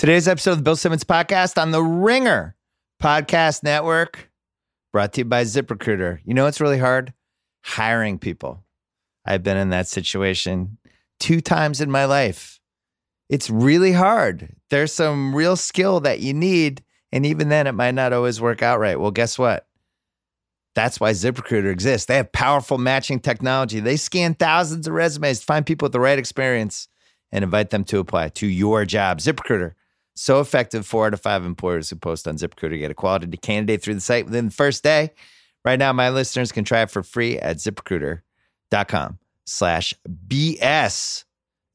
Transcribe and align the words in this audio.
Today's 0.00 0.28
episode 0.28 0.52
of 0.52 0.56
the 0.56 0.62
Bill 0.62 0.76
Simmons 0.76 1.04
podcast 1.04 1.60
on 1.60 1.72
the 1.72 1.82
Ringer 1.82 2.56
Podcast 3.02 3.62
Network, 3.62 4.30
brought 4.94 5.12
to 5.12 5.20
you 5.20 5.24
by 5.26 5.44
ZipRecruiter. 5.44 6.20
You 6.24 6.32
know 6.32 6.46
it's 6.46 6.58
really 6.58 6.78
hard? 6.78 7.12
Hiring 7.62 8.18
people. 8.18 8.64
I've 9.26 9.42
been 9.42 9.58
in 9.58 9.68
that 9.68 9.88
situation 9.88 10.78
two 11.18 11.42
times 11.42 11.82
in 11.82 11.90
my 11.90 12.06
life. 12.06 12.60
It's 13.28 13.50
really 13.50 13.92
hard. 13.92 14.56
There's 14.70 14.90
some 14.90 15.36
real 15.36 15.54
skill 15.54 16.00
that 16.00 16.20
you 16.20 16.32
need, 16.32 16.82
and 17.12 17.26
even 17.26 17.50
then, 17.50 17.66
it 17.66 17.72
might 17.72 17.94
not 17.94 18.14
always 18.14 18.40
work 18.40 18.62
out 18.62 18.80
right. 18.80 18.98
Well, 18.98 19.10
guess 19.10 19.38
what? 19.38 19.66
That's 20.74 20.98
why 20.98 21.10
ZipRecruiter 21.10 21.70
exists. 21.70 22.06
They 22.06 22.16
have 22.16 22.32
powerful 22.32 22.78
matching 22.78 23.20
technology. 23.20 23.80
They 23.80 23.98
scan 23.98 24.32
thousands 24.32 24.86
of 24.86 24.94
resumes 24.94 25.40
to 25.40 25.44
find 25.44 25.66
people 25.66 25.84
with 25.84 25.92
the 25.92 26.00
right 26.00 26.18
experience 26.18 26.88
and 27.30 27.44
invite 27.44 27.68
them 27.68 27.84
to 27.84 27.98
apply 27.98 28.30
to 28.30 28.46
your 28.46 28.86
job. 28.86 29.18
ZipRecruiter 29.18 29.74
so 30.14 30.40
effective. 30.40 30.86
Four 30.86 31.06
out 31.06 31.14
of 31.14 31.20
five 31.20 31.44
employers 31.44 31.90
who 31.90 31.96
post 31.96 32.28
on 32.28 32.36
ZipRecruiter 32.36 32.78
get 32.78 32.90
a 32.90 32.94
quality 32.94 33.36
candidate 33.36 33.82
through 33.82 33.94
the 33.94 34.00
site 34.00 34.26
within 34.26 34.46
the 34.46 34.52
first 34.52 34.82
day. 34.82 35.10
Right 35.64 35.78
now, 35.78 35.92
my 35.92 36.10
listeners 36.10 36.52
can 36.52 36.64
try 36.64 36.82
it 36.82 36.90
for 36.90 37.02
free 37.02 37.38
at 37.38 37.58
ziprecruiter.com 37.58 39.18
slash 39.46 39.94
BS. 40.28 41.24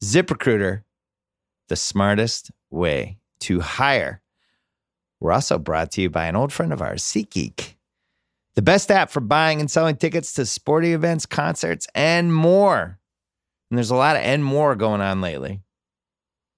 ZipRecruiter, 0.03 0.83
the 1.69 1.75
smartest 1.75 2.51
way 2.69 3.17
to 3.41 3.59
hire. 3.59 4.21
We're 5.19 5.31
also 5.31 5.57
brought 5.57 5.91
to 5.91 6.01
you 6.01 6.09
by 6.09 6.25
an 6.25 6.35
old 6.35 6.51
friend 6.51 6.73
of 6.73 6.81
ours, 6.81 7.03
SeatGeek, 7.03 7.75
the 8.55 8.61
best 8.61 8.91
app 8.91 9.09
for 9.09 9.21
buying 9.21 9.59
and 9.59 9.71
selling 9.71 9.95
tickets 9.95 10.33
to 10.33 10.45
sporting 10.45 10.93
events, 10.93 11.25
concerts, 11.25 11.87
and 11.95 12.33
more. 12.33 12.99
And 13.69 13.77
there's 13.77 13.91
a 13.91 13.95
lot 13.95 14.15
of 14.15 14.21
and 14.21 14.43
more 14.43 14.75
going 14.75 15.01
on 15.01 15.21
lately 15.21 15.61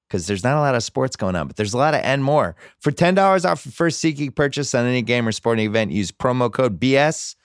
because 0.08 0.28
there's 0.28 0.44
not 0.44 0.58
a 0.58 0.60
lot 0.60 0.76
of 0.76 0.84
sports 0.84 1.16
going 1.16 1.36
on, 1.36 1.48
but 1.48 1.56
there's 1.56 1.74
a 1.74 1.78
lot 1.78 1.94
of 1.94 2.02
and 2.04 2.24
more. 2.24 2.56
For 2.80 2.92
$10 2.92 3.46
off 3.46 3.66
your 3.66 3.72
first 3.72 4.04
SeatGeek 4.04 4.36
purchase 4.36 4.74
on 4.74 4.86
any 4.86 5.02
game 5.02 5.28
or 5.28 5.32
sporting 5.32 5.66
event, 5.66 5.92
use 5.92 6.12
promo 6.12 6.52
code 6.52 6.80
BS. 6.80 7.36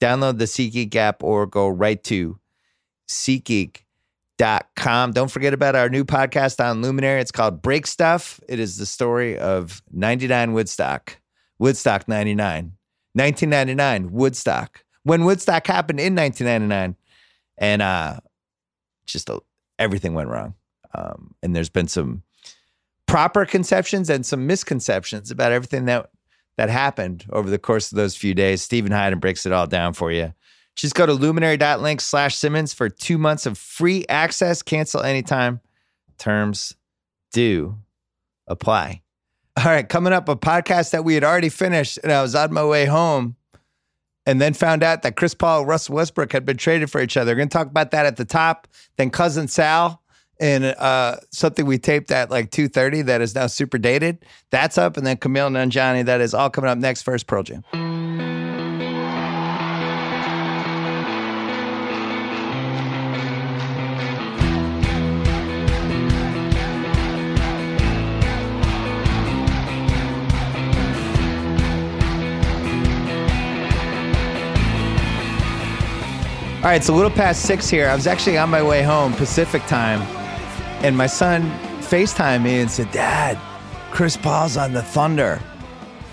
Download 0.00 0.38
the 0.38 0.44
SeatGeek 0.44 0.94
app 0.96 1.22
or 1.22 1.46
go 1.46 1.68
right 1.68 2.02
to 2.04 2.38
SeatGeek.com. 3.08 5.12
Don't 5.12 5.30
forget 5.30 5.54
about 5.54 5.76
our 5.76 5.88
new 5.88 6.04
podcast 6.04 6.64
on 6.64 6.82
Luminary. 6.82 7.20
It's 7.20 7.32
called 7.32 7.62
Break 7.62 7.86
Stuff. 7.86 8.40
It 8.48 8.60
is 8.60 8.76
the 8.76 8.86
story 8.86 9.38
of 9.38 9.82
99 9.92 10.52
Woodstock, 10.52 11.20
Woodstock 11.58 12.08
99, 12.08 12.72
1999, 13.14 14.12
Woodstock. 14.12 14.84
When 15.04 15.24
Woodstock 15.24 15.66
happened 15.66 16.00
in 16.00 16.14
1999. 16.14 16.96
And 17.60 17.82
uh, 17.82 18.20
just 19.04 19.28
a, 19.28 19.40
everything 19.78 20.14
went 20.14 20.28
wrong. 20.28 20.54
Um, 20.94 21.34
and 21.42 21.54
there's 21.54 21.68
been 21.68 21.88
some 21.88 22.22
proper 23.06 23.44
conceptions 23.44 24.10
and 24.10 24.24
some 24.24 24.46
misconceptions 24.46 25.30
about 25.30 25.52
everything 25.52 25.86
that 25.86 26.10
that 26.56 26.68
happened 26.70 27.24
over 27.30 27.48
the 27.48 27.58
course 27.58 27.92
of 27.92 27.96
those 27.96 28.16
few 28.16 28.34
days. 28.34 28.62
Steven 28.62 28.90
Hyden 28.90 29.20
breaks 29.20 29.46
it 29.46 29.52
all 29.52 29.66
down 29.66 29.92
for 29.92 30.10
you. 30.10 30.34
Just 30.74 30.94
go 30.94 31.06
to 31.06 31.12
luminary.link 31.12 32.00
slash 32.00 32.36
Simmons 32.36 32.74
for 32.74 32.88
two 32.88 33.16
months 33.16 33.46
of 33.46 33.56
free 33.56 34.04
access. 34.08 34.60
Cancel 34.62 35.02
anytime. 35.02 35.60
Terms 36.18 36.74
do 37.32 37.78
apply. 38.48 39.02
All 39.56 39.64
right, 39.64 39.88
coming 39.88 40.12
up, 40.12 40.28
a 40.28 40.36
podcast 40.36 40.90
that 40.90 41.04
we 41.04 41.14
had 41.14 41.24
already 41.24 41.48
finished, 41.48 41.98
and 42.02 42.12
I 42.12 42.22
was 42.22 42.34
on 42.34 42.52
my 42.52 42.64
way 42.64 42.86
home 42.86 43.36
and 44.24 44.40
then 44.40 44.52
found 44.52 44.82
out 44.82 45.02
that 45.02 45.16
Chris 45.16 45.34
Paul 45.34 45.60
and 45.60 45.68
Russell 45.68 45.96
Westbrook 45.96 46.32
had 46.32 46.44
been 46.44 46.56
traded 46.56 46.90
for 46.90 47.00
each 47.00 47.16
other. 47.16 47.32
We're 47.32 47.36
going 47.38 47.48
to 47.48 47.56
talk 47.56 47.68
about 47.68 47.92
that 47.92 48.06
at 48.06 48.16
the 48.16 48.24
top. 48.24 48.68
Then 48.96 49.10
Cousin 49.10 49.48
Sal 49.48 50.02
and 50.40 50.64
uh, 50.64 51.16
something 51.30 51.66
we 51.66 51.78
taped 51.78 52.10
at 52.10 52.30
like 52.30 52.50
2.30 52.50 53.06
that 53.06 53.20
is 53.20 53.34
now 53.34 53.46
super 53.46 53.78
dated. 53.78 54.24
That's 54.50 54.78
up. 54.78 54.96
And 54.96 55.06
then 55.06 55.16
Kumail 55.16 55.50
Nanjiani, 55.50 56.04
that 56.04 56.20
is 56.20 56.34
all 56.34 56.50
coming 56.50 56.70
up 56.70 56.78
next. 56.78 57.02
First, 57.02 57.26
Pearl 57.26 57.42
Jam. 57.42 57.64
All 76.58 76.64
right, 76.64 76.74
it's 76.74 76.88
a 76.88 76.92
little 76.92 77.10
past 77.10 77.42
six 77.42 77.70
here. 77.70 77.88
I 77.88 77.94
was 77.94 78.08
actually 78.08 78.36
on 78.36 78.50
my 78.50 78.62
way 78.62 78.82
home, 78.82 79.14
Pacific 79.14 79.64
time, 79.66 80.00
and 80.82 80.96
my 80.96 81.06
son 81.06 81.42
FaceTimed 81.80 82.42
me 82.42 82.60
and 82.60 82.70
said, 82.70 82.90
Dad, 82.92 83.38
Chris 83.90 84.16
Paul's 84.16 84.56
on 84.56 84.72
the 84.72 84.82
Thunder. 84.82 85.40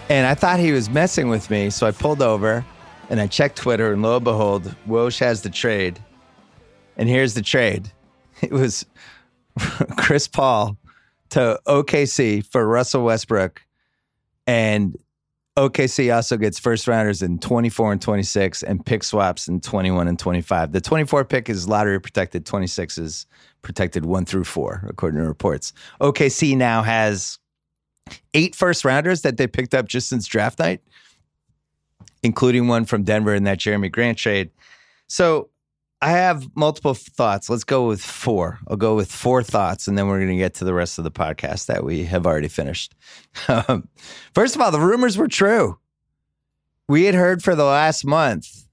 And 0.09 0.25
I 0.25 0.33
thought 0.33 0.59
he 0.59 0.71
was 0.71 0.89
messing 0.89 1.29
with 1.29 1.49
me. 1.49 1.69
So 1.69 1.85
I 1.85 1.91
pulled 1.91 2.21
over 2.21 2.65
and 3.09 3.19
I 3.19 3.27
checked 3.27 3.57
Twitter, 3.57 3.93
and 3.93 4.01
lo 4.01 4.15
and 4.15 4.23
behold, 4.23 4.75
Woj 4.87 5.19
has 5.19 5.41
the 5.43 5.49
trade. 5.49 5.99
And 6.97 7.07
here's 7.07 7.35
the 7.35 7.41
trade 7.41 7.91
it 8.41 8.51
was 8.51 8.85
Chris 9.97 10.27
Paul 10.27 10.77
to 11.29 11.59
OKC 11.67 12.45
for 12.45 12.67
Russell 12.67 13.03
Westbrook. 13.03 13.61
And 14.47 14.97
OKC 15.57 16.13
also 16.13 16.37
gets 16.37 16.59
first 16.59 16.87
rounders 16.87 17.21
in 17.21 17.39
24 17.39 17.93
and 17.93 18.01
26 18.01 18.63
and 18.63 18.85
pick 18.85 19.03
swaps 19.03 19.47
in 19.47 19.61
21 19.61 20.07
and 20.07 20.19
25. 20.19 20.71
The 20.71 20.81
24 20.81 21.25
pick 21.25 21.49
is 21.49 21.67
lottery 21.67 21.99
protected, 21.99 22.45
26 22.45 22.97
is 22.97 23.25
protected 23.65 24.05
one 24.05 24.25
through 24.25 24.45
four, 24.45 24.85
according 24.87 25.19
to 25.19 25.27
reports. 25.27 25.73
OKC 25.99 26.55
now 26.55 26.83
has 26.83 27.39
eight 28.33 28.55
first 28.55 28.85
rounders 28.85 29.23
that 29.23 29.37
they 29.37 29.47
picked 29.47 29.73
up 29.73 29.87
just 29.87 30.07
since 30.07 30.27
draft 30.27 30.59
night, 30.59 30.81
including 32.23 32.67
one 32.67 32.85
from 32.85 33.03
Denver 33.03 33.33
in 33.33 33.43
that 33.43 33.57
Jerami 33.57 33.91
Grant 33.91 34.17
trade. 34.17 34.51
So 35.07 35.49
I 36.01 36.11
have 36.11 36.47
multiple 36.55 36.93
thoughts. 36.93 37.49
Let's 37.49 37.63
go 37.63 37.87
with 37.87 38.01
four. 38.01 38.59
I'll 38.67 38.77
go 38.77 38.95
with 38.95 39.11
four 39.11 39.41
thoughts, 39.41 39.87
and 39.87 39.97
then 39.97 40.07
we're 40.07 40.19
going 40.19 40.29
to 40.29 40.37
get 40.37 40.53
to 40.55 40.65
the 40.65 40.73
rest 40.73 40.99
of 40.99 41.03
the 41.03 41.11
podcast 41.11 41.65
that 41.65 41.83
we 41.83 42.05
have 42.05 42.25
already 42.25 42.47
finished. 42.47 42.93
Um, 43.47 43.87
first 44.33 44.55
of 44.55 44.61
all, 44.61 44.71
the 44.71 44.79
rumors 44.79 45.17
were 45.17 45.27
true. 45.27 45.79
We 46.87 47.05
had 47.05 47.15
heard 47.15 47.43
for 47.43 47.55
the 47.55 47.65
last 47.65 48.05
month 48.05 48.65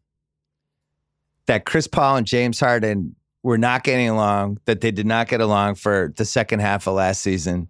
that 1.46 1.64
Chris 1.64 1.86
Paul 1.86 2.18
and 2.18 2.26
James 2.26 2.60
Harden 2.60 3.16
were 3.42 3.58
not 3.58 3.84
getting 3.84 4.08
along, 4.08 4.58
that 4.66 4.80
they 4.80 4.90
did 4.90 5.06
not 5.06 5.28
get 5.28 5.40
along 5.40 5.74
for 5.74 6.12
the 6.16 6.24
second 6.24 6.60
half 6.60 6.86
of 6.86 6.94
last 6.94 7.22
season, 7.22 7.68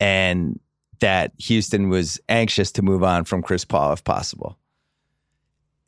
and 0.00 0.58
that 1.00 1.32
Houston 1.38 1.88
was 1.88 2.18
anxious 2.28 2.72
to 2.72 2.82
move 2.82 3.04
on 3.04 3.24
from 3.24 3.42
Chris 3.42 3.64
Paul 3.64 3.92
if 3.92 4.02
possible. 4.02 4.58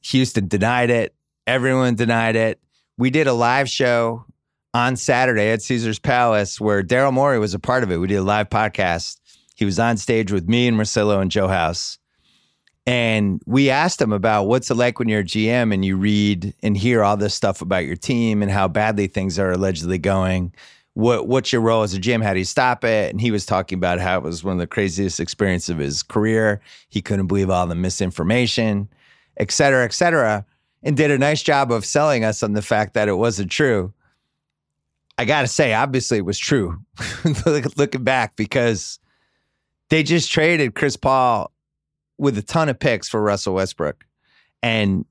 Houston 0.03 0.49
denied 0.49 0.91
it. 0.91 1.15
Everyone 1.47 1.95
denied 1.95 2.37
it 2.37 2.61
we 2.99 3.11
did 3.11 3.29
a 3.29 3.33
live 3.33 3.71
show 3.71 4.27
on 4.75 4.97
Saturday 4.97 5.51
at 5.53 5.63
Caesar's 5.63 6.01
Palace 6.01 6.61
where 6.61 6.83
Daryl 6.83 7.13
Morey 7.13 7.39
was 7.39 7.55
a 7.55 7.59
part 7.59 7.85
of 7.85 7.91
it. 7.91 7.97
We 7.97 8.09
did 8.09 8.17
a 8.17 8.23
live 8.23 8.51
podcast. 8.51 9.19
He 9.55 9.65
was 9.65 9.79
on 9.79 9.97
stage 9.97 10.31
with 10.31 10.49
me 10.49 10.67
and 10.67 10.77
Russillo 10.77 11.23
and 11.23 11.31
Joe 11.31 11.49
House. 11.49 11.99
And 12.89 13.43
we 13.45 13.69
asked 13.69 14.01
him 14.01 14.13
about 14.13 14.45
what's 14.45 14.71
it 14.71 14.75
like 14.77 14.99
when 14.99 15.09
you're 15.09 15.21
a 15.21 15.25
GM 15.25 15.75
and 15.75 15.85
you 15.85 15.97
read 15.97 16.55
and 16.63 16.77
hear 16.77 17.05
all 17.05 17.17
this 17.17 17.35
stuff 17.35 17.61
about 17.61 17.85
your 17.85 17.97
team 17.97 18.43
and 18.43 18.51
how 18.51 18.67
badly 18.67 19.07
things 19.07 19.39
are 19.39 19.53
allegedly 19.53 19.99
going. 19.99 20.55
What 20.95 21.29
what's 21.29 21.53
your 21.53 21.61
role 21.61 21.83
as 21.83 21.95
a 21.95 22.01
GM? 22.01 22.23
How 22.23 22.33
do 22.33 22.39
you 22.39 22.45
stop 22.45 22.85
it? 22.85 23.11
And 23.11 23.21
he 23.21 23.31
was 23.31 23.45
talking 23.45 23.77
about 23.77 24.01
how 24.01 24.17
it 24.17 24.23
was 24.23 24.43
one 24.43 24.55
of 24.55 24.59
the 24.59 24.67
craziest 24.67 25.21
experiences 25.21 25.69
of 25.69 25.79
his 25.79 26.03
career. 26.03 26.61
He 26.89 27.03
couldn't 27.03 27.27
believe 27.27 27.51
all 27.51 27.67
the 27.67 27.75
misinformation, 27.75 28.89
et 29.37 29.53
cetera, 29.53 29.85
et 29.85 29.93
cetera 29.93 30.47
and 30.83 30.97
did 30.97 31.11
a 31.11 31.19
nice 31.19 31.43
job 31.43 31.73
of 31.73 31.85
selling 31.85 32.25
us 32.25 32.43
on 32.43 32.53
the 32.53 32.63
fact 32.63 32.95
that 32.95 33.09
it 33.09 33.15
wasn't 33.15 33.51
true. 33.51 33.93
I 35.17 35.25
got 35.25 35.43
to 35.43 35.49
say, 35.49 35.75
obviously, 35.75 36.19
it 36.19 36.25
was 36.25 36.39
true 36.39 36.79
looking 37.47 38.05
back 38.05 38.37
because 38.37 39.01
they 39.91 40.03
just 40.03 40.31
traded 40.31 40.75
Chris 40.75 40.97
Paul 40.97 41.53
with 42.19 42.37
a 42.37 42.43
ton 42.43 42.69
of 42.69 42.79
picks 42.79 43.09
for 43.09 43.23
Russell 43.23 43.55
Westbrook. 43.55 44.05
And, 44.63 45.05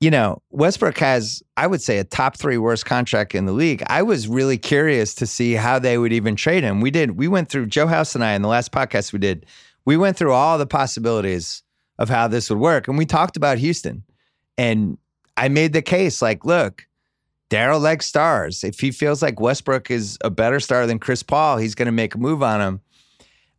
you 0.00 0.10
know, 0.10 0.42
Westbrook 0.50 0.98
has, 0.98 1.42
I 1.56 1.66
would 1.66 1.82
say, 1.82 1.98
a 1.98 2.04
top 2.04 2.36
three 2.36 2.56
worst 2.56 2.86
contract 2.86 3.34
in 3.34 3.46
the 3.46 3.52
league. 3.52 3.82
I 3.86 4.02
was 4.02 4.28
really 4.28 4.58
curious 4.58 5.14
to 5.16 5.26
see 5.26 5.52
how 5.52 5.78
they 5.78 5.98
would 5.98 6.12
even 6.12 6.36
trade 6.36 6.64
him. 6.64 6.80
We 6.80 6.90
did, 6.90 7.18
we 7.18 7.28
went 7.28 7.48
through, 7.48 7.66
Joe 7.66 7.86
House 7.86 8.14
and 8.14 8.24
I, 8.24 8.32
in 8.32 8.42
the 8.42 8.48
last 8.48 8.72
podcast 8.72 9.12
we 9.12 9.18
did, 9.18 9.46
we 9.84 9.96
went 9.96 10.16
through 10.16 10.32
all 10.32 10.56
the 10.58 10.66
possibilities 10.66 11.62
of 11.98 12.08
how 12.08 12.28
this 12.28 12.48
would 12.48 12.58
work. 12.58 12.88
And 12.88 12.96
we 12.96 13.06
talked 13.06 13.36
about 13.36 13.58
Houston. 13.58 14.04
And 14.56 14.98
I 15.36 15.48
made 15.48 15.72
the 15.72 15.82
case 15.82 16.22
like, 16.22 16.44
look, 16.44 16.86
Daryl 17.50 17.80
likes 17.80 18.06
stars. 18.06 18.62
If 18.62 18.80
he 18.80 18.90
feels 18.90 19.22
like 19.22 19.40
Westbrook 19.40 19.90
is 19.90 20.18
a 20.22 20.30
better 20.30 20.60
star 20.60 20.86
than 20.86 20.98
Chris 20.98 21.22
Paul, 21.22 21.56
he's 21.56 21.74
going 21.74 21.86
to 21.86 21.92
make 21.92 22.14
a 22.14 22.18
move 22.18 22.42
on 22.42 22.60
him. 22.60 22.80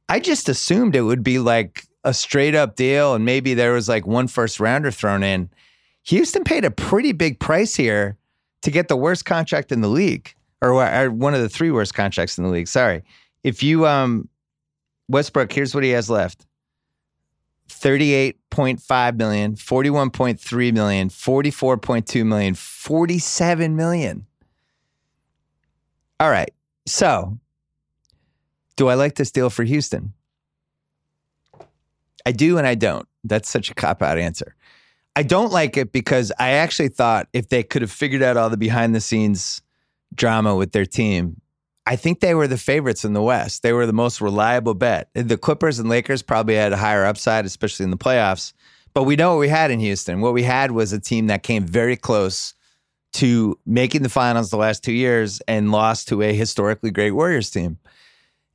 I 0.08 0.20
just 0.20 0.50
assumed 0.50 0.96
it 0.96 1.02
would 1.02 1.24
be 1.24 1.40
like 1.40 1.86
a 2.10 2.14
straight 2.14 2.56
up 2.56 2.76
deal 2.76 3.14
and 3.14 3.24
maybe 3.24 3.54
there 3.54 3.74
was 3.74 3.88
like 3.88 4.08
one 4.08 4.28
first 4.28 4.60
rounder 4.60 4.90
thrown 4.90 5.22
in. 5.22 5.48
Houston 6.06 6.44
paid 6.44 6.66
a 6.66 6.72
pretty 6.72 7.12
big 7.12 7.40
price 7.40 7.76
here 7.76 8.18
to 8.64 8.72
get 8.72 8.88
the 8.88 8.98
worst 8.98 9.26
contract 9.26 9.72
in 9.72 9.82
the 9.82 9.88
league 9.88 10.34
or, 10.60 10.72
or 10.72 11.12
one 11.12 11.36
of 11.36 11.42
the 11.42 11.48
three 11.48 11.70
worst 11.70 11.94
contracts 11.94 12.38
in 12.38 12.44
the 12.44 12.50
league. 12.50 12.68
Sorry. 12.68 13.04
If 13.44 13.62
you 13.62 13.86
um 13.86 14.28
Westbrook, 15.08 15.52
here's 15.52 15.76
what 15.76 15.84
he 15.84 15.92
has 15.92 16.10
left 16.10 16.48
38.5 17.70 19.16
million, 19.18 19.54
41.3 19.54 20.74
million, 20.74 21.10
44.2 21.10 22.26
million, 22.26 22.56
47 22.56 23.76
million. 23.76 24.26
All 26.20 26.32
right. 26.32 26.52
So, 26.88 27.38
do 28.76 28.88
I 28.88 28.96
like 28.96 29.16
this 29.16 29.32
deal 29.32 29.52
for 29.52 29.64
Houston? 29.64 30.14
I 32.30 32.32
do 32.32 32.60
and 32.60 32.68
I 32.68 32.76
don't. 32.76 33.08
That's 33.24 33.50
such 33.50 33.72
a 33.72 33.74
cop 33.74 34.04
out 34.04 34.20
answer. 34.20 34.56
I 35.16 35.24
don't 35.24 35.52
like 35.52 35.78
it 35.78 35.92
because 35.92 36.32
I 36.38 36.52
actually 36.52 36.90
thought 36.90 37.28
if 37.34 37.50
they 37.50 37.64
could 37.64 37.82
have 37.82 37.90
figured 37.90 38.22
out 38.22 38.38
all 38.38 38.52
the 38.52 38.56
behind 38.56 38.94
the 38.94 39.02
scenes 39.02 39.64
drama 40.14 40.56
with 40.56 40.72
their 40.72 40.86
team, 40.86 41.42
I 41.88 41.96
think 41.96 42.20
they 42.20 42.36
were 42.36 42.48
the 42.48 42.56
favorites 42.56 43.04
in 43.04 43.14
the 43.14 43.22
West. 43.24 43.64
They 43.64 43.74
were 43.74 43.88
the 43.88 43.94
most 43.94 44.22
reliable 44.22 44.76
bet. 44.76 45.10
The 45.16 45.40
Clippers 45.40 45.80
and 45.80 45.90
Lakers 45.90 46.22
probably 46.22 46.54
had 46.54 46.72
a 46.72 46.78
higher 46.78 47.04
upside, 47.04 47.46
especially 47.46 47.86
in 47.86 47.90
the 47.90 47.98
playoffs. 47.98 48.54
But 48.94 49.06
we 49.06 49.16
know 49.16 49.32
what 49.32 49.40
we 49.40 49.50
had 49.50 49.72
in 49.72 49.80
Houston. 49.80 50.22
What 50.22 50.34
we 50.34 50.44
had 50.44 50.70
was 50.70 50.94
a 50.94 51.00
team 51.00 51.26
that 51.28 51.42
came 51.42 51.66
very 51.66 51.96
close 51.96 52.54
to 53.14 53.58
making 53.66 54.04
the 54.04 54.10
finals 54.10 54.52
the 54.52 54.58
last 54.58 54.84
two 54.84 54.94
years 54.94 55.42
and 55.48 55.72
lost 55.72 56.08
to 56.10 56.22
a 56.22 56.32
historically 56.32 56.92
great 56.92 57.12
Warriors 57.12 57.50
team. 57.50 57.80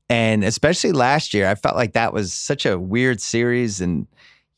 And 0.08 0.44
especially 0.44 0.92
last 0.92 1.32
year, 1.32 1.48
I 1.48 1.54
felt 1.54 1.76
like 1.76 1.92
that 1.94 2.12
was 2.12 2.32
such 2.32 2.66
a 2.66 2.78
weird 2.78 3.20
series. 3.20 3.80
And, 3.80 4.06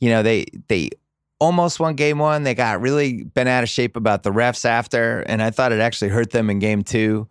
you 0.00 0.10
know, 0.10 0.22
they 0.22 0.46
they 0.68 0.90
almost 1.38 1.78
won 1.78 1.94
game 1.94 2.18
one. 2.18 2.42
They 2.42 2.54
got 2.54 2.80
really 2.80 3.22
bent 3.22 3.48
out 3.48 3.62
of 3.62 3.68
shape 3.68 3.96
about 3.96 4.22
the 4.22 4.32
refs 4.32 4.64
after. 4.64 5.20
And 5.20 5.42
I 5.42 5.50
thought 5.50 5.72
it 5.72 5.80
actually 5.80 6.08
hurt 6.08 6.30
them 6.30 6.50
in 6.50 6.58
game 6.58 6.82
two. 6.82 7.28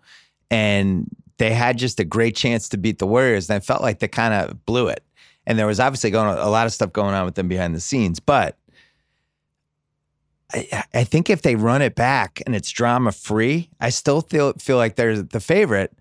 And 0.49 1.09
they 1.37 1.51
had 1.51 1.77
just 1.77 1.99
a 1.99 2.05
great 2.05 2.35
chance 2.35 2.69
to 2.69 2.77
beat 2.77 2.99
the 2.99 3.07
Warriors. 3.07 3.49
And 3.49 3.57
I 3.57 3.59
felt 3.59 3.81
like 3.81 3.99
they 3.99 4.07
kind 4.07 4.33
of 4.33 4.65
blew 4.65 4.87
it. 4.87 5.03
And 5.45 5.59
there 5.59 5.67
was 5.67 5.79
obviously 5.79 6.11
going 6.11 6.37
a 6.37 6.49
lot 6.49 6.65
of 6.65 6.73
stuff 6.73 6.93
going 6.93 7.13
on 7.13 7.25
with 7.25 7.35
them 7.35 7.47
behind 7.47 7.75
the 7.75 7.79
scenes. 7.79 8.19
But 8.19 8.57
I, 10.53 10.83
I 10.93 11.03
think 11.03 11.29
if 11.29 11.41
they 11.41 11.55
run 11.55 11.81
it 11.81 11.95
back 11.95 12.41
and 12.45 12.55
it's 12.55 12.69
drama 12.69 13.11
free, 13.11 13.69
I 13.79 13.89
still 13.89 14.21
feel 14.21 14.53
feel 14.53 14.77
like 14.77 14.95
they're 14.95 15.21
the 15.21 15.39
favorite. 15.39 15.93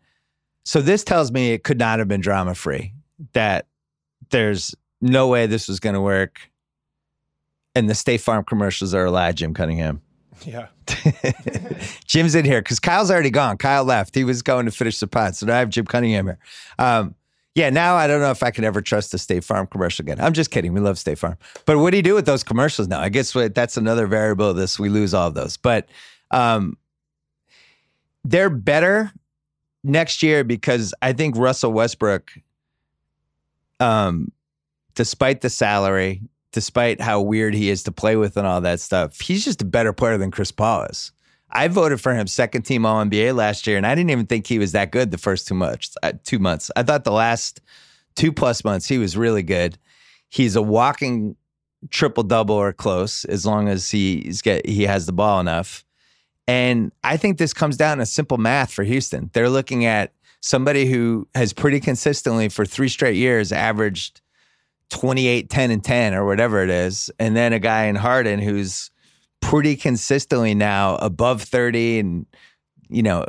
So 0.65 0.81
this 0.81 1.05
tells 1.05 1.31
me 1.31 1.53
it 1.53 1.65
could 1.65 1.79
not 1.79 1.99
have 1.99 2.09
been 2.09 2.21
drama 2.21 2.55
free. 2.55 2.93
That 3.33 3.67
there's 4.31 4.75
no 5.01 5.29
way 5.29 5.47
this 5.47 5.69
was 5.69 5.81
going 5.81 5.95
to 5.95 6.01
work. 6.01 6.41
And 7.75 7.91
the 7.91 7.95
State 7.95 8.21
Farm 8.21 8.45
commercials 8.45 8.95
are 8.95 9.07
a 9.07 9.11
lie, 9.11 9.33
Jim 9.33 9.53
Cunningham. 9.53 10.01
Yeah. 10.45 10.69
Jim's 12.07 12.35
in 12.35 12.45
here 12.45 12.61
because 12.61 12.81
Kyle's 12.81 13.11
already 13.11 13.31
gone. 13.31 13.57
Kyle 13.57 13.85
left. 13.85 14.15
He 14.15 14.25
was 14.25 14.43
going 14.43 14.67
to 14.67 14.73
finish 14.73 14.99
the 14.99 15.07
pot. 15.07 15.37
So 15.37 15.47
now 15.47 15.57
I 15.57 15.59
have 15.59 15.71
Jim 15.71 15.85
Cunningham 15.85 16.27
here. 16.27 16.39
Um, 16.79 17.15
yeah, 17.55 17.71
now 17.71 17.95
I 17.95 18.09
don't 18.09 18.21
know 18.21 18.33
if 18.33 18.43
I 18.43 18.51
can 18.51 18.65
ever 18.65 18.81
trust 18.81 19.13
the 19.13 19.19
State 19.19 19.45
Farm 19.45 19.69
commercial 19.69 20.03
again. 20.03 20.21
I'm 20.21 20.33
just 20.33 20.51
kidding. 20.51 20.73
We 20.73 20.81
love 20.81 20.99
State 20.99 21.19
Farm. 21.19 21.37
But 21.67 21.79
what 21.79 21.91
do 21.91 21.97
you 21.97 22.03
do 22.03 22.15
with 22.15 22.27
those 22.27 22.43
commercials 22.43 22.89
now? 22.89 23.01
I 23.01 23.09
guess 23.09 23.35
what, 23.35 23.55
that's 23.55 23.77
another 23.77 24.07
variable 24.07 24.51
of 24.51 24.57
this. 24.57 24.79
We 24.79 24.89
lose 24.89 25.15
all 25.15 25.29
of 25.29 25.35
those. 25.35 25.57
But 25.57 25.89
um, 26.33 26.77
they're 28.25 28.51
better 28.51 29.13
next 29.85 30.23
year 30.23 30.43
because 30.43 30.95
I 31.03 31.13
think 31.13 31.37
Russell 31.37 31.73
Westbrook, 31.73 32.33
um, 33.79 34.33
despite 34.95 35.43
the 35.43 35.51
salary, 35.51 36.23
despite 36.53 37.01
how 37.01 37.21
weird 37.21 37.55
he 37.55 37.69
is 37.69 37.83
to 37.85 37.93
play 37.93 38.17
with 38.17 38.37
and 38.37 38.47
all 38.47 38.61
that 38.63 38.81
stuff, 38.81 39.21
he's 39.21 39.45
just 39.45 39.63
a 39.63 39.67
better 39.67 39.93
player 39.93 40.19
than 40.19 40.31
Chris 40.31 40.51
Paul 40.51 40.85
is. 40.85 41.13
I 41.51 41.69
voted 41.69 42.01
for 42.01 42.15
him 42.15 42.27
second 42.27 42.63
team 42.63 42.85
All 42.85 43.05
NBA 43.05 43.35
last 43.35 43.67
year, 43.67 43.77
and 43.77 43.87
I 43.87 43.95
didn't 43.95 44.11
even 44.11 44.27
think 44.27 44.47
he 44.47 44.59
was 44.59 44.73
that 44.73 44.91
good 44.91 45.13
the 45.13 45.19
first 45.19 45.47
two 45.47 45.55
months. 45.55 45.97
Uh, 46.03 46.13
two 46.25 46.41
months. 46.41 46.71
I 46.75 46.83
thought 46.83 47.05
the 47.05 47.13
last 47.13 47.61
two 48.17 48.33
plus 48.33 48.65
months 48.65 48.89
he 48.89 48.99
was 48.99 49.17
really 49.17 49.43
good. 49.43 49.79
He's 50.29 50.57
a 50.57 50.63
walking 50.63 51.37
triple 51.91 52.23
double 52.25 52.57
or 52.57 52.73
close 52.73 53.25
as 53.27 53.45
long 53.45 53.69
as 53.69 53.91
he's 53.91 54.43
get 54.43 54.67
he 54.67 54.85
has 54.85 55.07
the 55.07 55.13
ball 55.13 55.39
enough. 55.39 55.84
And 56.47 56.93
I 57.03 57.17
think 57.17 57.39
this 57.39 57.55
comes 57.55 57.77
down 57.77 57.99
to 57.99 58.07
simple 58.07 58.39
math 58.39 58.73
for 58.73 58.85
Houston. 58.85 59.31
They're 59.33 59.49
looking 59.49 59.87
at 59.87 60.13
somebody 60.41 60.87
who 60.87 61.27
has 61.35 61.53
pretty 61.53 61.81
consistently 61.81 62.49
for 62.49 62.67
three 62.67 62.89
straight 62.89 63.17
years 63.17 63.51
averaged 63.51 64.21
28, 64.91 65.49
10, 65.49 65.71
and 65.71 65.83
10 65.83 66.15
or 66.15 66.27
whatever 66.27 66.63
it 66.63 66.71
is. 66.71 67.11
And 67.19 67.35
then 67.35 67.53
a 67.53 67.59
guy 67.59 67.85
in 67.85 67.97
Harden 67.97 68.41
who's 68.41 68.91
pretty 69.41 69.77
consistently 69.77 70.55
now 70.55 70.97
above 70.97 71.43
30 71.43 71.99
and, 71.99 72.27
you 72.89 73.03
know, 73.03 73.25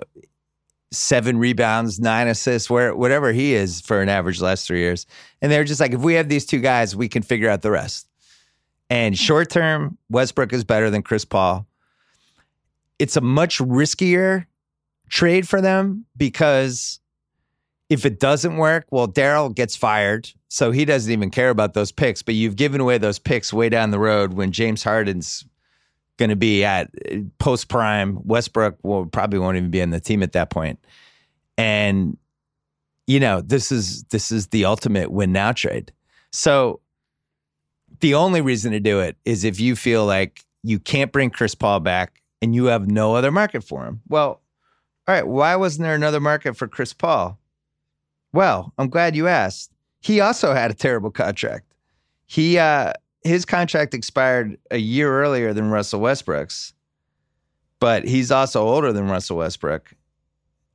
seven 0.91 1.37
rebounds, 1.37 1.99
nine 1.99 2.27
assists, 2.27 2.69
where 2.69 2.95
whatever 2.95 3.31
he 3.31 3.53
is 3.53 3.81
for 3.81 4.01
an 4.01 4.09
average 4.09 4.41
last 4.41 4.67
three 4.67 4.79
years. 4.79 5.05
And 5.41 5.51
they're 5.51 5.63
just 5.63 5.79
like, 5.79 5.93
if 5.93 6.01
we 6.01 6.15
have 6.15 6.29
these 6.29 6.45
two 6.45 6.59
guys, 6.59 6.95
we 6.95 7.07
can 7.07 7.23
figure 7.23 7.49
out 7.49 7.61
the 7.61 7.71
rest. 7.71 8.07
And 8.89 9.17
short 9.17 9.49
term, 9.49 9.97
Westbrook 10.09 10.53
is 10.53 10.63
better 10.63 10.89
than 10.89 11.01
Chris 11.01 11.25
Paul. 11.25 11.65
It's 12.99 13.17
a 13.17 13.21
much 13.21 13.59
riskier 13.59 14.45
trade 15.09 15.47
for 15.47 15.61
them 15.61 16.05
because 16.17 16.99
if 17.89 18.05
it 18.05 18.19
doesn't 18.19 18.57
work, 18.57 18.85
well, 18.91 19.07
Daryl 19.07 19.53
gets 19.53 19.75
fired. 19.75 20.29
So 20.47 20.71
he 20.71 20.85
doesn't 20.85 21.11
even 21.11 21.29
care 21.29 21.49
about 21.49 21.73
those 21.73 21.91
picks, 21.91 22.21
but 22.21 22.35
you've 22.35 22.55
given 22.55 22.81
away 22.81 22.97
those 22.97 23.19
picks 23.19 23.53
way 23.53 23.69
down 23.69 23.91
the 23.91 23.99
road 23.99 24.33
when 24.33 24.51
James 24.51 24.83
Harden's 24.83 25.45
going 26.17 26.29
to 26.29 26.35
be 26.35 26.63
at 26.63 26.89
uh, 27.11 27.17
post 27.39 27.67
prime. 27.67 28.19
Westbrook 28.25 28.77
will 28.83 29.05
probably 29.05 29.39
won't 29.39 29.57
even 29.57 29.69
be 29.69 29.81
in 29.81 29.89
the 29.89 29.99
team 29.99 30.23
at 30.23 30.31
that 30.31 30.49
point. 30.49 30.79
And 31.57 32.17
you 33.07 33.19
know, 33.19 33.41
this 33.41 33.71
is 33.71 34.03
this 34.05 34.31
is 34.31 34.47
the 34.47 34.65
ultimate 34.65 35.11
win 35.11 35.31
now 35.31 35.51
trade. 35.51 35.91
So 36.31 36.79
the 37.99 38.15
only 38.15 38.41
reason 38.41 38.71
to 38.71 38.79
do 38.79 38.99
it 38.99 39.15
is 39.25 39.43
if 39.43 39.59
you 39.59 39.75
feel 39.75 40.05
like 40.05 40.41
you 40.63 40.79
can't 40.79 41.11
bring 41.11 41.29
Chris 41.29 41.53
Paul 41.53 41.79
back 41.79 42.21
and 42.41 42.55
you 42.55 42.65
have 42.65 42.89
no 42.89 43.15
other 43.15 43.31
market 43.31 43.63
for 43.63 43.85
him. 43.85 44.01
Well, 44.07 44.41
all 45.07 45.15
right, 45.15 45.27
why 45.27 45.55
wasn't 45.55 45.83
there 45.83 45.95
another 45.95 46.19
market 46.19 46.57
for 46.57 46.67
Chris 46.67 46.93
Paul? 46.93 47.39
Well, 48.33 48.73
I'm 48.77 48.89
glad 48.89 49.15
you 49.15 49.27
asked. 49.27 49.71
He 50.01 50.19
also 50.19 50.53
had 50.53 50.71
a 50.71 50.75
terrible 50.75 51.11
contract. 51.11 51.73
He 52.27 52.57
uh 52.57 52.93
his 53.23 53.45
contract 53.45 53.93
expired 53.93 54.57
a 54.69 54.77
year 54.77 55.21
earlier 55.23 55.53
than 55.53 55.69
Russell 55.69 55.99
Westbrook's, 55.99 56.73
but 57.79 58.05
he's 58.05 58.31
also 58.31 58.67
older 58.67 58.91
than 58.93 59.07
Russell 59.07 59.37
Westbrook. 59.37 59.93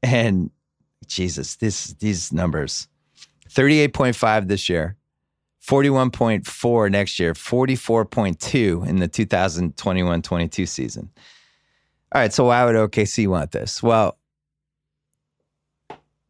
And 0.03 0.51
Jesus, 1.07 1.57
this 1.57 1.93
these 1.95 2.33
numbers. 2.33 2.89
38.5 3.51 4.47
this 4.47 4.69
year, 4.69 4.97
41.4 5.67 6.91
next 6.91 7.19
year, 7.19 7.35
44.2 7.35 8.87
in 8.87 8.97
the 9.01 9.09
2021-22 9.09 10.69
season. 10.69 11.11
All 12.13 12.21
right, 12.21 12.33
so 12.33 12.47
why 12.47 12.65
would 12.65 12.75
OKC 12.75 13.29
want 13.29 13.53
this? 13.53 13.83
Well, 13.83 14.19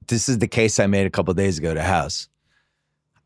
this 0.09 0.29
is 0.29 0.39
the 0.39 0.49
case 0.49 0.79
I 0.79 0.87
made 0.87 1.07
a 1.07 1.11
couple 1.11 1.33
days 1.35 1.59
ago 1.59 1.73
to 1.73 1.83
House. 1.83 2.29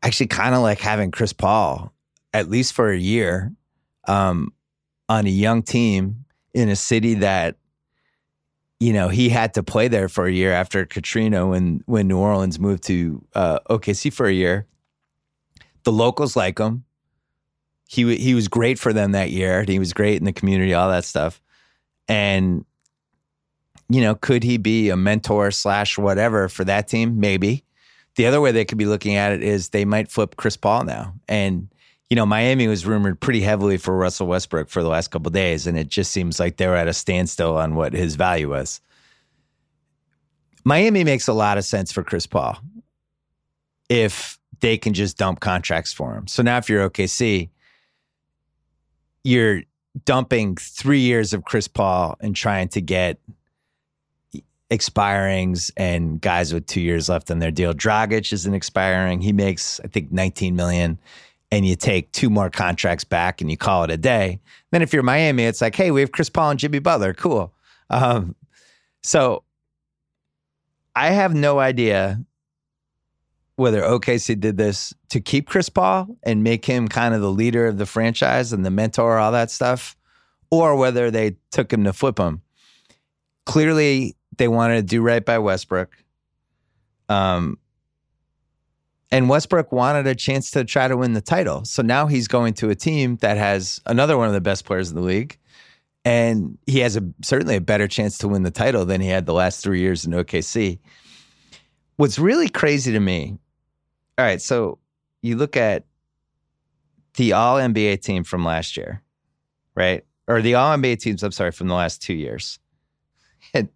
Actually 0.01 0.27
kind 0.27 0.55
of 0.55 0.61
like 0.61 0.79
having 0.79 1.11
Chris 1.11 1.33
Paul 1.33 1.91
at 2.33 2.49
least 2.49 2.73
for 2.73 2.91
a 2.91 2.97
year 2.97 3.53
um, 4.07 4.53
on 5.09 5.25
a 5.25 5.29
young 5.29 5.63
team 5.63 6.25
in 6.53 6.69
a 6.69 6.75
city 6.75 7.15
that 7.15 7.55
you 8.79 8.93
know 8.93 9.09
he 9.09 9.29
had 9.29 9.53
to 9.55 9.63
play 9.63 9.87
there 9.87 10.07
for 10.07 10.25
a 10.25 10.31
year 10.31 10.51
after 10.51 10.85
Katrina 10.85 11.47
when 11.47 11.81
when 11.85 12.07
New 12.07 12.17
Orleans 12.17 12.59
moved 12.59 12.83
to 12.83 13.25
uh, 13.33 13.59
OKC 13.69 14.13
for 14.13 14.27
a 14.27 14.33
year. 14.33 14.67
The 15.83 15.91
locals 15.91 16.35
like 16.35 16.59
him. 16.59 16.83
He 17.87 18.15
he 18.17 18.33
was 18.33 18.47
great 18.47 18.79
for 18.79 18.93
them 18.93 19.13
that 19.13 19.31
year. 19.31 19.63
He 19.67 19.79
was 19.79 19.93
great 19.93 20.17
in 20.17 20.25
the 20.25 20.33
community, 20.33 20.73
all 20.73 20.89
that 20.89 21.05
stuff. 21.05 21.41
And 22.07 22.65
you 23.87 24.01
know, 24.01 24.15
could 24.15 24.43
he 24.43 24.57
be 24.57 24.89
a 24.89 24.97
mentor 24.97 25.51
slash 25.51 25.97
whatever 25.97 26.49
for 26.49 26.63
that 26.63 26.87
team? 26.87 27.19
Maybe. 27.19 27.63
The 28.15 28.25
other 28.25 28.41
way 28.41 28.51
they 28.51 28.65
could 28.65 28.77
be 28.77 28.85
looking 28.85 29.15
at 29.15 29.31
it 29.31 29.43
is 29.43 29.69
they 29.69 29.85
might 29.85 30.09
flip 30.09 30.37
Chris 30.37 30.57
Paul 30.57 30.85
now 30.85 31.13
and 31.27 31.69
you 32.09 32.15
know, 32.15 32.25
Miami 32.25 32.67
was 32.67 32.85
rumored 32.85 33.19
pretty 33.19 33.41
heavily 33.41 33.77
for 33.77 33.95
Russell 33.95 34.27
Westbrook 34.27 34.69
for 34.69 34.83
the 34.83 34.89
last 34.89 35.09
couple 35.09 35.31
days, 35.31 35.65
and 35.65 35.77
it 35.77 35.87
just 35.87 36.11
seems 36.11 36.39
like 36.39 36.57
they 36.57 36.67
were 36.67 36.75
at 36.75 36.87
a 36.87 36.93
standstill 36.93 37.57
on 37.57 37.75
what 37.75 37.93
his 37.93 38.15
value 38.15 38.49
was. 38.49 38.79
Miami 40.63 41.03
makes 41.03 41.27
a 41.27 41.33
lot 41.33 41.57
of 41.57 41.65
sense 41.65 41.91
for 41.91 42.03
Chris 42.03 42.27
Paul 42.27 42.59
if 43.89 44.39
they 44.61 44.77
can 44.77 44.93
just 44.93 45.17
dump 45.17 45.39
contracts 45.39 45.93
for 45.93 46.15
him. 46.15 46.27
So 46.27 46.43
now, 46.43 46.57
if 46.57 46.69
you're 46.69 46.89
OKC, 46.89 47.49
you're 49.23 49.63
dumping 50.03 50.55
three 50.55 50.99
years 50.99 51.33
of 51.33 51.45
Chris 51.45 51.67
Paul 51.67 52.17
and 52.19 52.35
trying 52.35 52.67
to 52.69 52.81
get 52.81 53.19
expirings 54.71 55.71
and 55.77 56.19
guys 56.19 56.53
with 56.53 56.65
two 56.65 56.81
years 56.81 57.07
left 57.07 57.31
on 57.31 57.39
their 57.39 57.51
deal. 57.51 57.73
Dragic 57.73 58.33
isn't 58.33 58.53
expiring. 58.53 59.21
He 59.21 59.31
makes, 59.31 59.79
I 59.83 59.87
think, 59.87 60.11
19 60.11 60.55
million 60.55 60.97
and 61.51 61.65
you 61.65 61.75
take 61.75 62.11
two 62.11 62.29
more 62.29 62.49
contracts 62.49 63.03
back 63.03 63.39
and 63.39 63.49
you 63.49 63.57
call 63.57 63.83
it 63.83 63.91
a 63.91 63.97
day. 63.97 64.39
Then 64.71 64.81
if 64.81 64.91
you're 64.91 65.03
Miami, 65.03 65.43
it's 65.43 65.61
like, 65.61 65.75
hey, 65.75 65.91
we 65.91 66.01
have 66.01 66.11
Chris 66.11 66.29
Paul 66.29 66.51
and 66.51 66.59
Jimmy 66.59 66.79
Butler. 66.79 67.13
Cool. 67.13 67.53
Um, 67.89 68.35
so 69.03 69.43
I 70.95 71.11
have 71.11 71.33
no 71.33 71.59
idea 71.59 72.19
whether 73.55 73.81
OKC 73.81 74.39
did 74.39 74.57
this 74.57 74.93
to 75.09 75.21
keep 75.21 75.47
Chris 75.47 75.69
Paul 75.69 76.17
and 76.23 76.43
make 76.43 76.65
him 76.65 76.87
kind 76.87 77.13
of 77.13 77.21
the 77.21 77.31
leader 77.31 77.67
of 77.67 77.77
the 77.77 77.85
franchise 77.85 78.51
and 78.51 78.65
the 78.65 78.71
mentor, 78.71 79.17
all 79.17 79.31
that 79.31 79.49
stuff, 79.49 79.95
or 80.51 80.75
whether 80.75 81.09
they 81.09 81.37
took 81.51 81.71
him 81.71 81.83
to 81.85 81.93
flip 81.93 82.19
him. 82.19 82.41
Clearly, 83.45 84.15
they 84.37 84.47
wanted 84.47 84.75
to 84.75 84.83
do 84.83 85.01
right 85.01 85.23
by 85.23 85.37
Westbrook. 85.37 85.95
Um, 87.07 87.57
and 89.11 89.29
Westbrook 89.29 89.71
wanted 89.71 90.07
a 90.07 90.15
chance 90.15 90.51
to 90.51 90.65
try 90.65 90.87
to 90.87 90.97
win 90.97 91.13
the 91.13 91.21
title. 91.21 91.63
So 91.63 91.81
now 91.81 92.07
he's 92.07 92.27
going 92.27 92.53
to 92.55 92.69
a 92.69 92.75
team 92.75 93.17
that 93.17 93.37
has 93.37 93.79
another 93.85 94.17
one 94.17 94.27
of 94.27 94.33
the 94.33 94.41
best 94.41 94.65
players 94.65 94.89
in 94.89 94.95
the 94.95 95.01
league. 95.01 95.37
And 96.03 96.57
he 96.67 96.79
has 96.79 96.97
a 96.97 97.03
certainly 97.23 97.55
a 97.55 97.61
better 97.61 97.87
chance 97.87 98.17
to 98.19 98.27
win 98.27 98.43
the 98.43 98.51
title 98.51 98.85
than 98.85 99.01
he 99.01 99.07
had 99.07 99.25
the 99.25 99.33
last 99.33 99.63
three 99.63 99.79
years 99.79 100.05
in 100.05 100.11
OKC. 100.11 100.79
What's 101.97 102.19
really 102.19 102.49
crazy 102.49 102.91
to 102.91 102.99
me, 102.99 103.37
all 104.17 104.25
right, 104.25 104.41
so 104.41 104.79
you 105.21 105.35
look 105.35 105.57
at 105.57 105.85
the 107.15 107.33
all 107.33 107.57
NBA 107.57 108.01
team 108.01 108.23
from 108.23 108.45
last 108.45 108.77
year, 108.77 109.01
right? 109.75 110.05
Or 110.27 110.41
the 110.41 110.55
all 110.55 110.75
NBA 110.75 110.99
teams, 110.99 111.23
I'm 111.23 111.31
sorry, 111.31 111.51
from 111.51 111.67
the 111.67 111.75
last 111.75 112.01
two 112.01 112.13
years. 112.13 112.59
And, 113.53 113.69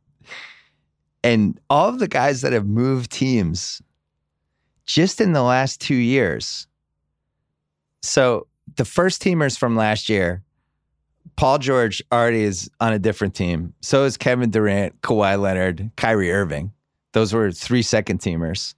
and 1.23 1.59
all 1.69 1.89
of 1.89 1.99
the 1.99 2.07
guys 2.07 2.41
that 2.41 2.53
have 2.53 2.65
moved 2.65 3.11
teams 3.11 3.81
just 4.85 5.21
in 5.21 5.33
the 5.33 5.43
last 5.43 5.81
two 5.81 5.95
years. 5.95 6.67
So 8.01 8.47
the 8.75 8.85
first 8.85 9.21
teamers 9.21 9.57
from 9.57 9.75
last 9.75 10.09
year, 10.09 10.41
Paul 11.35 11.59
George 11.59 12.01
already 12.11 12.41
is 12.41 12.69
on 12.79 12.93
a 12.93 12.99
different 12.99 13.35
team. 13.35 13.73
So 13.81 14.05
is 14.05 14.17
Kevin 14.17 14.49
Durant, 14.49 15.01
Kawhi 15.01 15.39
Leonard, 15.39 15.91
Kyrie 15.95 16.31
Irving. 16.31 16.71
Those 17.13 17.33
were 17.33 17.51
three 17.51 17.81
second 17.81 18.19
teamers. 18.19 18.73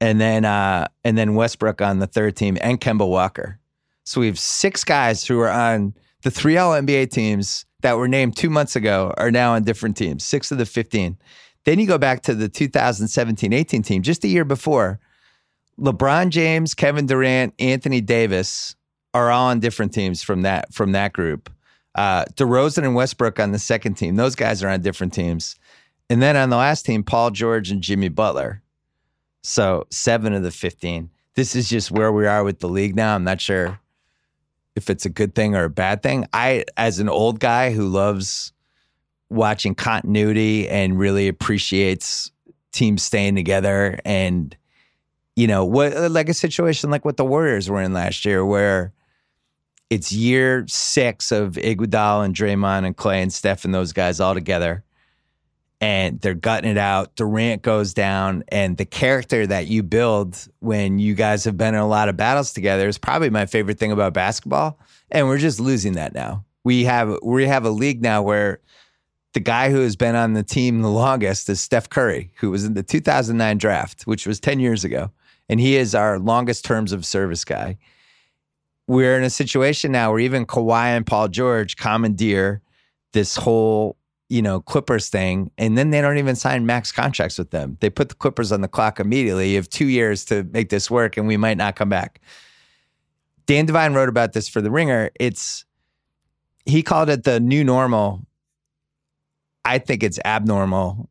And 0.00 0.20
then 0.20 0.44
uh, 0.44 0.88
and 1.04 1.18
then 1.18 1.34
Westbrook 1.34 1.82
on 1.82 1.98
the 1.98 2.06
third 2.06 2.36
team 2.36 2.56
and 2.60 2.80
Kemba 2.80 3.08
Walker. 3.08 3.58
So 4.04 4.20
we 4.20 4.26
have 4.26 4.38
six 4.38 4.84
guys 4.84 5.24
who 5.24 5.40
are 5.40 5.50
on 5.50 5.94
the 6.22 6.30
three 6.30 6.56
all 6.56 6.72
NBA 6.72 7.10
teams 7.10 7.66
that 7.80 7.96
were 7.96 8.08
named 8.08 8.36
two 8.36 8.50
months 8.50 8.76
ago 8.76 9.12
are 9.16 9.30
now 9.30 9.54
on 9.54 9.64
different 9.64 9.96
teams, 9.96 10.24
six 10.24 10.50
of 10.50 10.58
the 10.58 10.66
15. 10.66 11.16
Then 11.64 11.78
you 11.78 11.86
go 11.86 11.98
back 11.98 12.22
to 12.22 12.34
the 12.34 12.48
2017 12.48 13.52
18 13.52 13.82
team, 13.82 14.02
just 14.02 14.24
a 14.24 14.28
year 14.28 14.44
before. 14.44 14.98
LeBron 15.78 16.30
James, 16.30 16.74
Kevin 16.74 17.06
Durant, 17.06 17.54
Anthony 17.58 18.00
Davis 18.00 18.74
are 19.14 19.30
all 19.30 19.48
on 19.48 19.60
different 19.60 19.92
teams 19.92 20.22
from 20.22 20.42
that 20.42 20.72
from 20.72 20.92
that 20.92 21.12
group. 21.12 21.50
Uh, 21.94 22.24
DeRozan 22.34 22.84
and 22.84 22.94
Westbrook 22.94 23.38
on 23.38 23.52
the 23.52 23.58
second 23.58 23.94
team; 23.94 24.16
those 24.16 24.34
guys 24.34 24.62
are 24.62 24.68
on 24.68 24.80
different 24.80 25.12
teams. 25.12 25.56
And 26.10 26.22
then 26.22 26.36
on 26.36 26.48
the 26.48 26.56
last 26.56 26.86
team, 26.86 27.02
Paul 27.02 27.30
George 27.30 27.70
and 27.70 27.82
Jimmy 27.82 28.08
Butler. 28.08 28.62
So 29.48 29.86
seven 29.90 30.34
of 30.34 30.42
the 30.42 30.50
fifteen. 30.50 31.10
This 31.34 31.56
is 31.56 31.68
just 31.68 31.90
where 31.90 32.12
we 32.12 32.26
are 32.26 32.44
with 32.44 32.60
the 32.60 32.68
league 32.68 32.94
now. 32.94 33.14
I'm 33.14 33.24
not 33.24 33.40
sure 33.40 33.80
if 34.76 34.90
it's 34.90 35.06
a 35.06 35.08
good 35.08 35.34
thing 35.34 35.54
or 35.54 35.64
a 35.64 35.70
bad 35.70 36.02
thing. 36.02 36.26
I, 36.32 36.64
as 36.76 36.98
an 36.98 37.08
old 37.08 37.40
guy 37.40 37.70
who 37.70 37.88
loves 37.88 38.52
watching 39.30 39.74
continuity 39.74 40.68
and 40.68 40.98
really 40.98 41.28
appreciates 41.28 42.30
teams 42.72 43.02
staying 43.02 43.36
together 43.36 43.98
and 44.04 44.56
you 45.34 45.46
know, 45.46 45.64
what 45.64 46.10
like 46.10 46.28
a 46.28 46.34
situation 46.34 46.90
like 46.90 47.04
what 47.04 47.16
the 47.16 47.24
Warriors 47.24 47.70
were 47.70 47.80
in 47.80 47.92
last 47.92 48.24
year, 48.24 48.44
where 48.44 48.92
it's 49.88 50.12
year 50.12 50.66
six 50.68 51.32
of 51.32 51.52
Iguodala 51.52 52.24
and 52.24 52.34
Draymond 52.34 52.84
and 52.84 52.96
Clay 52.96 53.22
and 53.22 53.32
Steph 53.32 53.64
and 53.64 53.72
those 53.72 53.92
guys 53.92 54.20
all 54.20 54.34
together, 54.34 54.84
and 55.80 56.20
they're 56.20 56.34
gutting 56.34 56.70
it 56.70 56.78
out. 56.78 57.14
Durant 57.16 57.62
goes 57.62 57.94
down, 57.94 58.44
and 58.48 58.76
the 58.76 58.84
character 58.84 59.46
that 59.46 59.68
you 59.68 59.82
build 59.82 60.48
when 60.60 60.98
you 60.98 61.14
guys 61.14 61.44
have 61.44 61.56
been 61.56 61.74
in 61.74 61.80
a 61.80 61.88
lot 61.88 62.08
of 62.08 62.16
battles 62.16 62.52
together 62.52 62.88
is 62.88 62.98
probably 62.98 63.30
my 63.30 63.46
favorite 63.46 63.78
thing 63.78 63.92
about 63.92 64.14
basketball. 64.14 64.78
And 65.10 65.26
we're 65.26 65.38
just 65.38 65.60
losing 65.60 65.94
that 65.94 66.14
now. 66.14 66.44
We 66.64 66.84
have 66.84 67.18
we 67.22 67.46
have 67.46 67.64
a 67.64 67.70
league 67.70 68.02
now 68.02 68.22
where 68.22 68.60
the 69.32 69.40
guy 69.40 69.70
who 69.70 69.80
has 69.80 69.96
been 69.96 70.14
on 70.14 70.32
the 70.32 70.42
team 70.42 70.82
the 70.82 70.90
longest 70.90 71.48
is 71.48 71.60
Steph 71.60 71.88
Curry, 71.88 72.32
who 72.36 72.50
was 72.50 72.64
in 72.64 72.74
the 72.74 72.82
2009 72.82 73.58
draft, 73.58 74.02
which 74.02 74.26
was 74.26 74.40
10 74.40 74.60
years 74.60 74.84
ago 74.84 75.10
and 75.48 75.60
he 75.60 75.76
is 75.76 75.94
our 75.94 76.18
longest 76.18 76.64
terms 76.64 76.92
of 76.92 77.06
service 77.06 77.44
guy. 77.44 77.78
We're 78.86 79.16
in 79.16 79.24
a 79.24 79.30
situation 79.30 79.92
now 79.92 80.10
where 80.10 80.20
even 80.20 80.46
Kawhi 80.46 80.96
and 80.96 81.06
Paul 81.06 81.28
George 81.28 81.76
commandeer 81.76 82.62
this 83.12 83.36
whole, 83.36 83.96
you 84.28 84.42
know, 84.42 84.60
Clippers 84.60 85.08
thing, 85.08 85.50
and 85.58 85.78
then 85.78 85.90
they 85.90 86.00
don't 86.00 86.18
even 86.18 86.36
sign 86.36 86.66
max 86.66 86.92
contracts 86.92 87.38
with 87.38 87.50
them. 87.50 87.78
They 87.80 87.90
put 87.90 88.10
the 88.10 88.14
Clippers 88.14 88.52
on 88.52 88.60
the 88.60 88.68
clock 88.68 89.00
immediately. 89.00 89.50
You 89.50 89.56
have 89.56 89.68
two 89.68 89.86
years 89.86 90.24
to 90.26 90.44
make 90.44 90.68
this 90.68 90.90
work, 90.90 91.16
and 91.16 91.26
we 91.26 91.36
might 91.36 91.56
not 91.56 91.76
come 91.76 91.88
back. 91.88 92.20
Dan 93.46 93.66
Devine 93.66 93.94
wrote 93.94 94.10
about 94.10 94.34
this 94.34 94.48
for 94.48 94.60
The 94.60 94.70
Ringer. 94.70 95.10
It's 95.18 95.64
he 96.66 96.82
called 96.82 97.08
it 97.08 97.24
the 97.24 97.40
new 97.40 97.64
normal. 97.64 98.26
I 99.64 99.78
think 99.78 100.02
it's 100.02 100.18
abnormal 100.24 101.08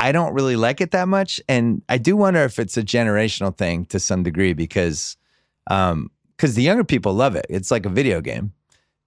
I 0.00 0.12
don't 0.12 0.32
really 0.32 0.56
like 0.56 0.80
it 0.80 0.92
that 0.92 1.08
much, 1.08 1.42
and 1.46 1.82
I 1.90 1.98
do 1.98 2.16
wonder 2.16 2.42
if 2.42 2.58
it's 2.58 2.78
a 2.78 2.82
generational 2.82 3.54
thing 3.54 3.84
to 3.86 4.00
some 4.00 4.22
degree 4.22 4.54
because, 4.54 5.18
um, 5.66 6.10
because 6.34 6.54
the 6.54 6.62
younger 6.62 6.84
people 6.84 7.12
love 7.12 7.36
it. 7.36 7.44
It's 7.50 7.70
like 7.70 7.84
a 7.84 7.90
video 7.90 8.22
game. 8.22 8.54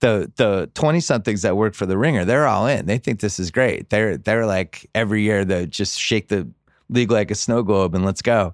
The 0.04 0.30
the 0.36 0.70
twenty 0.74 1.00
somethings 1.00 1.44
that 1.44 1.56
work 1.56 1.76
for 1.76 1.86
the 1.86 1.98
Ringer, 1.98 2.26
they're 2.26 2.46
all 2.46 2.68
in. 2.68 2.88
They 2.88 2.98
think 2.98 3.22
this 3.22 3.40
is 3.40 3.52
great. 3.52 3.90
They're 3.90 4.18
they're 4.18 4.46
like 4.46 4.90
every 4.94 5.22
year 5.22 5.46
they 5.46 5.66
just 5.66 5.98
shake 5.98 6.28
the 6.28 6.50
league 6.90 7.10
like 7.10 7.32
a 7.32 7.36
snow 7.36 7.64
globe 7.64 7.96
and 7.96 8.04
let's 8.04 8.22
go. 8.22 8.54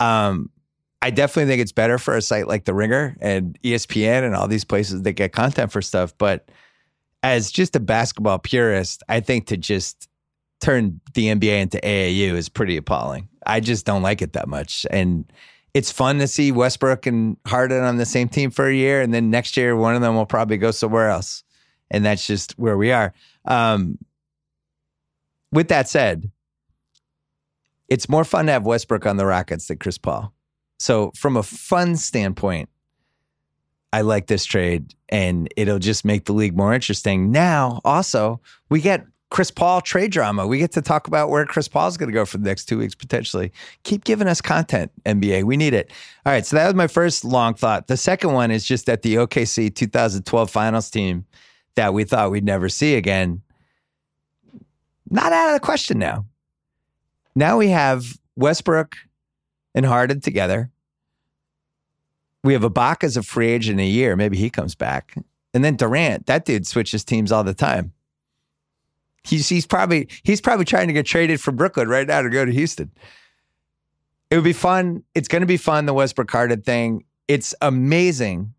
Um, 0.00 0.50
I 1.02 1.10
definitely 1.10 1.50
think 1.50 1.62
it's 1.62 1.72
better 1.72 1.98
for 1.98 2.16
a 2.16 2.22
site 2.22 2.48
like 2.48 2.64
the 2.64 2.74
Ringer 2.74 3.16
and 3.20 3.56
ESPN 3.62 4.24
and 4.24 4.34
all 4.34 4.48
these 4.48 4.64
places 4.64 5.02
that 5.02 5.12
get 5.12 5.32
content 5.32 5.70
for 5.70 5.80
stuff. 5.80 6.12
But 6.18 6.50
as 7.22 7.50
just 7.52 7.76
a 7.76 7.80
basketball 7.80 8.38
purist, 8.38 9.02
I 9.08 9.20
think 9.20 9.46
to 9.46 9.56
just 9.56 10.08
turn 10.60 11.00
the 11.14 11.26
NBA 11.26 11.62
into 11.62 11.78
AAU 11.78 12.34
is 12.34 12.48
pretty 12.48 12.76
appalling. 12.76 13.28
I 13.46 13.60
just 13.60 13.86
don't 13.86 14.02
like 14.02 14.20
it 14.20 14.32
that 14.32 14.48
much. 14.48 14.84
And 14.90 15.30
it's 15.74 15.92
fun 15.92 16.18
to 16.18 16.26
see 16.26 16.52
Westbrook 16.52 17.06
and 17.06 17.36
Harden 17.46 17.82
on 17.82 17.96
the 17.96 18.06
same 18.06 18.28
team 18.28 18.50
for 18.50 18.66
a 18.66 18.74
year. 18.74 19.00
And 19.00 19.14
then 19.14 19.30
next 19.30 19.56
year, 19.56 19.76
one 19.76 19.94
of 19.94 20.00
them 20.00 20.14
will 20.14 20.26
probably 20.26 20.56
go 20.56 20.70
somewhere 20.70 21.08
else. 21.08 21.44
And 21.90 22.04
that's 22.04 22.26
just 22.26 22.58
where 22.58 22.76
we 22.76 22.92
are. 22.92 23.12
Um, 23.44 23.98
with 25.52 25.68
that 25.68 25.88
said, 25.88 26.30
it's 27.88 28.08
more 28.08 28.24
fun 28.24 28.46
to 28.46 28.52
have 28.52 28.64
Westbrook 28.64 29.06
on 29.06 29.16
the 29.16 29.26
Rockets 29.26 29.66
than 29.66 29.78
Chris 29.78 29.98
Paul. 29.98 30.32
So, 30.78 31.12
from 31.16 31.36
a 31.36 31.42
fun 31.42 31.96
standpoint, 31.96 32.68
I 33.92 34.02
like 34.02 34.28
this 34.28 34.44
trade 34.44 34.94
and 35.08 35.52
it'll 35.56 35.80
just 35.80 36.04
make 36.04 36.24
the 36.24 36.32
league 36.32 36.56
more 36.56 36.72
interesting. 36.72 37.32
Now, 37.32 37.80
also, 37.84 38.40
we 38.68 38.80
get 38.80 39.04
Chris 39.30 39.50
Paul 39.50 39.80
trade 39.80 40.10
drama. 40.10 40.46
We 40.46 40.58
get 40.58 40.72
to 40.72 40.82
talk 40.82 41.06
about 41.06 41.30
where 41.30 41.46
Chris 41.46 41.68
Paul 41.68 41.86
is 41.86 41.96
going 41.96 42.08
to 42.08 42.12
go 42.14 42.24
for 42.24 42.38
the 42.38 42.44
next 42.44 42.64
two 42.66 42.78
weeks 42.78 42.96
potentially. 42.96 43.52
Keep 43.84 44.04
giving 44.04 44.26
us 44.26 44.40
content, 44.40 44.90
NBA. 45.06 45.44
We 45.44 45.56
need 45.56 45.72
it. 45.72 45.92
All 46.26 46.32
right. 46.32 46.44
So 46.44 46.56
that 46.56 46.66
was 46.66 46.74
my 46.74 46.88
first 46.88 47.24
long 47.24 47.54
thought. 47.54 47.86
The 47.86 47.96
second 47.96 48.32
one 48.32 48.50
is 48.50 48.64
just 48.64 48.86
that 48.86 49.02
the 49.02 49.14
OKC 49.14 49.74
2012 49.74 50.50
finals 50.50 50.90
team 50.90 51.24
that 51.76 51.94
we 51.94 52.02
thought 52.02 52.32
we'd 52.32 52.44
never 52.44 52.68
see 52.68 52.96
again, 52.96 53.42
not 55.08 55.32
out 55.32 55.48
of 55.48 55.54
the 55.54 55.60
question 55.60 55.98
now. 55.98 56.26
Now 57.36 57.56
we 57.56 57.68
have 57.68 58.18
Westbrook 58.34 58.96
and 59.76 59.86
Harden 59.86 60.20
together. 60.20 60.70
We 62.42 62.54
have 62.54 62.62
Ibaka 62.62 63.04
as 63.04 63.16
a 63.16 63.22
free 63.22 63.48
agent 63.48 63.78
in 63.78 63.86
a 63.86 63.88
year. 63.88 64.16
Maybe 64.16 64.36
he 64.36 64.50
comes 64.50 64.74
back. 64.74 65.14
And 65.54 65.64
then 65.64 65.76
Durant, 65.76 66.26
that 66.26 66.44
dude 66.44 66.66
switches 66.66 67.04
teams 67.04 67.30
all 67.30 67.44
the 67.44 67.54
time. 67.54 67.92
He's 69.30 69.48
he's 69.48 69.64
probably 69.64 70.08
he's 70.24 70.40
probably 70.40 70.64
trying 70.64 70.88
to 70.88 70.92
get 70.92 71.06
traded 71.06 71.40
from 71.40 71.54
Brooklyn 71.54 71.88
right 71.88 72.06
now 72.06 72.20
to 72.20 72.28
go 72.28 72.44
to 72.44 72.50
Houston. 72.50 72.90
It 74.28 74.34
would 74.34 74.44
be 74.44 74.52
fun. 74.52 75.04
It's 75.14 75.28
going 75.28 75.42
to 75.42 75.46
be 75.46 75.56
fun. 75.56 75.86
The 75.86 75.94
Westbrook 75.94 76.30
Harden 76.30 76.62
thing. 76.62 77.04
It's 77.28 77.54
amazing 77.62 78.54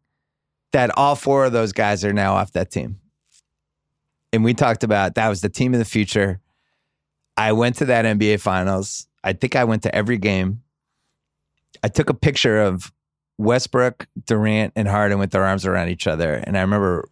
that 0.72 0.98
all 0.98 1.16
four 1.16 1.44
of 1.44 1.51
those 1.51 1.74
guys 1.74 2.06
are 2.06 2.13
now 2.13 2.36
off 2.36 2.54
that 2.54 2.72
team. 2.72 3.00
And 4.32 4.46
we 4.46 4.54
talked 4.54 4.86
about 4.86 5.16
that 5.16 5.28
was 5.28 5.42
the 5.42 5.50
team 5.50 5.74
of 5.74 5.80
the 5.80 5.86
future. 5.86 6.40
I 7.36 7.51
went 7.51 7.75
to 7.78 7.86
that 7.86 8.06
NBA 8.06 8.40
Finals. 8.40 9.08
I 9.25 9.34
think 9.34 9.58
I 9.58 9.66
went 9.66 9.84
to 9.84 9.94
every 9.94 10.18
game. 10.18 10.62
I 11.84 11.90
took 11.90 12.10
a 12.10 12.13
picture 12.13 12.62
of 12.62 12.94
Westbrook, 13.38 14.08
Durant, 14.25 14.72
and 14.78 14.88
Harden 14.88 15.20
with 15.20 15.32
their 15.32 15.44
arms 15.44 15.66
around 15.66 15.90
each 15.90 16.08
other, 16.08 16.36
and 16.36 16.58
I 16.58 16.62
remember 16.62 17.10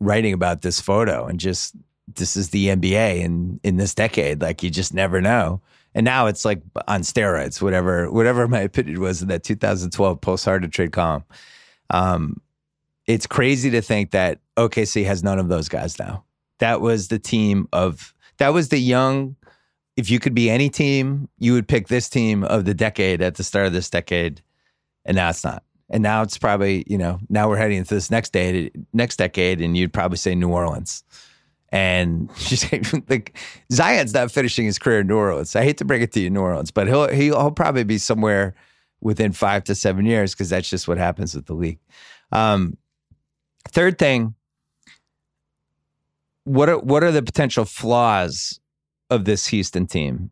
writing 0.00 0.34
about 0.34 0.62
this 0.62 0.80
photo 0.80 1.26
and 1.26 1.38
just 1.38 1.74
this 2.16 2.36
is 2.36 2.50
the 2.50 2.68
NBA 2.68 3.20
in 3.20 3.60
in 3.62 3.76
this 3.76 3.94
decade. 3.94 4.40
Like 4.40 4.62
you 4.62 4.70
just 4.70 4.94
never 4.94 5.20
know. 5.20 5.60
And 5.94 6.04
now 6.04 6.26
it's 6.26 6.44
like 6.44 6.62
on 6.86 7.02
steroids, 7.02 7.60
whatever 7.60 8.10
whatever 8.10 8.46
my 8.46 8.60
opinion 8.60 9.00
was 9.00 9.22
in 9.22 9.28
that 9.28 9.42
2012 9.42 10.20
post 10.20 10.44
Harden 10.44 10.70
trade 10.70 10.92
column. 10.92 11.24
Um, 11.90 12.40
it's 13.06 13.26
crazy 13.26 13.70
to 13.70 13.82
think 13.82 14.12
that 14.12 14.38
OKC 14.56 15.04
has 15.04 15.24
none 15.24 15.38
of 15.38 15.48
those 15.48 15.68
guys 15.68 15.98
now. 15.98 16.24
That 16.58 16.80
was 16.80 17.08
the 17.08 17.18
team 17.18 17.68
of 17.72 18.14
that 18.38 18.50
was 18.50 18.68
the 18.68 18.78
young, 18.78 19.36
if 19.96 20.10
you 20.10 20.20
could 20.20 20.34
be 20.34 20.48
any 20.48 20.70
team, 20.70 21.28
you 21.38 21.52
would 21.52 21.66
pick 21.66 21.88
this 21.88 22.08
team 22.08 22.44
of 22.44 22.64
the 22.64 22.74
decade 22.74 23.20
at 23.20 23.34
the 23.34 23.44
start 23.44 23.66
of 23.66 23.72
this 23.72 23.90
decade, 23.90 24.42
and 25.04 25.16
now 25.16 25.30
it's 25.30 25.44
not. 25.44 25.64
And 25.88 26.02
now 26.02 26.22
it's 26.22 26.38
probably 26.38 26.84
you 26.86 26.98
know 26.98 27.18
now 27.28 27.48
we're 27.48 27.56
heading 27.56 27.78
into 27.78 27.94
this 27.94 28.10
next 28.10 28.32
day 28.32 28.70
next 28.92 29.16
decade, 29.16 29.60
and 29.60 29.76
you'd 29.76 29.92
probably 29.92 30.18
say 30.18 30.34
New 30.36 30.50
Orleans. 30.50 31.02
And 31.72 32.30
she's 32.36 32.70
like 33.08 33.36
Zion's 33.72 34.14
not 34.14 34.30
finishing 34.30 34.66
his 34.66 34.78
career 34.78 35.00
in 35.00 35.06
New 35.06 35.16
Orleans. 35.16 35.54
I 35.54 35.62
hate 35.62 35.78
to 35.78 35.84
bring 35.84 36.02
it 36.02 36.12
to 36.12 36.20
you, 36.20 36.30
New 36.30 36.40
Orleans, 36.40 36.70
but 36.70 36.88
he'll 36.88 37.08
he'll 37.08 37.50
probably 37.52 37.84
be 37.84 37.98
somewhere 37.98 38.54
within 39.00 39.32
five 39.32 39.64
to 39.64 39.74
seven 39.74 40.04
years 40.04 40.34
because 40.34 40.50
that's 40.50 40.68
just 40.68 40.88
what 40.88 40.98
happens 40.98 41.34
with 41.34 41.46
the 41.46 41.54
league. 41.54 41.78
Um, 42.32 42.76
third 43.68 43.98
thing, 43.98 44.34
what 46.44 46.68
are 46.68 46.78
what 46.78 47.04
are 47.04 47.12
the 47.12 47.22
potential 47.22 47.64
flaws 47.64 48.60
of 49.08 49.24
this 49.24 49.46
Houston 49.48 49.86
team? 49.86 50.30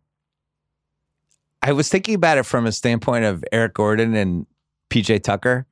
I 1.63 1.73
was 1.73 1.89
thinking 1.89 2.15
about 2.15 2.39
it 2.39 2.45
from 2.45 2.67
a 2.67 2.73
standpoint 2.73 3.25
of 3.25 3.45
Eric 3.51 3.75
Gordon 3.75 4.15
and 4.15 4.47
PJ 4.91 5.23
Tucker, 5.23 5.67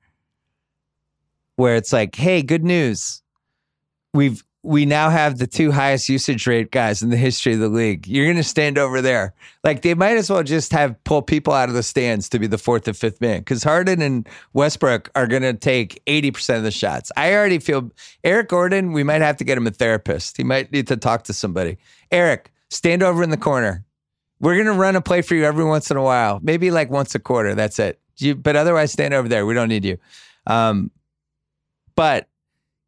where 1.57 1.77
it's 1.77 1.93
like, 1.93 2.15
hey, 2.17 2.43
good 2.43 2.65
news. 2.65 3.23
We've 4.13 4.43
we 4.67 4.85
now 4.85 5.11
have 5.11 5.39
the 5.39 5.47
two 5.47 5.71
highest 5.71 6.09
usage 6.09 6.45
rate 6.45 6.73
guys 6.73 7.01
in 7.01 7.11
the 7.11 7.17
history 7.17 7.55
of 7.55 7.61
the 7.61 7.69
league. 7.69 8.09
You're 8.09 8.27
going 8.27 8.37
to 8.37 8.43
stand 8.43 8.79
over 8.79 9.01
there. 9.01 9.33
Like 9.63 9.83
they 9.83 9.95
might 9.95 10.17
as 10.17 10.29
well 10.29 10.43
just 10.43 10.73
have 10.73 11.03
pull 11.05 11.23
people 11.23 11.53
out 11.53 11.69
of 11.69 11.77
the 11.77 11.85
stands 11.85 12.29
to 12.31 12.41
be 12.41 12.49
the 12.49 12.59
fourth 12.59 12.89
or 12.89 12.93
fifth 12.93 13.21
man 13.21 13.39
because 13.39 13.63
Harden 13.63 14.03
and 14.03 14.29
Westbrook 14.55 15.09
are 15.15 15.29
going 15.29 15.43
to 15.43 15.55
take 15.55 16.05
80% 16.07 16.57
of 16.57 16.63
the 16.65 16.73
shots. 16.73 17.13
I 17.17 17.33
already 17.33 17.61
feel 17.61 17.93
Eric 18.25 18.49
Gordon, 18.49 18.93
we 18.93 19.05
might 19.05 19.23
have 19.23 19.37
to 19.37 19.45
get 19.45 19.57
him 19.57 19.69
a 19.69 19.71
therapist. 19.71 20.37
He 20.37 20.43
might 20.43 20.73
need 20.73 20.89
to 20.89 20.97
talk 20.97 21.23
to 21.25 21.33
somebody. 21.33 21.79
Eric, 22.11 22.53
stand 22.69 23.05
over 23.05 23.23
in 23.23 23.31
the 23.31 23.37
corner. 23.37 23.85
We're 24.41 24.55
going 24.55 24.67
to 24.67 24.73
run 24.73 24.97
a 24.97 25.01
play 25.01 25.23
for 25.23 25.37
you 25.37 25.45
every 25.45 25.65
once 25.65 25.93
in 25.93 25.97
a 25.97 26.03
while, 26.03 26.41
maybe 26.43 26.73
like 26.73 26.91
once 26.91 27.15
a 27.15 27.21
quarter. 27.21 27.55
That's 27.55 27.79
it. 27.79 28.01
You, 28.19 28.35
but 28.35 28.57
otherwise, 28.57 28.91
stand 28.91 29.15
over 29.15 29.29
there. 29.29 29.47
We 29.47 29.55
don't 29.55 29.69
need 29.69 29.85
you. 29.85 29.99
Um, 30.47 30.91
but 31.95 32.29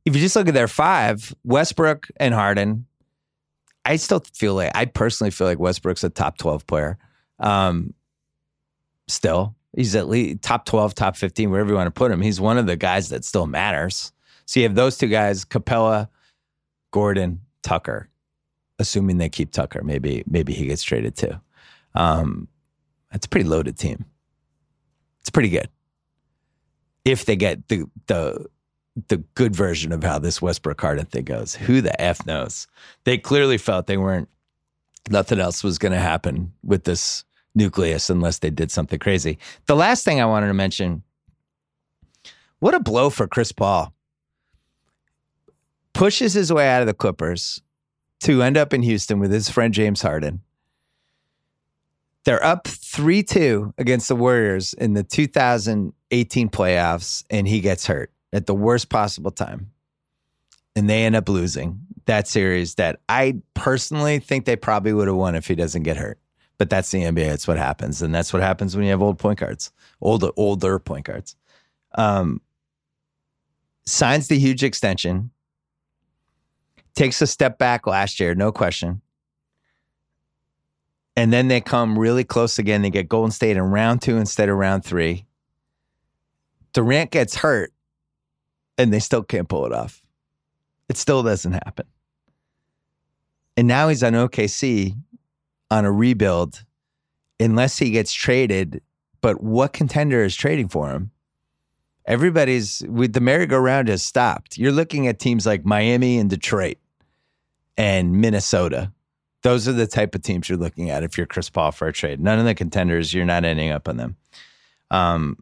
if 0.08 0.16
you 0.16 0.22
just 0.22 0.34
look 0.36 0.48
at 0.48 0.54
their 0.54 0.68
five, 0.68 1.34
Westbrook 1.44 2.08
and 2.16 2.32
Harden, 2.32 2.86
I 3.84 3.96
still 3.96 4.20
feel 4.20 4.54
like 4.54 4.72
I 4.74 4.86
personally 4.86 5.30
feel 5.30 5.46
like 5.46 5.58
Westbrook's 5.58 6.02
a 6.02 6.08
top 6.08 6.38
twelve 6.38 6.66
player. 6.66 6.96
Um, 7.38 7.92
still, 9.06 9.54
he's 9.76 9.94
at 9.94 10.08
least 10.08 10.40
top 10.40 10.64
twelve, 10.64 10.94
top 10.94 11.14
fifteen, 11.14 11.50
wherever 11.50 11.68
you 11.68 11.76
want 11.76 11.86
to 11.88 11.98
put 11.98 12.10
him. 12.10 12.22
He's 12.22 12.40
one 12.40 12.56
of 12.56 12.66
the 12.66 12.76
guys 12.76 13.10
that 13.10 13.22
still 13.24 13.46
matters. 13.46 14.12
So 14.46 14.60
you 14.60 14.64
have 14.64 14.74
those 14.74 14.96
two 14.96 15.08
guys: 15.08 15.44
Capela, 15.44 16.08
Gordon, 16.90 17.40
Tucker. 17.62 18.08
Assuming 18.78 19.18
they 19.18 19.28
keep 19.28 19.52
Tucker, 19.52 19.82
maybe 19.82 20.24
maybe 20.26 20.54
he 20.54 20.66
gets 20.66 20.82
traded 20.82 21.16
too. 21.16 21.38
Um, 21.94 22.48
that's 23.12 23.26
a 23.26 23.28
pretty 23.28 23.48
loaded 23.48 23.76
team. 23.76 24.06
It's 25.20 25.30
pretty 25.30 25.50
good 25.50 25.68
if 27.04 27.26
they 27.26 27.36
get 27.36 27.68
the 27.68 27.90
the 28.06 28.46
the 29.06 29.18
good 29.34 29.54
version 29.54 29.92
of 29.92 30.02
how 30.02 30.18
this 30.18 30.42
Westbrook 30.42 30.80
Harden 30.80 31.06
thing 31.06 31.24
goes. 31.24 31.54
Who 31.54 31.80
the 31.80 32.00
F 32.00 32.26
knows? 32.26 32.66
They 33.04 33.18
clearly 33.18 33.58
felt 33.58 33.86
they 33.86 33.96
weren't, 33.96 34.28
nothing 35.10 35.38
else 35.38 35.62
was 35.62 35.78
going 35.78 35.92
to 35.92 35.98
happen 35.98 36.52
with 36.64 36.84
this 36.84 37.24
nucleus 37.54 38.10
unless 38.10 38.38
they 38.38 38.50
did 38.50 38.70
something 38.70 38.98
crazy. 38.98 39.38
The 39.66 39.76
last 39.76 40.04
thing 40.04 40.20
I 40.20 40.26
wanted 40.26 40.48
to 40.48 40.54
mention 40.54 41.02
what 42.58 42.74
a 42.74 42.80
blow 42.80 43.08
for 43.08 43.28
Chris 43.28 43.52
Paul. 43.52 43.94
Pushes 45.92 46.32
his 46.32 46.52
way 46.52 46.68
out 46.68 46.80
of 46.80 46.86
the 46.86 46.94
Clippers 46.94 47.62
to 48.20 48.42
end 48.42 48.56
up 48.56 48.72
in 48.72 48.82
Houston 48.82 49.20
with 49.20 49.30
his 49.30 49.48
friend 49.48 49.72
James 49.72 50.02
Harden. 50.02 50.40
They're 52.24 52.44
up 52.44 52.66
3 52.66 53.22
2 53.22 53.74
against 53.78 54.08
the 54.08 54.16
Warriors 54.16 54.74
in 54.74 54.94
the 54.94 55.04
2018 55.04 56.48
playoffs, 56.50 57.24
and 57.30 57.48
he 57.48 57.60
gets 57.60 57.86
hurt 57.86 58.12
at 58.32 58.46
the 58.46 58.54
worst 58.54 58.88
possible 58.88 59.30
time. 59.30 59.70
And 60.76 60.88
they 60.88 61.04
end 61.04 61.16
up 61.16 61.28
losing 61.28 61.80
that 62.06 62.28
series 62.28 62.76
that 62.76 63.00
I 63.08 63.40
personally 63.54 64.18
think 64.18 64.44
they 64.44 64.56
probably 64.56 64.92
would 64.92 65.08
have 65.08 65.16
won 65.16 65.34
if 65.34 65.46
he 65.46 65.54
doesn't 65.54 65.82
get 65.82 65.96
hurt. 65.96 66.18
But 66.56 66.70
that's 66.70 66.90
the 66.90 67.02
NBA. 67.02 67.32
It's 67.32 67.46
what 67.46 67.58
happens. 67.58 68.02
And 68.02 68.14
that's 68.14 68.32
what 68.32 68.42
happens 68.42 68.74
when 68.74 68.84
you 68.84 68.90
have 68.90 69.02
old 69.02 69.18
point 69.18 69.38
guards, 69.38 69.70
older, 70.00 70.30
older 70.36 70.78
point 70.78 71.06
guards. 71.06 71.36
Um, 71.94 72.40
signs 73.86 74.28
the 74.28 74.38
huge 74.38 74.64
extension, 74.64 75.30
takes 76.94 77.22
a 77.22 77.26
step 77.26 77.58
back 77.58 77.86
last 77.86 78.18
year, 78.20 78.34
no 78.34 78.52
question. 78.52 79.00
And 81.16 81.32
then 81.32 81.48
they 81.48 81.60
come 81.60 81.98
really 81.98 82.24
close 82.24 82.58
again. 82.58 82.82
They 82.82 82.90
get 82.90 83.08
Golden 83.08 83.32
State 83.32 83.56
in 83.56 83.62
round 83.62 84.02
two 84.02 84.16
instead 84.16 84.48
of 84.48 84.56
round 84.56 84.84
three. 84.84 85.26
Durant 86.72 87.10
gets 87.10 87.34
hurt 87.34 87.72
and 88.78 88.92
they 88.92 89.00
still 89.00 89.22
can't 89.22 89.48
pull 89.48 89.66
it 89.66 89.72
off. 89.72 90.00
It 90.88 90.96
still 90.96 91.22
doesn't 91.22 91.52
happen. 91.52 91.86
And 93.56 93.66
now 93.66 93.88
he's 93.88 94.02
on 94.02 94.12
OKC 94.12 94.94
on 95.70 95.84
a 95.84 95.92
rebuild 95.92 96.64
unless 97.40 97.76
he 97.76 97.90
gets 97.90 98.12
traded. 98.12 98.80
But 99.20 99.42
what 99.42 99.72
contender 99.72 100.22
is 100.22 100.36
trading 100.36 100.68
for 100.68 100.90
him? 100.90 101.10
Everybody's 102.06 102.82
with 102.88 103.12
the 103.12 103.20
merry-go-round 103.20 103.88
has 103.88 104.02
stopped. 104.02 104.56
You're 104.56 104.72
looking 104.72 105.08
at 105.08 105.18
teams 105.18 105.44
like 105.44 105.64
Miami 105.64 106.18
and 106.18 106.30
Detroit 106.30 106.78
and 107.76 108.12
Minnesota. 108.20 108.92
Those 109.42 109.68
are 109.68 109.72
the 109.72 109.86
type 109.86 110.14
of 110.14 110.22
teams 110.22 110.48
you're 110.48 110.56
looking 110.56 110.88
at 110.88 111.02
if 111.02 111.18
you're 111.18 111.26
Chris 111.26 111.50
Paul 111.50 111.70
for 111.72 111.86
a 111.86 111.92
trade. 111.92 112.20
None 112.20 112.38
of 112.38 112.44
the 112.44 112.54
contenders, 112.54 113.12
you're 113.12 113.26
not 113.26 113.44
ending 113.44 113.70
up 113.70 113.88
on 113.88 113.98
them. 113.98 114.16
Um, 114.90 115.36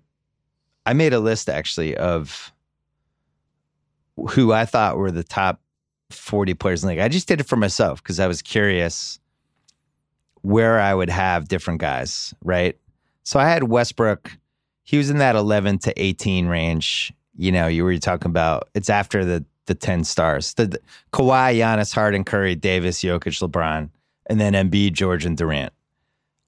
I 0.85 0.93
made 0.93 1.13
a 1.13 1.21
list 1.21 1.49
actually 1.49 1.97
of 1.97 2.53
who 4.31 4.53
I 4.53 4.65
thought 4.65 4.97
were 4.97 5.11
the 5.11 5.25
top 5.25 5.61
40 6.11 6.55
players 6.55 6.83
in 6.83 6.89
the 6.89 6.95
league. 6.95 7.03
I 7.03 7.09
just 7.09 7.29
did 7.29 7.41
it 7.41 7.47
for 7.47 7.57
myself 7.57 8.03
because 8.03 8.21
I 8.21 8.27
was 8.27 8.43
curious 8.43 9.19
where 10.43 10.81
I 10.81 10.95
would 10.95 11.11
have 11.11 11.49
different 11.49 11.81
guys, 11.81 12.33
right? 12.43 12.79
So 13.25 13.41
I 13.41 13.49
had 13.49 13.65
Westbrook. 13.65 14.31
He 14.85 14.99
was 14.99 15.11
in 15.11 15.19
that 15.19 15.35
11 15.35 15.79
to 15.81 16.01
18 16.01 16.47
range. 16.47 17.13
You 17.35 17.51
know, 17.53 17.67
you 17.67 17.85
were 17.85 17.99
talking 17.99 18.31
about 18.31 18.69
it's 18.75 18.89
after 18.89 19.25
the 19.25 19.45
the 19.67 19.75
10 19.75 20.05
stars. 20.05 20.55
The, 20.55 20.67
the 20.67 20.81
Kawhi, 21.13 21.57
Giannis, 21.57 21.93
Harden, 21.93 22.25
Curry, 22.25 22.55
Davis, 22.55 23.03
Jokic, 23.03 23.43
LeBron, 23.47 23.91
and 24.27 24.41
then 24.41 24.53
Embiid, 24.55 24.93
George, 24.93 25.27
and 25.27 25.37
Durant. 25.37 25.73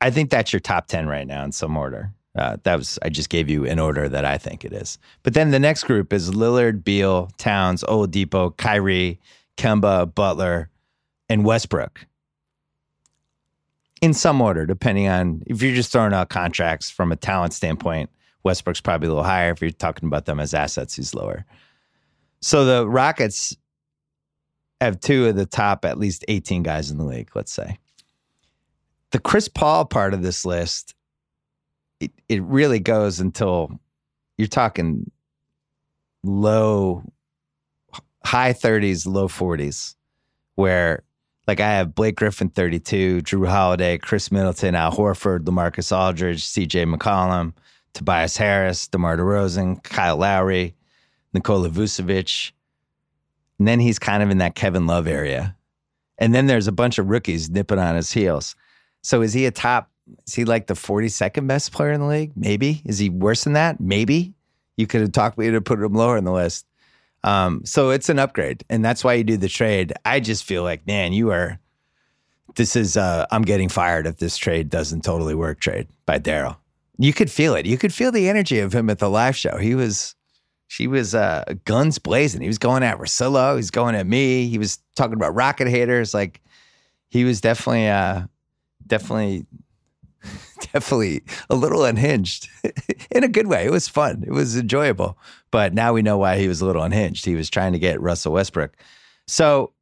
I 0.00 0.10
think 0.10 0.30
that's 0.30 0.52
your 0.52 0.60
top 0.60 0.86
10 0.86 1.08
right 1.08 1.26
now 1.26 1.44
in 1.44 1.50
some 1.50 1.76
order. 1.76 2.12
Uh, 2.36 2.56
that 2.62 2.76
was 2.76 2.98
I 3.02 3.08
just 3.08 3.30
gave 3.30 3.48
you 3.48 3.66
an 3.66 3.78
order 3.78 4.08
that 4.08 4.24
I 4.24 4.38
think 4.38 4.64
it 4.64 4.72
is. 4.72 4.98
But 5.22 5.34
then 5.34 5.50
the 5.50 5.58
next 5.58 5.84
group 5.84 6.12
is 6.12 6.30
Lillard, 6.30 6.84
Beal, 6.84 7.30
Towns, 7.38 7.82
Oladipo, 7.84 8.56
Kyrie, 8.56 9.18
Kemba, 9.56 10.14
Butler, 10.14 10.70
and 11.28 11.44
Westbrook. 11.44 12.06
In 14.00 14.14
some 14.14 14.40
order, 14.40 14.66
depending 14.66 15.08
on 15.08 15.42
if 15.46 15.60
you're 15.60 15.74
just 15.74 15.90
throwing 15.90 16.12
out 16.12 16.28
contracts 16.28 16.88
from 16.90 17.10
a 17.10 17.16
talent 17.16 17.52
standpoint, 17.52 18.10
Westbrook's 18.44 18.80
probably 18.80 19.08
a 19.08 19.10
little 19.10 19.24
higher. 19.24 19.50
If 19.50 19.60
you're 19.60 19.70
talking 19.70 20.06
about 20.06 20.26
them 20.26 20.38
as 20.38 20.54
assets, 20.54 20.94
he's 20.94 21.14
lower. 21.14 21.44
So 22.40 22.64
the 22.64 22.88
Rockets 22.88 23.56
have 24.80 25.00
two 25.00 25.26
of 25.26 25.34
the 25.34 25.46
top 25.46 25.84
at 25.84 25.98
least 25.98 26.24
18 26.28 26.62
guys 26.62 26.90
in 26.90 26.98
the 26.98 27.04
league, 27.04 27.30
let's 27.34 27.52
say. 27.52 27.78
The 29.10 29.18
Chris 29.18 29.48
Paul 29.48 29.86
part 29.86 30.14
of 30.14 30.22
this 30.22 30.44
list 30.44 30.94
it, 32.00 32.12
it 32.28 32.42
really 32.42 32.80
goes 32.80 33.20
until 33.20 33.78
you're 34.36 34.48
talking 34.48 35.10
low, 36.22 37.02
high 38.24 38.52
30s, 38.52 39.06
low 39.06 39.28
40s, 39.28 39.94
where 40.54 41.02
like 41.46 41.60
I 41.60 41.70
have 41.70 41.94
Blake 41.94 42.16
Griffin 42.16 42.50
32, 42.50 43.22
Jrue 43.22 43.48
Holiday, 43.48 43.96
Khris 43.96 44.30
Middleton, 44.30 44.74
Al 44.74 44.92
Horford, 44.92 45.40
LaMarcus 45.40 45.96
Aldridge, 45.96 46.44
CJ 46.44 46.94
McCollum, 46.94 47.54
Tobias 47.94 48.36
Harris, 48.36 48.86
DeMar 48.86 49.16
DeRozan, 49.16 49.82
Kyle 49.82 50.18
Lowry, 50.18 50.74
Nikola 51.32 51.70
Vucevic. 51.70 52.52
And 53.58 53.66
then 53.66 53.80
he's 53.80 53.98
kind 53.98 54.22
of 54.22 54.28
in 54.28 54.38
that 54.38 54.54
Kevin 54.54 54.86
Love 54.86 55.08
area. 55.08 55.56
And 56.18 56.34
then 56.34 56.46
there's 56.46 56.66
a 56.66 56.72
bunch 56.72 56.98
of 56.98 57.08
rookies 57.08 57.48
nipping 57.48 57.78
on 57.78 57.96
his 57.96 58.12
heels. 58.12 58.54
So 59.02 59.22
is 59.22 59.32
he 59.32 59.46
a 59.46 59.50
top 59.50 59.90
is 60.26 60.34
he 60.34 60.44
like 60.44 60.66
the 60.66 60.74
42nd 60.74 61.46
best 61.46 61.72
player 61.72 61.92
in 61.92 62.00
the 62.00 62.06
league? 62.06 62.32
Maybe. 62.36 62.82
Is 62.84 62.98
he 62.98 63.08
worse 63.08 63.44
than 63.44 63.54
that? 63.54 63.80
Maybe. 63.80 64.34
You 64.76 64.86
could 64.86 65.00
have 65.00 65.12
talked 65.12 65.38
me 65.38 65.50
to 65.50 65.60
put 65.60 65.80
him 65.80 65.94
lower 65.94 66.16
in 66.16 66.24
the 66.24 66.32
list. 66.32 66.66
Um, 67.24 67.62
so 67.64 67.90
it's 67.90 68.08
an 68.08 68.18
upgrade, 68.18 68.64
and 68.70 68.84
that's 68.84 69.02
why 69.02 69.14
you 69.14 69.24
do 69.24 69.36
the 69.36 69.48
trade. 69.48 69.92
I 70.04 70.20
just 70.20 70.44
feel 70.44 70.62
like, 70.62 70.86
man, 70.86 71.12
you 71.12 71.30
are. 71.30 71.58
This 72.54 72.76
is 72.76 72.96
uh, 72.96 73.26
I'm 73.30 73.42
getting 73.42 73.68
fired 73.68 74.06
if 74.06 74.18
this 74.18 74.36
trade 74.36 74.70
doesn't 74.70 75.02
totally 75.02 75.34
work. 75.34 75.60
Trade 75.60 75.88
by 76.06 76.18
Daryl. 76.18 76.56
You 76.96 77.12
could 77.12 77.30
feel 77.30 77.54
it. 77.54 77.66
You 77.66 77.76
could 77.76 77.92
feel 77.92 78.12
the 78.12 78.28
energy 78.28 78.60
of 78.60 78.72
him 78.72 78.88
at 78.90 78.98
the 78.98 79.10
live 79.10 79.36
show. 79.36 79.56
He 79.58 79.74
was, 79.74 80.14
she 80.68 80.86
was 80.86 81.14
uh, 81.14 81.44
guns 81.64 81.98
blazing. 81.98 82.40
He 82.40 82.48
was 82.48 82.58
going 82.58 82.82
at 82.82 82.98
Russillo. 82.98 83.56
He's 83.56 83.70
going 83.70 83.94
at 83.94 84.06
me. 84.06 84.48
He 84.48 84.58
was 84.58 84.78
talking 84.96 85.14
about 85.14 85.34
rocket 85.34 85.68
haters. 85.68 86.14
Like 86.14 86.40
he 87.08 87.24
was 87.24 87.40
definitely 87.40 87.88
uh, 87.88 88.22
definitely, 88.88 89.46
definitely 90.72 91.22
a 91.50 91.54
little 91.54 91.84
unhinged 91.84 92.48
in 93.10 93.24
a 93.24 93.28
good 93.28 93.46
way. 93.46 93.64
It 93.64 93.70
was 93.70 93.88
fun. 93.88 94.24
It 94.26 94.32
was 94.32 94.56
enjoyable. 94.56 95.18
But 95.50 95.74
now 95.74 95.92
we 95.92 96.02
know 96.02 96.18
why 96.18 96.38
he 96.38 96.48
was 96.48 96.60
a 96.60 96.66
little 96.66 96.82
unhinged. 96.82 97.24
He 97.24 97.34
was 97.34 97.50
trying 97.50 97.72
to 97.72 97.78
get 97.78 98.00
Russell 98.00 98.32
Westbrook. 98.32 98.76
So 99.26 99.72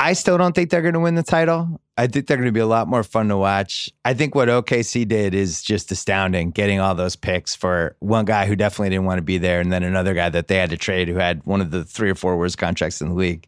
I 0.00 0.12
still 0.12 0.36
don't 0.36 0.54
think 0.54 0.70
they're 0.70 0.82
going 0.82 0.94
to 0.94 1.00
win 1.00 1.14
the 1.14 1.22
title. 1.22 1.80
I 1.96 2.08
think 2.08 2.26
they're 2.26 2.36
going 2.36 2.48
to 2.48 2.52
be 2.52 2.60
a 2.60 2.66
lot 2.66 2.88
more 2.88 3.04
fun 3.04 3.28
to 3.28 3.36
watch. 3.36 3.88
I 4.04 4.14
think 4.14 4.34
what 4.34 4.48
OKC 4.48 5.06
did 5.06 5.32
is 5.32 5.62
just 5.62 5.92
astounding, 5.92 6.50
getting 6.50 6.80
all 6.80 6.94
those 6.94 7.14
picks 7.14 7.54
for 7.54 7.96
one 8.00 8.24
guy 8.24 8.46
who 8.46 8.56
definitely 8.56 8.90
didn't 8.90 9.04
want 9.04 9.18
to 9.18 9.22
be 9.22 9.38
there, 9.38 9.60
and 9.60 9.72
then 9.72 9.84
another 9.84 10.12
guy 10.12 10.28
that 10.28 10.48
they 10.48 10.56
had 10.56 10.70
to 10.70 10.76
trade 10.76 11.06
who 11.06 11.14
had 11.14 11.46
one 11.46 11.60
of 11.60 11.70
the 11.70 11.84
three 11.84 12.10
or 12.10 12.16
four 12.16 12.36
worst 12.36 12.58
contracts 12.58 13.00
in 13.00 13.10
the 13.10 13.14
league. 13.14 13.46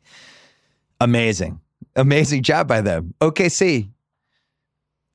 Amazing, 1.01 1.61
amazing 1.97 2.45
job 2.45 2.69
by 2.69 2.81
them. 2.81 3.15
OKC. 3.21 3.91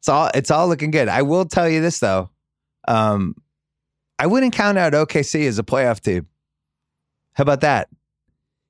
It's 0.01 0.09
all 0.09 0.31
it's 0.33 0.49
all 0.49 0.67
looking 0.67 0.89
good. 0.89 1.07
I 1.07 1.21
will 1.21 1.45
tell 1.45 1.69
you 1.69 1.79
this 1.79 1.99
though, 1.99 2.31
um, 2.87 3.35
I 4.17 4.25
wouldn't 4.25 4.53
count 4.53 4.79
out 4.79 4.93
OKC 4.93 5.47
as 5.47 5.59
a 5.59 5.63
playoff 5.63 5.99
team. 5.99 6.25
How 7.33 7.43
about 7.43 7.61
that? 7.61 7.87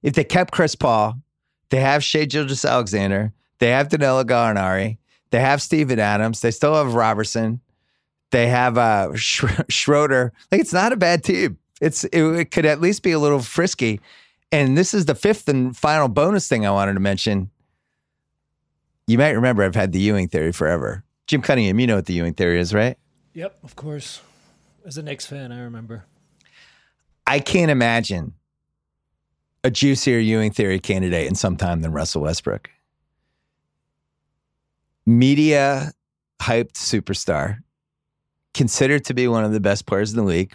If 0.04 0.14
they 0.14 0.26
kept 0.26 0.52
Chris 0.52 0.76
Paul, 0.76 1.22
they 1.70 1.80
have 1.80 2.04
Shai 2.04 2.26
Gilgeous-Alexander. 2.26 3.32
They 3.60 3.70
have 3.70 3.88
Danilo 3.88 4.26
Gallinari. 4.26 4.98
They 5.30 5.40
have 5.40 5.62
Steven 5.62 6.00
Adams. 6.00 6.42
They 6.42 6.52
still 6.52 6.76
have 6.76 6.96
Robertson. 6.96 7.62
They 8.32 8.48
have 8.48 8.78
uh, 8.78 9.16
Schroeder. 9.16 10.34
Like 10.52 10.60
it's 10.60 10.74
not 10.74 10.92
a 10.92 10.98
bad 10.98 11.24
team. 11.24 11.58
It's 11.80 12.04
it, 12.04 12.24
it 12.24 12.52
could 12.52 12.66
at 12.66 12.82
least 12.82 13.04
be 13.04 13.14
a 13.14 13.20
little 13.20 13.40
frisky. 13.40 14.02
And 14.52 14.78
this 14.78 14.94
is 14.94 15.06
the 15.06 15.16
fifth 15.16 15.48
and 15.48 15.78
final 15.78 16.10
bonus 16.10 16.50
thing 16.50 16.66
I 16.66 16.72
wanted 16.72 16.96
to 16.96 17.00
mention. 17.00 17.50
You 19.08 19.18
might 19.18 19.32
remember 19.32 19.64
I've 19.64 19.76
had 19.76 19.94
the 19.94 20.00
Ewing 20.00 20.28
theory 20.28 20.52
forever. 20.52 21.06
Jim 21.32 21.42
Cunningham, 21.42 21.80
you 21.80 21.88
know 21.88 21.96
what 21.96 22.08
the 22.08 22.14
Ewing 22.14 22.34
theory 22.34 22.60
is, 22.60 22.74
right? 22.74 22.98
Yep, 23.36 23.60
of 23.64 23.78
course. 23.78 24.20
As 24.86 24.98
a 24.98 25.02
Knicks 25.02 25.26
fan, 25.26 25.54
I 25.54 25.62
remember. 25.62 26.04
I 27.26 27.40
can't 27.40 27.72
imagine 27.72 28.34
a 29.64 29.72
juicier 29.72 30.20
Ewing 30.20 30.52
theory 30.52 30.78
candidate 30.78 31.28
in 31.28 31.36
some 31.36 31.56
time 31.56 31.80
than 31.80 31.94
Russell 31.94 32.24
Westbrook. 32.24 32.70
Media 35.06 35.94
hyped 36.42 36.74
superstar, 36.74 37.60
considered 38.54 39.06
to 39.06 39.14
be 39.14 39.30
one 39.30 39.46
of 39.46 39.54
the 39.54 39.62
best 39.62 39.86
players 39.86 40.12
in 40.12 40.18
the 40.18 40.24
league, 40.24 40.54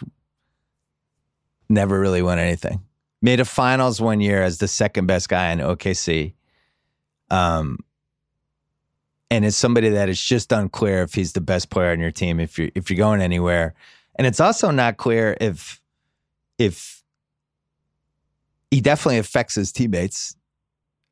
never 1.71 1.99
really 1.99 2.21
won 2.21 2.39
anything. 2.39 2.83
Made 3.23 3.41
a 3.41 3.47
finals 3.47 3.99
one 3.99 4.21
year 4.21 4.43
as 4.43 4.59
the 4.59 4.69
second 4.69 5.07
best 5.07 5.31
guy 5.31 5.53
in 5.53 5.61
OKC. 5.61 6.35
Um, 7.31 7.79
and 9.31 9.45
is 9.45 9.57
somebody 9.57 9.89
that 9.91 10.09
is 10.09 10.21
just 10.21 10.53
unclear 10.53 11.03
if 11.03 11.15
he's 11.15 11.33
the 11.33 11.41
best 11.41 11.71
player 11.71 11.91
on 11.91 12.01
your 12.01 12.11
team 12.11 12.41
if 12.41 12.59
you're 12.59 12.71
if 12.75 12.91
you're 12.91 12.97
going 12.97 13.21
anywhere. 13.21 13.75
And 14.17 14.27
it's 14.27 14.41
also 14.41 14.71
not 14.71 14.97
clear 14.97 15.37
if 15.41 15.81
if 16.59 17.03
he 18.71 18.81
definitely 18.81 19.19
affects 19.19 19.55
his 19.55 19.73
teammates 19.73 20.37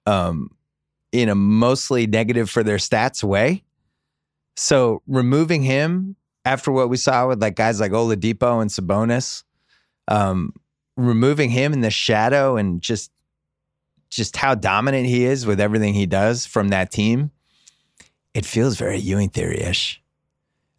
um, 0.07 0.51
in 1.13 1.29
a 1.29 1.35
mostly 1.35 2.07
negative 2.07 2.51
for 2.51 2.63
their 2.63 2.79
stats 2.79 3.23
way. 3.23 3.63
So 4.57 5.03
removing 5.07 5.63
him 5.63 6.17
after 6.45 6.71
what 6.71 6.89
we 6.89 6.97
saw 6.97 7.29
with 7.29 7.41
like 7.41 7.57
guys 7.57 7.81
like 7.81 7.93
Oladipo 7.93 8.61
and 8.61 8.71
Sabonis, 8.71 9.45
um, 10.09 10.53
removing 10.97 11.51
him 11.51 11.73
in 11.73 11.81
the 11.81 11.91
shadow 11.91 12.57
and 12.57 12.81
just 12.81 13.11
just 14.11 14.37
how 14.37 14.55
dominant 14.55 15.07
he 15.07 15.25
is 15.25 15.45
with 15.45 15.59
everything 15.59 15.93
he 15.93 16.07
does 16.07 16.47
from 16.47 16.69
that 16.69 16.93
team, 16.93 17.33
it 18.35 18.45
feels 18.45 18.77
very 18.77 18.99
Ewing 18.99 19.31
theory 19.31 19.61
ish. 19.61 20.01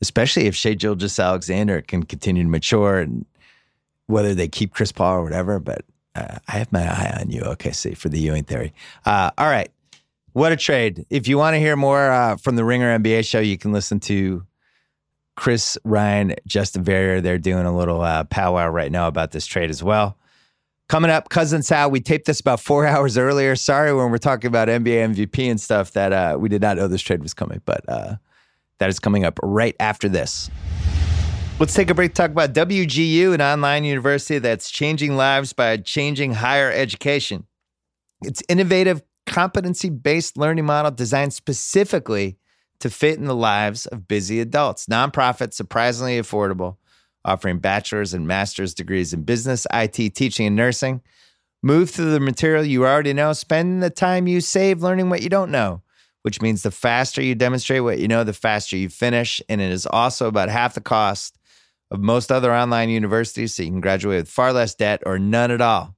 Especially 0.02 0.46
if 0.46 0.56
Shai 0.56 0.74
Gilgeous-Alexander 0.74 1.82
can 1.82 2.04
continue 2.04 2.44
to 2.44 2.50
mature 2.50 3.00
and 3.00 3.26
whether 4.08 4.36
they 4.36 4.48
keep 4.48 4.74
Chris 4.74 4.92
Paul 4.92 5.16
or 5.16 5.24
whatever. 5.24 5.60
But 5.60 5.86
uh, 6.16 6.38
I 6.48 6.52
have 6.58 6.72
my 6.72 6.84
eye 6.84 7.18
on 7.20 7.32
you, 7.32 7.42
OKC, 7.42 7.98
for 7.98 8.10
the 8.10 8.20
Ewing 8.20 8.44
theory. 8.44 8.74
Uh, 9.06 9.32
all 9.38 9.50
right. 9.50 9.72
What 10.34 10.52
a 10.52 10.58
trade. 10.58 11.06
If 11.10 11.30
you 11.30 11.38
want 11.38 11.54
to 11.54 11.60
hear 11.60 11.78
more 11.78 12.12
uh, 12.12 12.36
from 12.36 12.58
the 12.58 12.66
Ringer 12.66 13.00
NBA 13.00 13.26
show, 13.26 13.40
you 13.40 13.58
can 13.58 13.72
listen 13.72 14.02
to 14.02 14.46
Chris 15.36 15.78
Ryan, 15.86 16.36
Justin 16.46 16.84
Verrier. 16.84 17.22
They're 17.22 17.38
doing 17.38 17.66
a 17.66 17.76
little 17.76 18.02
uh, 18.02 18.26
powwow 18.26 18.68
right 18.70 18.92
now 18.92 19.08
about 19.08 19.32
this 19.32 19.46
trade 19.46 19.70
as 19.70 19.82
well. 19.82 20.18
Coming 20.88 21.10
up, 21.10 21.30
Cousin 21.30 21.64
Sal. 21.64 21.90
We 21.90 22.00
taped 22.00 22.28
this 22.28 22.40
about 22.40 22.60
four 22.60 22.86
hours 22.88 23.18
earlier. 23.18 23.56
Sorry 23.56 23.94
when 23.94 24.12
we're 24.12 24.18
talking 24.18 24.48
about 24.48 24.68
NBA 24.68 25.16
MVP 25.16 25.50
and 25.50 25.60
stuff 25.60 25.92
that 25.92 26.14
uh, 26.14 26.38
we 26.40 26.50
did 26.50 26.62
not 26.62 26.78
know 26.78 26.88
this 26.88 27.02
trade 27.02 27.22
was 27.22 27.34
coming, 27.34 27.62
but 27.66 27.84
uh, 27.88 28.16
that 28.78 28.90
is 28.90 29.00
coming 29.00 29.26
up 29.26 29.40
right 29.42 29.76
after 29.80 30.08
this. 30.08 30.50
Let's 31.58 31.74
take 31.74 31.90
a 31.90 31.94
break 31.94 32.12
to 32.12 32.16
talk 32.16 32.32
about 32.32 32.54
WGU, 32.54 33.34
an 33.34 33.42
online 33.42 33.86
university 33.86 34.40
that's 34.40 34.70
changing 34.70 35.16
lives 35.16 35.54
by 35.54 35.78
changing 35.78 36.34
higher 36.34 36.70
education. 36.70 37.46
It's 38.22 38.44
innovative, 38.50 39.02
competency 39.26 39.90
based 39.90 40.38
learning 40.38 40.66
model 40.66 40.92
designed 40.92 41.34
specifically 41.34 42.38
to 42.80 42.90
fit 42.90 43.18
in 43.18 43.26
the 43.26 43.36
lives 43.36 43.86
of 43.86 44.08
busy 44.08 44.42
adults. 44.42 44.88
Nonprofit, 44.88 45.54
surprisingly 45.54 46.20
affordable, 46.20 46.76
offering 47.26 47.60
bachelor's 47.60 48.14
and 48.14 48.28
master's 48.28 48.74
degrees 48.74 49.12
in 49.12 49.24
business, 49.24 49.68
IT, 49.74 50.16
teaching, 50.16 50.48
and 50.48 50.56
nursing. 50.56 51.02
Move 51.62 51.90
through 51.90 52.12
the 52.12 52.20
material 52.20 52.64
you 52.64 52.86
already 52.86 53.12
know, 53.12 53.34
spend 53.34 53.82
the 53.82 53.90
time 53.90 54.28
you 54.28 54.40
save 54.40 54.84
learning 54.84 55.10
what 55.10 55.24
you 55.24 55.30
don't 55.30 55.52
know, 55.52 55.82
which 56.22 56.42
means 56.42 56.62
the 56.62 56.72
faster 56.72 57.22
you 57.22 57.34
demonstrate 57.34 57.84
what 57.84 57.98
you 57.98 58.08
know, 58.08 58.24
the 58.24 58.34
faster 58.34 58.78
you 58.78 58.88
finish. 58.88 59.42
And 59.50 59.60
it 59.60 59.72
is 59.72 59.88
also 59.88 60.28
about 60.28 60.50
half 60.50 60.76
the 60.76 60.82
cost 60.82 61.38
of 61.92 62.00
most 62.00 62.32
other 62.32 62.54
online 62.54 62.90
universities, 62.90 63.56
so 63.56 63.64
you 63.64 63.72
can 63.72 63.82
graduate 63.82 64.22
with 64.22 64.30
far 64.30 64.54
less 64.54 64.76
debt 64.76 65.02
or 65.06 65.18
none 65.18 65.52
at 65.52 65.62
all. 65.62 65.96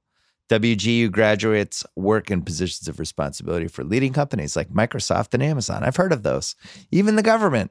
WGU 0.48 1.10
graduates 1.10 1.84
work 1.94 2.30
in 2.30 2.42
positions 2.42 2.88
of 2.88 2.98
responsibility 2.98 3.68
for 3.68 3.84
leading 3.84 4.14
companies 4.14 4.56
like 4.56 4.70
Microsoft 4.70 5.34
and 5.34 5.42
Amazon. 5.42 5.84
I've 5.84 5.96
heard 5.96 6.12
of 6.12 6.22
those, 6.22 6.56
even 6.90 7.16
the 7.16 7.22
government. 7.22 7.70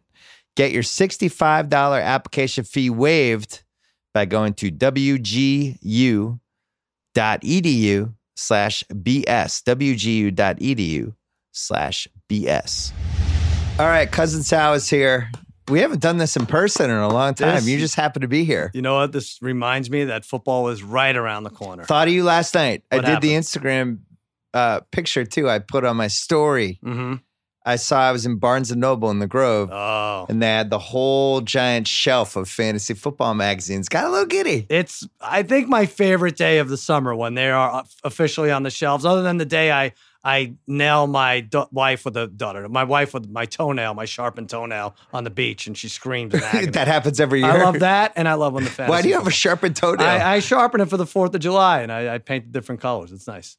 Get 0.58 0.72
your 0.72 0.82
$65 0.84 2.04
application 2.04 2.64
fee 2.66 2.90
waived 2.90 3.64
by 4.14 4.26
going 4.26 4.56
to 4.56 4.72
wgu.edu 4.72 6.40
slash 8.36 8.84
BS. 8.92 9.64
wgu.edu 9.64 11.14
slash 11.52 12.08
BS. 12.30 12.92
All 13.80 13.86
right, 13.86 14.12
Cousin 14.12 14.42
Sal 14.42 14.74
is 14.74 14.90
here. 14.90 15.30
We 15.70 15.82
haven't 15.82 16.02
done 16.02 16.18
this 16.18 16.36
in 16.36 16.46
person 16.48 16.90
in 16.90 16.96
a 16.98 17.10
long 17.10 17.36
time. 17.36 17.56
This- 17.56 17.68
you 17.68 17.78
just 17.78 17.94
happen 17.96 18.24
to 18.24 18.28
be 18.28 18.44
here. 18.44 18.72
You 18.74 18.82
know 18.82 18.96
what? 18.96 19.12
This 19.12 19.38
reminds 19.42 19.90
me 19.92 20.06
that 20.06 20.26
football 20.26 20.70
is 20.70 20.82
right 20.82 21.16
around 21.16 21.44
the 21.44 21.50
corner. 21.52 21.84
Thought 21.84 22.08
of 22.08 22.14
you 22.16 22.24
last 22.24 22.56
night. 22.56 22.82
What 22.90 23.06
I 23.06 23.12
did 23.14 23.22
the 23.22 23.34
Instagram 23.34 24.00
uh, 24.56 24.80
picture 24.92 25.24
too. 25.26 25.48
I 25.50 25.60
put 25.60 25.84
on 25.86 25.98
my 25.98 26.08
story. 26.08 26.80
hmm 26.82 27.16
I 27.68 27.76
saw 27.76 28.00
I 28.02 28.12
was 28.12 28.26
in 28.26 28.38
Barnes 28.38 28.72
and 28.72 28.80
Noble 28.82 29.10
in 29.12 29.20
the 29.20 29.28
Grove, 29.28 29.70
Oh, 29.72 30.26
and 30.30 30.42
they 30.42 30.48
had 30.48 30.70
the 30.70 30.80
whole 30.80 31.42
giant 31.42 31.88
shelf 31.88 32.36
of 32.36 32.48
fantasy 32.50 32.94
football 32.94 33.34
magazines. 33.34 33.90
Got 33.90 34.06
a 34.06 34.10
little 34.10 34.26
giddy. 34.26 34.66
it's 34.70 35.06
I 35.22 35.44
think 35.44 35.68
my 35.68 35.86
favorite 35.86 36.36
day 36.38 36.60
of 36.60 36.70
the 36.70 36.78
summer 36.78 37.14
when 37.16 37.34
they 37.36 37.50
are 37.52 37.84
officially 38.04 38.52
on 38.52 38.64
the 38.64 38.70
shelves. 38.72 39.06
Other 39.06 39.22
than 39.22 39.38
the 39.38 39.46
day 39.46 39.72
I 39.72 39.94
I 40.24 40.56
nail 40.68 41.08
my 41.08 41.40
da- 41.42 41.68
wife 41.72 42.04
with 42.04 42.18
a 42.18 42.28
daughter, 42.28 42.68
my 42.68 42.84
wife 42.84 43.14
with 43.14 43.30
my 43.30 43.46
toenail, 43.46 43.94
my 43.94 44.04
sharpened 44.06 44.50
toenail 44.50 44.94
on 45.14 45.24
the 45.24 45.30
beach, 45.30 45.68
and 45.68 45.78
she 45.78 45.88
screams 45.88 46.32
that 46.72 46.88
happens 46.88 47.20
every 47.22 47.40
year. 47.42 47.52
I 47.52 47.64
love 47.64 47.80
that, 47.80 48.12
and 48.18 48.28
I 48.28 48.34
love 48.34 48.52
when 48.54 48.66
the 48.66 48.70
fantasy. 48.70 48.92
Why 48.92 49.02
do 49.02 49.08
you 49.10 49.14
have 49.16 49.28
a 49.28 49.32
sharpened 49.32 49.78
toenail? 49.78 50.06
I, 50.06 50.34
I 50.36 50.40
sharpen 50.40 50.82
it 50.82 50.90
for 50.90 50.98
the 50.98 51.06
Fourth 51.06 51.34
of 51.34 51.40
July, 51.40 51.82
and 51.82 51.92
I, 51.94 52.16
I 52.16 52.18
paint 52.18 52.52
different 52.52 52.82
colors. 52.82 53.12
It's 53.14 53.28
nice. 53.28 53.56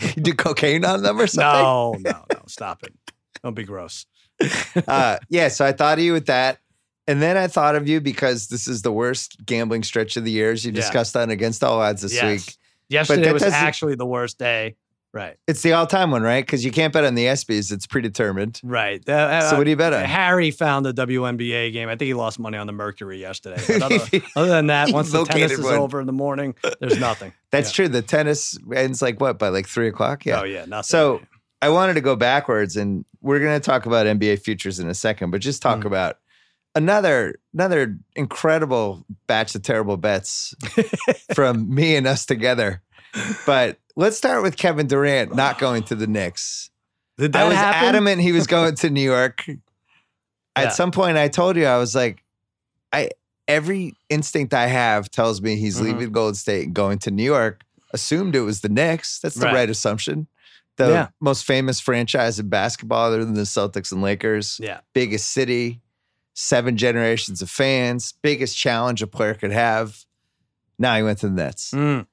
You 0.00 0.08
do 0.22 0.34
cocaine 0.34 0.84
on 0.84 1.02
them 1.02 1.20
or 1.20 1.26
something? 1.26 1.62
No, 1.62 1.96
no, 2.00 2.24
no, 2.32 2.42
stop 2.46 2.82
it! 2.82 2.94
Don't 3.42 3.54
be 3.54 3.64
gross. 3.64 4.06
uh, 4.88 5.18
yeah, 5.28 5.48
so 5.48 5.64
I 5.64 5.72
thought 5.72 5.98
of 5.98 6.04
you 6.04 6.12
with 6.12 6.26
that. 6.26 6.58
And 7.08 7.22
then 7.22 7.36
I 7.36 7.46
thought 7.46 7.76
of 7.76 7.88
you 7.88 8.00
because 8.00 8.48
this 8.48 8.66
is 8.66 8.82
the 8.82 8.90
worst 8.90 9.44
gambling 9.46 9.84
stretch 9.84 10.16
of 10.16 10.24
the 10.24 10.30
years. 10.30 10.64
You 10.64 10.72
Yeah. 10.72 10.80
discussed 10.80 11.16
on 11.16 11.30
Against 11.30 11.62
All 11.62 11.80
Odds 11.80 12.02
this 12.02 12.14
yes. 12.14 12.24
week. 12.24 12.56
Yesterday 12.88 13.22
that 13.22 13.32
was 13.34 13.42
actually 13.44 13.94
the 13.94 14.06
worst 14.06 14.38
day. 14.38 14.76
Right. 15.16 15.38
It's 15.46 15.62
the 15.62 15.72
all 15.72 15.86
time 15.86 16.10
one, 16.10 16.22
right? 16.22 16.44
Because 16.44 16.62
you 16.62 16.70
can't 16.70 16.92
bet 16.92 17.04
on 17.04 17.14
the 17.14 17.24
ESPYs, 17.24 17.72
it's 17.72 17.86
predetermined. 17.86 18.60
Right. 18.62 19.06
Uh, 19.08 19.48
So 19.48 19.56
what 19.56 19.64
do 19.64 19.70
you 19.70 19.76
bet 19.76 19.94
on? 19.94 20.04
Harry 20.04 20.50
found 20.50 20.84
the 20.84 20.92
WNBA 20.92 21.72
game. 21.72 21.88
I 21.88 21.92
think 21.92 22.06
he 22.08 22.12
lost 22.14 22.38
money 22.38 22.58
on 22.58 22.66
the 22.66 22.74
Mercury 22.74 23.18
yesterday. 23.18 23.62
But 23.66 23.82
other, 23.82 23.98
other 24.36 24.48
than 24.48 24.66
that, 24.66 24.90
once 24.92 25.10
the 25.12 25.24
tennis 25.24 25.52
is 25.52 25.64
one. 25.64 25.76
over 25.76 26.00
in 26.02 26.06
the 26.06 26.12
morning, 26.12 26.54
there's 26.80 26.98
nothing. 27.00 27.32
That's 27.50 27.70
Yeah. 27.70 27.86
true. 27.86 27.88
The 27.88 28.02
tennis 28.02 28.58
ends 28.74 29.00
like 29.00 29.18
what, 29.18 29.38
by 29.38 29.48
like 29.48 29.66
three 29.66 29.88
o'clock? 29.88 30.26
Yeah. 30.26 30.40
Oh 30.42 30.44
yeah, 30.44 30.66
nothing. 30.66 30.82
So 30.88 31.22
I 31.62 31.70
wanted 31.70 31.94
to 31.94 32.02
go 32.02 32.14
backwards, 32.14 32.76
and 32.76 33.06
we're 33.22 33.38
going 33.40 33.58
to 33.58 33.64
talk 33.64 33.86
about 33.86 34.04
NBA 34.06 34.40
futures 34.42 34.78
in 34.78 34.88
a 34.90 34.94
second, 34.94 35.30
but 35.30 35.40
just 35.40 35.62
talk 35.62 35.78
Mm. 35.80 35.86
about 35.86 36.18
another 36.74 37.36
another 37.54 37.96
incredible 38.14 39.02
batch 39.26 39.54
of 39.54 39.62
terrible 39.62 39.96
bets 39.96 40.54
from 41.34 41.74
me 41.74 41.96
and 41.96 42.06
us 42.06 42.26
together. 42.26 42.82
But 43.46 43.78
let's 43.96 44.16
start 44.16 44.42
with 44.42 44.56
Kevin 44.56 44.86
Durant 44.86 45.34
not 45.34 45.58
going 45.58 45.82
to 45.84 45.94
the 45.94 46.06
Knicks. 46.06 46.70
Did 47.18 47.32
that 47.32 47.44
I 47.44 47.48
was 47.48 47.56
happen? 47.56 47.88
adamant 47.88 48.20
he 48.20 48.32
was 48.32 48.46
going 48.46 48.74
to 48.76 48.90
New 48.90 49.00
York. 49.02 49.44
Yeah. 49.46 49.54
At 50.54 50.72
some 50.74 50.90
point, 50.90 51.16
I 51.16 51.28
told 51.28 51.56
you 51.56 51.66
I 51.66 51.78
was 51.78 51.94
like, 51.94 52.22
I 52.92 53.10
every 53.48 53.94
instinct 54.10 54.52
I 54.54 54.66
have 54.66 55.10
tells 55.10 55.40
me 55.40 55.56
he's 55.56 55.78
Mhm. 55.78 55.82
leaving 55.84 56.12
Golden 56.12 56.34
State 56.34 56.66
and 56.66 56.74
going 56.74 56.98
to 57.00 57.10
New 57.10 57.22
York. 57.22 57.62
Assumed 57.92 58.34
it 58.34 58.40
was 58.40 58.60
the 58.60 58.68
Knicks. 58.68 59.18
That's 59.20 59.36
the 59.36 59.46
Right. 59.46 59.54
right, 59.54 59.70
assumption. 59.70 60.26
The 60.76 60.88
Yeah. 60.88 61.08
most 61.20 61.44
famous 61.46 61.78
franchise 61.80 62.38
in 62.38 62.48
basketball, 62.48 63.06
other 63.06 63.24
than 63.24 63.34
the 63.34 63.42
Celtics 63.42 63.92
and 63.92 64.02
Lakers. 64.02 64.58
Yeah. 64.62 64.80
Biggest 64.92 65.30
city, 65.30 65.80
seven 66.34 66.76
generations 66.76 67.40
of 67.40 67.48
fans, 67.48 68.12
biggest 68.20 68.58
challenge 68.58 69.00
a 69.00 69.06
player 69.06 69.32
could 69.34 69.52
have. 69.52 70.04
Now 70.78 70.96
he 70.96 71.02
went 71.02 71.18
to 71.20 71.28
the 71.28 71.34
Nets. 71.34 71.70
Mm. 71.70 72.06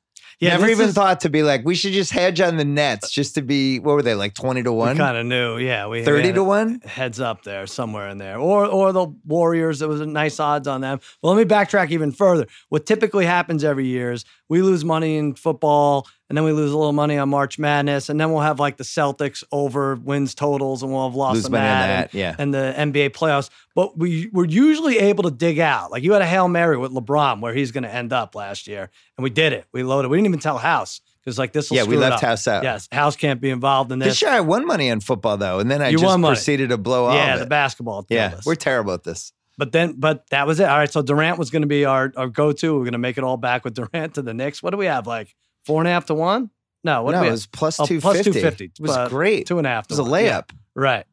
Yeah, 0.43 0.51
Never 0.57 0.69
even 0.69 0.89
is- 0.89 0.93
thought 0.95 1.21
to 1.21 1.29
be 1.29 1.41
like, 1.43 1.63
we 1.65 1.75
should 1.75 1.93
just 1.93 2.11
hedge 2.11 2.41
on 2.41 2.57
the 2.57 2.65
Nets 2.65 3.09
just 3.11 3.35
to 3.35 3.41
be, 3.41 3.79
what 3.79 3.95
were 3.95 4.01
they, 4.01 4.15
like 4.15 4.33
20 4.33 4.63
to 4.63 4.71
We 4.71 4.77
1? 4.77 4.97
kind 4.97 5.17
of 5.17 5.25
knew. 5.25 5.57
Yeah, 5.57 5.87
we 5.87 6.03
30 6.03 6.33
to 6.33 6.43
1? 6.43 6.81
Heads 6.85 7.19
up 7.19 7.43
there, 7.43 7.65
somewhere 7.67 8.09
in 8.09 8.17
there, 8.17 8.37
or 8.37 8.65
or 8.65 8.91
the 8.91 9.07
Warriors. 9.25 9.81
it 9.81 9.87
was 9.89 10.01
a 10.01 10.05
nice 10.05 10.39
odds 10.39 10.67
on 10.67 10.81
them. 10.81 10.99
Well, 11.21 11.33
let 11.33 11.39
me 11.47 11.49
backtrack 11.55 11.91
even 11.91 12.11
further. 12.11 12.45
What 12.69 12.85
typically 12.85 13.25
happens 13.25 13.63
every 13.63 13.87
year 13.87 14.11
is 14.11 14.25
we 14.49 14.61
lose 14.61 14.83
money 14.85 15.17
in 15.17 15.35
football, 15.35 16.07
and 16.29 16.37
then 16.37 16.45
we 16.45 16.51
lose 16.51 16.71
a 16.71 16.77
little 16.77 16.93
money 16.93 17.17
on 17.17 17.29
March 17.29 17.59
Madness, 17.59 18.09
and 18.09 18.19
then 18.19 18.31
we'll 18.31 18.41
have 18.41 18.59
like 18.59 18.77
the 18.77 18.83
Celtics 18.83 19.43
over 19.51 19.95
wins 19.95 20.33
totals, 20.35 20.81
and 20.83 20.91
we'll 20.91 21.07
have 21.07 21.15
lost 21.15 21.35
Lose 21.35 21.45
on 21.45 21.51
that, 21.53 21.89
and- 22.11 22.13
Yeah. 22.13 22.35
and 22.37 22.53
the 22.53 22.73
NBA 22.77 23.09
playoffs. 23.11 23.49
But 23.75 23.97
we 23.97 24.29
were 24.33 24.45
usually 24.45 24.99
able 24.99 25.23
to 25.23 25.31
dig 25.31 25.59
out. 25.59 25.91
Like 25.91 26.03
you 26.03 26.13
had 26.13 26.21
a 26.21 26.25
Hail 26.27 26.47
Mary 26.47 26.77
with 26.77 26.91
LeBron 26.91 27.41
where 27.41 27.53
he's 27.53 27.71
going 27.71 27.83
to 27.83 27.93
end 27.93 28.13
up 28.13 28.35
last 28.35 28.67
year. 28.67 28.89
And 29.17 29.23
we 29.23 29.29
did 29.29 29.53
it. 29.53 29.65
We 29.73 29.83
loaded. 29.83 30.09
We 30.09 30.17
didn't 30.17 30.27
even 30.27 30.39
tell 30.39 30.57
House 30.57 31.01
because 31.23 31.37
like 31.39 31.53
this 31.53 31.69
will 31.69 31.77
Yeah, 31.77 31.83
we 31.83 31.97
left. 31.97 32.21
House 32.21 32.47
out. 32.47 32.63
Yes, 32.63 32.87
House 32.91 33.15
can't 33.15 33.41
be 33.41 33.49
involved 33.49 33.91
in 33.91 33.99
this. 33.99 34.09
This 34.09 34.21
year 34.21 34.31
I 34.31 34.39
won 34.41 34.65
money 34.65 34.89
on 34.91 34.99
football 35.01 35.37
though, 35.37 35.59
and 35.59 35.69
then 35.71 35.81
I 35.81 35.89
You 35.89 35.97
just 35.97 36.19
proceeded 36.21 36.69
to 36.69 36.77
blow 36.77 37.11
yeah, 37.13 37.33
of 37.35 37.39
the 37.41 37.45
basketball. 37.45 38.05
yeah, 38.09 38.33
us. 38.37 38.45
we're 38.45 38.55
terrible 38.55 38.93
at 38.93 39.03
this. 39.03 39.31
but 39.57 39.71
then, 39.71 39.93
but 39.99 40.27
that 40.31 40.47
was 40.47 40.59
it. 40.59 40.67
All 40.67 40.77
right. 40.77 40.91
So 40.91 41.01
Durant 41.01 41.37
was 41.37 41.49
going 41.51 41.61
to 41.61 41.67
be 41.67 41.85
our, 41.85 42.11
our 42.15 42.27
go 42.27 42.51
to. 42.53 42.73
We're 42.73 42.79
going 42.85 42.93
to 42.93 42.97
make 42.97 43.17
it 43.19 43.23
all 43.23 43.37
back 43.37 43.63
with 43.63 43.73
Durant 43.75 44.15
to 44.15 44.21
the 44.23 44.33
Knicks. 44.33 44.61
What 44.63 44.71
do 44.71 44.77
we 44.77 44.85
have? 44.87 45.05
Like 45.07 45.35
four 45.65 45.81
and 45.81 45.87
a 45.87 45.91
half 45.91 46.05
to 46.05 46.13
one? 46.13 46.49
No, 46.83 47.03
what 47.03 47.11
no, 47.13 47.23
it 47.23 47.31
was 47.31 47.45
plus 47.47 47.79
Oh, 47.79 47.85
two 47.85 48.01
plus 48.01 48.17
fifty. 48.17 48.31
250. 48.41 48.65
It 48.65 48.71
was 48.81 48.91
Uh, 48.91 49.07
great. 49.09 49.47
Two 49.47 49.57
and 49.57 49.65
a 49.67 49.69
half. 49.69 49.85
it 49.85 49.89
To 49.89 49.93
was 49.93 49.99
a 49.99 50.03
one. 50.03 50.23
Yeah, 50.25 50.41
layup, 50.41 50.49
right. 50.75 51.05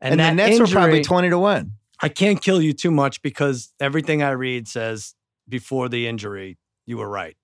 and, 0.00 0.20
that 0.20 0.30
the 0.30 0.34
Nets 0.36 0.60
were 0.60 0.66
probably 0.66 1.02
twenty 1.02 1.30
to 1.30 1.38
one. 1.38 1.72
I 2.00 2.08
can't 2.08 2.40
kill 2.40 2.62
you 2.62 2.72
too 2.72 2.92
much 2.92 3.20
because 3.22 3.72
everything 3.80 4.22
I 4.22 4.30
read 4.30 4.68
says 4.68 5.14
before 5.48 5.88
the 5.88 6.06
injury, 6.06 6.56
you 6.86 6.96
were 6.98 7.08
right. 7.08 7.36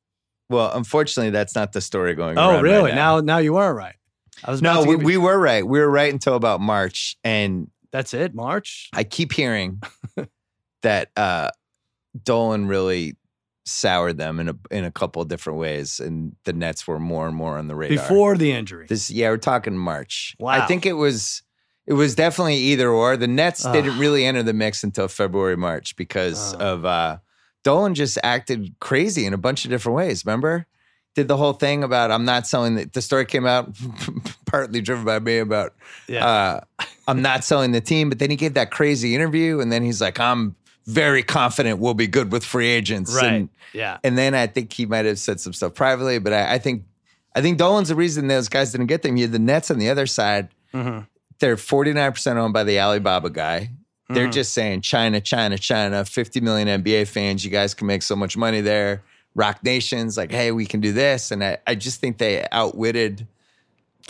Well, 0.48 0.70
unfortunately, 0.72 1.30
that's 1.30 1.56
not 1.56 1.72
the 1.72 1.80
story 1.80 2.14
going. 2.14 2.38
Oh, 2.38 2.60
really? 2.60 2.90
right 2.90 2.94
now. 2.94 3.16
now, 3.16 3.20
now 3.22 3.38
you 3.38 3.54
were 3.54 3.74
right. 3.74 3.96
I 4.44 4.50
was 4.52 4.62
no, 4.62 4.84
we, 4.84 4.94
we 4.94 5.16
were 5.16 5.38
right. 5.38 5.66
We 5.66 5.80
were 5.80 5.90
right 5.90 6.12
until 6.12 6.34
about 6.36 6.60
March, 6.60 7.16
and 7.24 7.68
That's 7.92 8.14
it. 8.14 8.34
March. 8.34 8.90
I 8.92 9.02
keep 9.04 9.32
hearing 9.32 9.80
that 10.82 11.10
uh, 11.16 11.50
Dolan 12.22 12.66
really 12.66 13.16
soured 13.64 14.18
them 14.18 14.40
in 14.40 14.48
a 14.48 14.56
in 14.70 14.84
a 14.84 14.90
couple 14.90 15.22
of 15.22 15.28
different 15.28 15.58
ways, 15.58 16.00
and 16.00 16.36
the 16.44 16.52
Nets 16.52 16.86
were 16.86 16.98
more 16.98 17.26
and 17.26 17.36
more 17.36 17.58
on 17.58 17.68
the 17.68 17.74
radar 17.74 17.96
Before 17.96 18.36
the 18.36 18.52
injury. 18.52 18.86
This 18.88 19.10
yeah, 19.10 19.30
we're 19.30 19.38
talking 19.38 19.76
March. 19.76 20.36
Wow. 20.38 20.52
I 20.52 20.66
think 20.66 20.86
it 20.86 20.94
was 20.94 21.42
it 21.86 21.94
was 21.94 22.14
definitely 22.14 22.56
either 22.56 22.88
or. 22.88 23.16
The 23.16 23.26
Nets 23.26 23.64
didn't 23.64 23.98
really 23.98 24.24
enter 24.24 24.42
the 24.42 24.54
mix 24.54 24.84
until 24.84 25.08
February, 25.08 25.56
March 25.56 25.96
because 25.96 26.54
Ugh. 26.54 26.62
of 26.62 26.84
uh 26.84 27.18
Dolan 27.62 27.94
just 27.94 28.18
acted 28.22 28.74
crazy 28.80 29.24
in 29.26 29.32
a 29.32 29.38
bunch 29.38 29.64
of 29.64 29.70
different 29.70 29.96
ways. 29.96 30.24
Remember? 30.24 30.66
Did 31.14 31.28
the 31.28 31.36
whole 31.36 31.52
thing 31.52 31.84
about 31.84 32.10
I'm 32.10 32.24
not 32.24 32.46
selling 32.46 32.74
the, 32.74 32.84
the 32.86 33.00
story 33.00 33.24
came 33.24 33.46
out 33.46 33.74
partly 34.46 34.80
driven 34.80 35.04
by 35.04 35.18
me 35.20 35.38
about 35.38 35.74
yeah. 36.08 36.26
uh 36.26 36.60
I'm 37.06 37.22
not 37.22 37.44
selling 37.44 37.72
the 37.72 37.80
team, 37.80 38.08
but 38.08 38.18
then 38.18 38.30
he 38.30 38.36
gave 38.36 38.54
that 38.54 38.70
crazy 38.70 39.14
interview 39.14 39.60
and 39.60 39.70
then 39.70 39.82
he's 39.82 40.00
like, 40.00 40.18
I'm 40.18 40.56
very 40.86 41.22
confident 41.22 41.78
we'll 41.78 41.94
be 41.94 42.06
good 42.06 42.30
with 42.32 42.44
free 42.44 42.68
agents. 42.68 43.14
right. 43.14 43.32
And 43.32 43.48
yeah. 43.72 43.98
and 44.04 44.16
then 44.18 44.34
I 44.34 44.46
think 44.46 44.72
he 44.72 44.86
might 44.86 45.04
have 45.06 45.18
said 45.18 45.40
some 45.40 45.52
stuff 45.52 45.74
privately, 45.74 46.18
but 46.18 46.32
I, 46.32 46.54
I 46.54 46.58
think 46.58 46.84
I 47.34 47.40
think 47.42 47.58
Dolan's 47.58 47.88
the 47.88 47.94
reason 47.96 48.28
those 48.28 48.48
guys 48.48 48.72
didn't 48.72 48.86
get 48.86 49.02
them. 49.02 49.16
You 49.16 49.24
had 49.24 49.32
the 49.32 49.38
Nets 49.38 49.70
on 49.70 49.78
the 49.78 49.88
other 49.90 50.06
side. 50.06 50.48
hmm 50.72 51.00
They're 51.40 51.56
49% 51.56 52.36
owned 52.36 52.52
by 52.52 52.62
the 52.64 52.78
Alibaba 52.78 53.30
guy. 53.30 53.70
They're 54.08 54.28
Mhm. 54.28 54.32
just 54.32 54.52
saying 54.52 54.82
China, 54.82 55.20
China, 55.20 55.56
China, 55.58 56.04
50 56.04 56.40
million 56.40 56.68
NBA 56.68 57.06
fans. 57.08 57.44
You 57.44 57.50
guys 57.50 57.72
can 57.74 57.86
make 57.86 58.02
so 58.02 58.14
much 58.14 58.36
money 58.36 58.60
there. 58.60 59.02
Roc 59.34 59.64
Nation's 59.64 60.16
like, 60.16 60.30
hey, 60.30 60.52
we 60.52 60.66
can 60.66 60.80
do 60.80 60.92
this. 60.92 61.30
And 61.32 61.42
I, 61.42 61.56
I 61.66 61.74
just 61.74 62.00
think 62.00 62.18
they 62.18 62.46
outwitted 62.52 63.26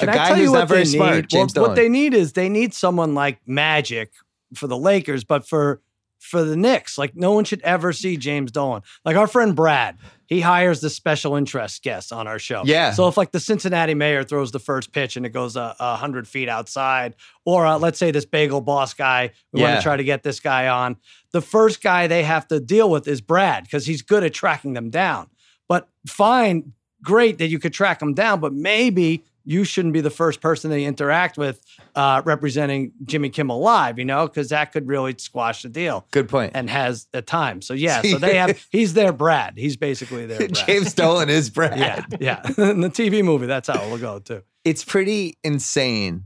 a 0.00 0.06
guy 0.06 0.34
who's 0.36 0.52
not 0.52 0.68
very 0.68 0.80
they 0.80 0.84
smart. 0.86 1.28
James 1.28 1.54
well, 1.54 1.68
what 1.68 1.76
they 1.76 1.88
need 1.88 2.12
is 2.12 2.32
they 2.34 2.48
need 2.50 2.74
someone 2.74 3.14
like 3.14 3.38
Magic 3.46 4.10
for 4.54 4.66
the 4.66 4.76
Lakers, 4.76 5.24
but 5.24 5.48
for 5.48 5.80
for 6.24 6.42
the 6.42 6.56
Knicks, 6.56 6.96
like 6.96 7.14
no 7.14 7.32
one 7.32 7.44
should 7.44 7.60
ever 7.60 7.92
see 7.92 8.16
James 8.16 8.50
Dolan. 8.50 8.82
Like 9.04 9.14
our 9.14 9.26
friend 9.26 9.54
Brad, 9.54 9.98
he 10.26 10.40
hires 10.40 10.80
the 10.80 10.88
special 10.88 11.36
interest 11.36 11.82
guests 11.82 12.12
on 12.12 12.26
our 12.26 12.38
show. 12.38 12.62
Yeah. 12.64 12.92
So 12.92 13.06
if 13.08 13.18
like 13.18 13.30
the 13.30 13.40
Cincinnati 13.40 13.92
mayor 13.92 14.24
throws 14.24 14.50
the 14.50 14.58
first 14.58 14.90
pitch 14.92 15.18
and 15.18 15.26
it 15.26 15.30
goes 15.30 15.54
a 15.54 15.76
uh, 15.78 15.96
hundred 15.96 16.26
feet 16.26 16.48
outside, 16.48 17.14
or 17.44 17.66
uh, 17.66 17.78
let's 17.78 17.98
say 17.98 18.10
this 18.10 18.24
bagel 18.24 18.62
boss 18.62 18.94
guy, 18.94 19.32
we 19.52 19.60
want 19.60 19.76
to 19.76 19.82
try 19.82 19.98
to 19.98 20.04
get 20.04 20.22
this 20.22 20.40
guy 20.40 20.68
on. 20.68 20.96
The 21.32 21.42
first 21.42 21.82
guy 21.82 22.06
they 22.06 22.22
have 22.22 22.48
to 22.48 22.58
deal 22.58 22.88
with 22.88 23.06
is 23.06 23.20
Brad 23.20 23.64
because 23.64 23.84
he's 23.84 24.00
good 24.00 24.24
at 24.24 24.32
tracking 24.32 24.72
them 24.72 24.88
down. 24.88 25.28
But 25.68 25.88
fine, 26.06 26.72
great 27.02 27.36
that 27.36 27.48
you 27.48 27.58
could 27.58 27.74
track 27.74 27.98
them 27.98 28.14
down, 28.14 28.40
but 28.40 28.54
maybe 28.54 29.24
you 29.44 29.64
shouldn't 29.64 29.92
be 29.94 30.00
the 30.00 30.10
first 30.10 30.40
person 30.40 30.70
they 30.70 30.84
interact 30.84 31.36
with 31.36 31.60
uh, 31.94 32.22
representing 32.24 32.92
Jimmy 33.04 33.28
Kimmel 33.28 33.60
Live, 33.60 33.98
you 33.98 34.04
know, 34.04 34.26
because 34.26 34.48
that 34.48 34.72
could 34.72 34.88
really 34.88 35.14
squash 35.18 35.62
the 35.62 35.68
deal 35.68 36.06
Good 36.12 36.28
point. 36.28 36.52
and 36.54 36.70
has 36.70 37.06
at 37.12 37.26
times. 37.26 37.66
So 37.66 37.74
yeah, 37.74 38.00
so 38.02 38.18
they 38.18 38.36
have 38.36 38.66
he's 38.70 38.94
their 38.94 39.12
Brad. 39.12 39.54
He's 39.56 39.76
basically 39.76 40.26
their 40.26 40.38
Brad. 40.38 40.54
James 40.66 40.94
Dolan 40.94 41.28
is 41.28 41.50
Brad. 41.54 41.78
Yeah, 41.78 42.04
yeah. 42.20 42.42
In 42.70 42.80
the 42.80 42.88
TV 42.90 43.22
movie, 43.24 43.46
that's 43.46 43.68
how 43.68 43.82
it'll 43.84 43.98
go 43.98 44.18
too. 44.18 44.42
It's 44.64 44.82
pretty 44.84 45.36
insane 45.44 46.24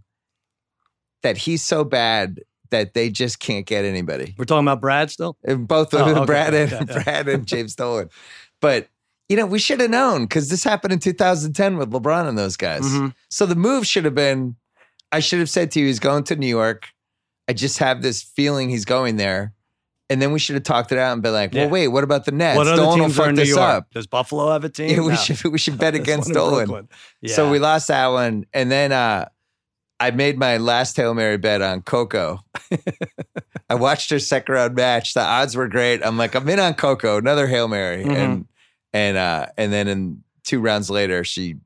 that 1.22 1.37
he's 1.37 1.64
so 1.64 1.83
bad 1.85 2.40
that 2.70 2.94
they 2.94 3.11
just 3.11 3.40
can't 3.40 3.66
get 3.66 3.85
anybody. 3.85 4.35
We're 4.38 4.44
talking 4.44 4.64
about 4.66 4.81
Brad 4.81 5.11
still. 5.11 5.37
And 5.44 5.66
both 5.66 5.92
Oh, 5.94 6.04
okay. 6.04 6.24
Brad 6.26 6.54
and 6.54 6.70
Yeah, 6.70 6.85
yeah. 6.88 7.02
Brad 7.02 7.28
and 7.28 7.46
James 7.46 7.74
Dolan. 7.74 8.11
But 8.61 8.88
you 9.29 9.37
know, 9.37 9.47
we 9.47 9.59
should 9.59 9.81
have 9.81 9.91
known 9.91 10.25
because 10.25 10.49
this 10.49 10.64
happened 10.64 10.93
in 10.93 10.99
2010 10.99 11.77
with 11.77 11.91
LeBron 11.91 12.29
and 12.29 12.38
those 12.38 12.57
guys. 12.57 12.83
Mhm. 12.83 13.14
So 13.31 13.47
the 13.47 13.55
move 13.57 13.87
should 13.87 14.05
have 14.05 14.14
been, 14.14 14.57
I 15.12 15.21
should 15.21 15.38
have 15.38 15.51
said 15.51 15.71
to 15.73 15.81
you, 15.81 15.87
he's 15.87 15.99
going 16.01 16.25
to 16.25 16.37
New 16.37 16.47
York. 16.47 16.88
I 17.49 17.53
just 17.53 17.79
have 17.79 18.03
this 18.03 18.23
feeling 18.23 18.69
he's 18.71 18.85
going 18.85 19.17
there. 19.17 19.53
And 20.11 20.23
then 20.23 20.33
we 20.33 20.38
should 20.38 20.55
have 20.55 20.62
talked 20.62 20.91
it 20.93 20.99
out 20.99 21.12
and 21.12 21.23
been 21.23 21.35
like, 21.35 21.53
well, 21.53 21.64
Yeah. 21.64 21.69
wait, 21.71 21.88
what 21.88 22.03
about 22.05 22.25
the 22.25 22.33
Nets? 22.33 22.57
what 22.57 22.67
other 22.67 22.77
Dolan 22.77 22.99
will 23.01 23.07
teams 23.09 23.19
are 23.19 23.29
in 23.29 23.35
New 23.35 23.43
this 23.43 23.49
York? 23.51 23.61
up. 23.61 23.91
Does 23.93 24.07
Buffalo 24.07 24.51
have 24.53 24.64
a 24.64 24.71
team? 24.71 24.91
Yeah, 24.91 25.01
we 25.01 25.09
No. 25.09 25.17
should 25.17 25.45
we 25.45 25.59
should 25.59 25.77
bet 25.79 25.95
against 25.95 26.33
Dolan. 26.33 26.88
Yeah. 27.21 27.35
So 27.35 27.51
we 27.51 27.59
lost 27.59 27.88
that 27.88 28.07
one. 28.07 28.47
And 28.55 28.71
then 28.71 28.93
uh 28.93 29.29
I 30.01 30.11
made 30.12 30.38
my 30.38 30.57
last 30.59 30.97
Hail 30.97 31.12
Mary 31.12 31.37
bet 31.37 31.61
on 31.61 31.83
Coco. 31.83 32.41
I 33.69 33.75
watched 33.75 34.11
her 34.11 34.19
second 34.19 34.55
round 34.55 34.75
match. 34.77 35.12
The 35.14 35.21
odds 35.23 35.57
were 35.57 35.69
great. 35.69 36.01
I'm 36.05 36.17
like, 36.17 36.35
I'm 36.35 36.49
in 36.49 36.61
on 36.61 36.75
Coco, 36.75 37.19
another 37.19 37.47
Hail 37.47 37.69
Mary. 37.69 38.05
Mhm. 38.05 38.17
And 38.17 38.47
and 38.92 39.16
uh 39.16 39.46
and 39.57 39.72
then 39.72 39.88
in 39.88 40.22
two 40.44 40.61
rounds 40.61 40.88
later, 40.90 41.24
she 41.24 41.57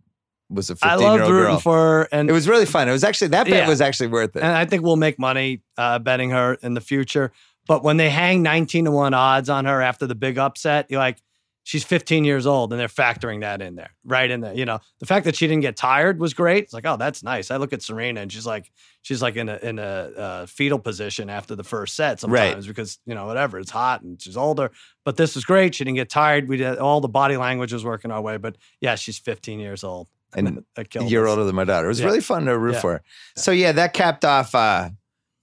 was 0.50 0.68
a 0.70 0.76
15 0.76 0.98
year 1.00 1.08
loved 1.08 1.22
old 1.22 1.30
rooting 1.32 1.46
girl. 1.52 1.60
for 1.60 1.76
her, 1.76 2.08
and 2.12 2.28
it 2.28 2.32
was 2.32 2.48
really 2.48 2.66
fun. 2.66 2.88
It 2.88 2.92
was 2.92 3.04
actually 3.04 3.28
that 3.28 3.44
bet 3.46 3.54
Yeah. 3.54 3.68
was 3.68 3.80
actually 3.80 4.08
worth 4.08 4.36
it. 4.36 4.42
and 4.42 4.52
I 4.52 4.64
think 4.66 4.82
we'll 4.82 4.96
make 4.96 5.18
money 5.18 5.62
uh, 5.78 5.98
betting 5.98 6.30
her 6.30 6.54
in 6.62 6.74
the 6.74 6.80
future. 6.80 7.32
But 7.66 7.82
when 7.84 7.96
they 7.96 8.10
hang 8.10 8.42
19 8.42 8.86
to 8.86 8.90
1 8.90 9.14
odds 9.14 9.48
on 9.48 9.64
her 9.66 9.80
after 9.80 10.06
the 10.06 10.16
big 10.16 10.36
upset, 10.36 10.86
you're 10.90 10.98
like, 10.98 11.22
she's 11.64 11.84
15 11.84 12.24
years 12.24 12.46
old 12.46 12.72
and 12.72 12.80
they're 12.80 12.88
factoring 12.88 13.40
that 13.40 13.62
in 13.62 13.76
there, 13.76 13.90
right 14.04 14.30
in 14.30 14.40
there. 14.40 14.52
You 14.54 14.64
know, 14.64 14.80
the 14.98 15.06
fact 15.06 15.24
that 15.26 15.36
she 15.36 15.46
didn't 15.46 15.62
get 15.62 15.76
tired 15.76 16.18
was 16.18 16.34
great. 16.34 16.64
It's 16.64 16.72
like, 16.72 16.86
oh, 16.86 16.96
that's 16.96 17.22
nice. 17.22 17.50
I 17.50 17.56
look 17.56 17.72
at 17.72 17.82
Serena 17.82 18.20
and 18.20 18.32
she's 18.32 18.46
like, 18.46 18.70
she's 19.02 19.22
like 19.22 19.36
in 19.36 19.48
a 19.48 19.56
in 19.62 19.78
a 19.78 19.82
uh, 19.82 20.46
fetal 20.46 20.78
position 20.78 21.30
after 21.30 21.54
the 21.54 21.64
first 21.64 21.94
set 21.94 22.20
sometimes 22.20 22.66
because 22.66 22.98
you 23.06 23.14
know 23.14 23.26
whatever 23.26 23.58
it's 23.58 23.70
hot 23.70 24.02
and 24.02 24.20
she's 24.20 24.36
older. 24.36 24.70
But 25.04 25.16
this 25.16 25.34
was 25.34 25.44
great. 25.44 25.74
She 25.74 25.84
didn't 25.84 25.96
get 25.96 26.10
tired. 26.10 26.48
We 26.48 26.56
did 26.56 26.78
all 26.78 27.00
the 27.00 27.08
body 27.08 27.36
language 27.36 27.72
was 27.72 27.84
working 27.84 28.10
our 28.10 28.20
way. 28.20 28.36
But 28.38 28.56
yeah, 28.80 28.94
she's 28.96 29.18
15 29.18 29.60
years 29.60 29.84
old. 29.84 30.08
And 30.34 30.64
a 30.76 31.04
year 31.04 31.26
older 31.26 31.44
than 31.44 31.54
my 31.54 31.64
daughter. 31.64 31.86
It 31.86 31.88
was 31.88 32.00
Yeah. 32.00 32.06
really 32.06 32.20
fun 32.22 32.46
to 32.46 32.58
root 32.58 32.74
Yeah. 32.74 32.80
for. 32.80 32.92
her. 32.94 33.02
So 33.36 33.50
yeah, 33.52 33.72
that 33.72 33.92
capped 33.92 34.24
off 34.24 34.54
uh 34.54 34.90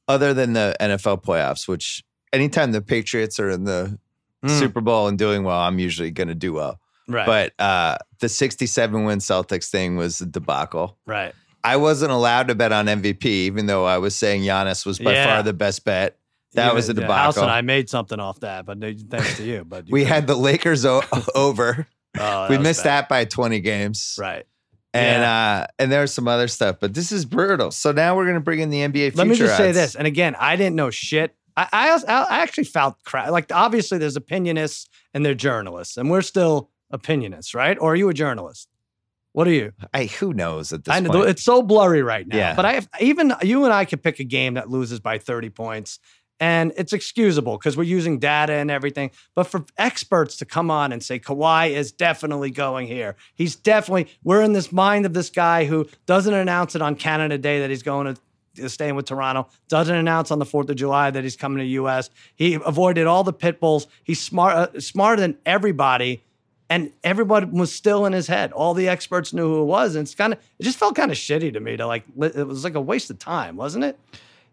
other 0.07 0.33
than 0.33 0.53
the 0.53 0.75
NFL 0.81 1.23
playoffs, 1.23 1.67
which 1.67 2.03
anytime 2.33 2.71
the 2.71 2.81
Patriots 2.81 3.39
are 3.39 3.49
in 3.49 3.63
the 3.65 3.99
Mm, 4.45 4.57
Super 4.59 4.81
Bowl 4.81 5.07
and 5.07 5.17
doing 5.17 5.43
well, 5.43 5.59
I'm 5.59 5.79
usually 5.79 6.11
gonna 6.11 6.35
do 6.35 6.53
well. 6.53 6.79
right, 7.07 7.25
But 7.25 7.53
uh, 7.59 7.97
the 8.19 8.29
67 8.29 9.03
win 9.03 9.19
Celtics 9.19 9.69
thing 9.69 9.97
was 9.97 10.21
a 10.21 10.25
debacle. 10.25 10.97
right. 11.05 11.33
I 11.61 11.75
wasn't 11.75 12.11
allowed 12.13 12.47
to 12.47 12.55
bet 12.55 12.71
on 12.71 12.85
MVP, 12.85 13.25
even 13.25 13.65
though 13.65 13.83
I 13.85 13.97
was 13.97 14.15
saying 14.15 14.43
Giannis 14.43 14.85
was 14.85 14.97
by 14.97 15.11
Yeah. 15.11 15.25
far 15.25 15.43
the 15.43 15.51
best 15.51 15.83
bet. 15.83 16.17
That 16.53 16.67
Even- 16.67 16.75
was 16.77 16.89
a 16.89 16.93
yeah, 16.93 17.01
House 17.01 17.35
debacle. 17.35 17.43
and 17.43 17.51
I 17.51 17.59
made 17.61 17.89
something 17.89 18.17
off 18.17 18.39
that, 18.39 18.65
but 18.65 18.79
thanks 18.79 19.35
to 19.37 19.43
you. 19.43 19.65
But 19.67 19.87
you 19.87 19.91
we 19.91 19.99
couldn't. 20.01 20.13
had 20.13 20.27
the 20.27 20.35
Lakers 20.35 20.85
o- 20.85 21.03
over. 21.35 21.85
Oh, 22.17 22.47
we 22.49 22.57
missed 22.57 22.85
bad. 22.85 23.01
that 23.03 23.09
by 23.09 23.25
20 23.25 23.59
games. 23.59 24.15
Right. 24.17 24.45
And 24.93 25.23
uh 25.23 25.67
and 25.77 25.91
there's 25.91 26.11
some 26.13 26.27
other 26.29 26.47
stuff, 26.47 26.77
but 26.79 26.93
this 26.95 27.11
is 27.11 27.25
brutal. 27.25 27.69
So 27.71 27.91
now 27.91 28.15
we're 28.15 28.25
gonna 28.25 28.39
bring 28.39 28.59
in 28.61 28.69
the 28.69 28.79
NBA 28.79 28.93
future. 29.11 29.17
Let 29.17 29.27
me 29.27 29.35
just 29.35 29.57
say 29.57 29.71
this, 29.73 29.95
and 29.95 30.07
again, 30.07 30.35
I 30.39 30.55
didn't 30.55 30.75
know 30.77 30.89
shit. 30.89 31.35
I 31.71 32.01
I, 32.07 32.13
I 32.23 32.39
actually 32.41 32.65
felt 32.65 32.95
crap. 33.03 33.29
Like 33.29 33.51
obviously, 33.51 33.97
there's 33.97 34.17
opinionists 34.17 34.87
and 35.13 35.25
they're 35.25 35.35
journalists, 35.35 35.97
and 35.97 36.09
we're 36.09 36.21
still 36.21 36.69
opinionists, 36.93 37.53
right? 37.55 37.77
Or 37.79 37.93
are 37.93 37.95
you 37.95 38.09
a 38.09 38.13
journalist? 38.13 38.67
What 39.33 39.47
are 39.47 39.51
you? 39.51 39.73
I 39.93 40.05
who 40.05 40.33
knows 40.33 40.73
at 40.73 40.85
this 40.85 40.93
I 40.93 40.99
know 40.99 41.11
point. 41.11 41.29
it's 41.29 41.43
so 41.43 41.61
blurry 41.61 42.01
right 42.01 42.27
now. 42.27 42.37
Yeah. 42.37 42.55
But 42.55 42.65
I 42.65 42.81
even 42.99 43.33
you 43.41 43.63
and 43.65 43.73
I 43.73 43.85
could 43.85 44.01
pick 44.01 44.19
a 44.19 44.23
game 44.23 44.55
that 44.55 44.69
loses 44.69 44.99
by 44.99 45.17
30 45.17 45.49
points. 45.49 45.99
And 46.41 46.71
it's 46.77 46.93
excusable 46.93 47.57
because 47.57 47.75
we're 47.75 47.83
using 47.83 48.17
data 48.17 48.53
and 48.53 48.71
everything. 48.71 49.11
But 49.35 49.43
for 49.43 49.65
experts 49.77 50.37
to 50.37 50.45
come 50.45 50.71
on 50.71 50.93
and 50.93 51.03
say 51.03 51.19
Kawhi 51.19 51.71
is 51.71 51.91
definitely 51.91 52.49
going 52.49 52.87
here, 52.87 53.17
he's 53.35 53.57
definitely. 53.57 54.07
We're 54.23 54.41
in 54.41 54.53
this 54.53 54.71
mind 54.71 55.05
of 55.05 55.13
this 55.13 55.29
guy 55.29 55.65
who 55.65 55.87
doesn't 56.05 56.33
announce 56.33 56.75
it 56.75 56.81
on 56.81 56.95
Canada 56.95 57.37
Day 57.37 57.59
that 57.59 57.69
he's 57.69 57.83
going 57.83 58.13
to 58.13 58.21
is 58.59 58.73
staying 58.73 58.95
with 58.95 59.05
Toronto. 59.05 59.47
Doesn't 59.67 59.95
announce 59.95 60.31
on 60.31 60.39
the 60.39 60.45
Fourth 60.45 60.69
of 60.69 60.75
July 60.75 61.11
that 61.11 61.23
he's 61.23 61.35
coming 61.35 61.59
to 61.59 61.65
U.S. 61.65 62.09
He 62.35 62.53
avoided 62.55 63.07
all 63.07 63.23
the 63.23 63.33
pit 63.33 63.59
bulls. 63.59 63.87
He's 64.03 64.21
smart, 64.21 64.55
uh, 64.55 64.79
smarter 64.79 65.21
than 65.21 65.37
everybody, 65.45 66.23
and 66.69 66.91
everybody 67.03 67.45
was 67.47 67.71
still 67.73 68.05
in 68.05 68.13
his 68.13 68.27
head. 68.27 68.51
All 68.51 68.73
the 68.73 68.87
experts 68.87 69.33
knew 69.33 69.47
who 69.47 69.61
it 69.61 69.65
was, 69.65 69.95
and 69.95 70.03
it's 70.03 70.15
kind 70.15 70.33
of 70.33 70.39
it 70.59 70.63
just 70.63 70.77
felt 70.77 70.95
kind 70.95 71.11
of 71.11 71.17
shitty 71.17 71.53
to 71.53 71.59
me. 71.59 71.77
To 71.77 71.87
like, 71.87 72.03
it 72.21 72.47
was 72.47 72.63
like 72.63 72.75
a 72.75 72.81
waste 72.81 73.09
of 73.09 73.19
time, 73.19 73.55
wasn't 73.55 73.83
it? 73.85 73.99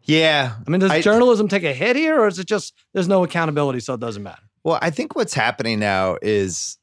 yeah. 0.04 0.54
I 0.66 0.70
mean, 0.70 0.80
does 0.80 0.90
I- 0.90 1.00
journalism 1.00 1.48
take 1.48 1.64
a 1.64 1.72
hit 1.74 1.96
here, 1.96 2.18
or 2.20 2.28
is 2.28 2.38
it 2.38 2.46
just 2.46 2.74
there's 2.92 3.08
no 3.08 3.24
accountability, 3.24 3.80
so 3.80 3.94
it 3.94 4.00
doesn't 4.00 4.22
matter? 4.22 4.42
Well, 4.64 4.78
I 4.82 4.90
think 4.90 5.14
what's 5.14 5.34
happening 5.34 5.78
now 5.78 6.16
is 6.22 6.78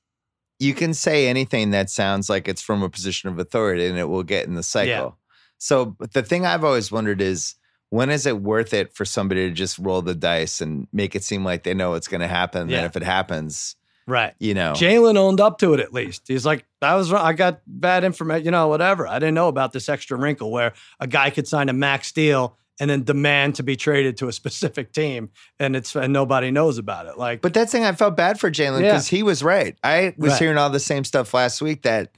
you 0.59 0.73
can 0.73 0.93
say 0.93 1.27
anything 1.27 1.71
that 1.71 1.89
sounds 1.89 2.29
like 2.29 2.47
it's 2.47 2.61
from 2.61 2.81
a 2.83 2.89
position 2.89 3.27
of 3.27 3.39
authority 3.39 3.87
and 3.87 3.97
it 3.97 4.05
will 4.07 4.23
get 4.23 4.45
in 4.47 4.53
the 4.53 4.63
cycle. 4.63 5.17
Yeah. 5.63 5.67
So 5.67 5.85
but 5.85 6.13
the 6.13 6.23
thing 6.23 6.45
I've 6.45 6.63
always 6.63 6.91
wondered 6.91 7.21
is 7.21 7.55
when 7.89 8.09
is 8.09 8.25
it 8.25 8.41
worth 8.41 8.73
it 8.73 8.93
for 8.95 9.05
somebody 9.05 9.47
to 9.47 9.53
just 9.53 9.77
roll 9.79 10.01
the 10.01 10.15
dice 10.15 10.61
and 10.61 10.87
make 10.91 11.15
it 11.15 11.23
seem 11.23 11.45
like 11.45 11.63
they 11.63 11.73
know 11.73 11.91
what's 11.91 12.07
going 12.07 12.21
to 12.21 12.27
happen? 12.27 12.69
Yeah. 12.69 12.77
And 12.77 12.85
if 12.87 12.95
it 12.95 13.03
happens, 13.03 13.75
Right. 14.07 14.33
you 14.39 14.53
know. 14.55 14.73
Jalen 14.73 15.15
owned 15.15 15.39
up 15.39 15.59
to 15.59 15.73
it 15.75 15.79
at 15.79 15.93
least. 15.93 16.23
He's 16.27 16.45
like, 16.45 16.65
that 16.81 16.93
was 16.95 17.11
wrong. 17.11 17.23
I 17.25 17.33
got 17.33 17.61
bad 17.67 18.03
information, 18.03 18.45
you 18.45 18.51
know, 18.51 18.67
whatever. 18.67 19.07
I 19.07 19.19
didn't 19.19 19.35
know 19.35 19.47
about 19.47 19.71
this 19.73 19.87
extra 19.89 20.17
wrinkle 20.17 20.51
where 20.51 20.73
a 20.99 21.05
guy 21.07 21.29
could 21.29 21.47
sign 21.47 21.69
a 21.69 21.73
max 21.73 22.11
deal 22.11 22.57
and 22.79 22.89
then 22.89 23.03
demand 23.03 23.55
to 23.55 23.63
be 23.63 23.75
traded 23.75 24.17
to 24.17 24.27
a 24.27 24.33
specific 24.41 24.91
team 24.91 25.29
and 25.59 25.75
it's 25.75 25.95
and 25.95 26.11
nobody 26.11 26.49
knows 26.49 26.79
about 26.79 27.05
it. 27.05 27.17
Like 27.19 27.41
But 27.41 27.53
that's 27.53 27.71
the 27.71 27.77
thing 27.77 27.85
I 27.85 27.91
felt 27.93 28.17
bad 28.17 28.39
for 28.39 28.49
Jalen 28.49 28.81
Yeah. 28.81 28.93
because 28.93 29.07
he 29.07 29.21
was 29.21 29.43
right. 29.43 29.77
I 29.83 30.15
was 30.17 30.31
Right. 30.31 30.39
hearing 30.41 30.57
all 30.57 30.71
the 30.71 30.79
same 30.79 31.03
stuff 31.03 31.31
last 31.35 31.61
week 31.61 31.83
that 31.83 32.09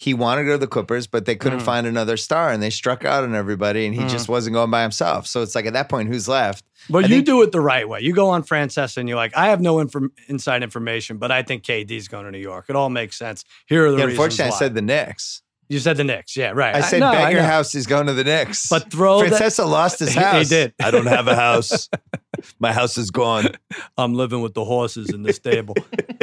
he 0.00 0.14
wanted 0.14 0.42
to 0.42 0.46
go 0.46 0.52
to 0.52 0.58
the 0.58 0.66
Clippers, 0.66 1.06
but 1.06 1.26
they 1.26 1.36
couldn't 1.36 1.58
Mhm. 1.60 1.64
find 1.64 1.86
another 1.86 2.16
star 2.16 2.50
and 2.50 2.62
they 2.62 2.70
struck 2.70 3.04
out 3.04 3.22
on 3.22 3.34
everybody 3.34 3.84
and 3.84 3.94
he 3.94 4.00
Mhm. 4.00 4.08
just 4.10 4.30
wasn't 4.30 4.54
going 4.54 4.70
by 4.70 4.80
himself. 4.80 5.26
So 5.26 5.42
it's 5.42 5.54
like 5.54 5.66
at 5.66 5.74
that 5.74 5.90
point, 5.90 6.08
who's 6.08 6.26
left? 6.26 6.64
But 6.88 7.04
I 7.04 7.08
you 7.08 7.16
think- 7.16 7.26
do 7.26 7.42
it 7.42 7.52
the 7.52 7.60
right 7.60 7.86
way. 7.86 8.00
You 8.00 8.14
go 8.14 8.30
on 8.30 8.42
Francesa 8.42 8.96
and 8.96 9.06
you're 9.10 9.16
like, 9.18 9.36
I 9.36 9.48
have 9.50 9.60
no 9.60 9.78
inform- 9.78 10.12
inside 10.26 10.62
information, 10.62 11.18
but 11.18 11.30
I 11.30 11.42
think 11.42 11.64
KD's 11.64 12.08
going 12.08 12.24
to 12.24 12.30
New 12.30 12.38
York. 12.38 12.64
It 12.70 12.76
all 12.76 12.88
makes 12.88 13.18
sense. 13.18 13.44
Here 13.66 13.84
are 13.84 13.90
the 13.90 13.98
Yeah, 13.98 14.04
reasons 14.04 14.12
unfortunately, 14.18 14.50
why. 14.52 14.56
I 14.56 14.58
said 14.58 14.74
the 14.74 14.82
Knicks. 14.82 15.42
You 15.70 15.78
said 15.78 15.96
the 15.96 16.04
Knicks. 16.04 16.36
Yeah, 16.36 16.50
right. 16.50 16.74
I 16.74 16.80
said 16.82 17.00
no, 17.00 17.10
bet 17.12 17.22
I 17.22 17.30
your 17.30 17.40
know. 17.40 17.46
house 17.46 17.72
he's 17.72 17.86
going 17.86 18.06
to 18.08 18.12
the 18.12 18.24
Knicks. 18.24 18.68
But 18.68 18.90
throw 18.90 19.26
that. 19.26 19.58
Lost 19.58 20.00
his 20.00 20.10
He- 20.12 20.14
he 20.18 20.24
house. 20.24 20.48
did. 20.48 20.74
I 20.82 20.90
don't 20.90 21.06
have 21.06 21.26
a 21.28 21.36
house. 21.36 21.88
My 22.58 22.72
house 22.72 22.98
is 22.98 23.10
gone. 23.10 23.48
I'm 23.96 24.14
living 24.14 24.40
with 24.42 24.54
the 24.54 24.64
horses 24.64 25.10
in 25.10 25.22
the 25.22 25.32
stable. 25.32 25.74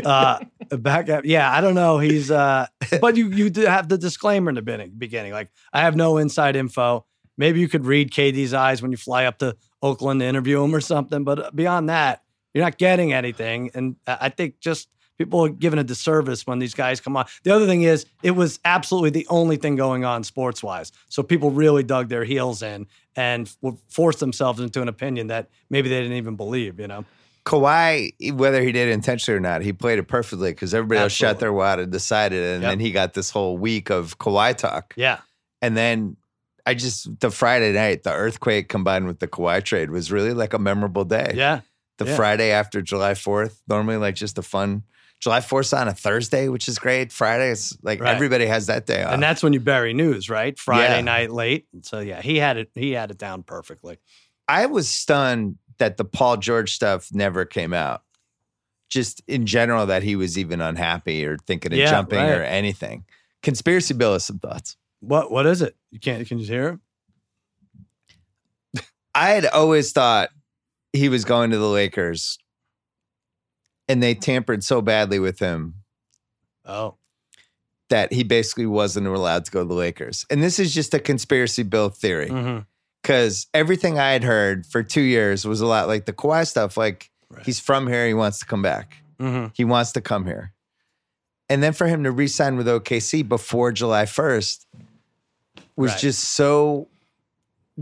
uh, 0.06 0.40
back 0.70 1.10
up. 1.10 1.26
Yeah, 1.26 1.52
I 1.52 1.62
don't 1.62 1.76
know. 1.76 1.98
He's, 2.00 2.30
uh, 2.30 2.68
but 3.02 3.16
you 3.16 3.30
you 3.30 3.50
do 3.50 3.62
have 3.62 3.88
the 3.90 3.98
disclaimer 3.98 4.50
in 4.50 4.56
the 4.56 4.62
beginning. 4.62 4.92
beginning. 4.98 5.32
Like, 5.32 5.50
I 5.74 5.82
have 5.82 5.96
no 5.96 6.18
inside 6.18 6.56
info. 6.56 7.06
Maybe 7.38 7.60
you 7.60 7.68
could 7.70 7.86
read 7.86 8.12
KD's 8.12 8.54
eyes 8.54 8.82
when 8.82 8.92
you 8.92 8.98
fly 8.98 9.26
up 9.26 9.38
to 9.40 9.56
Oakland 9.82 10.20
to 10.22 10.26
interview 10.26 10.64
him 10.64 10.74
or 10.76 10.82
something. 10.82 11.24
But 11.24 11.56
beyond 11.56 11.90
that, 11.90 12.24
you're 12.54 12.64
not 12.64 12.78
getting 12.80 13.14
anything. 13.14 13.70
And 13.76 13.96
I 14.08 14.18
I 14.22 14.30
think 14.30 14.60
just 14.60 14.90
people 15.18 15.44
are 15.46 15.50
given 15.50 15.80
a 15.80 15.84
disservice 15.84 16.46
when 16.46 16.60
these 16.60 16.74
guys 16.74 17.00
come 17.00 17.18
on. 17.18 17.26
The 17.44 17.52
other 17.52 17.66
thing 17.66 17.84
is, 17.84 18.06
it 18.24 18.32
was 18.32 18.60
absolutely 18.66 19.10
the 19.12 19.28
only 19.30 19.58
thing 19.58 19.76
going 19.76 20.06
on 20.06 20.24
sports 20.24 20.62
wise. 20.64 20.92
So 21.10 21.24
people 21.24 21.52
really 21.52 21.84
dug 21.84 22.10
their 22.10 22.24
heels 22.24 22.62
in 22.62 22.88
and 23.16 23.50
forced 23.90 24.20
themselves 24.20 24.60
into 24.60 24.82
an 24.82 24.88
opinion 24.88 25.28
that 25.28 25.50
maybe 25.70 25.90
they 25.90 26.02
didn't 26.02 26.18
even 26.18 26.36
believe, 26.36 26.80
you 26.80 26.88
know? 26.88 27.06
Kawhi, 27.46 28.34
whether 28.34 28.62
he 28.62 28.74
did 28.74 28.90
it 28.90 28.92
intentionally 28.92 29.38
or 29.38 29.40
not, 29.40 29.62
he 29.62 29.72
played 29.72 30.00
it 30.00 30.04
perfectly 30.10 30.52
because 30.52 30.74
everybody 30.74 31.00
else 31.00 31.14
shut 31.14 31.40
their 31.40 31.54
wad 31.54 31.80
and 31.80 31.92
decided. 31.92 32.44
And 32.44 32.62
Yep. 32.62 32.72
then 32.72 32.80
he 32.80 32.92
got 32.92 33.14
this 33.14 33.30
whole 33.30 33.58
week 33.58 33.90
of 33.90 34.18
Kawhi 34.20 34.56
talk. 34.56 34.94
Yeah. 34.98 35.20
And 35.62 35.76
then 35.76 36.18
I 36.66 36.74
just, 36.74 37.22
the 37.22 37.32
Friday 37.32 37.72
night, 37.72 38.04
the 38.04 38.12
earthquake 38.14 38.68
combined 38.68 39.08
with 39.08 39.20
the 39.20 39.28
Kawhi 39.30 39.64
trade 39.64 39.90
was 39.92 40.12
really 40.12 40.34
like 40.34 40.54
a 40.54 40.60
memorable 40.60 41.06
day. 41.06 41.32
Yeah. 41.36 41.62
The 42.00 42.06
yeah. 42.06 42.16
Friday 42.18 42.52
after 42.52 42.82
July 42.82 43.14
4th, 43.14 43.62
normally 43.68 43.96
like 43.98 44.16
just 44.16 44.38
a 44.38 44.42
fun, 44.42 44.84
July 45.20 45.40
4th 45.40 45.76
on 45.76 45.88
a 45.88 45.94
Thursday, 45.94 46.48
which 46.48 46.68
is 46.68 46.78
great. 46.78 47.12
Friday, 47.12 47.50
is 47.50 47.78
like 47.82 48.00
Right. 48.00 48.14
everybody 48.14 48.46
has 48.46 48.68
that 48.68 48.86
day 48.86 49.04
off. 49.04 49.14
And 49.14 49.22
that's 49.24 49.42
when 49.42 49.52
you 49.54 49.60
bury 49.60 49.94
news, 49.94 50.30
right? 50.30 50.58
Friday 50.60 50.96
Yeah. 50.98 51.02
night 51.02 51.32
late. 51.32 51.66
So 51.82 52.00
yeah, 52.00 52.22
he 52.22 52.38
had 52.38 52.58
it. 52.58 52.70
He 52.76 52.92
had 52.92 53.10
it 53.12 53.18
down 53.18 53.44
perfectly. 53.44 53.98
I 54.48 54.68
was 54.68 54.88
stunned 54.88 55.58
that 55.80 55.98
the 55.98 56.06
Paul 56.06 56.38
George 56.38 56.74
stuff 56.74 57.10
never 57.12 57.46
came 57.46 57.74
out. 57.74 58.04
Just 58.90 59.22
in 59.28 59.46
general, 59.46 59.88
that 59.88 60.04
he 60.04 60.16
was 60.16 60.38
even 60.38 60.62
unhappy 60.62 61.26
or 61.26 61.38
thinking 61.46 61.74
of 61.74 61.80
Yeah, 61.80 61.90
jumping 61.90 62.20
or 62.20 62.44
anything. 62.44 63.04
Conspiracy 63.44 63.94
Bill 63.94 64.14
has 64.14 64.24
some 64.24 64.40
thoughts. 64.40 64.78
What 65.00 65.30
What 65.32 65.46
is 65.46 65.62
it? 65.62 65.76
You 65.92 66.00
can't. 66.00 66.26
Can 66.28 66.40
you 66.40 66.46
hear 66.46 66.70
him? 66.70 66.82
I 69.14 69.30
had 69.32 69.46
always 69.48 69.92
thought 69.92 70.30
he 70.94 71.10
was 71.10 71.26
going 71.26 71.50
to 71.52 71.58
the 71.58 71.68
Lakers 71.68 72.38
and 73.88 74.02
they 74.04 74.14
tampered 74.16 74.64
so 74.64 74.82
badly 74.82 75.20
with 75.20 75.40
him 75.40 75.76
Oh, 76.66 76.96
that 77.90 78.12
he 78.12 78.24
basically 78.24 78.66
wasn't 78.66 79.08
allowed 79.08 79.46
to 79.46 79.52
go 79.52 79.62
to 79.62 79.68
the 79.68 79.74
Lakers. 79.74 80.26
And 80.30 80.44
this 80.44 80.60
is 80.60 80.74
just 80.74 80.94
a 80.94 81.00
conspiracy 81.00 81.64
Bill 81.64 81.88
theory 81.90 82.64
because 83.02 83.48
everything 83.54 83.98
I 83.98 84.12
had 84.12 84.24
heard 84.26 84.66
for 84.66 84.84
two 84.84 85.02
years 85.02 85.46
was 85.46 85.62
a 85.62 85.66
lot 85.66 85.88
like 85.88 86.06
the 86.06 86.14
Kawhi 86.14 86.46
stuff. 86.46 86.76
Like 86.78 87.10
Right. 87.30 87.46
he's 87.46 87.60
from 87.60 87.88
here, 87.88 88.06
he 88.08 88.14
wants 88.14 88.40
to 88.40 88.46
come 88.46 88.62
back. 88.62 88.98
Mhm. 89.20 89.52
He 89.54 89.64
wants 89.66 89.92
to 89.94 90.02
come 90.02 90.26
here. 90.26 90.52
And 91.50 91.64
then 91.64 91.72
for 91.74 91.88
him 91.88 92.04
to 92.04 92.12
re-sign 92.12 92.58
with 92.58 92.68
OKC 92.68 93.22
before 93.28 93.72
July 93.72 94.06
1st 94.06 94.66
was 95.78 95.92
Right. 95.92 96.00
just 96.00 96.24
so 96.24 96.88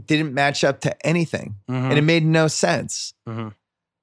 didn't 0.07 0.33
match 0.33 0.63
up 0.63 0.81
to 0.81 1.07
anything. 1.07 1.55
Mhm. 1.69 1.89
And 1.89 1.97
it 1.97 2.03
made 2.03 2.25
no 2.25 2.47
sense. 2.47 3.13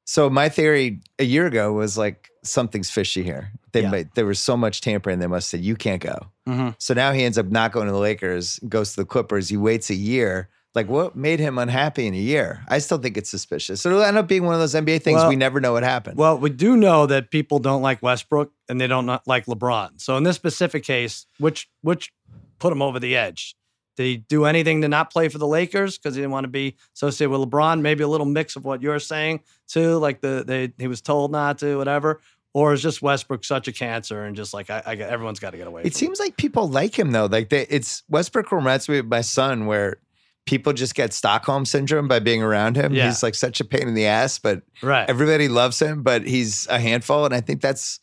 So 0.05 0.29
my 0.29 0.49
theory 0.49 1.01
a 1.19 1.25
year 1.25 1.47
ago 1.47 1.73
was 1.73 1.97
like 1.97 2.29
something's 2.45 2.91
fishy 2.91 3.23
here. 3.23 3.53
They 3.73 3.83
Yeah. 3.83 4.03
there 4.15 4.27
was 4.27 4.41
so 4.41 4.57
much 4.57 4.81
tampering. 4.81 5.19
They 5.21 5.27
must 5.27 5.49
say 5.49 5.59
you 5.59 5.77
can't 5.77 6.03
go. 6.03 6.27
Mhm. 6.49 6.75
So 6.79 6.93
now 6.95 7.13
he 7.13 7.23
ends 7.25 7.39
up 7.39 7.47
not 7.47 7.73
going 7.73 7.87
to 7.87 7.93
the 7.93 7.99
Lakers, 7.99 8.59
goes 8.69 8.91
to 8.91 8.97
the 8.97 9.05
Clippers. 9.07 9.49
He 9.49 9.57
waits 9.57 9.91
a 9.91 9.95
year. 9.95 10.49
Like 10.75 10.89
what 10.89 11.15
made 11.15 11.39
him 11.39 11.59
unhappy 11.59 12.07
in 12.07 12.15
a 12.15 12.19
year? 12.19 12.65
I 12.69 12.79
still 12.79 12.99
think 12.99 13.17
it's 13.17 13.31
suspicious. 13.31 13.81
So 13.83 13.91
it'll 13.91 14.03
end 14.03 14.17
up 14.17 14.27
being 14.27 14.45
one 14.45 14.55
of 14.55 14.61
those 14.61 14.75
NBA 14.75 14.99
things 15.03 15.17
Well- 15.21 15.29
we 15.29 15.37
never 15.37 15.61
know 15.61 15.73
what 15.75 15.83
happened. 15.85 16.17
Well, 16.19 16.39
we 16.39 16.51
do 16.51 16.77
know 16.77 17.07
that 17.07 17.31
people 17.31 17.59
don't 17.59 17.83
like 17.83 18.03
Westbrook 18.03 18.51
and 18.69 18.81
they 18.81 18.87
don't 18.87 19.07
not 19.07 19.27
like 19.27 19.47
LeBron. 19.47 20.01
So 20.01 20.17
in 20.17 20.25
this 20.25 20.35
specific 20.37 20.83
case, 20.83 21.27
which 21.39 21.69
which 21.83 22.13
put 22.59 22.73
him 22.73 22.83
over 22.83 22.99
the 22.99 23.15
edge? 23.17 23.55
Did 23.97 24.05
he 24.05 24.17
do 24.17 24.45
anything 24.47 24.81
to 24.83 24.89
not 24.89 25.13
play 25.13 25.29
for 25.29 25.39
the 25.39 25.47
Lakers 25.47 25.99
because 25.99 26.15
he 26.15 26.23
didn't 26.23 26.33
want 26.33 26.45
to 26.45 26.49
be 26.49 26.77
associated 26.95 27.31
with 27.31 27.49
LeBron? 27.49 27.81
Maybe 27.81 28.03
a 28.03 28.09
little 28.09 28.27
mix 28.27 28.57
of 28.57 28.65
what 28.65 28.83
you're 28.83 28.99
saying 28.99 29.41
too, 29.69 29.99
like 29.99 30.21
the 30.21 30.45
they 30.47 30.73
he 30.79 30.89
was 30.89 31.01
told 31.01 31.31
not 31.31 31.59
to, 31.59 31.77
whatever. 31.77 32.21
Or 32.55 32.75
is 32.75 32.83
just 32.83 33.01
Westbrook 33.01 33.45
such 33.45 33.67
a 33.67 33.73
cancer 33.73 34.25
and 34.25 34.37
just 34.37 34.53
like 34.53 34.69
I, 34.69 34.83
I 34.85 34.95
everyone's 34.97 35.41
got 35.41 35.51
to 35.51 35.57
get 35.57 35.67
away? 35.67 35.83
It 35.85 35.95
seems 35.95 36.21
like 36.21 36.37
people 36.37 36.69
like 36.69 36.99
him 36.99 37.11
though. 37.13 37.27
Like 37.27 37.49
they, 37.49 37.67
it's 37.69 38.03
Westbrook 38.09 38.53
reminds 38.53 38.89
me 38.89 38.99
of 38.99 39.07
my 39.07 39.23
son, 39.23 39.67
where 39.67 39.97
people 40.45 40.73
just 40.73 40.95
get 40.95 41.13
Stockholm 41.13 41.65
syndrome 41.65 42.09
by 42.09 42.19
being 42.19 42.43
around 42.43 42.77
him. 42.77 42.93
Yeah. 42.93 43.07
He's 43.07 43.23
like 43.23 43.35
such 43.35 43.61
a 43.61 43.65
pain 43.65 43.89
in 43.89 43.95
the 43.95 44.07
ass, 44.07 44.39
but 44.39 44.63
right. 44.83 45.09
everybody 45.09 45.49
loves 45.49 45.81
him. 45.81 46.03
But 46.03 46.27
he's 46.27 46.67
a 46.69 46.79
handful, 46.79 47.25
and 47.25 47.35
I 47.35 47.41
think 47.41 47.63
that's 47.63 48.01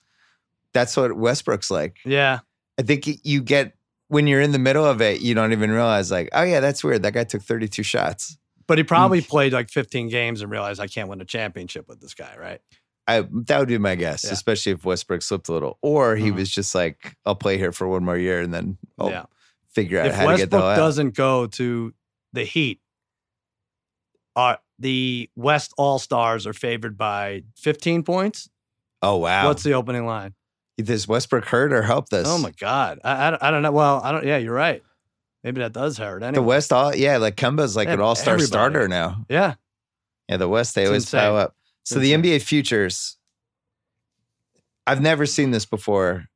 that's 0.74 0.95
what 0.97 1.16
Westbrook's 1.16 1.70
like. 1.70 1.97
yeah, 2.05 2.39
I 2.80 2.82
think 2.82 3.07
you 3.24 3.41
get 3.41 3.74
when 4.10 4.28
you're 4.28 4.41
in 4.41 4.51
the 4.51 4.60
middle 4.60 4.86
of 4.86 5.01
it, 5.01 5.22
you 5.22 5.34
don't 5.34 5.51
even 5.53 5.72
realize 5.72 6.12
like, 6.12 6.30
oh 6.34 6.43
yeah, 6.43 6.60
that's 6.60 6.84
weird. 6.84 7.03
That 7.03 7.14
guy 7.14 7.24
took 7.24 7.41
32 7.41 7.82
shots. 7.84 8.38
but 8.68 8.78
he 8.78 8.84
probably 8.84 9.20
Mm. 9.22 9.28
played 9.30 9.51
like 9.53 9.68
15 9.72 10.10
games 10.10 10.41
and 10.43 10.51
realized 10.51 10.80
I 10.80 10.86
can't 10.88 11.10
win 11.10 11.22
a 11.22 11.26
championship 11.26 11.88
with 11.88 11.99
this 12.01 12.14
guy, 12.14 12.36
right? 12.39 12.62
I 13.07 13.22
that 13.47 13.57
would 13.57 13.68
be 13.68 13.80
my 13.80 13.95
guess, 13.95 14.24
Yeah. 14.26 14.34
especially 14.34 14.74
if 14.74 14.86
Westbrook 14.86 15.24
slipped 15.24 15.47
a 15.49 15.53
little, 15.53 15.80
or 15.82 16.16
he 16.16 16.30
Mhm. 16.30 16.36
was 16.36 16.51
just 16.51 16.76
like, 16.76 17.16
I'll 17.26 17.34
play 17.36 17.57
here 17.57 17.72
for 17.72 17.88
one 17.88 18.05
more 18.05 18.18
year 18.18 18.41
and 18.41 18.53
then 18.53 18.78
I'll 18.99 19.10
yeah. 19.10 19.26
figure 19.74 19.99
out 19.99 20.05
if 20.07 20.14
how 20.14 20.30
to 20.30 20.38
get 20.38 20.51
the 20.51 20.57
Westbrook 20.57 20.76
doesn't 20.78 21.16
go 21.16 21.47
to 21.47 21.93
the 22.34 22.43
Heat, 22.43 22.80
are 24.36 24.60
the 24.78 25.30
West 25.36 25.74
All 25.78 25.97
Stars 25.99 26.45
are 26.45 26.53
favored 26.53 26.95
by 26.97 27.43
15 27.55 28.03
points? 28.03 28.49
Oh 29.01 29.18
wow, 29.18 29.47
What's 29.47 29.64
the 29.64 29.74
opening 29.74 30.05
line? 30.05 30.34
Does 30.82 31.07
Westbrook 31.07 31.45
hurt 31.45 31.73
or 31.73 31.82
help 31.82 32.09
this? 32.09 32.27
Oh 32.27 32.38
my 32.38 32.51
God. 32.51 32.99
I, 33.03 33.27
I, 33.27 33.30
don't- 33.32 33.43
I 33.43 33.51
don't 33.51 33.61
know. 33.61 33.71
Well, 33.71 34.01
I 34.03 34.11
don't. 34.11 34.25
Yeah, 34.25 34.38
you're 34.38 34.53
right. 34.53 34.82
Maybe 35.43 35.61
that 35.61 35.73
does 35.73 35.97
hurt. 35.97 36.21
Anyway. 36.23 36.34
The 36.36 36.41
West, 36.43 36.73
all 36.73 36.93
yeah, 36.95 37.17
like 37.17 37.36
Kemba's 37.36 37.75
like 37.75 37.88
They 37.88 37.93
an 37.93 38.01
all 38.01 38.15
star 38.15 38.39
starter 38.39 38.88
now. 38.88 39.25
Yeah. 39.30 39.55
Yeah, 40.27 40.38
the 40.38 40.47
West 40.49 40.75
they 40.75 40.82
It's 40.84 40.89
always 40.89 41.03
insane. 41.03 41.19
pile 41.21 41.38
up. 41.38 41.55
It's 41.82 41.91
So 41.91 41.99
the 41.99 42.13
insane. 42.13 42.39
NBA 42.39 42.41
futures, 42.43 43.17
I've 44.86 45.01
never 45.01 45.25
seen 45.25 45.51
this 45.51 45.65
before. 45.65 46.25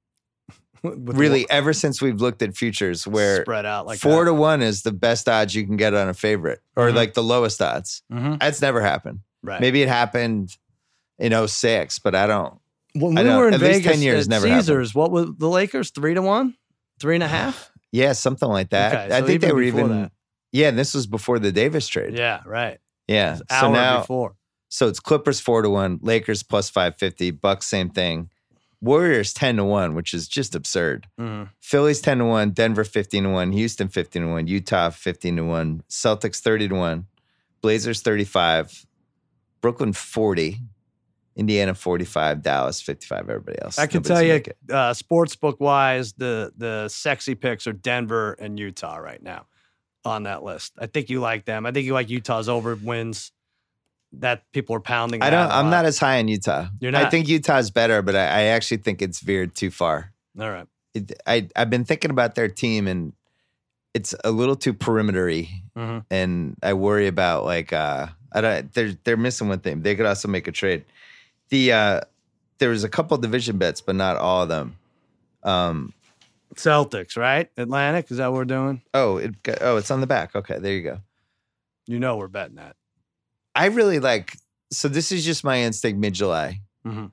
Really, 0.86 1.50
ever 1.50 1.72
since 1.72 2.02
we've 2.02 2.20
looked 2.20 2.42
at 2.42 2.58
futures, 2.58 3.08
where 3.08 3.44
spread 3.44 3.66
out 3.66 3.86
like 3.86 4.00
four 4.00 4.26
that. 4.26 4.32
to 4.32 4.34
one 4.34 4.62
is 4.62 4.82
the 4.82 4.92
best 4.92 5.30
odds 5.30 5.56
you 5.56 5.66
can 5.66 5.78
get 5.78 5.94
on 5.94 6.10
a 6.10 6.14
favorite, 6.14 6.60
or 6.76 6.90
Mhm. 6.90 6.96
like 6.96 7.14
the 7.14 7.24
lowest 7.24 7.62
odds. 7.62 8.04
Mhm. 8.12 8.38
That's 8.42 8.62
never 8.62 8.82
happened. 8.82 9.20
Right. 9.42 9.62
Maybe 9.62 9.82
it 9.82 9.88
happened 9.88 10.58
in 11.20 11.32
06, 11.32 12.00
but 12.00 12.16
I 12.16 12.28
don't. 12.28 12.56
When 12.94 13.16
we 13.16 13.24
know, 13.24 13.40
were 13.40 13.50
in 13.50 13.60
Vegas 13.60 13.94
10 13.94 14.02
years 14.02 14.26
at 14.26 14.30
never 14.30 14.48
happened. 14.48 14.66
Caesars, 14.66 14.96
what 14.96 15.12
was 15.12 15.28
the 15.38 15.48
Lakers? 15.50 15.92
Three 15.92 16.14
to 16.14 16.22
one, 16.22 16.56
three 17.00 17.16
and 17.16 17.24
a 17.24 17.28
half. 17.28 17.72
Yeah, 17.92 18.14
something 18.14 18.50
like 18.50 18.70
that. 18.72 18.94
Okay, 18.94 19.16
I 19.16 19.20
so 19.20 19.28
think 19.28 19.42
they 19.42 19.52
were 19.52 19.62
even. 19.62 19.90
that. 19.90 20.12
Yeah, 20.52 20.70
and 20.70 20.78
this 20.78 20.94
was 20.94 21.08
before 21.08 21.40
the 21.40 21.52
Davis 21.52 21.88
trade. 21.88 22.18
Yeah, 22.18 22.42
right. 22.46 22.80
Yeah. 23.08 23.36
So 23.36 23.44
hour 23.52 23.72
now, 23.74 24.00
before. 24.02 24.36
so 24.70 24.88
it's 24.88 25.00
Clippers 25.00 25.40
four 25.40 25.62
to 25.62 25.70
one, 25.70 26.00
Lakers 26.02 26.44
plus 26.44 26.70
five 26.70 26.98
fifty, 26.98 27.32
Bucks 27.32 27.68
same 27.68 27.90
thing, 27.90 28.30
Warriors 28.82 29.34
ten 29.34 29.58
to 29.58 29.64
one, 29.64 29.96
which 29.96 30.14
is 30.14 30.28
just 30.28 30.54
absurd. 30.56 31.08
Mhm. 31.20 31.50
Phillies 31.60 32.02
10 32.02 32.20
to 32.20 32.26
1, 32.26 32.52
Denver 32.52 32.84
15 32.84 33.24
to 33.24 33.30
1, 33.30 33.52
Houston 33.54 33.88
15 33.88 34.22
to 34.24 34.28
1, 34.28 34.48
Utah 34.48 34.90
15 34.92 35.38
to 35.38 35.44
1, 35.44 35.84
Celtics 35.90 36.40
30 36.40 36.68
to 36.70 36.76
1, 36.76 37.08
Blazers 37.62 38.02
35, 38.02 38.86
Brooklyn 39.62 39.94
40, 39.94 40.60
Indiana 41.36 41.74
45, 41.74 42.42
Dallas 42.44 42.82
55, 42.82 43.30
everybody 43.30 43.62
else. 43.62 43.80
I 43.80 43.88
can 43.88 44.04
Nobody's 44.04 44.08
tell 44.08 44.22
you, 44.22 44.76
uh, 44.76 44.94
sports 44.94 45.36
book 45.36 45.60
wise, 45.60 46.14
the 46.14 46.54
the 46.56 46.88
sexy 46.90 47.36
picks 47.36 47.66
are 47.66 47.74
Denver 47.74 48.34
and 48.34 48.60
Utah 48.60 48.98
right 48.98 49.22
now 49.22 49.48
on 50.06 50.24
that 50.24 50.44
list. 50.44 50.74
I 50.78 50.86
think 50.88 51.10
you 51.10 51.20
like 51.20 51.46
them. 51.46 51.66
I 51.66 51.72
think 51.72 51.86
you 51.86 51.94
like 51.94 52.10
Utah's 52.10 52.50
over 52.50 52.76
wins. 52.76 53.32
That 54.18 54.44
people 54.52 54.76
are 54.76 54.80
pounding. 54.80 55.24
I 55.24 55.32
don't 55.32 55.50
I'm 55.50 55.72
not 55.72 55.86
as 55.86 55.98
high 55.98 56.20
on 56.20 56.28
Utah. 56.28 56.68
You're 56.80 56.96
I 56.96 57.10
think 57.10 57.28
Utah's 57.28 57.72
better, 57.72 58.04
but 58.04 58.16
I, 58.16 58.26
I 58.26 58.42
actually 58.44 58.78
think 58.78 59.02
it's 59.02 59.20
veered 59.20 59.56
too 59.56 59.72
far. 59.72 60.14
All 60.40 60.52
right. 60.52 60.68
It, 60.94 61.14
I 61.26 61.50
I've 61.56 61.72
been 61.72 61.84
thinking 61.84 62.12
about 62.12 62.36
their 62.36 62.48
team 62.48 62.88
and 62.88 63.14
it's 63.96 64.14
a 64.24 64.30
little 64.30 64.56
too 64.56 64.74
perimetery 64.74 65.50
hmm 65.76 66.00
and 66.12 66.58
I 66.62 66.74
worry 66.74 67.08
about 67.08 67.46
like 67.46 67.74
uh 67.74 68.08
I 68.32 68.42
don't 68.42 68.72
they're 68.74 68.94
they're 69.04 69.18
missing 69.18 69.50
one 69.50 69.62
thing. 69.62 69.82
They 69.82 69.96
could 69.96 70.06
also 70.06 70.28
make 70.28 70.48
a 70.48 70.52
trade. 70.52 70.86
The 71.50 71.72
uh 71.74 72.02
there 72.60 72.70
was 72.70 72.84
a 72.84 72.90
couple 72.90 73.18
division 73.18 73.58
bets, 73.58 73.82
but 73.82 73.96
not 73.96 74.18
all 74.18 74.44
of 74.44 74.50
them. 74.50 74.78
Um 75.44 75.94
Celtics, 76.56 77.18
right? 77.18 77.50
Atlantic. 77.58 78.12
Is 78.12 78.18
that 78.18 78.28
what 78.32 78.38
we're 78.38 78.46
doing? 78.46 78.82
oh 78.94 79.18
it 79.18 79.42
got- 79.44 79.60
oh 79.62 79.78
it's 79.78 79.92
on 79.92 80.02
the 80.02 80.08
back. 80.08 80.36
Okay, 80.36 80.60
there 80.60 80.74
you 80.74 80.82
go. 80.84 81.00
You 81.88 82.00
know 82.00 82.16
we're 82.18 82.28
betting 82.28 82.56
that. 82.56 82.76
I 83.56 83.66
really 83.68 84.00
like 84.00 84.38
so 84.72 84.88
this 84.88 85.12
is 85.12 85.24
just 85.26 85.44
my 85.44 85.60
instinct 85.62 86.00
mid 86.00 86.14
July. 86.14 86.62
Mhm. 86.86 87.12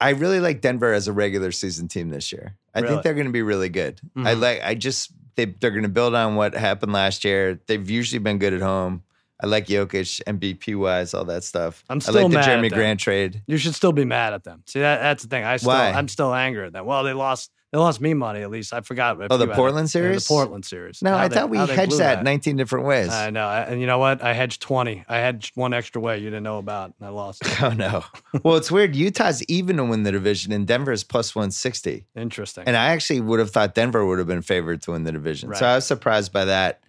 I 0.00 0.10
really 0.10 0.38
like 0.40 0.60
Denver 0.60 0.92
as 0.92 1.08
a 1.08 1.12
regular 1.12 1.50
season 1.50 1.88
team 1.88 2.10
this 2.10 2.30
year. 2.32 2.56
I 2.74 2.80
Really? 2.80 2.92
think 2.94 3.02
they're 3.02 3.14
going 3.14 3.26
to 3.26 3.32
be 3.32 3.42
really 3.42 3.68
good. 3.68 4.00
I 4.16 4.34
Mhm. 4.34 4.40
like. 4.40 4.60
I 4.62 4.74
just 4.76 5.10
they 5.34 5.46
they're 5.46 5.70
going 5.72 5.82
to 5.82 5.88
build 5.88 6.14
on 6.14 6.36
what 6.36 6.54
happened 6.54 6.92
last 6.92 7.24
year. 7.24 7.58
They've 7.66 7.88
usually 7.90 8.20
been 8.20 8.38
good 8.38 8.52
at 8.52 8.60
home. 8.60 9.02
I 9.40 9.46
like 9.46 9.66
Jokic, 9.66 10.20
MVP 10.24 10.76
wise, 10.78 11.14
all 11.14 11.24
that 11.26 11.44
stuff. 11.44 11.84
I'm 11.88 12.00
still 12.00 12.18
I 12.18 12.22
like 12.22 12.30
the 12.32 12.38
mad 12.38 12.64
Jerami. 12.64 12.72
Grant 12.72 13.00
trade. 13.00 13.42
You 13.46 13.56
should 13.56 13.74
still 13.74 13.92
be 13.92 14.04
mad 14.04 14.32
at 14.32 14.44
them. 14.44 14.62
See 14.66 14.80
that 14.80 15.00
that's 15.00 15.22
the 15.22 15.28
thing. 15.28 15.44
I 15.44 15.58
still 15.58 15.68
Why? 15.70 15.90
I'm 15.90 16.08
still 16.08 16.34
angry 16.34 16.66
at 16.66 16.72
them. 16.72 16.86
Well, 16.86 17.04
they 17.04 17.12
lost 17.12 17.52
they 17.70 17.78
lost 17.78 18.00
me 18.00 18.14
money 18.14 18.40
at 18.40 18.50
least. 18.50 18.72
I 18.72 18.80
forgot. 18.80 19.18
Oh, 19.30 19.36
the 19.36 19.44
few 19.44 19.44
out 19.44 19.50
of- 19.50 19.56
Portland 19.56 19.88
yeah, 19.88 19.90
series? 19.90 20.24
the 20.24 20.28
Portland 20.28 20.64
series. 20.64 21.02
No, 21.02 21.10
How 21.10 21.18
I 21.18 21.28
they- 21.28 21.34
thought 21.36 21.50
we 21.50 21.58
hedged 21.58 21.90
blew 21.90 21.98
that 21.98 22.24
19 22.24 22.56
different 22.56 22.86
ways. 22.86 23.10
I 23.10 23.28
know. 23.28 23.46
And 23.46 23.78
you 23.80 23.86
know 23.86 23.98
what? 23.98 24.22
I 24.22 24.32
hedged 24.32 24.62
20. 24.62 25.04
I 25.06 25.18
hedged 25.18 25.54
one 25.54 25.74
extra 25.74 26.00
way 26.00 26.16
you 26.18 26.24
didn't 26.30 26.44
know 26.44 26.56
about, 26.58 26.94
and 26.98 27.06
I 27.06 27.10
lost. 27.10 27.42
oh 27.62 27.70
no. 27.70 28.04
well, 28.42 28.56
it's 28.56 28.70
weird. 28.70 28.96
Utah's 28.96 29.44
even 29.44 29.76
to 29.76 29.84
win 29.84 30.02
the 30.02 30.12
division, 30.12 30.50
and 30.50 30.66
Denver's 30.66 31.04
plus 31.04 31.34
160. 31.34 32.06
Interesting. 32.16 32.64
And 32.66 32.74
I 32.74 32.86
actually 32.86 33.20
would 33.20 33.38
have 33.38 33.50
thought 33.50 33.74
Denver 33.74 34.04
would 34.06 34.18
have 34.18 34.28
been 34.28 34.42
favored 34.42 34.80
to 34.82 34.92
win 34.92 35.04
the 35.04 35.12
division. 35.12 35.54
So 35.54 35.66
I 35.66 35.74
was 35.76 35.86
surprised 35.86 36.32
by 36.32 36.46
that. 36.46 36.80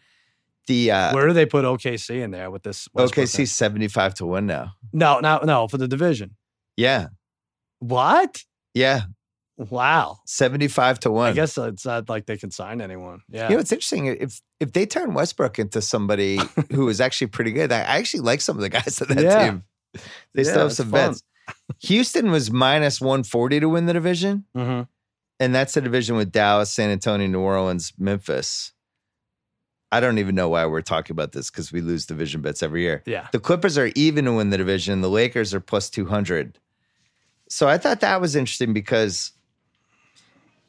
The 0.69 0.91
uh, 0.91 1.13
Where 1.15 1.25
do 1.27 1.33
they 1.33 1.47
put 1.47 1.65
OKC 1.65 2.21
in 2.21 2.29
there 2.29 2.51
with 2.51 2.61
this? 2.61 2.87
Westbrook 2.93 3.25
OKC 3.27 3.35
thing? 3.37 3.45
75 3.47 4.13
to 4.15 4.25
1 4.27 4.45
now. 4.45 4.73
No, 4.93 5.19
no, 5.19 5.39
no, 5.43 5.67
for 5.67 5.77
the 5.79 5.87
division. 5.87 6.35
Yeah. 6.77 7.07
What? 7.79 8.43
Yeah. 8.75 9.01
Wow. 9.57 10.19
75 10.27 10.99
to 11.01 11.11
1. 11.11 11.31
I 11.31 11.33
guess 11.33 11.57
it's 11.57 11.85
not 11.85 12.07
like 12.07 12.27
they 12.27 12.37
can 12.37 12.51
sign 12.51 12.81
anyone. 12.81 13.21
Yeah. 13.29 13.49
You 13.49 13.55
know, 13.55 13.59
it's 13.61 13.71
interesting. 13.71 14.05
If 14.05 14.41
if 14.59 14.71
they 14.73 14.85
turn 14.85 15.13
Westbrook 15.15 15.57
into 15.57 15.81
somebody 15.81 16.37
who 16.71 16.87
is 16.87 17.01
actually 17.01 17.27
pretty 17.27 17.51
good, 17.51 17.71
I 17.71 17.79
actually 17.79 18.21
like 18.21 18.39
some 18.41 18.55
of 18.55 18.61
the 18.61 18.69
guys 18.69 19.01
on 19.09 19.15
that 19.15 19.23
Yeah. 19.23 19.43
team. 19.45 19.63
They 20.35 20.43
Yeah, 20.43 20.49
still 20.51 20.61
have 20.67 20.73
some 20.73 20.91
fun. 20.91 21.09
bets. 21.11 21.23
Houston 21.79 22.29
was 22.29 22.51
minus 22.51 23.01
140 23.01 23.59
to 23.61 23.69
win 23.69 23.87
the 23.87 23.93
division. 23.93 24.45
hmm 24.55 24.81
And 25.39 25.55
that's 25.55 25.73
the 25.73 25.81
division 25.81 26.15
with 26.15 26.31
Dallas, 26.31 26.71
San 26.71 26.91
Antonio, 26.91 27.27
New 27.27 27.39
Orleans, 27.39 27.91
Memphis. 27.97 28.73
I 29.91 29.99
don't 29.99 30.19
even 30.19 30.35
know 30.35 30.49
why 30.49 30.65
we're 30.65 30.81
talking 30.81 31.13
about 31.13 31.31
this 31.31 31.49
because 31.49 31.71
we 31.71 31.81
lose 31.81 32.05
division 32.05 32.41
bets 32.41 32.61
every 32.61 32.81
year. 32.81 33.01
Yeah. 33.05 33.27
The 33.31 33.39
Clippers 33.39 33.77
are 33.77 33.89
even 33.95 34.25
to 34.25 34.33
win 34.33 34.51
the 34.51 34.57
division. 34.57 35.01
The 35.01 35.09
Lakers 35.09 35.53
are 35.53 35.59
plus 35.59 35.89
200. 35.89 36.59
So 37.47 37.67
I 37.67 37.77
thought 37.79 38.01
that 38.01 38.21
was 38.21 38.35
interesting 38.35 38.73
because 38.73 39.31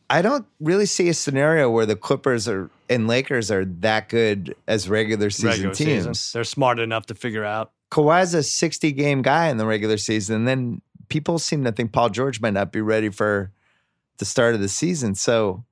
I 0.09 0.23
don't 0.23 0.47
really 0.59 0.87
see 0.87 1.09
a 1.09 1.15
scenario 1.15 1.71
where 1.71 1.87
the 1.87 1.97
Clippers 1.97 2.49
are 2.49 2.71
and 2.89 3.07
Lakers 3.07 3.51
are 3.51 3.65
that 3.65 4.09
good 4.09 4.57
as 4.67 4.89
regular 4.89 5.31
season 5.31 5.49
Regular 5.51 5.75
teams. 5.75 6.19
season. 6.19 6.39
They're 6.39 6.45
smart 6.45 6.81
enough 6.81 7.07
to 7.07 7.15
figure 7.15 7.45
out. 7.45 7.73
Kawhi's 7.93 8.35
a 8.35 8.43
60 8.43 8.93
game 8.93 9.23
guy 9.23 9.49
in 9.49 9.59
the 9.59 9.67
regular 9.67 9.99
season. 9.99 10.37
And 10.37 10.49
then 10.49 10.81
people 11.09 11.39
seem 11.39 11.63
to 11.65 11.73
think 11.73 11.93
Paul 11.93 12.09
George 12.09 12.41
might 12.41 12.55
not 12.55 12.73
be 12.73 12.81
ready 12.81 13.11
for 13.11 13.53
the 14.19 14.25
start 14.25 14.55
of 14.55 14.61
the 14.61 14.69
season. 14.69 15.15
So 15.15 15.65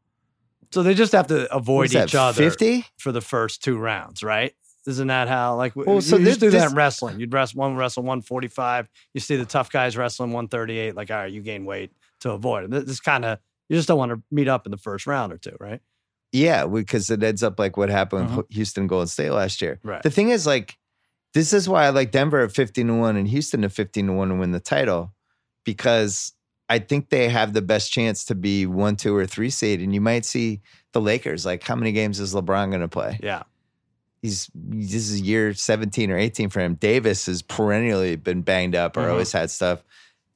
So 0.70 0.82
they 0.82 0.94
just 0.94 1.12
have 1.12 1.28
to 1.28 1.52
avoid 1.54 1.86
is 1.86 1.92
that, 1.92 2.08
each 2.08 2.14
other 2.14 2.42
50? 2.42 2.84
for 2.98 3.12
the 3.12 3.20
first 3.20 3.62
two 3.62 3.78
rounds, 3.78 4.22
right? 4.22 4.54
Isn't 4.86 5.08
that 5.08 5.28
how 5.28 5.56
like 5.56 5.76
Well, 5.76 5.96
you 5.96 6.00
so 6.00 6.18
to 6.18 6.24
this- 6.24 6.38
do 6.38 6.50
that 6.50 6.70
in 6.70 6.76
wrestling? 6.76 7.20
You'd 7.20 7.32
wrestle 7.32 7.58
one 7.58 7.76
wrestle 7.76 8.02
145. 8.02 8.88
You 9.14 9.20
see 9.20 9.36
the 9.36 9.44
tough 9.44 9.70
guys 9.70 9.96
wrestling 9.96 10.30
138. 10.32 10.94
Like, 10.94 11.10
all 11.10 11.18
right, 11.18 11.32
you 11.32 11.42
gain 11.42 11.64
weight 11.64 11.92
to 12.20 12.32
avoid 12.32 12.64
it. 12.64 12.70
This, 12.70 12.84
this 12.84 13.00
kind 13.00 13.24
of 13.24 13.38
you 13.68 13.76
just 13.76 13.88
don't 13.88 13.98
want 13.98 14.12
to 14.12 14.22
meet 14.30 14.48
up 14.48 14.66
in 14.66 14.70
the 14.70 14.78
first 14.78 15.06
round 15.06 15.32
or 15.32 15.38
two, 15.38 15.56
right? 15.60 15.80
Yeah, 16.32 16.66
because 16.66 17.10
it 17.10 17.22
ends 17.22 17.42
up 17.42 17.58
like 17.58 17.76
what 17.76 17.88
happened 17.88 18.24
with 18.24 18.32
uh-huh. 18.32 18.42
Houston 18.50 18.86
Golden 18.86 19.06
State 19.06 19.30
last 19.30 19.62
year. 19.62 19.78
Right. 19.82 20.02
The 20.02 20.10
thing 20.10 20.30
is, 20.30 20.46
like, 20.46 20.76
this 21.34 21.52
is 21.52 21.68
why 21.68 21.84
I 21.84 21.90
like 21.90 22.10
Denver 22.10 22.40
at 22.40 22.52
15 22.52 22.86
to 22.86 22.94
1 22.94 23.16
and 23.16 23.28
Houston 23.28 23.64
at 23.64 23.72
15 23.72 24.06
to 24.06 24.12
1 24.12 24.28
to 24.28 24.34
win 24.34 24.52
the 24.52 24.60
title 24.60 25.14
because 25.64 26.32
I 26.68 26.78
think 26.78 27.08
they 27.08 27.28
have 27.28 27.52
the 27.54 27.62
best 27.62 27.90
chance 27.92 28.24
to 28.26 28.34
be 28.34 28.66
one, 28.66 28.96
two, 28.96 29.14
or 29.16 29.26
three 29.26 29.50
seed. 29.50 29.80
And 29.80 29.94
you 29.94 30.00
might 30.00 30.24
see 30.24 30.60
the 30.92 31.00
Lakers. 31.00 31.46
Like, 31.46 31.62
how 31.62 31.74
many 31.76 31.92
games 31.92 32.20
is 32.20 32.34
LeBron 32.34 32.68
going 32.68 32.80
to 32.80 32.88
play? 32.88 33.18
Yeah. 33.22 33.42
He's 34.22 34.50
this 34.54 35.08
is 35.10 35.20
year 35.20 35.54
17 35.54 36.10
or 36.10 36.18
18 36.18 36.50
for 36.50 36.60
him. 36.60 36.74
Davis 36.74 37.26
has 37.26 37.40
perennially 37.40 38.16
been 38.16 38.42
banged 38.42 38.74
up 38.74 38.96
or 38.96 39.02
Mhm. 39.02 39.10
always 39.12 39.32
had 39.32 39.50
stuff. 39.50 39.82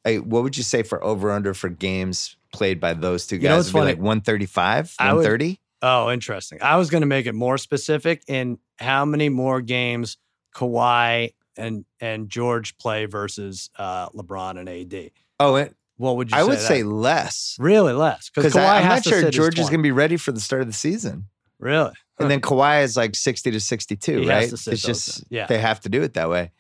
Hey, 0.05 0.19
what 0.21 0.43
would 0.45 0.57
you 0.57 0.63
say 0.63 0.83
for 0.83 1.03
over 1.05 1.31
under 1.33 1.53
for 1.53 1.69
games 1.69 2.37
played 2.53 2.81
by 2.81 2.95
those 2.95 3.27
two 3.27 3.39
guys? 3.39 3.43
You 3.43 3.49
know 3.51 3.63
be 3.63 3.71
funny? 3.71 3.85
like 3.87 3.99
135, 3.99 4.95
130? 4.99 5.59
Oh, 5.83 6.11
interesting. 6.11 6.59
I 6.63 6.77
was 6.77 6.91
going 6.91 7.01
to 7.03 7.07
make 7.09 7.27
it 7.27 7.35
more 7.35 7.59
specific 7.59 8.23
in 8.29 8.59
how 8.79 9.05
many 9.05 9.29
more 9.29 9.61
games 9.61 10.17
Kawhi 10.55 11.35
and 11.57 11.85
and 12.01 12.29
George 12.29 12.79
play 12.79 13.07
versus 13.07 13.69
uh, 13.77 14.09
LeBron 14.11 14.59
and 14.61 14.69
AD. 14.69 15.11
Oh, 15.41 15.57
it, 15.57 15.75
What 16.03 16.17
would 16.17 16.33
you? 16.33 16.37
I 16.37 16.41
say 16.41 16.47
would 16.49 16.59
that? 16.59 16.61
say 16.63 16.83
less 16.83 17.57
really 17.61 17.93
less 17.93 18.29
because 18.35 18.57
I'm 18.57 18.89
not 18.89 19.05
sure 19.05 19.21
sit 19.21 19.27
his 19.27 19.35
George 19.37 19.59
is 19.61 19.69
going 19.71 19.79
to 19.79 19.85
be 19.85 19.93
ready 19.93 20.17
for 20.17 20.33
the 20.33 20.41
start 20.41 20.61
of 20.63 20.67
the 20.67 20.73
season. 20.75 21.27
really. 21.61 21.93
And 22.19 22.31
then 22.31 22.41
Kawhi 22.41 22.83
is 22.83 22.97
like 22.97 23.15
60 23.17 23.51
to 23.53 23.59
62, 23.61 24.21
He 24.21 24.29
right? 24.29 24.53
it's 24.53 24.65
just. 24.65 25.25
Yeah. 25.29 25.47
they 25.47 25.59
have 25.59 25.81
to 25.81 25.89
do 25.89 26.03
it 26.03 26.15
that 26.15 26.29
way. 26.29 26.51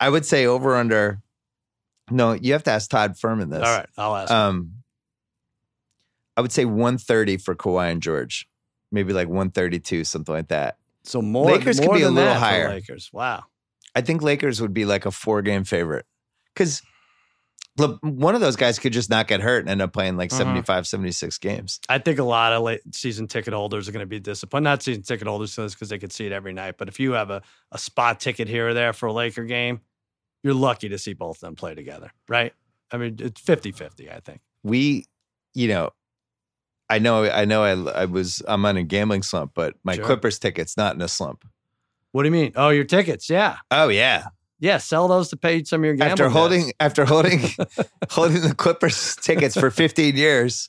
I 0.00 0.08
would 0.10 0.26
say 0.26 0.46
over 0.46 0.74
under. 0.76 1.20
No, 2.10 2.32
you 2.32 2.52
have 2.54 2.62
to 2.64 2.70
ask 2.72 2.90
Todd 2.90 3.14
Fuhrman 3.14 3.50
this. 3.50 3.62
All 3.62 3.76
right, 3.76 3.86
I'll 3.96 4.16
ask. 4.16 4.30
Um, 4.32 4.72
I 6.36 6.40
would 6.40 6.52
say 6.52 6.64
130 6.64 7.36
for 7.38 7.54
Kawhi 7.54 7.90
and 7.92 8.02
George, 8.02 8.48
maybe 8.92 9.12
like 9.12 9.28
132, 9.28 10.04
something 10.04 10.34
like 10.34 10.48
that. 10.48 10.76
so 11.04 11.20
more 11.22 11.52
Lakers 11.52 11.78
could 11.80 11.86
more 11.86 11.96
be 11.96 12.02
a 12.02 12.10
little 12.10 12.34
higher. 12.34 12.68
Lakers. 12.68 13.10
Wow. 13.12 13.44
I 13.94 14.00
think 14.02 14.22
Lakers 14.22 14.60
would 14.60 14.74
be 14.74 14.84
like 14.84 15.04
a 15.06 15.10
four 15.10 15.42
game 15.42 15.64
favorite 15.64 16.06
because 16.54 16.82
one 18.02 18.34
of 18.34 18.40
those 18.40 18.56
guys 18.56 18.78
could 18.78 18.92
just 18.92 19.08
not 19.10 19.28
get 19.28 19.40
hurt 19.40 19.60
and 19.60 19.68
end 19.68 19.80
up 19.82 19.92
playing 19.92 20.16
like 20.16 20.30
Mhm. 20.30 20.36
75, 20.38 20.86
76 20.86 21.38
games. 21.38 21.80
I 21.88 21.98
think 21.98 22.18
a 22.18 22.24
lot 22.24 22.52
of 22.52 22.62
late 22.62 22.80
season 22.94 23.26
ticket 23.28 23.54
holders 23.54 23.88
are 23.88 23.92
going 23.92 24.02
to 24.02 24.06
be 24.06 24.20
disappointed. 24.20 24.64
Not 24.64 24.82
season 24.82 25.02
ticket 25.02 25.26
holders 25.26 25.54
because 25.56 25.88
they 25.88 25.98
could 25.98 26.12
see 26.12 26.26
it 26.26 26.32
every 26.32 26.52
night. 26.52 26.76
But 26.78 26.88
if 26.88 26.98
you 27.00 27.12
have 27.12 27.30
a, 27.30 27.42
a 27.72 27.78
spot 27.78 28.20
ticket 28.20 28.48
here 28.48 28.68
or 28.68 28.74
there 28.74 28.92
for 28.92 29.06
a 29.06 29.12
Laker 29.12 29.44
game, 29.44 29.80
you're 30.42 30.54
lucky 30.54 30.88
to 30.88 30.98
see 30.98 31.12
both 31.14 31.36
of 31.36 31.40
them 31.40 31.56
play 31.56 31.74
together, 31.74 32.10
right? 32.28 32.52
I 32.90 32.96
mean, 32.96 33.16
it's 33.20 33.40
50 33.40 33.72
50, 33.72 34.10
I 34.10 34.20
think. 34.20 34.40
We, 34.62 35.06
you 35.54 35.68
know, 35.68 35.90
I 36.90 36.98
know, 36.98 37.24
I 37.24 37.44
know, 37.44 37.62
I, 37.62 38.02
I 38.02 38.04
was, 38.06 38.42
I'm 38.48 38.64
on 38.64 38.76
a 38.76 38.82
gambling 38.82 39.22
slump, 39.22 39.52
but 39.54 39.74
my 39.84 39.96
Sure. 39.96 40.04
Clippers 40.06 40.38
ticket's 40.38 40.76
not 40.76 40.94
in 40.94 41.02
a 41.02 41.08
slump. 41.08 41.44
What 42.12 42.22
do 42.22 42.28
you 42.28 42.32
mean? 42.32 42.52
Oh, 42.56 42.70
your 42.70 42.84
tickets. 42.84 43.28
Yeah. 43.28 43.56
Oh 43.70 43.88
yeah. 43.88 44.28
Yeah. 44.60 44.78
Sell 44.78 45.08
those 45.08 45.28
to 45.30 45.36
pay 45.36 45.64
some 45.64 45.80
of 45.80 45.84
your 45.84 45.94
gambling. 45.94 46.12
After 46.12 46.24
debts. 46.24 46.34
holding, 46.34 46.72
after 46.80 47.04
holding, 47.04 47.40
holding 48.10 48.42
the 48.42 48.54
Clippers 48.54 49.16
tickets 49.16 49.58
for 49.58 49.70
15 49.70 50.16
years. 50.16 50.66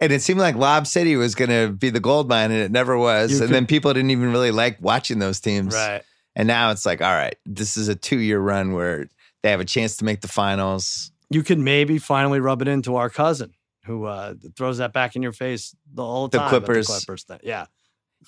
And 0.00 0.12
it 0.12 0.20
seemed 0.20 0.40
like 0.40 0.56
Lob 0.56 0.86
City 0.86 1.14
was 1.16 1.34
going 1.36 1.50
to 1.50 1.72
be 1.72 1.88
the 1.90 2.00
gold 2.00 2.28
mine, 2.28 2.50
and 2.50 2.60
it 2.60 2.72
never 2.72 2.98
was. 2.98 3.30
You 3.30 3.36
and 3.38 3.46
could- 3.46 3.54
then 3.54 3.66
people 3.66 3.92
didn't 3.94 4.10
even 4.10 4.32
really 4.32 4.50
like 4.50 4.78
watching 4.80 5.20
those 5.20 5.38
teams. 5.40 5.74
Right. 5.74 6.02
And 6.34 6.48
now 6.48 6.70
it's 6.70 6.84
like, 6.84 7.00
all 7.00 7.12
right, 7.12 7.36
this 7.46 7.76
is 7.76 7.88
a 7.88 7.94
two 7.94 8.18
year 8.18 8.40
run 8.40 8.72
where 8.72 9.06
they 9.42 9.50
have 9.50 9.60
a 9.60 9.64
chance 9.64 9.96
to 9.98 10.04
make 10.04 10.20
the 10.20 10.28
finals. 10.28 11.12
You 11.30 11.42
could 11.42 11.58
maybe 11.58 11.98
finally 11.98 12.40
rub 12.40 12.62
it 12.62 12.68
into 12.68 12.96
our 12.96 13.10
cousin 13.10 13.54
who 13.84 14.04
uh, 14.04 14.34
throws 14.56 14.78
that 14.78 14.92
back 14.92 15.14
in 15.16 15.22
your 15.22 15.32
face 15.32 15.74
the 15.92 16.04
whole 16.04 16.28
time. 16.28 16.42
at 16.42 16.48
Clippers. 16.48 16.86
The 16.86 16.92
Clippers 16.94 17.24
thing. 17.24 17.40
Yeah. 17.42 17.66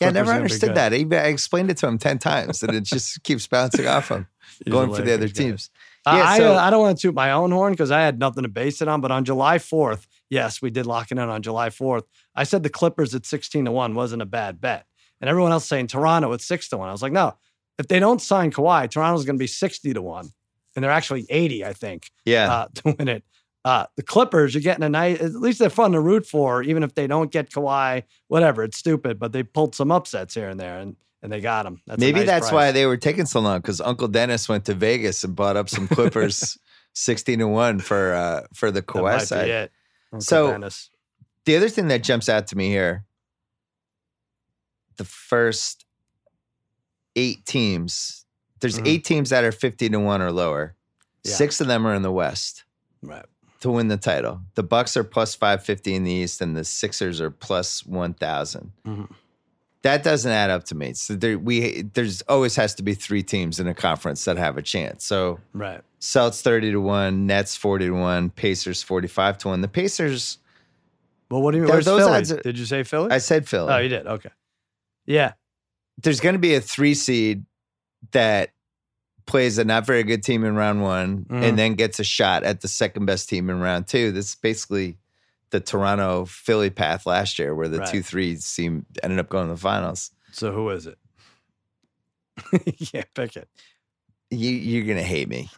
Yeah, 0.01 0.09
I 0.09 0.11
never 0.11 0.33
understood 0.33 0.75
that. 0.75 0.93
Even 0.93 1.19
I 1.19 1.27
explained 1.27 1.71
it 1.71 1.77
to 1.79 1.87
him 1.87 1.99
10 1.99 2.19
times 2.19 2.63
and 2.63 2.75
it 2.75 2.83
just 2.85 3.23
keeps 3.23 3.47
bouncing 3.47 3.87
off 3.87 4.09
him, 4.09 4.27
He's 4.65 4.73
going 4.73 4.93
for 4.95 5.03
the 5.03 5.15
other 5.15 5.29
guy. 5.29 5.33
teams. 5.33 5.71
I- 6.07 6.19
Yeah, 6.19 6.25
I, 6.29 6.39
so- 6.39 6.55
uh, 6.55 6.59
I 6.59 6.71
don't 6.71 6.81
want 6.81 6.99
to 6.99 7.03
toot 7.03 7.15
my 7.15 7.31
own 7.33 7.51
horn 7.51 7.73
because 7.73 7.91
I 7.91 8.01
had 8.01 8.19
nothing 8.19 8.43
to 8.43 8.49
base 8.49 8.83
it 8.83 8.89
on. 8.89 9.01
But 9.01 9.11
on 9.11 9.25
July 9.25 9.59
4th, 9.59 10.07
yes, 10.31 10.61
we 10.61 10.71
did 10.71 10.87
lock 10.87 11.11
it 11.11 11.19
in 11.19 11.19
on 11.19 11.43
July 11.43 11.69
4th. 11.71 12.03
I 12.35 12.45
said 12.45 12.63
the 12.63 12.71
Clippers 12.71 13.15
at 13.15 13.25
16 13.27 13.65
to 13.67 13.73
1 13.73 13.95
wasn't 13.95 14.23
a 14.23 14.27
bad 14.27 14.61
bet. 14.61 14.87
And 15.21 15.31
everyone 15.31 15.53
else 15.53 15.67
saying 15.67 15.87
Toronto 15.87 16.33
at 16.35 16.41
6 16.41 16.69
to 16.71 16.77
1. 16.77 16.89
I 16.89 16.93
was 16.93 17.01
like, 17.03 17.13
no, 17.13 17.37
if 17.79 17.89
they 17.89 17.99
don't 18.01 18.21
sign 18.21 18.51
Kawhi, 18.51 18.91
Toronto's 18.91 19.25
going 19.25 19.37
to 19.37 19.43
be 19.43 19.47
60 19.47 19.95
to 19.95 20.03
1. 20.03 20.29
And 20.77 20.83
they're 20.83 20.91
actually 20.91 21.25
80, 21.31 21.65
I 21.65 21.73
think, 21.73 22.11
Yeah. 22.25 22.53
uh, 22.53 22.67
to 22.75 22.97
win 22.99 23.09
it. 23.09 23.25
Uh, 23.65 23.87
the 23.97 24.03
Clippers, 24.03 24.53
you're 24.55 24.61
getting 24.63 24.85
a 24.85 24.89
nice, 24.91 25.21
at 25.21 25.33
least 25.37 25.59
they're 25.59 25.71
fun 25.71 25.93
to 25.93 26.01
root 26.01 26.27
for, 26.27 26.63
even 26.63 26.83
if 26.83 26.95
they 26.95 27.07
don't 27.07 27.31
get 27.33 27.51
Kawhi, 27.51 28.03
whatever. 28.29 28.63
It's 28.63 28.77
stupid, 28.77 29.19
but 29.19 29.33
they 29.33 29.43
pulled 29.43 29.75
some 29.75 29.91
upsets 29.91 30.35
here 30.35 30.51
and 30.51 30.61
there 30.61 30.79
and, 30.81 30.97
and 31.23 31.33
they 31.33 31.41
got 31.41 31.65
him. 31.65 31.81
That's 31.87 31.99
Maybe 31.99 32.19
nice 32.21 32.27
that's 32.27 32.49
price. 32.51 32.53
why 32.53 32.73
they 32.73 32.85
were 32.85 32.99
taking 32.99 33.25
so 33.25 33.41
long 33.41 33.59
because 33.61 33.81
Uncle 33.81 34.09
Dennis 34.09 34.49
went 34.51 34.67
to 34.67 34.75
Vegas 34.75 35.25
and 35.25 35.35
bought 35.35 35.57
up 35.57 35.71
some 35.71 35.89
Clippers 35.89 36.59
16 36.95 37.39
to 37.39 37.49
1 37.49 37.79
for 37.81 38.13
uh 38.13 38.43
for 38.55 38.71
the 38.71 38.83
Kawhi 38.83 39.21
side. 39.23 39.49
it. 39.49 39.73
Uncle 40.13 40.21
So- 40.25 40.51
Dennis. 40.51 40.91
The 41.47 41.57
other 41.57 41.69
thing 41.71 41.89
that 41.89 42.03
jumps 42.03 42.29
out 42.29 42.47
to 42.49 42.57
me 42.57 42.69
here 42.69 43.05
the 44.97 45.05
first 45.05 45.85
eight 47.17 47.45
teams, 47.47 48.25
there's 48.61 48.79
Mhm. 48.79 48.87
eight 48.89 49.05
teams 49.05 49.31
that 49.31 49.43
are 49.45 49.53
50 49.53 49.89
to 49.89 49.99
1 49.99 50.23
or 50.23 50.31
lower. 50.33 50.77
Yeah. 51.25 51.35
Six 51.35 51.61
of 51.61 51.67
them 51.67 51.87
are 51.87 51.95
in 51.95 52.03
the 52.03 52.13
West. 52.13 52.65
Right. 53.03 53.25
To 53.65 53.71
win 53.71 53.89
the 53.89 53.97
title. 53.97 54.41
The 54.55 54.63
Bucks 54.63 54.97
are 54.97 55.05
plus 55.05 55.35
550 55.35 55.95
in 55.95 56.05
the 56.05 56.13
East 56.13 56.41
and 56.41 56.57
the 56.57 56.65
Sixers 56.65 57.21
are 57.21 57.31
plus 57.31 57.85
1000. 57.85 58.73
Mhm. 58.87 59.11
That 59.83 60.03
doesn't 60.03 60.31
add 60.31 60.49
up 60.51 60.65
to 60.65 60.75
me. 60.75 60.95
So 60.95 61.15
there 61.15 61.39
we 61.39 61.83
there's 61.95 62.23
always 62.23 62.57
has 62.57 62.75
to 62.77 62.83
be 62.83 62.95
three 62.95 63.23
teams 63.23 63.61
in 63.61 63.67
a 63.67 63.75
conference 63.75 64.25
that 64.25 64.37
have 64.39 64.57
a 64.57 64.63
chance. 64.63 65.05
So 65.05 65.41
Right. 65.53 65.83
Celtics 66.01 66.41
30 66.43 66.71
to 66.73 66.81
1, 66.81 67.27
Nets 67.27 67.57
40 67.57 67.87
to 67.87 67.93
1, 67.93 68.31
Pacers 68.31 68.83
45 68.83 69.37
to 69.39 69.49
1. 69.49 69.61
The 69.61 69.69
Pacers 69.69 70.39
Well, 71.31 71.43
what 71.43 71.51
do 71.53 71.57
you 71.59 71.65
mean? 71.65 71.73
Where's 71.73 71.85
those 71.87 72.03
Philly? 72.05 72.39
are- 72.39 72.43
Did 72.43 72.59
you 72.59 72.67
say 72.67 72.83
Philly? 72.83 73.11
I 73.11 73.19
said 73.19 73.49
Philly. 73.49 73.73
oh, 73.73 73.79
you 73.79 73.89
did. 73.89 74.07
Okay. 74.07 74.31
Yeah. 75.07 75.33
there's 76.03 76.19
going 76.21 76.33
to 76.35 76.39
be 76.41 76.55
a 76.55 76.61
3 76.61 76.93
seed 76.95 77.45
that 78.11 78.51
plays 79.27 79.59
a 79.59 79.65
not 79.65 79.87
very 79.87 80.03
good 80.03 80.23
team 80.23 80.45
in 80.45 80.55
round 80.55 80.83
1 80.83 81.25
Mhm. 81.25 81.43
and 81.43 81.59
then 81.59 81.75
gets 81.75 81.99
a 81.99 82.05
shot 82.05 82.43
at 82.45 82.61
the 82.61 82.69
second 82.69 83.07
best 83.07 83.29
team 83.29 83.49
in 83.51 83.61
round 83.61 83.87
2. 83.87 84.13
This 84.13 84.31
is 84.31 84.35
basically 84.35 84.99
the 85.51 85.61
Toronto 85.61 86.25
Philly 86.27 86.71
path 86.71 87.07
last 87.07 87.39
year 87.39 87.55
where 87.55 87.69
the 87.69 87.79
Right. 87.79 87.89
two 87.89 88.03
threes 88.03 88.45
seem 88.45 88.85
ended 89.03 89.19
up 89.19 89.29
going 89.29 89.49
to 89.49 89.55
the 89.55 89.61
finals. 89.61 90.11
So 90.33 90.53
who 90.53 90.69
is 90.71 90.87
it? 90.87 90.99
yeah, 92.93 93.05
pick 93.15 93.37
it. 93.37 93.49
You 94.31 94.51
you're 94.51 94.85
gonna 94.87 95.03
hate 95.07 95.29
me. 95.29 95.49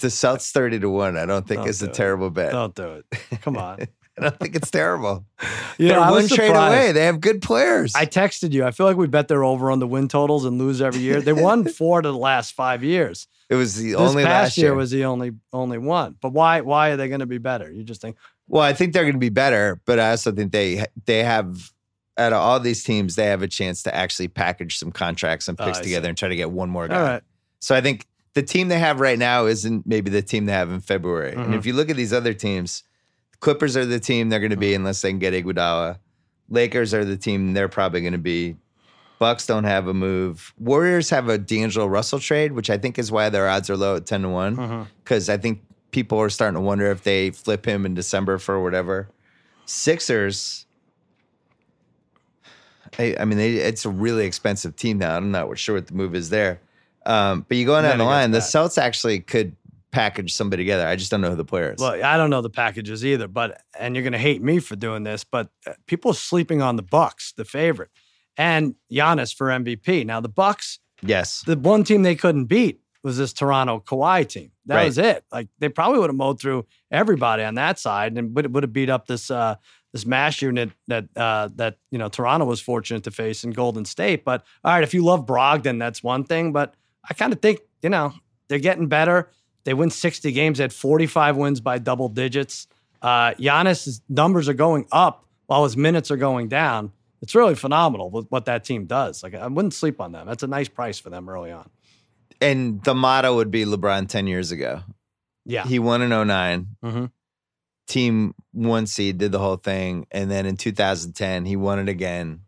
The 0.00 0.06
Celtics 0.08 0.52
thirty 0.52 0.78
to 0.78 0.88
one. 0.88 1.16
I 1.16 1.26
don't 1.26 1.46
think 1.48 1.60
Don't 1.62 1.68
is 1.68 1.82
a 1.82 1.86
it. 1.86 1.94
terrible 1.94 2.30
bet. 2.30 2.52
Don't 2.52 2.74
do 2.74 3.02
it. 3.02 3.40
Come 3.42 3.56
on. 3.56 3.78
I 4.22 4.30
think 4.30 4.56
it's 4.56 4.70
terrible. 4.70 5.24
Yeah, 5.80 5.90
They're 5.90 6.00
I 6.00 6.10
one 6.10 6.26
trade 6.26 6.50
away. 6.50 6.90
They 6.90 7.04
have 7.04 7.20
good 7.20 7.40
players. 7.40 7.94
I 7.94 8.04
texted 8.04 8.50
you. 8.52 8.64
I 8.64 8.72
feel 8.72 8.84
like 8.86 8.96
we 8.96 9.06
bet 9.06 9.28
they're 9.28 9.44
over 9.44 9.70
on 9.70 9.78
the 9.78 9.86
win 9.86 10.08
totals 10.08 10.44
and 10.44 10.58
lose 10.58 10.82
every 10.82 11.00
year. 11.00 11.20
They 11.20 11.32
won 11.32 11.64
four 11.68 12.02
to 12.02 12.08
the 12.10 12.18
last 12.18 12.52
five 12.54 12.82
years. 12.82 13.28
it 13.48 13.54
was 13.54 13.76
the 13.76 13.90
This 13.92 14.00
only 14.00 14.24
last 14.24 14.58
year 14.58 14.68
year. 14.68 14.74
was 14.74 14.90
the 14.90 15.04
only 15.04 15.32
only 15.52 15.78
one. 15.78 16.16
But 16.20 16.32
why 16.32 16.62
why 16.62 16.90
are 16.90 16.96
they 16.96 17.06
going 17.06 17.20
to 17.20 17.26
be 17.26 17.38
better? 17.38 17.70
You 17.70 17.84
just 17.84 18.00
think 18.00 18.16
well, 18.48 18.62
I 18.64 18.72
think 18.72 18.92
they're 18.92 19.04
going 19.04 19.12
to 19.14 19.20
be 19.20 19.28
better, 19.28 19.80
but 19.84 20.00
I 20.00 20.10
also 20.10 20.32
think 20.32 20.50
they 20.50 20.84
they 21.06 21.22
have 21.22 21.70
out 22.18 22.32
of 22.32 22.40
all 22.40 22.58
these 22.58 22.82
teams, 22.82 23.14
they 23.14 23.26
have 23.26 23.42
a 23.42 23.48
chance 23.48 23.84
to 23.84 23.94
actually 23.94 24.26
package 24.26 24.78
some 24.78 24.90
contracts 24.90 25.46
and 25.46 25.60
Oh, 25.60 25.64
picks 25.66 25.78
I 25.78 25.82
together 25.82 26.06
see. 26.06 26.08
and 26.08 26.18
try 26.18 26.28
to 26.28 26.34
get 26.36 26.50
one 26.50 26.68
more 26.70 26.88
guy. 26.88 26.96
all 26.96 27.02
right, 27.02 27.22
So 27.60 27.76
I 27.76 27.80
think 27.80 28.04
the 28.34 28.42
team 28.42 28.66
they 28.66 28.80
have 28.80 28.98
right 28.98 29.18
now 29.18 29.46
isn't 29.46 29.86
maybe 29.86 30.10
the 30.10 30.22
team 30.22 30.46
they 30.46 30.52
have 30.52 30.72
in 30.72 30.80
February. 30.80 31.34
And 31.34 31.54
Mhm. 31.54 31.58
if 31.58 31.66
you 31.66 31.72
look 31.74 31.88
at 31.88 31.94
these 31.96 32.12
other 32.12 32.34
teams, 32.34 32.82
Clippers 33.40 33.76
are 33.76 33.86
the 33.86 34.00
team 34.00 34.28
they're 34.28 34.40
going 34.40 34.50
to 34.50 34.56
be 34.56 34.68
Mm-hmm. 34.68 34.80
unless 34.82 35.00
they 35.02 35.10
can 35.10 35.18
get 35.18 35.32
Iguodala. 35.34 35.98
Lakers 36.50 36.94
are 36.94 37.04
the 37.04 37.16
team 37.16 37.52
they're 37.54 37.68
probably 37.68 38.00
going 38.00 38.12
to 38.12 38.18
be. 38.18 38.56
Bucks 39.18 39.46
don't 39.46 39.64
have 39.64 39.88
a 39.88 39.94
move. 39.94 40.54
Warriors 40.58 41.10
have 41.10 41.28
a 41.28 41.38
D'Angelo 41.38 41.86
Russell 41.86 42.20
trade, 42.20 42.52
which 42.52 42.70
I 42.70 42.78
think 42.78 42.98
is 42.98 43.10
why 43.10 43.28
their 43.30 43.48
odds 43.48 43.68
are 43.68 43.76
low 43.76 43.96
at 43.96 44.06
ten 44.06 44.22
to 44.22 44.28
one. 44.28 44.86
Because 45.02 45.28
I 45.28 45.36
think 45.36 45.62
people 45.90 46.18
are 46.20 46.30
starting 46.30 46.54
to 46.54 46.60
wonder 46.60 46.86
if 46.90 47.02
they 47.02 47.30
flip 47.30 47.66
him 47.66 47.84
in 47.84 47.94
December 47.94 48.38
for 48.38 48.62
whatever. 48.62 49.08
Sixers. 49.66 50.66
I, 52.98 53.16
I 53.20 53.24
mean, 53.24 53.38
they, 53.38 53.54
it's 53.54 53.84
a 53.84 53.90
really 53.90 54.24
expensive 54.24 54.76
team 54.76 54.98
now. 54.98 55.16
I'm 55.16 55.30
not 55.30 55.58
sure 55.58 55.74
what 55.74 55.86
the 55.88 55.94
move 55.94 56.14
is 56.14 56.30
there. 56.30 56.60
Um, 57.04 57.44
but 57.48 57.56
you 57.56 57.66
go 57.66 57.74
on 57.74 57.84
down 57.84 57.98
the 57.98 58.04
line, 58.04 58.30
the 58.30 58.40
Celts 58.40 58.78
actually 58.78 59.20
could 59.20 59.56
package 59.90 60.34
somebody 60.34 60.62
together. 60.62 60.86
I 60.86 60.96
just 60.96 61.10
don't 61.10 61.20
know 61.20 61.30
who 61.30 61.36
the 61.36 61.44
player 61.44 61.72
is. 61.72 61.80
Well, 61.80 62.02
I 62.04 62.16
don't 62.16 62.30
know 62.30 62.42
the 62.42 62.50
packages 62.50 63.04
either, 63.04 63.28
but 63.28 63.62
and 63.78 63.94
you're 63.94 64.02
going 64.02 64.12
to 64.12 64.18
hate 64.18 64.42
me 64.42 64.58
for 64.58 64.76
doing 64.76 65.02
this, 65.02 65.24
but 65.24 65.48
uh, 65.66 65.72
people 65.86 66.10
are 66.10 66.14
sleeping 66.14 66.60
on 66.62 66.76
the 66.76 66.82
Bucks, 66.82 67.32
the 67.32 67.44
favorite, 67.44 67.90
and 68.36 68.74
Giannis 68.92 69.34
for 69.34 69.48
MVP. 69.48 70.04
Now 70.06 70.20
the 70.20 70.28
Bucks, 70.28 70.78
yes. 71.02 71.42
the 71.46 71.56
one 71.56 71.84
team 71.84 72.02
they 72.02 72.14
couldn't 72.14 72.46
beat 72.46 72.80
was 73.02 73.16
this 73.16 73.32
Toronto 73.32 73.80
Kawhi 73.80 74.28
team. 74.28 74.50
That 74.66 74.76
Right. 74.76 74.84
was 74.86 74.98
it. 74.98 75.24
Like 75.32 75.48
they 75.58 75.68
probably 75.68 76.00
would 76.00 76.10
have 76.10 76.16
mowed 76.16 76.40
through 76.40 76.66
everybody 76.90 77.42
on 77.42 77.54
that 77.54 77.78
side 77.78 78.18
and 78.18 78.34
would 78.34 78.52
would 78.54 78.64
have 78.64 78.72
beat 78.72 78.90
up 78.90 79.06
this 79.06 79.30
uh 79.30 79.54
this 79.92 80.04
mash 80.04 80.42
unit 80.42 80.70
that 80.88 81.06
uh 81.16 81.48
that 81.54 81.78
you 81.90 81.98
know 81.98 82.08
Toronto 82.08 82.44
was 82.44 82.60
fortunate 82.60 83.04
to 83.04 83.10
face 83.10 83.44
in 83.44 83.52
Golden 83.52 83.84
State. 83.84 84.24
But 84.24 84.44
all 84.64 84.72
right, 84.74 84.82
if 84.82 84.92
you 84.92 85.04
love 85.04 85.24
Brogdon, 85.26 85.78
that's 85.78 86.02
one 86.02 86.24
thing. 86.24 86.52
But 86.52 86.74
I 87.08 87.14
kind 87.14 87.32
of 87.32 87.40
think 87.40 87.60
you 87.82 87.88
know 87.88 88.12
they're 88.48 88.58
getting 88.58 88.88
better. 88.88 89.30
They 89.68 89.74
win 89.74 89.90
60 89.90 90.32
games. 90.32 90.58
Had 90.58 90.72
45 90.72 91.36
wins 91.36 91.60
by 91.60 91.76
double 91.76 92.08
digits. 92.08 92.68
Uh, 93.02 93.32
Giannis' 93.34 94.00
numbers 94.08 94.48
are 94.48 94.54
going 94.54 94.86
up 94.90 95.26
while 95.44 95.64
his 95.64 95.76
minutes 95.76 96.10
are 96.10 96.16
going 96.16 96.48
down. 96.48 96.90
It's 97.20 97.34
really 97.34 97.54
phenomenal 97.54 98.08
what, 98.30 98.46
that 98.46 98.64
team 98.64 98.86
does. 98.86 99.22
Like 99.22 99.34
I 99.34 99.46
wouldn't 99.46 99.74
sleep 99.74 100.00
on 100.00 100.12
them. 100.12 100.26
That's 100.26 100.42
a 100.42 100.46
nice 100.46 100.68
price 100.68 100.98
for 100.98 101.10
them 101.10 101.28
early 101.28 101.50
on. 101.50 101.68
And 102.40 102.82
the 102.82 102.94
motto 102.94 103.34
would 103.36 103.50
be 103.50 103.66
LeBron 103.66 104.08
10 104.08 104.26
years 104.26 104.52
ago. 104.52 104.80
Yeah. 105.44 105.64
He 105.66 105.78
won 105.78 106.00
in 106.00 106.08
9 106.08 106.66
Mhm. 106.82 107.10
Team 107.86 108.34
one 108.52 108.86
seed 108.86 109.18
did 109.18 109.32
the 109.32 109.38
whole 109.38 109.56
thing. 109.56 110.06
And 110.10 110.30
then 110.30 110.46
in 110.46 110.56
2010, 110.56 111.44
he 111.44 111.56
won 111.56 111.78
it 111.78 111.90
again. 111.90 112.40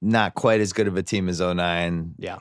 Not 0.00 0.36
quite 0.36 0.60
as 0.60 0.72
good 0.72 0.86
of 0.86 0.96
a 0.96 1.02
team 1.02 1.28
as 1.28 1.40
09. 1.40 2.14
Yeah. 2.16 2.38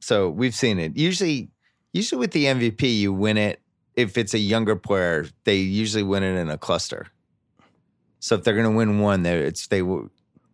So 0.00 0.30
we've 0.30 0.54
seen 0.54 0.78
it. 0.78 0.96
Usually, 0.96 1.50
usually 1.92 2.18
with 2.18 2.32
the 2.32 2.44
MVP, 2.46 2.98
you 2.98 3.12
win 3.12 3.36
it. 3.36 3.60
If 3.96 4.16
it's 4.16 4.32
a 4.34 4.38
younger 4.38 4.76
player, 4.76 5.26
they 5.44 5.56
usually 5.56 6.04
win 6.04 6.22
it 6.22 6.36
in 6.38 6.50
a 6.50 6.58
cluster. 6.58 7.08
So 8.20 8.34
if 8.36 8.44
they're 8.44 8.54
going 8.54 8.70
to 8.70 8.76
win 8.76 9.00
one, 9.00 9.22
they 9.22 9.38
it's 9.38 9.66
they 9.68 9.82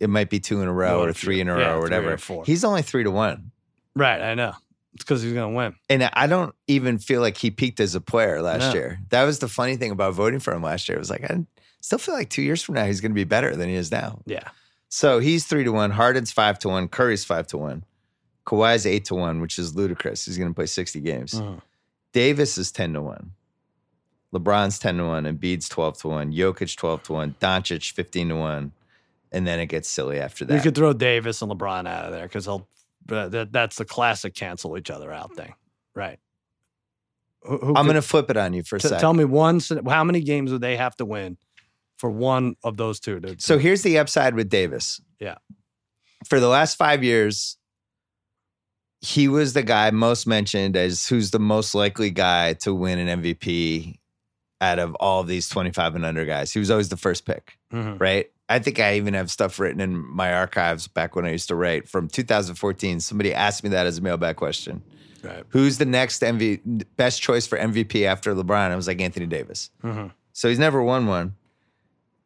it 0.01 0.09
might 0.11 0.31
be 0.31 0.41
two 0.41 0.61
in 0.63 0.69
a 0.69 0.73
row 0.73 1.03
or 1.03 1.13
three 1.13 1.41
in 1.41 1.49
a 1.49 1.59
Yeah, 1.59 1.67
row 1.73 1.79
or 1.79 1.81
whatever. 1.83 2.17
four. 2.17 2.45
He's 2.45 2.65
only 2.65 2.83
three 2.83 3.05
to 3.05 3.11
one. 3.11 3.51
Right. 3.95 4.21
I 4.21 4.35
know. 4.35 4.53
It's 4.95 5.03
because 5.05 5.23
he's 5.23 5.33
going 5.33 5.53
to 5.53 5.57
win. 5.57 5.75
And 5.91 6.09
I 6.13 6.27
don't 6.27 6.55
even 6.69 6.99
feel 6.99 7.21
like 7.21 7.37
he 7.37 7.51
peaked 7.51 7.81
as 7.81 7.95
a 7.95 8.01
player 8.01 8.41
last 8.43 8.73
No. 8.73 8.75
year. 8.75 9.01
That 9.11 9.25
was 9.25 9.41
the 9.41 9.49
funny 9.49 9.77
thing 9.77 9.91
about 9.91 10.15
voting 10.15 10.41
for 10.41 10.53
him 10.55 10.63
last 10.63 10.89
year. 10.89 10.97
It 10.97 11.01
was 11.01 11.11
like, 11.11 11.25
I 11.29 11.45
still 11.81 11.99
feel 11.99 12.15
like 12.15 12.31
two 12.31 12.43
years 12.43 12.63
from 12.63 12.77
now, 12.77 12.85
he's 12.87 13.01
going 13.01 13.11
to 13.13 13.15
be 13.17 13.25
better 13.25 13.57
than 13.57 13.69
he 13.69 13.75
is 13.75 13.91
now. 13.91 14.21
Yeah. 14.27 14.49
So 14.89 15.19
he's 15.19 15.47
three 15.47 15.65
to 15.65 15.73
one. 15.73 15.91
Harden's 15.91 16.31
five 16.33 16.59
to 16.61 16.69
one. 16.69 16.87
Curry's 16.89 17.25
five 17.25 17.47
to 17.49 17.59
one. 17.59 17.85
Kawhi's 18.47 18.87
eight 18.87 19.05
to 19.07 19.15
one, 19.15 19.41
which 19.41 19.59
is 19.59 19.75
ludicrous. 19.75 20.25
He's 20.27 20.37
going 20.39 20.51
to 20.51 20.55
play 20.55 20.67
60 20.67 21.01
games. 21.01 21.35
Mhm. 21.35 21.61
Davis 22.13 22.59
is 22.59 22.71
10 22.71 22.93
to 22.95 23.03
one. 23.03 23.33
LeBron's 24.35 24.79
10 24.79 24.99
to 24.99 25.05
one. 25.05 25.27
and 25.27 25.41
Embiid's 25.41 25.69
12 25.69 25.99
to 25.99 26.09
one. 26.09 26.33
Jokic 26.33 26.77
12 26.77 27.03
to 27.05 27.13
one. 27.13 27.35
Doncic 27.41 27.93
15 27.93 28.29
to 28.31 28.37
one. 28.37 28.73
And 29.33 29.47
then 29.47 29.59
it 29.61 29.67
gets 29.67 29.89
silly 29.89 30.21
after 30.21 30.45
that. 30.45 30.55
You 30.55 30.61
could 30.61 30.75
throw 30.75 30.93
Davis 30.93 31.43
and 31.43 31.51
LeBron 31.51 31.89
out 31.89 32.07
of 32.07 32.13
there 32.13 32.23
because 32.27 32.45
he'll. 32.45 32.69
Uh, 33.11 33.29
that, 33.29 33.53
that's 33.53 33.77
the 33.77 33.85
classic 33.85 34.35
cancel 34.35 34.79
each 34.79 34.91
other 34.91 35.13
out 35.13 35.35
thing. 35.35 35.55
Right. 35.95 36.19
Who, 37.43 37.59
who 37.59 37.75
I'm 37.77 37.85
going 37.85 37.97
to 37.97 38.03
flip 38.03 38.31
it 38.31 38.37
on 38.39 38.55
you 38.55 38.63
for 38.63 38.77
a 38.77 38.81
t- 38.81 38.89
second. 38.89 39.01
tell 39.01 39.13
me 39.13 39.25
one. 39.25 39.61
How 39.87 40.05
many 40.05 40.21
games 40.23 40.51
would 40.53 40.63
they 40.63 40.77
have 40.77 40.97
to 40.97 41.05
win 41.05 41.37
for 41.99 42.11
one 42.11 42.57
of 42.65 42.77
those 42.77 43.01
two. 43.01 43.21
To, 43.21 43.37
So 43.39 43.59
here's 43.59 43.83
the 43.83 43.99
upside 43.99 44.35
with 44.35 44.49
Davis. 44.49 45.01
Yeah. 45.21 45.37
For 46.27 46.41
the 46.41 46.49
last 46.49 46.77
five 46.77 47.05
years, 47.05 47.57
he 49.05 49.29
was 49.29 49.53
the 49.53 49.63
guy 49.63 49.91
most 49.91 50.27
mentioned 50.27 50.77
as 50.77 51.07
who's 51.07 51.31
the 51.31 51.39
most 51.39 51.75
likely 51.75 52.11
guy 52.11 52.55
to 52.55 52.73
win 52.75 52.99
an 52.99 53.21
MVP 53.23 53.99
out 54.61 54.79
of 54.79 54.95
all 54.95 55.21
of 55.21 55.27
these 55.27 55.49
25 55.49 55.95
and 55.97 56.05
under 56.07 56.25
guys. 56.25 56.53
He 56.53 56.59
was 56.59 56.71
always 56.71 56.89
the 56.89 56.97
first 56.97 57.27
pick, 57.27 57.59
Mhm. 57.73 58.01
right? 58.01 58.31
I 58.49 58.59
think 58.61 58.79
I 58.81 58.97
even 58.97 59.13
have 59.15 59.31
stuff 59.31 59.59
written 59.59 59.81
in 59.81 59.97
my 59.97 60.33
archives 60.33 60.87
back 60.89 61.17
when 61.17 61.27
I 61.27 61.33
used 61.33 61.49
to 61.49 61.55
write 61.55 61.87
from 61.89 62.09
2014. 62.09 63.01
Somebody 63.01 63.35
asked 63.35 63.63
me 63.63 63.71
that 63.71 63.87
as 63.87 63.99
a 63.99 64.01
mailbag 64.01 64.37
question. 64.37 64.83
Right. 65.23 65.45
Who's 65.49 65.77
the 65.79 65.85
next 65.87 66.23
MV 66.23 66.61
best 66.97 67.21
choice 67.21 67.47
for 67.47 67.59
MVP 67.59 68.07
after 68.07 68.35
LeBron? 68.35 68.71
I 68.71 68.77
was 68.77 68.87
like 68.87 69.01
Anthony 69.03 69.27
Davis. 69.27 69.71
Mhm. 69.83 70.13
So 70.33 70.49
he's 70.49 70.59
never 70.59 70.83
won 70.83 71.07
one. 71.07 71.35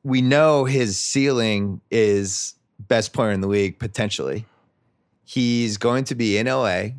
We 0.05 0.23
know 0.23 0.65
his 0.65 0.99
ceiling 0.99 1.81
is 1.91 2.55
best 2.79 3.13
player 3.13 3.31
in 3.33 3.41
the 3.41 3.49
league 3.49 3.79
potentially. 3.79 4.47
He's 5.31 5.77
going 5.77 6.05
to 6.05 6.15
be 6.15 6.39
in 6.39 6.47
LA. 6.47 6.93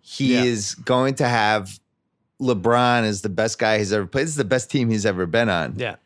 He 0.00 0.34
Yeah. 0.34 0.44
is 0.44 0.76
going 0.76 1.14
to 1.16 1.26
have 1.26 1.80
LeBron 2.40 3.02
as 3.02 3.22
the 3.22 3.28
best 3.28 3.58
guy 3.58 3.78
he's 3.78 3.92
ever 3.92 4.06
played. 4.06 4.22
This 4.22 4.30
is 4.30 4.36
the 4.36 4.44
best 4.44 4.70
team 4.70 4.90
he's 4.90 5.04
ever 5.04 5.26
been 5.26 5.48
on. 5.48 5.74
Yeah. 5.76 5.96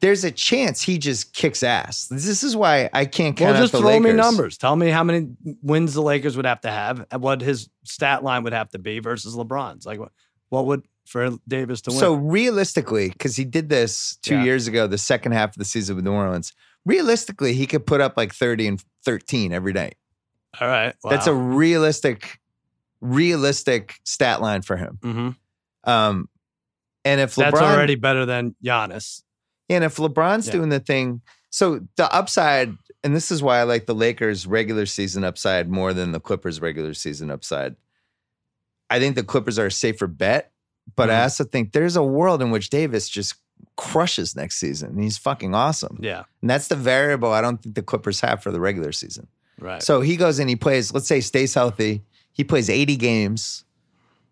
There's 0.00 0.24
a 0.24 0.30
chance 0.30 0.80
he 0.80 0.96
just 0.96 1.34
kicks 1.34 1.62
ass. 1.62 2.06
This 2.06 2.42
is 2.42 2.56
why 2.56 2.88
I 2.94 3.04
can't 3.04 3.38
Well, 3.38 3.52
count 3.52 3.62
just 3.62 3.74
out 3.74 3.78
the 3.82 3.82
throw 3.82 4.00
me 4.00 4.12
numbers. 4.12 4.56
Tell 4.56 4.74
me 4.74 4.88
how 4.88 5.04
many 5.04 5.28
wins 5.62 5.92
the 5.92 6.02
Lakers 6.02 6.34
would 6.36 6.46
have 6.46 6.62
to 6.62 6.70
have, 6.70 7.04
and 7.10 7.20
what 7.22 7.42
his 7.42 7.68
stat 7.84 8.24
line 8.24 8.42
would 8.44 8.54
have 8.54 8.70
to 8.70 8.78
be 8.78 9.00
versus 9.00 9.34
LeBron's. 9.34 9.84
Like, 9.84 10.00
what, 10.48 10.64
would 10.64 10.82
for 11.06 11.30
Davis 11.46 11.82
to 11.82 11.90
win? 11.90 11.98
So 11.98 12.14
realistically, 12.14 13.10
because 13.10 13.36
he 13.36 13.44
did 13.44 13.68
this 13.68 14.16
two 14.22 14.36
Yeah. 14.36 14.44
years 14.44 14.66
ago, 14.66 14.86
the 14.86 14.96
second 14.98 15.32
half 15.32 15.50
of 15.50 15.56
the 15.56 15.64
season 15.66 15.96
with 15.96 16.06
New 16.06 16.12
Orleans, 16.12 16.52
realistically, 16.86 17.52
he 17.54 17.66
could 17.66 17.86
put 17.86 18.00
up 18.00 18.16
like 18.16 18.32
30 18.34 18.66
and 18.68 18.84
13 19.06 19.52
every 19.54 19.72
night. 19.72 19.96
all 20.60 20.68
right, 20.68 20.94
That's 21.04 21.26
a 21.26 21.34
realistic, 21.34 22.38
realistic 23.00 23.94
stat 24.04 24.42
line 24.42 24.62
for 24.62 24.76
him. 24.76 24.98
hmm 25.02 25.28
Um, 25.84 26.28
and 27.04 27.20
if 27.20 27.36
That's 27.36 27.58
already 27.60 27.94
better 27.94 28.26
than 28.26 28.54
Giannis. 28.64 29.22
and 29.70 29.84
if 29.84 29.96
LeBron's 29.96 30.46
Yeah. 30.48 30.52
doing 30.54 30.68
the 30.70 30.80
thing, 30.80 31.22
so 31.50 31.80
the 31.96 32.12
upside, 32.12 32.76
and 33.04 33.14
this 33.14 33.30
is 33.30 33.42
why 33.42 33.60
I 33.60 33.62
like 33.62 33.86
the 33.86 33.94
Lakers 33.94 34.46
regular 34.46 34.84
season 34.86 35.22
upside 35.24 35.70
more 35.70 35.94
than 35.94 36.12
the 36.12 36.20
Clippers 36.20 36.60
regular 36.60 36.92
season 36.94 37.30
upside. 37.30 37.76
I 38.90 38.98
think 38.98 39.14
the 39.14 39.22
Clippers 39.24 39.58
are 39.58 39.66
a 39.66 39.70
safer 39.70 40.06
bet, 40.08 40.52
but 40.96 41.10
I 41.10 41.14
Mhm. 41.20 41.22
also 41.22 41.44
think 41.44 41.72
there's 41.72 41.96
a 41.96 42.02
world 42.02 42.42
in 42.42 42.50
which 42.50 42.70
Davis 42.70 43.08
just 43.08 43.34
crushes 43.76 44.34
next 44.36 44.56
season. 44.58 44.90
and 44.90 45.02
He's 45.02 45.18
fucking 45.18 45.54
awesome. 45.54 45.98
Yeah, 46.00 46.24
And 46.40 46.48
that's 46.50 46.68
the 46.68 46.76
variable 46.76 47.32
I 47.32 47.40
don't 47.40 47.62
think 47.62 47.74
the 47.74 47.82
Clippers 47.82 48.20
have 48.20 48.42
for 48.42 48.50
the 48.50 48.60
regular 48.60 48.92
season. 48.92 49.26
right. 49.60 49.82
So 49.82 50.00
he 50.00 50.16
goes 50.16 50.38
and 50.38 50.48
he 50.48 50.56
plays, 50.56 50.92
let's 50.94 51.06
say 51.08 51.20
stays 51.20 51.54
healthy. 51.54 52.02
He 52.32 52.44
plays 52.44 52.68
80 52.70 52.96
games. 52.96 53.64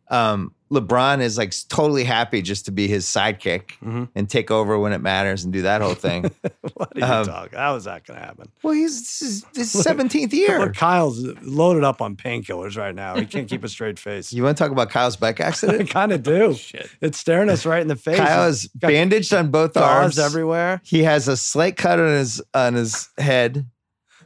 Um, 0.08 0.54
LeBron 0.74 1.20
is 1.20 1.38
like 1.38 1.54
totally 1.68 2.04
happy 2.04 2.42
just 2.42 2.64
to 2.66 2.72
be 2.72 2.86
his 2.88 3.06
sidekick 3.06 3.70
Mhm. 3.84 4.08
and 4.14 4.28
take 4.28 4.50
over 4.50 4.78
when 4.78 4.92
it 4.92 5.00
matters 5.00 5.44
and 5.44 5.52
do 5.52 5.62
that 5.62 5.80
whole 5.80 5.94
thing. 5.94 6.22
what 6.74 6.92
are 6.96 6.98
you 7.00 7.04
Um, 7.04 7.26
talking? 7.26 7.58
How 7.58 7.76
is 7.76 7.84
that 7.84 8.04
going 8.06 8.18
to 8.20 8.24
happen? 8.26 8.48
well, 8.62 8.74
he's 8.74 9.00
this 9.00 9.22
is 9.22 9.44
his 9.54 9.72
17th 9.84 10.32
year. 10.32 10.58
Look, 10.58 10.74
Kyle's 10.74 11.24
loaded 11.42 11.84
up 11.84 12.02
on 12.02 12.16
painkillers 12.16 12.76
right 12.76 12.94
now. 12.94 13.16
He 13.16 13.26
can't 13.26 13.48
keep 13.48 13.64
a 13.64 13.68
straight 13.68 13.98
face. 13.98 14.32
You 14.32 14.42
want 14.42 14.56
to 14.58 14.62
talk 14.62 14.72
about 14.72 14.90
Kyle's 14.90 15.16
bike 15.16 15.40
accident? 15.40 15.80
I 15.88 15.92
kind 15.92 16.12
of 16.12 16.22
do. 16.22 16.54
Shit. 16.54 16.90
It's 17.00 17.18
staring 17.18 17.48
us 17.50 17.64
right 17.64 17.80
in 17.82 17.88
the 17.88 17.96
face. 17.96 18.18
Kyle 18.18 18.46
He's 18.48 18.64
is 18.64 18.68
bandaged 18.68 19.32
on 19.32 19.50
both 19.50 19.76
arms. 19.76 20.18
everywhere. 20.18 20.80
He 20.84 21.04
has 21.04 21.28
a 21.28 21.36
slight 21.36 21.76
cut 21.76 21.98
on 22.00 22.08
his 22.08 22.42
on 22.52 22.74
his 22.74 23.08
head. 23.18 23.66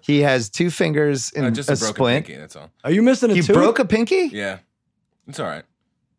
He 0.01 0.21
has 0.21 0.49
two 0.49 0.71
fingers 0.71 1.31
in 1.33 1.45
Uh, 1.45 1.51
just 1.51 1.69
a, 1.69 1.73
a, 1.73 1.77
broken 1.77 1.95
splint. 1.95 2.27
pinky. 2.27 2.41
That's 2.41 2.57
all. 2.57 2.71
Are 2.85 2.91
you 2.91 3.03
missing 3.03 3.31
a 3.31 3.35
He 3.35 3.43
tooth? 3.43 3.55
broke 3.55 3.79
a 3.79 3.85
pinky, 3.85 4.31
Yeah, 4.33 4.59
it's 5.27 5.39
all 5.39 5.47
right. 5.47 5.65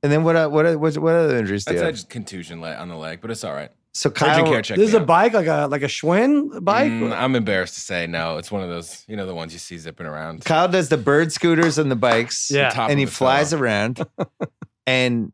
And 0.04 0.12
then 0.12 0.24
what? 0.24 0.36
uh, 0.36 0.48
What? 0.50 0.66
uh, 0.66 0.74
What? 0.78 0.98
What 0.98 1.16
other 1.16 1.38
injuries 1.38 1.66
do 1.66 1.72
That's 1.74 1.82
you 1.82 1.86
have? 1.86 1.96
just 1.96 2.10
contusion 2.10 2.62
le- 2.62 2.76
on 2.76 2.90
the 2.90 2.96
leg, 2.96 3.20
but 3.22 3.32
it's 3.32 3.44
all 3.44 3.54
right. 3.54 3.72
So 3.94 4.10
Urgent 4.10 4.18
Kyle, 4.18 4.46
care 4.46 4.62
check. 4.62 4.78
This 4.78 4.90
is 4.90 4.94
me 4.94 5.00
a 5.00 5.02
out. 5.02 5.08
bike, 5.08 5.34
like 5.34 5.48
a 5.48 5.68
like 5.68 5.82
a 5.82 5.88
Schwinn 5.88 6.64
bike. 6.64 6.92
Mm, 6.92 7.12
I'm 7.12 7.36
embarrassed 7.36 7.74
to 7.74 7.80
say 7.82 8.06
no. 8.08 8.38
It's 8.38 8.52
one 8.52 8.62
of 8.62 8.70
those, 8.70 9.04
you 9.08 9.16
know, 9.16 9.26
the 9.26 9.34
ones 9.34 9.52
you 9.52 9.60
see 9.60 9.78
zipping 9.80 10.06
around. 10.06 10.46
Kyle 10.46 10.68
does 10.68 10.90
the 10.90 10.98
bird 10.98 11.32
scooters 11.34 11.78
and 11.80 11.90
the 11.92 11.96
bikes. 11.96 12.52
Yeah. 12.52 12.70
Top 12.70 12.84
and 12.90 12.94
of 12.94 13.00
he 13.00 13.06
the 13.06 13.12
flies 13.12 13.50
fellow. 13.50 13.64
around, 13.64 14.06
and 14.88 15.32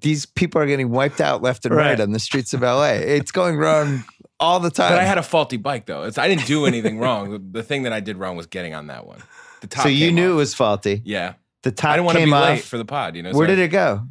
these 0.00 0.26
people 0.26 0.60
are 0.60 0.66
getting 0.66 0.90
wiped 0.90 1.20
out 1.20 1.42
left 1.42 1.64
and 1.64 1.74
right, 1.74 1.90
Right. 1.92 2.00
on 2.00 2.12
the 2.12 2.18
streets 2.18 2.52
of 2.54 2.60
LA. 2.62 2.92
It's 2.92 3.30
going 3.32 3.56
wrong 3.56 4.04
all 4.40 4.60
the 4.60 4.70
time. 4.70 4.92
But 4.92 4.98
I 4.98 5.04
had 5.04 5.18
a 5.18 5.22
faulty 5.22 5.56
bike 5.56 5.86
though. 5.86 6.04
It's, 6.04 6.18
I 6.18 6.28
didn't 6.28 6.46
do 6.46 6.66
anything 6.66 6.98
wrong. 6.98 7.30
The, 7.30 7.38
the 7.38 7.62
thing 7.62 7.82
that 7.84 7.92
I 7.92 8.00
did 8.00 8.16
wrong 8.16 8.36
was 8.36 8.46
getting 8.46 8.74
on 8.74 8.86
that 8.88 9.06
one. 9.06 9.22
The 9.60 9.66
top. 9.68 9.82
so 9.84 9.88
you 9.88 10.08
came 10.08 10.16
knew 10.16 10.30
it 10.30 10.32
off. 10.32 10.36
was 10.38 10.54
faulty. 10.54 11.02
Yeah, 11.04 11.34
The 11.62 11.72
top 11.72 11.90
I 11.92 11.96
didn't 11.96 12.06
want 12.06 12.16
to 12.16 12.20
came 12.20 12.28
be 12.30 12.34
off. 12.34 12.44
late 12.44 12.62
for 12.64 12.78
the 12.78 12.84
pod. 12.84 13.16
You 13.16 13.22
know, 13.22 13.32
Where 13.32 13.46
did 13.46 13.58
it 13.58 13.68
go? 13.68 14.06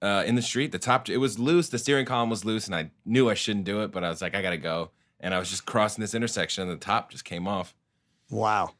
Uh, 0.00 0.24
in 0.26 0.34
the 0.34 0.42
street, 0.42 0.72
the 0.72 0.78
top. 0.78 1.08
It 1.08 1.18
was 1.18 1.38
loose. 1.38 1.68
The 1.68 1.78
steering 1.78 2.06
column 2.06 2.30
was 2.30 2.44
loose, 2.44 2.66
and 2.66 2.74
I 2.74 2.90
knew 3.04 3.30
I 3.30 3.34
shouldn't 3.34 3.64
do 3.64 3.82
it, 3.82 3.92
but 3.92 4.02
I 4.02 4.08
was 4.08 4.20
like, 4.20 4.34
I 4.34 4.42
gotta 4.42 4.56
go. 4.56 4.90
And 5.20 5.32
I 5.32 5.38
was 5.38 5.48
just 5.50 5.64
crossing 5.66 6.02
this 6.02 6.14
intersection, 6.14 6.62
and 6.62 6.72
the 6.72 6.84
top 6.84 7.10
just 7.10 7.24
came 7.24 7.46
off. 7.46 7.74
wow. 8.30 8.72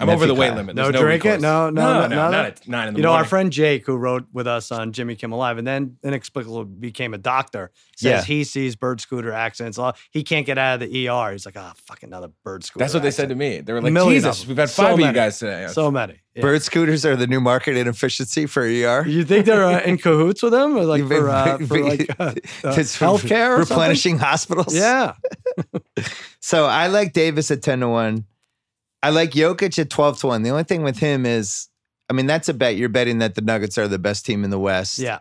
I'm 0.00 0.08
over 0.08 0.26
the 0.26 0.34
weight 0.34 0.48
Kyle. 0.48 0.56
limit. 0.56 0.74
No 0.74 0.90
There's 0.90 1.00
drinking? 1.02 1.30
recourse. 1.30 1.42
No, 1.42 1.70
no, 1.70 1.82
no, 1.82 1.92
no, 1.92 2.00
no, 2.08 2.16
no, 2.16 2.30
not 2.30 2.44
at 2.46 2.68
nine 2.68 2.88
in 2.88 2.94
the 2.94 2.98
You 2.98 3.02
know, 3.04 3.12
our 3.12 3.24
friend 3.24 3.52
Jake, 3.52 3.86
who 3.86 3.96
wrote 3.96 4.24
with 4.32 4.46
us 4.46 4.72
on 4.72 4.92
Jimmy 4.92 5.14
Kimmel 5.14 5.38
Live 5.38 5.56
and 5.58 5.66
then 5.66 5.96
inexplicably 6.02 6.64
became 6.64 7.14
a 7.14 7.18
doctor, 7.18 7.70
says 7.96 8.04
Yeah. 8.10 8.24
he 8.24 8.42
sees 8.44 8.74
bird 8.76 9.00
scooter 9.00 9.32
accidents. 9.32 9.78
a 9.78 9.82
lot. 9.82 9.96
He 10.10 10.22
can't 10.24 10.46
get 10.46 10.58
out 10.58 10.82
of 10.82 10.90
the 10.90 11.08
ER. 11.08 11.30
He's 11.32 11.46
like, 11.46 11.56
ah, 11.56 11.72
fucking 11.86 12.08
another 12.08 12.28
bird 12.44 12.64
scooter. 12.64 12.82
That's 12.82 12.94
what 12.94 13.02
they 13.04 13.10
said 13.12 13.28
to 13.28 13.34
me. 13.34 13.60
They 13.60 13.72
were 13.72 13.80
like, 13.80 13.92
Million 13.92 14.14
Jesus, 14.22 14.46
we've 14.46 14.56
had 14.56 14.68
So 14.70 14.82
five 14.82 14.94
of 14.94 15.00
you 15.00 15.12
guys 15.12 15.38
today. 15.38 15.68
So 15.70 15.90
many. 15.90 16.20
Yeah. 16.34 16.42
Bird 16.42 16.62
scooters 16.64 17.06
are 17.06 17.14
the 17.14 17.28
new 17.28 17.40
market 17.40 17.76
inefficiency 17.76 18.46
for 18.46 18.62
ER. 18.62 19.06
You 19.06 19.24
think 19.24 19.46
they're 19.46 19.62
uh, 19.64 19.80
in 19.82 19.98
cahoots 19.98 20.42
with 20.42 20.50
them, 20.52 20.76
or 20.76 20.84
like 20.84 20.98
You've 20.98 21.08
for, 21.08 21.20
been- 21.20 21.30
uh, 21.30 21.58
for 21.68 21.80
like 21.80 22.10
uh, 22.18 22.24
uh, 22.64 22.74
healthcare, 22.74 23.50
or 23.56 23.58
something? 23.58 23.58
replenishing 23.58 24.18
hospitals. 24.18 24.74
Yeah, 24.74 25.12
So 26.40 26.66
I 26.66 26.88
like 26.88 27.12
Davis 27.12 27.50
at 27.52 27.62
10 27.62 27.80
to 27.80 27.88
1. 27.88 28.24
I 29.04 29.10
like 29.10 29.32
Jokic 29.32 29.78
at 29.78 29.90
12 29.90 30.20
to 30.20 30.26
1. 30.28 30.42
The 30.42 30.50
only 30.50 30.64
thing 30.64 30.82
with 30.82 30.98
him 30.98 31.26
is, 31.26 31.68
I 32.08 32.14
mean, 32.14 32.26
that's 32.26 32.48
a 32.48 32.54
bet. 32.54 32.76
You're 32.76 32.88
betting 32.88 33.18
that 33.18 33.34
the 33.34 33.42
Nuggets 33.42 33.76
are 33.78 33.86
the 33.86 33.98
best 33.98 34.24
team 34.26 34.44
in 34.44 34.50
the 34.50 34.58
West. 34.58 34.98
yeah. 34.98 35.18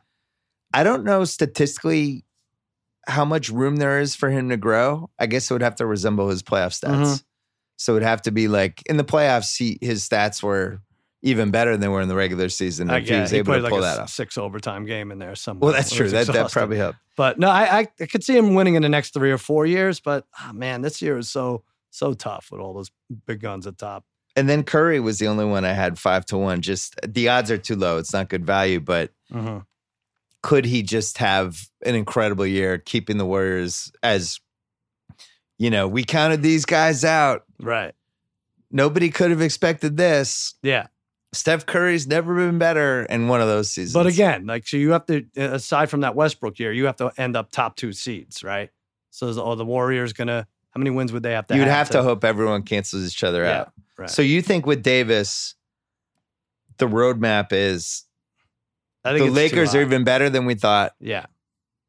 I 0.74 0.84
don't 0.84 1.04
know 1.04 1.24
statistically 1.24 2.26
how 3.08 3.26
much 3.26 3.50
room 3.50 3.76
there 3.76 4.00
is 4.00 4.16
for 4.16 4.30
him 4.30 4.50
to 4.50 4.58
grow. 4.58 5.10
I 5.20 5.28
guess 5.28 5.52
it 5.52 5.54
would 5.54 5.62
have 5.62 5.76
to 5.76 5.86
resemble 5.86 6.30
his 6.30 6.42
playoff 6.42 6.80
stats. 6.80 6.96
Mhm. 7.06 7.24
So 7.78 7.94
it 7.94 7.96
would 7.96 8.04
have 8.04 8.22
to 8.24 8.32
be 8.32 8.48
like 8.48 8.82
in 8.88 8.98
the 8.98 9.04
playoffs, 9.04 9.56
he, 9.58 9.78
his 9.86 10.08
stats 10.08 10.42
were 10.42 10.80
even 11.22 11.52
better 11.52 11.72
than 11.74 11.82
they 11.82 11.88
were 11.88 12.02
in 12.02 12.08
the 12.08 12.16
regular 12.16 12.50
season. 12.50 12.90
I 12.90 12.98
If 12.98 13.04
he 13.04 13.10
guess 13.10 13.22
was 13.22 13.32
he 13.32 13.38
able 13.38 13.46
played 13.54 13.58
to 13.60 13.64
like 13.64 13.70
pull 13.72 13.80
a 13.80 13.82
that 13.84 14.00
off. 14.00 14.10
six 14.10 14.38
overtime 14.38 14.86
game 14.86 15.12
in 15.12 15.20
there 15.20 15.36
somewhere. 15.36 15.68
Well, 15.68 15.74
that's 15.74 15.94
true. 15.94 16.10
That, 16.10 16.26
that 16.28 16.52
probably 16.52 16.78
helped. 16.78 16.98
But 17.16 17.38
no, 17.38 17.50
I, 17.50 17.80
I 17.82 17.88
I 18.02 18.06
could 18.08 18.24
see 18.24 18.36
him 18.36 18.56
winning 18.56 18.76
in 18.76 18.82
the 18.82 18.90
next 18.90 19.14
three 19.14 19.32
or 19.32 19.38
four 19.38 19.66
years. 19.66 20.00
But 20.00 20.26
ah, 20.40 20.52
man, 20.54 20.82
this 20.82 21.02
year 21.02 21.18
is 21.18 21.30
so 21.30 21.64
so 21.94 22.14
tough 22.14 22.50
with 22.52 22.60
all 22.60 22.74
those 22.74 22.92
big 23.28 23.40
guns 23.40 23.68
at 23.68 23.78
top. 23.78 24.04
And 24.36 24.50
then 24.50 24.64
Curry 24.64 25.00
was 25.00 25.20
the 25.20 25.28
only 25.28 25.46
one 25.46 25.64
I 25.64 25.74
had 25.74 26.00
five 26.00 26.26
to 26.28 26.38
one. 26.38 26.62
Just 26.62 27.00
the 27.08 27.30
odds 27.30 27.52
are 27.52 27.58
too 27.58 27.76
low. 27.76 27.98
It's 28.00 28.14
not 28.14 28.30
good 28.30 28.46
value, 28.46 28.80
but 28.80 29.12
Mm-hmm. 29.32 29.60
could 30.44 30.66
he 30.66 30.84
just 30.84 31.18
have 31.18 31.68
an 31.86 31.96
incredible 31.96 32.46
year 32.46 32.78
keeping 32.78 33.18
the 33.18 33.26
Warriors 33.26 33.92
as 34.04 34.40
you 35.60 35.70
know, 35.70 35.88
we 35.88 36.04
counted 36.04 36.42
these 36.42 36.66
guys 36.66 37.04
out. 37.06 37.44
Right. 37.60 37.94
Nobody 38.72 39.10
could 39.10 39.30
have 39.32 39.42
expected 39.42 39.98
this. 39.98 40.56
Yeah. 40.64 40.88
Steph 41.32 41.66
Curry's 41.66 42.06
never 42.08 42.36
been 42.36 42.58
better 42.60 43.04
in 43.06 43.28
one 43.28 43.42
of 43.42 43.48
those 43.48 43.70
seasons. 43.72 43.94
But 43.94 44.08
again, 44.08 44.46
like 44.46 44.68
so, 44.68 44.78
you 44.78 44.92
have 44.92 45.06
to 45.08 45.26
aside 45.36 45.90
from 45.90 46.02
that 46.02 46.16
Westbrook 46.16 46.60
year, 46.60 46.72
you 46.72 46.86
have 46.86 46.98
to 46.98 47.12
end 47.18 47.36
up 47.36 47.52
top 47.52 47.76
two 47.76 47.92
seeds, 47.94 48.44
right? 48.44 48.70
So 49.10 49.28
is, 49.28 49.38
oh, 49.38 49.56
the 49.56 49.66
Warriors 49.66 50.14
gonna 50.14 50.48
how 50.74 50.80
many 50.80 50.90
wins 50.90 51.12
would 51.14 51.24
they 51.24 51.34
have 51.34 51.48
to? 51.48 51.56
you'd 51.56 51.62
have, 51.68 51.72
have 51.88 51.90
to 51.92 52.04
hope 52.04 52.24
everyone 52.24 52.64
cancels 52.64 53.06
each 53.08 53.24
other 53.24 53.44
Yeah, 53.44 53.60
out. 53.62 53.72
right. 53.98 54.10
So 54.10 54.22
you 54.22 54.42
think 54.42 54.66
with 54.66 54.82
Davis, 54.84 55.56
the 56.78 56.88
roadmap 56.88 57.48
is 57.52 58.04
I 59.04 59.14
the 59.14 59.20
think 59.20 59.36
Lakers 59.36 59.76
are 59.76 59.82
even 59.82 60.04
better 60.04 60.30
than 60.30 60.46
we 60.46 60.56
thought. 60.56 60.94
yeah, 61.00 61.26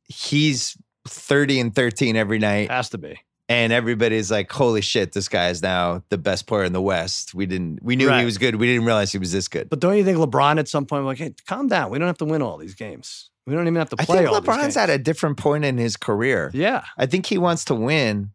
He's 0.08 0.76
30 1.08 1.60
and 1.60 1.74
13 1.74 2.16
every 2.16 2.38
night. 2.38 2.70
has 2.70 2.90
to 2.90 2.98
be. 2.98 3.18
and 3.48 3.72
everybody's 3.72 4.30
like, 4.30 4.50
"Holy 4.50 4.80
shit, 4.80 5.12
this 5.12 5.28
guy 5.28 5.48
is 5.50 5.62
now 5.62 6.02
the 6.08 6.18
best 6.18 6.46
player 6.46 6.64
in 6.64 6.72
the 6.72 6.80
West." 6.82 7.34
We 7.34 7.46
didn't, 7.46 7.82
we 7.82 7.94
knew 7.96 8.10
he 8.10 8.24
was 8.24 8.38
good. 8.38 8.56
We 8.56 8.66
didn't 8.66 8.84
realize 8.86 9.12
he 9.12 9.18
was 9.18 9.32
this 9.32 9.48
good. 9.48 9.68
But 9.70 9.80
don't 9.80 9.96
you 9.96 10.04
think 10.04 10.18
LeBron 10.18 10.58
at 10.58 10.66
some 10.68 10.86
point 10.86 11.04
like, 11.04 11.18
hey, 11.18 11.34
calm 11.46 11.68
down. 11.68 11.90
We 11.90 11.98
don't 11.98 12.06
have 12.08 12.18
to 12.18 12.24
win 12.24 12.42
all 12.42 12.56
these 12.58 12.74
games. 12.74 13.30
We 13.46 13.54
don't 13.54 13.64
even 13.66 13.76
have 13.76 13.90
to 13.90 13.96
I 13.98 14.04
play 14.06 14.18
think 14.18 14.30
all 14.30 14.40
these 14.40 14.48
LeBron's 14.48 14.76
at 14.78 14.88
a 14.88 14.96
different 14.98 15.36
point 15.36 15.64
in 15.66 15.76
his 15.76 15.96
career. 15.98 16.50
yeah, 16.54 16.84
I 16.96 17.04
think 17.06 17.26
he 17.26 17.36
wants 17.38 17.66
to 17.66 17.74
win, 17.74 18.30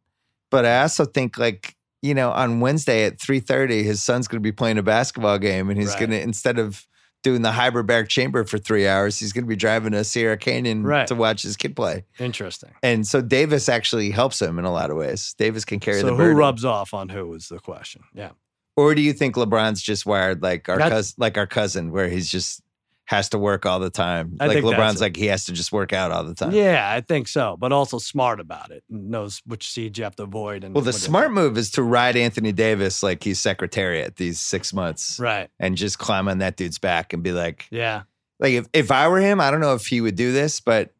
but 0.51 0.65
I 0.65 0.81
also 0.81 1.05
think 1.05 1.37
like 1.37 1.75
you 2.01 2.13
know 2.13 2.31
on 2.31 2.59
Wednesday 2.59 3.05
at 3.05 3.19
three 3.19 3.39
thirty, 3.39 3.83
his 3.83 4.01
son's 4.03 4.27
going 4.27 4.37
to 4.41 4.43
be 4.43 4.51
playing 4.51 4.77
a 4.77 4.83
basketball 4.83 5.37
game, 5.39 5.69
and 5.69 5.79
he's 5.79 5.89
Right. 5.91 5.99
going 5.99 6.11
to 6.11 6.21
instead 6.21 6.59
of 6.59 6.85
doing 7.21 7.41
the 7.41 7.51
hyperbaric 7.51 8.07
chamber 8.07 8.45
for 8.45 8.57
three 8.57 8.87
hours. 8.87 9.19
He's 9.19 9.33
going 9.33 9.43
to 9.43 9.47
be 9.49 9.57
driving 9.57 9.91
to 9.91 10.05
Sierra 10.05 10.37
Canyon 10.37 10.83
Right. 10.83 11.05
to 11.07 11.15
watch 11.15 11.41
his 11.41 11.57
kid 11.57 11.75
play. 11.75 12.05
Interesting. 12.17 12.69
And 12.81 13.05
so 13.05 13.19
Davis 13.21 13.67
actually 13.67 14.11
helps 14.11 14.41
him 14.41 14.57
in 14.57 14.63
a 14.63 14.71
lot 14.71 14.89
of 14.89 14.95
ways. 14.95 15.35
Davis 15.37 15.65
can 15.65 15.81
carry 15.81 15.99
So 15.99 16.05
the 16.05 16.11
who 16.13 16.17
burden. 16.19 16.37
rubs 16.37 16.63
off 16.63 16.93
on 16.93 17.09
who 17.09 17.33
is 17.33 17.49
the 17.49 17.59
question. 17.59 18.03
Yeah. 18.13 18.29
or 18.77 18.95
do 18.95 19.01
you 19.01 19.11
think 19.11 19.35
LeBron's 19.35 19.81
just 19.81 20.05
wired 20.05 20.41
like 20.41 20.69
our 20.69 20.77
cousin, 20.77 21.15
like 21.17 21.37
our 21.37 21.45
cousin, 21.47 21.91
where 21.91 22.07
he's 22.07 22.29
just 22.31 22.61
has 23.09 23.27
to 23.29 23.39
work 23.39 23.65
all 23.65 23.79
the 23.79 23.89
time? 23.89 24.37
I 24.39 24.45
like 24.45 24.61
think 24.61 24.67
LeBron's 24.67 25.01
like 25.01 25.15
he 25.15 25.25
has 25.25 25.45
to 25.45 25.51
just 25.51 25.71
work 25.71 25.93
out 25.93 26.11
all 26.11 26.23
the 26.23 26.35
time. 26.35 26.51
Yeah, 26.51 26.87
I 26.93 27.01
think 27.01 27.27
so. 27.27 27.57
But 27.57 27.71
also 27.71 27.97
smart 27.97 28.39
about 28.39 28.69
it. 28.69 28.83
Knows 28.87 29.41
which 29.47 29.67
seeds 29.71 29.97
you 29.97 30.03
have 30.03 30.15
to 30.17 30.23
avoid. 30.23 30.63
And 30.63 30.75
Well, 30.75 30.83
the 30.83 30.93
smart 30.93 31.31
move 31.31 31.57
is 31.57 31.71
to 31.71 31.81
ride 31.81 32.15
Anthony 32.15 32.51
Davis 32.51 33.01
like 33.01 33.23
he's 33.23 33.39
secretariat 33.39 34.17
these 34.17 34.39
six 34.39 34.71
months 34.73 35.19
Right. 35.19 35.49
and 35.59 35.75
just 35.75 35.97
climb 35.97 36.27
on 36.27 36.37
that 36.37 36.55
dude's 36.55 36.77
back 36.77 37.11
and 37.11 37.23
be 37.23 37.31
like, 37.31 37.65
Yeah. 37.71 38.03
like 38.39 38.53
if, 38.53 38.67
if 38.73 38.91
I 38.91 39.07
were 39.07 39.19
him, 39.19 39.41
I 39.41 39.49
don't 39.49 39.59
know 39.61 39.73
if 39.73 39.87
he 39.87 40.01
would 40.01 40.15
do 40.15 40.31
this, 40.31 40.59
but 40.59 40.93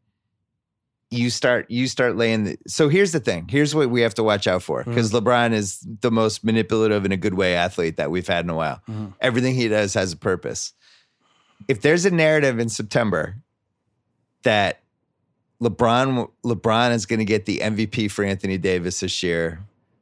you 1.12 1.30
start 1.32 1.70
you 1.72 1.88
start 1.88 2.16
laying 2.18 2.44
the, 2.44 2.58
so 2.68 2.88
here's 2.90 3.12
the 3.12 3.20
thing. 3.20 3.48
Here's 3.50 3.74
what 3.74 3.90
we 3.90 4.02
have 4.02 4.14
to 4.16 4.24
watch 4.24 4.46
out 4.48 4.62
for. 4.62 4.84
Because 4.84 5.12
LeBron 5.12 5.54
is 5.54 5.80
the 6.02 6.12
most 6.12 6.44
manipulative 6.44 7.04
in 7.06 7.12
a 7.12 7.18
good 7.18 7.34
way 7.34 7.56
athlete 7.56 7.98
that 7.98 8.12
we've 8.12 8.28
had 8.28 8.46
in 8.46 8.50
a 8.52 8.56
while. 8.56 8.82
Mhm. 8.90 9.14
Everything 9.20 9.56
he 9.56 9.68
does 9.68 9.94
has 9.96 10.12
a 10.14 10.18
purpose. 10.18 10.74
If 11.68 11.82
there's 11.82 12.06
a 12.06 12.12
narrative 12.12 12.60
in 12.60 12.70
September 12.70 13.36
that 14.44 14.80
LeBron 15.62 16.30
LeBron 16.44 16.92
is 16.94 17.06
going 17.06 17.20
to 17.20 17.26
get 17.26 17.46
the 17.46 17.60
MVP 17.60 18.10
for 18.12 18.24
Anthony 18.24 18.58
Davis 18.58 19.02
this 19.02 19.22
year, 19.22 19.60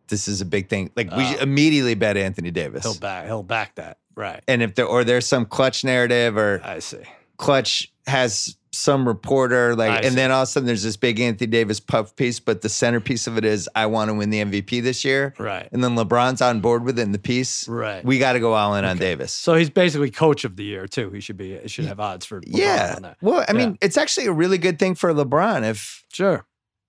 this 0.07 0.27
is 0.27 0.39
a 0.41 0.45
big 0.45 0.69
thing. 0.69 0.91
Like 0.95 1.09
we 1.15 1.23
Uh, 1.25 1.37
immediately 1.41 1.95
bet 1.95 2.15
Anthony 2.17 2.51
Davis. 2.51 2.83
He'll 2.83 2.95
back 2.99 3.25
he'll 3.25 3.43
back 3.43 3.75
that. 3.75 3.97
Right. 4.15 4.43
and 4.47 4.63
if 4.63 4.73
there 4.75 4.85
or 4.85 5.03
there's 5.03 5.27
some 5.27 5.45
clutch 5.45 5.83
narrative 5.83 6.37
or 6.37 6.61
I 6.63 6.79
see. 6.79 6.97
Clutch 7.37 7.91
has 8.07 8.57
some 8.77 9.07
reporter 9.07 9.75
like, 9.75 10.05
and 10.05 10.15
then 10.15 10.31
all 10.31 10.41
of 10.43 10.47
a 10.47 10.51
sudden 10.51 10.67
there's 10.67 10.83
this 10.83 10.97
big 10.97 11.19
Anthony 11.19 11.47
Davis 11.47 11.79
puff 11.79 12.15
piece, 12.15 12.39
but 12.39 12.61
the 12.61 12.69
centerpiece 12.69 13.27
of 13.27 13.37
it 13.37 13.45
is 13.45 13.69
I 13.75 13.85
want 13.87 14.09
to 14.09 14.13
win 14.13 14.29
the 14.29 14.39
MVP 14.43 14.81
this 14.81 15.03
year, 15.03 15.33
Right. 15.37 15.67
and 15.71 15.83
then 15.83 15.95
LeBron's 15.95 16.41
on 16.41 16.61
board 16.61 16.83
with 16.83 16.97
it 16.97 17.01
in 17.03 17.11
the 17.11 17.19
piece. 17.19 17.67
Right. 17.67 18.03
We 18.03 18.19
got 18.19 18.33
to 18.33 18.39
go 18.39 18.53
all 18.53 18.75
in 18.75 18.85
on 18.85 18.97
Davis. 18.97 19.31
so 19.33 19.55
he's 19.55 19.69
basically 19.69 20.11
coach 20.11 20.43
of 20.45 20.55
the 20.55 20.63
year 20.63 20.87
too. 20.87 21.09
He 21.11 21.19
should 21.19 21.37
be 21.37 21.57
he 21.57 21.67
should 21.67 21.85
have 21.85 21.99
odds 21.99 22.25
for 22.25 22.41
LeBron 22.41 22.57
yeah, 22.57 22.93
on 22.95 23.01
that. 23.03 23.17
well, 23.21 23.41
I 23.47 23.51
Yeah. 23.51 23.57
mean, 23.57 23.77
it's 23.81 23.97
actually 23.97 24.27
a 24.27 24.31
really 24.31 24.57
good 24.57 24.79
thing 24.79 24.95
for 24.95 25.13
LeBron 25.13 25.63
if 25.69 26.03
Sure. 26.11 26.45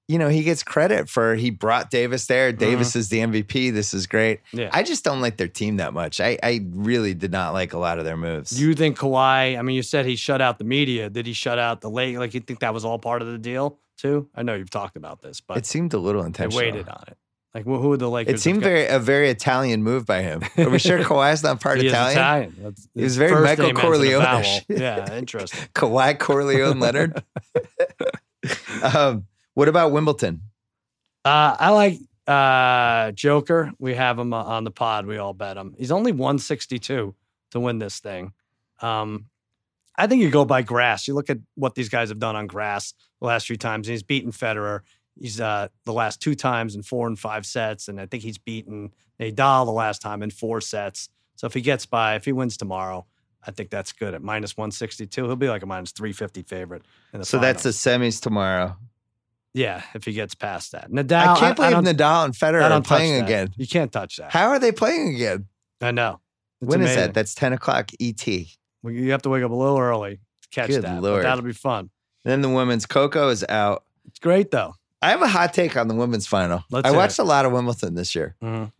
You 0.09 0.19
know 0.19 0.29
he 0.29 0.43
gets 0.43 0.63
credit 0.63 1.09
for 1.09 1.35
he 1.35 1.51
brought 1.51 1.91
Davis 1.91 2.27
there. 2.27 2.51
Davis 2.51 2.97
is 2.97 3.11
the 3.11 3.19
MVP. 3.19 3.73
This 3.73 3.93
is 3.93 4.07
great. 4.07 4.41
Mm-hmm. 4.47 4.59
Yeah. 4.59 4.71
I 4.73 4.83
just 4.83 5.05
don't 5.05 5.21
like 5.21 5.37
their 5.37 5.49
team 5.49 5.77
that 5.77 5.93
much. 5.93 6.21
I 6.21 6.39
I 6.43 6.65
really 6.71 7.15
did 7.15 7.31
not 7.31 7.53
like 7.53 7.75
a 7.75 7.79
lot 7.79 7.99
of 7.99 8.05
their 8.05 8.17
moves. 8.17 8.61
You 8.61 8.75
think 8.75 8.99
Kawhi? 8.99 9.59
I 9.59 9.63
mean, 9.63 9.77
you 9.77 9.83
said 9.83 10.07
he 10.07 10.17
shut 10.17 10.41
out 10.41 10.59
the 10.59 10.65
media. 10.65 11.11
Did 11.11 11.27
he 11.27 11.35
shut 11.35 11.59
out 11.59 11.83
the 11.83 11.91
late? 11.91 12.19
Like, 12.19 12.33
you 12.35 12.41
think 12.41 12.61
that 12.61 12.73
was 12.73 12.85
all 12.85 12.99
part 12.99 13.21
of 13.21 13.29
the 13.29 13.39
deal 13.39 13.79
too? 13.99 14.29
I 14.35 14.43
know 14.43 14.55
you've 14.55 14.71
talked 14.71 14.97
about 14.97 15.21
this, 15.21 15.41
but 15.41 15.59
it 15.59 15.67
seemed 15.67 15.93
a 15.93 15.99
little 15.99 16.23
they 16.23 16.29
intentional. 16.29 16.65
waited 16.65 16.89
on 16.89 17.05
it. 17.09 17.19
Like, 17.55 17.65
who 17.65 17.79
who 17.79 17.93
are 17.93 17.97
the 17.97 18.09
Lakers? 18.09 18.35
It 18.35 18.41
seemed 18.41 18.63
very 18.63 18.87
a 18.87 18.99
very 18.99 19.31
Italian 19.31 19.83
move 19.83 20.07
by 20.07 20.23
him. 20.23 20.43
Are 20.59 20.69
we 20.69 20.79
sure 20.79 21.01
Kawhi's 21.01 21.43
not 21.43 21.61
part 21.61 21.81
He 21.81 21.87
is 21.87 21.93
Italian? 21.93 22.19
Italian. 22.19 22.57
That's, 22.61 22.89
He 22.95 23.03
was 23.03 23.17
very 23.17 23.43
Michael 23.43 23.67
name 23.67 23.77
ends 23.77 23.81
in 23.81 23.87
a 23.87 23.89
Corleone-ish. 23.89 24.65
Yeah, 24.69 25.15
interesting. 25.15 25.69
Kawhi 25.75 26.19
Corleone 26.19 26.79
Leonard. 26.79 27.23
um, 28.83 29.27
what 29.59 29.67
about 29.67 29.91
Wimbledon? 29.91 30.43
Uh, 31.25 31.57
I 31.59 31.71
like 31.71 31.99
uh, 32.29 33.11
Joker. 33.11 33.73
We 33.81 33.93
have 33.95 34.17
him 34.17 34.33
uh, 34.33 34.41
on 34.41 34.63
the 34.63 34.71
pod. 34.71 35.05
We 35.05 35.19
all 35.19 35.33
bet 35.33 35.57
him. 35.57 35.75
He's 35.77 35.91
only 35.91 36.13
162 36.13 37.13
to 37.51 37.61
win 37.61 37.81
this 37.81 37.99
thing. 37.99 38.35
Um, 38.81 39.27
I 39.97 40.07
think 40.07 40.23
you 40.23 40.31
go 40.31 40.45
by 40.45 40.63
grass. 40.63 41.09
You 41.09 41.15
look 41.15 41.29
at 41.29 41.39
what 41.57 41.75
these 41.75 41.89
guys 41.89 42.11
have 42.11 42.21
done 42.21 42.37
on 42.37 42.47
grass 42.47 42.95
the 43.21 43.27
last 43.27 43.49
few 43.49 43.57
times. 43.57 43.89
And 43.89 43.95
he's 43.95 44.05
beaten 44.05 44.31
Federer. 44.31 44.83
He's 45.19 45.41
uh, 45.41 45.67
the 45.85 45.93
last 45.93 46.23
two 46.23 46.37
times 46.37 46.77
in 46.77 46.85
four 46.85 47.09
and 47.09 47.19
five 47.19 47.45
sets, 47.45 47.89
and 47.89 48.01
I 48.01 48.07
think 48.07 48.23
he's 48.23 48.39
beaten 48.39 48.93
Nadal 49.19 49.65
the 49.65 49.73
last 49.73 50.01
time 50.01 50.23
in 50.23 50.31
four 50.31 50.61
sets. 50.61 51.09
So 51.35 51.49
if 51.49 51.55
he 51.55 51.63
gets 51.63 51.85
by, 51.85 52.15
if 52.15 52.25
he 52.25 52.31
wins 52.31 52.57
tomorrow, 52.57 53.07
I 53.45 53.51
think 53.51 53.71
that's 53.71 53.93
good 53.93 54.15
at 54.15 54.23
minus 54.23 54.57
162. 54.57 55.25
He'll 55.25 55.35
be 55.35 55.49
like 55.49 55.65
a 55.65 55.67
minus 55.67 55.91
350 55.91 56.43
favorite. 56.43 56.83
In 57.13 57.19
the 57.19 57.27
So 57.27 57.41
that's 57.41 57.65
the 57.65 57.71
semis 57.71 58.23
tomorrow. 58.23 58.77
Yeah. 59.59 59.83
If 59.95 60.05
he 60.05 60.13
gets 60.13 60.35
past 60.35 60.73
that, 60.73 60.91
Nadal. 60.91 61.37
I 61.37 61.39
can't 61.39 61.57
believe 61.57 61.71
don't- 61.73 61.85
Nadal 61.85 62.25
and 62.27 62.35
Federer 62.35 62.71
are 62.71 62.81
playing 62.83 63.23
again. 63.23 63.53
You 63.57 63.67
can't 63.67 63.91
touch 63.93 64.17
that. 64.17 64.31
How 64.33 64.49
are 64.49 64.59
they 64.59 64.73
playing 64.73 65.15
again? 65.15 65.47
I 65.81 65.91
know. 65.91 66.21
It's 66.61 66.69
When 66.69 66.81
is 66.81 66.87
amazing. 66.87 67.03
that? 67.03 67.15
That's 67.15 67.35
ten 67.35 67.53
o'clock 67.53 67.91
ET. 68.01 68.27
Well, 68.83 68.93
you 68.93 69.11
have 69.13 69.23
to 69.23 69.29
wake 69.29 69.43
up 69.45 69.51
a 69.51 69.55
little 69.55 69.79
early 69.79 70.17
to 70.43 70.49
catch 70.51 70.69
Good 70.69 70.83
that. 70.83 71.03
Lord. 71.03 71.23
But 71.23 71.29
that'll 71.29 71.45
be 71.45 71.53
fun. 71.53 71.91
Then 72.25 72.43
the 72.43 72.49
women's 72.49 72.87
Coco 72.87 73.29
is 73.29 73.45
out. 73.49 73.85
It's 74.07 74.19
great 74.19 74.51
though. 74.51 74.75
I 75.01 75.11
have 75.11 75.23
a 75.23 75.29
hot 75.29 75.55
take 75.55 75.77
on 75.77 75.87
the 75.89 75.95
women's 75.95 76.27
final. 76.27 76.65
Let's 76.71 76.89
I 76.89 76.91
watched 76.91 77.19
it. 77.19 77.23
a 77.23 77.25
lot 77.25 77.45
of 77.47 77.53
Wimbledon 77.53 77.95
this 77.95 78.15
year. 78.17 78.35
Mhm. 78.43 78.73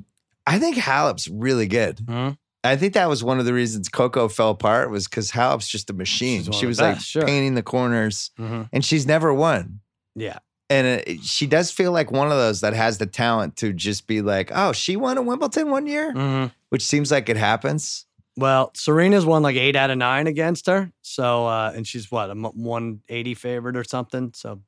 I 0.47 0.59
think 0.59 0.77
Halep's 0.77 1.29
really 1.29 1.67
good. 1.69 1.99
Mhm. 1.99 2.37
I 2.65 2.75
think 2.77 2.95
that 2.95 3.09
was 3.09 3.23
one 3.23 3.39
of 3.39 3.45
the 3.45 3.53
reasons 3.55 3.89
Coco 3.89 4.27
fell 4.29 4.51
apart 4.51 4.91
was 4.91 5.07
because 5.07 5.31
Halep's 5.31 5.69
just 5.69 5.91
a 5.91 5.93
machine. 5.93 6.51
She 6.51 6.67
was 6.67 6.81
like 6.81 6.99
sure. 6.99 7.25
painting 7.25 7.55
the 7.55 7.63
corners, 7.63 8.33
Mhm. 8.39 8.69
and 8.73 8.85
she's 8.85 9.07
never 9.07 9.33
won. 9.33 9.79
Yeah. 10.17 10.39
And 10.71 10.87
it, 10.87 11.23
she 11.23 11.47
does 11.47 11.71
feel 11.71 11.93
like 11.93 12.11
one 12.13 12.27
of 12.31 12.37
those 12.37 12.61
that 12.61 12.75
has 12.75 12.99
the 12.99 13.07
talent 13.07 13.57
to 13.57 13.73
just 13.73 14.07
be 14.07 14.21
like, 14.21 14.51
oh, 14.55 14.73
she 14.73 14.97
won 14.97 15.17
a 15.17 15.23
Wimbledon 15.23 15.71
one 15.71 15.87
year, 15.87 16.13
Mhm. 16.13 16.53
which 16.69 16.85
seems 16.85 17.11
like 17.11 17.29
it 17.29 17.37
happens. 17.39 18.05
Well, 18.37 18.71
Serena's 18.75 19.25
won 19.27 19.43
like 19.43 19.57
eight 19.57 19.77
out 19.77 19.91
of 19.91 19.99
nine 19.99 20.27
against 20.27 20.67
her. 20.67 20.93
So, 21.03 21.47
uh, 21.47 21.73
and 21.75 21.87
she's 21.87 22.11
what 22.11 22.29
a 22.29 22.33
m- 22.33 22.43
180 22.55 23.35
favorite 23.35 23.77
or 23.77 23.85
something. 23.85 24.33
So, 24.35 24.61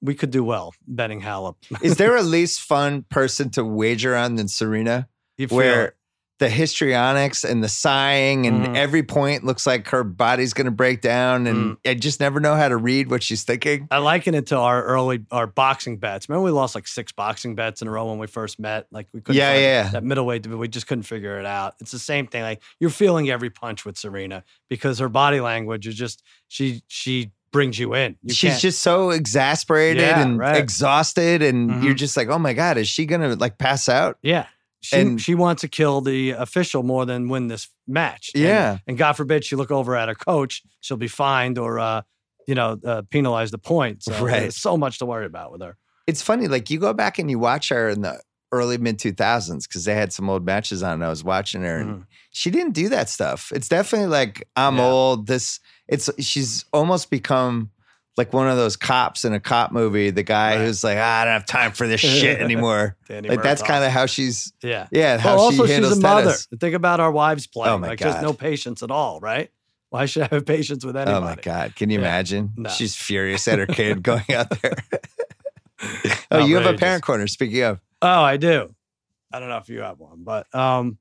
we 0.00 0.14
could 0.14 0.30
do 0.30 0.44
well 0.44 0.74
betting 0.86 1.20
Halep. 1.22 1.56
Is 1.82 1.96
there 1.96 2.16
a 2.18 2.22
least 2.22 2.60
fun 2.60 3.04
person 3.10 3.50
to 3.50 3.64
wager 3.64 4.14
on 4.14 4.34
than 4.36 4.46
Serena? 4.48 5.08
You 5.36 5.46
Where. 5.48 5.94
The 6.38 6.48
histrionics 6.48 7.42
and 7.44 7.62
the 7.64 7.68
sighing 7.68 8.46
and 8.46 8.66
Mhm. 8.66 8.76
every 8.76 9.02
point 9.02 9.44
looks 9.44 9.66
like 9.66 9.88
her 9.88 10.04
body's 10.04 10.52
going 10.54 10.66
to 10.66 10.70
break 10.70 11.00
down, 11.00 11.46
and 11.46 11.76
Mm. 11.76 11.90
I 11.90 11.94
just 11.94 12.20
never 12.20 12.38
know 12.40 12.54
how 12.54 12.68
to 12.68 12.76
read 12.76 13.10
what 13.10 13.22
she's 13.22 13.42
thinking. 13.42 13.88
I 13.90 13.98
liken 13.98 14.34
it 14.34 14.46
to 14.48 14.56
our 14.56 14.82
early 14.84 15.24
our 15.32 15.46
boxing 15.46 15.96
bets. 15.98 16.28
Remember, 16.28 16.44
we 16.44 16.50
lost 16.50 16.74
like 16.74 16.86
six 16.86 17.10
boxing 17.12 17.54
bets 17.54 17.82
in 17.82 17.88
a 17.88 17.90
row 17.90 18.06
when 18.06 18.18
we 18.18 18.26
first 18.28 18.58
met. 18.60 18.86
Like 18.92 19.08
we 19.12 19.20
couldn't. 19.20 19.36
Yeah, 19.38 19.54
yeah. 19.58 19.88
That 19.90 20.04
middleweight, 20.04 20.46
we 20.46 20.68
just 20.68 20.86
couldn't 20.86 21.02
figure 21.04 21.38
it 21.40 21.46
out. 21.46 21.74
It's 21.80 21.90
the 21.90 21.98
same 21.98 22.26
thing. 22.26 22.42
Like 22.42 22.62
you're 22.78 22.90
feeling 22.90 23.28
every 23.30 23.50
punch 23.50 23.84
with 23.84 23.98
Serena 23.98 24.44
because 24.70 24.98
her 25.00 25.08
body 25.08 25.40
language 25.40 25.86
is 25.86 25.94
just 25.96 26.22
she 26.48 26.82
she 26.88 27.32
brings 27.50 27.78
you 27.78 27.94
in. 27.94 28.14
You 28.22 28.34
she's 28.34 28.50
can't- 28.50 28.60
just 28.62 28.82
so 28.82 29.10
exasperated 29.10 30.02
Yeah, 30.02 30.20
and 30.20 30.38
right. 30.38 30.56
exhausted, 30.56 31.42
and 31.42 31.70
Mhm. 31.70 31.82
you're 31.82 31.94
just 31.94 32.16
like, 32.16 32.28
oh 32.28 32.38
my 32.38 32.52
god, 32.52 32.76
is 32.76 32.88
she 32.88 33.06
going 33.06 33.22
to 33.22 33.34
like 33.36 33.58
pass 33.58 33.88
out? 33.88 34.18
yeah. 34.22 34.44
She, 34.80 34.96
and- 34.96 35.20
she 35.20 35.34
wants 35.34 35.62
to 35.62 35.68
kill 35.68 36.00
the 36.00 36.30
official 36.30 36.82
more 36.82 37.04
than 37.04 37.28
win 37.28 37.48
this 37.48 37.68
match. 37.86 38.30
Yeah. 38.34 38.78
And, 38.86 38.96
God 38.96 39.14
forbid 39.14 39.44
she 39.44 39.56
look 39.56 39.70
over 39.70 39.96
at 39.96 40.08
her 40.08 40.14
coach, 40.14 40.62
she'll 40.80 40.96
be 40.96 41.08
fined 41.08 41.58
or, 41.58 41.78
uh, 41.78 42.02
you 42.46 42.54
know, 42.54 42.78
uh, 42.84 43.02
penalize 43.10 43.50
the 43.50 43.58
points. 43.58 44.06
So 44.06 44.24
Right. 44.24 44.52
So 44.52 44.76
much 44.76 44.98
to 45.00 45.06
worry 45.06 45.26
about 45.26 45.52
with 45.52 45.62
her. 45.62 45.76
It's 46.06 46.22
funny, 46.22 46.48
like 46.48 46.70
you 46.70 46.78
go 46.78 46.92
back 46.94 47.18
and 47.18 47.28
you 47.30 47.38
watch 47.38 47.68
her 47.70 47.88
in 47.88 48.00
the 48.02 48.20
early 48.50 48.78
mid 48.78 48.98
2000s 48.98 49.66
because 49.68 49.84
they 49.84 49.94
had 49.94 50.10
some 50.12 50.30
old 50.30 50.46
matches 50.46 50.82
on. 50.82 50.94
And 50.94 51.04
I 51.04 51.08
was 51.10 51.22
watching 51.22 51.62
her, 51.62 51.76
and 51.78 51.90
Mhm. 52.00 52.06
she 52.30 52.50
didn't 52.50 52.72
do 52.72 52.88
that 52.88 53.10
stuff. 53.10 53.52
It's 53.54 53.68
definitely 53.68 54.06
like 54.08 54.48
I'm 54.56 54.76
Yeah. 54.78 54.86
old. 54.86 55.26
This 55.26 55.60
it's 55.86 56.08
she's 56.18 56.64
almost 56.72 57.10
become 57.10 57.70
like 58.18 58.32
one 58.32 58.48
of 58.48 58.56
those 58.56 58.76
cops 58.76 59.24
in 59.24 59.32
a 59.32 59.40
cop 59.40 59.72
movie. 59.72 60.10
The 60.10 60.22
guy 60.22 60.56
Right. 60.56 60.64
who's 60.66 60.84
like, 60.84 60.98
"Ah, 61.00 61.20
I 61.20 61.24
don't 61.24 61.32
have 61.32 61.46
time 61.46 61.72
for 61.72 61.86
this 61.86 62.00
shit 62.00 62.40
anymore. 62.42 62.96
Danny 63.08 63.28
like 63.30 63.42
that's 63.42 63.62
kind 63.62 63.84
of 63.84 63.90
how 63.92 64.04
she's 64.06 64.52
Yeah. 64.62 64.88
yeah 64.90 65.16
how 65.18 65.36
Well, 65.36 65.44
also, 65.44 65.64
she 65.66 65.72
handles 65.72 65.94
she's 65.94 65.98
a 65.98 66.02
mother. 66.02 66.22
tennis. 66.24 66.48
Think 66.60 66.74
about 66.74 67.00
our 67.00 67.10
wives 67.12 67.46
playing. 67.46 67.74
Oh, 67.74 67.78
my 67.78 67.88
like, 67.88 67.98
just 68.00 68.20
no 68.20 68.32
patience 68.34 68.82
at 68.82 68.90
all, 68.90 69.20
right? 69.20 69.50
Why 69.90 70.04
should 70.04 70.24
I 70.24 70.28
have 70.32 70.44
patience 70.44 70.84
with 70.84 70.96
anybody? 70.96 71.16
Oh 71.16 71.20
my 71.22 71.36
god! 71.36 71.74
Can 71.74 71.88
you 71.88 71.98
Yeah. 72.00 72.04
imagine? 72.06 72.52
No. 72.56 72.68
She's 72.68 72.94
furious 72.94 73.48
at 73.48 73.58
her 73.58 73.66
kid 73.66 74.02
going 74.10 74.24
out 74.34 74.50
there. 74.60 74.74
oh, 76.30 76.44
you 76.44 76.56
have 76.56 76.66
a 76.66 76.76
parent 76.76 77.02
corner. 77.02 77.26
Speaking 77.26 77.62
of, 77.62 77.80
Oh, 78.02 78.22
I 78.22 78.36
do. 78.36 78.74
I 79.32 79.40
don't 79.40 79.48
know 79.48 79.56
if 79.58 79.68
you 79.68 79.80
have 79.80 79.98
one, 79.98 80.24
but 80.24 80.52
um, 80.54 80.98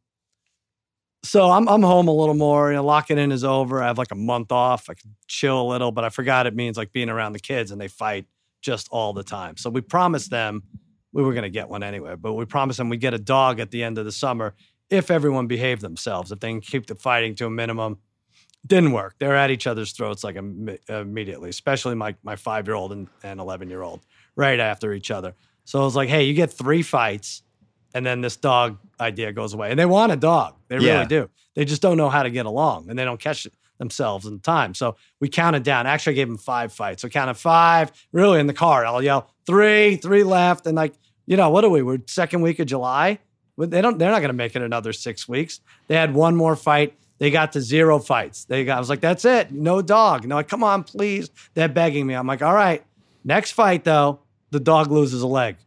so 1.28 1.52
I'm 1.52 1.68
I'm 1.68 1.84
home 1.84 2.08
a 2.08 2.14
little 2.14 2.36
more. 2.36 2.70
You 2.70 2.78
know, 2.78 2.84
locking 2.86 3.18
in 3.18 3.32
is 3.32 3.44
over. 3.44 3.82
I 3.84 3.88
have 3.88 3.98
like 3.98 4.12
a 4.12 4.16
month 4.16 4.52
off. 4.52 4.90
I 4.90 4.94
can 4.94 5.16
chill 5.28 5.62
a 5.62 5.68
little, 5.68 5.92
but 5.92 6.04
I 6.04 6.10
forgot 6.10 6.48
it 6.48 6.56
means 6.56 6.78
like 6.78 6.92
being 6.92 7.10
around 7.10 7.34
the 7.34 7.40
kids 7.40 7.72
and 7.72 7.80
they 7.80 7.88
fight 7.88 8.26
just 8.62 8.88
all 8.92 9.14
the 9.14 9.24
time. 9.24 9.58
So 9.58 9.70
we 9.70 9.82
promised 9.82 10.32
them 10.32 10.64
we 11.14 11.24
were 11.24 11.34
going 11.34 11.44
to 11.44 11.50
get 11.50 11.70
one 11.70 11.84
anyway, 11.84 12.16
but 12.16 12.34
we 12.34 12.46
promised 12.46 12.78
them 12.78 12.90
we'd 12.90 13.00
get 13.00 13.14
a 13.14 13.20
dog 13.20 13.60
at 13.60 13.72
the 13.72 13.84
end 13.84 13.98
of 13.98 14.06
the 14.06 14.12
summer 14.12 14.54
if 14.90 15.10
everyone 15.10 15.48
behaved 15.48 15.82
themselves, 15.82 16.32
if 16.32 16.40
they 16.40 16.50
can 16.50 16.62
keep 16.62 16.86
the 16.86 16.96
fighting 16.96 17.36
to 17.36 17.46
a 17.46 17.50
minimum. 17.50 17.98
Didn't 18.66 18.92
work. 18.92 19.16
They're 19.20 19.36
at 19.36 19.50
each 19.50 19.68
other's 19.68 19.92
throats 19.94 20.24
like 20.24 20.36
imme- 20.36 20.80
immediately, 20.90 21.50
especially 21.50 21.96
my 21.96 22.16
my 22.24 22.36
five 22.36 22.68
year 22.68 22.76
old 22.76 22.92
and 22.92 23.08
and 23.24 23.40
eleven 23.40 23.70
year 23.70 23.82
old, 23.82 24.02
right 24.36 24.60
after 24.60 24.94
each 24.94 25.10
other. 25.10 25.36
So 25.64 25.80
I 25.80 25.84
was 25.84 25.96
like, 25.96 26.10
hey, 26.10 26.24
you 26.24 26.34
get 26.34 26.52
three 26.52 26.82
fights, 26.82 27.44
and 27.94 28.06
then 28.06 28.22
this 28.22 28.36
dog 28.36 28.80
idea 29.00 29.32
goes 29.34 29.54
away. 29.54 29.70
And 29.72 29.80
they 29.80 29.86
want 29.86 30.12
a 30.12 30.16
dog. 30.16 30.56
They 30.68 30.78
Yeah. 30.80 30.94
really 30.96 31.06
do. 31.08 31.30
They 31.56 31.66
just 31.66 31.82
don't 31.82 31.98
know 31.98 32.10
how 32.10 32.24
to 32.24 32.30
get 32.30 32.46
along, 32.46 32.90
and 32.90 32.98
they 32.98 33.04
don't 33.06 33.20
catch 33.20 33.48
themselves 33.80 34.26
in 34.26 34.40
time. 34.40 34.74
So 34.74 34.96
we 35.20 35.30
counted 35.30 35.64
down. 35.64 35.86
Actually, 35.88 36.14
I 36.14 36.16
gave 36.16 36.28
them 36.28 36.38
five 36.38 36.72
fights. 36.74 37.02
So 37.02 37.10
counted 37.10 37.36
five. 37.36 37.92
Really 38.12 38.40
in 38.40 38.48
the 38.48 38.54
car, 38.54 38.86
I'll 38.86 39.04
yell 39.04 39.30
three, 39.46 39.96
three 39.98 40.24
left, 40.24 40.66
and 40.68 40.76
like 40.76 40.94
you 41.26 41.36
know 41.38 41.50
what 41.50 41.64
are 41.66 41.70
we? 41.70 41.82
We're 41.82 42.00
second 42.08 42.42
week 42.42 42.60
of 42.60 42.68
July. 42.68 43.20
They 43.58 43.82
don't. 43.82 43.98
They're 43.98 44.12
not 44.12 44.20
going 44.20 44.30
to 44.30 44.34
make 44.34 44.56
it 44.56 44.62
another 44.62 44.94
six 44.94 45.28
weeks. 45.28 45.60
They 45.88 45.96
had 45.96 46.14
one 46.14 46.36
more 46.36 46.56
fight. 46.56 46.94
They 47.20 47.32
got 47.32 47.54
to 47.54 47.62
zero 47.62 47.98
fights. 47.98 48.46
They 48.46 48.64
got. 48.66 48.78
I 48.78 48.80
was 48.80 48.90
like, 48.90 49.02
that's 49.02 49.26
it. 49.26 49.52
No 49.52 49.82
dog. 49.82 50.26
No, 50.28 50.36
like, 50.36 50.48
come 50.48 50.64
on, 50.64 50.84
please. 50.84 51.32
They're 51.56 51.68
begging 51.68 52.06
me. 52.06 52.14
I'm 52.14 52.28
like, 52.28 52.44
all 52.44 52.54
right. 52.54 52.84
Next 53.26 53.52
fight 53.54 53.84
though, 53.84 54.20
the 54.52 54.60
dog 54.60 54.92
loses 54.92 55.24
a 55.24 55.28
leg. 55.28 55.58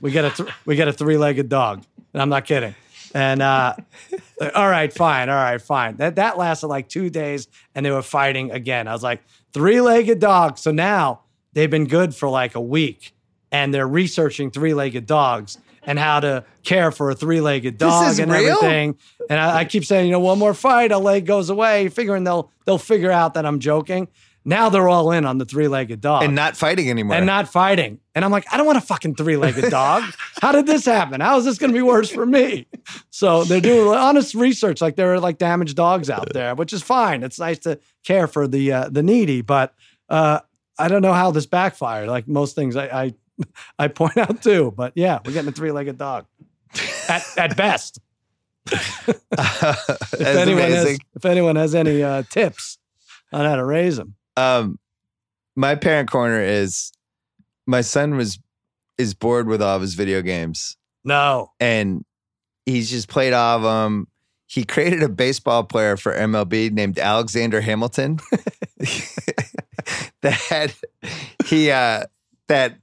We 0.00 0.10
get 0.12 0.24
a 0.24 0.30
th- 0.30 0.48
we 0.64 0.76
get 0.76 0.86
a 0.88 0.92
three 0.92 1.16
legged 1.18 1.48
dog. 1.48 1.82
And 2.12 2.22
I'm 2.22 2.28
not 2.28 2.44
kidding. 2.44 2.74
And 3.14 3.42
uh, 3.42 3.74
all 4.54 4.68
right, 4.68 4.92
fine, 4.92 5.28
all 5.28 5.36
right, 5.36 5.60
fine. 5.60 5.96
That 5.96 6.16
that 6.16 6.38
lasted 6.38 6.68
like 6.68 6.88
two 6.88 7.10
days, 7.10 7.48
and 7.74 7.84
they 7.84 7.90
were 7.90 8.02
fighting 8.02 8.50
again. 8.50 8.88
I 8.88 8.92
was 8.92 9.02
like, 9.02 9.22
three 9.52 9.80
legged 9.80 10.20
dog. 10.20 10.58
So 10.58 10.70
now 10.70 11.20
they've 11.52 11.70
been 11.70 11.86
good 11.86 12.14
for 12.14 12.28
like 12.28 12.54
a 12.54 12.60
week, 12.60 13.12
and 13.50 13.74
they're 13.74 13.88
researching 13.88 14.50
three 14.50 14.74
legged 14.74 15.06
dogs 15.06 15.58
and 15.82 15.98
how 15.98 16.20
to 16.20 16.44
care 16.62 16.92
for 16.92 17.10
a 17.10 17.14
three 17.14 17.40
legged 17.40 17.78
dog 17.78 18.18
and 18.18 18.30
real? 18.30 18.56
everything. 18.56 18.96
And 19.28 19.38
I, 19.38 19.58
I 19.58 19.64
keep 19.64 19.84
saying, 19.84 20.06
you 20.06 20.12
know, 20.12 20.20
one 20.20 20.38
more 20.38 20.54
fight, 20.54 20.92
a 20.92 20.98
leg 20.98 21.26
goes 21.26 21.50
away, 21.50 21.88
figuring 21.88 22.24
they'll 22.24 22.50
they'll 22.64 22.78
figure 22.78 23.10
out 23.10 23.34
that 23.34 23.46
I'm 23.46 23.60
joking. 23.60 24.08
Now 24.44 24.70
they're 24.70 24.88
all 24.88 25.12
in 25.12 25.26
on 25.26 25.36
the 25.38 25.44
three 25.44 25.68
legged 25.68 26.00
dog 26.00 26.22
and 26.24 26.34
not 26.34 26.56
fighting 26.56 26.88
anymore. 26.88 27.16
and 27.16 27.26
not 27.26 27.46
fighting. 27.48 28.00
And 28.14 28.24
I'm 28.24 28.30
like, 28.30 28.46
I 28.52 28.56
don't 28.56 28.64
want 28.66 28.78
a 28.78 28.82
fucking 28.82 29.16
three 29.16 29.36
legged 29.36 29.70
dog. 29.70 30.02
How 30.40 30.50
did 30.52 30.66
this 30.66 30.86
happen? 30.86 31.20
How 31.20 31.36
is 31.38 31.44
this 31.44 31.58
going 31.58 31.70
to 31.70 31.76
be 31.76 31.82
worse 31.82 32.10
for 32.10 32.24
me? 32.24 32.66
So 33.10 33.44
they're 33.44 33.60
doing 33.60 33.86
honest 33.96 34.34
research, 34.34 34.80
like 34.80 34.96
there 34.96 35.12
are 35.12 35.20
like 35.20 35.36
damaged 35.38 35.76
dogs 35.76 36.08
out 36.08 36.32
there, 36.32 36.54
which 36.54 36.72
is 36.72 36.82
fine. 36.82 37.22
It's 37.22 37.38
nice 37.38 37.58
to 37.60 37.78
care 38.04 38.26
for 38.26 38.48
the 38.48 38.72
uh, 38.72 38.88
the 38.88 39.02
needy, 39.02 39.42
but 39.42 39.74
uh, 40.08 40.40
I 40.78 40.88
don't 40.88 41.02
know 41.02 41.12
how 41.12 41.30
this 41.30 41.46
backfired. 41.46 42.08
Like 42.08 42.26
most 42.26 42.54
things, 42.54 42.76
I 42.76 42.86
I, 42.86 43.14
I 43.78 43.88
point 43.88 44.16
out 44.16 44.42
too. 44.42 44.72
But 44.74 44.92
yeah, 44.96 45.18
we're 45.24 45.32
getting 45.32 45.50
a 45.50 45.52
three 45.52 45.70
legged 45.70 45.98
dog 45.98 46.24
at 47.08 47.24
at 47.36 47.56
best. 47.56 47.98
If 48.72 50.20
anyone 50.22 50.70
has, 50.70 50.98
if 51.14 51.24
anyone 51.24 51.56
has 51.56 51.74
any 51.74 52.02
uh, 52.02 52.22
tips 52.30 52.78
on 53.32 53.44
how 53.44 53.56
to 53.56 53.64
raise 53.64 53.96
them, 53.96 54.14
um 54.40 54.78
my 55.56 55.74
parent 55.74 56.10
corner 56.10 56.40
is 56.40 56.92
my 57.66 57.80
son 57.82 58.16
was 58.16 58.38
is 58.98 59.14
bored 59.14 59.46
with 59.46 59.60
all 59.62 59.76
of 59.76 59.82
his 59.82 59.94
video 59.94 60.22
games 60.22 60.76
no. 61.04 61.50
and 61.60 62.04
he's 62.66 62.90
just 62.90 63.08
played 63.08 63.32
all 63.32 63.56
of 63.58 63.62
them 63.62 64.06
he 64.46 64.64
created 64.64 65.02
a 65.02 65.08
baseball 65.08 65.64
player 65.64 65.96
for 65.96 66.12
mlb 66.14 66.72
named 66.72 66.98
alexander 66.98 67.60
hamilton 67.60 68.18
that 70.22 70.74
he 71.46 71.70
uh 71.70 72.04
that 72.48 72.76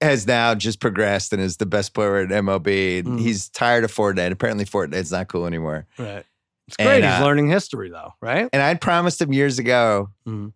has 0.00 0.26
now 0.26 0.54
just 0.54 0.80
progressed 0.80 1.32
and 1.32 1.42
is 1.42 1.56
the 1.56 1.66
best 1.66 1.92
player 1.94 2.16
at 2.18 2.28
mlb 2.28 3.02
Mhm. 3.02 3.20
he's 3.20 3.48
tired 3.48 3.84
of 3.84 3.92
fortnite 3.92 4.30
apparently 4.30 4.64
fortnite's 4.64 5.12
not 5.12 5.28
cool 5.28 5.46
anymore 5.46 5.86
Right. 5.98 6.24
It's 6.68 6.76
great. 6.76 6.96
And, 7.02 7.04
He's 7.04 7.14
uh, 7.22 7.24
learning 7.24 7.48
history 7.48 7.88
though, 7.90 8.12
right? 8.20 8.48
and 8.52 8.62
i'd 8.62 8.80
promised 8.80 9.20
him 9.20 9.32
years 9.32 9.58
ago 9.58 10.10
Mhm. 10.26 10.52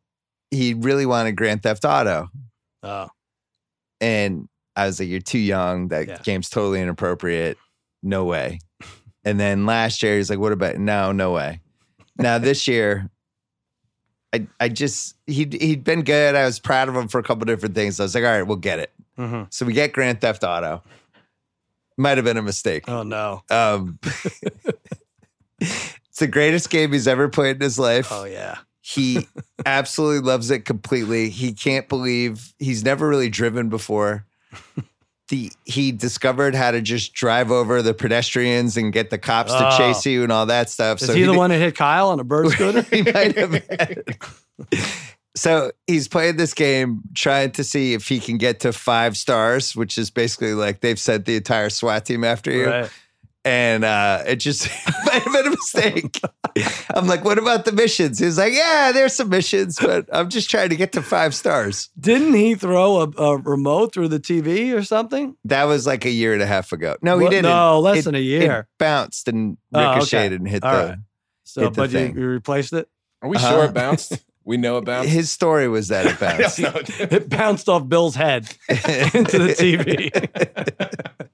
He 0.52 0.74
really 0.74 1.06
wanted 1.06 1.32
grand 1.36 1.62
theft 1.64 1.84
auto 1.84 2.28
Oh. 2.84 3.08
And 4.00 4.48
I 4.76 4.86
was 4.86 5.00
like, 5.00 5.08
You're 5.08 5.20
too 5.20 5.38
young. 5.38 5.88
That 5.88 6.06
Yeah. 6.08 6.18
game's 6.22 6.48
totally 6.50 6.80
inappropriate. 6.80 7.58
No 8.02 8.24
way. 8.24 8.60
And 9.24 9.38
then 9.38 9.66
last 9.66 10.02
year, 10.02 10.16
he's 10.16 10.28
like, 10.30 10.38
What 10.40 10.52
about 10.52 10.78
no, 10.78 11.12
no 11.12 11.32
way. 11.32 11.60
Now 12.18 12.38
this 12.38 12.66
year, 12.72 13.08
I 14.34 14.46
I 14.60 14.68
just 14.68 15.14
he'd 15.26 15.52
he'd 15.52 15.84
been 15.84 16.02
good. 16.02 16.34
I 16.34 16.44
was 16.44 16.58
proud 16.58 16.88
of 16.88 16.96
him 16.96 17.06
for 17.08 17.18
a 17.18 17.22
couple 17.22 17.44
different 17.44 17.74
things. 17.76 18.00
I 18.00 18.02
was 18.04 18.14
like, 18.14 18.24
all 18.24 18.30
right, 18.30 18.42
we'll 18.42 18.56
get 18.56 18.78
it. 18.80 18.90
hmm 19.16 19.42
So 19.50 19.64
we 19.66 19.72
get 19.74 19.92
Grand 19.92 20.20
Theft 20.20 20.42
Auto. 20.42 20.82
Might 21.98 22.16
have 22.18 22.24
been 22.24 22.36
a 22.38 22.42
mistake. 22.42 22.88
Oh 22.88 23.02
no. 23.04 23.42
Um, 23.50 23.98
it's 25.60 26.18
the 26.18 26.26
greatest 26.26 26.70
game 26.70 26.92
he's 26.92 27.06
ever 27.06 27.28
played 27.28 27.56
in 27.56 27.62
his 27.62 27.78
life. 27.78 28.08
Oh 28.10 28.24
yeah. 28.24 28.58
He 28.82 29.28
absolutely 29.66 30.28
loves 30.28 30.50
it 30.50 30.64
completely. 30.64 31.30
He 31.30 31.52
can't 31.52 31.88
believe 31.88 32.52
he's 32.58 32.84
never 32.84 33.08
really 33.08 33.30
driven 33.30 33.68
before. 33.68 34.26
The 35.28 35.50
he 35.64 35.92
discovered 35.92 36.54
how 36.54 36.72
to 36.72 36.82
just 36.82 37.14
drive 37.14 37.50
over 37.50 37.80
the 37.80 37.94
pedestrians 37.94 38.76
and 38.76 38.92
get 38.92 39.08
the 39.10 39.18
cops 39.18 39.52
to 39.52 39.72
Oh. 39.72 39.78
chase 39.78 40.04
you 40.04 40.24
and 40.24 40.32
all 40.32 40.46
that 40.46 40.68
stuff. 40.68 41.00
Is 41.00 41.08
he, 41.14 41.22
the 41.22 41.28
did- 41.30 41.36
one 41.36 41.50
that 41.50 41.58
hit 41.58 41.76
Kyle 41.76 42.08
on 42.10 42.18
a 42.20 42.24
bird 42.24 42.48
scooter? 42.50 42.82
he 42.82 43.02
might 43.02 43.38
have. 43.38 43.62
so 45.34 45.70
he's 45.86 46.08
playing 46.08 46.36
this 46.36 46.52
game 46.52 47.02
trying 47.14 47.50
to 47.52 47.64
see 47.64 47.94
if 47.94 48.08
he 48.08 48.20
can 48.20 48.36
get 48.36 48.60
to 48.60 48.72
five 48.72 49.16
stars, 49.16 49.74
which 49.74 49.96
is 49.96 50.10
basically 50.10 50.54
like 50.54 50.80
they've 50.80 50.98
sent 50.98 51.24
the 51.24 51.36
entire 51.36 51.70
SWAT 51.70 52.04
team 52.04 52.24
after 52.24 52.50
you 52.50 52.66
Right. 52.68 52.90
And 53.44 53.84
uh, 53.84 54.22
it 54.26 54.36
just 54.36 54.68
might 55.06 55.22
have 55.22 55.32
been 55.32 55.46
a 55.46 55.50
mistake. 55.50 56.20
I'm 56.94 57.06
like, 57.06 57.24
what 57.24 57.38
about 57.38 57.64
the 57.64 57.72
missions? 57.72 58.18
He's 58.18 58.38
like, 58.38 58.52
yeah, 58.52 58.92
there's 58.92 59.14
some 59.14 59.28
missions, 59.30 59.78
but 59.80 60.06
I'm 60.12 60.28
just 60.28 60.50
trying 60.50 60.68
to 60.68 60.76
get 60.76 60.92
to 60.92 61.02
five 61.02 61.34
stars. 61.34 61.88
Didn't 61.98 62.34
he 62.34 62.54
throw 62.54 63.00
a, 63.00 63.08
a 63.10 63.36
remote 63.38 63.92
through 63.94 64.08
the 64.08 64.20
TV 64.20 64.74
or 64.76 64.84
something? 64.84 65.36
That 65.44 65.64
was 65.64 65.86
like 65.86 66.04
a 66.04 66.10
year 66.10 66.32
and 66.34 66.42
a 66.42 66.46
half 66.46 66.72
ago. 66.72 66.96
No, 67.02 67.18
he 67.18 67.24
What? 67.24 67.30
didn't. 67.30 67.50
No, 67.50 67.80
less 67.80 67.98
It- 67.98 68.04
than 68.04 68.14
a 68.14 68.18
It 68.18 68.22
year. 68.22 68.68
bounced 68.78 69.28
and 69.28 69.56
Oh, 69.72 69.80
okay. 69.80 69.94
ricocheted 69.94 70.40
and 70.40 70.48
hit 70.48 70.62
All 70.62 70.72
the. 70.76 70.86
right. 70.88 70.98
So, 71.44 71.60
hit 71.62 71.74
the 71.74 71.80
but 71.82 71.90
you, 71.92 71.98
you 72.20 72.26
replaced 72.28 72.72
it. 72.74 72.88
Are 73.22 73.28
we 73.28 73.36
Uh-huh. 73.36 73.50
sure 73.50 73.64
it 73.64 73.74
bounced? 73.74 74.12
We 74.44 74.56
know 74.56 74.78
it 74.78 74.84
bounced. 74.84 75.10
His 75.10 75.30
story 75.30 75.68
was 75.68 75.88
that 75.88 76.06
it 76.06 76.18
bounced. 76.20 76.58
don't 76.58 77.00
know. 77.00 77.16
It 77.16 77.28
bounced 77.28 77.68
off 77.68 77.88
Bill's 77.88 78.14
head 78.16 78.44
into 78.68 79.38
the 79.38 79.54
TV. 79.56 80.10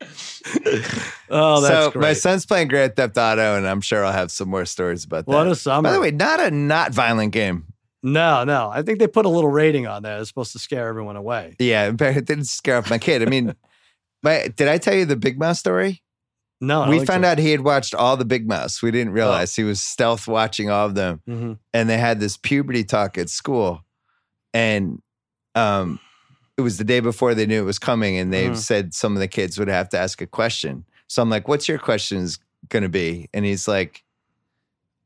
oh, 1.30 1.61
that's 1.61 1.84
so 1.84 1.90
great. 1.90 2.02
my 2.02 2.12
son's 2.12 2.46
playing 2.46 2.68
Grand 2.68 2.96
Theft 2.96 3.16
Auto, 3.16 3.56
and 3.56 3.66
I'm 3.66 3.80
sure 3.80 4.04
I'll 4.04 4.12
have 4.12 4.30
some 4.30 4.48
more 4.48 4.64
stories 4.64 5.04
about 5.04 5.26
that. 5.26 5.32
what 5.32 5.46
a 5.46 5.54
summer. 5.54 5.88
By 5.88 5.92
the 5.94 6.00
way, 6.00 6.11
not 6.11 6.40
a 6.40 6.50
not 6.50 6.92
violent 6.92 7.32
game. 7.32 7.66
no, 8.02 8.44
no. 8.44 8.70
I 8.72 8.82
think 8.82 8.98
they 8.98 9.06
put 9.06 9.26
a 9.26 9.28
little 9.30 9.50
rating 9.50 9.86
on 9.86 10.02
that. 10.02 10.20
It's 10.20 10.28
supposed 10.28 10.52
to 10.52 10.59
scare 10.59 10.86
everyone 10.88 11.16
away. 11.16 11.56
Yeah, 11.59 11.88
in 11.88 11.96
it 12.00 12.24
didn't 12.26 12.44
scare 12.44 12.76
off 12.76 12.90
my 12.90 12.98
kid. 12.98 13.22
I 13.22 13.26
mean, 13.26 13.54
my, 14.22 14.48
did 14.54 14.68
I 14.68 14.78
tell 14.78 14.94
you 14.94 15.04
the 15.04 15.16
Big 15.16 15.38
Mouth 15.38 15.56
story? 15.56 16.02
No, 16.61 16.88
we 16.88 17.04
found 17.04 17.24
out 17.24 17.38
he 17.38 17.52
had 17.52 17.61
watched 17.61 17.94
all 17.94 18.16
the 18.16 18.24
Big 18.24 18.48
Mouth. 18.48 18.76
We 18.82 18.88
Oh. 18.88 18.92
didn't 18.92 19.12
realize 19.12 19.54
he 19.54 19.62
was 19.64 19.80
stealth 19.80 20.26
watching 20.26 20.70
all 20.70 20.86
of 20.86 20.94
them. 20.96 21.20
hmm 21.26 21.52
And 21.72 21.88
they 21.88 21.98
had 21.98 22.18
this 22.20 22.36
puberty 22.36 22.82
talk 22.84 23.16
at 23.16 23.30
school, 23.30 23.84
and 24.52 25.00
um, 25.54 26.00
it 26.56 26.62
was 26.62 26.78
the 26.78 26.84
day 26.84 27.00
before 27.00 27.34
they 27.34 27.46
knew 27.46 27.61
it 27.62 27.64
was 27.64 27.78
coming, 27.78 28.16
and 28.18 28.32
they 28.32 28.48
Mhm. 28.48 28.56
said 28.56 28.94
some 28.94 29.12
of 29.14 29.20
the 29.20 29.28
kids 29.28 29.59
would 29.59 29.68
have 29.68 29.88
to 29.90 29.98
ask 29.98 30.20
a 30.20 30.26
question. 30.26 30.84
So 31.06 31.22
I'm 31.22 31.30
like, 31.30 31.46
"What's 31.48 31.68
your 31.68 31.78
questions 31.78 32.38
going 32.68 32.82
to 32.82 32.88
be?" 32.88 33.28
And 33.32 33.44
he's 33.44 33.66
like. 33.68 34.02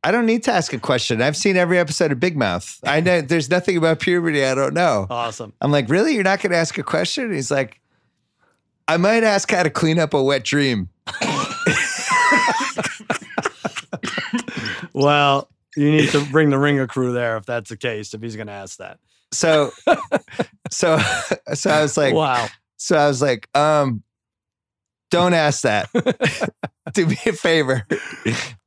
I 0.05 0.11
don't 0.11 0.26
need 0.26 0.42
to 0.42 0.53
ask 0.53 0.72
a 0.72 0.80
question. 0.80 1.22
I've 1.22 1.36
seen 1.36 1.57
every 1.57 1.78
episode 1.78 2.11
of 2.11 2.18
Big 2.18 2.36
Mouth. 2.36 2.80
I 2.82 2.98
know 2.98 3.20
there's 3.30 3.48
nothing 3.48 3.76
about 3.76 4.00
puberty 4.00 4.44
I 4.44 4.53
don't 4.57 4.74
know. 4.74 5.07
Awesome. 5.09 5.53
I'm 5.61 5.70
like, 5.70 5.88
really? 5.88 6.14
You're 6.14 6.24
not 6.24 6.40
going 6.42 6.50
to 6.50 6.57
ask 6.57 6.76
a 6.76 6.82
question? 6.82 7.26
And 7.26 7.34
he's 7.34 7.53
like, 7.53 7.80
I 8.88 8.96
might 8.96 9.22
ask 9.22 9.48
how 9.53 9.62
to 9.62 9.70
clean 9.70 10.00
up 10.00 10.12
a 10.12 10.20
wet 10.20 10.42
dream. 10.42 10.88
Well, 14.93 15.49
you 15.76 15.91
need 15.91 16.11
to 16.11 16.24
bring 16.26 16.51
the 16.51 16.59
ringer 16.59 16.87
crew 16.87 17.12
there 17.12 17.37
if 17.37 17.47
that's 17.47 17.70
the 17.70 17.76
case. 17.76 18.14
If 18.14 18.22
he's 18.22 18.37
going 18.37 18.49
to 18.49 18.53
ask 18.53 18.78
that. 18.78 18.99
So, 19.33 19.72
so, 20.70 20.99
so 21.55 21.70
I 21.70 21.83
was 21.83 21.97
like, 21.97 22.14
wow. 22.14 22.49
so 22.76 22.97
I 22.97 23.09
was 23.09 23.22
like, 23.22 23.49
um, 23.57 24.03
don't 25.11 25.35
ask 25.35 25.62
that. 25.62 25.89
Do 26.93 27.07
me 27.07 27.16
a 27.26 27.33
favor. 27.33 27.87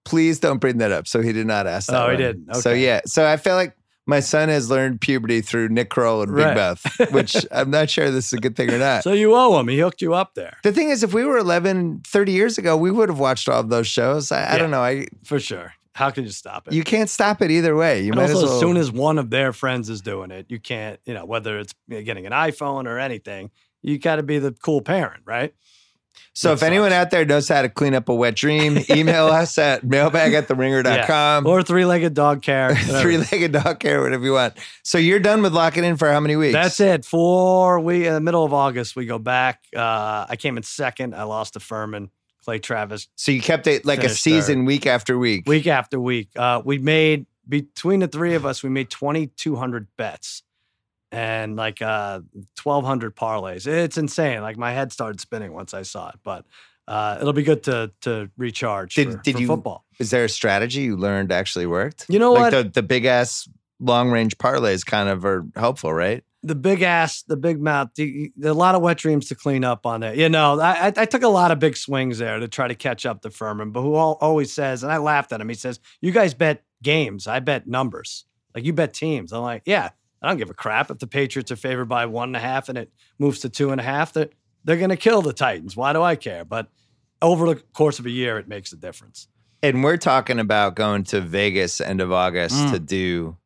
Please 0.03 0.39
don't 0.39 0.59
bring 0.59 0.79
that 0.79 0.91
up. 0.91 1.07
So 1.07 1.21
he 1.21 1.31
did 1.31 1.45
not 1.45 1.67
ask 1.67 1.89
that. 1.89 2.03
Oh, 2.03 2.09
he 2.09 2.17
didn't. 2.17 2.55
So 2.55 2.71
yeah. 2.71 3.01
So 3.05 3.27
I 3.27 3.37
feel 3.37 3.55
like 3.55 3.75
my 4.05 4.19
son 4.19 4.49
has 4.49 4.69
learned 4.69 5.01
puberty 5.01 5.41
through 5.41 5.69
Nick 5.69 5.89
Kroll 5.89 6.21
and 6.21 6.35
Big 6.35 6.45
Right. 6.45 6.55
Mouth, 6.55 7.11
which 7.11 7.45
I'm 7.51 7.69
not 7.69 7.89
sure 7.89 8.11
this 8.11 8.27
is 8.27 8.33
a 8.33 8.37
good 8.37 8.55
thing 8.55 8.71
or 8.71 8.77
not. 8.77 9.03
So 9.03 9.13
you 9.13 9.33
owe 9.35 9.59
him. 9.59 9.67
He 9.67 9.79
hooked 9.79 10.01
you 10.01 10.13
up 10.13 10.33
there 10.35 10.57
the 10.65 10.71
thing 10.71 10.89
is, 10.89 11.03
if 11.03 11.13
we 11.13 11.23
were 11.23 11.37
11, 11.37 12.01
30 12.05 12.31
years 12.31 12.57
ago, 12.57 12.75
we 12.75 12.89
would 12.91 13.07
have 13.09 13.19
watched 13.19 13.47
all 13.47 13.59
of 13.59 13.69
those 13.69 13.87
shows. 13.87 14.31
I, 14.31 14.55
I 14.55 14.57
don't 14.57 14.71
know. 14.71 14.81
I 14.83 15.05
for 15.23 15.39
sure. 15.39 15.73
How 15.93 16.09
can 16.09 16.25
you 16.25 16.31
stop 16.31 16.67
it? 16.67 16.73
You 16.73 16.83
can't 16.83 17.09
stop 17.09 17.41
it 17.41 17.51
either 17.51 17.75
way. 17.75 18.01
You 18.01 18.11
and 18.11 18.15
might 18.15 18.29
also, 18.29 18.37
as 18.37 18.43
well. 18.43 18.53
as 18.55 18.59
soon 18.59 18.77
as 18.77 18.91
one 18.91 19.17
of 19.17 19.29
their 19.29 19.53
friends 19.53 19.89
is 19.89 20.01
doing 20.01 20.31
it, 20.31 20.47
you 20.49 20.59
can't, 20.59 20.99
you 21.05 21.13
know, 21.13 21.23
whether 21.23 21.57
it's 21.57 21.73
getting 21.87 22.25
an 22.25 22.33
iPhone 22.33 22.85
or 22.85 22.99
anything, 22.99 23.49
you 23.81 23.97
got 23.97 24.17
to 24.17 24.23
be 24.23 24.39
the 24.39 24.51
cool 24.51 24.81
parent, 24.81 25.21
right? 25.25 25.53
So, 26.35 26.49
that 26.49 26.55
if 26.55 26.63
anyone 26.63 26.91
out 26.91 27.11
there 27.11 27.25
knows 27.25 27.47
how 27.47 27.61
to 27.61 27.69
clean 27.69 27.93
up 27.95 28.09
a 28.09 28.13
wet 28.13 28.35
dream, 28.35 28.77
email 28.89 29.27
us 29.27 29.57
at 29.57 29.83
mailbag 29.83 30.33
at 30.33 30.47
theringer.com. 30.47 31.47
Or 31.47 31.63
three 31.63 31.85
legged 31.85 32.13
dog 32.13 32.41
care. 32.41 32.75
Three 33.01 33.17
legged 33.17 33.53
dog 33.53 33.79
care, 33.79 34.01
whatever 34.01 34.23
you 34.25 34.33
want. 34.33 34.53
So, 34.83 34.97
you're 34.97 35.19
done 35.19 35.41
with 35.41 35.53
locking 35.53 35.83
in 35.83 35.95
for 35.97 36.11
how 36.11 36.19
many 36.19 36.35
weeks? 36.35 36.53
That's 36.53 36.79
it. 36.79 37.05
Four 37.05 37.79
we 37.79 38.05
in 38.05 38.13
the 38.13 38.19
middle 38.19 38.43
of 38.43 38.53
August, 38.53 38.95
we 38.95 39.05
go 39.05 39.17
back. 39.17 39.63
Uh, 39.75 40.25
I 40.29 40.35
came 40.37 40.57
in 40.57 40.63
second. 40.63 41.15
I 41.15 41.23
lost 41.23 41.53
to 41.53 41.59
Fuhrman, 41.59 42.09
Clay 42.43 42.59
Travis, 42.59 43.07
So, 43.15 43.31
you 43.31 43.41
kept 43.41 43.65
it 43.67 43.85
like 43.85 44.03
a 44.03 44.09
season 44.09 44.65
week 44.65 44.85
after 44.85 45.17
week. 45.17 45.47
week 45.47 45.67
after 45.67 45.99
week. 45.99 46.29
Uh, 46.35 46.61
we 46.63 46.77
made 46.77 47.25
between 47.47 47.99
the 47.99 48.07
three 48.07 48.35
of 48.35 48.45
us, 48.45 48.63
we 48.63 48.69
made 48.69 48.89
2,200 48.89 49.87
bets 49.97 50.43
and 51.15 51.55
like 51.55 51.81
uh 51.81 52.19
1,200 52.61 53.15
parlays. 53.15 53.65
It's 53.65 53.97
insane. 53.97 54.41
Like 54.41 54.57
my 54.57 54.71
head 54.71 54.91
started 54.91 55.21
spinning 55.21 55.53
once 55.53 55.73
I 55.73 55.83
saw 55.83 56.09
it, 56.09 56.19
but 56.23 56.45
uh, 56.87 57.17
it'll 57.19 57.33
be 57.33 57.43
good 57.43 57.63
to 57.63 57.91
to 58.01 58.29
recharge 58.37 58.95
Did- 58.95 59.13
for, 59.13 59.17
did 59.19 59.35
for 59.35 59.41
you- 59.41 59.47
football. 59.47 59.85
Is 59.97 60.09
there 60.09 60.25
a 60.25 60.29
strategy 60.29 60.81
you 60.81 60.97
learned 60.97 61.31
actually 61.31 61.65
worked? 61.65 62.05
You 62.09 62.19
know 62.19 62.33
like 62.33 62.51
what? 62.53 62.63
the 62.63 62.69
the 62.69 62.83
big 62.83 63.05
ass 63.05 63.47
long 63.79 64.11
range 64.11 64.37
parlays 64.37 64.85
kind 64.85 65.09
of 65.09 65.25
are 65.25 65.45
helpful, 65.55 65.93
right? 65.93 66.23
the 66.43 66.53
big 66.53 66.83
ass, 66.83 67.23
the 67.23 67.35
big 67.35 67.59
mouth, 67.59 67.89
the, 67.95 68.31
a 68.43 68.53
lot 68.53 68.75
of 68.75 68.81
wet 68.83 68.99
dreams 68.99 69.29
to 69.29 69.33
clean 69.35 69.63
up 69.63 69.87
on 69.87 70.01
there. 70.01 70.13
You 70.13 70.29
know, 70.29 70.59
I, 70.59 70.93
I, 70.95 71.05
took 71.05 71.23
a 71.23 71.27
lot 71.27 71.49
of 71.49 71.57
big 71.57 71.75
swings 71.75 72.19
there 72.19 72.39
to 72.39 72.47
try 72.47 72.67
to 72.67 72.75
catch 72.75 73.03
up 73.03 73.21
to 73.23 73.29
Fuhrman, 73.29 73.73
but 73.73 73.81
who 73.81 73.95
al- 73.95 74.19
always 74.21 74.53
says, 74.53 74.83
and 74.83 74.91
I 74.91 74.97
laughed 74.97 75.31
at 75.31 75.41
him. 75.41 75.49
He 75.49 75.55
says, 75.55 75.79
"You 76.01 76.11
guys 76.11 76.35
bet 76.35 76.63
games, 76.83 77.25
I 77.25 77.39
bet 77.39 77.67
numbers. 77.67 78.25
Like 78.53 78.63
you 78.63 78.73
bet 78.73 78.93
teams." 78.93 79.33
I'm 79.33 79.41
like, 79.41 79.63
"Yeah, 79.65 79.89
I 80.25 80.29
don't 80.29 80.37
give 80.37 80.49
a 80.49 80.53
crap 80.55 80.89
if 80.91 80.99
the 80.99 81.07
Patriots 81.07 81.51
are 81.51 81.55
favored 81.55 81.85
by 81.85 82.05
one 82.05 82.29
and 82.29 82.35
a 82.35 82.39
half 82.39 82.69
and 82.69 82.77
it 82.77 82.91
moves 83.19 83.39
to 83.41 83.49
two 83.49 83.71
and 83.71 83.79
a 83.79 83.83
half. 83.83 84.13
That 84.13 84.33
they're 84.63 84.77
going 84.77 84.89
to 84.89 84.97
kill 84.97 85.21
the 85.21 85.33
Titans. 85.33 85.75
Why 85.77 85.93
do 85.93 86.01
I 86.01 86.15
care?" 86.15 86.43
But 86.45 86.69
over 87.21 87.47
the 87.53 87.55
course 87.73 87.99
of 87.99 88.05
a 88.05 88.09
year, 88.11 88.37
it 88.37 88.47
makes 88.47 88.71
a 88.73 88.75
difference. 88.77 89.27
And 89.63 89.83
we're 89.83 89.97
talking 89.97 90.39
about 90.39 90.75
going 90.75 91.03
to 91.05 91.21
Vegas 91.21 91.79
end 91.81 92.01
of 92.01 92.11
August 92.11 92.55
Mm. 92.55 92.71
to 92.71 92.79
do 92.79 93.37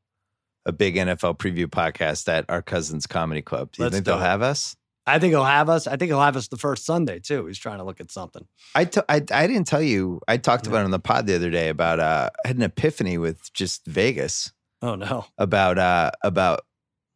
a 0.65 0.71
big 0.71 0.95
NFL 0.97 1.35
preview 1.37 1.65
podcast 1.67 2.27
at 2.27 2.45
our 2.49 2.61
cousin's 2.61 3.07
comedy 3.07 3.41
club. 3.41 3.71
Do 3.71 3.81
you 3.81 3.85
Let's 3.85 3.95
think 3.95 4.05
do 4.05 4.11
they'll 4.11 4.19
it. 4.19 4.23
have 4.23 4.41
us? 4.41 4.75
I 5.07 5.17
think 5.17 5.31
he'll 5.31 5.43
have 5.45 5.69
us. 5.69 5.87
I 5.87 5.95
think 5.95 6.09
he'll 6.09 6.19
have 6.21 6.35
us 6.35 6.49
the 6.49 6.57
first 6.57 6.85
Sunday 6.85 7.19
too. 7.19 7.45
He's 7.47 7.57
trying 7.57 7.77
to 7.79 7.83
look 7.83 7.99
at 8.01 8.11
something. 8.11 8.45
I, 8.75 8.85
t- 8.85 9.01
I, 9.09 9.15
I 9.31 9.47
didn't 9.47 9.65
tell 9.65 9.81
you. 9.81 10.19
I 10.27 10.37
talked 10.37 10.65
Yeah. 10.65 10.71
about 10.73 10.81
it 10.81 10.85
on 10.85 10.91
the 10.91 10.99
pod 10.99 11.25
the 11.25 11.35
other 11.35 11.49
day 11.49 11.69
about 11.69 11.99
uh, 11.99 12.29
I 12.43 12.47
had 12.49 12.57
an 12.57 12.63
epiphany 12.63 13.17
with 13.17 13.51
just 13.53 13.85
Vegas 13.87 14.51
Oh 14.81 14.95
no. 14.95 15.25
about 15.37 15.77
uh, 15.79 16.11
about 16.23 16.61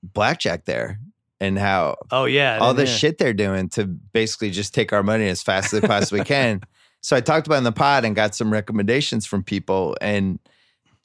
blackjack 0.04 0.66
there 0.66 1.00
and 1.40 1.58
how 1.58 1.96
Oh 2.12 2.26
yeah. 2.26 2.60
All 2.60 2.74
the 2.74 2.86
hear. 2.86 2.96
shit 2.98 3.18
they're 3.18 3.34
doing 3.34 3.70
to 3.70 3.86
basically 3.86 4.52
just 4.52 4.74
take 4.74 4.92
our 4.94 5.04
money 5.04 5.28
as 5.28 5.42
fast 5.42 5.74
as 5.74 5.82
they 5.82 5.88
possibly 5.88 6.24
can. 6.26 6.62
So 7.02 7.16
I 7.16 7.22
talked 7.22 7.48
about 7.48 7.58
in 7.58 7.64
the 7.64 7.72
pod 7.72 8.06
and 8.06 8.16
got 8.16 8.36
some 8.36 8.52
recommendations 8.52 9.26
from 9.26 9.44
people 9.44 9.98
and 10.02 10.40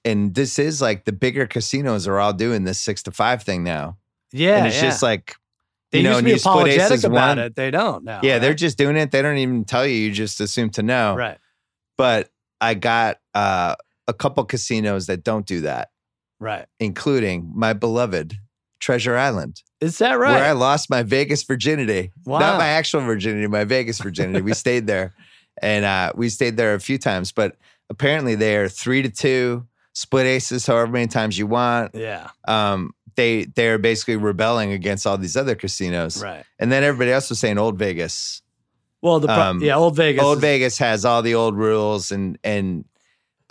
and 0.04 0.34
this 0.34 0.58
is 0.58 0.80
like 0.80 1.04
the 1.04 1.12
bigger 1.12 1.46
casinos 1.46 2.06
are 2.06 2.18
all 2.18 2.32
doing 2.32 2.64
this 2.64 2.78
six 2.80 3.02
to 3.04 3.10
five 3.10 3.42
thing 3.42 3.64
now. 3.64 3.96
Yeah. 4.32 4.58
and 4.58 4.66
it's 4.66 4.76
yeah. 4.76 4.82
just 4.82 5.02
like 5.02 5.34
They 5.92 5.98
you 5.98 6.04
know, 6.04 6.18
used 6.18 6.20
to 6.20 6.24
be 6.24 6.32
apologetic 6.40 7.04
about 7.04 7.36
one. 7.36 7.38
it. 7.38 7.56
They 7.56 7.70
don't 7.70 8.04
now. 8.04 8.20
Yeah, 8.22 8.38
they're 8.38 8.54
just 8.54 8.78
doing 8.78 8.96
it. 8.96 9.10
They 9.10 9.22
don't 9.22 9.38
even 9.38 9.64
tell 9.64 9.86
you. 9.86 9.94
You 9.96 10.12
just 10.12 10.40
assume 10.40 10.70
to 10.70 10.82
know. 10.82 11.16
right. 11.16 11.38
But 11.96 12.30
I 12.60 12.74
got 12.74 13.18
uh, 13.34 13.74
a 14.06 14.12
couple 14.12 14.44
casinos 14.44 15.06
that 15.06 15.24
don't 15.24 15.46
do 15.46 15.62
that, 15.62 15.90
Right. 16.38 16.66
including 16.78 17.50
my 17.54 17.72
beloved 17.72 18.38
Treasure 18.80 19.16
Island, 19.16 19.62
Is 19.80 19.98
that 19.98 20.18
right? 20.18 20.34
where 20.34 20.44
I 20.44 20.52
lost 20.52 20.88
my 20.90 21.02
Vegas 21.02 21.42
virginity. 21.42 22.12
Wow. 22.24 22.38
Not 22.38 22.58
my 22.58 22.68
actual 22.68 23.00
virginity, 23.00 23.46
my 23.46 23.64
Vegas 23.64 23.98
virginity. 24.00 24.40
we 24.42 24.54
stayed 24.54 24.86
there, 24.86 25.14
and 25.62 25.84
uh, 25.84 26.12
we 26.14 26.28
stayed 26.28 26.56
there 26.56 26.74
a 26.74 26.80
few 26.80 26.98
times. 26.98 27.32
But 27.32 27.56
apparently, 27.90 28.34
they 28.34 28.56
are 28.56 28.68
three 28.68 29.02
to 29.02 29.08
two, 29.10 29.66
split 29.94 30.26
aces, 30.26 30.66
however 30.66 30.90
many 30.92 31.08
times 31.08 31.36
you 31.38 31.46
want. 31.46 31.94
yeah. 31.94 32.28
Um, 32.46 32.92
they 33.16 33.46
they 33.56 33.68
are 33.68 33.78
basically 33.78 34.14
rebelling 34.14 34.70
against 34.70 35.04
all 35.04 35.18
these 35.18 35.36
other 35.36 35.56
casinos. 35.56 36.22
Right. 36.22 36.44
And 36.60 36.70
then 36.70 36.84
everybody 36.84 37.10
else 37.10 37.28
was 37.30 37.40
saying 37.40 37.58
Old 37.58 37.76
Vegas. 37.76 38.42
Well, 39.02 39.18
the 39.18 39.26
pro- 39.26 39.36
Um, 39.40 39.60
yeah, 39.62 39.74
old 39.76 39.96
Vegas. 39.96 40.22
Old 40.22 40.38
is- 40.38 40.42
Vegas 40.42 40.78
has 40.78 41.04
all 41.04 41.22
the 41.22 41.34
old 41.34 41.56
rules 41.56 42.12
and 42.12 42.38
and 42.44 42.84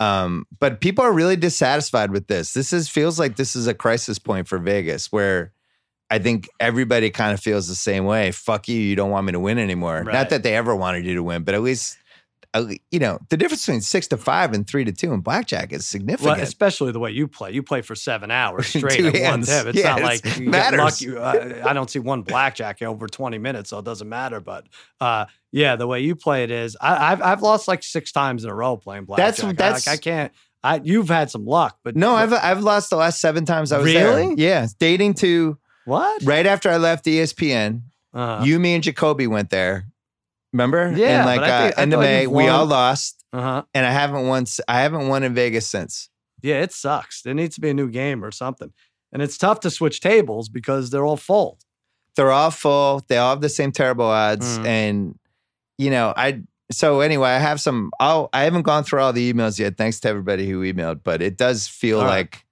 um 0.00 0.46
but 0.60 0.80
people 0.80 1.04
are 1.04 1.12
really 1.12 1.36
dissatisfied 1.36 2.10
with 2.10 2.26
this. 2.26 2.52
This 2.52 2.72
is 2.72 2.88
feels 2.88 3.18
like 3.18 3.36
this 3.36 3.56
is 3.56 3.66
a 3.66 3.74
crisis 3.74 4.18
point 4.18 4.48
for 4.48 4.58
Vegas 4.58 5.10
where 5.10 5.52
I 6.10 6.18
think 6.18 6.48
everybody 6.58 7.10
kind 7.10 7.32
of 7.32 7.40
feels 7.40 7.68
the 7.68 7.74
same 7.74 8.04
way. 8.04 8.30
Fuck 8.30 8.68
you, 8.68 8.80
you 8.80 8.96
don't 8.96 9.10
want 9.10 9.26
me 9.26 9.32
to 9.32 9.40
win 9.40 9.58
anymore. 9.58 10.04
Right. 10.04 10.12
Not 10.12 10.30
that 10.30 10.42
they 10.42 10.56
ever 10.56 10.74
wanted 10.74 11.04
you 11.04 11.14
to 11.14 11.22
win, 11.22 11.42
but 11.42 11.54
at 11.54 11.62
least 11.62 11.98
you 12.90 12.98
know, 12.98 13.18
the 13.28 13.36
difference 13.36 13.64
between 13.66 13.80
6 13.80 14.08
to 14.08 14.16
5 14.16 14.52
and 14.52 14.66
3 14.66 14.84
to 14.84 14.92
2 14.92 15.12
in 15.12 15.20
blackjack 15.20 15.72
is 15.72 15.78
Well, 15.78 15.82
significant. 15.82 16.40
especially 16.40 16.92
the 16.92 16.98
way 16.98 17.10
you 17.10 17.28
play. 17.28 17.52
You 17.52 17.62
play 17.62 17.82
for 17.82 17.94
seven 17.94 18.30
hours 18.30 18.66
straight 18.76 19.00
at 19.04 19.12
one 19.14 19.22
hands. 19.22 19.48
tip. 19.48 19.66
It's 19.66 19.78
Yeah, 19.78 19.96
not 19.96 19.98
it's- 19.98 20.24
like 20.24 20.38
you 20.38 20.50
matters. 20.50 21.00
get 21.00 21.14
lucky. 21.14 21.60
Uh, 21.62 21.68
I 21.68 21.72
don't 21.72 21.90
see 21.90 21.98
one 21.98 22.22
blackjack 22.22 22.82
over 22.82 23.06
20 23.06 23.38
minutes, 23.38 23.70
so 23.70 23.78
it 23.78 23.84
doesn't 23.84 24.08
matter. 24.08 24.40
But 24.40 24.66
uh, 25.00 25.26
yeah, 25.52 25.76
the 25.76 25.86
way 25.86 26.00
you 26.00 26.14
play 26.16 26.44
it 26.44 26.50
is, 26.50 26.76
I, 26.80 27.12
I've 27.12 27.22
I've 27.22 27.42
lost 27.42 27.68
like 27.68 27.82
six 27.82 28.12
times 28.12 28.44
in 28.44 28.50
a 28.50 28.54
row 28.54 28.76
playing 28.76 29.04
blackjack. 29.04 29.36
That's- 29.36 29.44
I- 29.50 29.52
that's- 29.52 29.86
like, 29.86 29.94
I 29.94 29.96
can't. 29.98 30.32
I 30.64 30.80
you've 30.82 31.08
had 31.08 31.30
some 31.30 31.46
luck, 31.46 31.78
but 31.84 31.94
no, 31.94 32.14
I've 32.16 32.32
I've 32.32 32.60
lost 32.62 32.90
the 32.90 32.96
last 32.96 33.20
7 33.20 33.44
times 33.44 33.70
I 33.70 33.78
was 33.78 33.92
there. 33.92 34.08
Really? 34.16 34.34
Yeah, 34.36 34.66
dating 34.80 35.14
to 35.14 35.56
what? 35.84 36.20
right 36.24 36.46
after 36.46 36.68
I 36.68 36.78
left 36.78 37.04
ESPN. 37.04 37.82
Uh, 38.12 38.42
you, 38.44 38.58
me, 38.58 38.74
and 38.74 38.82
Jacoby 38.82 39.26
went 39.28 39.50
there. 39.50 39.86
Remember? 40.52 40.92
Yeah, 40.96 41.18
And 41.18 41.26
like 41.26 41.40
but 41.40 41.50
I 41.50 41.52
uh, 41.56 41.62
think- 41.64 41.78
I 41.78 41.82
end 41.82 41.92
of 41.92 41.98
thought 41.98 42.02
May, 42.04 42.22
you've 42.22 42.30
we 42.32 42.44
won- 42.44 42.52
all 42.52 42.66
lost, 42.66 43.24
uh-huh. 43.32 43.62
and 43.74 43.86
I 43.86 43.90
haven't 43.92 44.26
won. 44.26 44.42
s- 44.42 44.60
I 44.68 44.80
haven't 44.80 45.08
won 45.08 45.22
in 45.22 45.34
Vegas 45.34 45.66
since. 45.66 46.08
Yeah, 46.42 46.62
it 46.62 46.72
sucks. 46.72 47.22
There 47.22 47.34
needs 47.34 47.54
to 47.56 47.60
be 47.60 47.70
a 47.70 47.74
new 47.74 47.88
game 47.90 48.24
or 48.24 48.30
something, 48.30 48.72
and 49.12 49.20
it's 49.22 49.36
tough 49.36 49.60
to 49.60 49.70
switch 49.70 50.00
tables 50.00 50.48
because 50.48 50.90
they're 50.90 51.04
all 51.04 51.16
full. 51.16 51.58
They're 52.16 52.30
all 52.32 52.50
full. 52.50 53.02
They 53.08 53.18
all 53.18 53.30
have 53.30 53.40
the 53.42 53.48
same 53.48 53.72
terrible 53.72 54.06
odds, 54.06 54.58
Mm. 54.58 54.66
and 54.66 55.18
you 55.78 55.90
know, 55.90 56.12
I. 56.16 56.42
So 56.70 57.00
anyway, 57.00 57.30
I 57.30 57.38
have 57.38 57.60
some. 57.60 57.90
I'll. 58.00 58.28
I 58.32 58.44
haven't 58.44 58.62
gone 58.62 58.84
through 58.84 59.00
all 59.00 59.12
the 59.12 59.32
emails 59.32 59.58
yet. 59.58 59.76
Thanks 59.76 60.00
to 60.00 60.08
everybody 60.08 60.48
who 60.48 60.62
emailed, 60.62 61.00
but 61.04 61.20
it 61.22 61.36
does 61.36 61.66
feel 61.68 61.98
All 62.00 62.04
right. 62.04 62.10
like 62.26 62.44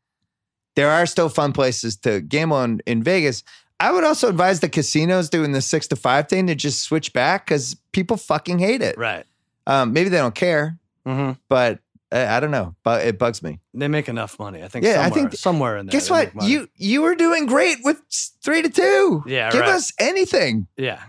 there 0.74 0.90
are 0.90 1.06
still 1.06 1.28
fun 1.28 1.52
places 1.52 1.96
to 1.98 2.20
gamble 2.20 2.62
in, 2.62 2.80
in 2.86 3.02
Vegas. 3.02 3.42
I 3.78 3.92
would 3.92 4.04
also 4.04 4.28
advise 4.28 4.60
the 4.60 4.68
casinos 4.68 5.28
doing 5.28 5.52
the 5.52 5.60
six 5.60 5.86
to 5.88 5.96
five 5.96 6.28
thing 6.28 6.46
to 6.46 6.54
just 6.54 6.82
switch 6.82 7.12
back 7.12 7.46
because 7.46 7.74
people 7.92 8.16
fucking 8.16 8.58
hate 8.58 8.80
it. 8.82 8.96
Right. 8.96 9.24
Um, 9.66 9.92
maybe 9.92 10.08
they 10.08 10.18
don't 10.18 10.34
care, 10.34 10.78
hmm 11.04 11.32
but 11.48 11.80
I, 12.12 12.36
I 12.36 12.40
don't 12.40 12.52
know. 12.52 12.74
But 12.84 13.04
it 13.04 13.18
bugs 13.18 13.42
me. 13.42 13.58
They 13.74 13.88
make 13.88 14.08
enough 14.08 14.38
money. 14.38 14.62
I 14.62 14.68
think. 14.68 14.84
Yeah, 14.84 15.00
I 15.00 15.08
somewhere, 15.08 15.10
think- 15.30 15.34
somewhere 15.34 15.76
in 15.76 15.86
there. 15.86 15.92
Guess 15.92 16.08
what? 16.08 16.30
You 16.42 16.68
you 16.76 17.02
were 17.02 17.14
doing 17.16 17.46
great 17.46 17.78
with 17.82 18.00
three 18.42 18.62
to 18.62 18.68
two. 18.70 19.24
Yeah, 19.26 19.50
give 19.50 19.62
right. 19.62 19.70
us 19.70 19.92
anything. 19.98 20.68
Yeah. 20.76 21.00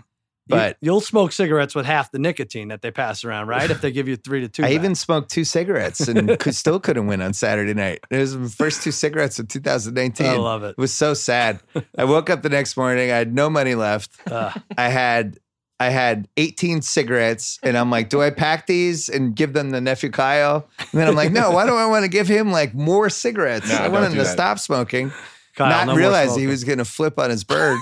But- 0.48 0.76
you, 0.80 0.92
will 0.92 1.00
smoke 1.00 1.32
cigarettes 1.32 1.74
with 1.74 1.86
half 1.86 2.10
the 2.10 2.18
nicotine 2.18 2.68
that 2.68 2.82
they 2.82 2.90
pass 2.90 3.24
around, 3.24 3.48
right? 3.48 3.70
If 3.70 3.80
they 3.80 3.90
give 3.90 4.08
you 4.08 4.16
three 4.16 4.40
to 4.40 4.48
two. 4.48 4.62
I 4.64 4.66
back. 4.66 4.74
even 4.74 4.94
smoked 4.94 5.30
two 5.30 5.44
cigarettes 5.44 6.08
and 6.08 6.38
could, 6.40 6.54
still 6.54 6.80
couldn't 6.80 7.06
win 7.06 7.20
on 7.20 7.32
Saturday 7.32 7.74
night. 7.74 8.00
It 8.10 8.18
was 8.18 8.36
the 8.36 8.48
first 8.48 8.82
two 8.82 8.92
cigarettes 8.92 9.38
of 9.38 9.48
2019. 9.48 10.26
I 10.26 10.36
love 10.36 10.64
it. 10.64 10.70
It 10.70 10.78
was 10.78 10.92
so 10.92 11.14
sad. 11.14 11.60
I 11.96 12.04
woke 12.04 12.30
up 12.30 12.42
the 12.42 12.48
next 12.48 12.76
morning. 12.76 13.10
I 13.10 13.16
had 13.16 13.34
no 13.34 13.50
money 13.50 13.74
left. 13.74 14.10
Uh, 14.30 14.52
I 14.76 14.88
had 14.88 15.38
I 15.80 15.90
had 15.90 16.28
18 16.36 16.82
cigarettes, 16.82 17.60
and 17.62 17.78
I'm 17.78 17.88
like, 17.88 18.08
do 18.08 18.20
I 18.20 18.30
pack 18.30 18.66
these 18.66 19.08
and 19.08 19.36
give 19.36 19.52
them 19.52 19.70
to 19.72 19.80
nephew 19.80 20.10
Kyle? 20.10 20.68
And 20.78 20.88
then 20.92 21.06
I'm 21.06 21.14
like, 21.14 21.30
no. 21.30 21.52
Why 21.52 21.66
do 21.66 21.74
I 21.76 21.86
want 21.86 22.02
to 22.02 22.08
give 22.08 22.26
him 22.26 22.50
like 22.50 22.74
more 22.74 23.08
cigarettes? 23.08 23.68
No, 23.68 23.76
I 23.76 23.82
don't 23.82 23.92
want 23.92 24.06
him 24.06 24.12
to 24.14 24.18
that. 24.18 24.26
stop 24.26 24.58
smoking. 24.58 25.12
Kyle, 25.54 25.70
not 25.70 25.86
no 25.86 25.92
more 25.92 26.00
realize 26.00 26.34
he 26.34 26.48
was 26.48 26.64
going 26.64 26.78
to 26.78 26.84
flip 26.84 27.18
on 27.18 27.30
his 27.30 27.44
bird. 27.44 27.78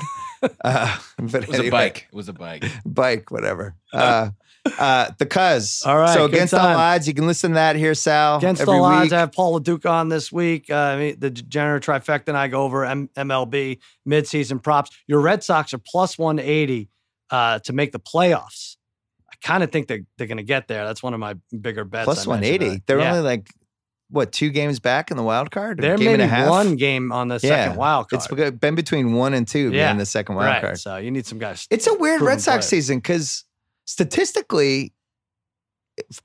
Uh, 0.65 0.97
but 1.19 1.43
It 1.45 1.49
was 1.49 1.59
anyway. 1.59 1.69
a 1.69 1.71
bike. 1.71 2.07
It 2.13 2.15
was 2.17 2.29
a 2.29 2.33
bike. 2.33 2.65
bike, 2.85 3.31
whatever. 3.31 3.75
Uh, 3.93 4.31
uh, 4.81 5.11
the 5.19 5.27
Cuz. 5.27 5.83
All 5.87 5.97
right, 5.97 6.13
So 6.13 6.27
good 6.27 6.35
against 6.35 6.53
all 6.53 6.67
odds, 6.67 7.07
you 7.07 7.15
can 7.15 7.27
listen 7.29 7.53
to 7.53 7.55
that 7.55 7.77
here, 7.77 7.95
Sal. 7.95 8.39
Against 8.39 8.61
every 8.63 8.75
all 8.75 8.85
odds. 8.85 9.13
I 9.13 9.21
have 9.21 9.31
Paul 9.33 9.53
Lo 9.53 9.59
Duca 9.61 9.89
on 9.89 10.09
this 10.09 10.33
week. 10.33 10.69
Uh, 10.69 10.75
I 10.75 10.97
mean, 10.99 11.21
the 11.21 11.31
degenerate 11.31 11.85
trifecta 11.85 12.29
and 12.29 12.37
I 12.37 12.49
go 12.49 12.63
over 12.65 12.85
M- 12.85 13.09
MLB 13.17 13.79
midseason 14.09 14.61
props. 14.61 14.91
Your 15.07 15.21
Red 15.21 15.45
Sox 15.45 15.73
are 15.73 15.79
plus 15.79 16.19
180 16.19 16.89
uh, 17.31 17.61
to 17.61 17.73
make 17.73 17.93
the 17.93 18.01
playoffs. 18.01 18.77
I 19.33 19.37
kind 19.41 19.63
of 19.63 19.71
think 19.71 19.87
they, 19.87 20.03
they're 20.19 20.27
going 20.27 20.37
to 20.39 20.43
get 20.43 20.67
there. 20.67 20.85
That's 20.85 21.03
one 21.03 21.15
of 21.15 21.21
my 21.21 21.37
bigger 21.61 21.85
bets. 21.85 22.05
Plus 22.07 22.27
I 22.27 22.31
180. 22.31 22.83
They're 22.87 22.99
Yeah. 22.99 23.11
only 23.13 23.23
like 23.23 23.49
what 24.09 24.31
two 24.33 24.51
games 24.51 24.79
back 24.81 25.11
in 25.11 25.17
the 25.17 25.23
wild 25.23 25.51
card? 25.51 25.79
There 25.81 25.97
game 25.97 26.21
and 26.21 26.31
maybe 26.31 26.49
one 26.49 26.77
game 26.77 27.11
on 27.13 27.29
the 27.29 27.41
second 27.41 27.73
Yeah, 27.73 27.77
wild 27.77 28.09
card. 28.09 28.23
It's 28.31 28.53
been 28.59 28.75
between 28.75 29.15
one 29.15 29.35
and 29.35 29.47
two 29.49 29.73
Yeah, 29.73 29.89
being 29.89 29.99
the 29.99 30.07
second 30.07 30.37
wild 30.37 30.47
right. 30.53 30.61
card. 30.63 30.79
So 30.79 30.97
you 30.97 31.11
need 31.11 31.27
some 31.27 31.39
guys. 31.39 31.67
It's 31.71 31.87
a 31.87 31.95
weird 31.95 32.21
Red 32.23 32.41
Sox 32.41 32.55
players. 32.57 32.67
season 32.69 32.99
because 32.99 33.45
statistically, 33.85 34.93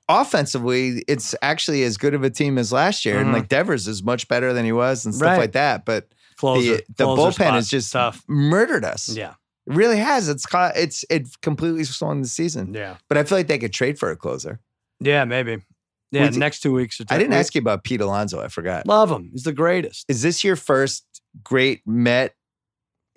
offensively, 0.08 1.02
it's 1.08 1.34
actually 1.42 1.82
as 1.84 1.96
good 1.96 2.14
of 2.14 2.22
a 2.24 2.30
team 2.30 2.58
as 2.58 2.72
last 2.72 3.04
year. 3.04 3.18
And 3.18 3.30
Mhm. 3.30 3.32
like 3.34 3.48
Devers 3.48 3.88
is 3.88 4.02
much 4.02 4.28
better 4.28 4.52
than 4.52 4.64
he 4.64 4.72
was 4.72 5.04
and 5.04 5.14
stuff 5.14 5.26
Right. 5.26 5.38
like 5.38 5.52
that. 5.52 5.84
But 5.84 6.08
Closer, 6.36 6.76
the, 6.76 6.84
the 6.96 7.04
closer 7.04 7.42
bullpen 7.42 7.52
has 7.52 7.68
just 7.68 7.92
tough. 7.92 8.22
murdered 8.28 8.84
us. 8.84 9.08
Yeah, 9.08 9.34
It 9.66 9.74
really 9.74 9.98
has. 9.98 10.28
It's 10.28 10.44
ca- 10.46 10.72
it's 10.74 11.04
it 11.10 11.28
completely 11.40 11.84
swung 11.84 12.22
the 12.22 12.28
season. 12.28 12.74
yeah, 12.74 12.96
But 13.08 13.18
I 13.18 13.24
feel 13.24 13.38
like 13.38 13.46
they 13.48 13.58
could 13.58 13.72
trade 13.72 13.98
for 13.98 14.10
a 14.10 14.16
closer. 14.16 14.60
yeah. 15.00 15.24
Maybe. 15.24 15.58
Yeah, 16.12 16.30
you- 16.30 16.38
next 16.38 16.60
two 16.60 16.72
weeks. 16.72 17.00
Are 17.00 17.04
I 17.10 17.18
didn't 17.18 17.30
we- 17.30 17.36
ask 17.36 17.54
you 17.54 17.60
about 17.60 17.82
Pete 17.84 18.00
Alonso. 18.00 18.40
I 18.40 18.48
forgot. 18.48 18.86
Love 18.86 19.10
him. 19.10 19.30
He's 19.32 19.42
the 19.42 19.52
greatest. 19.52 20.04
Is 20.08 20.22
this 20.22 20.44
your 20.44 20.56
first 20.56 21.04
great 21.42 21.80
Met 21.86 22.34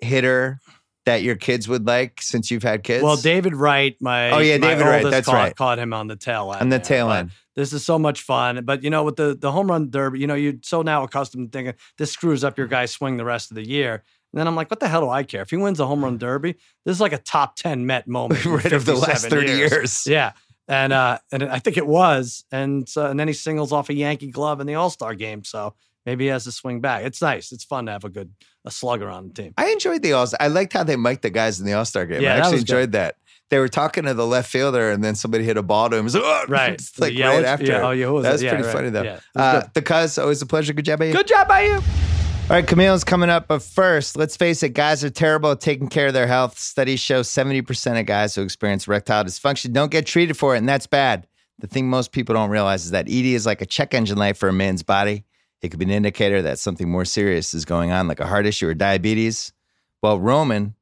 hitter 0.00 0.60
that 1.04 1.22
your 1.22 1.36
kids 1.36 1.68
would 1.68 1.86
like 1.86 2.20
since 2.20 2.50
you've 2.50 2.62
had 2.62 2.82
kids? 2.82 3.02
Well, 3.04 3.16
David 3.16 3.54
Wright, 3.54 3.96
my 4.00 4.30
Oh, 4.30 4.38
yeah, 4.38 4.56
my 4.58 4.68
David 4.68 4.84
Wright, 4.84 5.04
that's 5.08 5.26
caught, 5.26 5.34
right. 5.34 5.56
caught 5.56 5.78
him 5.78 5.92
on 5.92 6.08
the 6.08 6.16
tail 6.16 6.52
end. 6.52 6.62
On 6.62 6.68
the 6.68 6.78
tail 6.80 7.10
end. 7.12 7.30
This 7.54 7.72
is 7.72 7.84
so 7.84 7.98
much 7.98 8.20
fun, 8.22 8.64
but 8.64 8.82
you 8.82 8.90
know, 8.90 9.02
with 9.04 9.16
the 9.16 9.34
the 9.34 9.50
home 9.50 9.68
run 9.68 9.88
derby, 9.88 10.18
you 10.20 10.26
know, 10.26 10.34
you're 10.34 10.54
so 10.62 10.82
now 10.82 11.04
accustomed 11.04 11.50
to 11.52 11.56
thinking 11.58 11.74
this 11.96 12.12
screws 12.12 12.44
up 12.44 12.58
your 12.58 12.66
guy's 12.66 12.90
swing 12.90 13.16
the 13.16 13.24
rest 13.24 13.50
of 13.50 13.54
the 13.54 13.66
year. 13.66 14.02
And 14.32 14.40
then 14.40 14.46
I'm 14.46 14.54
like, 14.56 14.70
what 14.70 14.80
the 14.80 14.88
hell 14.88 15.00
do 15.00 15.08
I 15.08 15.22
care 15.22 15.40
if 15.40 15.48
he 15.48 15.56
wins 15.56 15.78
the 15.78 15.86
home 15.86 16.04
run 16.04 16.18
derby? 16.18 16.56
This 16.84 16.96
is 16.96 17.00
like 17.00 17.14
a 17.14 17.18
top 17.18 17.56
ten 17.56 17.86
Met 17.86 18.06
moment 18.06 18.44
right 18.44 18.72
of 18.72 18.84
the 18.84 18.94
last 18.94 19.22
57 19.24 19.30
thirty 19.30 19.52
years. 19.58 20.06
Yeah. 20.06 20.32
And 20.68 20.92
uh, 20.92 21.18
and 21.30 21.44
I 21.44 21.58
think 21.60 21.76
it 21.76 21.86
was, 21.86 22.44
and 22.50 22.88
so, 22.88 23.06
and 23.06 23.18
then 23.20 23.28
he 23.28 23.34
singles 23.34 23.72
off 23.72 23.88
a 23.88 23.94
Yankee 23.94 24.30
glove 24.32 24.60
in 24.60 24.66
the 24.66 24.74
All 24.74 24.90
Star 24.90 25.14
game. 25.14 25.44
So 25.44 25.74
maybe 26.04 26.24
he 26.24 26.30
has 26.30 26.42
to 26.44 26.52
swing 26.52 26.80
back. 26.80 27.04
It's 27.04 27.22
nice. 27.22 27.52
It's 27.52 27.62
fun 27.64 27.86
to 27.86 27.92
have 27.92 28.04
a 28.04 28.08
good 28.08 28.32
a 28.64 28.70
slugger 28.72 29.08
on 29.08 29.28
the 29.28 29.34
team. 29.34 29.54
I 29.56 29.66
enjoyed 29.70 30.02
the 30.02 30.12
All. 30.14 30.26
I 30.40 30.48
liked 30.48 30.72
how 30.72 30.82
they 30.82 30.96
mic'd 30.96 31.22
the 31.22 31.30
guys 31.30 31.60
in 31.60 31.66
the 31.66 31.74
All 31.74 31.84
Star 31.84 32.04
game. 32.04 32.20
Yeah, 32.20 32.34
I 32.34 32.38
actually 32.38 32.52
was 32.54 32.64
good. 32.64 32.72
enjoyed 32.72 32.92
that. 32.92 33.16
They 33.48 33.60
were 33.60 33.68
talking 33.68 34.06
to 34.06 34.14
the 34.14 34.26
left 34.26 34.50
fielder, 34.50 34.90
and 34.90 35.04
then 35.04 35.14
somebody 35.14 35.44
hit 35.44 35.56
a 35.56 35.62
ball 35.62 35.88
to 35.88 35.94
him. 35.94 36.00
It 36.00 36.04
was, 36.04 36.16
"Oh!" 36.16 36.44
Right. 36.48 36.72
It's 36.72 36.98
like 36.98 37.14
The 37.14 37.22
right 37.22 37.44
after. 37.44 37.64
yeah, 37.66 37.86
oh, 37.86 37.92
yeah, 37.92 38.06
who 38.06 38.14
was 38.14 38.24
that 38.24 38.30
it? 38.30 38.32
was 38.32 38.42
Yeah, 38.42 38.50
pretty 38.50 38.64
right. 38.64 38.72
funny 38.72 38.90
though. 38.90 39.02
Yeah, 39.04 39.20
was 39.36 39.64
uh, 39.64 39.68
the 39.72 39.82
cuz 39.82 40.18
always 40.18 40.42
a 40.42 40.46
pleasure. 40.46 40.72
Good 40.72 40.84
job 40.84 40.98
by 40.98 41.04
you. 41.04 41.12
Good 41.12 41.28
job 41.28 41.46
by 41.46 41.60
you. 41.66 42.05
All 42.48 42.54
right, 42.54 42.64
Kumail's 42.64 43.02
coming 43.02 43.28
up, 43.28 43.48
but 43.48 43.60
first, 43.60 44.16
let's 44.16 44.36
face 44.36 44.62
it, 44.62 44.68
guys 44.68 45.02
are 45.02 45.10
terrible 45.10 45.50
at 45.50 45.60
taking 45.60 45.88
care 45.88 46.06
of 46.06 46.12
their 46.14 46.28
health. 46.28 46.60
Studies 46.60 47.00
show 47.00 47.22
70% 47.22 47.98
of 47.98 48.06
guys 48.06 48.36
who 48.36 48.42
experience 48.42 48.86
erectile 48.86 49.24
dysfunction 49.24 49.72
don't 49.72 49.90
get 49.90 50.06
treated 50.06 50.36
for 50.36 50.54
it, 50.54 50.58
and 50.58 50.68
that's 50.68 50.86
bad. 50.86 51.26
The 51.58 51.66
thing 51.66 51.90
most 51.90 52.12
people 52.12 52.36
don't 52.36 52.50
realize 52.50 52.84
is 52.84 52.92
that 52.92 53.08
ED 53.08 53.26
is 53.26 53.46
like 53.46 53.62
a 53.62 53.66
check 53.66 53.94
engine 53.94 54.16
light 54.16 54.36
for 54.36 54.48
a 54.48 54.52
man's 54.52 54.84
body. 54.84 55.24
It 55.60 55.70
could 55.70 55.80
be 55.80 55.86
an 55.86 55.90
indicator 55.90 56.40
that 56.42 56.60
something 56.60 56.88
more 56.88 57.04
serious 57.04 57.52
is 57.52 57.64
going 57.64 57.90
on, 57.90 58.06
like 58.06 58.20
a 58.20 58.26
heart 58.26 58.46
issue 58.46 58.68
or 58.68 58.74
diabetes. 58.74 59.52
Well, 60.00 60.20
Roman 60.20 60.76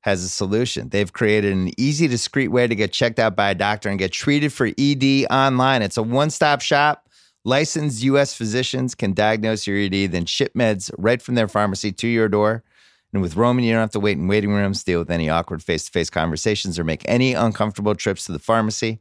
has 0.00 0.24
a 0.24 0.28
solution. 0.30 0.88
They've 0.88 1.12
created 1.12 1.52
an 1.52 1.78
easy, 1.78 2.08
discreet 2.08 2.48
way 2.48 2.66
to 2.66 2.74
get 2.74 2.94
checked 2.94 3.18
out 3.18 3.36
by 3.36 3.50
a 3.50 3.54
doctor 3.54 3.90
and 3.90 3.98
get 3.98 4.12
treated 4.12 4.54
for 4.54 4.70
ED 4.78 5.26
online. 5.30 5.82
It's 5.82 5.98
a 5.98 6.02
one 6.02 6.30
stop 6.30 6.62
shop. 6.62 7.06
Licensed 7.46 8.02
U.S. 8.04 8.34
physicians 8.34 8.94
can 8.94 9.12
diagnose 9.12 9.66
your 9.66 9.78
ED, 9.78 10.12
then 10.12 10.24
ship 10.24 10.54
meds 10.54 10.90
right 10.96 11.20
from 11.20 11.34
their 11.34 11.48
pharmacy 11.48 11.92
to 11.92 12.08
your 12.08 12.28
door. 12.28 12.64
And 13.12 13.20
with 13.20 13.36
Roman, 13.36 13.64
you 13.64 13.72
don't 13.72 13.80
have 13.80 13.90
to 13.90 14.00
wait 14.00 14.16
in 14.16 14.26
waiting 14.26 14.50
rooms, 14.50 14.82
deal 14.82 14.98
with 14.98 15.10
any 15.10 15.28
awkward 15.28 15.62
face 15.62 15.84
to 15.84 15.90
face 15.92 16.10
conversations, 16.10 16.78
or 16.78 16.84
make 16.84 17.02
any 17.04 17.34
uncomfortable 17.34 17.94
trips 17.94 18.24
to 18.24 18.32
the 18.32 18.38
pharmacy. 18.38 19.00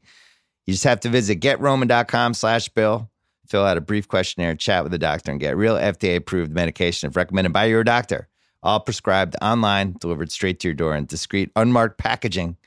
You 0.66 0.74
just 0.74 0.84
have 0.84 1.00
to 1.02 1.10
visit 1.10 1.40
getroman.com 1.40 2.34
slash 2.34 2.70
bill, 2.70 3.10
fill 3.48 3.64
out 3.64 3.78
a 3.78 3.82
brief 3.82 4.08
questionnaire, 4.08 4.56
chat 4.56 4.84
with 4.84 4.92
the 4.92 5.00
doctor, 5.00 5.32
and 5.32 5.40
get 5.40 5.58
real 5.58 5.76
FDA 5.76 6.18
approved 6.18 6.52
medication 6.52 7.10
if 7.10 7.16
recommended 7.16 7.54
by 7.54 7.66
your 7.66 7.84
doctor. 7.84 8.28
All 8.62 8.80
prescribed 8.80 9.36
online, 9.42 9.96
delivered 10.00 10.32
straight 10.32 10.60
to 10.62 10.68
your 10.68 10.76
door 10.76 10.96
in 10.96 11.06
discreet, 11.06 11.52
unmarked 11.56 11.98
packaging. 11.98 12.58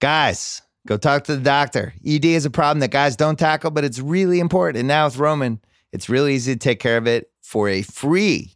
Guys, 0.00 0.62
go 0.86 0.96
talk 0.96 1.24
to 1.24 1.36
the 1.36 1.42
doctor. 1.42 1.94
ED 2.06 2.24
is 2.24 2.44
a 2.44 2.50
problem 2.50 2.80
that 2.80 2.90
guys 2.90 3.16
don't 3.16 3.38
tackle, 3.38 3.70
but 3.70 3.84
it's 3.84 3.98
really 3.98 4.40
important. 4.40 4.78
And 4.78 4.88
now 4.88 5.06
with 5.06 5.16
Roman, 5.16 5.60
it's 5.92 6.08
really 6.08 6.34
easy 6.34 6.54
to 6.54 6.58
take 6.58 6.80
care 6.80 6.96
of 6.96 7.06
it 7.06 7.30
for 7.42 7.68
a 7.68 7.82
free, 7.82 8.54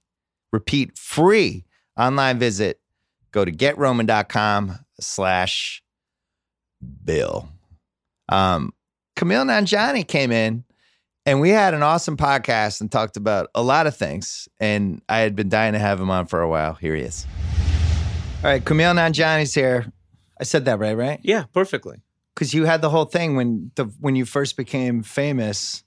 repeat, 0.53 0.99
free 0.99 1.65
online 1.97 2.39
visit. 2.39 2.81
Go 3.33 3.45
to 3.45 3.53
getroman.com 3.53 4.79
slash 5.01 5.83
bill. 7.05 7.49
Um, 8.29 8.73
Kumail 9.17 9.45
Nanjiani 9.45 10.07
came 10.07 10.31
in 10.31 10.65
and 11.27 11.41
we 11.41 11.51
had 11.51 11.75
an 11.75 11.83
awesome 11.83 12.17
podcast 12.17 12.81
and 12.81 12.91
talked 12.91 13.17
about 13.17 13.51
a 13.55 13.63
lot 13.63 13.87
of 13.87 13.97
things. 13.97 14.49
And 14.61 15.03
I 15.09 15.19
had 15.19 15.37
been 15.37 15.49
dying 15.49 15.73
to 15.75 15.79
have 15.79 16.01
him 16.01 16.11
on 16.11 16.27
for 16.27 16.41
a 16.41 16.49
while. 16.49 16.75
Here 16.75 16.95
he 16.95 17.03
is. 17.03 17.27
All 18.39 18.45
right, 18.45 18.65
Kumail 18.65 18.95
Nanjiani's 18.95 19.53
here. 19.55 19.93
I 20.41 20.45
said 20.45 20.65
that 20.67 20.79
right, 20.79 20.97
right? 20.97 21.21
Yeah, 21.23 21.45
perfectly. 21.53 22.01
Because 22.39 22.55
you 22.55 22.67
had 22.67 22.83
the 22.83 22.91
whole 22.91 23.05
thing 23.07 23.35
when 23.35 23.73
the 23.75 23.87
when 23.99 24.15
you 24.15 24.25
first 24.25 24.57
became 24.57 25.03
famous, 25.03 25.83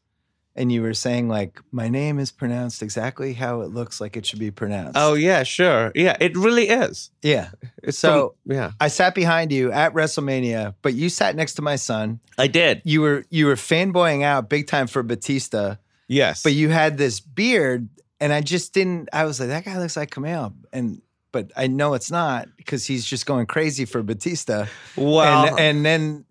and 0.53 0.69
you 0.69 0.81
were 0.81 0.93
saying 0.93 1.29
like, 1.29 1.61
"My 1.71 1.87
name 1.87 2.19
is 2.19 2.29
pronounced 2.29 2.83
exactly 2.83 3.33
how 3.33 3.61
it 3.61 3.69
looks 3.69 4.01
like 4.01 4.17
it 4.17 4.25
should 4.25 4.39
be 4.39 4.51
pronounced." 4.51 4.97
Oh 4.97 5.13
yeah, 5.13 5.43
sure. 5.43 5.93
Yeah, 5.95 6.17
it 6.19 6.35
really 6.35 6.67
is. 6.67 7.09
yeah. 7.21 7.51
It's 7.83 7.97
So- 7.97 8.35
from- 8.45 8.53
yeah, 8.55 8.71
I 8.81 8.89
sat 8.89 9.15
behind 9.15 9.51
you 9.53 9.71
at 9.71 9.93
WrestleMania, 9.93 10.75
but 10.81 10.93
you 10.93 11.07
sat 11.09 11.37
next 11.37 11.53
to 11.53 11.61
my 11.61 11.77
son. 11.77 12.19
I 12.37 12.47
did. 12.47 12.81
You 12.83 12.99
were 13.01 13.23
you 13.29 13.45
were 13.45 13.55
fanboying 13.55 14.23
out 14.23 14.49
big 14.49 14.67
time 14.67 14.87
for 14.87 15.03
Batista, 15.03 15.77
Yes, 16.09 16.43
but 16.43 16.51
you 16.51 16.67
had 16.67 16.97
this 16.97 17.21
beard, 17.21 17.87
and 18.19 18.33
I 18.33 18.41
just 18.41 18.73
didn't. 18.73 19.07
I 19.13 19.23
was 19.23 19.39
like, 19.39 19.47
that 19.49 19.63
guy 19.63 19.79
looks 19.79 19.95
like 19.95 20.11
Kumail, 20.11 20.53
and 20.73 21.01
but 21.31 21.49
I 21.55 21.67
know 21.67 21.93
it's 21.93 22.11
not 22.11 22.49
because 22.57 22.85
he's 22.85 23.05
just 23.05 23.25
going 23.25 23.45
crazy 23.45 23.85
for 23.85 24.03
Batista. 24.03 24.65
well, 24.97 25.47
and, 25.47 25.59
and 25.59 25.85
then 25.85 26.25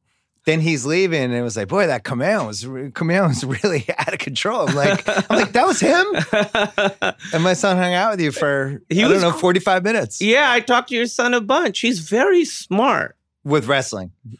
then 0.47 0.61
he's 0.61 0.86
leaving, 0.86 1.22
and 1.22 1.34
it 1.34 1.43
was 1.43 1.57
like, 1.57 1.68
boy, 1.68 1.86
that 1.86 2.03
Kumail 2.05 2.47
was 2.47 2.64
Kumail 2.64 3.28
was 3.28 3.45
really 3.62 3.84
out 3.99 4.12
of 4.12 4.18
control. 4.18 4.68
I'm 4.68 4.74
like, 4.74 5.07
I'm 5.30 5.36
like, 5.38 5.53
that 5.53 5.66
was 5.66 5.80
him. 5.80 6.07
And 7.34 7.45
my 7.45 7.53
son 7.55 7.76
hung 7.76 7.93
out 7.95 8.12
with 8.12 8.20
you 8.20 8.32
for 8.32 8.80
He 8.88 9.03
I 9.05 9.09
was 9.09 9.20
don't 9.22 9.32
know, 9.32 9.38
45 9.38 9.84
minutes 9.84 10.20
yeah, 10.20 10.51
I 10.51 10.61
talked 10.61 10.88
to 10.88 10.95
your 10.97 11.07
son 11.07 11.34
a 11.34 11.41
bunch. 11.41 11.80
He's 11.80 12.01
very 12.01 12.45
smart. 12.45 13.16
with 13.45 13.66
wrestling. 13.66 14.12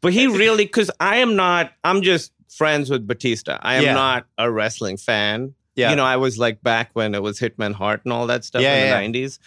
but 0.00 0.12
he 0.12 0.26
really 0.26 0.64
because 0.64 0.90
I 1.00 1.16
am 1.16 1.36
not. 1.36 1.72
I'm 1.84 2.02
just 2.02 2.32
friends 2.48 2.90
with 2.90 3.06
Batista. 3.06 3.58
I 3.62 3.76
am 3.76 3.82
Yeah. 3.84 3.94
not 3.94 4.26
a 4.38 4.50
wrestling 4.50 4.96
fan. 4.96 5.54
Yeah. 5.76 5.90
You 5.90 5.96
know, 5.96 6.04
I 6.04 6.16
was 6.16 6.38
like 6.38 6.62
back 6.62 6.90
when 6.94 7.14
it 7.14 7.22
was 7.22 7.38
Hitman 7.40 7.74
Hart 7.74 8.02
and 8.04 8.12
all 8.12 8.26
that 8.28 8.44
stuff 8.44 8.62
Yeah, 8.62 8.74
in 8.74 8.80
the 8.82 8.86
yeah. 8.86 8.94
nineties, 8.94 9.38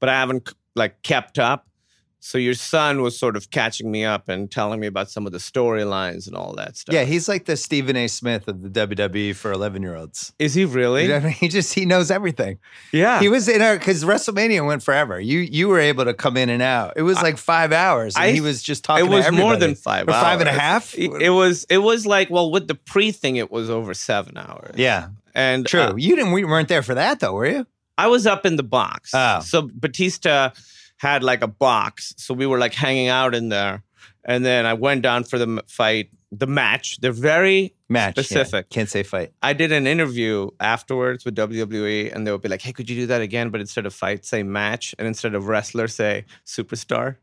but 0.00 0.08
I 0.08 0.14
haven't 0.14 0.52
like 0.74 1.00
kept 1.02 1.38
up. 1.38 1.66
So 2.20 2.38
your 2.38 2.54
son 2.54 3.02
was 3.02 3.16
sort 3.16 3.36
of 3.36 3.50
catching 3.50 3.90
me 3.90 4.04
up 4.04 4.28
and 4.28 4.50
telling 4.50 4.80
me 4.80 4.88
about 4.88 5.10
some 5.10 5.26
of 5.26 5.32
the 5.32 5.38
storylines 5.38 6.26
and 6.26 6.36
all 6.36 6.54
that 6.54 6.76
stuff. 6.76 6.92
Yeah, 6.94 7.04
he's 7.04 7.28
like 7.28 7.44
the 7.44 7.56
Stephen 7.56 7.94
A. 7.96 8.08
Smith 8.08 8.48
of 8.48 8.62
the 8.62 8.68
WWE 8.86 9.34
for 9.36 9.52
11 9.52 9.80
year 9.82 9.94
olds. 9.94 10.32
is 10.38 10.54
he 10.54 10.64
really? 10.64 11.02
You 11.02 11.08
know 11.10 11.16
I 11.16 11.20
mean? 11.20 11.32
He 11.40 11.48
just 11.48 11.72
he 11.74 11.84
knows 11.86 12.10
everything. 12.10 12.58
yeah. 12.92 13.20
He 13.20 13.28
was 13.28 13.48
in 13.48 13.62
our 13.62 13.78
because 13.78 14.02
WrestleMania 14.04 14.66
went 14.66 14.82
forever. 14.82 15.20
You 15.20 15.38
you 15.40 15.68
were 15.68 15.78
able 15.78 16.04
to 16.04 16.14
come 16.14 16.36
in 16.36 16.48
and 16.48 16.62
out. 16.62 16.94
It 16.96 17.02
was 17.02 17.16
like 17.22 17.36
five 17.36 17.72
hours, 17.72 18.16
and 18.16 18.24
I- 18.24 18.32
he 18.32 18.40
was 18.40 18.62
just 18.62 18.82
talking. 18.84 19.06
it 19.06 19.08
was 19.08 19.30
more 19.30 19.54
than 19.56 19.74
five 19.76 20.08
Or 20.08 20.12
five 20.12 20.40
and 20.40 20.48
a 20.48 20.52
hours. 20.52 20.60
half? 20.60 20.94
It, 20.98 21.10
it 21.22 21.30
was 21.30 21.64
it 21.70 21.78
was 21.78 22.06
like 22.06 22.28
well 22.30 22.50
with 22.50 22.66
the 22.66 22.74
pre 22.74 23.12
thing 23.12 23.36
it 23.36 23.52
was 23.52 23.70
over 23.70 23.94
seven 23.94 24.36
hours. 24.36 24.74
Yeah, 24.76 25.08
and 25.34 25.64
true. 25.66 25.80
uh, 25.80 25.94
you 25.96 26.16
didn't. 26.16 26.32
We 26.32 26.44
weren't 26.44 26.68
there 26.68 26.82
for 26.82 26.94
that 26.94 27.20
though, 27.20 27.34
were 27.34 27.46
you? 27.46 27.66
I 27.98 28.08
was 28.08 28.26
up 28.26 28.44
in 28.44 28.56
the 28.56 28.62
box. 28.62 29.12
Oh. 29.14 29.40
So 29.40 29.70
Batista 29.72 30.50
had 30.96 31.22
like 31.22 31.42
a 31.42 31.48
box, 31.48 32.14
so 32.16 32.34
we 32.34 32.46
were 32.46 32.58
like 32.58 32.74
hanging 32.74 33.08
out 33.08 33.34
in 33.34 33.48
there, 33.48 33.82
and 34.24 34.44
then 34.44 34.66
I 34.66 34.74
went 34.74 35.02
down 35.02 35.24
for 35.24 35.38
the 35.38 35.62
fight, 35.66 36.10
the 36.32 36.46
match. 36.46 36.98
They're 37.00 37.12
very 37.12 37.76
Match 37.88 38.16
yeah. 38.16 38.22
Specific. 38.22 38.68
Can't 38.70 38.88
say 38.88 39.02
fight. 39.04 39.32
I 39.42 39.52
did 39.52 39.70
an 39.70 39.86
interview 39.86 40.50
afterwards 40.58 41.24
with 41.24 41.36
WWE, 41.36 42.12
and 42.12 42.26
they 42.26 42.32
would 42.32 42.42
be 42.42 42.48
like, 42.48 42.62
"Hey, 42.62 42.72
could 42.72 42.90
you 42.90 42.96
do 42.96 43.06
that 43.06 43.20
again? 43.20 43.50
But 43.50 43.60
instead 43.60 43.86
of 43.86 43.94
fight, 43.94 44.24
say 44.24 44.42
match, 44.42 44.94
and 44.98 45.06
instead 45.06 45.34
of 45.34 45.46
wrestler, 45.46 45.86
say 45.86 46.24
superstar." 46.44 47.16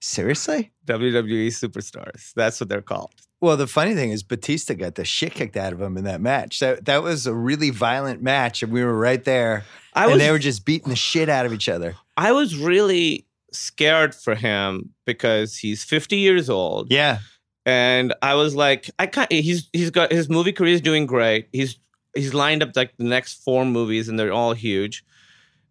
Seriously? 0.00 0.70
WWE 0.86 1.48
superstars. 1.48 2.32
That's 2.34 2.60
what 2.60 2.68
they're 2.68 2.82
called. 2.82 3.14
Well, 3.40 3.56
the 3.56 3.66
funny 3.66 3.94
thing 3.94 4.10
is, 4.10 4.22
Batista 4.22 4.74
got 4.74 4.96
the 4.96 5.04
shit 5.04 5.32
kicked 5.32 5.56
out 5.56 5.72
of 5.72 5.80
him 5.80 5.96
in 5.96 6.04
that 6.04 6.20
match. 6.20 6.60
That 6.60 6.84
that 6.84 7.02
was 7.02 7.26
a 7.26 7.34
really 7.34 7.70
violent 7.70 8.22
match, 8.22 8.62
and 8.62 8.70
we 8.70 8.84
were 8.84 8.96
right 8.96 9.24
there, 9.24 9.64
I 9.94 10.04
and 10.04 10.12
was 10.12 10.20
they 10.20 10.30
were 10.30 10.38
just 10.38 10.66
beating 10.66 10.90
the 10.90 10.96
shit 10.96 11.30
out 11.30 11.46
of 11.46 11.54
each 11.54 11.68
other. 11.68 11.96
I 12.18 12.32
was 12.32 12.56
really 12.56 13.26
scared 13.52 14.12
for 14.12 14.34
him 14.34 14.90
because 15.06 15.56
he's 15.56 15.84
50 15.84 16.16
years 16.16 16.50
old. 16.50 16.90
Yeah, 16.90 17.18
And 17.64 18.12
I 18.22 18.34
was 18.34 18.56
like, 18.56 18.90
I 18.98 19.06
can't 19.06 19.30
he's 19.30 19.68
he's 19.72 19.90
got 19.90 20.10
his 20.10 20.28
movie 20.28 20.52
career 20.52 20.74
is 20.74 20.80
doing 20.80 21.06
great. 21.06 21.48
He's 21.52 21.78
he's 22.14 22.34
lined 22.34 22.62
up 22.62 22.70
like 22.74 22.96
the 22.96 23.04
next 23.04 23.44
four 23.44 23.64
movies 23.64 24.08
and 24.08 24.18
they're 24.18 24.32
all 24.32 24.52
huge. 24.52 25.04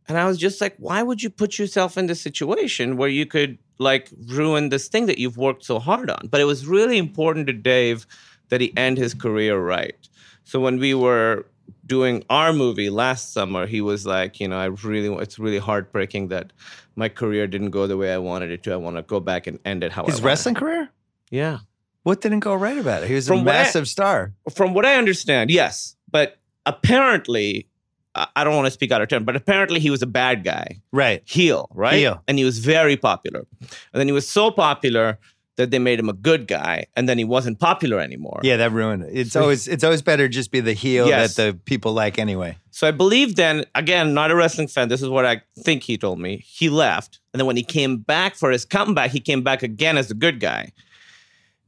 And 0.08 0.18
I 0.18 0.26
was 0.26 0.38
just 0.38 0.62
like, 0.62 0.76
why 0.78 1.04
would 1.04 1.22
you 1.22 1.30
put 1.30 1.60
yourself 1.60 1.98
in 1.98 2.06
this 2.08 2.22
situation 2.22 2.96
where 2.96 3.10
you 3.10 3.26
could 3.26 3.58
like 3.78 4.10
ruin 4.28 4.70
this 4.70 4.88
thing 4.88 5.06
that 5.08 5.18
you've 5.18 5.38
worked 5.38 5.66
so 5.66 5.80
hard 5.80 6.10
on? 6.10 6.30
But 6.32 6.40
it 6.40 6.46
was 6.46 6.66
really 6.66 6.98
important 6.98 7.48
to 7.48 7.54
Dave 7.54 8.08
that 8.48 8.62
he 8.62 8.72
end 8.78 8.98
his 8.98 9.14
career 9.14 9.60
right. 9.60 9.98
So 10.46 10.62
when 10.62 10.80
we 10.80 10.94
were 10.94 11.46
doing 11.88 12.24
our 12.30 12.54
movie 12.54 12.90
last 12.92 13.34
summer, 13.34 13.66
he 13.66 13.82
was 13.82 14.06
like, 14.06 14.40
you 14.40 14.48
know, 14.48 14.58
I 14.60 14.66
really, 14.66 15.10
it's 15.24 15.40
really 15.40 15.58
heartbreaking 15.58 16.28
that 16.28 16.54
my 16.96 17.10
career 17.10 17.48
didn't 17.48 17.72
go 17.72 17.88
the 17.88 17.98
way 17.98 18.14
I 18.14 18.18
wanted 18.18 18.52
it 18.52 18.62
to. 18.64 18.74
I 18.74 18.76
want 18.76 18.98
to 18.98 19.02
go 19.02 19.20
back 19.20 19.48
and 19.48 19.58
end 19.66 19.84
it 19.84 19.92
how 19.92 20.04
I 20.04 20.08
his 20.08 20.16
wanted. 20.16 20.26
wrestling 20.26 20.56
career. 20.56 20.90
Yeah. 21.32 21.60
What 22.04 22.22
didn't 22.22 22.42
go 22.42 22.54
right 22.56 22.78
about 22.78 23.04
it? 23.04 23.08
He 23.10 23.16
was 23.16 23.28
a 23.28 23.32
From 23.32 23.40
I- 23.42 23.44
massive 23.44 23.88
star. 23.88 24.34
From 24.54 24.74
what 24.74 24.86
I 24.86 24.96
understand, 24.96 25.50
yes, 25.50 25.96
but 26.12 26.38
apparently, 26.66 27.68
I 28.16 28.28
I 28.36 28.44
don't 28.44 28.56
want 28.56 28.66
to 28.66 28.72
speak 28.72 28.92
out 28.92 29.02
of 29.02 29.10
turn, 29.10 29.26
but 29.26 29.36
apparently 29.36 29.80
he 29.80 29.90
was 29.90 30.02
a 30.02 30.08
bad 30.08 30.44
guy, 30.44 30.82
Right. 30.92 31.22
heel, 31.26 31.70
right? 31.74 31.94
Heel. 31.96 32.24
and 32.28 32.38
he 32.40 32.46
was 32.46 32.58
very 32.60 32.98
popular. 32.98 33.46
And 33.62 33.70
then 34.00 34.08
he 34.08 34.12
was 34.14 34.28
so 34.28 34.50
popular 34.52 35.20
that 35.58 35.72
they 35.72 35.80
made 35.80 36.00
him 36.00 36.08
a 36.08 36.14
good 36.14 36.48
guy, 36.48 36.86
and 36.96 37.10
then 37.10 37.18
he 37.18 37.24
wasn't 37.26 37.60
popular 37.60 38.00
anymore. 38.00 38.40
Yeah, 38.44 38.58
that 38.58 38.72
ruined 38.72 39.04
it. 39.04 39.10
It's 39.14 39.36
always 39.36 39.68
it's 39.68 39.84
always 39.84 40.02
better 40.02 40.28
just 40.28 40.52
be 40.52 40.60
the 40.62 40.74
heel 40.74 41.08
Yes. 41.08 41.36
that 41.36 41.52
the 41.54 41.58
people 41.66 41.94
like 41.94 42.18
anyway. 42.18 42.58
So 42.72 42.88
I 42.88 42.92
believe 42.92 43.36
then, 43.36 43.66
again, 43.74 44.14
not 44.14 44.30
a 44.32 44.36
wrestling 44.36 44.68
fan. 44.68 44.88
This 44.88 45.02
is 45.02 45.10
what 45.10 45.26
I 45.26 45.42
think 45.60 45.84
he 45.84 45.98
told 45.98 46.20
me. 46.20 46.44
He 46.46 46.70
left. 46.70 47.20
And 47.34 47.40
then 47.40 47.48
when 47.48 47.58
he 47.58 47.64
came 47.64 47.98
back 47.98 48.36
for 48.36 48.52
his 48.52 48.66
comeback, 48.66 49.10
he 49.12 49.20
came 49.20 49.42
back 49.44 49.64
again 49.64 49.98
as 49.98 50.08
the 50.10 50.14
good 50.14 50.40
guy. 50.40 50.72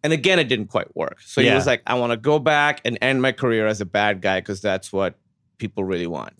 And 0.03 0.13
again, 0.13 0.39
it 0.39 0.45
didn't 0.45 0.67
quite 0.67 0.95
work. 0.95 1.19
So 1.21 1.41
he 1.41 1.51
was 1.51 1.65
like, 1.67 1.81
I 1.85 1.95
want 1.95 2.11
to 2.11 2.17
go 2.17 2.39
back 2.39 2.79
and 2.85 2.97
end 3.01 3.21
my 3.21 3.31
career 3.33 3.67
as 3.67 3.81
a 3.81 3.85
bad 3.85 4.21
guy 4.21 4.39
because 4.39 4.61
that's 4.61 4.93
what 4.93 5.15
people 5.57 5.83
really 5.83 6.07
want. 6.07 6.33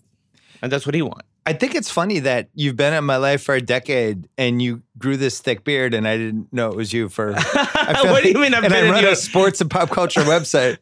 And 0.62 0.70
that's 0.72 0.86
what 0.86 0.94
he 0.94 1.02
wants. 1.02 1.26
I 1.46 1.52
think 1.54 1.74
it's 1.74 1.90
funny 1.90 2.18
that 2.20 2.48
you've 2.54 2.76
been 2.76 2.92
in 2.92 3.04
my 3.04 3.16
life 3.16 3.42
for 3.42 3.54
a 3.54 3.60
decade 3.60 4.28
and 4.36 4.60
you 4.60 4.82
grew 4.98 5.16
this 5.16 5.40
thick 5.40 5.64
beard 5.64 5.94
and 5.94 6.06
I 6.06 6.16
didn't 6.18 6.52
know 6.52 6.68
it 6.68 6.76
was 6.76 6.92
you 6.92 7.08
for 7.08 7.32
what 7.54 8.22
do 8.22 8.28
you 8.28 8.34
mean 8.38 8.52
I've 8.54 8.64
and 8.64 8.72
been 8.72 8.84
I 8.84 8.86
in 8.88 8.92
run 8.92 9.02
your 9.02 9.12
a 9.12 9.16
sports 9.16 9.60
and 9.60 9.70
pop 9.70 9.88
culture 9.90 10.20
website. 10.22 10.78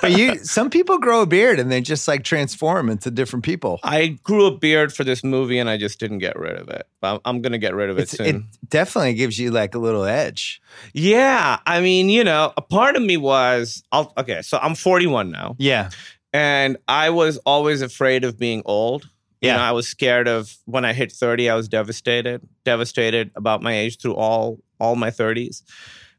but 0.00 0.10
you 0.12 0.38
some 0.44 0.70
people 0.70 0.98
grow 0.98 1.22
a 1.22 1.26
beard 1.26 1.60
and 1.60 1.70
they 1.70 1.80
just 1.80 2.08
like 2.08 2.24
transform 2.24 2.90
into 2.90 3.10
different 3.10 3.44
people. 3.44 3.78
I 3.84 4.18
grew 4.24 4.46
a 4.46 4.56
beard 4.56 4.92
for 4.92 5.04
this 5.04 5.22
movie 5.22 5.58
and 5.58 5.70
I 5.70 5.76
just 5.76 6.00
didn't 6.00 6.18
get 6.18 6.36
rid 6.38 6.56
of 6.56 6.68
it. 6.68 6.86
I'm, 7.02 7.20
I'm 7.24 7.40
going 7.40 7.52
to 7.52 7.58
get 7.58 7.74
rid 7.74 7.88
of 7.88 7.98
it 7.98 8.02
It's, 8.02 8.16
soon. 8.16 8.26
it 8.26 8.68
definitely 8.68 9.14
gives 9.14 9.38
you 9.38 9.50
like 9.52 9.74
a 9.74 9.78
little 9.78 10.04
edge. 10.04 10.60
yeah. 10.92 11.58
I 11.64 11.80
mean, 11.80 12.08
you 12.08 12.24
know, 12.24 12.52
a 12.56 12.62
part 12.62 12.96
of 12.96 13.02
me 13.02 13.16
was, 13.16 13.82
I'll, 13.92 14.12
okay, 14.18 14.42
so 14.42 14.58
I'm 14.60 14.74
41 14.74 15.30
now. 15.30 15.54
Yeah. 15.58 15.90
and 16.32 16.76
I 16.88 17.10
was 17.10 17.38
always 17.38 17.82
afraid 17.82 18.24
of 18.24 18.38
being 18.38 18.62
old. 18.64 19.08
You 19.42 19.48
Yeah. 19.48 19.56
know, 19.56 19.62
I 19.62 19.72
was 19.72 19.88
scared 19.88 20.28
of 20.28 20.56
when 20.66 20.84
I 20.84 20.92
hit 20.92 21.10
30, 21.12 21.50
I 21.50 21.54
was 21.56 21.68
devastated, 21.68 22.40
devastated 22.64 23.30
about 23.34 23.60
my 23.62 23.74
age 23.76 23.98
through 24.00 24.14
all 24.14 24.58
all 24.80 24.96
my 24.96 25.10
30s. 25.10 25.62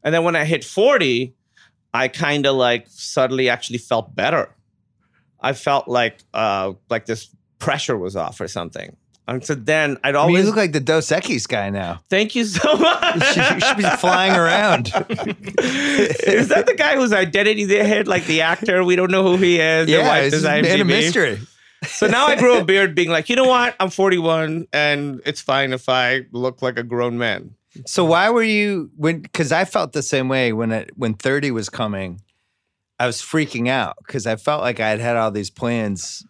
And 0.02 0.14
then 0.14 0.24
when 0.24 0.36
I 0.36 0.44
hit 0.44 0.62
40, 0.64 1.34
I 1.92 2.08
kind 2.08 2.46
of 2.46 2.54
like 2.56 2.86
suddenly 2.88 3.48
actually 3.48 3.78
felt 3.78 4.14
better. 4.14 4.54
I 5.40 5.52
felt 5.54 5.88
like 5.88 6.18
uh 6.34 6.72
like 6.90 7.06
this 7.06 7.28
pressure 7.58 7.96
was 7.96 8.14
off 8.14 8.40
or 8.40 8.48
something. 8.48 8.96
And 9.26 9.42
so 9.42 9.54
then 9.54 9.96
I'd 10.04 10.08
I 10.08 10.12
mean, 10.12 10.16
always 10.16 10.40
you 10.42 10.46
look 10.48 10.56
like 10.56 10.72
the 10.72 10.80
Dos 10.80 11.08
Equis 11.08 11.48
guy 11.48 11.70
now. 11.70 12.02
thank 12.10 12.34
you 12.34 12.44
so 12.44 12.76
much. 12.76 13.14
You 13.14 13.22
should, 13.32 13.54
you 13.54 13.60
should 13.60 13.76
be 13.78 13.82
flying 13.96 14.32
around. 14.32 14.88
is 15.58 16.48
that 16.48 16.64
the 16.66 16.74
guy 16.76 16.96
whose 16.96 17.12
identity 17.14 17.64
they 17.64 17.86
hid, 17.88 18.06
like 18.06 18.26
the 18.26 18.42
actor? 18.42 18.84
We 18.84 18.96
don't 18.96 19.10
know 19.10 19.22
who 19.22 19.36
he 19.42 19.60
is. 19.60 19.88
Yeah, 19.88 20.14
it's 20.16 20.34
is 20.36 20.42
just 20.42 20.80
a 20.80 20.84
mystery. 20.84 21.40
So 21.88 22.06
now 22.06 22.26
I 22.26 22.36
grow 22.36 22.58
a 22.58 22.64
beard, 22.64 22.94
being 22.94 23.10
like, 23.10 23.28
you 23.28 23.36
know 23.36 23.48
what? 23.48 23.74
I'm 23.80 23.90
41, 23.90 24.68
and 24.72 25.20
it's 25.24 25.40
fine 25.40 25.72
if 25.72 25.88
I 25.88 26.22
look 26.32 26.62
like 26.62 26.78
a 26.78 26.82
grown 26.82 27.18
man. 27.18 27.54
So 27.86 28.04
why 28.04 28.30
were 28.30 28.42
you 28.42 28.90
when? 28.96 29.20
Because 29.20 29.50
I 29.50 29.64
felt 29.64 29.92
the 29.92 30.02
same 30.02 30.28
way 30.28 30.52
when 30.52 30.70
it 30.70 30.90
when 30.96 31.14
thirty 31.14 31.50
was 31.50 31.68
coming. 31.68 32.20
I 33.00 33.06
was 33.06 33.20
freaking 33.20 33.68
out 33.68 33.96
because 34.06 34.26
I 34.26 34.36
felt 34.36 34.62
like 34.62 34.78
I 34.78 34.88
had 34.90 35.00
had 35.00 35.16
all 35.16 35.32
these 35.32 35.50
plans 35.50 36.24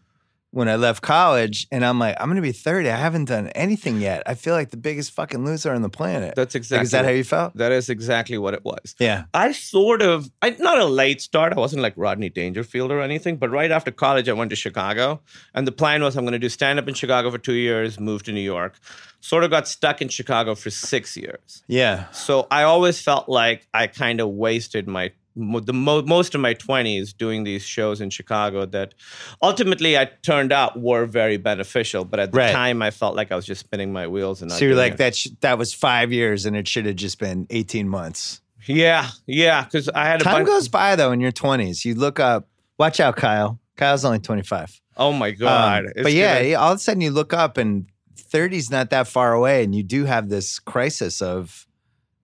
when 0.54 0.68
I 0.68 0.76
left 0.76 1.02
college, 1.02 1.66
and 1.72 1.84
I'm 1.84 1.98
like, 1.98 2.16
I'm 2.20 2.26
to 2.36 2.42
be 2.42 2.52
thirty. 2.52 2.88
I 2.88 2.96
haven't 2.96 3.26
done 3.26 3.48
anything 3.48 4.00
yet. 4.00 4.22
I 4.26 4.34
feel 4.34 4.54
like 4.54 4.70
the 4.70 4.76
biggest 4.76 5.10
fucking 5.10 5.44
loser 5.44 5.72
on 5.72 5.82
the 5.82 5.88
planet. 5.88 6.34
That's 6.36 6.54
Like, 6.54 6.60
exactly. 6.60 6.84
is 6.84 6.90
that 6.92 7.04
how 7.04 7.10
you 7.10 7.24
felt? 7.24 7.56
that 7.56 7.72
is 7.72 7.90
exactly 7.90 8.38
what 8.38 8.54
it 8.54 8.64
was. 8.64 8.94
Yeah. 9.00 9.24
I 9.34 9.52
sort 9.52 10.00
of, 10.00 10.30
I 10.42 10.50
not 10.60 10.78
a 10.78 10.84
late 10.84 11.20
start. 11.20 11.52
I 11.52 11.56
wasn't 11.56 11.82
like 11.82 11.94
Rodney 11.96 12.28
Dangerfield 12.30 12.90
or 12.92 13.00
anything, 13.00 13.36
but 13.36 13.50
right 13.50 13.70
after 13.70 13.90
college, 13.90 14.28
I 14.28 14.32
went 14.32 14.50
to 14.50 14.56
Chicago, 14.56 15.20
and 15.54 15.66
the 15.66 15.72
plan 15.72 16.02
was 16.02 16.16
I'm 16.16 16.24
to 16.24 16.38
do 16.38 16.48
stand 16.48 16.78
up 16.78 16.88
in 16.88 16.94
Chicago 16.94 17.30
for 17.30 17.38
two 17.38 17.54
years, 17.54 17.98
move 17.98 18.22
to 18.24 18.32
New 18.32 18.40
York. 18.40 18.78
Sort 19.20 19.42
of 19.42 19.50
got 19.50 19.66
stuck 19.66 20.00
in 20.02 20.08
Chicago 20.08 20.54
for 20.54 20.70
six 20.70 21.16
years. 21.16 21.64
Yeah. 21.66 22.10
So 22.10 22.46
I 22.50 22.62
always 22.62 23.00
felt 23.00 23.28
like 23.28 23.66
I 23.74 23.86
kind 23.86 24.20
of 24.20 24.28
wasted 24.28 24.86
my 24.86 25.12
the 25.36 25.72
mo- 25.72 26.02
most 26.02 26.34
of 26.36 26.40
my 26.40 26.54
20s 26.54 27.12
doing 27.16 27.42
these 27.44 27.62
shows 27.62 28.00
in 28.00 28.08
Chicago 28.10 28.64
that 28.66 28.94
ultimately 29.42 29.98
I 29.98 30.04
turned 30.22 30.52
out 30.52 30.80
were 30.80 31.06
very 31.06 31.36
beneficial 31.36 32.04
but 32.04 32.20
at 32.20 32.30
the 32.32 32.38
Right. 32.38 32.52
time 32.52 32.82
I 32.82 32.90
felt 32.90 33.16
like 33.16 33.32
I 33.32 33.36
was 33.36 33.44
just 33.46 33.60
spinning 33.60 33.92
my 33.92 34.06
wheels 34.06 34.42
and 34.42 34.52
So 34.52 34.64
you're 34.64 34.76
like 34.76 34.92
it. 34.94 34.98
that. 34.98 35.16
Sh- 35.16 35.28
that 35.40 35.58
was 35.58 35.74
five 35.74 36.12
years, 36.12 36.46
and 36.46 36.56
it 36.56 36.68
should 36.68 36.86
have 36.86 36.96
just 36.96 37.18
been 37.18 37.46
eighteen 37.50 37.88
months. 37.88 38.40
yeah 38.66 39.08
yeah 39.26 39.64
cuz 39.64 39.88
I 39.90 40.06
had 40.06 40.20
a 40.20 40.24
Time 40.24 40.34
bunch 40.36 40.46
goes 40.46 40.68
by 40.68 40.96
though 40.96 41.12
in 41.12 41.20
your 41.20 41.32
twenties. 41.32 41.84
You 41.84 41.94
look 41.94 42.18
up. 42.20 42.48
Watch 42.78 42.98
out, 43.00 43.16
Kyle. 43.16 43.58
Kyle's 43.76 44.04
only 44.04 44.20
twenty 44.20 44.42
five. 44.42 44.80
oh 44.96 45.12
my 45.12 45.32
god 45.32 45.86
Um, 45.86 45.92
but 46.04 46.12
yeah, 46.12 46.36
gonna- 46.36 46.48
yeah, 46.50 46.56
all 46.56 46.72
of 46.72 46.76
a 46.76 46.80
sudden 46.80 47.00
you 47.00 47.10
look 47.10 47.32
up 47.32 47.58
and 47.58 47.86
30's 48.16 48.70
not 48.70 48.90
that 48.90 49.06
far 49.08 49.32
away, 49.32 49.62
and 49.64 49.74
you 49.74 49.82
do 49.82 50.04
have 50.06 50.28
this 50.28 50.58
crisis 50.58 51.20
of, 51.22 51.66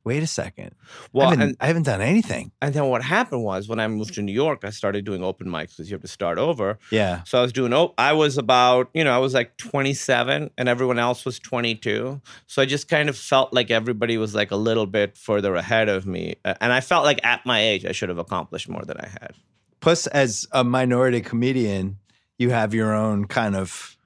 wait 0.04 0.22
a 0.22 0.26
second, 0.26 0.74
well 1.12 1.28
I, 1.28 1.30
haven't, 1.30 1.48
and, 1.48 1.56
I 1.60 1.66
haven't 1.66 1.82
done 1.84 2.00
anything. 2.00 2.52
and 2.62 2.72
then 2.74 2.86
what 2.86 3.02
happened 3.02 3.44
was 3.44 3.68
when 3.68 3.78
I 3.78 3.86
moved 3.88 4.14
to 4.14 4.22
New 4.22 4.32
York 4.32 4.60
I 4.64 4.70
started 4.70 5.04
doing 5.04 5.22
open 5.22 5.46
mics 5.48 5.76
cuz 5.76 5.90
you 5.90 5.94
have 5.94 6.02
to 6.02 6.08
start 6.08 6.38
over 6.38 6.78
Yeah, 6.90 7.22
So 7.24 7.38
I 7.38 7.42
was 7.42 7.52
doing, 7.52 7.72
oh, 7.72 7.94
I 7.98 8.12
was 8.12 8.38
about, 8.38 8.88
you 8.94 9.04
know, 9.04 9.12
I 9.12 9.18
was 9.18 9.34
like 9.34 9.56
27 9.58 10.50
and 10.56 10.68
everyone 10.68 10.98
else 10.98 11.24
was 11.24 11.38
22. 11.38 12.20
So 12.46 12.62
I 12.62 12.66
just 12.66 12.88
kind 12.88 13.08
of 13.08 13.16
felt 13.16 13.52
like 13.52 13.70
everybody 13.70 14.16
was 14.18 14.34
like 14.34 14.50
a 14.50 14.56
little 14.56 14.86
bit 14.86 15.16
further 15.16 15.54
ahead 15.54 15.88
of 15.88 16.06
me. 16.06 16.36
And 16.44 16.72
I 16.72 16.80
felt 16.80 17.04
like 17.04 17.20
at 17.24 17.44
my 17.44 17.60
age, 17.60 17.84
I 17.84 17.92
should 17.92 18.08
have 18.08 18.18
accomplished 18.18 18.68
more 18.68 18.82
than 18.82 18.96
I 18.98 19.08
had. 19.08 19.32
Plus, 19.80 20.06
as 20.08 20.46
a 20.52 20.62
minority 20.62 21.20
comedian, 21.20 21.96
you 22.38 22.50
have 22.50 22.74
your 22.74 22.94
own 22.94 23.26
kind 23.26 23.56
of 23.56 23.96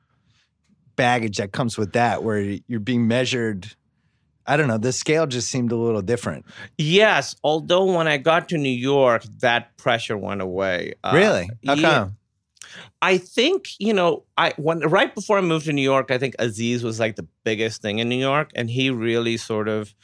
baggage 0.96 1.38
that 1.38 1.52
comes 1.52 1.76
with 1.76 1.92
that, 1.94 2.22
where 2.22 2.40
you're 2.68 2.80
being 2.80 3.08
measured. 3.08 3.74
I 4.46 4.56
don't 4.56 4.68
know. 4.68 4.78
The 4.78 4.92
scale 4.92 5.26
just 5.26 5.48
seemed 5.48 5.72
a 5.72 5.76
little 5.76 6.02
different. 6.02 6.44
Yes, 6.76 7.34
although 7.42 7.84
when 7.96 8.06
I 8.06 8.18
got 8.18 8.48
to 8.50 8.58
New 8.58 8.68
York, 8.68 9.24
that 9.40 9.76
pressure 9.76 10.16
went 10.16 10.42
away. 10.42 10.94
Uh, 11.02 11.12
really? 11.14 11.48
How 11.66 11.74
yeah. 11.74 11.90
come? 11.90 12.16
I 13.00 13.18
think 13.18 13.68
you 13.78 13.92
know, 13.92 14.24
I 14.36 14.52
when 14.56 14.80
right 14.80 15.14
before 15.14 15.38
I 15.38 15.40
moved 15.40 15.66
to 15.66 15.72
New 15.72 15.82
York, 15.82 16.10
I 16.10 16.18
think 16.18 16.34
Aziz 16.38 16.82
was 16.82 16.98
like 17.00 17.16
the 17.16 17.26
biggest 17.44 17.82
thing 17.82 17.98
in 17.98 18.08
New 18.08 18.18
York, 18.18 18.50
and 18.54 18.68
he 18.68 18.90
really 18.90 19.36
sort 19.36 19.68
of 19.68 19.94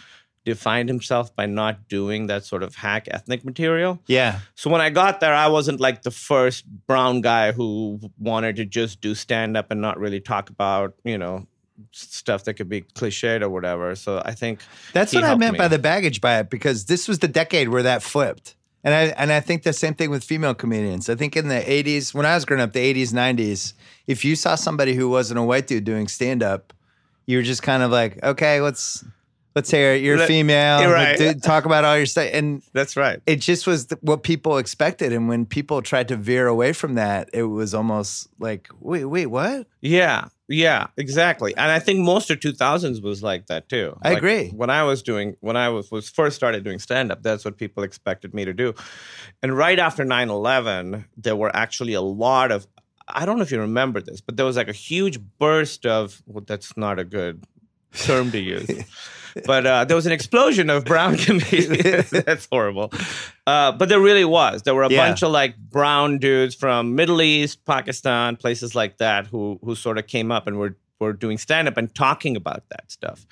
defined 0.45 0.89
himself 0.89 1.35
by 1.37 1.47
not 1.47 1.89
doing 1.89 2.27
that 2.27 2.45
sort 2.45 2.63
of 2.63 2.75
hack 2.75 3.09
ethnic 3.11 3.45
material. 3.45 4.01
Yeah. 4.07 4.41
So 4.55 4.71
when 4.71 4.81
I 4.81 4.91
got 4.91 5.21
there, 5.21 5.35
I 5.35 5.49
wasn't 5.49 5.81
like 5.81 6.03
the 6.03 6.11
first 6.11 6.65
brown 6.87 7.21
guy 7.21 7.53
who 7.53 8.01
wanted 8.19 8.57
to 8.57 8.65
just 8.65 9.01
do 9.01 9.15
stand 9.15 9.57
up 9.57 9.71
and 9.71 9.81
not 9.81 9.99
really 9.99 10.21
talk 10.21 10.49
about, 10.49 10.95
you 11.05 11.19
know, 11.19 11.47
stuff 11.93 12.45
that 12.45 12.55
could 12.55 12.69
be 12.69 12.83
cliched 12.83 13.43
or 13.43 13.49
whatever. 13.49 13.95
So 13.95 14.23
I 14.25 14.33
think 14.33 14.61
That's 14.93 15.13
what 15.15 15.25
I 15.25 15.35
meant 15.35 15.53
me. 15.53 15.59
by 15.59 15.69
the 15.69 15.79
baggage 15.79 16.21
by 16.21 16.39
it 16.39 16.51
because 16.51 16.87
this 16.87 17.09
was 17.09 17.19
the 17.21 17.29
decade 17.29 17.69
where 17.69 17.83
that 17.83 18.03
flipped. 18.03 18.57
And 18.83 18.95
I 18.95 19.03
and 19.19 19.31
I 19.31 19.41
think 19.41 19.63
the 19.63 19.75
same 19.75 19.95
thing 19.95 20.09
with 20.11 20.25
female 20.25 20.55
comedians. 20.55 21.11
I 21.11 21.15
think 21.15 21.37
in 21.37 21.49
the 21.49 21.61
80s, 21.61 22.15
when 22.15 22.25
I 22.25 22.35
was 22.35 22.47
growing 22.47 22.63
up, 22.63 22.73
the 22.73 22.95
80s, 22.95 23.13
90s, 23.13 23.75
if 24.07 24.25
you 24.25 24.35
saw 24.35 24.55
somebody 24.55 24.95
who 24.95 25.11
wasn't 25.11 25.39
a 25.39 25.43
white 25.43 25.67
dude 25.67 25.85
doing 25.85 26.09
stand 26.09 26.43
up, 26.43 26.73
you 27.27 27.37
were 27.37 27.43
just 27.43 27.63
kind 27.63 27.83
of 27.83 27.91
like, 27.91 28.23
okay, 28.25 28.61
let's 28.63 29.05
let's 29.61 29.71
hear 29.71 29.93
it. 29.93 30.03
You're 30.03 30.17
Let- 30.17 30.27
female. 30.29 30.81
You're 30.81 30.93
right. 30.93 31.43
Talk 31.43 31.67
about 31.67 31.85
all 31.85 31.97
your 31.99 32.07
stuff. 32.07 32.31
And 32.33 32.63
that's 32.73 32.97
right. 32.97 33.21
it 33.27 33.37
just 33.37 33.67
was 33.67 33.87
th- 33.87 34.01
what 34.01 34.23
people 34.23 34.57
expected. 34.57 35.13
And 35.13 35.29
when 35.29 35.45
people 35.45 35.83
tried 35.83 36.09
to 36.09 36.17
veer 36.17 36.47
away 36.47 36.73
from 36.73 36.95
that, 36.95 37.29
it 37.35 37.43
was 37.43 37.75
almost 37.75 38.29
like, 38.39 38.69
wait, 38.81 39.05
wait, 39.05 39.27
what? 39.27 39.67
Yeah, 39.83 40.29
yeah, 40.49 40.87
exactly. 40.97 41.55
And 41.57 41.71
I 41.71 41.79
think 41.79 42.01
most 42.01 42.31
of 42.31 42.41
2000s 42.41 43.03
was 43.03 43.23
like 43.23 43.49
that 43.49 43.69
too. 43.69 43.99
I 44.03 44.09
Like, 44.11 44.19
agree. 44.19 44.49
When 44.49 44.71
I 44.71 44.83
was 44.85 45.03
doing, 45.03 45.37
when 45.41 45.57
I 45.59 45.69
was, 45.69 45.91
was 45.91 46.09
first 46.09 46.37
started 46.37 46.65
doing 46.65 46.79
stand 46.79 47.13
up, 47.13 47.23
that's 47.23 47.45
what 47.45 47.59
people 47.59 47.83
expected 47.83 48.33
me 48.33 48.47
to 48.47 48.55
do. 48.55 48.75
And 49.43 49.55
right 49.57 49.79
after 49.79 50.05
9 50.05 50.31
11, 50.31 51.05
there 51.19 51.37
were 51.37 51.55
actually 51.55 51.93
a 51.93 52.01
lot 52.03 52.51
of, 52.51 52.67
I 53.13 53.27
don't 53.27 53.37
know 53.39 53.43
if 53.43 53.51
you 53.51 53.61
remember 53.61 54.01
this, 54.01 54.21
but 54.21 54.37
there 54.37 54.47
was 54.47 54.57
like 54.57 54.69
a 54.69 54.73
huge 54.73 55.19
burst 55.39 55.85
of, 55.85 56.23
well, 56.27 56.45
that's 56.47 56.77
not 56.77 56.99
a 56.99 57.05
good 57.05 57.45
term 58.05 58.31
to 58.33 58.39
use. 58.39 58.85
but 59.47 59.65
uh, 59.67 59.85
there 59.85 59.95
was 59.97 60.07
an 60.07 60.13
explosion 60.13 60.71
of 60.71 60.85
brown 60.85 61.17
comedians. 61.27 62.11
That's 62.27 62.49
horrible. 62.51 62.93
Uh, 63.47 63.73
but 63.73 63.89
there 63.89 64.01
really 64.01 64.25
was. 64.25 64.63
There 64.63 64.75
were 64.75 64.83
a 64.85 64.91
Yeah. 64.91 65.07
bunch 65.07 65.23
of 65.23 65.31
like 65.31 65.57
brown 65.57 66.19
dudes 66.19 66.55
from 66.55 66.95
Middle 66.95 67.23
East, 67.23 67.65
Pakistan, 67.65 68.37
places 68.37 68.75
like 68.75 68.99
that, 68.99 69.27
who 69.27 69.59
who 69.65 69.75
sort 69.75 69.99
of 69.99 70.07
came 70.07 70.31
up 70.33 70.47
and 70.47 70.59
were 70.59 70.77
were 70.99 71.13
doing 71.13 71.39
stand 71.39 71.69
up 71.69 71.77
and 71.77 71.95
talking 71.95 72.37
about 72.37 72.69
that 72.71 72.91
stuff. 72.91 73.27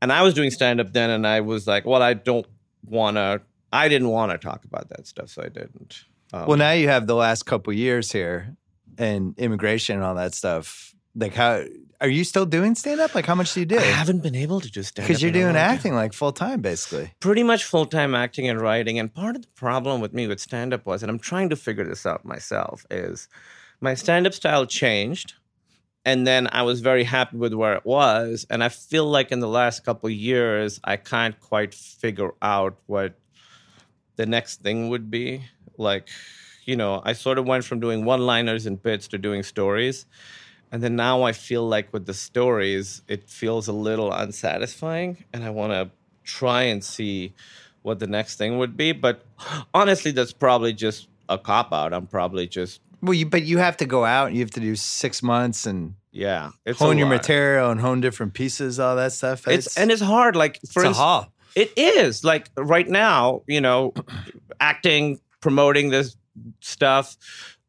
And 0.00 0.12
I 0.12 0.22
was 0.22 0.32
doing 0.34 0.50
stand 0.50 0.80
up 0.80 0.92
then, 0.92 1.10
and 1.10 1.26
I 1.26 1.40
was 1.40 1.66
like, 1.66 1.84
well, 1.84 2.02
I 2.02 2.14
don't 2.14 2.46
want 2.86 3.16
to. 3.16 3.40
I 3.72 3.88
didn't 3.88 4.08
want 4.08 4.32
to 4.32 4.38
talk 4.38 4.64
about 4.64 4.88
that 4.90 5.06
stuff, 5.06 5.28
so 5.28 5.42
I 5.42 5.48
didn't. 5.48 6.04
Um, 6.32 6.46
Well, 6.46 6.56
now 6.56 6.70
you 6.72 6.88
have 6.88 7.06
the 7.06 7.14
last 7.16 7.44
couple 7.44 7.72
years 7.72 8.10
here 8.12 8.56
and 8.96 9.38
immigration 9.38 9.96
and 9.96 10.04
all 10.04 10.14
that 10.14 10.34
stuff. 10.34 10.94
Like, 11.18 11.34
how 11.34 11.64
are 12.00 12.08
you 12.08 12.24
still 12.24 12.46
doing 12.46 12.74
stand 12.74 13.00
up? 13.00 13.14
Like, 13.14 13.26
how 13.26 13.34
much 13.34 13.52
do 13.54 13.60
you 13.60 13.66
do? 13.66 13.78
I 13.78 13.82
haven't 13.82 14.22
been 14.22 14.34
able 14.34 14.60
to 14.60 14.70
do 14.70 14.82
stand 14.82 15.04
up 15.04 15.08
Because 15.08 15.22
you're 15.22 15.32
doing 15.32 15.56
acting 15.56 15.94
like 15.94 16.12
full 16.12 16.32
time, 16.32 16.60
basically. 16.60 17.12
pretty 17.20 17.42
much 17.42 17.64
full 17.64 17.86
time 17.86 18.14
acting 18.14 18.48
and 18.48 18.60
writing. 18.60 18.98
And 18.98 19.12
part 19.12 19.36
of 19.36 19.42
the 19.42 19.48
problem 19.48 20.00
with 20.00 20.12
me 20.12 20.26
with 20.26 20.40
stand 20.40 20.72
up 20.72 20.86
was, 20.86 21.02
and 21.02 21.10
I'm 21.10 21.18
trying 21.18 21.48
to 21.50 21.56
figure 21.56 21.84
this 21.84 22.06
out 22.06 22.24
myself, 22.24 22.86
is 22.90 23.28
my 23.80 23.94
stand 23.94 24.26
up 24.26 24.34
style 24.34 24.66
changed 24.66 25.34
and 26.08 26.26
then 26.26 26.48
I 26.52 26.62
was 26.62 26.80
very 26.80 27.04
happy 27.04 27.36
with 27.36 27.52
where 27.52 27.74
it 27.74 27.84
was. 27.84 28.46
And 28.48 28.64
I 28.64 28.70
feel 28.70 29.04
like 29.04 29.30
in 29.30 29.40
the 29.40 29.48
last 29.48 29.84
couple 29.84 30.06
of 30.06 30.14
years, 30.14 30.80
I 30.82 30.96
can't 30.96 31.38
quite 31.38 31.74
figure 31.74 32.30
out 32.40 32.78
what 32.86 33.18
the 34.16 34.24
next 34.24 34.62
thing 34.62 34.88
would 34.88 35.10
be. 35.10 35.44
Like, 35.76 36.08
you 36.64 36.76
know, 36.76 37.02
I 37.04 37.12
sort 37.12 37.36
of 37.36 37.46
went 37.46 37.64
from 37.64 37.80
doing 37.80 38.06
one 38.06 38.24
liners 38.24 38.64
and 38.64 38.82
bits 38.82 39.08
to 39.08 39.18
doing 39.18 39.42
stories. 39.42 40.06
And 40.70 40.82
then 40.82 40.96
now 40.96 41.22
I 41.22 41.32
feel 41.32 41.66
like 41.66 41.92
with 41.92 42.06
the 42.06 42.14
stories, 42.14 43.02
it 43.08 43.28
feels 43.28 43.68
a 43.68 43.72
little 43.72 44.12
unsatisfying. 44.12 45.24
And 45.32 45.44
I 45.44 45.50
want 45.50 45.72
to 45.72 45.90
try 46.24 46.62
and 46.64 46.84
see 46.84 47.32
what 47.82 47.98
the 47.98 48.06
next 48.06 48.36
thing 48.36 48.58
would 48.58 48.76
be. 48.76 48.92
But 48.92 49.24
honestly, 49.72 50.10
that's 50.10 50.32
probably 50.32 50.72
just 50.72 51.08
a 51.28 51.38
cop 51.38 51.72
out. 51.72 51.92
I'm 51.92 52.06
probably 52.06 52.46
just, 52.46 52.80
Well, 53.02 53.14
you, 53.14 53.26
but 53.26 53.42
you 53.44 53.58
have 53.58 53.76
to 53.78 53.86
go 53.86 54.04
out. 54.04 54.32
You 54.32 54.40
have 54.40 54.50
to 54.52 54.60
do 54.60 54.76
six 54.76 55.22
months 55.22 55.66
and 55.66 55.94
yeah. 56.10 56.50
It's 56.66 56.78
hone 56.78 56.98
your 56.98 57.06
lot. 57.08 57.16
material 57.16 57.70
and 57.70 57.80
hone 57.80 58.00
different 58.00 58.34
pieces, 58.34 58.80
all 58.80 58.96
that 58.96 59.12
stuff. 59.12 59.46
It's, 59.46 59.76
and 59.76 59.90
it's 59.90 60.02
hard. 60.02 60.36
Like, 60.36 60.56
for 60.56 60.64
It's 60.64 60.76
a 60.76 60.80
instance, 60.80 60.96
haul. 60.96 61.32
It 61.54 61.72
is 61.76 62.24
like 62.24 62.50
right 62.56 62.88
now, 62.88 63.42
you 63.46 63.60
know, 63.60 63.94
acting, 64.60 65.20
promoting 65.40 65.90
this 65.90 66.16
stuff, 66.60 67.16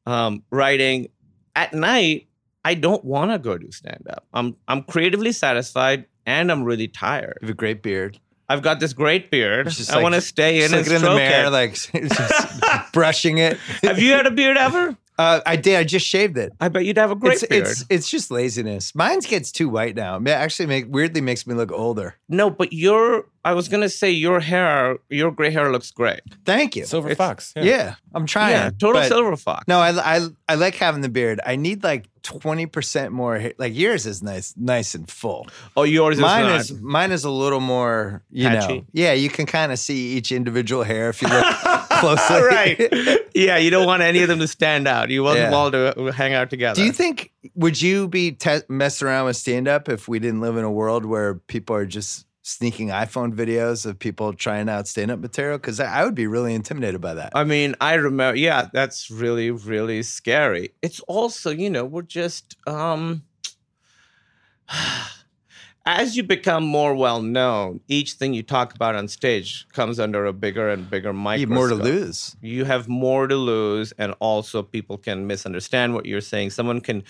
um, 0.05 0.43
writing. 0.51 1.09
At 1.55 1.73
night, 1.73 2.27
I 2.65 2.73
don't 2.73 3.03
want 3.05 3.31
to 3.31 3.39
go 3.39 3.57
do 3.57 3.71
stand 3.71 4.05
up. 4.09 4.25
I'm 4.33 4.55
I'm 4.67 4.83
creatively 4.83 5.31
satisfied 5.31 6.05
and 6.25 6.51
I'm 6.51 6.63
really 6.63 6.87
tired. 6.87 7.37
you 7.41 7.47
have 7.47 7.53
a 7.53 7.57
great 7.57 7.81
beard. 7.81 8.19
I've 8.51 8.63
got 8.63 8.79
this 8.79 8.93
great 8.93 9.29
beard. 9.29 9.67
I 9.89 9.93
like- 9.95 10.03
want 10.03 10.15
to 10.15 10.21
stay 10.21 10.63
in 10.63 10.73
and 10.73 10.87
in 10.87 11.01
the 11.01 11.15
mirror, 11.15 11.47
it. 11.47 11.49
like 11.51 11.73
just 11.75 12.91
brushing 12.93 13.37
it. 13.37 13.57
Have 13.83 13.99
you 13.99 14.11
had 14.13 14.25
a 14.25 14.31
beard 14.31 14.57
ever? 14.57 14.97
Uh, 15.19 15.41
I 15.45 15.57
did. 15.57 15.75
I 15.75 15.83
just 15.83 16.07
shaved 16.07 16.37
it. 16.37 16.53
I 16.61 16.69
bet 16.69 16.85
you'd 16.85 16.97
have 16.97 17.11
a 17.11 17.15
great 17.15 17.43
it's, 17.43 17.45
beard. 17.45 17.67
it's 17.67 17.85
it's 17.89 18.09
just 18.09 18.31
laziness. 18.31 18.95
Mine 18.95 19.19
gets 19.19 19.51
too 19.51 19.67
white 19.69 19.95
now. 19.95 20.17
It 20.17 20.29
actually 20.29 20.67
make 20.67 20.85
weirdly 20.87 21.21
makes 21.21 21.45
me 21.45 21.53
look 21.53 21.71
older. 21.71 22.15
no, 22.29 22.49
but 22.49 22.71
your 22.73 23.25
I 23.45 23.53
was 23.53 23.69
gonna 23.69 23.89
say 23.89 24.11
your 24.11 24.39
hair, 24.41 24.97
your 25.09 25.31
gray 25.31 25.49
hair 25.51 25.71
looks 25.71 25.91
great. 25.91 26.21
Thank 26.45 26.75
you. 26.75 26.85
Silver 26.85 27.09
It's- 27.11 27.17
Fox. 27.17 27.53
yeah. 27.55 27.95
I'm 28.13 28.25
trying. 28.25 28.51
yeah, 28.53 28.71
total 28.71 29.03
silver 29.03 29.35
fox. 29.37 29.67
No, 29.67 29.79
I, 29.79 29.91
I 30.17 30.27
I 30.47 30.55
like 30.55 30.73
having 30.75 31.01
the 31.01 31.09
beard. 31.09 31.39
I 31.45 31.55
need 31.57 31.83
like 31.83 32.09
twenty 32.23 32.65
percent 32.65 33.11
more. 33.13 33.37
hair. 33.37 33.53
Like 33.59 33.75
yours 33.75 34.07
is 34.07 34.23
nice, 34.23 34.53
nice 34.57 34.95
and 34.95 35.07
full. 35.09 35.47
oh, 35.77 35.83
yours 35.83 36.15
is 36.17 36.21
mine 36.21 36.45
not. 36.45 36.59
is 36.61 36.81
mine 36.81 37.11
is 37.11 37.23
a 37.23 37.29
little 37.29 37.59
more. 37.59 38.23
You 38.31 38.47
Patchy. 38.47 38.79
know, 38.79 38.85
yeah. 38.93 39.13
You 39.13 39.29
can 39.29 39.45
kind 39.45 39.71
of 39.71 39.77
see 39.77 40.17
each 40.17 40.31
individual 40.31 40.81
hair 40.83 41.09
if 41.09 41.21
you 41.21 41.27
look 41.27 41.45
closely. 41.89 42.41
right. 42.41 43.19
Yeah, 43.35 43.57
you 43.57 43.69
don't 43.69 43.85
want 43.85 44.01
any 44.01 44.21
of 44.23 44.27
them 44.27 44.39
to 44.39 44.47
stand 44.47 44.87
out. 44.87 45.11
You 45.11 45.23
want 45.23 45.37
them 45.37 45.53
all 45.53 45.69
to 45.71 45.97
uh, 46.07 46.11
hang 46.11 46.33
out 46.33 46.49
together. 46.49 46.75
Do 46.81 46.85
you 46.85 46.91
think 46.91 47.31
would 47.53 47.79
you 47.79 48.07
be 48.07 48.31
te- 48.31 48.61
messing 48.69 49.07
around 49.07 49.25
with 49.27 49.37
stand 49.37 49.67
up 49.67 49.87
if 49.87 50.07
we 50.07 50.17
didn't 50.17 50.41
live 50.41 50.57
in 50.57 50.63
a 50.63 50.71
world 50.71 51.05
where 51.05 51.35
people 51.35 51.75
are 51.75 51.85
just 51.85 52.25
sneaking 52.49 52.87
iPhone 52.89 53.33
videos 53.33 53.85
of 53.85 53.99
people 53.99 54.33
trying 54.33 54.69
out 54.69 54.87
stand 54.87 55.11
up 55.11 55.19
material? 55.19 55.57
Because 55.57 55.79
I, 55.79 56.01
I 56.01 56.05
would 56.05 56.15
be 56.15 56.27
really 56.27 56.53
intimidated 56.53 57.01
by 57.01 57.13
that. 57.15 57.31
I 57.35 57.43
mean, 57.43 57.75
I 57.79 57.95
remember. 57.95 58.37
Yeah, 58.37 58.69
that's 58.73 59.09
really, 59.11 59.51
really 59.51 60.03
scary. 60.03 60.71
It's 60.81 60.99
also, 61.01 61.51
you 61.51 61.69
know, 61.69 61.85
we're 61.85 62.01
just 62.01 62.55
um 62.67 63.23
as 65.97 66.15
you 66.15 66.21
become 66.23 66.63
more 66.63 66.93
well 66.93 67.21
known, 67.21 67.79
each 67.87 68.13
thing 68.13 68.33
you 68.33 68.43
talk 68.43 68.75
about 68.75 68.93
on 68.95 69.07
stage 69.07 69.65
comes 69.73 69.99
under 69.99 70.25
a 70.25 70.33
bigger 70.33 70.69
and 70.69 70.87
bigger 70.89 71.11
microscope. 71.13 71.49
you 71.49 71.55
have 71.55 71.57
more 71.59 71.69
to 71.69 71.75
lose. 71.75 72.35
you 72.41 72.65
have 72.65 72.87
more 72.87 73.27
to 73.27 73.35
lose 73.35 73.91
and 73.97 74.13
also 74.19 74.61
people 74.61 74.97
can 74.97 75.25
misunderstand 75.25 75.93
what 75.95 76.05
you're 76.05 76.21
saying 76.21 76.49
someone 76.51 76.79
can 76.79 77.03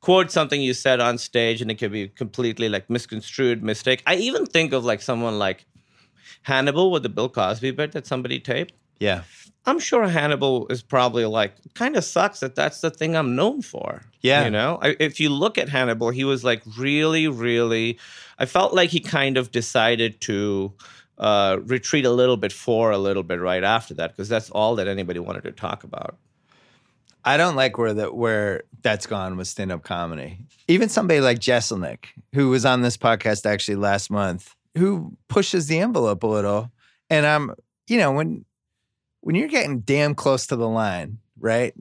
quote 0.00 0.30
something 0.30 0.60
you 0.60 0.74
said 0.74 1.00
on 1.00 1.16
stage 1.18 1.62
and 1.62 1.70
it 1.70 1.76
could 1.76 1.92
be 1.92 2.08
completely 2.08 2.68
like 2.68 2.88
misconstrued 2.90 3.62
mistake 3.62 4.02
i 4.06 4.14
even 4.16 4.44
think 4.44 4.72
of 4.72 4.84
like 4.84 5.00
someone 5.00 5.38
like 5.38 5.64
hannibal 6.42 6.90
with 6.90 7.02
the 7.02 7.08
bill 7.08 7.28
cosby 7.28 7.70
bit 7.70 7.92
that 7.92 8.06
somebody 8.06 8.38
taped 8.38 8.74
Yeah. 9.00 9.22
I'm 9.66 9.78
sure 9.80 10.06
hannibal 10.06 10.66
is 10.68 10.82
probably 10.82 11.24
like 11.26 11.52
kind 11.74 11.96
of 11.96 12.04
sucks 12.04 12.40
that 12.40 12.54
that's 12.54 12.80
the 12.80 12.90
thing 12.90 13.16
i'm 13.16 13.34
known 13.36 13.62
for 13.62 14.02
Yeah. 14.20 14.44
you 14.44 14.50
know 14.50 14.78
I, 14.80 14.96
if 15.00 15.18
you 15.20 15.28
look 15.30 15.58
at 15.58 15.68
hannibal 15.68 16.10
he 16.10 16.24
was 16.24 16.44
like 16.44 16.62
really 16.78 17.26
really 17.28 17.98
i 18.38 18.46
felt 18.46 18.72
like 18.74 18.90
he 18.90 19.00
kind 19.00 19.36
of 19.36 19.50
decided 19.50 20.20
to 20.22 20.72
uh, 21.18 21.58
retreat 21.64 22.04
a 22.04 22.10
little 22.10 22.36
bit 22.36 22.52
for 22.52 22.90
a 22.90 22.98
little 22.98 23.22
bit 23.22 23.40
right 23.40 23.64
after 23.64 23.94
that 23.94 24.12
because 24.12 24.28
that's 24.28 24.50
all 24.50 24.76
that 24.76 24.86
anybody 24.86 25.18
wanted 25.18 25.44
to 25.44 25.52
talk 25.52 25.82
about 25.84 26.16
I 27.24 27.36
don't 27.36 27.56
like 27.56 27.76
where 27.76 27.92
that 27.92 28.14
where 28.14 28.62
that's 28.82 29.06
gone 29.06 29.36
with 29.36 29.48
stand 29.48 29.72
up 29.72 29.82
comedy. 29.82 30.38
Even 30.68 30.88
somebody 30.88 31.20
like 31.20 31.40
Jeselnik, 31.40 32.04
who 32.32 32.50
was 32.50 32.64
on 32.64 32.82
this 32.82 32.96
podcast 32.96 33.44
actually 33.46 33.74
last 33.74 34.12
month, 34.12 34.54
who 34.78 35.16
pushes 35.26 35.66
the 35.66 35.80
envelope 35.80 36.22
a 36.22 36.28
little. 36.28 36.70
And 37.10 37.26
I'm, 37.26 37.50
you 37.88 37.98
know, 37.98 38.12
when 38.12 38.44
when 39.26 39.34
you're 39.34 39.48
getting 39.48 39.80
damn 39.80 40.14
close 40.14 40.46
to 40.46 40.54
the 40.54 40.68
line, 40.68 41.18
right? 41.40 41.74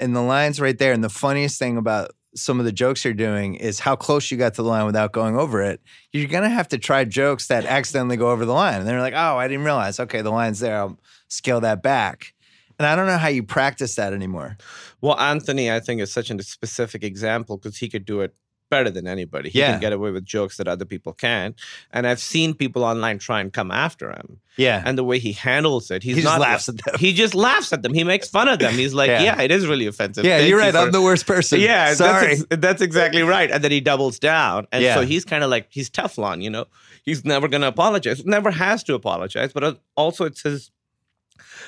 And 0.00 0.16
the 0.16 0.22
line's 0.22 0.60
right 0.60 0.76
there. 0.76 0.92
And 0.92 1.04
the 1.04 1.08
funniest 1.08 1.56
thing 1.56 1.76
about 1.76 2.10
some 2.34 2.58
of 2.58 2.64
the 2.64 2.72
jokes 2.72 3.04
you're 3.04 3.14
doing 3.14 3.54
is 3.54 3.78
how 3.78 3.94
close 3.94 4.28
you 4.28 4.36
got 4.36 4.54
to 4.54 4.62
the 4.64 4.68
line 4.68 4.86
without 4.86 5.12
going 5.12 5.36
over 5.36 5.62
it. 5.62 5.80
You're 6.12 6.26
gonna 6.26 6.48
have 6.48 6.66
to 6.70 6.78
try 6.78 7.04
jokes 7.04 7.46
that 7.46 7.64
accidentally 7.64 8.16
go 8.16 8.32
over 8.32 8.44
the 8.44 8.52
line. 8.52 8.80
And 8.80 8.88
they're 8.88 9.00
like, 9.00 9.14
oh, 9.14 9.36
I 9.36 9.46
didn't 9.46 9.64
realize. 9.64 10.00
Okay, 10.00 10.20
the 10.20 10.32
line's 10.32 10.58
there. 10.58 10.78
I'll 10.78 10.98
scale 11.28 11.60
that 11.60 11.80
back. 11.80 12.34
And 12.76 12.88
I 12.88 12.96
don't 12.96 13.06
know 13.06 13.18
how 13.18 13.28
you 13.28 13.44
practice 13.44 13.94
that 13.94 14.12
anymore. 14.12 14.56
Well, 15.00 15.16
Anthony, 15.16 15.70
I 15.70 15.78
think 15.78 16.00
is 16.00 16.12
such 16.12 16.28
a 16.28 16.42
specific 16.42 17.04
example 17.04 17.56
because 17.56 17.78
he 17.78 17.88
could 17.88 18.04
do 18.04 18.20
it 18.22 18.34
better 18.70 18.88
than 18.90 19.06
anybody. 19.06 19.50
He 19.50 19.58
Yeah. 19.58 19.72
can 19.72 19.80
get 19.80 19.92
away 19.92 20.10
with 20.12 20.24
jokes 20.24 20.56
that 20.56 20.66
other 20.68 20.84
people 20.84 21.12
can't. 21.12 21.54
And 21.92 22.06
I've 22.06 22.20
seen 22.20 22.54
people 22.54 22.84
online 22.84 23.18
try 23.18 23.40
and 23.40 23.52
come 23.52 23.70
after 23.70 24.10
him. 24.10 24.38
Yeah. 24.56 24.82
And 24.86 24.96
the 24.96 25.04
way 25.04 25.18
he 25.18 25.32
handles 25.32 25.90
it, 25.90 26.02
he's 26.02 26.16
He 26.16 26.22
just 26.22 26.32
not 26.32 26.40
laughs 26.40 26.68
at 26.68 26.76
them. 26.82 26.94
He 26.98 27.12
just 27.12 27.34
laughs 27.34 27.72
at 27.72 27.82
them. 27.82 27.92
He 27.94 28.04
makes 28.04 28.28
fun 28.28 28.48
of 28.48 28.58
them. 28.58 28.72
He's 28.74 28.94
like, 28.94 29.08
Yeah. 29.08 29.22
yeah, 29.22 29.42
it 29.42 29.50
is 29.50 29.66
really 29.66 29.86
offensive. 29.86 30.24
Yeah, 30.24 30.38
Thank 30.38 30.48
you're 30.48 30.58
you 30.58 30.64
right. 30.64 30.72
for- 30.72 30.78
I'm 30.80 30.92
the 30.92 31.02
worst 31.02 31.26
person. 31.26 31.60
yeah, 31.60 31.92
sorry. 31.94 32.28
That's, 32.36 32.40
ex- 32.50 32.60
that's 32.60 32.82
exactly 32.82 33.22
right. 33.22 33.50
And 33.50 33.62
then 33.64 33.70
he 33.72 33.80
doubles 33.80 34.18
down. 34.18 34.66
And 34.72 34.82
Yeah. 34.82 34.94
so 34.94 35.02
he's 35.02 35.24
kind 35.24 35.42
of 35.44 35.50
like, 35.50 35.66
he's 35.70 35.90
Teflon, 35.90 36.42
you 36.42 36.50
know? 36.50 36.66
He's 37.02 37.24
never 37.24 37.48
going 37.48 37.62
to 37.62 37.68
apologize, 37.68 38.24
never 38.24 38.50
has 38.50 38.82
to 38.84 38.94
apologize. 38.94 39.52
But 39.52 39.80
also, 39.96 40.24
it's 40.26 40.42
his 40.42 40.70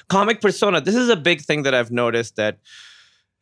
comic 0.09 0.41
persona. 0.41 0.81
This 0.81 0.95
is 0.95 1.09
a 1.09 1.17
big 1.17 1.41
thing 1.41 1.63
that 1.63 1.75
I've 1.75 1.91
noticed 1.91 2.37
that 2.37 2.59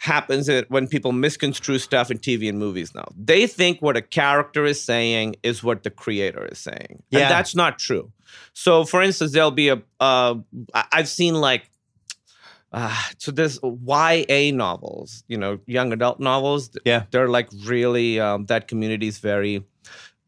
happens 0.01 0.49
it- 0.49 0.71
when 0.71 0.89
people 0.89 1.13
misconstrue 1.13 1.79
stuff 1.79 2.11
in 2.11 2.19
TV 2.19 2.49
and 2.49 2.59
movies 2.59 2.95
now. 2.95 3.07
They 3.17 3.47
think 3.47 3.81
what 3.83 3.97
a 3.99 4.03
character 4.03 4.65
is 4.65 4.83
saying 4.83 5.37
is 5.43 5.63
what 5.63 5.83
the 5.83 5.91
creator 5.91 6.47
is 6.51 6.59
saying. 6.59 7.03
Yeah. 7.11 7.21
And 7.21 7.31
that's 7.31 7.55
not 7.55 7.79
true. 7.79 8.11
So, 8.55 8.85
for 8.85 9.03
instance, 9.03 9.33
there'll 9.33 9.51
be 9.51 9.69
a. 9.69 9.83
Uh, 10.01 10.37
I've 10.93 11.09
seen 11.09 11.35
like, 11.35 11.71
uh, 12.73 12.97
so 13.19 13.31
there's 13.31 13.59
YA 13.63 14.53
novels, 14.53 15.23
you 15.29 15.37
know, 15.37 15.59
young 15.67 15.93
adult 15.93 16.19
novels. 16.19 16.71
Yeah. 16.87 17.05
They're 17.11 17.29
like 17.29 17.49
really, 17.67 18.19
um, 18.21 18.47
that 18.47 18.69
community 18.69 19.07
is 19.09 19.19
very 19.19 19.65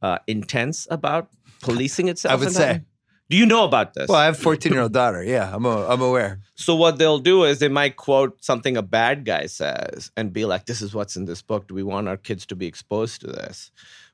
uh, 0.03 0.19
intense 0.27 0.87
about 0.91 1.29
policing 1.63 2.09
itself. 2.09 2.33
I 2.33 2.37
would 2.37 2.53
say. 2.53 2.73
that. 2.75 2.83
Do 3.33 3.39
you 3.39 3.47
know 3.47 3.65
about 3.65 3.95
this? 3.95 4.11
Well, 4.11 4.19
I 4.19 4.27
have 4.27 4.35
a 4.35 4.43
14 4.43 4.71
year 4.71 4.83
old 4.83 4.93
daughter. 4.93 5.25
Yeah, 5.25 5.51
I'm, 5.55 5.65
a, 5.65 5.87
I'm 5.89 6.03
aware. 6.03 6.41
So 6.55 6.75
what 6.75 6.99
they'll 6.99 7.19
do 7.19 7.45
is 7.45 7.61
they 7.61 7.69
might 7.69 7.97
quote 7.97 8.45
something 8.45 8.77
a 8.77 8.83
bad 8.83 9.25
guy 9.25 9.47
says 9.47 10.11
and 10.19 10.35
be 10.35 10.45
like, 10.45 10.67
"This 10.67 10.83
is 10.83 10.95
what's 10.95 11.17
in 11.17 11.25
this 11.25 11.41
book. 11.41 11.67
Do 11.67 11.73
we 11.73 11.83
want 11.83 12.09
our 12.09 12.19
kids 12.19 12.45
to 12.45 12.55
be 12.55 12.67
exposed 12.67 13.23
to 13.23 13.29
this?" 13.29 13.71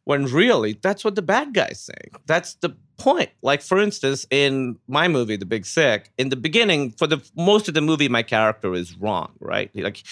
When 0.09 0.24
really, 0.24 0.72
that's 0.72 1.05
what 1.05 1.16
the 1.16 1.20
bad 1.20 1.52
guy's 1.52 1.80
saying. 1.80 2.12
That's 2.24 2.55
the 2.55 2.70
point. 2.97 3.28
Like 3.43 3.60
for 3.60 3.78
instance, 3.78 4.26
in 4.30 4.78
my 4.89 5.06
movie, 5.06 5.36
The 5.36 5.44
Big 5.44 5.66
Sick, 5.66 6.10
in 6.16 6.30
the 6.30 6.36
beginning, 6.36 6.93
for 6.93 7.06
the 7.06 7.22
most 7.36 7.68
of 7.68 7.74
the 7.74 7.82
movie, 7.82 8.09
my 8.09 8.22
character 8.22 8.72
is 8.72 8.97
wrong. 8.97 9.32
Right? 9.39 9.70
Like 9.74 10.02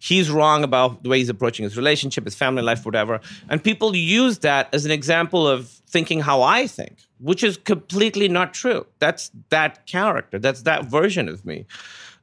he's 0.00 0.30
wrong 0.30 0.64
about 0.64 1.02
the 1.02 1.08
way 1.08 1.16
he's 1.16 1.30
approaching 1.30 1.62
his 1.64 1.78
relationship, 1.78 2.26
his 2.26 2.34
family 2.34 2.60
life, 2.60 2.84
whatever. 2.84 3.20
And 3.48 3.64
people 3.64 3.96
use 3.96 4.40
that 4.40 4.68
as 4.74 4.84
an 4.84 4.90
example 4.90 5.48
of 5.48 5.68
thinking 5.88 6.20
how 6.20 6.42
I 6.42 6.66
think, 6.66 6.98
which 7.18 7.42
is 7.42 7.56
completely 7.56 8.28
not 8.28 8.52
true. 8.52 8.84
That's 8.98 9.30
that 9.48 9.86
character. 9.86 10.38
That's 10.38 10.60
that 10.64 10.84
version 10.84 11.26
of 11.26 11.46
me. 11.46 11.64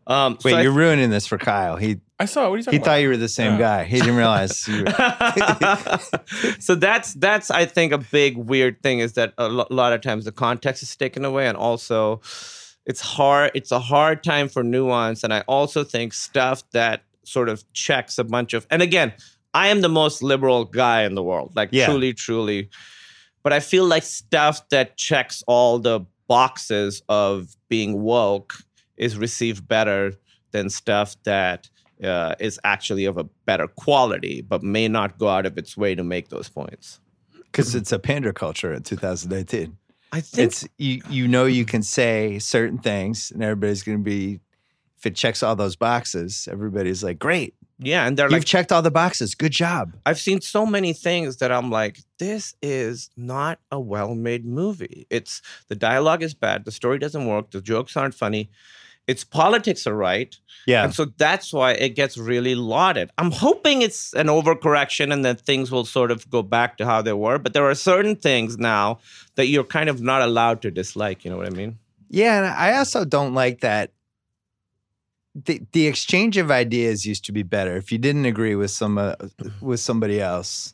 Um, 0.06 0.38
Wait, 0.44 0.52
so 0.52 0.60
you're 0.60 0.72
ruining 0.72 1.10
this 1.10 1.26
for 1.26 1.40
Kyle. 1.40 1.76
He 1.76 2.02
I 2.18 2.26
saw. 2.26 2.50
What 2.50 2.54
are 2.54 2.58
you 2.58 2.64
talking 2.64 2.74
he 2.74 2.80
talking 2.80 2.86
thought 2.92 3.02
you 3.02 3.10
were 3.10 3.18
the 3.18 3.28
same 3.28 3.54
Yeah. 3.54 3.58
guy. 3.60 3.84
He 3.84 4.00
didn't 4.00 4.16
realize. 4.16 4.66
You 4.68 4.86
were, 4.86 6.00
so 6.60 6.76
that's 6.76 7.14
that's 7.16 7.52
I 7.52 7.66
think 7.66 7.92
a 7.92 7.98
big 7.98 8.38
weird 8.38 8.82
thing 8.82 9.00
is 9.00 9.14
that 9.14 9.34
a 9.38 9.50
lo- 9.50 9.68
lot 9.70 9.92
of 9.94 10.02
times 10.02 10.26
the 10.26 10.32
context 10.32 10.82
is 10.84 10.96
taken 10.96 11.26
away, 11.26 11.48
and 11.48 11.58
also 11.58 12.22
it's 12.86 13.02
hard. 13.02 13.52
It's 13.54 13.72
a 13.72 13.80
hard 13.80 14.24
time 14.24 14.48
for 14.48 14.64
nuance, 14.64 15.24
and 15.24 15.34
I 15.34 15.42
also 15.42 15.84
think 15.84 16.14
stuff 16.14 16.64
that 16.72 17.04
sort 17.24 17.50
of 17.50 17.64
checks 17.74 18.18
a 18.18 18.24
bunch 18.24 18.54
of. 18.54 18.66
And 18.70 18.82
again, 18.82 19.12
I 19.54 19.68
am 19.68 19.82
the 19.82 19.90
most 19.90 20.22
liberal 20.24 20.66
guy 20.66 21.04
in 21.04 21.16
the 21.16 21.24
world, 21.24 21.54
like 21.56 21.70
Yeah. 21.72 21.86
truly, 21.88 22.14
truly. 22.14 22.70
But 23.44 23.52
I 23.54 23.60
feel 23.60 23.86
like 23.86 24.04
stuff 24.04 24.68
that 24.70 24.96
checks 24.98 25.44
all 25.48 25.80
the 25.80 26.02
boxes 26.28 27.02
of 27.10 27.56
being 27.70 28.02
woke 28.02 28.56
is 28.98 29.18
received 29.18 29.68
better 29.68 30.14
than 30.52 30.70
stuff 30.70 31.16
that 31.26 31.70
uh, 32.04 32.36
is 32.40 32.60
actually 32.64 33.06
of 33.06 33.18
a 33.18 33.24
better 33.46 33.68
quality, 33.68 34.42
but 34.42 34.64
may 34.64 34.88
not 34.88 35.18
go 35.18 35.30
out 35.30 35.46
of 35.46 35.58
its 35.58 35.78
way 35.78 35.96
to 35.96 36.04
make 36.04 36.30
those 36.30 36.50
points. 36.50 37.00
Because 37.46 37.74
it's 37.74 37.92
a 37.92 38.00
pander 38.00 38.34
culture 38.34 38.74
in 38.74 38.84
2018. 38.84 39.78
I 40.12 40.22
think 40.22 40.48
It's 40.48 40.68
you. 40.78 41.02
You 41.10 41.28
know 41.28 41.46
you 41.46 41.66
can 41.66 41.84
say 41.84 42.40
certain 42.40 42.78
things, 42.78 43.32
and 43.32 43.44
everybody's 43.44 43.84
going 43.84 43.98
to 43.98 44.04
be. 44.04 44.40
If 44.98 45.06
it 45.06 45.16
checks 45.16 45.44
all 45.44 45.56
those 45.56 45.76
boxes, 45.76 46.48
everybody's 46.52 47.04
like, 47.04 47.20
"Great, 47.20 47.54
yeah, 47.80 48.08
and 48.08 48.18
they're 48.18 48.28
you've 48.28 48.40
like 48.40 48.46
checked 48.46 48.72
all 48.72 48.82
the 48.82 48.92
boxes. 48.92 49.36
Good 49.36 49.52
job." 49.52 49.96
I've 50.06 50.20
seen 50.20 50.42
so 50.42 50.66
many 50.66 50.94
things 50.94 51.38
that 51.38 51.52
I'm 51.52 51.70
like, 51.70 52.00
this 52.18 52.56
is 52.62 53.10
not 53.18 53.60
a 53.72 53.80
well-made 53.80 54.46
movie. 54.46 55.06
It's 55.10 55.42
the 55.68 55.76
dialogue 55.76 56.24
is 56.24 56.34
bad, 56.34 56.66
the 56.66 56.72
story 56.72 56.98
doesn't 56.98 57.26
work, 57.26 57.52
the 57.52 57.62
jokes 57.62 57.98
aren't 57.98 58.16
funny. 58.16 58.50
Its 59.08 59.24
politics 59.24 59.86
are 59.86 59.96
right. 59.96 60.36
Yeah, 60.68 60.84
And 60.84 60.96
so 60.96 61.06
that's 61.18 61.54
why 61.54 61.74
it 61.74 61.90
gets 61.90 62.18
really 62.18 62.56
lauded. 62.56 63.12
I'm 63.20 63.32
hoping 63.32 63.84
it's 63.84 64.14
an 64.14 64.28
overcorrection 64.28 65.14
and 65.14 65.24
that 65.24 65.42
things 65.42 65.72
will 65.72 65.86
sort 65.86 66.10
of 66.10 66.28
go 66.32 66.42
back 66.42 66.78
to 66.78 66.86
how 66.86 67.04
they 67.04 67.14
were. 67.14 67.38
But 67.38 67.54
there 67.54 67.70
are 67.70 67.76
certain 67.76 68.16
things 68.16 68.58
now 68.58 68.98
that 69.36 69.46
you're 69.48 69.64
kind 69.64 69.90
of 69.90 70.02
not 70.02 70.24
allowed 70.24 70.64
to 70.64 70.72
dislike. 70.72 71.24
You 71.24 71.30
know 71.30 71.38
what 71.38 71.46
I 71.46 71.52
mean? 71.52 71.78
Yeah, 72.10 72.38
and 72.38 72.48
I 72.48 72.78
also 72.78 73.06
don't 73.06 73.34
like 73.36 73.62
that. 73.62 73.92
The 75.36 75.62
the 75.74 75.86
exchange 75.86 76.38
of 76.38 76.50
ideas 76.50 77.06
used 77.06 77.26
to 77.26 77.34
be 77.34 77.44
better. 77.44 77.76
If 77.76 77.92
you 77.92 77.98
didn't 77.98 78.26
agree 78.26 78.56
with 78.56 78.72
some 78.72 78.98
uh, 78.98 79.16
with 79.60 79.82
somebody 79.82 80.22
else, 80.22 80.74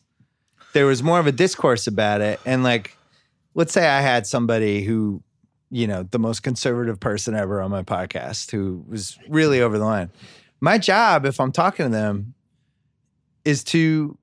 there 0.73 0.85
was 0.85 1.01
more 1.01 1.19
of 1.19 1.27
a 1.27 1.31
discourse 1.31 1.87
about 1.87 2.21
it. 2.21 2.39
And 2.45 2.63
like, 2.63 2.95
let's 3.55 3.73
say 3.73 3.87
I 3.87 4.01
had 4.01 4.27
somebody 4.27 4.83
who, 4.83 5.23
you 5.71 5.87
know, 5.87 6.03
the 6.03 6.19
most 6.19 6.43
conservative 6.43 6.99
person 6.99 7.33
ever 7.33 7.61
on 7.61 7.71
my 7.71 7.81
podcast, 7.81 8.51
who 8.51 8.83
was 8.87 9.17
really 9.29 9.61
over 9.61 9.77
the 9.79 9.85
line. 9.85 10.11
My 10.59 10.77
job, 10.77 11.25
if 11.25 11.39
I'm 11.39 11.51
talking 11.51 11.85
to 11.87 11.91
them, 11.91 12.33
is 13.45 13.63
to 13.65 14.17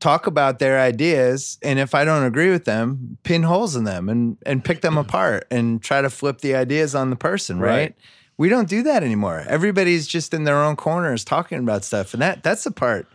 talk 0.00 0.28
about 0.28 0.60
their 0.60 0.78
ideas 0.78 1.58
and 1.60 1.80
if 1.80 1.92
i 1.92 2.04
don't 2.04 2.22
agree 2.22 2.50
with 2.52 2.64
them 2.64 3.18
pin 3.24 3.42
holes 3.42 3.74
in 3.74 3.82
them 3.82 4.08
and 4.08 4.36
and 4.46 4.64
pick 4.64 4.80
them 4.80 4.96
apart 5.04 5.44
and 5.50 5.82
try 5.82 6.00
to 6.00 6.08
flip 6.08 6.38
the 6.38 6.54
ideas 6.54 6.94
on 6.94 7.10
the 7.10 7.16
person 7.16 7.58
right, 7.58 7.68
Right. 7.76 7.94
we 8.36 8.48
don't 8.48 8.68
do 8.68 8.84
that 8.84 9.02
anymore 9.02 9.44
everybody's 9.48 10.06
just 10.06 10.32
in 10.32 10.44
their 10.44 10.62
own 10.62 10.76
corners 10.76 11.24
talking 11.24 11.58
about 11.58 11.82
stuff 11.82 12.12
and 12.14 12.22
that 12.22 12.44
that's 12.44 12.62
the 12.62 12.70
part 12.70 13.08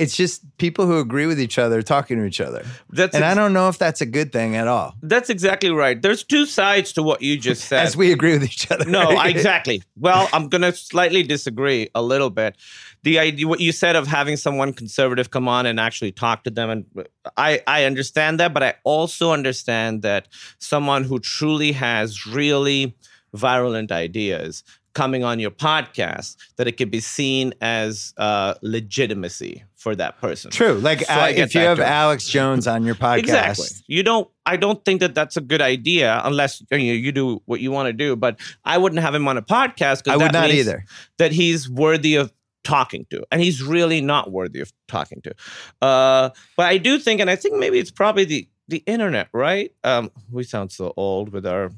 it's 0.00 0.16
just 0.16 0.42
people 0.58 0.86
who 0.86 0.98
agree 0.98 1.26
with 1.26 1.38
each 1.40 1.58
other 1.58 1.82
talking 1.82 2.16
to 2.18 2.24
each 2.24 2.40
other 2.40 2.64
That's 2.88 3.14
and 3.14 3.24
i 3.24 3.34
don't 3.34 3.52
know 3.52 3.68
if 3.68 3.78
that's 3.78 4.00
a 4.00 4.06
good 4.06 4.32
thing 4.32 4.56
at 4.56 4.66
all 4.66 4.94
That's 5.02 5.30
exactly 5.30 5.70
right. 5.70 6.00
There's 6.00 6.24
two 6.24 6.46
sides 6.46 6.92
to 6.94 7.02
what 7.02 7.22
you 7.22 7.36
just 7.36 7.64
said. 7.66 7.86
as 7.86 7.96
we 7.96 8.12
agree 8.12 8.32
with 8.32 8.44
each 8.44 8.70
other 8.70 8.84
no, 8.84 9.20
exactly. 9.24 9.82
Well, 9.96 10.28
I'm 10.32 10.48
going 10.48 10.62
to 10.62 10.72
slightly 10.72 11.22
disagree 11.22 11.90
a 11.94 12.02
little 12.02 12.30
bit. 12.30 12.56
The 13.02 13.18
idea, 13.18 13.46
what 13.46 13.60
you 13.60 13.72
said 13.72 13.96
of 13.96 14.06
having 14.06 14.36
someone 14.36 14.72
conservative 14.72 15.30
come 15.30 15.48
on 15.48 15.66
and 15.66 15.78
actually 15.78 16.12
talk 16.12 16.44
to 16.44 16.50
them, 16.50 16.70
and 16.70 17.06
I, 17.36 17.62
I 17.66 17.84
understand 17.84 18.40
that, 18.40 18.54
but 18.54 18.62
I 18.62 18.74
also 18.84 19.32
understand 19.32 20.02
that 20.02 20.28
someone 20.58 21.04
who 21.04 21.18
truly 21.18 21.72
has 21.72 22.26
really 22.26 22.94
virulent 23.34 23.92
ideas 23.92 24.64
coming 24.92 25.24
on 25.24 25.38
your 25.38 25.50
podcast, 25.50 26.36
that 26.56 26.66
it 26.66 26.72
could 26.72 26.90
be 26.90 27.00
seen 27.00 27.54
as 27.60 28.12
uh, 28.16 28.54
legitimacy 28.62 29.64
for 29.74 29.96
that 29.96 30.20
person. 30.20 30.50
true 30.50 30.74
like 30.74 31.00
So 31.00 31.12
I 31.14 31.30
uh, 31.30 31.34
if 31.36 31.54
you 31.54 31.62
have 31.62 31.78
too. 31.78 31.82
alex 31.82 32.28
jones 32.28 32.66
on 32.66 32.84
your 32.84 32.94
podcast 33.06 33.18
Exactly. 33.18 33.66
You 33.86 34.02
don't. 34.02 34.28
I 34.46 34.56
don't 34.56 34.84
think 34.84 35.00
that 35.00 35.14
that's 35.14 35.36
a 35.36 35.40
good 35.40 35.62
idea 35.62 36.20
unless 36.24 36.60
you, 36.60 36.66
know, 36.70 36.76
you 36.76 37.12
do 37.12 37.40
what 37.46 37.60
you 37.60 37.70
want 37.70 37.86
to 37.86 37.92
do. 37.92 38.16
But 38.16 38.40
I 38.64 38.78
wouldn't 38.78 39.00
have 39.00 39.14
him 39.14 39.28
on 39.28 39.36
a 39.36 39.42
podcast. 39.42 40.08
i 40.08 40.16
would 40.16 40.32
not 40.32 40.50
either 40.50 40.84
That 41.18 41.32
he's 41.32 41.68
worthy 41.68 42.16
of 42.16 42.32
talking 42.64 43.06
to, 43.10 43.24
and 43.30 43.40
he's 43.40 43.62
really 43.62 44.00
not 44.00 44.30
worthy 44.30 44.60
of 44.60 44.72
talking 44.88 45.20
to. 45.22 45.34
Uh, 45.80 46.30
but 46.56 46.66
I 46.66 46.78
do 46.78 46.98
think, 46.98 47.20
and 47.20 47.30
I 47.30 47.36
think 47.36 47.56
maybe 47.56 47.78
it's 47.78 47.90
probably 47.90 48.24
the 48.24 48.48
the 48.68 48.82
internet, 48.86 49.28
right? 49.32 49.72
Um, 49.82 50.10
we 50.30 50.44
sound 50.44 50.72
so 50.72 50.94
old 50.96 51.32
with 51.32 51.46
our 51.46 51.70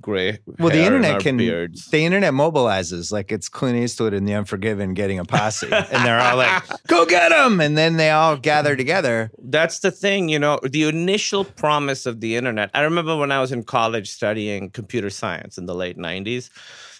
gray. 0.00 0.38
Well, 0.58 0.70
the 0.70 0.84
internet 0.84 1.20
can. 1.20 1.36
beards. 1.36 1.86
The 1.86 2.04
internet 2.04 2.32
mobilizes 2.32 3.12
like 3.12 3.32
it's 3.32 3.48
Clint 3.48 3.78
Eastwood 3.78 4.14
in 4.14 4.24
The 4.24 4.34
Unforgiven 4.34 4.94
getting 4.94 5.18
a 5.18 5.24
posse, 5.24 5.68
and 5.72 6.04
they're 6.04 6.20
all 6.20 6.36
like, 6.36 6.62
"Go 6.86 7.04
get 7.06 7.32
him!" 7.32 7.60
And 7.60 7.76
then 7.76 7.96
they 7.96 8.10
all 8.10 8.36
gather 8.36 8.76
together. 8.76 9.30
That's 9.38 9.80
the 9.80 9.90
thing, 9.90 10.28
you 10.28 10.38
know, 10.38 10.60
the 10.62 10.84
initial 10.84 11.44
promise 11.44 12.06
of 12.06 12.20
the 12.20 12.36
internet. 12.36 12.70
I 12.74 12.82
remember 12.82 13.16
when 13.16 13.32
I 13.32 13.40
was 13.40 13.52
in 13.52 13.62
college 13.64 14.10
studying 14.10 14.70
computer 14.70 15.10
science 15.10 15.58
in 15.58 15.66
the 15.66 15.74
late 15.74 15.98
90s, 15.98 16.50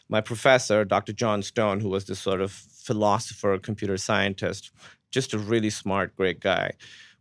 my 0.09 0.21
professor, 0.21 0.85
Dr. 0.85 1.13
John 1.13 1.43
Stone, 1.43 1.81
who 1.81 1.89
was 1.89 2.05
this 2.07 2.19
sort 2.19 2.41
of 2.41 2.53
philosopher, 2.53 3.59
computer 3.59 3.97
scientist, 3.97 4.71
just 5.11 5.35
a 5.35 5.39
really 5.39 5.71
smart, 5.71 6.17
great 6.17 6.41
guy, 6.41 6.73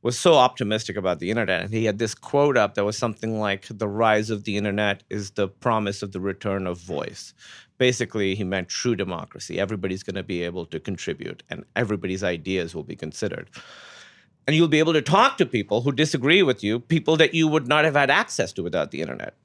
was 0.02 0.18
so 0.18 0.34
optimistic 0.34 0.98
about 0.98 1.20
the 1.20 1.30
internet. 1.30 1.62
And 1.62 1.74
he 1.74 1.86
had 1.86 2.00
this 2.00 2.16
quote 2.16 2.58
up 2.58 2.76
that 2.76 2.86
was 2.86 2.98
something 2.98 3.40
like 3.40 3.68
the 3.70 3.88
rise 3.88 4.30
of 4.30 4.44
the 4.44 4.58
internet 4.58 5.04
is 5.10 5.32
the 5.32 5.48
promise 5.48 6.02
of 6.02 6.12
the 6.12 6.20
return 6.20 6.66
of 6.68 6.80
voice. 6.80 7.34
Basically, 7.78 8.36
he 8.36 8.44
meant 8.44 8.70
true 8.70 8.96
democracy. 8.96 9.60
Everybody's 9.60 10.04
going 10.04 10.16
to 10.16 10.24
be 10.24 10.44
able 10.44 10.66
to 10.68 10.80
contribute 10.80 11.44
and 11.50 11.66
everybody's 11.76 12.24
ideas 12.24 12.74
will 12.74 12.84
be 12.84 12.96
considered 12.96 13.50
and 14.48 14.56
you'll 14.56 14.68
be 14.68 14.80
able 14.80 14.94
to 14.94 15.02
talk 15.02 15.38
to 15.38 15.46
people 15.46 15.82
who 15.82 15.92
disagree 15.92 16.44
with 16.44 16.64
you, 16.64 16.80
people 16.80 17.16
that 17.18 17.34
you 17.34 17.48
would 17.48 17.68
not 17.68 17.86
have 17.86 17.96
had 17.96 18.10
access 18.10 18.52
to 18.54 18.64
without 18.64 18.92
the 18.92 19.02
internet. 19.02 19.36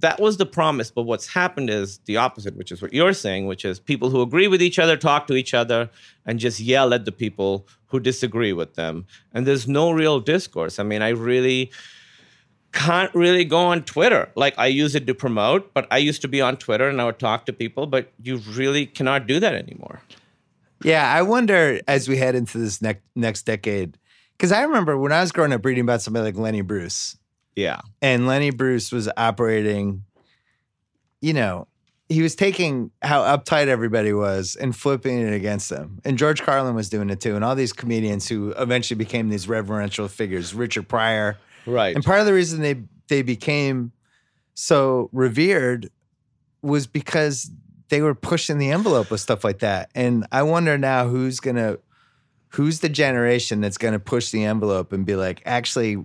That 0.00 0.20
was 0.20 0.36
the 0.36 0.46
promise, 0.46 0.90
but 0.90 1.02
what's 1.02 1.26
happened 1.26 1.70
is 1.70 1.98
the 2.04 2.16
opposite, 2.16 2.56
which 2.56 2.70
is 2.70 2.80
what 2.80 2.92
you're 2.92 3.12
saying, 3.12 3.46
which 3.46 3.64
is 3.64 3.80
people 3.80 4.10
who 4.10 4.22
agree 4.22 4.46
with 4.46 4.62
each 4.62 4.78
other 4.78 4.96
talk 4.96 5.26
to 5.26 5.34
each 5.34 5.54
other 5.54 5.90
and 6.24 6.38
just 6.38 6.60
yell 6.60 6.94
at 6.94 7.04
the 7.04 7.12
people 7.12 7.66
who 7.86 7.98
disagree 7.98 8.52
with 8.52 8.74
them. 8.74 9.06
And 9.32 9.46
there's 9.46 9.66
no 9.66 9.90
real 9.90 10.20
discourse. 10.20 10.78
I 10.78 10.84
mean, 10.84 11.02
I 11.02 11.08
really 11.08 11.72
can't 12.72 13.12
really 13.14 13.44
go 13.44 13.58
on 13.58 13.82
Twitter. 13.82 14.30
Like 14.36 14.54
I 14.58 14.66
use 14.66 14.94
it 14.94 15.06
to 15.06 15.14
promote, 15.14 15.72
but 15.74 15.86
I 15.90 15.98
used 15.98 16.22
to 16.22 16.28
be 16.28 16.40
on 16.40 16.56
Twitter 16.58 16.88
and 16.88 17.00
I 17.00 17.04
would 17.06 17.18
talk 17.18 17.46
to 17.46 17.52
people, 17.52 17.86
but 17.86 18.12
you 18.22 18.38
really 18.50 18.86
cannot 18.86 19.26
do 19.26 19.40
that 19.40 19.54
anymore. 19.54 20.02
Yeah, 20.84 21.12
I 21.12 21.22
wonder 21.22 21.80
as 21.88 22.08
we 22.08 22.18
head 22.18 22.34
into 22.34 22.58
this 22.58 22.80
next 22.80 23.02
next 23.16 23.42
decade, 23.42 23.98
because 24.36 24.52
I 24.52 24.62
remember 24.62 24.96
when 24.96 25.10
I 25.10 25.20
was 25.20 25.32
growing 25.32 25.52
up 25.52 25.64
reading 25.64 25.82
about 25.82 26.02
somebody 26.02 26.26
like 26.26 26.36
Lenny 26.36 26.60
Bruce, 26.60 27.16
Yeah. 27.58 27.80
and 28.00 28.26
Lenny 28.26 28.50
Bruce 28.50 28.92
was 28.92 29.08
operating, 29.16 30.04
you 31.20 31.32
know, 31.32 31.66
he 32.08 32.22
was 32.22 32.34
taking 32.34 32.90
how 33.02 33.22
uptight 33.22 33.66
everybody 33.66 34.12
was 34.12 34.56
and 34.56 34.74
flipping 34.74 35.18
it 35.18 35.34
against 35.34 35.68
them. 35.68 36.00
And 36.04 36.16
George 36.16 36.42
Carlin 36.42 36.74
was 36.74 36.88
doing 36.88 37.10
it 37.10 37.20
too. 37.20 37.34
And 37.34 37.44
all 37.44 37.54
these 37.54 37.72
comedians 37.72 38.28
who 38.28 38.52
eventually 38.52 38.96
became 38.96 39.28
these 39.28 39.48
reverential 39.48 40.08
figures, 40.08 40.54
Richard 40.54 40.88
Pryor. 40.88 41.36
Right. 41.66 41.94
And 41.94 42.04
part 42.04 42.20
of 42.20 42.26
the 42.26 42.32
reason 42.32 42.62
they 42.62 42.82
they 43.08 43.22
became 43.22 43.92
so 44.54 45.10
revered 45.12 45.90
was 46.62 46.86
because 46.86 47.50
they 47.88 48.02
were 48.02 48.14
pushing 48.14 48.58
the 48.58 48.70
envelope 48.70 49.10
with 49.10 49.20
stuff 49.20 49.44
like 49.44 49.58
that. 49.60 49.90
And 49.94 50.26
I 50.32 50.42
wonder 50.44 50.78
now 50.78 51.08
who's 51.08 51.40
gonna 51.40 51.78
who's 52.50 52.80
the 52.80 52.88
generation 52.88 53.60
that's 53.60 53.78
gonna 53.78 53.98
push 53.98 54.30
the 54.30 54.44
envelope 54.44 54.92
and 54.92 55.04
be 55.04 55.16
like, 55.16 55.42
actually, 55.44 55.98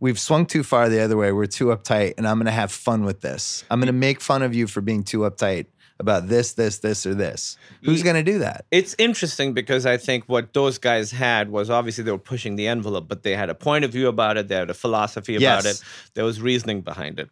we've 0.00 0.18
swung 0.18 0.46
too 0.46 0.62
far 0.62 0.88
the 0.88 1.00
other 1.00 1.16
way. 1.16 1.30
We're 1.32 1.46
too 1.46 1.66
uptight, 1.66 2.14
and 2.18 2.26
I'm 2.26 2.38
gonna 2.38 2.50
have 2.50 2.72
fun 2.72 3.04
with 3.04 3.20
this. 3.20 3.64
I'm 3.70 3.78
gonna 3.80 3.92
make 3.92 4.20
fun 4.20 4.42
of 4.42 4.54
you 4.54 4.66
for 4.66 4.80
being 4.80 5.02
too 5.04 5.20
uptight 5.20 5.66
about 5.98 6.28
this, 6.28 6.54
this, 6.54 6.78
this, 6.78 7.04
or 7.04 7.14
this. 7.14 7.58
Who's 7.84 8.02
gonna 8.02 8.22
do 8.22 8.38
that? 8.38 8.64
It's 8.70 8.96
interesting 8.98 9.52
because 9.52 9.84
I 9.84 9.98
think 9.98 10.24
what 10.26 10.54
those 10.54 10.78
guys 10.78 11.10
had 11.10 11.50
was 11.50 11.68
obviously 11.68 12.04
they 12.04 12.10
were 12.10 12.16
pushing 12.16 12.56
the 12.56 12.68
envelope, 12.68 13.06
but 13.06 13.22
they 13.22 13.36
had 13.36 13.50
a 13.50 13.54
point 13.54 13.84
of 13.84 13.92
view 13.92 14.08
about 14.08 14.38
it. 14.38 14.48
They 14.48 14.54
had 14.54 14.70
a 14.70 14.74
philosophy 14.74 15.36
about 15.36 15.64
Yes. 15.64 15.80
it. 15.82 15.84
There 16.14 16.24
was 16.24 16.40
reasoning 16.40 16.80
behind 16.80 17.20
it. 17.20 17.28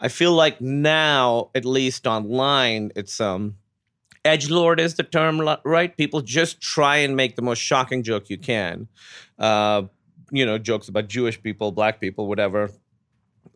I 0.00 0.08
feel 0.08 0.32
like 0.32 0.62
now, 0.62 1.50
at 1.54 1.66
least 1.66 2.06
online, 2.06 2.90
it's 2.96 3.20
um, 3.20 3.56
edge 4.24 4.48
lord 4.48 4.80
is 4.80 4.94
the 4.94 5.02
term, 5.02 5.46
right? 5.64 5.94
People 5.94 6.22
just 6.22 6.60
try 6.62 6.96
and 6.96 7.16
make 7.16 7.36
the 7.36 7.42
most 7.42 7.58
shocking 7.60 8.02
joke 8.02 8.30
you 8.30 8.38
can. 8.38 8.88
Uh, 9.38 9.82
you 10.30 10.44
know, 10.46 10.58
jokes 10.58 10.88
about 10.88 11.08
Jewish 11.08 11.42
people, 11.42 11.72
black 11.72 12.00
people, 12.00 12.26
whatever. 12.28 12.70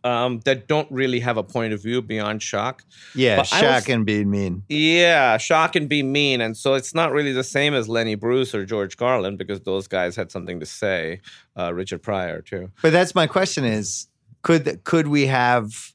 Um, 0.02 0.40
that 0.46 0.66
don't 0.66 0.90
really 0.90 1.20
have 1.20 1.36
a 1.36 1.42
point 1.42 1.74
of 1.74 1.82
view 1.82 2.00
beyond 2.00 2.42
shock. 2.42 2.84
Yeah, 3.14 3.36
But 3.36 3.46
shock 3.48 3.62
was- 3.62 3.88
and 3.90 4.06
being 4.06 4.30
mean. 4.30 4.62
Yeah, 4.68 5.36
shock 5.36 5.76
and 5.76 5.88
be 5.90 6.02
mean. 6.02 6.40
And 6.40 6.56
so 6.56 6.72
it's 6.74 6.94
not 6.94 7.12
really 7.12 7.32
the 7.32 7.44
same 7.44 7.74
as 7.74 7.86
Lenny 7.86 8.14
Bruce 8.14 8.54
or 8.54 8.64
George 8.64 8.96
Carlin 8.96 9.36
because 9.36 9.60
those 9.62 9.88
guys 9.88 10.16
had 10.16 10.30
something 10.32 10.58
to 10.60 10.64
say. 10.64 11.20
Uh, 11.58 11.74
Richard 11.74 12.02
Pryor, 12.02 12.40
too. 12.40 12.70
But 12.80 12.92
that's 12.92 13.14
my 13.14 13.26
question: 13.26 13.64
is 13.64 14.06
could 14.42 14.82
could 14.84 15.08
we 15.08 15.26
have 15.26 15.92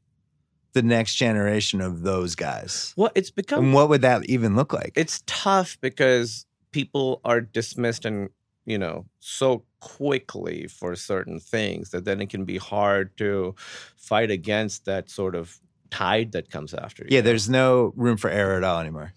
the 0.73 0.83
next 0.83 1.15
generation 1.15 1.81
of 1.81 2.01
those 2.03 2.35
guys? 2.35 2.93
Well, 2.97 3.11
it's 3.15 3.31
become 3.31 3.63
And 3.65 3.73
what 3.73 3.89
would 3.89 4.01
that 4.01 4.25
even 4.29 4.55
look 4.55 4.71
like? 4.73 4.91
it's 4.95 5.23
tough 5.25 5.77
because 5.81 6.45
people 6.71 7.21
are 7.25 7.41
dismissed 7.41 8.05
and 8.05 8.29
you 8.65 8.77
know 8.77 9.05
so 9.19 9.63
quickly 9.85 10.65
for 10.65 10.95
certain 10.95 11.39
things 11.39 11.91
that 11.91 12.05
then 12.05 12.19
it 12.19 12.27
can 12.27 12.43
be 12.43 12.57
hard 12.57 13.15
to 13.17 13.53
fight 13.95 14.31
against 14.31 14.85
that 14.85 15.11
sort 15.11 15.35
of 15.35 15.59
tide 15.91 16.31
that 16.31 16.49
comes 16.49 16.73
after 16.73 17.03
you. 17.03 17.09
yeah, 17.11 17.21
there's 17.21 17.47
no 17.47 17.93
room 17.95 18.17
for 18.17 18.31
error 18.31 18.57
at 18.57 18.63
all 18.63 18.79
anymore. 18.79 19.13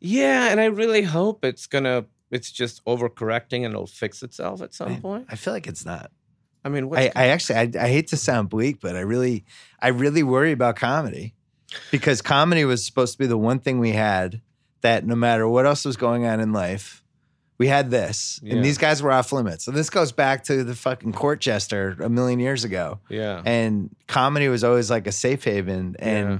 Yeah, 0.00 0.48
and 0.50 0.58
I 0.58 0.66
really 0.66 1.02
hope 1.02 1.44
it's 1.44 1.66
gonna. 1.66 2.06
It's 2.30 2.50
just 2.50 2.82
overcorrecting 2.86 3.64
and 3.64 3.74
it'll 3.74 3.86
fix 3.86 4.22
itself 4.22 4.62
at 4.62 4.72
some 4.72 5.00
point. 5.02 5.26
I 5.28 5.36
feel 5.36 5.52
like 5.52 5.66
it's 5.66 5.84
not. 5.84 6.10
I 6.64 6.70
mean, 6.70 6.90
I, 6.96 7.12
I 7.14 7.26
actually 7.26 7.58
I, 7.58 7.70
I 7.78 7.88
hate 7.88 8.08
to 8.08 8.16
sound 8.16 8.48
bleak, 8.48 8.80
but 8.80 8.96
I 8.96 9.00
really 9.00 9.44
I 9.80 9.88
really 9.88 10.22
worry 10.22 10.52
about 10.52 10.76
comedy 10.76 11.34
because 11.90 12.22
comedy 12.22 12.64
was 12.64 12.84
supposed 12.84 13.12
to 13.12 13.18
be 13.18 13.26
the 13.26 13.36
one 13.36 13.58
thing 13.60 13.80
we 13.80 13.92
had 13.92 14.40
that 14.80 15.06
no 15.06 15.14
matter 15.14 15.46
what 15.46 15.66
else 15.66 15.84
was 15.84 15.98
going 15.98 16.24
on 16.24 16.40
in 16.40 16.52
life, 16.52 17.03
we 17.58 17.68
had 17.68 17.90
this, 17.90 18.40
Yeah. 18.42 18.56
and 18.56 18.64
these 18.64 18.78
guys 18.78 19.02
were 19.02 19.12
off 19.12 19.32
limits. 19.32 19.68
And 19.68 19.76
this 19.76 19.90
goes 19.90 20.12
back 20.12 20.44
to 20.44 20.64
the 20.64 20.74
fucking 20.74 21.12
court 21.12 21.40
jester 21.40 21.96
a 22.00 22.08
million 22.08 22.40
years 22.40 22.64
ago, 22.64 22.98
yeah. 23.08 23.42
and 23.44 23.94
comedy 24.08 24.48
was 24.48 24.64
always 24.64 24.90
like 24.90 25.06
a 25.06 25.12
safe 25.12 25.44
haven. 25.44 25.96
And 25.98 26.28
Yeah. 26.30 26.38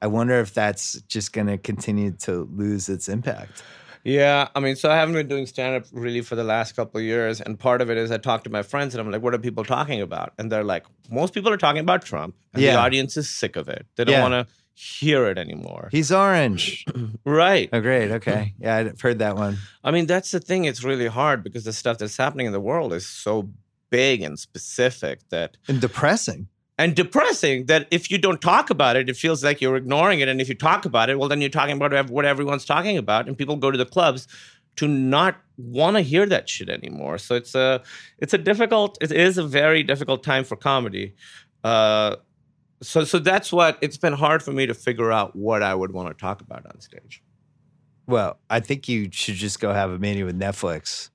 I 0.00 0.06
wonder 0.06 0.38
if 0.40 0.54
that's 0.54 1.00
just 1.02 1.32
going 1.32 1.48
to 1.48 1.58
continue 1.58 2.12
to 2.22 2.48
lose 2.52 2.88
its 2.88 3.08
impact. 3.08 3.62
Yeah, 4.04 4.48
I 4.54 4.60
mean, 4.60 4.76
so 4.76 4.90
I 4.90 4.94
haven't 4.96 5.14
been 5.14 5.26
doing 5.28 5.46
stand 5.46 5.74
up 5.76 5.84
really 5.92 6.20
for 6.22 6.36
the 6.36 6.44
last 6.44 6.76
couple 6.76 6.98
of 7.00 7.04
years. 7.04 7.40
And 7.40 7.58
part 7.58 7.82
of 7.82 7.90
it 7.90 7.96
is 7.98 8.10
I 8.12 8.16
talk 8.18 8.44
to 8.44 8.50
my 8.50 8.62
friends 8.62 8.94
and 8.94 9.00
I'm 9.00 9.10
like, 9.10 9.22
what 9.22 9.34
are 9.34 9.38
people 9.38 9.64
talking 9.64 10.00
about? 10.00 10.32
And 10.38 10.50
they're 10.52 10.62
like, 10.64 10.86
most 11.10 11.34
people 11.34 11.52
are 11.52 11.56
talking 11.56 11.80
about 11.80 12.04
Trump. 12.04 12.36
And 12.54 12.62
the 12.62 12.74
audience 12.76 13.16
is 13.16 13.28
sick 13.28 13.56
of 13.56 13.68
it. 13.68 13.86
They 13.96 14.04
don't 14.04 14.14
Yeah. 14.14 14.22
want 14.28 14.48
to 14.48 14.54
hear 14.80 15.26
it 15.26 15.38
anymore. 15.38 15.88
He's 15.90 16.12
orange. 16.12 16.84
right. 17.24 17.68
oh, 17.72 17.80
great. 17.80 18.10
Okay. 18.12 18.54
Yeah, 18.60 18.76
I've 18.76 19.00
heard 19.00 19.18
that 19.18 19.36
one. 19.36 19.58
I 19.82 19.90
mean, 19.90 20.06
that's 20.06 20.30
the 20.30 20.40
thing. 20.40 20.64
It's 20.66 20.84
really 20.84 21.08
hard 21.08 21.42
because 21.42 21.64
the 21.64 21.72
stuff 21.72 21.98
that's 21.98 22.16
happening 22.16 22.46
in 22.46 22.52
the 22.52 22.60
world 22.60 22.92
is 22.92 23.06
so 23.06 23.50
big 23.90 24.22
and 24.22 24.38
specific 24.38 25.20
that 25.30 25.56
And 25.68 25.80
depressing. 25.80 26.48
and 26.78 26.94
depressing 26.94 27.66
that 27.66 27.88
if 27.90 28.10
you 28.10 28.18
don't 28.18 28.40
talk 28.40 28.70
about 28.70 28.94
it, 28.96 29.08
it 29.08 29.16
feels 29.16 29.42
like 29.42 29.60
you're 29.60 29.76
ignoring 29.76 30.20
it. 30.20 30.28
And 30.28 30.40
if 30.40 30.48
you 30.48 30.54
talk 30.54 30.84
about 30.84 31.10
it, 31.10 31.18
well, 31.18 31.28
then 31.28 31.40
you're 31.40 31.50
talking 31.50 31.76
about 31.76 32.10
what 32.10 32.24
everyone's 32.24 32.64
talking 32.64 32.96
about, 32.98 33.26
and 33.26 33.36
people 33.36 33.56
go 33.56 33.70
to 33.70 33.78
the 33.78 33.86
clubs 33.86 34.28
to 34.76 34.86
not 34.86 35.34
want 35.56 35.96
to 35.96 36.02
hear 36.02 36.24
that 36.26 36.48
shit 36.48 36.68
anymore. 36.68 37.18
So 37.18 37.34
it's 37.34 37.54
a 37.56 37.82
it's 38.18 38.32
a 38.34 38.38
difficult. 38.38 38.96
It 39.00 39.10
is 39.10 39.38
a 39.38 39.44
very 39.60 39.82
difficult 39.82 40.22
time 40.22 40.44
for 40.44 40.54
comedy. 40.56 41.14
Uh, 41.64 42.14
so 42.82 43.04
so 43.04 43.18
that's 43.18 43.52
what 43.52 43.78
it's 43.80 43.96
been 43.96 44.12
hard 44.12 44.42
for 44.42 44.52
me 44.52 44.66
to 44.66 44.74
figure 44.74 45.10
out 45.12 45.34
what 45.36 45.62
I 45.62 45.74
would 45.74 45.92
want 45.92 46.08
to 46.08 46.14
talk 46.20 46.40
about 46.40 46.64
on 46.66 46.80
stage. 46.80 47.22
Well, 48.06 48.38
I 48.48 48.60
think 48.60 48.88
you 48.88 49.08
should 49.12 49.34
just 49.34 49.60
go 49.60 49.72
have 49.72 49.90
a 49.90 49.98
meeting 49.98 50.24
with 50.24 50.38
Netflix. 50.38 51.10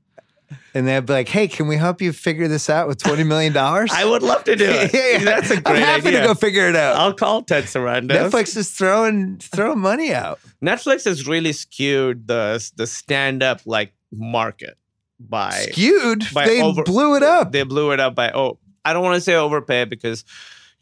And 0.75 0.87
they'd 0.87 1.03
be 1.03 1.13
like, 1.13 1.29
hey, 1.29 1.47
can 1.47 1.67
we 1.67 1.77
help 1.77 1.99
you 1.99 2.13
figure 2.13 2.47
this 2.47 2.69
out 2.69 2.87
with 2.87 2.99
$20 3.01 3.25
million? 3.25 3.57
I 3.57 4.05
would 4.05 4.21
love 4.21 4.43
to 4.43 4.55
do 4.55 4.65
it. 4.69 4.93
yeah, 4.93 5.11
yeah. 5.17 5.23
That's 5.23 5.49
a 5.49 5.55
I'm 5.55 5.63
great 5.63 5.79
happy 5.79 6.07
idea. 6.09 6.21
to 6.21 6.27
go 6.27 6.33
figure 6.35 6.67
it 6.69 6.75
out. 6.75 6.95
I'll 6.95 7.13
call 7.13 7.41
Ted 7.41 7.63
Sarandos. 7.63 8.09
Netflix 8.11 8.55
is 8.55 8.69
throwing 8.69 9.37
throwing 9.39 9.79
money 9.79 10.13
out. 10.13 10.39
Netflix 10.63 11.05
has 11.05 11.25
really 11.27 11.53
skewed 11.53 12.27
the 12.27 12.71
the 12.75 12.85
stand 12.85 13.41
up 13.41 13.61
like 13.65 13.93
market 14.11 14.77
by 15.19 15.51
Skewed. 15.71 16.25
by 16.35 16.45
they 16.45 16.61
over- 16.61 16.83
blew 16.83 17.15
it 17.15 17.23
up. 17.23 17.51
they 17.51 17.63
blew 17.63 17.91
it 17.91 17.99
up 17.99 18.13
by 18.13 18.29
oh 18.31 18.59
I 18.85 18.93
don't 18.93 19.03
want 19.03 19.15
to 19.15 19.21
say 19.21 19.33
overpay 19.33 19.85
because 19.85 20.23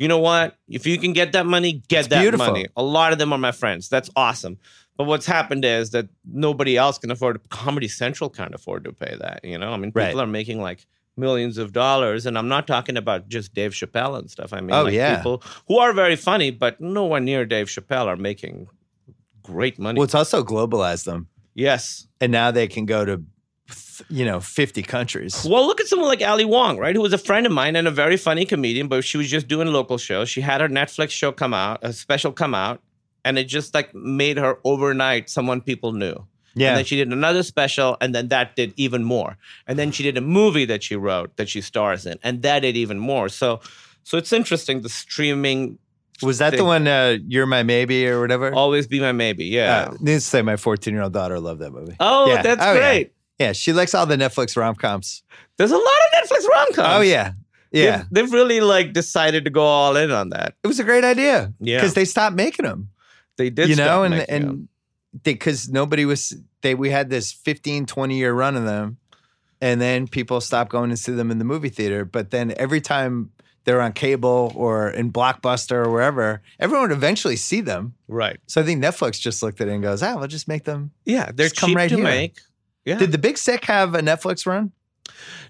you 0.01 0.07
know 0.11 0.17
what 0.29 0.57
if 0.67 0.83
you 0.89 0.97
can 1.03 1.13
get 1.13 1.31
that 1.37 1.45
money 1.55 1.71
get 1.87 1.99
It's 1.99 2.07
that 2.09 2.21
beautiful. 2.21 2.47
money 2.47 2.65
a 2.75 2.83
lot 2.97 3.09
of 3.13 3.19
them 3.19 3.31
are 3.35 3.37
my 3.49 3.51
friends 3.61 3.83
that's 3.93 4.09
awesome 4.15 4.55
but 4.97 5.05
what's 5.09 5.25
happened 5.37 5.63
is 5.65 5.91
that 5.95 6.07
nobody 6.47 6.73
else 6.83 6.97
can 7.01 7.11
afford 7.15 7.35
Comedy 7.49 7.87
Central 7.87 8.29
can't 8.29 8.55
afford 8.59 8.83
to 8.87 8.91
pay 9.03 9.13
that 9.25 9.37
you 9.51 9.57
know 9.61 9.71
I 9.75 9.77
mean 9.77 9.91
people 9.91 10.01
Right. 10.19 10.23
are 10.25 10.27
making 10.41 10.59
like 10.69 10.85
millions 11.17 11.57
of 11.63 11.67
dollars 11.73 12.25
and 12.25 12.37
I'm 12.39 12.47
not 12.55 12.65
talking 12.67 12.97
about 13.03 13.27
just 13.35 13.53
Dave 13.59 13.73
Chappelle 13.79 14.17
and 14.19 14.29
stuff 14.35 14.53
I 14.53 14.61
mean 14.61 14.73
Oh, 14.77 14.83
like 14.85 14.93
yeah. 14.93 15.17
people 15.17 15.43
who 15.67 15.77
are 15.77 15.93
very 16.03 16.15
funny 16.29 16.49
but 16.63 16.81
nowhere 16.81 17.19
near 17.29 17.45
Dave 17.45 17.67
Chappelle 17.67 18.07
are 18.07 18.15
making 18.29 18.67
great 19.43 19.77
money 19.79 19.97
well, 19.99 20.05
it's 20.05 20.15
also 20.15 20.43
globalized 20.43 21.05
them. 21.05 21.27
yes 21.53 22.07
And 22.21 22.31
now 22.31 22.49
they 22.51 22.67
can 22.67 22.85
go 22.85 23.05
to, 23.05 23.15
you 24.09 24.25
know, 24.25 24.39
50 24.39 24.83
countries. 24.83 25.45
Well, 25.49 25.65
look 25.67 25.79
at 25.79 25.87
someone 25.87 26.07
like 26.07 26.21
Ali 26.21 26.45
Wong, 26.45 26.77
right? 26.77 26.95
Who 26.95 27.01
was 27.01 27.13
a 27.13 27.17
friend 27.17 27.45
of 27.45 27.51
mine 27.51 27.75
and 27.75 27.87
a 27.87 27.91
very 27.91 28.17
funny 28.17 28.45
comedian, 28.45 28.87
but 28.87 29.03
she 29.03 29.17
was 29.17 29.29
just 29.29 29.47
doing 29.47 29.67
local 29.67 29.97
shows. 29.97 30.29
She 30.29 30.41
had 30.41 30.61
her 30.61 30.69
Netflix 30.69 31.11
show 31.11 31.31
come 31.31 31.53
out, 31.53 31.79
a 31.83 31.93
special 31.93 32.31
come 32.31 32.53
out, 32.55 32.81
and 33.23 33.37
it 33.37 33.45
just 33.45 33.73
like 33.73 33.93
made 33.93 34.37
her 34.37 34.57
overnight 34.63 35.29
someone 35.29 35.61
people 35.61 35.93
knew. 35.93 36.15
And 36.53 36.61
Yeah. 36.61 36.75
then 36.75 36.85
she 36.85 36.97
did 36.97 37.07
another 37.11 37.43
special, 37.43 37.95
and 38.01 38.13
then 38.15 38.27
that 38.29 38.55
did 38.55 38.73
even 38.75 39.03
more. 39.03 39.37
And 39.67 39.77
then 39.79 39.91
she 39.91 40.03
did 40.03 40.17
a 40.17 40.21
movie 40.21 40.65
that 40.65 40.83
she 40.83 40.95
wrote 40.95 41.37
that 41.37 41.47
she 41.47 41.61
stars 41.61 42.05
in, 42.05 42.17
and 42.23 42.41
that 42.41 42.59
did 42.61 42.75
even 42.75 42.99
more. 42.99 43.29
So, 43.29 43.61
so 44.03 44.17
it's 44.17 44.33
interesting 44.33 44.81
the 44.81 44.89
streaming 44.89 45.77
Was 46.23 46.39
that 46.39 46.55
the 46.57 46.65
one, 46.65 46.87
uh, 46.87 47.17
You're 47.27 47.45
My 47.45 47.63
Maybe 47.63 48.05
or 48.07 48.19
whatever? 48.19 48.53
always 48.53 48.85
be 48.85 48.99
my 48.99 49.11
maybe. 49.11 49.45
Yeah. 49.45 49.89
Uh, 49.91 49.97
needs 50.01 50.23
to 50.25 50.29
say 50.29 50.41
my 50.41 50.55
14 50.57 50.93
year 50.93 51.03
old 51.03 51.13
daughter 51.13 51.39
loved 51.39 51.61
that 51.61 51.71
movie. 51.71 51.95
oh, 51.99 52.27
yeah. 52.27 52.41
that's 52.41 52.61
Oh, 52.63 52.73
great. 52.75 53.07
Yeah, 53.07 53.13
she 53.51 53.73
likes 53.73 53.93
all 53.95 54.05
the 54.05 54.15
Netflix 54.17 54.55
rom 54.55 54.75
coms. 54.75 55.23
There's 55.57 55.71
a 55.71 55.77
lot 55.77 55.83
of 55.85 56.23
Netflix 56.29 56.47
rom 56.47 56.73
coms. 56.73 56.87
Oh, 56.97 57.01
yeah. 57.01 57.33
Yeah. 57.71 57.97
They've, 57.97 58.07
they've 58.25 58.33
really 58.33 58.61
like 58.61 58.93
decided 58.93 59.45
to 59.45 59.49
go 59.51 59.61
all 59.63 59.95
in 59.95 60.11
on 60.11 60.29
that. 60.29 60.55
It 60.63 60.67
was 60.67 60.79
a 60.79 60.83
great 60.83 61.03
idea. 61.03 61.53
Yeah. 61.59 61.77
Because 61.77 61.93
they 61.93 62.05
stopped 62.05 62.35
making 62.35 62.65
them. 62.65 62.89
They 63.37 63.49
did, 63.49 63.69
you 63.69 63.75
know, 63.75 64.03
and 64.03 64.13
and 64.29 64.67
because 65.23 65.69
nobody 65.69 66.05
was 66.05 66.35
they 66.61 66.75
we 66.75 66.89
had 66.89 67.09
this 67.09 67.31
15 67.31 67.85
20 67.85 68.15
year 68.17 68.33
run 68.33 68.55
of 68.55 68.65
them 68.65 68.97
and 69.61 69.81
then 69.81 70.07
people 70.07 70.39
stopped 70.41 70.71
going 70.71 70.89
to 70.89 70.97
see 70.97 71.11
them 71.11 71.31
in 71.31 71.37
the 71.39 71.43
movie 71.45 71.69
theater 71.69 72.05
but 72.05 72.31
then 72.31 72.53
every 72.57 72.79
time 72.79 73.29
they're 73.65 73.81
on 73.81 73.91
cable 73.93 74.53
or 74.55 74.89
in 74.89 75.11
blockbuster 75.11 75.85
or 75.85 75.89
wherever 75.91 76.41
everyone 76.59 76.89
would 76.89 76.95
eventually 76.95 77.35
see 77.35 77.59
them 77.61 77.93
right. 78.07 78.39
so 78.47 78.61
i 78.61 78.63
think 78.63 78.81
netflix 78.81 79.19
just 79.19 79.43
looked 79.43 79.59
at 79.59 79.67
it 79.67 79.71
and 79.73 79.83
goes 79.83 80.01
ah 80.01 80.15
we'll 80.15 80.27
just 80.27 80.47
make 80.47 80.63
them 80.63 80.91
Yeah, 81.05 81.31
they're 81.33 81.49
cheap 81.49 81.75
right 81.75 81.89
to 81.89 81.95
here. 81.95 82.03
make. 82.05 82.39
Yeah. 82.85 82.97
did 82.97 83.11
the 83.11 83.17
big 83.17 83.37
sick 83.37 83.65
have 83.65 83.93
a 83.95 84.01
netflix 84.01 84.45
run 84.45 84.71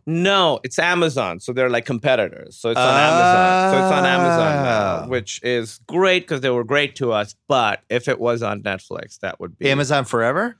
no, 0.06 0.60
it's 0.64 0.80
Amazon, 0.80 1.40
so 1.40 1.54
they're 1.54 1.70
like 1.70 1.86
competitors. 1.86 2.58
So 2.58 2.72
it's 2.72 2.80
on 2.80 2.98
Amazon. 2.98 3.72
So 3.72 3.86
it's 3.86 3.94
on 3.94 4.06
Amazon 4.06 4.64
now, 4.64 5.04
oh. 5.06 5.08
which 5.10 5.40
is 5.44 5.80
great 5.88 6.24
because 6.24 6.42
they 6.42 6.50
were 6.50 6.64
great 6.64 6.96
to 6.96 7.12
us. 7.12 7.36
But 7.48 7.82
if 7.90 8.08
it 8.08 8.20
was 8.20 8.42
on 8.42 8.64
Netflix, 8.64 9.20
that 9.20 9.40
would 9.40 9.58
be 9.58 9.70
amazon 9.70 10.06
forever 10.06 10.58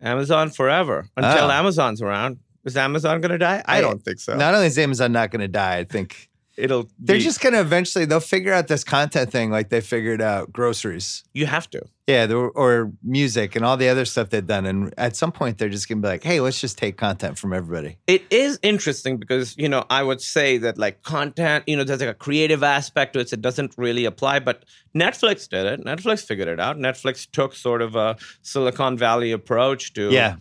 Amazon 0.00 0.50
forever 0.50 1.08
until 1.16 1.46
Oh. 1.46 1.50
Amazon's 1.50 2.00
around. 2.00 2.38
Is 2.64 2.76
Amazon 2.76 3.20
going 3.20 3.32
to 3.32 3.38
die? 3.38 3.62
I 3.66 3.76
Hey, 3.76 3.80
don't 3.82 4.02
think 4.02 4.20
so. 4.20 4.36
not 4.36 4.54
only 4.54 4.66
is 4.68 4.78
amazon 4.78 5.12
not 5.12 5.30
going 5.30 5.40
to 5.40 5.48
die 5.48 5.76
i 5.78 5.84
think 5.84 6.28
It'll. 6.58 6.88
they're 6.98 7.16
be- 7.16 7.22
just 7.22 7.40
going 7.40 7.52
to 7.54 7.60
eventually 7.60 8.04
they'll 8.04 8.20
figure 8.20 8.52
out 8.52 8.66
this 8.68 8.82
content 8.84 9.30
thing 9.30 9.50
like 9.50 9.68
they 9.68 9.80
figured 9.80 10.20
out 10.20 10.52
groceries 10.52 11.22
You 11.32 11.46
have 11.46 11.70
to. 11.70 11.82
Yeah, 12.08 12.24
the, 12.26 12.36
or 12.36 12.90
music 13.02 13.54
and 13.54 13.64
all 13.66 13.76
the 13.76 13.88
other 13.90 14.04
stuff 14.06 14.30
they've 14.30 14.46
done. 14.46 14.64
And 14.66 14.94
at 14.96 15.14
some 15.14 15.30
point, 15.30 15.58
they're 15.58 15.68
just 15.68 15.88
gonna 15.88 16.00
be 16.00 16.08
like, 16.08 16.24
"Hey, 16.24 16.40
let's 16.40 16.58
just 16.60 16.78
take 16.78 16.96
content 16.96 17.36
from 17.38 17.52
everybody." 17.52 17.98
It 18.06 18.22
is 18.30 18.58
interesting 18.62 19.18
because 19.18 19.54
you 19.58 19.68
know 19.68 19.84
I 19.90 20.02
would 20.02 20.20
say 20.22 20.56
that 20.58 20.78
like 20.78 21.02
content, 21.02 21.64
you 21.66 21.76
know, 21.76 21.84
there's 21.84 22.00
like 22.00 22.08
a 22.08 22.14
creative 22.14 22.62
aspect 22.62 23.12
to 23.12 23.20
it 23.20 23.32
It 23.32 23.42
doesn't 23.42 23.74
really 23.76 24.04
apply. 24.06 24.38
But 24.40 24.64
Netflix 24.96 25.48
did 25.48 25.66
it. 25.66 25.84
Netflix 25.84 26.24
figured 26.24 26.48
it 26.48 26.58
out. 26.58 26.76
Netflix 26.78 27.30
took 27.30 27.54
sort 27.54 27.82
of 27.82 27.94
a 27.94 28.16
Silicon 28.42 28.96
Valley 28.96 29.30
approach 29.32 29.92
to 29.92 30.10
Yeah. 30.10 30.36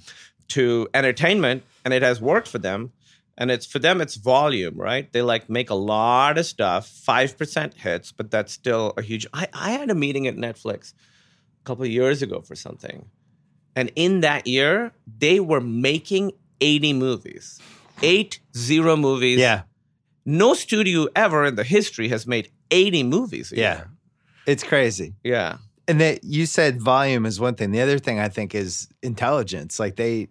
to 0.49 0.87
entertainment, 0.93 1.63
and 1.83 1.93
it 1.93 2.01
has 2.01 2.21
worked 2.21 2.47
for 2.47 2.59
them. 2.59 2.91
And 3.37 3.51
it's 3.51 3.65
for 3.67 3.77
them, 3.79 4.01
it's 4.01 4.15
volume, 4.15 4.75
right? 4.75 5.11
They 5.11 5.21
like 5.21 5.47
make 5.49 5.69
a 5.69 5.75
lot 5.75 6.37
of 6.37 6.45
stuff, 6.45 6.87
five 6.87 7.37
percent 7.37 7.75
hits, 7.75 8.11
but 8.11 8.31
that's 8.31 8.51
still 8.51 8.93
a 8.97 9.01
huge. 9.01 9.27
I, 9.31 9.47
I 9.53 9.71
had 9.71 9.91
a 9.91 9.95
meeting 9.95 10.25
at 10.27 10.35
Netflix 10.35 10.93
a 11.61 11.63
couple 11.63 11.83
of 11.83 11.91
years 11.91 12.21
ago 12.23 12.41
for 12.41 12.55
something, 12.55 13.05
and 13.75 13.91
in 13.95 14.21
that 14.21 14.47
year, 14.47 14.91
they 15.19 15.39
were 15.39 15.61
making 15.61 16.31
eighty 16.61 16.93
movies, 16.93 17.61
eight 18.01 18.39
zero 18.55 18.95
movies. 18.95 19.37
Yeah, 19.37 19.63
no 20.25 20.55
studio 20.55 21.07
ever 21.15 21.45
in 21.45 21.55
the 21.55 21.63
history 21.63 22.07
has 22.09 22.25
made 22.25 22.49
eighty 22.71 23.03
movies. 23.03 23.51
A 23.51 23.57
yeah, 23.57 23.75
year. 23.75 23.89
it's 24.47 24.63
crazy. 24.63 25.13
yeah. 25.23 25.57
And 25.89 26.01
that 26.01 26.23
you 26.25 26.45
said 26.47 26.81
volume 26.81 27.25
is 27.25 27.39
one 27.39 27.55
thing. 27.55 27.71
The 27.71 27.79
other 27.81 27.97
thing 27.97 28.19
I 28.19 28.27
think 28.27 28.53
is 28.53 28.89
intelligence. 29.01 29.79
Like 29.79 29.95
they 29.95 30.27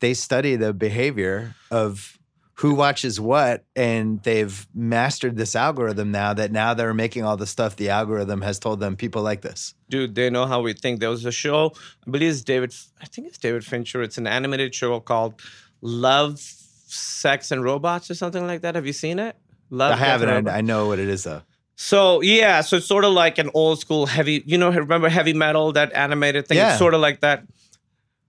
they 0.00 0.14
study 0.14 0.54
the 0.54 0.72
behavior 0.72 1.56
of 1.70 2.16
who 2.54 2.74
watches 2.74 3.20
what, 3.20 3.64
and 3.74 4.22
they've 4.22 4.66
mastered 4.74 5.36
this 5.36 5.56
algorithm 5.56 6.12
now. 6.12 6.34
That 6.34 6.52
now 6.52 6.74
they're 6.74 6.94
making 6.94 7.24
all 7.24 7.36
the 7.36 7.46
stuff 7.46 7.76
the 7.76 7.90
algorithm 7.90 8.42
has 8.42 8.58
told 8.58 8.80
them 8.80 8.96
people 8.96 9.22
like 9.22 9.42
this. 9.42 9.74
dude, 9.88 10.14
they 10.14 10.30
know 10.30 10.46
how 10.46 10.60
we 10.60 10.72
think. 10.72 11.00
There 11.00 11.10
was 11.10 11.24
a 11.24 11.32
show, 11.32 11.72
I 12.06 12.10
believe 12.10 12.30
it's 12.30 12.42
David, 12.42 12.74
I 13.00 13.06
think 13.06 13.26
it's 13.26 13.38
David 13.38 13.64
Fincher. 13.64 14.02
It's 14.02 14.18
an 14.18 14.26
animated 14.26 14.74
show 14.74 15.00
called 15.00 15.40
Love, 15.80 16.38
Sex, 16.38 17.50
and 17.50 17.64
Robots 17.64 18.10
or 18.10 18.14
something 18.14 18.46
like 18.46 18.60
that. 18.62 18.76
Have 18.76 18.86
you 18.86 18.92
seen 18.92 19.18
it? 19.18 19.36
Love, 19.70 19.92
I 19.92 19.96
haven't. 19.96 20.48
I, 20.48 20.58
I 20.58 20.60
know 20.60 20.86
what 20.86 20.98
it 20.98 21.08
is 21.08 21.24
though. 21.24 21.42
So 21.76 22.20
yeah, 22.20 22.60
so 22.60 22.76
it's 22.76 22.86
sort 22.86 23.04
of 23.04 23.12
like 23.12 23.38
an 23.38 23.50
old 23.54 23.80
school 23.80 24.06
heavy. 24.06 24.44
You 24.46 24.58
know, 24.58 24.70
remember 24.70 25.08
heavy 25.08 25.32
metal 25.32 25.72
that 25.72 25.92
animated 25.92 26.46
thing? 26.46 26.58
Yeah. 26.58 26.70
It's 26.70 26.78
sort 26.78 26.94
of 26.94 27.00
like 27.00 27.20
that. 27.20 27.44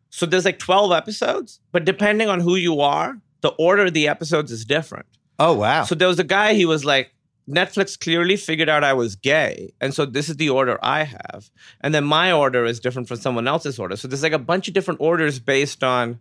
So 0.09 0.25
there's 0.25 0.45
like 0.45 0.59
12 0.59 0.93
episodes, 0.93 1.59
but 1.71 1.83
depending 1.83 2.29
on 2.29 2.39
who 2.39 2.55
you 2.55 2.79
are, 2.79 3.19
the 3.41 3.49
order 3.49 3.85
of 3.85 3.93
the 3.93 4.07
episodes 4.07 4.51
is 4.51 4.65
different. 4.65 5.05
Oh 5.39 5.53
wow. 5.53 5.83
So 5.83 5.95
there 5.95 6.07
was 6.07 6.19
a 6.19 6.23
guy, 6.23 6.53
he 6.53 6.65
was 6.65 6.85
like 6.85 7.11
Netflix 7.49 7.99
clearly 7.99 8.37
figured 8.37 8.69
out 8.69 8.83
I 8.83 8.93
was 8.93 9.15
gay, 9.15 9.73
and 9.79 9.93
so 9.93 10.05
this 10.05 10.29
is 10.29 10.37
the 10.37 10.49
order 10.49 10.79
I 10.81 11.03
have, 11.03 11.49
and 11.81 11.93
then 11.93 12.03
my 12.03 12.31
order 12.31 12.65
is 12.65 12.79
different 12.79 13.07
from 13.07 13.17
someone 13.17 13.47
else's 13.47 13.77
order. 13.77 13.95
So 13.95 14.07
there's 14.07 14.23
like 14.23 14.31
a 14.31 14.39
bunch 14.39 14.67
of 14.67 14.73
different 14.73 15.01
orders 15.01 15.39
based 15.39 15.83
on. 15.83 16.19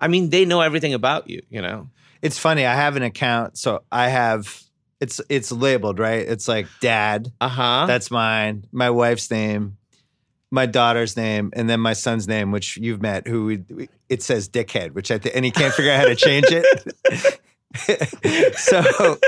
I 0.00 0.08
mean, 0.08 0.30
they 0.30 0.44
know 0.44 0.60
everything 0.60 0.92
about 0.92 1.30
you, 1.30 1.42
you 1.48 1.62
know. 1.62 1.88
It's 2.20 2.38
funny. 2.38 2.66
I 2.66 2.74
have 2.74 2.96
an 2.96 3.02
account, 3.04 3.56
so 3.56 3.84
I 3.92 4.08
have 4.08 4.64
it's 5.00 5.20
it's 5.28 5.52
labeled 5.52 5.98
right. 5.98 6.26
It's 6.26 6.48
like 6.48 6.66
dad. 6.80 7.32
Uh 7.40 7.48
huh. 7.48 7.84
That's 7.86 8.10
mine. 8.10 8.64
My 8.72 8.90
wife's 8.90 9.30
name, 9.30 9.76
my 10.54 10.66
daughter's 10.66 11.16
name, 11.16 11.50
and 11.54 11.68
then 11.68 11.80
my 11.80 11.92
son's 11.92 12.28
name, 12.28 12.52
which 12.52 12.76
you've 12.76 13.02
met. 13.02 13.26
Who 13.26 13.58
it 14.08 14.22
says 14.22 14.48
dickhead, 14.48 14.92
which 14.92 15.10
I 15.10 15.18
think, 15.18 15.34
and 15.34 15.44
he 15.44 15.50
can't 15.50 15.74
figure 15.74 15.90
out 15.90 15.98
how 15.98 16.06
to 16.06 16.14
change 16.14 16.46
it. 16.48 17.40
so, 18.56 19.18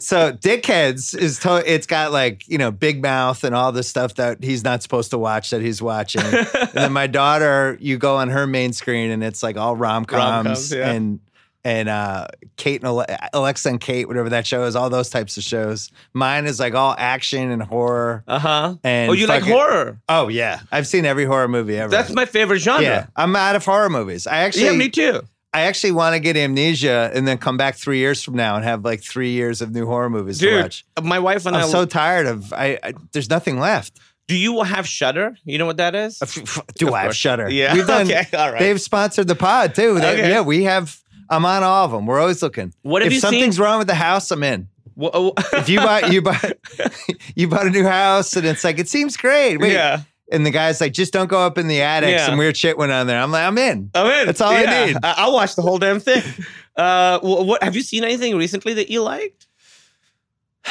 so 0.00 0.32
dickheads 0.32 1.16
is 1.16 1.38
to, 1.38 1.62
it's 1.64 1.86
got 1.86 2.10
like 2.10 2.46
you 2.48 2.58
know 2.58 2.72
big 2.72 3.00
mouth 3.00 3.44
and 3.44 3.54
all 3.54 3.70
the 3.70 3.84
stuff 3.84 4.16
that 4.16 4.42
he's 4.42 4.64
not 4.64 4.82
supposed 4.82 5.10
to 5.10 5.18
watch 5.18 5.50
that 5.50 5.62
he's 5.62 5.80
watching. 5.80 6.22
and 6.22 6.70
then 6.72 6.92
my 6.92 7.06
daughter, 7.06 7.78
you 7.80 7.96
go 7.96 8.16
on 8.16 8.28
her 8.30 8.46
main 8.46 8.72
screen 8.72 9.12
and 9.12 9.22
it's 9.22 9.42
like 9.42 9.56
all 9.56 9.76
rom 9.76 10.04
coms 10.04 10.20
Rom-coms, 10.20 10.72
yeah. 10.72 10.90
and 10.90 11.20
and 11.66 11.88
uh, 11.88 12.28
Kate 12.56 12.80
and 12.80 12.88
Ale- 12.88 13.04
Alexa 13.32 13.68
and 13.68 13.80
Kate, 13.80 14.06
whatever 14.06 14.28
that 14.30 14.46
show 14.46 14.62
is, 14.64 14.76
all 14.76 14.88
those 14.88 15.10
types 15.10 15.36
of 15.36 15.42
shows. 15.42 15.90
Mine 16.14 16.46
is 16.46 16.60
like 16.60 16.74
all 16.74 16.94
action 16.96 17.50
and 17.50 17.60
horror. 17.60 18.22
Uh 18.28 18.38
huh. 18.38 18.74
And 18.84 19.10
Oh, 19.10 19.14
you 19.14 19.26
like 19.26 19.42
horror? 19.42 19.98
Oh 20.08 20.28
yeah, 20.28 20.60
I've 20.70 20.86
seen 20.86 21.04
every 21.04 21.24
horror 21.24 21.48
movie 21.48 21.76
ever. 21.76 21.90
That's 21.90 22.12
my 22.12 22.24
favorite 22.24 22.60
genre. 22.60 22.82
yeah. 22.82 23.06
I'm 23.16 23.34
out 23.34 23.56
of 23.56 23.64
horror 23.64 23.90
movies. 23.90 24.26
I 24.28 24.38
actually, 24.38 24.66
yeah, 24.66 24.72
me 24.76 24.88
too. 24.90 25.22
I 25.52 25.62
actually 25.62 25.92
want 25.92 26.14
to 26.14 26.20
get 26.20 26.36
amnesia 26.36 27.10
and 27.14 27.26
then 27.26 27.38
come 27.38 27.56
back 27.56 27.76
three 27.76 27.98
years 27.98 28.22
from 28.22 28.34
now 28.34 28.56
and 28.56 28.64
have 28.64 28.84
like 28.84 29.02
three 29.02 29.30
years 29.30 29.62
of 29.62 29.72
new 29.72 29.86
horror 29.86 30.10
movies 30.10 30.38
to 30.40 30.60
watch. 30.62 30.84
my 31.02 31.18
wife 31.18 31.46
and 31.46 31.56
I'm 31.56 31.64
I. 31.64 31.68
so 31.68 31.84
tired 31.86 32.26
of. 32.26 32.52
I, 32.52 32.78
I 32.82 32.92
there's 33.12 33.30
nothing 33.30 33.58
left. 33.58 33.98
do 34.28 34.36
you 34.36 34.62
have 34.62 34.86
Shudder? 34.86 35.36
You 35.44 35.56
know 35.58 35.64
what 35.66 35.78
that 35.78 35.94
is? 35.94 36.18
Do 36.76 36.88
Of 36.88 36.94
I 36.94 36.98
have 37.00 37.06
course. 37.08 37.16
Shudder? 37.16 37.48
Yeah. 37.48 37.72
We've 37.74 37.86
done. 37.86 38.06
Okay, 38.10 38.26
all 38.36 38.52
right. 38.52 38.58
They've 38.58 38.80
sponsored 38.80 39.28
the 39.28 39.34
pod 39.36 39.74
too. 39.74 39.98
They- 39.98 40.12
Okay. 40.12 40.28
Yeah, 40.30 40.42
we 40.42 40.64
have. 40.64 41.00
I'm 41.30 41.44
on 41.44 41.62
all 41.62 41.84
of 41.84 41.90
them. 41.90 42.06
We're 42.06 42.20
always 42.20 42.42
looking. 42.42 42.72
What 42.82 43.02
have 43.02 43.08
if 43.08 43.14
you 43.14 43.20
seen? 43.20 43.30
something's 43.32 43.58
wrong 43.60 43.78
with 43.78 43.86
the 43.88 43.94
house, 43.94 44.30
I'm 44.30 44.42
in. 44.42 44.68
Wha- 44.94 45.10
oh, 45.12 45.32
If 45.52 45.68
you 45.68 45.78
buy, 45.80 46.06
you 46.08 46.22
buy, 46.22 46.52
you 47.34 47.48
bought 47.48 47.66
a 47.66 47.70
new 47.70 47.84
house, 47.84 48.34
and 48.36 48.46
it's 48.46 48.64
like 48.64 48.78
it 48.78 48.88
seems 48.88 49.16
great. 49.16 49.58
Wait, 49.58 49.72
yeah, 49.72 50.02
And 50.32 50.46
the 50.46 50.50
guy's 50.50 50.80
like, 50.80 50.92
just 50.92 51.12
don't 51.12 51.28
go 51.28 51.40
up 51.40 51.58
in 51.58 51.68
the 51.68 51.82
attic. 51.82 52.10
Yeah. 52.10 52.26
Some 52.26 52.38
weird 52.38 52.56
shit 52.56 52.78
went 52.78 52.92
on 52.92 53.06
there. 53.06 53.20
I'm 53.20 53.30
like, 53.30 53.44
I'm 53.44 53.58
in. 53.58 53.90
I'm 53.94 54.06
in. 54.20 54.26
That's 54.26 54.40
all 54.40 54.52
I 54.52 54.62
need. 54.86 54.96
I- 55.02 55.14
I'll 55.18 55.32
watch 55.34 55.54
the 55.56 55.62
whole 55.62 55.78
damn 55.78 56.00
thing. 56.00 56.22
Uh, 56.76 57.18
what 57.20 57.62
have 57.62 57.74
you 57.74 57.80
seen 57.80 58.04
anything 58.04 58.36
recently 58.36 58.74
that 58.74 58.90
you 58.90 59.02
liked? 59.02 59.46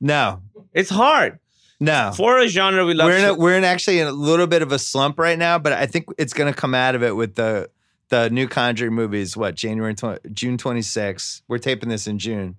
No, 0.00 0.40
It's 0.72 0.90
hard 0.90 1.38
no. 1.78 2.12
for 2.16 2.38
a 2.38 2.48
genre 2.48 2.84
we 2.86 2.94
love. 2.94 3.06
we're 3.06 3.16
in 3.18 3.24
a, 3.24 3.34
we're 3.34 3.56
in 3.56 3.64
actually 3.64 4.00
in 4.00 4.06
a 4.06 4.12
little 4.12 4.46
bit 4.46 4.62
of 4.62 4.72
a 4.72 4.78
slump 4.78 5.18
right 5.18 5.38
now, 5.38 5.58
but 5.58 5.72
I 5.72 5.86
think 5.86 6.06
it's 6.18 6.32
going 6.32 6.52
to 6.52 6.58
come 6.58 6.74
out 6.74 6.94
of 6.94 7.02
it 7.02 7.14
with 7.16 7.34
the 7.34 7.68
the 8.10 8.28
new 8.30 8.46
Conjuring 8.46 8.92
movies. 8.94 9.36
What 9.36 9.54
January 9.54 9.94
20, 9.94 10.30
June 10.32 10.56
26th. 10.58 11.42
We're 11.48 11.58
taping 11.58 11.88
this 11.88 12.06
in 12.06 12.18
June, 12.18 12.56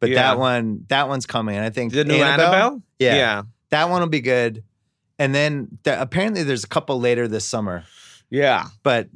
but 0.00 0.10
Yeah. 0.10 0.16
that 0.16 0.38
one 0.38 0.84
that 0.88 1.08
one's 1.08 1.26
coming. 1.26 1.58
I 1.58 1.70
think 1.70 1.92
the 1.92 2.04
new 2.04 2.14
Annabelle. 2.22 2.82
Yeah, 2.98 3.14
yeah, 3.16 3.42
that 3.70 3.88
one 3.88 4.00
will 4.00 4.08
be 4.08 4.20
good. 4.20 4.64
And 5.18 5.34
then 5.34 5.78
the, 5.84 6.00
apparently 6.00 6.42
there's 6.42 6.64
a 6.64 6.68
couple 6.68 6.98
later 6.98 7.28
this 7.28 7.44
summer, 7.44 7.84
yeah. 8.30 8.66
but 8.82 9.08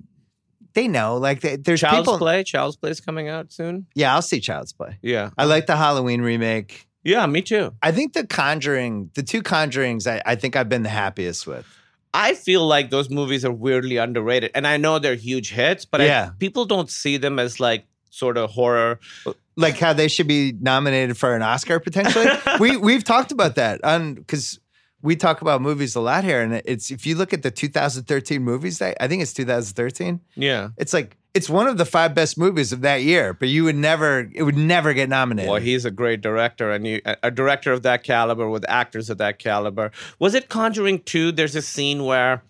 they 0.74 0.86
know 0.86 1.16
like 1.16 1.40
they, 1.40 1.56
there's 1.56 1.80
Child's 1.80 2.06
people. 2.06 2.18
Play. 2.18 2.44
Child's 2.44 2.76
Play 2.76 2.90
is 2.90 3.00
coming 3.00 3.28
out 3.28 3.52
soon. 3.52 3.86
Yeah, 3.96 4.14
I'll 4.14 4.22
see 4.22 4.38
Child's 4.38 4.72
Play. 4.72 4.96
Yeah, 5.02 5.30
I 5.36 5.44
like 5.44 5.66
the 5.66 5.76
Halloween 5.76 6.20
remake. 6.20 6.86
yeah. 7.02 7.26
Me 7.26 7.42
too. 7.42 7.72
I 7.82 7.90
think 7.90 8.12
the 8.12 8.24
Conjuring, 8.26 9.10
the 9.14 9.22
two 9.24 9.42
Conjurings, 9.42 10.06
I, 10.06 10.22
I 10.24 10.34
think 10.36 10.54
I've 10.54 10.68
been 10.68 10.84
the 10.84 10.88
happiest 10.88 11.46
with. 11.48 11.66
I 12.14 12.34
feel 12.34 12.66
like 12.66 12.90
those 12.90 13.10
movies 13.10 13.44
are 13.44 13.52
weirdly 13.52 13.96
underrated, 13.98 14.50
and 14.54 14.66
I 14.66 14.76
know 14.78 14.98
they're 14.98 15.14
huge 15.14 15.50
hits, 15.50 15.84
but 15.84 16.00
I- 16.00 16.04
Yeah. 16.06 16.30
people 16.38 16.64
don't 16.64 16.90
see 16.90 17.16
them 17.18 17.38
as 17.38 17.60
like 17.60 17.84
sort 18.10 18.36
of 18.38 18.50
horror. 18.50 18.98
Uh, 19.26 19.32
like 19.56 19.76
how 19.78 19.92
they 19.92 20.08
should 20.08 20.26
be 20.28 20.52
nominated 20.60 21.16
for 21.18 21.34
an 21.36 21.42
Oscar 21.42 21.78
potentially. 21.80 22.26
we 22.60 22.76
we've 22.76 23.04
talked 23.04 23.32
about 23.32 23.56
that 23.56 23.84
on 23.84 24.14
because 24.14 24.58
we 25.02 25.14
talk 25.14 25.42
about 25.42 25.60
movies 25.60 25.94
a 25.94 26.00
lot 26.00 26.24
here, 26.24 26.40
and 26.40 26.62
it's 26.64 26.90
if 26.90 27.04
you 27.06 27.14
look 27.14 27.32
at 27.34 27.42
the 27.42 27.50
2013 27.50 28.42
movies 28.42 28.78
that 28.78 28.96
I 29.00 29.06
think 29.06 29.20
it's 29.22 29.34
2013. 29.34 30.20
Yeah. 30.34 30.70
It's 30.78 30.94
like 30.94 31.16
it's 31.34 31.48
one 31.48 31.66
of 31.68 31.76
the 31.78 31.84
five 31.84 32.14
best 32.14 32.38
movies 32.38 32.72
of 32.72 32.80
that 32.80 33.02
year, 33.02 33.32
but 33.34 33.48
you 33.48 33.64
would 33.64 33.76
never 33.76 34.28
it 34.34 34.42
would 34.42 34.56
never 34.56 34.92
get 34.94 35.08
nominated. 35.08 35.50
Well, 35.50 35.60
he's 35.60 35.84
a 35.84 35.90
great 35.90 36.20
director, 36.20 36.70
and 36.72 36.86
you, 36.86 37.00
a- 37.22 37.30
director 37.30 37.72
of 37.72 37.82
that 37.82 38.02
caliber 38.02 38.48
with 38.48 38.64
actors 38.68 39.10
of 39.10 39.18
that 39.18 39.38
caliber. 39.38 39.90
Was 40.18 40.34
it 40.34 40.48
Conjuring 40.48 41.00
2? 41.02 41.32
There's 41.32 41.54
a 41.54 41.62
scene 41.62 42.04
where 42.04 42.42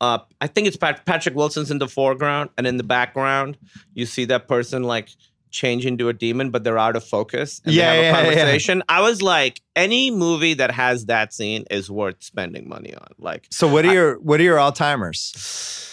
uh, 0.00 0.18
I 0.40 0.46
think 0.48 0.66
it's 0.66 0.76
Pat- 0.76 1.04
Patrick 1.06 1.34
Wilson's 1.36 1.70
in 1.70 1.78
the 1.78 1.88
foreground, 1.88 2.50
and 2.58 2.66
in 2.66 2.76
the 2.78 2.82
background, 2.84 3.56
you 3.94 4.06
see 4.06 4.24
that 4.26 4.48
person 4.48 4.82
like 4.82 5.10
change 5.50 5.84
into 5.84 6.08
a 6.08 6.14
demon, 6.14 6.50
but 6.50 6.64
they're 6.64 6.78
out 6.78 6.96
of 6.96 7.04
focus. 7.04 7.60
And 7.66 7.74
Yeah, 7.74 7.92
they 7.94 8.04
have 8.06 8.24
yeah, 8.24 8.30
a 8.30 8.32
yeah. 8.32 8.38
conversation. 8.38 8.82
I 8.88 9.02
was 9.02 9.20
like, 9.20 9.60
any 9.76 10.10
movie 10.10 10.54
that 10.54 10.70
has 10.70 11.04
that 11.06 11.34
scene 11.34 11.64
is 11.70 11.90
worth 11.90 12.16
spending 12.22 12.68
money 12.68 12.94
on. 12.94 13.08
Like, 13.18 13.46
so 13.50 13.68
what 13.68 13.84
are 13.84 13.92
your 13.92 14.18
what 14.20 14.40
are 14.40 14.44
your 14.44 14.58
all 14.58 14.72
timers? 14.72 15.88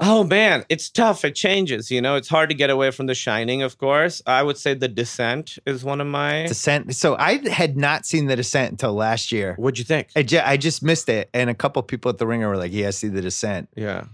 Oh 0.00 0.24
man, 0.24 0.64
it's 0.68 0.90
tough. 0.90 1.24
It 1.24 1.34
changes. 1.36 1.90
You 1.90 2.00
know, 2.02 2.16
it's 2.16 2.28
hard 2.28 2.48
to 2.50 2.54
get 2.54 2.68
away 2.68 2.90
from 2.90 3.06
The 3.06 3.14
Shining. 3.14 3.62
Of 3.62 3.78
course, 3.78 4.20
I 4.26 4.42
would 4.42 4.56
say 4.58 4.74
The 4.74 4.88
Descent 4.88 5.56
is 5.66 5.84
one 5.84 6.00
of 6.00 6.06
my. 6.08 6.46
Descent. 6.46 6.94
So 6.96 7.16
I 7.16 7.48
had 7.48 7.76
not 7.76 8.04
seen 8.04 8.26
the 8.26 8.34
Descent 8.36 8.72
until 8.72 8.94
last 8.94 9.30
year. 9.30 9.54
What'd 9.56 9.78
you 9.78 9.84
think? 9.84 10.08
I, 10.16 10.22
ju- 10.24 10.40
I 10.44 10.56
just 10.56 10.82
missed 10.82 11.08
it, 11.08 11.30
and 11.32 11.48
a 11.48 11.54
couple 11.54 11.80
people 11.84 12.08
at 12.10 12.18
the 12.18 12.26
Ringer 12.26 12.48
were 12.48 12.56
like, 12.56 12.72
"Yeah, 12.72 12.88
I 12.88 12.90
see 12.90 13.06
the 13.08 13.22
Descent." 13.22 13.68
Yeah, 13.76 14.06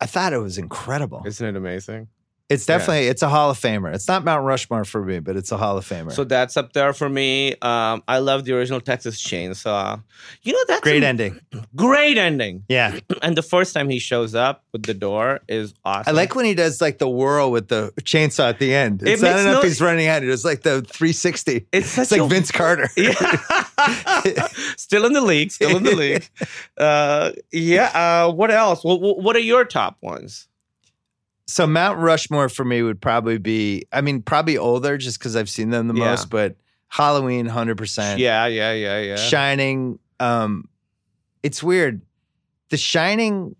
I 0.00 0.06
thought 0.06 0.32
it 0.32 0.38
was 0.38 0.58
incredible. 0.58 1.22
isn't 1.24 1.46
it 1.46 1.56
amazing? 1.56 2.08
It's 2.50 2.66
definitely 2.66 3.06
it's 3.06 3.22
a 3.22 3.28
Hall 3.28 3.48
of 3.50 3.58
Famer. 3.58 3.94
It's 3.94 4.08
not 4.08 4.24
Mount 4.24 4.44
Rushmore 4.44 4.84
for 4.84 5.04
me, 5.04 5.20
but 5.20 5.36
it's 5.36 5.52
a 5.52 5.56
Hall 5.56 5.78
of 5.78 5.88
Famer. 5.88 6.10
So 6.12 6.24
that's 6.24 6.56
up 6.56 6.72
there 6.72 6.92
for 6.92 7.08
me. 7.08 7.52
Um, 7.62 8.02
I 8.08 8.18
love 8.18 8.44
the 8.44 8.52
original 8.54 8.80
Texas 8.80 9.22
Chainsaw. 9.22 10.02
You 10.42 10.52
know 10.52 10.64
that's 10.66 10.80
great 10.80 11.02
a 11.02 11.06
ending. 11.06 11.40
Great 11.76 12.18
ending. 12.18 12.64
Yeah, 12.68 12.98
And 13.22 13.36
the 13.36 13.42
first 13.42 13.72
time 13.72 13.88
he 13.88 14.00
shows 14.00 14.34
up 14.34 14.64
with 14.72 14.82
the 14.82 14.94
door 14.94 15.40
is 15.48 15.74
awesome. 15.84 16.10
I 16.10 16.12
like 16.16 16.34
when 16.34 16.44
he 16.44 16.54
does 16.54 16.80
like 16.80 16.98
the 16.98 17.08
whirl 17.08 17.50
with 17.52 17.68
the 17.68 17.92
chainsaw 18.02 18.48
at 18.48 18.58
the 18.58 18.74
end. 18.74 19.02
It 19.02 19.08
It's 19.10 19.22
not 19.22 19.28
makes 19.30 19.40
enough 19.42 19.54
no- 19.62 19.68
he's 19.68 19.80
running 19.80 20.08
out. 20.08 20.24
It's 20.24 20.44
like 20.44 20.62
the 20.62 20.82
360. 20.82 21.66
It's 21.72 21.88
such 21.88 22.02
It's 22.02 22.12
like 22.12 22.20
a- 22.20 22.26
Vince 22.28 22.50
Carter. 22.50 22.90
Yeah. 22.96 23.14
still 24.76 25.06
in 25.06 25.12
the 25.14 25.20
league. 25.22 25.50
Still 25.50 25.76
in 25.76 25.84
the 25.84 25.94
league. 25.94 26.28
Uh, 26.76 27.32
yeah. 27.52 27.86
Uh, 28.26 28.32
what 28.32 28.50
else? 28.50 28.82
What, 28.84 29.00
what 29.00 29.36
are 29.36 29.40
your 29.40 29.64
top 29.64 29.96
ones? 30.00 30.48
So 31.50 31.66
Mount 31.66 31.98
Rushmore 31.98 32.48
for 32.48 32.64
me 32.64 32.82
would 32.82 33.00
probably 33.00 33.38
be. 33.38 33.84
I 33.92 34.00
mean, 34.00 34.22
probably 34.22 34.56
older 34.56 34.96
just 34.96 35.18
because 35.18 35.34
I've 35.36 35.50
seen 35.50 35.70
them 35.70 35.88
the 35.88 35.94
Yeah. 35.94 36.10
most. 36.10 36.30
But 36.30 36.56
Halloween, 36.88 37.46
hundred 37.46 37.76
percent. 37.76 38.20
Yeah, 38.20 38.46
yeah, 38.46 38.72
yeah, 38.72 39.00
yeah. 39.00 39.16
Shining. 39.16 39.98
Um, 40.18 40.68
it's 41.42 41.62
weird. 41.62 42.02
The 42.68 42.76
Shining 42.76 43.56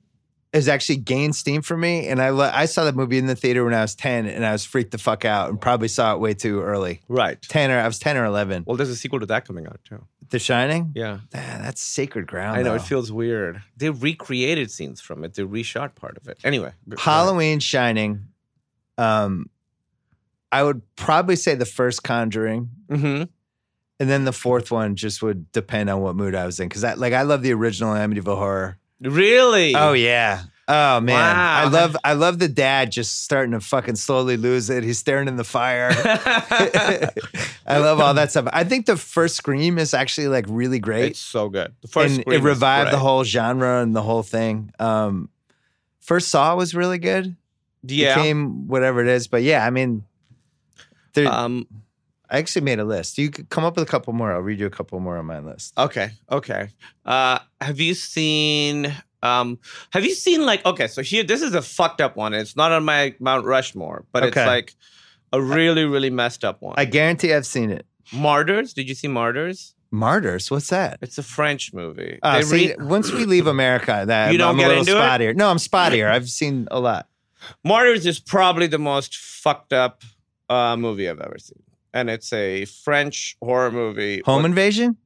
has 0.52 0.66
actually 0.68 0.96
gained 0.96 1.36
steam 1.36 1.62
for 1.62 1.76
me, 1.76 2.08
and 2.08 2.20
I 2.20 2.28
I 2.62 2.66
saw 2.66 2.84
that 2.84 2.96
movie 2.96 3.18
in 3.18 3.26
the 3.26 3.36
theater 3.36 3.64
when 3.64 3.72
I 3.74 3.82
was 3.82 3.94
ten, 3.94 4.26
and 4.26 4.44
I 4.44 4.52
was 4.52 4.64
freaked 4.64 4.90
the 4.90 4.98
fuck 4.98 5.24
out, 5.24 5.48
and 5.48 5.60
probably 5.60 5.86
saw 5.88 6.12
it 6.14 6.18
way 6.20 6.34
too 6.34 6.60
early. 6.62 7.00
Right. 7.08 7.40
Ten 7.42 7.70
or 7.70 7.78
I 7.78 7.86
was 7.86 7.98
ten 7.98 8.16
or 8.16 8.24
eleven. 8.24 8.64
Well, 8.66 8.76
there's 8.76 8.88
a 8.90 8.96
sequel 8.96 9.20
to 9.20 9.26
that 9.26 9.46
coming 9.46 9.66
out 9.66 9.78
too. 9.84 10.04
The 10.30 10.38
Shining. 10.38 10.92
Yeah. 10.94 11.18
Ah, 11.34 11.58
that's 11.62 11.80
sacred 11.82 12.26
ground. 12.26 12.56
I 12.58 12.62
know 12.62 12.74
it 12.74 12.82
feels 12.82 13.10
weird. 13.12 13.62
They 13.76 13.90
recreated 13.90 14.70
scenes 14.70 15.00
from 15.00 15.24
it. 15.24 15.34
They 15.34 15.42
reshot 15.42 15.94
part 15.96 16.16
of 16.16 16.28
it. 16.28 16.38
Anyway, 16.44 16.72
Halloween 16.98 17.58
Shining. 17.60 18.26
Um, 18.98 19.50
I 20.52 20.62
would 20.64 20.82
probably 20.96 21.36
say 21.36 21.54
the 21.54 21.64
first 21.66 22.02
Conjuring. 22.02 22.70
Mhm. 22.90 23.28
and 24.00 24.08
then 24.10 24.24
the 24.24 24.32
fourth 24.32 24.70
one 24.70 24.96
just 24.96 25.22
would 25.22 25.52
depend 25.52 25.90
on 25.90 26.00
what 26.00 26.16
mood 26.16 26.34
I 26.34 26.46
was 26.46 26.58
in. 26.58 26.68
Because 26.68 26.82
I 26.84 26.94
like 26.94 27.12
I 27.12 27.22
love 27.22 27.42
the 27.42 27.52
original 27.52 27.94
Amityville 27.94 28.36
Horror. 28.36 28.78
Really? 29.00 29.74
Oh 29.74 29.92
yeah. 29.92 30.42
Oh 30.72 31.00
man, 31.00 31.16
Wow. 31.16 31.62
I 31.62 31.68
love 31.68 31.96
I 32.04 32.12
love 32.12 32.38
the 32.38 32.46
dad 32.46 32.92
just 32.92 33.24
starting 33.24 33.52
to 33.52 33.60
fucking 33.60 33.96
slowly 33.96 34.36
lose 34.36 34.70
it. 34.70 34.84
He's 34.84 34.98
staring 34.98 35.26
in 35.26 35.34
the 35.34 35.42
fire. 35.42 35.90
I 37.66 37.78
love 37.78 37.98
all 38.00 38.14
that 38.14 38.30
stuff. 38.30 38.46
I 38.52 38.62
think 38.62 38.86
the 38.86 38.96
first 38.96 39.34
Scream 39.34 39.78
is 39.78 39.94
actually 39.94 40.28
like 40.28 40.44
really 40.48 40.78
great. 40.78 41.10
It's 41.10 41.18
so 41.18 41.48
good. 41.48 41.74
The 41.82 41.88
first 41.88 42.14
and 42.14 42.20
Scream 42.20 42.34
it 42.36 42.38
is 42.38 42.44
revived 42.44 42.92
the 42.92 42.98
whole 42.98 43.24
genre 43.24 43.82
and 43.82 43.96
the 43.96 44.02
whole 44.02 44.22
thing. 44.22 44.72
Um, 44.78 45.28
first 45.98 46.28
Saw 46.28 46.54
was 46.54 46.72
really 46.72 46.98
good. 46.98 47.34
Yeah. 47.82 48.14
Became 48.14 48.68
whatever 48.68 49.00
it 49.00 49.08
is, 49.08 49.26
but 49.26 49.42
yeah, 49.42 49.66
I 49.66 49.70
mean, 49.70 50.04
there, 51.14 51.26
um. 51.26 51.66
I 52.30 52.38
actually 52.38 52.62
made 52.62 52.78
a 52.78 52.84
list. 52.84 53.18
You 53.18 53.30
could 53.30 53.48
come 53.48 53.64
up 53.64 53.76
with 53.76 53.86
a 53.88 53.90
couple 53.90 54.12
more. 54.12 54.32
I'll 54.32 54.40
read 54.40 54.60
you 54.60 54.66
a 54.66 54.70
couple 54.70 55.00
more 55.00 55.16
on 55.18 55.26
my 55.26 55.40
list. 55.40 55.76
Okay. 55.78 56.10
Okay. 56.30 56.68
Uh, 57.04 57.40
have 57.60 57.80
you 57.80 57.94
seen? 57.94 58.94
Um, 59.22 59.58
have 59.92 60.04
you 60.04 60.14
seen 60.14 60.46
like? 60.46 60.64
Okay, 60.64 60.86
so 60.86 61.02
here, 61.02 61.22
this 61.24 61.42
is 61.42 61.54
a 61.54 61.60
fucked 61.62 62.00
up 62.00 62.16
one. 62.16 62.32
It's 62.32 62.56
not 62.56 62.72
on 62.72 62.84
my 62.84 63.14
Mount 63.20 63.44
Rushmore, 63.46 64.04
but 64.12 64.22
Okay. 64.22 64.40
it's 64.40 64.46
like 64.48 64.74
a 65.32 65.42
really, 65.42 65.84
really 65.84 66.10
messed 66.10 66.44
up 66.44 66.62
one. 66.62 66.74
I 66.78 66.84
guarantee 66.84 67.34
I've 67.34 67.46
seen 67.46 67.70
it. 67.70 67.84
Martyrs. 68.12 68.72
Did 68.72 68.88
you 68.88 68.94
see 68.94 69.08
Martyrs? 69.08 69.74
Martyrs. 69.90 70.50
What's 70.50 70.68
that? 70.68 70.98
It's 71.02 71.18
a 71.18 71.22
French 71.22 71.72
movie. 71.74 72.18
Uh, 72.22 72.42
see, 72.42 72.68
re- 72.68 72.76
once 72.86 73.12
we 73.12 73.24
leave 73.24 73.46
America, 73.46 74.04
that 74.06 74.30
You 74.32 74.38
don't 74.38 74.50
I'm 74.52 74.56
get 74.56 74.66
a 74.66 74.80
little 74.80 74.96
into 75.02 75.28
it? 75.30 75.36
No, 75.36 75.50
I'm 75.50 75.56
spottier. 75.58 76.08
I've 76.10 76.28
seen 76.30 76.68
a 76.70 76.78
lot. 76.80 77.08
Martyrs 77.64 78.06
is 78.06 78.20
probably 78.20 78.66
the 78.68 78.78
most 78.78 79.16
fucked 79.16 79.72
up 79.72 80.02
uh, 80.48 80.76
movie 80.76 81.08
I've 81.08 81.20
ever 81.20 81.38
seen, 81.38 81.62
and 81.92 82.08
it's 82.10 82.32
a 82.32 82.64
French 82.66 83.36
horror 83.42 83.70
movie. 83.70 84.22
Home 84.26 84.42
What- 84.42 84.48
invasion. 84.50 84.96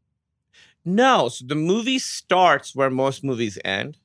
No, 0.84 1.28
so 1.30 1.44
the 1.46 1.54
movie 1.54 1.98
starts 1.98 2.74
where 2.74 2.90
most 2.90 3.24
movies 3.24 3.58
end. 3.64 3.98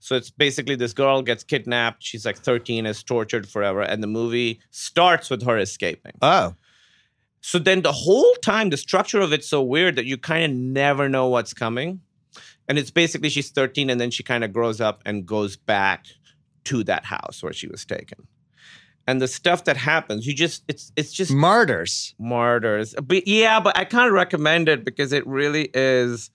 So 0.00 0.16
it's 0.16 0.30
basically 0.30 0.74
this 0.74 0.92
girl 0.92 1.22
gets 1.22 1.44
kidnapped. 1.44 2.02
She's 2.02 2.26
like 2.26 2.36
13, 2.36 2.84
is 2.86 3.02
tortured 3.02 3.48
forever, 3.48 3.80
and 3.82 4.02
the 4.02 4.06
movie 4.08 4.60
starts 4.70 5.30
with 5.30 5.44
her 5.44 5.56
escaping. 5.58 6.12
Oh, 6.20 6.54
So 7.40 7.58
then 7.58 7.82
the 7.82 7.92
whole 7.92 8.34
time, 8.42 8.70
the 8.70 8.76
structure 8.76 9.20
of 9.20 9.32
it's 9.32 9.48
so 9.48 9.62
weird 9.62 9.96
that 9.96 10.06
you 10.06 10.16
kind 10.18 10.44
of 10.44 10.50
never 10.58 11.08
know 11.08 11.28
what's 11.28 11.54
coming. 11.54 12.00
And 12.68 12.78
it's 12.78 12.90
basically 12.90 13.28
she's 13.28 13.50
13 13.50 13.90
and 13.90 14.00
then 14.00 14.10
she 14.10 14.22
kind 14.22 14.42
of 14.44 14.52
grows 14.52 14.80
up 14.80 15.02
and 15.04 15.26
goes 15.26 15.54
back 15.56 16.06
to 16.64 16.82
that 16.84 17.04
house 17.04 17.42
where 17.42 17.52
she 17.52 17.68
was 17.68 17.84
taken. 17.84 18.26
And 19.06 19.20
the 19.20 19.28
stuff 19.28 19.64
that 19.64 19.76
happens, 19.76 20.26
you 20.26 20.34
just 20.34 20.64
it's 20.66 20.90
it's 20.96 21.12
just 21.12 21.30
martyrs. 21.32 22.14
martyrs. 22.18 22.94
But 23.02 23.26
yeah, 23.28 23.60
but 23.60 23.76
I 23.76 23.84
can't 23.84 24.12
recommend 24.12 24.68
it 24.68 24.84
because 24.84 25.12
it 25.12 25.26
really 25.26 25.68
is 25.74 26.30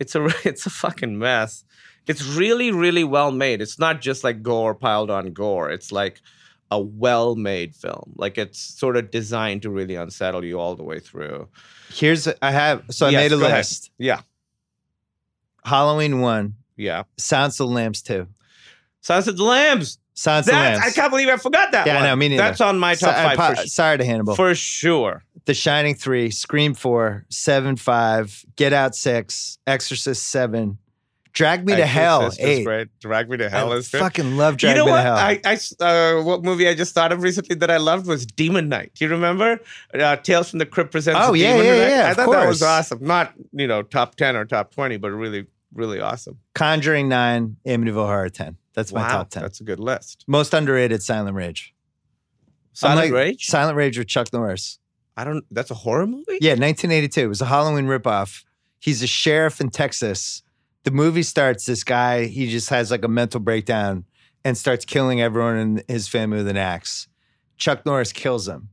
it's 0.00 0.14
a 0.16 0.24
it's 0.44 0.66
a 0.66 0.70
fucking 0.70 1.18
mess. 1.18 1.64
It's 2.08 2.24
really 2.24 2.72
really 2.72 3.04
well 3.04 3.30
made. 3.30 3.62
It's 3.62 3.78
not 3.78 4.00
just 4.00 4.24
like 4.24 4.42
gore 4.42 4.74
piled 4.74 5.10
on 5.10 5.32
gore. 5.32 5.70
It's 5.70 5.92
like 5.92 6.20
a 6.72 6.80
well-made 6.80 7.74
film. 7.74 8.12
Like 8.16 8.38
it's 8.38 8.58
sort 8.60 8.96
of 8.96 9.10
designed 9.10 9.62
to 9.62 9.70
really 9.70 9.96
unsettle 9.96 10.44
you 10.44 10.58
all 10.58 10.76
the 10.76 10.84
way 10.84 10.98
through. 11.00 11.48
Here's 11.92 12.26
I 12.42 12.50
have. 12.50 12.84
So 12.90 13.06
I 13.06 13.10
Yes, 13.10 13.20
made 13.22 13.32
a 13.36 13.38
go 13.40 13.44
ahead. 13.46 13.58
list. 13.58 13.90
Yeah. 13.98 14.20
Halloween 15.64 16.20
one. 16.20 16.54
Yeah. 16.76 17.04
Silence 17.18 17.60
of 17.60 17.68
the 17.68 17.74
Lambs 17.74 18.02
two. 18.02 18.26
Silence 19.00 19.26
of 19.26 19.36
the 19.36 19.44
Lambs. 19.44 19.98
Silence 20.20 20.48
of 20.48 20.52
the 20.54 20.58
Lambs. 20.60 20.80
I 20.84 20.90
can't 20.90 21.10
believe 21.10 21.28
I 21.28 21.36
forgot 21.36 21.72
that 21.72 21.86
Yeah, 21.86 21.94
I 21.94 21.96
one. 21.96 22.04
know, 22.04 22.16
me 22.16 22.28
neither. 22.28 22.42
That's 22.42 22.60
on 22.60 22.78
my 22.78 22.94
So- 22.94 23.06
top 23.06 23.16
I 23.16 23.36
five 23.36 23.56
po- 23.56 23.62
for, 23.62 23.66
sorry 23.68 23.96
to 23.98 24.04
Hannibal. 24.04 24.34
for 24.34 24.54
sure. 24.54 25.24
the 25.46 25.54
Shining 25.54 25.94
three, 25.94 26.30
Scream 26.30 26.74
four, 26.74 27.24
Seven 27.30 27.76
five, 27.76 28.44
Get 28.56 28.72
Out 28.74 28.94
six, 28.94 29.58
Exorcist 29.66 30.28
seven, 30.28 30.76
Drag 31.32 31.64
Me 31.64 31.74
to 31.76 31.86
Hell 31.86 32.22
Exorcist 32.26 32.40
is 32.40 32.58
eight. 32.58 32.64
great. 32.64 32.88
Drag 33.00 33.30
Me 33.30 33.36
to 33.38 33.48
Hell 33.48 33.72
I 33.72 33.76
is 33.76 33.88
fucking 33.88 34.36
love 34.36 34.56
Drag 34.58 34.76
you 34.76 34.80
know 34.80 34.86
Me 34.86 34.90
what? 34.90 34.98
to 34.98 35.02
Hell. 35.04 35.16
I, 35.16 35.40
I 35.44 35.52
s- 35.52 35.74
uh, 35.80 36.20
what 36.22 36.42
movie 36.42 36.68
I 36.68 36.74
just 36.74 36.92
thought 36.94 37.12
of 37.12 37.22
recently 37.22 37.54
that 37.56 37.70
I 37.70 37.76
loved 37.78 38.06
was 38.06 38.26
Demon 38.26 38.68
Knight. 38.68 38.92
Do 38.96 39.04
you 39.06 39.10
remember? 39.12 39.60
Uh, 39.94 40.16
Tales 40.16 40.50
from 40.50 40.58
the 40.58 40.66
Crypt 40.66 40.90
presents. 40.90 41.20
Oh, 41.22 41.32
yeah, 41.32 41.52
Demon 41.52 41.66
yeah, 41.66 41.72
Knight? 41.72 41.88
yeah, 41.88 42.06
I 42.06 42.10
of 42.10 42.16
thought 42.16 42.32
that 42.32 42.48
was 42.48 42.58
course. 42.58 42.62
awesome. 42.68 42.98
Not 43.00 43.32
you 43.52 43.66
know 43.68 43.82
top 43.82 44.16
ten 44.16 44.36
or 44.36 44.44
top 44.44 44.74
twenty, 44.74 44.96
but 44.98 45.12
really, 45.12 45.46
really 45.72 46.00
awesome. 46.00 46.36
Conjuring 46.54 47.08
nine, 47.08 47.56
Amityville 47.66 47.94
Horror 48.06 48.28
ten. 48.28 48.56
That's 48.74 48.92
my 48.92 49.08
top 49.08 49.30
ten. 49.30 49.42
that's 49.42 49.60
a 49.60 49.64
good 49.64 49.80
list. 49.80 50.24
Most 50.28 50.54
underrated 50.54 51.02
Silent 51.02 51.36
Rage. 51.36 51.74
Silent 52.72 53.06
Unlike- 53.06 53.12
Rage. 53.12 53.46
Silent 53.46 53.76
Rage 53.76 53.98
with 53.98 54.06
Chuck 54.08 54.32
Norris. 54.32 54.78
I 55.16 55.24
don't. 55.24 55.44
That's 55.50 55.70
a 55.70 55.74
horror 55.74 56.06
movie. 56.06 56.38
Yeah, 56.40 56.52
1982. 56.52 57.20
It 57.20 57.26
was 57.26 57.40
a 57.40 57.46
Halloween 57.46 57.86
ripoff. 57.86 58.44
He's 58.78 59.02
a 59.02 59.06
sheriff 59.06 59.60
in 59.60 59.70
Texas. 59.70 60.42
The 60.84 60.90
movie 60.90 61.22
starts. 61.24 61.66
This 61.66 61.84
guy, 61.84 62.26
he 62.26 62.48
just 62.50 62.70
has 62.70 62.90
like 62.90 63.04
a 63.04 63.08
mental 63.08 63.40
breakdown 63.40 64.04
and 64.44 64.56
starts 64.56 64.84
killing 64.86 65.20
everyone 65.20 65.56
in 65.56 65.82
his 65.88 66.08
family 66.08 66.38
with 66.38 66.48
an 66.48 66.56
axe. 66.56 67.06
Chuck 67.58 67.84
Norris 67.84 68.12
kills 68.12 68.48
him. 68.48 68.70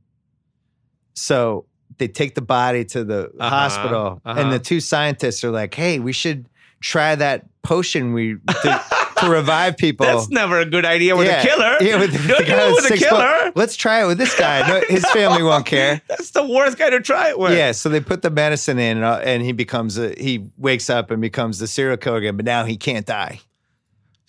So 1.13 1.65
they 1.97 2.07
take 2.07 2.35
the 2.35 2.41
body 2.41 2.85
to 2.85 3.03
the 3.03 3.25
Uh-huh, 3.39 3.49
hospital, 3.49 4.21
uh-huh. 4.23 4.39
and 4.39 4.53
the 4.53 4.59
two 4.59 4.79
scientists 4.79 5.43
are 5.43 5.51
like, 5.51 5.73
"Hey, 5.73 5.99
we 5.99 6.13
should 6.13 6.47
try 6.79 7.15
that 7.15 7.45
potion 7.63 8.13
we 8.13 8.35
to, 9.19 9.29
revive 9.29 9.77
people." 9.85 10.05
That's 10.05 10.29
never 10.29 10.59
a 10.59 10.65
good 10.65 10.85
idea 10.85 11.15
with 11.15 11.27
Yeah, 11.27 11.41
a 11.41 11.45
killer. 11.45 11.77
Yeah, 11.81 11.99
with, 11.99 12.11
the 12.21 12.27
Don't 12.27 12.45
do 12.45 12.53
it 12.53 12.75
with 12.75 12.91
a 12.91 12.97
killer. 12.97 13.51
Let's 13.55 13.75
try 13.75 14.03
it 14.03 14.07
with 14.07 14.17
this 14.17 14.37
guy. 14.37 14.67
No, 14.67 14.81
his 14.87 15.05
family 15.11 15.43
won't 15.43 15.65
care. 15.65 16.01
That's 16.09 16.31
the 16.31 16.45
worst 16.47 16.77
guy 16.77 16.89
to 16.89 16.99
try 16.99 17.29
it 17.29 17.39
with. 17.39 17.53
Yeah, 17.57 17.71
so 17.71 17.89
they 17.89 17.99
put 17.99 18.21
the 18.21 18.29
medicine 18.29 18.79
in, 18.79 19.03
uh, 19.03 19.21
and 19.23 19.43
he 19.43 19.51
becomes 19.51 19.97
a, 19.97 20.13
he 20.17 20.49
wakes 20.57 20.89
up 20.89 21.11
and 21.11 21.21
becomes 21.21 21.59
the 21.59 21.67
serial 21.67 21.97
killer 21.97 22.17
again. 22.17 22.35
But 22.37 22.45
now 22.45 22.63
he 22.65 22.77
can't 22.77 23.05
die. 23.05 23.41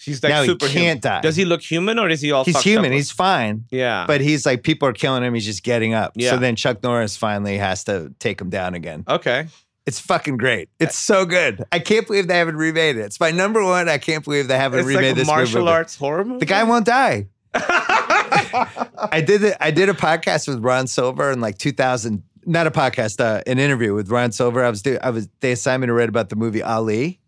He's 0.01 0.23
like 0.23 0.31
Now 0.31 0.43
he 0.43 0.47
super 0.49 0.69
can't 0.69 1.03
die. 1.03 1.21
Does 1.23 1.35
he 1.35 1.45
look 1.45 1.61
human 1.61 1.99
or 1.99 2.09
is 2.09 2.21
he 2.21 2.31
all? 2.31 2.45
He's 2.45 2.63
human. 2.63 2.93
He's 2.93 3.11
fine. 3.11 3.65
yeah. 3.71 4.05
But 4.07 4.21
he's 4.21 4.47
like 4.47 4.63
people 4.63 4.89
are 4.89 4.93
killing 4.93 5.25
him. 5.25 5.35
He's 5.35 5.45
just 5.45 5.65
getting 5.65 5.93
up. 5.93 6.13
Yeah. 6.15 6.31
So 6.31 6.37
then 6.37 6.55
Chuck 6.55 6.85
Norris 6.85 7.17
finally 7.17 7.59
has 7.59 7.83
to 7.85 8.15
take 8.21 8.41
him 8.41 8.49
down 8.49 8.75
again. 8.75 9.03
okay. 9.09 9.49
It's 9.89 9.99
fucking 9.99 10.37
great. 10.37 10.69
It's 10.79 10.99
so 10.99 11.25
good. 11.25 11.65
I 11.73 11.79
can't 11.79 12.07
believe 12.07 12.29
they 12.29 12.37
haven't 12.37 12.57
remade 12.57 12.97
it. 12.99 13.07
It's 13.07 13.19
my 13.19 13.31
number 13.31 13.65
one. 13.65 13.89
I 13.89 13.97
can't 13.97 14.23
believe 14.23 14.47
they 14.47 14.59
haven't 14.59 14.81
It's 14.81 14.87
remade 14.89 15.03
like 15.05 15.13
a 15.13 15.15
this 15.15 15.27
martial 15.27 15.61
movie. 15.63 15.73
arts 15.73 15.97
horror 15.97 16.25
movie. 16.27 16.41
The 16.41 16.45
guy 16.45 16.63
won't 16.65 16.85
die. 16.85 17.29
I 17.55 19.23
did 19.27 19.43
it. 19.45 19.57
I 19.61 19.71
did 19.71 19.89
a 19.89 19.95
podcast 19.95 20.47
with 20.47 20.63
Ron 20.63 20.87
Silver 20.87 21.31
in 21.33 21.41
like 21.41 21.57
2000. 21.57 22.23
Not 22.45 22.67
a 22.67 22.71
podcast, 22.71 23.19
uh, 23.21 23.43
an 23.47 23.59
interview 23.59 23.95
with 23.95 24.11
Ron 24.11 24.31
Silver. 24.33 24.63
I 24.63 24.71
was 24.71 24.83
doing. 24.83 24.99
I 25.03 25.11
was. 25.11 25.29
They 25.41 25.53
assigned 25.53 25.81
me 25.83 25.87
to 25.87 25.93
write 25.95 26.09
about 26.11 26.29
the 26.29 26.37
movie 26.37 26.63
Ali. 26.63 27.19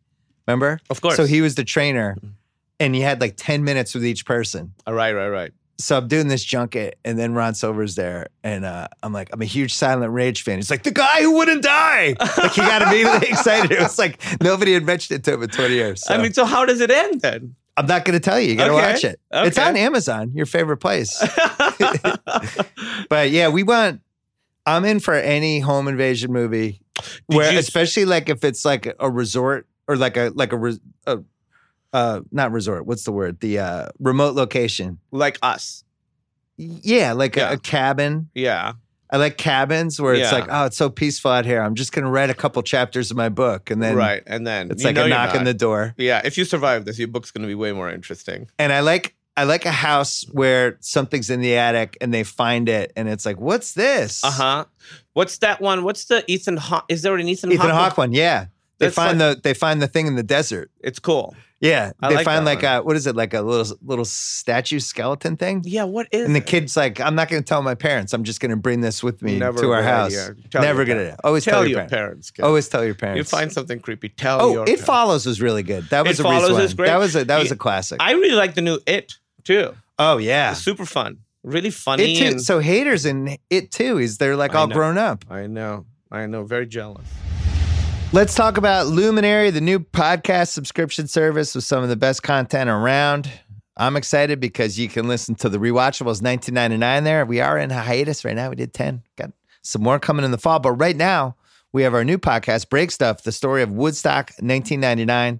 Remember? 0.46 0.80
Of 0.90 1.00
course. 1.00 1.16
So 1.16 1.24
he 1.24 1.40
was 1.40 1.54
the 1.54 1.64
trainer, 1.64 2.16
and 2.78 2.94
he 2.94 3.00
had 3.00 3.20
like 3.20 3.34
10 3.36 3.64
minutes 3.64 3.94
with 3.94 4.04
each 4.04 4.24
person. 4.26 4.72
All 4.86 4.94
right, 4.94 5.12
right, 5.12 5.28
right. 5.28 5.52
So 5.82 5.96
I'm 5.98 6.08
doing 6.08 6.28
this 6.28 6.44
junket, 6.44 6.98
and 7.04 7.18
then 7.18 7.32
Ron 7.34 7.54
Silver's 7.54 7.94
there, 7.94 8.28
and 8.44 8.64
uh, 8.64 8.88
I'm 9.02 9.12
like, 9.12 9.30
I'm 9.32 9.40
a 9.42 9.46
huge 9.46 9.72
Silent 9.74 10.12
Rage 10.12 10.42
fan. 10.42 10.56
He's 10.56 10.70
like, 10.70 10.82
the 10.82 10.90
guy 10.90 11.22
who 11.22 11.32
wouldn't 11.36 11.62
die. 11.62 12.14
Like 12.38 12.52
he 12.52 12.60
got 12.60 12.82
immediately 12.82 13.28
excited. 13.30 13.72
It 13.72 13.80
was 13.80 13.98
like 13.98 14.20
nobody 14.42 14.72
had 14.74 14.84
mentioned 14.84 15.18
it 15.20 15.24
to 15.24 15.34
him 15.34 15.42
in 15.42 15.48
20 15.48 15.74
years. 15.74 16.04
I 16.08 16.18
mean, 16.18 16.32
so 16.32 16.44
how 16.44 16.64
does 16.64 16.80
it 16.80 16.90
end 16.90 17.20
then? 17.22 17.54
I'm 17.76 17.86
not 17.86 18.04
going 18.04 18.12
to 18.18 18.20
tell 18.22 18.38
you. 18.38 18.50
You 18.50 18.56
got 18.56 18.66
to 18.66 18.72
Okay. 18.74 18.92
watch 18.92 19.04
it. 19.04 19.20
It's 19.32 19.56
on 19.58 19.74
Amazon, 19.76 20.32
your 20.34 20.44
favorite 20.46 20.78
place. 20.78 21.18
But 23.08 23.30
yeah, 23.30 23.48
we 23.48 23.62
want. 23.62 24.00
I'm 24.66 24.84
in 24.84 25.00
for 25.00 25.14
any 25.14 25.58
home 25.60 25.88
invasion 25.88 26.32
movie, 26.32 26.80
Did 27.28 27.36
where 27.36 27.52
you- 27.52 27.58
especially 27.58 28.04
like 28.04 28.28
if 28.28 28.44
it's 28.44 28.64
like 28.64 28.94
a 29.00 29.10
resort 29.10 29.66
or 29.88 29.96
like 29.96 30.16
a 30.16 30.30
like 30.34 30.52
a, 30.52 30.78
a 31.06 31.18
uh 31.92 32.20
not 32.30 32.52
resort. 32.52 32.86
What's 32.86 33.04
the 33.04 33.12
word? 33.12 33.40
The 33.40 33.58
uh 33.58 33.86
remote 33.98 34.34
location. 34.34 34.98
like 35.10 35.38
us. 35.42 35.84
Yeah, 36.56 37.12
like 37.12 37.36
Yeah. 37.36 37.50
A, 37.50 37.54
a 37.54 37.58
cabin. 37.58 38.28
Yeah. 38.34 38.74
I 39.12 39.16
like 39.16 39.36
cabins 39.36 40.00
where 40.00 40.14
it's 40.14 40.30
Yeah. 40.30 40.38
like, 40.38 40.48
oh, 40.50 40.66
it's 40.66 40.76
so 40.76 40.88
peaceful 40.88 41.32
out 41.32 41.44
here. 41.44 41.60
I'm 41.60 41.74
just 41.74 41.90
gonna 41.92 42.10
write 42.10 42.30
a 42.30 42.34
couple 42.34 42.62
chapters 42.62 43.10
of 43.10 43.16
my 43.16 43.28
book, 43.28 43.70
and 43.70 43.82
then 43.82 43.96
right. 43.96 44.22
And 44.26 44.46
then 44.46 44.70
it's 44.70 44.84
like 44.84 44.96
a 44.96 45.08
knock 45.08 45.34
on 45.34 45.44
the 45.44 45.54
door. 45.54 45.94
Yeah. 45.96 46.22
If 46.24 46.38
you 46.38 46.44
survive 46.44 46.84
this, 46.84 46.98
your 46.98 47.08
book's 47.08 47.30
going 47.32 47.42
to 47.42 47.48
be 47.48 47.54
way 47.56 47.72
more 47.72 47.90
interesting. 47.90 48.48
And 48.58 48.72
I 48.72 48.80
like 48.80 49.16
I 49.36 49.44
like 49.44 49.64
a 49.64 49.72
house 49.72 50.24
where 50.32 50.76
something's 50.80 51.30
in 51.30 51.40
the 51.40 51.56
attic 51.56 51.96
and 52.00 52.12
they 52.14 52.22
find 52.24 52.68
it, 52.68 52.92
and 52.94 53.08
it's 53.08 53.24
like, 53.26 53.40
what's 53.40 53.72
this? 53.72 54.22
Uh 54.22 54.30
huh. 54.30 54.64
What's 55.14 55.38
that 55.38 55.60
one? 55.60 55.82
What's 55.82 56.04
the 56.04 56.22
Ethan 56.30 56.58
Hawke? 56.58 56.84
Is 56.88 57.02
there 57.02 57.16
an 57.16 57.26
Ethan, 57.28 57.50
Ethan 57.50 57.70
Hawke? 57.70 57.96
One, 57.98 58.12
yeah. 58.12 58.46
They 58.78 58.86
That's 58.86 58.94
find 58.94 59.20
the 59.20 59.40
they 59.42 59.54
find 59.54 59.82
the 59.82 59.88
thing 59.88 60.06
in 60.06 60.14
the 60.14 60.22
desert. 60.22 60.70
It's 60.80 60.98
cool. 61.00 61.34
Yeah, 61.62 61.92
I 62.00 62.08
they 62.08 62.14
like 62.16 62.24
find 62.24 62.46
that 62.46 62.50
like 62.50 62.62
one. 62.62 62.76
a 62.76 62.82
what 62.82 62.96
is 62.96 63.06
it 63.06 63.14
like 63.14 63.34
a 63.34 63.42
little 63.42 63.76
little 63.84 64.06
statue 64.06 64.78
skeleton 64.80 65.36
thing, 65.36 65.62
Yeah. 65.66 65.84
What 65.84 66.08
is? 66.10 66.24
and 66.24 66.34
the 66.34 66.40
it? 66.40 66.46
kid's 66.46 66.74
like, 66.74 67.00
"I'm 67.00 67.14
not 67.14 67.28
going 67.28 67.42
to 67.42 67.46
tell 67.46 67.60
my 67.60 67.74
parents. 67.74 68.14
I'm 68.14 68.24
just 68.24 68.40
going 68.40 68.50
to 68.50 68.56
bring 68.56 68.80
this 68.80 69.02
with 69.02 69.20
me 69.20 69.38
Never 69.38 69.60
to 69.60 69.70
our 69.72 69.82
house. 69.82 70.12
Never 70.54 70.86
gonna 70.86 71.00
parents. 71.00 71.20
always 71.22 71.44
tell, 71.44 71.52
tell, 71.54 71.62
your 71.68 71.80
your 71.80 71.88
parents. 71.88 72.30
parents. 72.30 72.32
Always 72.48 72.68
tell 72.70 72.82
your 72.82 72.94
parents. 72.94 73.18
You 73.18 73.24
find 73.24 73.52
something 73.52 73.78
creepy. 73.80 74.08
Tell 74.08 74.40
oh, 74.40 74.50
your 74.52 74.58
oh, 74.60 74.62
it 74.62 74.66
parents. 74.66 74.84
follows 74.84 75.26
was 75.26 75.42
really 75.42 75.62
good. 75.62 75.84
That 75.90 76.06
was 76.06 76.18
It 76.18 76.22
a 76.24 76.28
Follows 76.28 76.58
is 76.58 76.72
great. 76.72 76.86
That 76.86 76.98
was 76.98 77.14
a 77.14 77.24
that 77.26 77.38
was 77.38 77.50
a 77.52 77.56
classic. 77.56 77.98
I 78.00 78.12
really 78.12 78.34
like 78.34 78.54
the 78.54 78.62
new 78.62 78.78
It 78.86 79.12
too. 79.44 79.74
oh 79.98 80.16
yeah, 80.16 80.54
Super 80.54 80.86
fun. 80.86 81.18
Really 81.42 81.70
funny. 81.70 82.14
it 82.14 82.18
too. 82.18 82.24
and- 82.26 82.42
So 82.42 82.60
haters 82.60 83.04
in 83.04 83.36
it 83.50 83.70
too. 83.70 83.98
Is 83.98 84.16
they're 84.16 84.34
like 84.36 84.54
I 84.54 84.60
all 84.60 84.66
know. 84.66 84.74
grown 84.74 84.96
up. 84.96 85.26
I 85.28 85.46
know. 85.46 85.84
I 86.10 86.24
know. 86.24 86.42
Very 86.44 86.66
jealous. 86.66 87.06
Let's 88.12 88.34
talk 88.34 88.56
about 88.56 88.88
Luminary, 88.88 89.50
the 89.50 89.60
new 89.60 89.78
podcast 89.78 90.48
subscription 90.48 91.06
service 91.06 91.54
with 91.54 91.62
some 91.62 91.84
of 91.84 91.88
the 91.88 91.94
best 91.94 92.24
content 92.24 92.68
around. 92.68 93.30
I'm 93.76 93.96
excited 93.96 94.40
because 94.40 94.76
you 94.76 94.88
can 94.88 95.06
listen 95.06 95.36
to 95.36 95.48
the 95.48 95.58
rewatchables 95.58 96.20
1999 96.20 97.04
there. 97.04 97.24
We 97.24 97.40
are 97.40 97.56
in 97.56 97.70
hiatus 97.70 98.24
right 98.24 98.34
now. 98.34 98.50
We 98.50 98.56
did 98.56 98.74
10. 98.74 99.04
Got 99.16 99.30
some 99.62 99.84
more 99.84 100.00
coming 100.00 100.24
in 100.24 100.32
the 100.32 100.38
fall, 100.38 100.58
but 100.58 100.72
right 100.72 100.96
now 100.96 101.36
we 101.72 101.84
have 101.84 101.94
our 101.94 102.02
new 102.02 102.18
podcast, 102.18 102.68
Break 102.68 102.90
Stuff, 102.90 103.22
the 103.22 103.30
story 103.30 103.62
of 103.62 103.70
Woodstock 103.70 104.30
1999. 104.40 105.38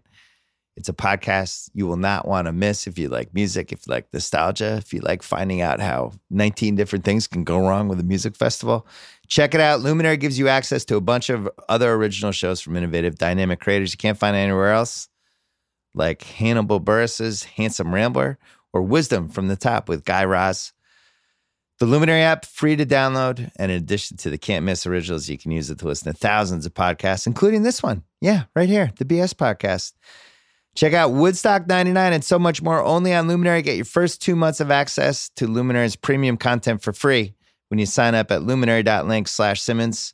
It's 0.77 0.89
a 0.89 0.93
podcast 0.93 1.71
you 1.75 1.89
will 1.89 1.97
not 1.97 2.29
want 2.29 2.47
to 2.47 2.53
miss 2.53 2.87
if 2.87 3.01
you 3.01 3.09
like 3.09 3.35
music, 3.35 3.73
if 3.73 3.85
you 3.85 3.93
like 3.93 4.07
nostalgia, 4.13 4.77
if 4.77 4.95
you 4.95 5.01
like 5.01 5.25
finding 5.25 5.61
out 5.61 5.81
how 5.81 6.13
19 6.31 6.77
different 6.77 7.05
things 7.05 7.27
can 7.27 7.43
go 7.43 7.59
wrong 7.59 7.89
with 7.89 7.99
a 7.99 8.05
music 8.05 8.37
festival. 8.37 8.87
Check 9.31 9.55
it 9.55 9.61
out. 9.61 9.81
Luminary 9.81 10.17
gives 10.17 10.41
you 10.41 10.49
access 10.49 10.85
to 10.87 10.97
a 10.97 11.01
bunch 11.01 11.31
of 11.31 11.49
other 11.69 11.95
original 11.95 12.33
shows 12.33 12.61
from 12.61 12.77
innovative, 12.77 13.17
dynamic 13.17 13.61
creators 13.61 13.93
you 13.93 13.97
can't 13.97 14.19
find 14.19 14.37
anywhere 14.37 14.73
else, 14.73 15.09
like 15.95 16.23
Hannibal 16.23 16.81
Buress's 16.81 17.45
Handsome 17.45 17.95
Rambler 17.95 18.39
or 18.73 18.83
Wisdom 18.83 19.29
from 19.29 19.47
the 19.47 19.55
Top 19.55 19.89
with 19.89 20.05
Guy 20.05 20.25
Raz. 20.25 20.73
The 21.79 21.87
Luminary 21.87 22.23
app, 22.23 22.45
free 22.45 22.75
to 22.75 22.85
download. 22.85 23.53
And 23.57 23.71
in 23.71 23.79
addition 23.79 24.17
to 24.19 24.31
the 24.31 24.37
can't 24.37 24.65
miss 24.65 24.85
originals, 24.85 25.29
you 25.29 25.39
can 25.39 25.53
use 25.53 25.71
it 25.71 25.79
to 25.79 25.87
listen 25.87 26.13
to 26.13 26.19
thousands 26.19 26.67
of 26.67 26.75
podcasts, 26.75 27.29
including 27.29 27.63
this 27.63 27.85
one. 27.85 28.03
Yeah, 28.21 28.45
right 28.57 28.69
here, 28.69 28.91
the 28.99 29.05
BS 29.05 29.33
podcast. 29.33 29.93
Check 30.75 30.93
out 30.93 31.13
Woodstock 31.13 31.69
99 31.69 32.13
and 32.13 32.25
so 32.25 32.39
much 32.39 32.63
more 32.63 32.83
only 32.83 33.15
on 33.15 33.29
Luminary. 33.29 33.63
Get 33.63 33.77
your 33.77 33.85
first 33.85 34.21
two 34.21 34.35
months 34.35 34.59
of 34.59 34.73
access 34.73 35.31
to 35.37 35.47
Luminary's 35.47 35.97
premium 35.97 36.37
content 36.37 36.83
for 36.83 36.93
free 36.93 37.35
when 37.71 37.79
you 37.79 37.87
sign 37.87 38.15
up 38.15 38.31
at 38.31 38.43
luminary.link 38.43 39.29
slash 39.29 39.63
Simmons. 39.63 40.13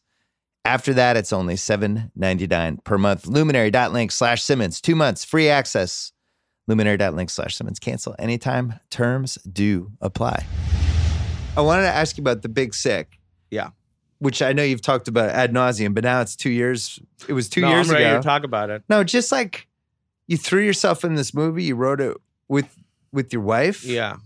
After 0.64 0.92
that, 0.94 1.16
it's 1.16 1.32
only 1.32 1.54
$7.99 1.54 2.84
per 2.84 2.98
month. 2.98 3.26
Luminary.link 3.26 4.12
slash 4.12 4.42
Simmons. 4.42 4.80
Two 4.80 4.94
months, 4.94 5.24
free 5.24 5.48
access. 5.48 6.12
Luminary.link 6.66 7.30
slash 7.30 7.54
Simmons. 7.56 7.78
Cancel 7.78 8.14
anytime. 8.18 8.74
Terms 8.90 9.38
do 9.50 9.90
apply. 10.00 10.44
I 11.56 11.62
wanted 11.62 11.82
to 11.82 11.88
ask 11.88 12.18
you 12.18 12.22
about 12.22 12.42
The 12.42 12.48
Big 12.50 12.74
Sick. 12.74 13.18
Yeah. 13.50 13.70
Which 14.18 14.42
I 14.42 14.52
know 14.52 14.62
you've 14.62 14.82
talked 14.82 15.08
about 15.08 15.30
ad 15.30 15.52
nauseum, 15.52 15.94
but 15.94 16.04
now 16.04 16.20
it's 16.20 16.36
two 16.36 16.50
years. 16.50 16.98
It 17.28 17.32
was 17.32 17.48
two 17.48 17.62
no, 17.62 17.70
years 17.70 17.88
I'm 17.88 17.94
ready 17.94 18.04
ago. 18.04 18.16
to 18.18 18.22
talk 18.22 18.44
about 18.44 18.68
it. 18.70 18.82
no, 18.88 19.02
just 19.04 19.30
like 19.32 19.66
you 20.26 20.36
threw 20.36 20.62
yourself 20.62 21.04
in 21.04 21.14
this 21.14 21.32
movie. 21.32 21.64
You 21.64 21.76
wrote 21.76 22.00
it 22.00 22.16
with 22.48 22.76
with 23.12 23.32
your 23.32 23.42
wife. 23.42 23.84
Yeah. 23.84 24.16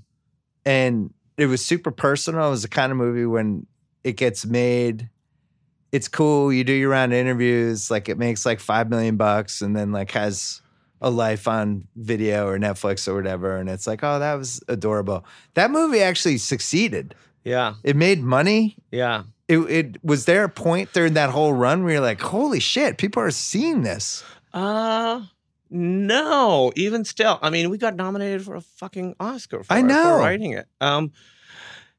and 0.65 1.12
it 1.41 1.47
was 1.47 1.65
super 1.65 1.91
personal. 1.91 2.49
It 2.49 2.51
was 2.51 2.62
the 2.62 2.69
kind 2.69 2.93
of 2.93 2.99
movie 2.99 3.27
when 3.27 3.67
it 4.05 4.17
gets 4.17 4.47
made, 4.47 5.09
it's 5.93 6.09
cool. 6.09 6.53
You 6.53 6.65
do 6.65 6.73
your 6.73 6.91
round 6.91 7.12
of 7.12 7.19
interviews, 7.19 7.91
like 7.91 8.09
it 8.09 8.19
makes 8.19 8.47
like 8.47 8.61
five 8.61 8.89
million 8.89 9.17
bucks, 9.17 9.61
and 9.61 9.77
then 9.77 9.93
like 9.93 10.12
has 10.12 10.62
a 11.01 11.11
life 11.11 11.49
on 11.49 11.89
video 11.97 12.47
or 12.47 12.59
Netflix 12.59 13.09
or 13.09 13.15
whatever. 13.15 13.57
And 13.57 13.69
it's 13.69 13.87
like, 13.87 14.01
oh, 14.03 14.19
that 14.19 14.35
was 14.35 14.62
adorable. 14.69 15.25
That 15.55 15.71
movie 15.71 16.03
actually 16.03 16.39
succeeded. 16.39 17.15
Yeah. 17.43 17.75
It 17.83 17.97
made 17.97 18.23
money. 18.23 18.77
Yeah. 18.91 19.23
It, 19.49 19.59
it 19.59 20.05
was 20.05 20.27
there 20.27 20.45
a 20.45 20.49
point 20.49 20.93
during 20.93 21.15
that 21.15 21.31
whole 21.31 21.53
run 21.55 21.83
where 21.83 21.95
you're 21.95 22.03
like, 22.03 22.21
holy 22.21 22.61
shit, 22.61 22.99
people 22.99 23.23
are 23.23 23.31
seeing 23.31 23.83
this. 23.83 24.23
Uh 24.53 25.23
no. 25.71 26.73
Even 26.77 27.05
still, 27.05 27.39
I 27.43 27.51
mean, 27.51 27.71
we 27.71 27.79
got 27.79 27.97
nominated 27.97 28.45
for 28.45 28.55
a 28.57 28.61
fucking 28.61 29.15
Oscar 29.21 29.63
for, 29.63 29.73
I 29.73 29.81
know. 29.83 30.03
for 30.03 30.19
writing 30.19 30.53
it. 30.53 30.67
Um, 30.81 31.13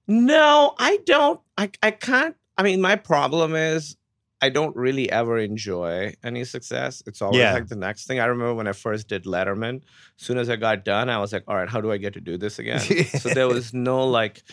no, 0.07 0.73
I 0.77 0.97
don't. 1.05 1.39
I 1.57 1.71
I 1.81 1.91
can't. 1.91 2.35
I 2.57 2.63
mean, 2.63 2.81
my 2.81 2.95
problem 2.95 3.55
is 3.55 3.95
I 4.41 4.49
don't 4.49 4.75
really 4.75 5.09
ever 5.11 5.37
enjoy 5.37 6.13
any 6.23 6.43
success. 6.43 7.01
It's 7.05 7.21
always 7.21 7.39
Yeah. 7.39 7.53
like 7.53 7.67
the 7.67 7.75
next 7.75 8.07
thing. 8.07 8.19
I 8.19 8.25
remember 8.25 8.55
when 8.55 8.67
I 8.67 8.73
first 8.73 9.07
did 9.07 9.25
Letterman. 9.25 9.77
As 10.19 10.25
soon 10.25 10.37
as 10.37 10.49
I 10.49 10.55
got 10.55 10.83
done, 10.83 11.09
I 11.09 11.19
was 11.19 11.31
like, 11.31 11.43
all 11.47 11.55
right, 11.55 11.69
how 11.69 11.79
do 11.79 11.91
I 11.91 11.97
get 11.97 12.13
to 12.15 12.21
do 12.21 12.37
this 12.37 12.59
again? 12.59 12.79
so 13.19 13.29
there 13.29 13.47
was 13.47 13.73
no 13.73 14.05
like 14.07 14.43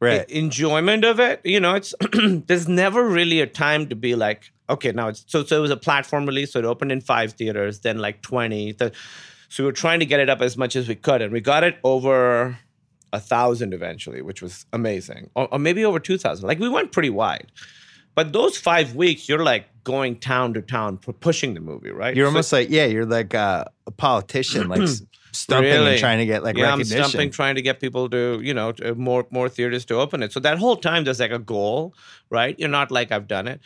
Right. 0.00 0.28
enjoyment 0.30 1.04
of 1.04 1.20
it. 1.20 1.40
You 1.44 1.60
know, 1.60 1.74
it's 1.74 1.94
there's 2.12 2.68
never 2.68 3.06
really 3.08 3.40
a 3.40 3.46
time 3.46 3.88
to 3.88 3.96
be 3.96 4.14
like, 4.14 4.50
okay, 4.68 4.92
now 4.92 5.08
it's 5.08 5.24
so 5.26 5.44
so 5.44 5.58
it 5.58 5.60
was 5.60 5.70
a 5.70 5.76
platform 5.76 6.26
release, 6.26 6.52
so 6.52 6.58
it 6.58 6.64
opened 6.64 6.92
in 6.92 7.00
five 7.00 7.32
theaters, 7.32 7.80
then 7.80 7.98
like 7.98 8.22
twenty. 8.22 8.74
So 8.78 9.62
we 9.62 9.64
were 9.66 9.72
trying 9.72 10.00
to 10.00 10.06
get 10.06 10.18
it 10.20 10.28
up 10.30 10.40
as 10.40 10.56
much 10.56 10.76
as 10.76 10.88
we 10.88 10.94
could, 10.94 11.20
and 11.22 11.32
we 11.32 11.40
got 11.40 11.62
it 11.64 11.78
over 11.84 12.58
a 13.12 13.20
thousand 13.20 13.74
eventually, 13.74 14.22
which 14.22 14.40
was 14.40 14.64
amazing, 14.72 15.28
or, 15.34 15.46
or 15.52 15.58
maybe 15.58 15.84
over 15.84 15.98
two 16.00 16.16
thousand. 16.18 16.46
Like 16.48 16.58
we 16.58 16.68
went 16.68 16.92
pretty 16.92 17.10
wide. 17.10 17.52
But 18.14 18.32
those 18.34 18.58
five 18.58 18.94
weeks, 18.94 19.26
you're 19.28 19.42
like 19.42 19.66
going 19.84 20.18
town 20.18 20.52
to 20.54 20.60
town, 20.62 20.98
pu- 20.98 21.12
pushing 21.14 21.54
the 21.54 21.60
movie, 21.60 21.90
right? 21.90 22.14
You're 22.14 22.26
So- 22.26 22.30
almost 22.30 22.52
like, 22.52 22.68
yeah, 22.70 22.84
you're 22.84 23.06
like 23.06 23.34
uh, 23.34 23.64
a 23.86 23.90
politician, 23.90 24.68
like 24.68 24.80
stumping 25.32 25.70
Really? 25.70 25.90
and 25.92 26.00
trying 26.00 26.18
to 26.18 26.26
get 26.26 26.42
like 26.44 26.56
yeah, 26.56 26.64
recognition. 26.70 27.02
I'm 27.02 27.08
stumping, 27.08 27.30
trying 27.30 27.54
to 27.56 27.62
get 27.62 27.80
people 27.80 28.08
to, 28.10 28.40
you 28.42 28.54
know, 28.54 28.72
to 28.72 28.94
more 28.94 29.26
more 29.30 29.48
theaters 29.48 29.84
to 29.86 29.94
open 29.96 30.22
it. 30.22 30.32
So 30.32 30.40
that 30.40 30.58
whole 30.58 30.76
time 30.76 31.04
there's 31.04 31.20
like 31.20 31.30
a 31.32 31.38
goal, 31.38 31.94
right? 32.30 32.58
You're 32.58 32.68
not 32.68 32.90
like 32.90 33.10
I've 33.12 33.26
done 33.28 33.48
it. 33.48 33.60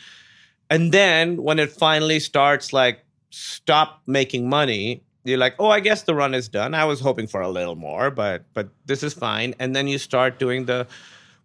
And 0.69 0.91
then 0.91 1.43
when 1.43 1.59
it 1.59 1.71
finally 1.71 2.19
starts 2.19 2.73
like 2.73 3.03
stop 3.29 4.01
making 4.07 4.49
money, 4.49 5.03
you're 5.23 5.37
like, 5.37 5.55
oh, 5.59 5.69
I 5.69 5.79
guess 5.81 6.03
the 6.03 6.15
run 6.15 6.33
is 6.33 6.47
done. 6.47 6.73
I 6.73 6.85
was 6.85 6.99
hoping 7.01 7.27
for 7.27 7.41
a 7.41 7.49
little 7.49 7.75
more, 7.75 8.09
but 8.11 8.43
but 8.53 8.69
this 8.85 9.03
is 9.03 9.13
fine. 9.13 9.53
And 9.59 9.75
then 9.75 9.87
you 9.87 9.97
start 9.97 10.39
doing 10.39 10.65
the 10.65 10.87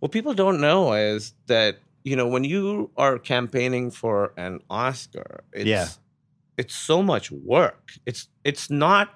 what 0.00 0.12
people 0.12 0.34
don't 0.34 0.60
know 0.60 0.92
is 0.92 1.34
that 1.46 1.78
you 2.04 2.16
know 2.16 2.26
when 2.26 2.44
you 2.44 2.90
are 2.96 3.18
campaigning 3.18 3.90
for 3.90 4.32
an 4.36 4.60
Oscar, 4.70 5.42
it's 5.52 5.66
Yeah. 5.66 5.88
it's 6.58 6.74
so 6.74 7.02
much 7.02 7.30
work. 7.30 7.92
It's 8.06 8.28
it's 8.44 8.70
not 8.70 9.14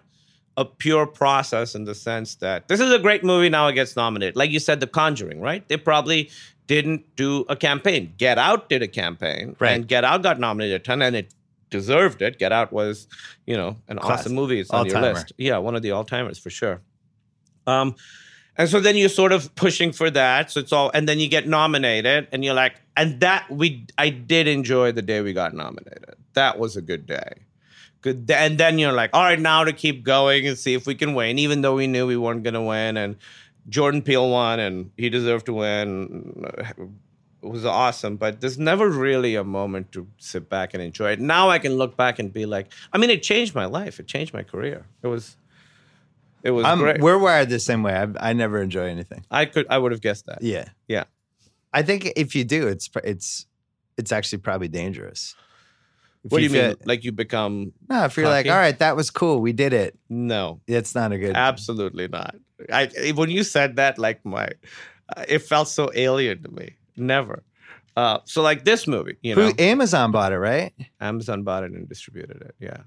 a 0.57 0.65
pure 0.65 1.07
process 1.07 1.74
in 1.74 1.85
the 1.85 1.95
sense 1.95 2.37
that 2.37 2.69
this 2.69 2.81
is 2.81 2.91
a 2.93 2.99
great 2.99 3.23
movie 3.23 3.49
now 3.49 3.66
it 3.69 3.74
gets 3.74 3.95
nominated. 3.97 4.37
Like 4.37 4.51
you 4.51 4.59
said, 4.61 4.81
The 4.81 4.87
Conjuring, 4.87 5.41
right? 5.41 5.66
They 5.69 5.77
probably 5.77 6.31
didn't 6.66 7.15
do 7.16 7.45
a 7.49 7.57
campaign. 7.57 8.15
Get 8.16 8.39
Out 8.39 8.69
did 8.69 8.83
a 8.83 8.89
campaign, 8.89 9.55
Right. 9.61 9.73
and 9.73 9.87
Get 9.87 10.05
Out 10.05 10.23
got 10.23 10.41
nominated 10.41 10.81
a 10.81 10.85
ton, 10.85 11.03
and 11.03 11.15
it 11.15 11.33
deserved 11.70 12.23
it. 12.23 12.39
Get 12.39 12.53
Out 12.53 12.73
was, 12.73 13.07
you 13.47 13.57
know, 13.57 13.77
an 13.89 13.99
Class- 13.99 14.20
awesome 14.20 14.35
movie. 14.35 14.59
It's 14.61 14.70
on 14.70 14.87
your 14.87 14.97
all-timer. 14.97 15.15
list. 15.15 15.33
Yeah, 15.37 15.59
one 15.59 15.77
of 15.77 15.83
the 15.83 15.91
all 15.93 16.05
timers 16.05 16.39
for 16.39 16.51
sure. 16.51 16.81
Um, 17.66 17.95
and 18.57 18.69
so 18.69 18.81
then 18.81 18.97
you're 18.97 19.09
sort 19.11 19.33
of 19.33 19.55
pushing 19.57 19.93
for 19.93 20.11
that. 20.11 20.51
So 20.51 20.61
it's 20.61 20.73
all, 20.73 20.91
and 20.95 21.07
then 21.09 21.19
you 21.20 21.28
get 21.28 21.47
nominated, 21.47 22.28
and 22.33 22.43
you're 22.45 22.55
like, 22.55 22.81
and 22.97 23.20
that 23.20 23.51
we, 23.51 23.85
I 23.99 24.09
did 24.09 24.49
enjoy 24.49 24.93
the 24.93 25.03
day 25.03 25.20
we 25.20 25.33
got 25.35 25.53
nominated. 25.55 26.15
That 26.33 26.59
was 26.59 26.77
a 26.77 26.83
good 26.83 27.07
day. 27.07 27.33
Good. 28.07 28.31
And 28.31 28.57
then 28.57 28.78
you're 28.78 28.93
like, 28.93 29.11
all 29.12 29.24
right, 29.24 29.41
now 29.41 29.65
to 29.65 29.73
keep 29.73 30.05
going 30.05 30.47
and 30.47 30.57
see 30.57 30.74
if 30.74 30.87
we 30.87 30.95
can 30.95 31.15
win, 31.15 31.41
even 31.41 31.62
though 31.62 31.74
we 31.74 31.89
knew 31.89 32.07
we 32.07 32.16
weren't 32.16 32.45
going 32.45 32.55
to 32.55 32.62
win. 32.62 32.97
And 32.97 33.16
Jordan 33.69 34.01
Peele 34.01 34.31
won, 34.31 34.61
and 34.61 34.93
he 34.97 35.11
deserved 35.11 35.47
to 35.47 35.55
win. 35.55 36.45
It 37.43 37.49
was 37.49 37.65
awesome, 37.65 38.16
but 38.16 38.41
there's 38.41 38.59
never 38.59 38.89
really 38.89 39.35
a 39.35 39.43
moment 39.43 39.91
to 39.93 40.07
sit 40.19 40.49
back 40.49 40.73
and 40.73 40.81
enjoy 40.81 41.11
it. 41.11 41.20
Now 41.20 41.51
I 41.51 41.59
can 41.59 41.74
look 41.74 41.97
back 41.97 42.20
and 42.20 42.33
be 42.33 42.47
like, 42.47 42.73
I 42.93 42.99
mean, 42.99 43.11
it 43.11 43.24
changed 43.24 43.57
my 43.57 43.65
life. 43.65 43.99
It 43.99 44.07
changed 44.07 44.33
my 44.33 44.45
career. 44.45 44.87
It 45.03 45.09
was, 45.09 45.37
it 46.45 46.53
was 46.53 46.65
I'm, 46.65 46.78
great. 46.78 47.01
we're 47.01 47.19
wired 47.19 47.49
the 47.49 47.59
same 47.59 47.83
way. 47.83 47.93
I, 47.95 48.31
I 48.31 48.33
never 48.35 48.62
enjoy 48.62 48.87
anything. 48.87 49.24
I 49.33 49.47
could, 49.47 49.66
I 49.69 49.78
would 49.78 49.91
have 49.91 50.01
guessed 50.01 50.27
that. 50.27 50.43
Yeah, 50.43 50.69
Yeah. 50.87 51.05
I 51.73 51.83
think 51.83 52.11
if 52.16 52.35
you 52.35 52.43
do, 52.43 52.69
it's 52.69 52.89
it's 53.05 53.45
it's 53.99 54.11
actually 54.11 54.39
probably 54.39 54.69
dangerous. 54.69 55.35
What 56.28 56.39
do 56.39 56.44
you 56.44 56.51
mean? 56.51 56.77
Like 56.85 57.05
you 57.05 57.12
become? 57.12 57.73
No, 57.89 58.05
if 58.05 58.16
you're 58.16 58.28
like, 58.28 58.47
all 58.47 58.57
right, 58.57 58.78
that 58.78 58.97
was 58.97 59.11
cool, 59.11 59.40
we 59.40 59.53
did 59.53 59.73
it. 59.73 59.98
No, 60.09 60.61
It's 60.66 60.94
not 60.94 61.12
a 61.12 61.19
good. 61.19 61.35
absolutely 61.36 62.09
not. 62.09 62.36
I 62.73 63.12
when 63.15 63.31
you 63.31 63.43
said 63.44 63.77
that, 63.77 63.98
like 63.98 64.24
my, 64.24 64.48
it 65.28 65.40
felt 65.40 65.69
so 65.69 65.90
alien 65.94 66.43
to 66.43 66.48
me. 66.51 66.77
Never. 66.97 67.43
Uh, 67.97 68.19
so 68.24 68.43
like 68.43 68.65
this 68.65 68.86
movie, 68.86 69.16
you 69.23 69.35
know, 69.35 69.48
Who, 69.48 69.55
Amazon 69.59 70.12
bought 70.12 70.32
it, 70.32 70.39
right? 70.39 70.73
Amazon 71.01 71.43
bought 71.44 71.65
it 71.65 71.73
and 71.73 71.89
distributed 71.89 72.43
it. 72.43 72.55
Yeah. 72.61 72.78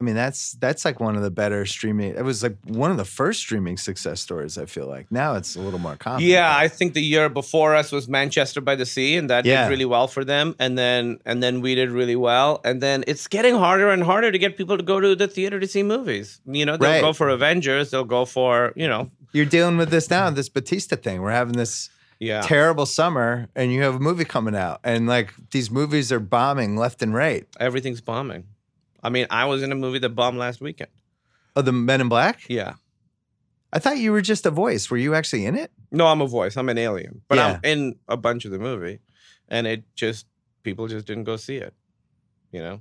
I 0.00 0.04
mean, 0.04 0.16
that's 0.16 0.52
that's 0.54 0.84
like 0.84 0.98
one 1.00 1.14
of 1.16 1.22
the 1.22 1.30
better 1.30 1.64
streaming. 1.64 2.14
It 2.16 2.24
was 2.24 2.42
like 2.42 2.56
one 2.66 2.90
of 2.90 2.96
the 2.96 3.04
first 3.04 3.40
streaming 3.40 3.76
success 3.76 4.20
stories. 4.20 4.58
I 4.58 4.66
feel 4.66 4.86
like 4.86 5.10
now 5.10 5.36
it's 5.36 5.54
a 5.56 5.60
little 5.60 5.78
more 5.78 5.96
common. 5.96 6.22
Yeah, 6.26 6.52
but- 6.52 6.62
I 6.64 6.68
think 6.68 6.94
the 6.94 7.00
year 7.00 7.28
before 7.28 7.74
us 7.76 7.92
was 7.92 8.08
Manchester 8.08 8.60
by 8.60 8.74
the 8.74 8.84
Sea, 8.86 9.16
and 9.16 9.30
that 9.30 9.44
Yeah. 9.46 9.64
did 9.64 9.70
really 9.70 9.84
well 9.84 10.08
for 10.08 10.24
them. 10.24 10.56
And 10.58 10.76
then 10.76 11.20
and 11.24 11.42
then 11.42 11.60
we 11.60 11.74
did 11.76 11.90
really 11.90 12.16
well. 12.16 12.60
And 12.64 12.82
then 12.82 13.04
it's 13.06 13.28
getting 13.28 13.54
harder 13.54 13.88
and 13.90 14.02
harder 14.02 14.32
to 14.32 14.38
get 14.38 14.56
people 14.56 14.76
to 14.76 14.82
go 14.82 14.98
to 15.00 15.14
the 15.14 15.28
theater 15.28 15.60
to 15.60 15.66
see 15.68 15.82
movies. 15.84 16.40
You 16.44 16.66
know, 16.66 16.76
they'll 16.76 16.90
Right. 16.90 17.00
go 17.00 17.12
for 17.12 17.28
Avengers, 17.28 17.90
they'll 17.92 18.04
go 18.04 18.24
for 18.24 18.72
you 18.74 18.88
know, 18.88 19.10
you're 19.32 19.46
dealing 19.46 19.76
with 19.76 19.90
this 19.90 20.10
now. 20.10 20.28
This 20.30 20.48
Batista 20.48 20.96
thing. 20.96 21.22
We're 21.22 21.30
having 21.30 21.54
this 21.56 21.88
yeah, 22.18 22.40
terrible 22.42 22.86
summer, 22.86 23.48
and 23.56 23.72
you 23.72 23.82
have 23.82 23.94
a 23.96 23.98
movie 24.00 24.24
coming 24.24 24.54
out, 24.56 24.80
and 24.84 25.06
like 25.06 25.32
these 25.52 25.70
movies 25.70 26.10
are 26.12 26.20
bombing 26.20 26.76
left 26.76 27.00
and 27.02 27.14
right. 27.14 27.46
everything's 27.60 28.00
bombing. 28.00 28.44
I 29.04 29.10
mean, 29.10 29.26
I 29.30 29.44
was 29.44 29.62
in 29.62 29.70
a 29.70 29.74
movie 29.76 29.98
that 30.00 30.08
bombed 30.10 30.38
last 30.38 30.60
weekend. 30.60 30.90
Oh, 31.54 31.62
the 31.62 31.72
Men 31.72 32.00
in 32.00 32.08
Black. 32.08 32.40
Yeah. 32.48 32.74
I 33.72 33.78
thought 33.78 33.98
you 33.98 34.10
were 34.12 34.22
just 34.22 34.46
a 34.46 34.50
voice. 34.50 34.90
Were 34.90 34.96
you 34.96 35.14
actually 35.14 35.46
in 35.46 35.56
it? 35.56 35.70
No, 35.92 36.06
I'm 36.06 36.20
a 36.20 36.26
voice. 36.26 36.56
I'm 36.56 36.68
an 36.68 36.78
alien, 36.78 37.22
but 37.28 37.36
Yeah. 37.38 37.46
I'm 37.54 37.60
in 37.64 37.96
a 38.08 38.16
bunch 38.16 38.44
of 38.44 38.50
the 38.50 38.58
movie, 38.58 39.00
and 39.48 39.66
it 39.66 39.84
just 39.94 40.26
people 40.62 40.88
just 40.88 41.06
didn't 41.06 41.24
go 41.24 41.36
see 41.36 41.56
it. 41.56 41.74
You 42.50 42.60
know, 42.62 42.80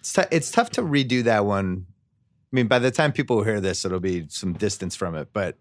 It's 0.00 0.12
t- 0.12 0.22
it's 0.30 0.50
tough 0.50 0.70
to 0.70 0.82
redo 0.82 1.22
that 1.24 1.44
one. 1.44 1.86
I 2.52 2.56
mean, 2.56 2.66
by 2.68 2.78
the 2.78 2.90
time 2.90 3.12
people 3.12 3.42
hear 3.44 3.60
this, 3.60 3.84
it'll 3.84 4.00
be 4.00 4.26
some 4.28 4.52
distance 4.54 4.94
from 4.96 5.14
it, 5.16 5.28
but 5.32 5.56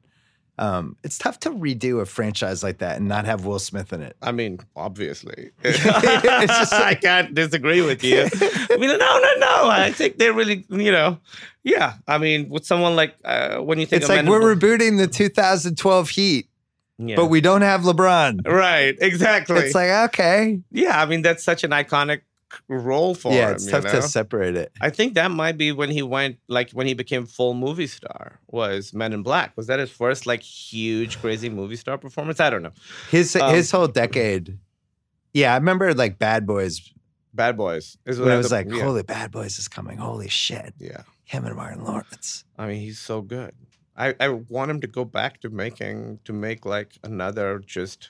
um, 0.60 0.98
it's 1.06 1.18
tough 1.18 1.40
to 1.40 1.52
redo 1.52 2.02
a 2.02 2.06
franchise 2.06 2.64
like 2.64 2.80
that 2.80 2.98
and 2.98 3.08
not 3.08 3.26
have 3.26 3.46
Will 3.46 3.60
Smith 3.60 3.94
in 3.94 4.02
it. 4.02 4.18
I 4.22 4.34
mean, 4.34 4.60
obviously, 4.76 5.52
It's 5.64 6.58
just 6.60 6.74
I 6.74 6.96
can't 6.96 7.34
disagree 7.34 7.82
with 7.82 8.04
you. 8.04 8.28
I 8.70 8.76
mean, 8.78 8.90
no, 8.90 8.98
no, 8.98 9.34
no. 9.38 9.70
I 9.70 9.94
think 9.94 10.18
they're 10.18 10.34
really, 10.34 10.66
you 10.70 10.92
know, 10.92 11.18
yeah. 11.64 11.94
I 12.10 12.18
mean, 12.18 12.50
with 12.50 12.66
someone 12.66 12.98
like 12.98 13.16
uh, 13.24 13.60
when 13.60 13.80
you 13.80 13.86
think 13.86 14.02
It's 14.02 14.10
like 14.10 14.26
we're 14.26 14.54
rebooting 14.54 14.98
the 14.98 15.08
2012 15.08 16.10
Heat, 16.10 16.50
yeah. 16.98 17.16
but 17.16 17.28
we 17.28 17.40
don't 17.40 17.62
have 17.62 17.82
LeBron. 17.82 18.46
right, 18.46 18.98
exactly. 19.00 19.60
It's 19.60 19.74
like 19.76 20.10
okay, 20.10 20.60
yeah. 20.72 21.02
I 21.02 21.06
mean, 21.06 21.22
that's 21.22 21.44
such 21.44 21.64
an 21.64 21.72
iconic 21.72 22.22
role 22.68 23.16
for 23.16 23.32
yeah, 23.32 23.38
him. 23.38 23.48
Yeah, 23.48 23.54
it's 23.54 23.66
tough 23.68 23.84
know? 23.86 23.92
to 23.92 24.02
separate 24.02 24.56
it. 24.56 24.72
I 24.82 24.90
think 24.90 25.14
that 25.16 25.32
might 25.32 25.58
be 25.58 25.72
when 25.72 25.90
he 25.90 26.02
went 26.02 26.38
like 26.48 26.72
when 26.72 26.88
he 26.88 26.94
became 26.94 27.26
full 27.26 27.54
movie 27.54 27.88
star 27.88 28.40
was 28.48 28.94
Men 28.94 29.14
in 29.14 29.24
Black. 29.24 29.56
Was 29.56 29.68
that 29.68 29.80
his 29.80 29.92
first 29.92 30.26
like 30.26 30.42
huge 30.42 31.20
crazy 31.20 31.50
movie 31.50 31.76
star 31.76 31.98
performance? 31.98 32.40
I 32.40 32.50
don't 32.50 32.64
know. 32.64 32.74
His 33.10 33.36
Um, 33.36 33.54
his 33.54 33.72
whole 33.72 33.88
decade. 33.88 34.58
Yeah, 35.34 35.54
I 35.54 35.58
remember 35.58 35.94
like 35.94 36.18
Bad 36.18 36.46
Boys 36.46 36.92
Bad 37.34 37.58
Boys 37.58 37.98
is 38.06 38.20
when 38.20 38.30
what 38.30 38.34
it 38.34 38.38
was 38.38 38.52
like, 38.52 38.68
yeah. 38.70 38.84
holy 38.84 39.04
Bad 39.04 39.32
Boys 39.32 39.60
is 39.60 39.68
coming. 39.68 39.98
Holy 39.98 40.28
shit. 40.28 40.74
yeah. 40.80 41.04
Him 41.24 41.46
and 41.46 41.56
Martin 41.56 41.84
Lawrence. 41.84 42.44
I 42.58 42.68
mean, 42.68 42.82
he's 42.82 42.98
so 42.98 43.22
good. 43.22 43.54
I, 43.96 44.16
I 44.20 44.30
want 44.30 44.72
him 44.72 44.82
to 44.82 44.88
go 44.88 45.06
back 45.06 45.42
to 45.42 45.50
making 45.50 46.20
to 46.26 46.34
make 46.34 46.66
like 46.66 46.98
another 47.04 47.60
just 47.60 48.10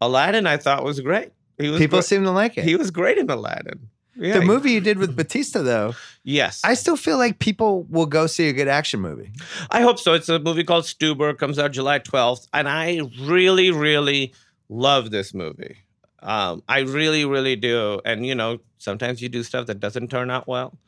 Aladdin. 0.00 0.46
I 0.46 0.56
thought 0.56 0.84
was 0.84 1.00
great. 1.00 1.32
People 1.58 2.02
seem 2.02 2.24
to 2.24 2.30
like 2.30 2.58
it. 2.58 2.64
he 2.64 2.76
was 2.76 2.90
great 2.90 3.18
in 3.18 3.30
Aladdin. 3.30 3.88
Yeah, 4.16 4.34
the 4.34 4.40
he- 4.42 4.46
movie 4.46 4.70
you 4.72 4.80
did 4.80 4.98
with 4.98 5.16
Batista, 5.16 5.62
though, 5.62 5.94
Yes, 6.22 6.60
I 6.64 6.74
still 6.74 6.96
feel 6.96 7.18
like 7.18 7.40
people 7.40 7.82
will 7.90 8.06
go 8.06 8.26
see 8.26 8.48
a 8.48 8.52
good 8.52 8.68
action 8.68 9.00
movie. 9.00 9.32
I 9.70 9.82
hope 9.82 9.98
so. 9.98 10.14
It's 10.14 10.28
a 10.28 10.38
movie 10.38 10.62
called 10.64 10.84
Stuber. 10.84 11.36
Comes 11.36 11.58
out 11.58 11.72
July 11.72 11.98
12th. 11.98 12.46
And 12.52 12.68
I 12.68 13.00
really, 13.22 13.70
really 13.72 14.32
love 14.68 15.10
this 15.10 15.34
movie. 15.34 15.78
Um, 16.22 16.62
I 16.68 16.80
really, 16.80 17.24
really 17.24 17.56
do. 17.56 18.00
And, 18.04 18.24
you 18.24 18.34
know, 18.34 18.58
sometimes 18.78 19.20
you 19.20 19.28
do 19.28 19.42
stuff 19.42 19.66
that 19.66 19.80
doesn't 19.80 20.10
turn 20.10 20.30
out 20.30 20.46
well. 20.46 20.78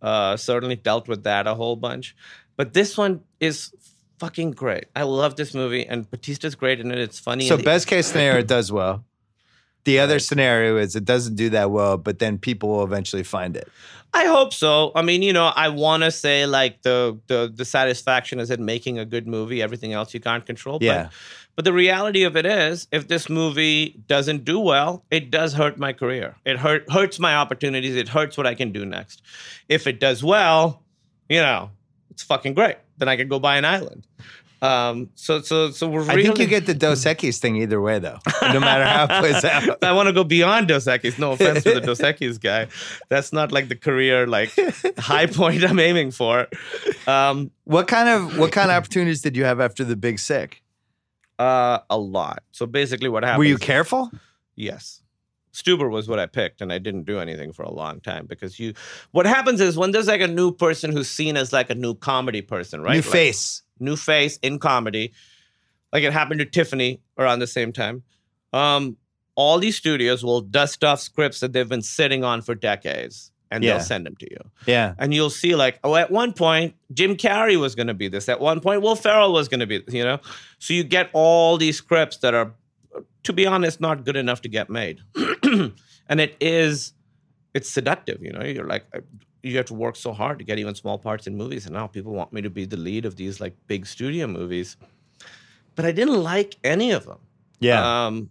Uh, 0.00 0.36
certainly 0.36 0.76
dealt 0.76 1.08
with 1.08 1.24
that 1.24 1.46
a 1.46 1.54
whole 1.54 1.76
bunch. 1.76 2.14
But 2.56 2.72
this 2.72 2.96
one 2.96 3.22
is 3.40 3.72
fucking 4.20 4.52
great. 4.52 4.84
I 4.94 5.02
love 5.02 5.36
this 5.36 5.54
movie. 5.54 5.84
And 5.86 6.08
Batista's 6.10 6.54
great 6.54 6.80
in 6.80 6.90
it. 6.92 6.98
It's 6.98 7.18
funny. 7.18 7.48
So 7.48 7.58
best 7.58 7.88
case 7.88 8.06
scenario, 8.06 8.38
it 8.38 8.46
does 8.46 8.70
well. 8.70 9.04
The 9.86 10.00
other 10.00 10.18
scenario 10.18 10.76
is 10.78 10.96
it 10.96 11.04
doesn't 11.04 11.36
do 11.36 11.48
that 11.50 11.70
well, 11.70 11.96
but 11.96 12.18
then 12.18 12.38
people 12.38 12.70
will 12.70 12.82
eventually 12.82 13.22
find 13.22 13.56
it. 13.56 13.68
I 14.12 14.24
hope 14.24 14.52
so. 14.52 14.90
I 14.96 15.02
mean, 15.02 15.22
you 15.22 15.32
know, 15.32 15.46
I 15.46 15.68
want 15.68 16.02
to 16.02 16.10
say 16.10 16.44
like 16.44 16.82
the, 16.82 17.16
the 17.28 17.52
the 17.54 17.64
satisfaction 17.64 18.40
is 18.40 18.50
in 18.50 18.64
making 18.64 18.98
a 18.98 19.04
good 19.04 19.28
movie. 19.28 19.62
Everything 19.62 19.92
else 19.92 20.12
you 20.12 20.18
can't 20.18 20.44
control. 20.44 20.78
Yeah. 20.80 21.04
But, 21.04 21.12
but 21.54 21.64
the 21.66 21.72
reality 21.72 22.24
of 22.24 22.36
it 22.36 22.46
is, 22.46 22.88
if 22.90 23.06
this 23.06 23.30
movie 23.30 24.00
doesn't 24.08 24.44
do 24.44 24.58
well, 24.58 25.04
it 25.12 25.30
does 25.30 25.54
hurt 25.54 25.78
my 25.78 25.92
career. 25.92 26.34
It 26.44 26.58
hurt 26.58 26.90
hurts 26.90 27.20
my 27.20 27.36
opportunities. 27.36 27.94
It 27.94 28.08
hurts 28.08 28.36
what 28.36 28.46
I 28.46 28.54
can 28.54 28.72
do 28.72 28.84
next. 28.84 29.22
If 29.68 29.86
it 29.86 30.00
does 30.00 30.24
well, 30.24 30.82
you 31.28 31.40
know, 31.40 31.70
it's 32.10 32.24
fucking 32.24 32.54
great. 32.54 32.76
Then 32.98 33.08
I 33.08 33.16
can 33.16 33.28
go 33.28 33.38
buy 33.38 33.56
an 33.56 33.64
island. 33.64 34.04
Um, 34.62 35.10
so 35.16 35.40
so 35.42 35.70
so 35.70 35.86
we're 35.88 36.08
I 36.10 36.22
think 36.22 36.38
you 36.38 36.46
get 36.46 36.64
the 36.66 36.74
Dos 36.74 37.04
Equis 37.04 37.38
thing 37.38 37.56
either 37.56 37.80
way, 37.80 37.98
though, 37.98 38.18
no 38.42 38.58
matter 38.58 38.84
how 38.86 39.04
it 39.04 39.20
plays 39.20 39.44
out. 39.52 39.84
I 39.84 39.92
want 39.92 40.06
to 40.08 40.12
go 40.14 40.24
beyond 40.24 40.68
Dos 40.68 40.86
Equis. 40.86 41.18
No 41.18 41.32
offense 41.32 41.62
to 41.64 41.74
the 41.74 41.80
Dos 41.82 42.00
Equis 42.00 42.40
guy. 42.40 42.68
That's 43.10 43.32
not 43.32 43.52
like 43.52 43.68
the 43.68 43.76
career 43.76 44.26
like 44.26 44.54
high 44.98 45.26
point 45.26 45.62
I'm 45.62 45.78
aiming 45.78 46.10
for. 46.10 46.48
Um, 47.06 47.50
What 47.64 47.86
kind 47.86 48.08
of 48.08 48.38
what 48.38 48.50
kind 48.52 48.70
of 48.70 48.76
opportunities 48.78 49.20
did 49.20 49.36
you 49.36 49.44
have 49.44 49.60
after 49.60 49.84
the 49.84 49.96
Big 49.96 50.18
Sick? 50.18 50.62
uh, 51.38 51.80
a 51.90 51.98
lot. 51.98 52.42
So 52.52 52.64
basically, 52.64 53.10
what 53.10 53.22
happened? 53.22 53.40
Were 53.40 53.44
you 53.44 53.58
careful? 53.58 54.10
Yes. 54.54 55.02
Stuber 55.52 55.90
was 55.90 56.08
what 56.08 56.18
I 56.18 56.26
picked, 56.26 56.60
and 56.62 56.72
I 56.72 56.78
didn't 56.78 57.04
do 57.04 57.18
anything 57.18 57.52
for 57.52 57.62
a 57.62 57.70
long 57.72 58.00
time 58.00 58.26
because 58.26 58.58
you. 58.58 58.72
What 59.12 59.26
happens 59.26 59.60
is 59.60 59.76
when 59.76 59.90
there's 59.90 60.06
like 60.08 60.20
a 60.22 60.28
new 60.28 60.50
person 60.52 60.92
who's 60.92 61.08
seen 61.08 61.36
as 61.36 61.52
like 61.52 61.68
a 61.70 61.74
new 61.74 61.94
comedy 61.94 62.40
person, 62.42 62.80
right? 62.82 62.92
New 62.92 63.00
Like, 63.00 63.04
face. 63.04 63.62
New 63.78 63.96
face 63.96 64.38
in 64.42 64.58
comedy, 64.58 65.12
like 65.92 66.02
it 66.02 66.12
happened 66.12 66.40
to 66.40 66.46
Tiffany 66.46 67.00
around 67.18 67.38
the 67.40 67.46
same 67.46 67.72
time. 67.72 68.02
Um, 68.52 68.96
all 69.34 69.58
these 69.58 69.76
studios 69.76 70.24
will 70.24 70.40
dust 70.40 70.82
off 70.84 71.00
scripts 71.00 71.40
that 71.40 71.52
they've 71.52 71.68
been 71.68 71.82
sitting 71.82 72.24
on 72.24 72.40
for 72.42 72.54
decades, 72.54 73.32
and 73.50 73.62
Yeah. 73.62 73.74
they'll 73.74 73.82
send 73.84 74.06
them 74.06 74.16
to 74.16 74.26
you. 74.30 74.38
Yeah. 74.66 74.94
and 74.98 75.12
you'll 75.14 75.30
see 75.30 75.54
like 75.54 75.78
oh 75.84 75.94
at 75.94 76.10
one 76.10 76.32
point 76.32 76.74
jim 76.92 77.16
carrey 77.16 77.56
was 77.60 77.74
going 77.76 77.86
to 77.86 77.94
be 77.94 78.08
this 78.08 78.28
at 78.28 78.40
one 78.40 78.58
point 78.60 78.82
will 78.82 78.96
ferrell 78.96 79.32
was 79.32 79.46
going 79.48 79.60
to 79.60 79.66
be 79.66 79.82
you 79.88 80.02
know 80.02 80.18
so 80.58 80.74
you 80.74 80.82
get 80.82 81.08
all 81.12 81.56
these 81.56 81.76
scripts 81.76 82.16
that 82.18 82.34
are 82.34 82.52
to 83.22 83.32
be 83.32 83.46
honest 83.46 83.80
not 83.80 84.04
good 84.04 84.16
enough 84.16 84.40
to 84.42 84.48
get 84.48 84.68
made 84.68 84.98
and 85.44 86.20
it 86.20 86.34
is 86.40 86.92
it's 87.54 87.68
seductive 87.70 88.20
you 88.22 88.32
know 88.32 88.42
you're 88.42 88.66
like 88.66 88.84
you 89.46 89.56
have 89.56 89.66
to 89.66 89.74
work 89.74 89.96
so 89.96 90.12
hard 90.12 90.38
to 90.38 90.44
get 90.44 90.58
even 90.58 90.74
small 90.74 90.98
parts 90.98 91.26
in 91.26 91.36
movies 91.36 91.66
and 91.66 91.74
now 91.74 91.86
people 91.86 92.12
want 92.12 92.32
me 92.32 92.40
to 92.42 92.50
be 92.50 92.64
the 92.66 92.76
lead 92.76 93.04
of 93.04 93.16
these 93.16 93.40
like 93.40 93.54
big 93.66 93.86
studio 93.86 94.26
movies 94.26 94.76
but 95.74 95.84
i 95.84 95.92
didn't 95.92 96.22
like 96.22 96.56
any 96.64 96.90
of 96.92 97.04
them 97.06 97.18
Yeah. 97.60 98.06
um, 98.06 98.30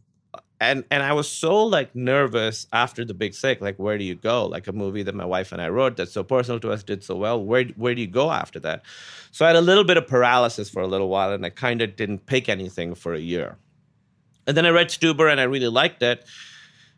and 0.61 0.85
and 0.89 1.03
I 1.03 1.11
was 1.11 1.27
so 1.29 1.63
like 1.65 1.93
nervous 1.95 2.65
after 2.71 3.03
the 3.03 3.13
big 3.13 3.33
sick. 3.33 3.59
Like, 3.59 3.77
where 3.77 3.97
do 3.97 4.05
you 4.05 4.15
go? 4.15 4.45
Like 4.45 4.67
a 4.67 4.71
movie 4.71 5.03
that 5.03 5.13
my 5.13 5.25
wife 5.25 5.51
and 5.51 5.61
I 5.61 5.67
wrote 5.67 5.97
that's 5.97 6.13
so 6.13 6.23
personal 6.23 6.61
to 6.61 6.71
us, 6.71 6.81
did 6.81 7.03
so 7.03 7.15
well. 7.17 7.43
Where 7.43 7.65
where 7.75 7.93
do 7.93 7.99
you 7.99 8.07
go 8.07 8.31
after 8.31 8.59
that? 8.61 8.83
So 9.31 9.43
I 9.43 9.49
had 9.49 9.57
a 9.57 9.61
little 9.69 9.83
bit 9.83 9.97
of 9.97 10.07
paralysis 10.07 10.69
for 10.69 10.81
a 10.81 10.87
little 10.87 11.09
while, 11.09 11.33
and 11.33 11.45
I 11.45 11.49
kind 11.49 11.81
of 11.81 11.97
didn't 11.97 12.25
pick 12.25 12.47
anything 12.47 12.95
for 12.95 13.13
a 13.13 13.19
year. 13.19 13.57
And 14.47 14.55
then 14.55 14.65
I 14.65 14.69
read 14.69 14.87
Stuber, 14.87 15.29
and 15.29 15.41
I 15.41 15.43
really 15.43 15.67
liked 15.67 16.01
it. 16.01 16.23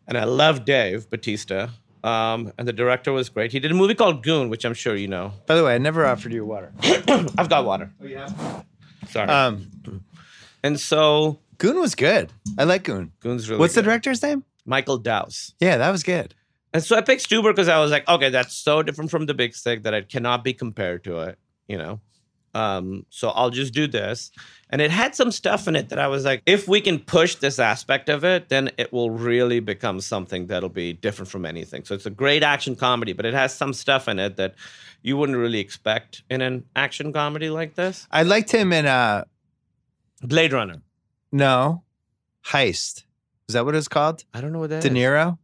And 0.07 0.19
I 0.19 0.25
love 0.25 0.63
Dave 0.63 1.09
Batista. 1.09 1.69
Um, 2.07 2.53
and 2.57 2.65
the 2.65 2.73
director 2.73 3.11
was 3.11 3.27
great. 3.27 3.51
He 3.51 3.59
did 3.59 3.69
a 3.69 3.73
movie 3.73 3.93
called 3.93 4.23
Goon, 4.23 4.49
which 4.49 4.63
I'm 4.63 4.73
sure 4.73 4.95
you 4.95 5.09
know. 5.09 5.33
By 5.45 5.55
the 5.55 5.63
way, 5.65 5.75
I 5.75 5.77
never 5.77 6.05
offered 6.05 6.31
you 6.31 6.45
water. 6.45 6.71
I've 6.81 7.49
got 7.49 7.65
water. 7.65 7.91
Oh, 8.01 8.05
yeah. 8.05 8.29
Sorry. 9.09 9.27
Um, 9.27 9.69
and 10.63 10.79
so 10.79 11.39
Goon 11.57 11.79
was 11.81 11.95
good. 11.95 12.31
I 12.57 12.63
like 12.63 12.83
Goon. 12.83 13.11
Goon's 13.19 13.49
really 13.49 13.59
What's 13.59 13.75
the 13.75 13.81
director's 13.81 14.23
name? 14.23 14.45
Michael 14.65 14.97
Dowse. 14.97 15.53
Yeah, 15.59 15.77
that 15.77 15.91
was 15.91 16.03
good. 16.03 16.33
And 16.73 16.81
so 16.81 16.95
I 16.95 17.01
picked 17.01 17.27
Stuber 17.29 17.51
because 17.51 17.67
I 17.67 17.79
was 17.79 17.91
like, 17.91 18.07
okay, 18.07 18.29
that's 18.29 18.55
so 18.55 18.83
different 18.83 19.11
from 19.11 19.25
the 19.25 19.33
Big 19.33 19.53
Sick 19.53 19.83
that 19.83 19.93
it 19.93 20.07
cannot 20.07 20.43
be 20.45 20.53
compared 20.53 21.03
to 21.05 21.19
it, 21.19 21.37
you 21.67 21.77
know. 21.77 21.99
Um, 22.57 23.05
so 23.09 23.29
I'll 23.29 23.51
just 23.51 23.73
do 23.73 23.85
this. 23.87 24.31
And 24.71 24.81
it 24.81 24.89
had 24.91 25.15
some 25.15 25.31
stuff 25.31 25.67
in 25.67 25.75
it 25.75 25.89
that 25.89 25.99
I 25.99 26.07
was 26.07 26.25
like, 26.25 26.41
if 26.45 26.67
we 26.67 26.81
can 26.81 26.97
push 26.99 27.35
this 27.35 27.59
aspect 27.59 28.09
of 28.09 28.23
it, 28.25 28.49
then 28.49 28.71
it 28.77 28.91
will 28.91 29.11
really 29.11 29.59
become 29.59 30.01
something 30.01 30.47
that'll 30.47 30.67
be 30.69 30.91
different 30.93 31.29
from 31.29 31.45
anything. 31.45 31.85
So 31.85 31.93
it's 31.93 32.07
a 32.07 32.09
great 32.23 32.43
action 32.43 32.75
comedy, 32.75 33.13
but 33.13 33.25
it 33.25 33.33
has 33.35 33.53
some 33.53 33.73
stuff 33.73 34.07
in 34.07 34.17
it 34.19 34.37
that 34.37 34.55
you 35.03 35.17
wouldn't 35.17 35.37
really 35.37 35.59
expect 35.59 36.23
in 36.29 36.41
an 36.41 36.65
action 36.75 37.13
comedy 37.13 37.49
like 37.49 37.75
this. 37.75 38.07
I 38.11 38.23
liked 38.23 38.51
him 38.51 38.73
in 38.73 38.85
uh 38.87 39.23
Blade 40.23 40.51
Runner. 40.53 40.81
no 41.31 41.83
Heist. 42.45 43.03
Is 43.47 43.53
that 43.53 43.65
what 43.65 43.75
it's 43.75 43.87
called? 43.87 44.23
I 44.33 44.41
don't 44.41 44.51
know 44.51 44.59
what 44.59 44.71
that 44.71 44.81
De 44.81 44.89
is. 44.89 44.93
Niro. 44.93 45.37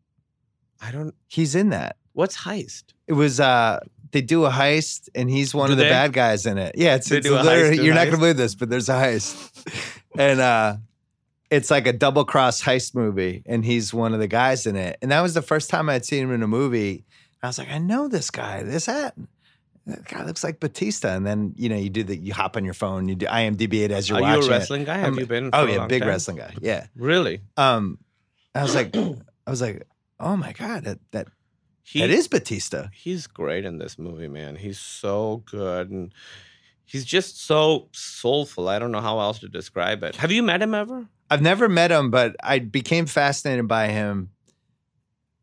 I 0.82 0.92
don't. 0.92 1.14
He's 1.28 1.54
in 1.56 1.70
that. 1.70 1.98
What's 2.14 2.38
heist? 2.46 2.84
It 3.08 3.14
was 3.14 3.40
uh 3.40 3.80
they 4.14 4.22
do 4.22 4.46
a 4.46 4.50
heist 4.50 5.10
and 5.14 5.30
he's 5.30 5.54
one 5.54 5.68
Do 5.68 5.74
of 5.74 5.78
the 5.78 5.84
they? 5.84 5.90
bad 5.90 6.14
guys 6.14 6.46
in 6.46 6.58
it. 6.58 6.76
Yeah, 6.78 6.96
it's, 6.96 7.12
it's 7.12 7.28
literally 7.30 7.84
you're 7.84 7.92
a 7.92 7.96
not 7.96 8.06
gonna 8.06 8.18
believe 8.18 8.38
this, 8.38 8.56
but 8.56 8.70
there's 8.70 8.88
a 8.90 8.94
heist. 8.94 10.00
and 10.18 10.40
uh 10.40 10.78
it's 11.52 11.70
like 11.70 11.86
a 11.86 11.94
double 11.94 12.26
cross 12.26 12.64
heist 12.64 12.96
movie, 12.96 13.44
and 13.46 13.64
he's 13.64 13.94
one 13.94 14.14
of 14.14 14.20
the 14.20 14.28
guys 14.28 14.66
in 14.66 14.76
it. 14.76 14.98
And 15.04 15.12
that 15.12 15.22
was 15.22 15.36
the 15.36 15.42
first 15.44 15.70
time 15.70 15.88
I'd 15.90 16.04
seen 16.06 16.24
him 16.24 16.32
in 16.32 16.42
a 16.42 16.48
movie. 16.48 17.06
I 17.44 17.48
was 17.48 17.60
like, 17.60 17.70
I 17.70 17.78
know 17.78 18.08
this 18.08 18.32
guy. 18.32 18.64
This 18.64 18.86
that. 18.86 19.14
That 19.86 20.06
guy 20.08 20.24
looks 20.24 20.44
like 20.46 20.60
Batista. 20.62 21.10
And 21.10 21.28
then, 21.28 21.54
you 21.58 21.68
know, 21.68 21.76
you 21.76 21.90
do 21.90 22.04
the 22.04 22.16
you 22.16 22.34
hop 22.34 22.56
on 22.56 22.64
your 22.64 22.74
phone, 22.74 23.10
you 23.10 23.16
do 23.16 23.26
IMDb 23.26 23.82
it 23.84 23.92
as 23.92 24.08
you're 24.10 24.18
Are 24.18 24.22
you 24.22 24.28
watching. 24.38 24.44
a 24.44 24.46
it. 24.46 24.50
wrestling 24.58 24.84
guy? 24.86 24.96
Have 24.96 25.04
I'm- 25.08 25.20
you 25.20 25.26
been? 25.26 25.50
Oh 25.52 25.66
a 25.68 25.72
yeah, 25.72 25.86
big 25.88 26.02
time? 26.02 26.10
wrestling 26.10 26.38
guy. 26.38 26.54
Yeah. 26.62 26.86
Really? 26.96 27.42
Um 27.58 27.98
I 28.56 28.64
was 28.64 28.74
like 28.74 28.96
I 29.46 29.50
was 29.52 29.62
like, 29.62 29.86
oh 30.22 30.38
my 30.38 30.54
God, 30.54 30.86
that 30.86 31.00
that, 31.12 31.28
He, 31.84 32.00
that 32.00 32.10
is 32.10 32.28
Batista. 32.28 32.88
he's 32.94 33.28
great 33.28 33.66
in 33.66 33.78
this 33.78 34.00
movie, 34.00 34.30
man. 34.30 34.56
He's 34.56 34.80
so 34.80 35.44
good 35.46 35.90
and 35.90 36.14
he's 36.86 37.04
just 37.04 37.44
so 37.46 37.90
soulful. 37.92 38.70
I 38.70 38.80
don't 38.80 38.92
know 38.92 39.02
how 39.02 39.20
else 39.20 39.40
to 39.40 39.50
describe 39.50 40.02
it. 40.04 40.16
Have 40.16 40.32
you 40.32 40.44
met 40.44 40.62
him 40.62 40.74
ever? 40.74 41.08
I've 41.30 41.42
never 41.42 41.68
met 41.68 41.92
him, 41.92 42.10
but 42.10 42.36
I 42.42 42.60
became 42.60 43.06
fascinated 43.06 43.68
by 43.68 43.88
him 43.88 44.30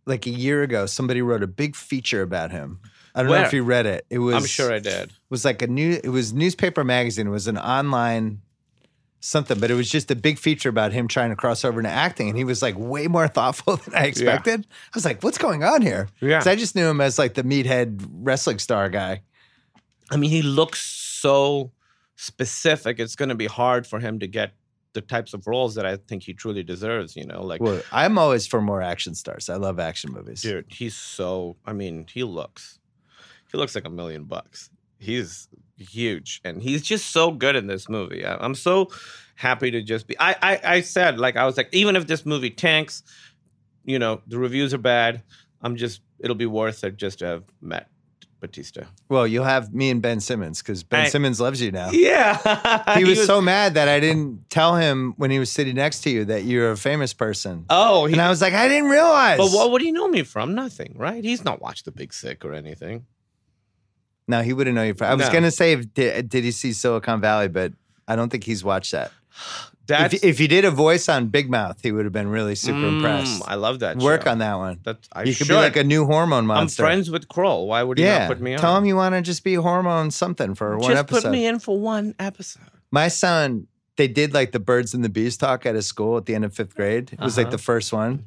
like 0.06 0.26
a 0.26 0.30
year 0.30 0.62
ago. 0.62 0.86
Somebody 0.86 1.20
wrote 1.20 1.42
a 1.42 1.46
big 1.46 1.76
feature 1.76 2.22
about 2.22 2.50
him. 2.50 2.80
I 3.14 3.22
don't 3.22 3.32
know 3.32 3.42
if 3.42 3.52
you 3.52 3.64
read 3.64 3.86
it. 3.86 4.06
It 4.08 4.18
was 4.18 4.36
I'm 4.36 4.46
sure 4.46 4.72
I 4.72 4.78
did. 4.78 5.10
It 5.10 5.30
was 5.30 5.44
like 5.44 5.62
a 5.62 5.66
new 5.66 6.00
it 6.02 6.08
was 6.08 6.32
newspaper 6.32 6.84
magazine. 6.84 7.26
It 7.26 7.30
was 7.30 7.48
an 7.48 7.58
online 7.58 8.40
something, 9.20 9.60
but 9.60 9.70
it 9.70 9.74
was 9.74 9.88
just 9.88 10.10
a 10.10 10.16
big 10.16 10.38
feature 10.38 10.68
about 10.68 10.92
him 10.92 11.06
trying 11.06 11.30
to 11.30 11.36
cross 11.36 11.64
over 11.64 11.78
into 11.78 11.90
acting. 11.90 12.28
And 12.28 12.36
he 12.36 12.44
was 12.44 12.62
like 12.62 12.74
way 12.78 13.06
more 13.06 13.28
thoughtful 13.38 13.76
than 13.76 13.94
I 13.94 14.06
expected. 14.06 14.66
I 14.70 14.90
was 14.94 15.04
like, 15.04 15.22
what's 15.22 15.38
going 15.38 15.62
on 15.62 15.82
here? 15.82 16.08
Yeah. 16.20 16.42
I 16.44 16.56
just 16.56 16.74
knew 16.74 16.88
him 16.88 17.00
as 17.00 17.18
like 17.18 17.34
the 17.34 17.42
meathead 17.44 18.04
wrestling 18.12 18.58
star 18.58 18.88
guy. 18.88 19.22
I 20.10 20.16
mean, 20.16 20.30
he 20.30 20.42
looks 20.42 20.80
so 20.80 21.70
specific. 22.16 22.98
It's 22.98 23.14
going 23.14 23.28
to 23.28 23.34
be 23.34 23.46
hard 23.46 23.86
for 23.86 24.00
him 24.00 24.18
to 24.18 24.26
get 24.26 24.52
the 24.92 25.00
types 25.00 25.34
of 25.34 25.46
roles 25.46 25.76
that 25.76 25.86
I 25.86 25.96
think 25.96 26.24
he 26.24 26.34
truly 26.34 26.64
deserves, 26.64 27.14
you 27.14 27.24
know? 27.24 27.44
Like, 27.44 27.60
Well, 27.60 27.80
I'm 27.92 28.18
always 28.18 28.46
for 28.46 28.60
more 28.60 28.82
action 28.82 29.14
stars. 29.14 29.48
I 29.48 29.54
love 29.56 29.78
action 29.78 30.12
movies. 30.12 30.42
dude, 30.42 30.66
he's 30.68 30.96
so, 30.96 31.56
I 31.64 31.72
mean, 31.72 32.06
he 32.12 32.24
looks, 32.24 32.80
he 33.52 33.58
looks 33.58 33.74
like 33.76 33.84
a 33.84 33.90
million 33.90 34.24
bucks. 34.24 34.68
He's 35.00 35.48
huge 35.78 36.40
and 36.44 36.62
he's 36.62 36.82
just 36.82 37.10
so 37.10 37.30
good 37.32 37.56
in 37.56 37.66
this 37.66 37.88
movie. 37.88 38.24
I, 38.24 38.36
I'm 38.36 38.54
so 38.54 38.90
happy 39.34 39.70
to 39.70 39.80
just 39.82 40.06
be, 40.06 40.14
I, 40.20 40.36
I, 40.42 40.60
I 40.64 40.80
said, 40.82 41.18
like, 41.18 41.36
I 41.36 41.46
was 41.46 41.56
like, 41.56 41.70
even 41.72 41.96
if 41.96 42.06
this 42.06 42.24
movie 42.26 42.50
tanks, 42.50 43.02
you 43.84 43.98
know, 43.98 44.20
the 44.28 44.38
reviews 44.38 44.74
are 44.74 44.78
bad. 44.78 45.22
I'm 45.62 45.76
just. 45.76 46.00
It'll 46.18 46.36
be 46.36 46.46
worth 46.46 46.84
it 46.84 46.96
just 46.98 47.20
to 47.20 47.26
have 47.26 47.44
met 47.62 47.88
Batista. 48.40 48.82
Well, 49.08 49.26
you'll 49.26 49.44
have 49.44 49.72
me 49.74 49.88
and 49.90 50.02
Ben 50.02 50.20
Simmons 50.20 50.60
because 50.60 50.82
Ben 50.82 51.06
I- 51.06 51.08
Simmons 51.08 51.40
loves 51.40 51.62
you 51.62 51.70
now. 51.72 51.90
Yeah, 51.92 52.94
He 52.98 53.04
was 53.04 53.24
so 53.24 53.40
mad 53.40 53.72
that 53.74 53.88
I 53.88 54.00
didn't 54.00 54.50
tell 54.50 54.76
him 54.76 55.14
when 55.16 55.30
he 55.30 55.38
was 55.38 55.50
sitting 55.50 55.76
next 55.76 56.02
to 56.02 56.10
you 56.10 56.26
that 56.26 56.44
you're 56.44 56.70
a 56.72 56.76
famous 56.76 57.14
person. 57.14 57.64
Oh, 57.70 58.04
he, 58.06 58.12
And 58.12 58.20
I 58.22 58.28
was 58.28 58.42
like, 58.42 58.52
I 58.52 58.68
didn't 58.68 58.90
realize. 58.90 59.38
but 59.38 59.50
what 59.50 59.70
would 59.72 59.80
he 59.82 59.92
know 59.92 60.08
me 60.08 60.22
from? 60.24 60.54
Nothing, 60.54 60.94
right? 60.98 61.24
He's 61.24 61.42
not 61.44 61.62
watched 61.62 61.86
The 61.86 61.92
Big 61.92 62.12
Sick 62.12 62.44
or 62.44 62.52
anything. 62.52 63.06
No, 64.30 64.42
he 64.42 64.52
wouldn't 64.52 64.74
know 64.74 64.82
you. 64.84 64.94
I 65.00 65.14
was 65.14 65.26
No. 65.26 65.32
gonna 65.32 65.50
say, 65.50 65.72
if, 65.72 65.92
did, 65.94 66.28
did 66.28 66.44
he 66.44 66.50
see 66.52 66.72
Silicon 66.72 67.20
Valley? 67.20 67.48
But 67.48 67.72
I 68.08 68.16
don't 68.16 68.30
think 68.30 68.44
he's 68.44 68.64
watched 68.64 68.92
that. 68.92 69.10
That's 69.86 70.14
If, 70.14 70.22
if 70.24 70.38
he 70.38 70.46
did 70.46 70.64
a 70.64 70.70
voice 70.70 71.08
on 71.08 71.28
Big 71.28 71.50
Mouth, 71.50 71.80
he 71.82 71.90
would 71.90 72.04
have 72.04 72.12
been 72.12 72.28
really 72.28 72.54
super 72.54 72.78
Mm, 72.78 72.94
impressed. 72.94 73.42
I 73.48 73.56
love 73.56 73.80
that. 73.80 73.96
Work 73.96 74.22
show. 74.24 74.30
on 74.30 74.38
that 74.38 74.54
one. 74.54 74.78
That 74.84 74.98
I 75.12 75.22
you 75.24 75.34
could 75.34 75.48
should. 75.48 75.48
be 75.48 75.54
like 75.54 75.74
a 75.74 75.82
new 75.82 76.06
hormone 76.06 76.46
monster. 76.46 76.52
I'm 76.58 76.62
monster. 76.62 76.82
friends 76.84 77.10
with 77.10 77.26
Kroll. 77.28 77.66
Why 77.66 77.82
would 77.82 77.98
he 77.98 78.04
yeah, 78.04 78.18
not 78.20 78.28
put 78.28 78.40
me 78.40 78.54
on? 78.54 78.60
tell 78.60 78.76
him 78.76 78.84
you 78.84 78.94
want 78.94 79.16
to 79.16 79.20
just 79.22 79.42
be 79.42 79.54
hormone 79.54 80.12
something 80.12 80.54
for 80.54 80.78
one 80.78 80.92
episode. 80.92 80.92
Just 80.92 81.00
episode. 81.00 81.22
put 81.22 81.32
me 81.32 81.46
in 81.46 81.58
for 81.58 81.80
one 81.80 82.14
episode. 82.20 82.62
My 82.92 83.08
son, 83.08 83.66
they 83.96 84.06
did 84.06 84.32
like 84.32 84.52
the 84.52 84.60
birds 84.60 84.94
and 84.94 85.02
the 85.04 85.08
bees 85.08 85.36
talk 85.36 85.66
at 85.66 85.74
his 85.74 85.86
school 85.88 86.16
at 86.18 86.26
the 86.26 86.36
end 86.36 86.44
of 86.44 86.54
fifth 86.54 86.76
grade. 86.76 87.12
It 87.12 87.18
was 87.20 87.36
like 87.36 87.46
Uh-huh. 87.48 87.56
the 87.56 87.62
first 87.62 87.92
one, 87.92 88.26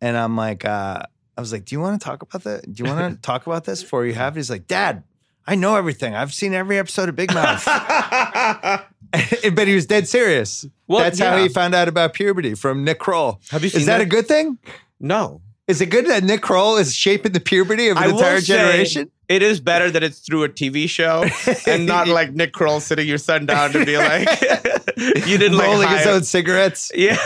and 0.00 0.16
I'm 0.16 0.36
like, 0.36 0.64
uh, 0.64 1.02
I 1.36 1.40
was 1.40 1.50
like, 1.50 1.64
do 1.64 1.74
you 1.74 1.80
want 1.80 2.00
to 2.00 2.04
talk 2.04 2.22
about 2.22 2.44
that? 2.44 2.72
Do 2.72 2.84
you 2.84 2.88
want 2.88 3.12
to 3.16 3.20
talk 3.22 3.44
about 3.48 3.64
this 3.64 3.82
before 3.82 4.06
you 4.06 4.14
have 4.14 4.36
it? 4.36 4.38
He's 4.38 4.50
like, 4.50 4.68
Dad, 4.68 5.02
I 5.46 5.54
know 5.54 5.76
everything. 5.76 6.14
I've 6.14 6.32
seen 6.32 6.54
every 6.54 6.78
episode 6.78 7.08
of 7.08 7.16
Big 7.16 7.32
Mouth. 7.34 7.64
but 9.54 9.66
he 9.68 9.74
was 9.74 9.86
dead 9.86 10.08
serious. 10.08 10.66
Well, 10.88 11.00
That's 11.00 11.18
how 11.18 11.36
he 11.36 11.48
found 11.48 11.74
out 11.74 11.88
about 11.88 12.14
puberty 12.14 12.54
from 12.54 12.84
Nick 12.84 12.98
Kroll. 12.98 13.40
Have 13.50 13.62
you 13.62 13.66
Is 13.66 13.72
seen 13.74 13.86
that, 13.86 13.98
that? 13.98 14.04
a 14.04 14.06
good 14.08 14.26
thing? 14.28 14.58
no. 15.00 15.40
Is 15.68 15.80
it 15.80 15.86
good 15.86 16.06
that 16.08 16.24
Nick 16.24 16.42
Kroll 16.42 16.76
is 16.76 16.92
shaping 16.92 17.30
the 17.32 17.40
puberty 17.40 17.86
of 17.88 17.96
an 17.96 18.02
I 18.02 18.06
entire 18.08 18.40
generation? 18.40 19.10
It 19.28 19.42
is 19.42 19.60
better 19.60 19.92
that 19.92 20.02
it's 20.02 20.18
through 20.18 20.42
a 20.42 20.48
TV 20.48 20.88
show 20.88 21.24
and 21.70 21.86
not 21.86 22.08
like 22.08 22.32
Nick 22.34 22.52
Kroll 22.52 22.80
sitting 22.80 23.06
your 23.06 23.16
son 23.16 23.46
down 23.46 23.70
to 23.72 23.86
be 23.86 23.96
like, 23.96 24.28
you 24.96 25.38
didn't 25.38 25.56
like 25.56 25.68
Rolling 25.68 25.88
his 25.88 26.06
own 26.06 26.24
cigarettes. 26.24 26.90
Yeah, 26.94 27.16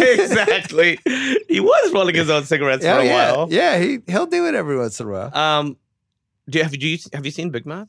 exactly. 0.00 0.98
he 1.48 1.60
was 1.60 1.92
rolling 1.92 2.16
his 2.16 2.28
own 2.28 2.44
cigarettes 2.44 2.82
Yeah, 2.84 2.96
for 2.96 3.00
a 3.02 3.04
yeah, 3.06 3.32
while. 3.32 3.48
yeah. 3.50 3.78
He 3.78 4.00
he'll 4.08 4.26
do 4.26 4.48
it 4.48 4.56
every 4.56 4.76
once 4.76 4.98
in 5.00 5.06
a 5.06 5.10
while. 5.10 5.34
Um, 5.36 5.76
do 6.48 6.58
you, 6.58 6.64
have 6.64 6.74
you 6.74 6.98
have 7.12 7.24
you 7.24 7.30
seen 7.32 7.50
Big 7.50 7.66
Mouth? 7.66 7.88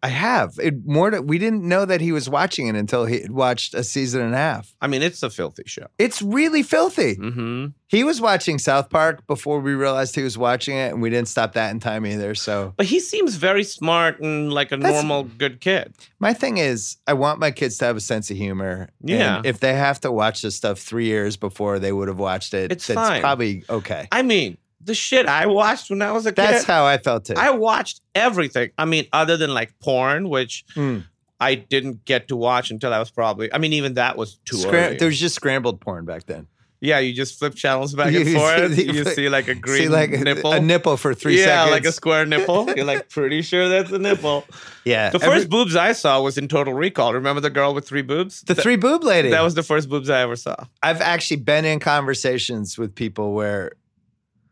I 0.00 0.08
have. 0.10 0.60
It 0.62 0.86
more. 0.86 1.10
To, 1.10 1.20
we 1.20 1.38
didn't 1.38 1.64
know 1.64 1.84
that 1.84 2.00
he 2.00 2.12
was 2.12 2.28
watching 2.28 2.68
it 2.68 2.76
until 2.76 3.04
he 3.04 3.20
had 3.20 3.32
watched 3.32 3.74
a 3.74 3.82
season 3.82 4.20
and 4.20 4.32
a 4.32 4.36
half. 4.38 4.72
I 4.80 4.86
mean, 4.86 5.02
it's 5.02 5.24
a 5.24 5.28
filthy 5.30 5.64
show. 5.66 5.88
It's 5.98 6.22
really 6.22 6.62
filthy. 6.62 7.16
Mm-hmm. 7.16 7.66
He 7.88 8.04
was 8.04 8.20
watching 8.20 8.60
South 8.60 8.90
Park 8.90 9.26
before 9.26 9.58
we 9.58 9.74
realized 9.74 10.14
he 10.14 10.22
was 10.22 10.38
watching 10.38 10.76
it, 10.76 10.92
and 10.92 11.02
we 11.02 11.10
didn't 11.10 11.26
stop 11.26 11.54
that 11.54 11.72
in 11.72 11.80
time 11.80 12.06
either. 12.06 12.36
So 12.36 12.74
But 12.76 12.86
he 12.86 13.00
seems 13.00 13.34
very 13.34 13.64
smart 13.64 14.20
and 14.20 14.52
like 14.52 14.70
a 14.70 14.76
That's- 14.76 15.02
normal, 15.02 15.24
good 15.24 15.60
kid. 15.60 15.94
my 16.20 16.32
thing 16.32 16.58
is, 16.58 16.98
I 17.08 17.14
want 17.14 17.40
my 17.40 17.50
kids 17.50 17.76
to 17.78 17.86
have 17.86 17.96
a 17.96 18.00
sense 18.00 18.30
of 18.30 18.36
humor. 18.36 18.90
Yeah. 19.02 19.38
And 19.38 19.46
if 19.46 19.58
they 19.58 19.74
have 19.74 19.98
to 20.02 20.12
watch 20.12 20.42
this 20.42 20.54
stuff 20.54 20.78
three 20.78 21.06
years 21.06 21.36
before 21.36 21.80
they 21.80 21.90
would 21.90 22.06
have 22.06 22.20
watched 22.20 22.54
it, 22.54 22.70
It's 22.70 22.86
that's 22.86 22.96
fine. 23.00 23.20
probably 23.20 23.64
okay. 23.68 24.06
I 24.12 24.22
mean, 24.22 24.58
the 24.80 24.94
shit 24.94 25.26
I 25.26 25.46
watched 25.46 25.90
when 25.90 26.02
I 26.02 26.12
was 26.12 26.24
a 26.26 26.30
kid. 26.30 26.36
That's 26.36 26.64
how 26.64 26.84
I 26.84 26.98
felt 26.98 27.24
too. 27.26 27.34
I 27.36 27.50
watched 27.50 28.00
everything. 28.14 28.70
I 28.78 28.84
mean, 28.84 29.06
other 29.12 29.36
than 29.36 29.52
like 29.54 29.78
porn, 29.80 30.28
which 30.28 30.64
Mm. 30.76 31.04
I 31.40 31.54
didn't 31.54 32.04
get 32.04 32.28
to 32.28 32.36
watch 32.36 32.70
until 32.70 32.92
I 32.92 32.98
was 32.98 33.10
probably. 33.10 33.52
I 33.52 33.58
mean, 33.58 33.72
even 33.72 33.94
that 33.94 34.16
was 34.16 34.38
too 34.44 34.56
Scram- 34.56 34.74
early. 34.74 34.96
there 34.96 35.06
was 35.08 35.20
just 35.20 35.34
scrambled 35.36 35.80
porn 35.80 36.04
back 36.04 36.26
then. 36.26 36.46
yeah, 36.80 36.98
you 37.00 37.12
just 37.12 37.38
flip 37.40 37.54
channels 37.56 37.92
back 37.94 38.12
and 38.14 38.28
forth. 38.32 38.78
you 38.78 38.92
You 38.92 39.04
see 39.04 39.28
like 39.28 39.48
a 39.48 39.54
green 39.54 39.82
See, 39.82 39.88
like 39.88 40.10
nipple. 40.10 40.52
a, 40.52 40.60
nipple 40.60 40.96
for 40.96 41.12
three 41.14 41.38
yeah, 41.38 41.44
seconds. 41.64 41.70
like 41.72 41.84
a 41.86 41.92
square 41.92 42.24
nipple. 42.26 42.68
You're 42.76 42.84
like 42.84 43.08
pretty 43.08 43.42
sure 43.42 43.68
that's 43.68 43.90
a 43.92 43.98
nipple. 43.98 44.44
yeah. 44.84 45.10
The 45.10 45.16
Every- 45.22 45.28
first 45.38 45.50
boobs 45.50 45.74
I 45.76 45.92
saw 45.92 46.20
was 46.22 46.38
in 46.38 46.46
Total 46.48 46.72
Recall. 46.74 47.12
Remember 47.14 47.40
the 47.40 47.50
girl 47.50 47.74
with 47.74 47.86
three 47.86 48.02
boobs? 48.02 48.42
the 48.42 48.54
Th- 48.54 48.62
three 48.62 48.76
boob 48.76 49.02
lady. 49.04 49.30
That 49.30 49.42
was 49.42 49.54
the 49.54 49.62
first 49.64 49.88
boobs 49.88 50.08
I 50.10 50.20
ever 50.22 50.36
saw. 50.36 50.54
I've 50.82 51.00
actually 51.00 51.38
been 51.38 51.64
in 51.64 51.78
conversations 51.80 52.78
with 52.78 52.94
people 52.94 53.32
where 53.32 53.72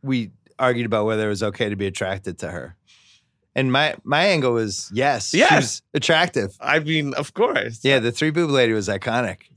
we 0.06 0.30
argued 0.58 0.86
about 0.86 1.04
whether 1.06 1.26
it 1.26 1.28
was 1.28 1.42
okay 1.42 1.68
to 1.68 1.76
be 1.76 1.86
attracted 1.86 2.38
to 2.38 2.48
her. 2.50 2.76
And 3.54 3.72
my 3.72 3.94
my 4.04 4.24
angle 4.26 4.52
was 4.52 4.90
yes, 4.92 5.30
she 5.30 5.38
Yes. 5.38 5.52
was 5.56 5.82
attractive. 5.94 6.56
I 6.60 6.78
mean, 6.78 7.14
of 7.14 7.32
course. 7.34 7.80
Yeah, 7.82 7.98
the 8.00 8.12
three 8.12 8.30
boob 8.30 8.50
lady 8.50 8.72
was 8.72 8.88
iconic. 8.88 9.38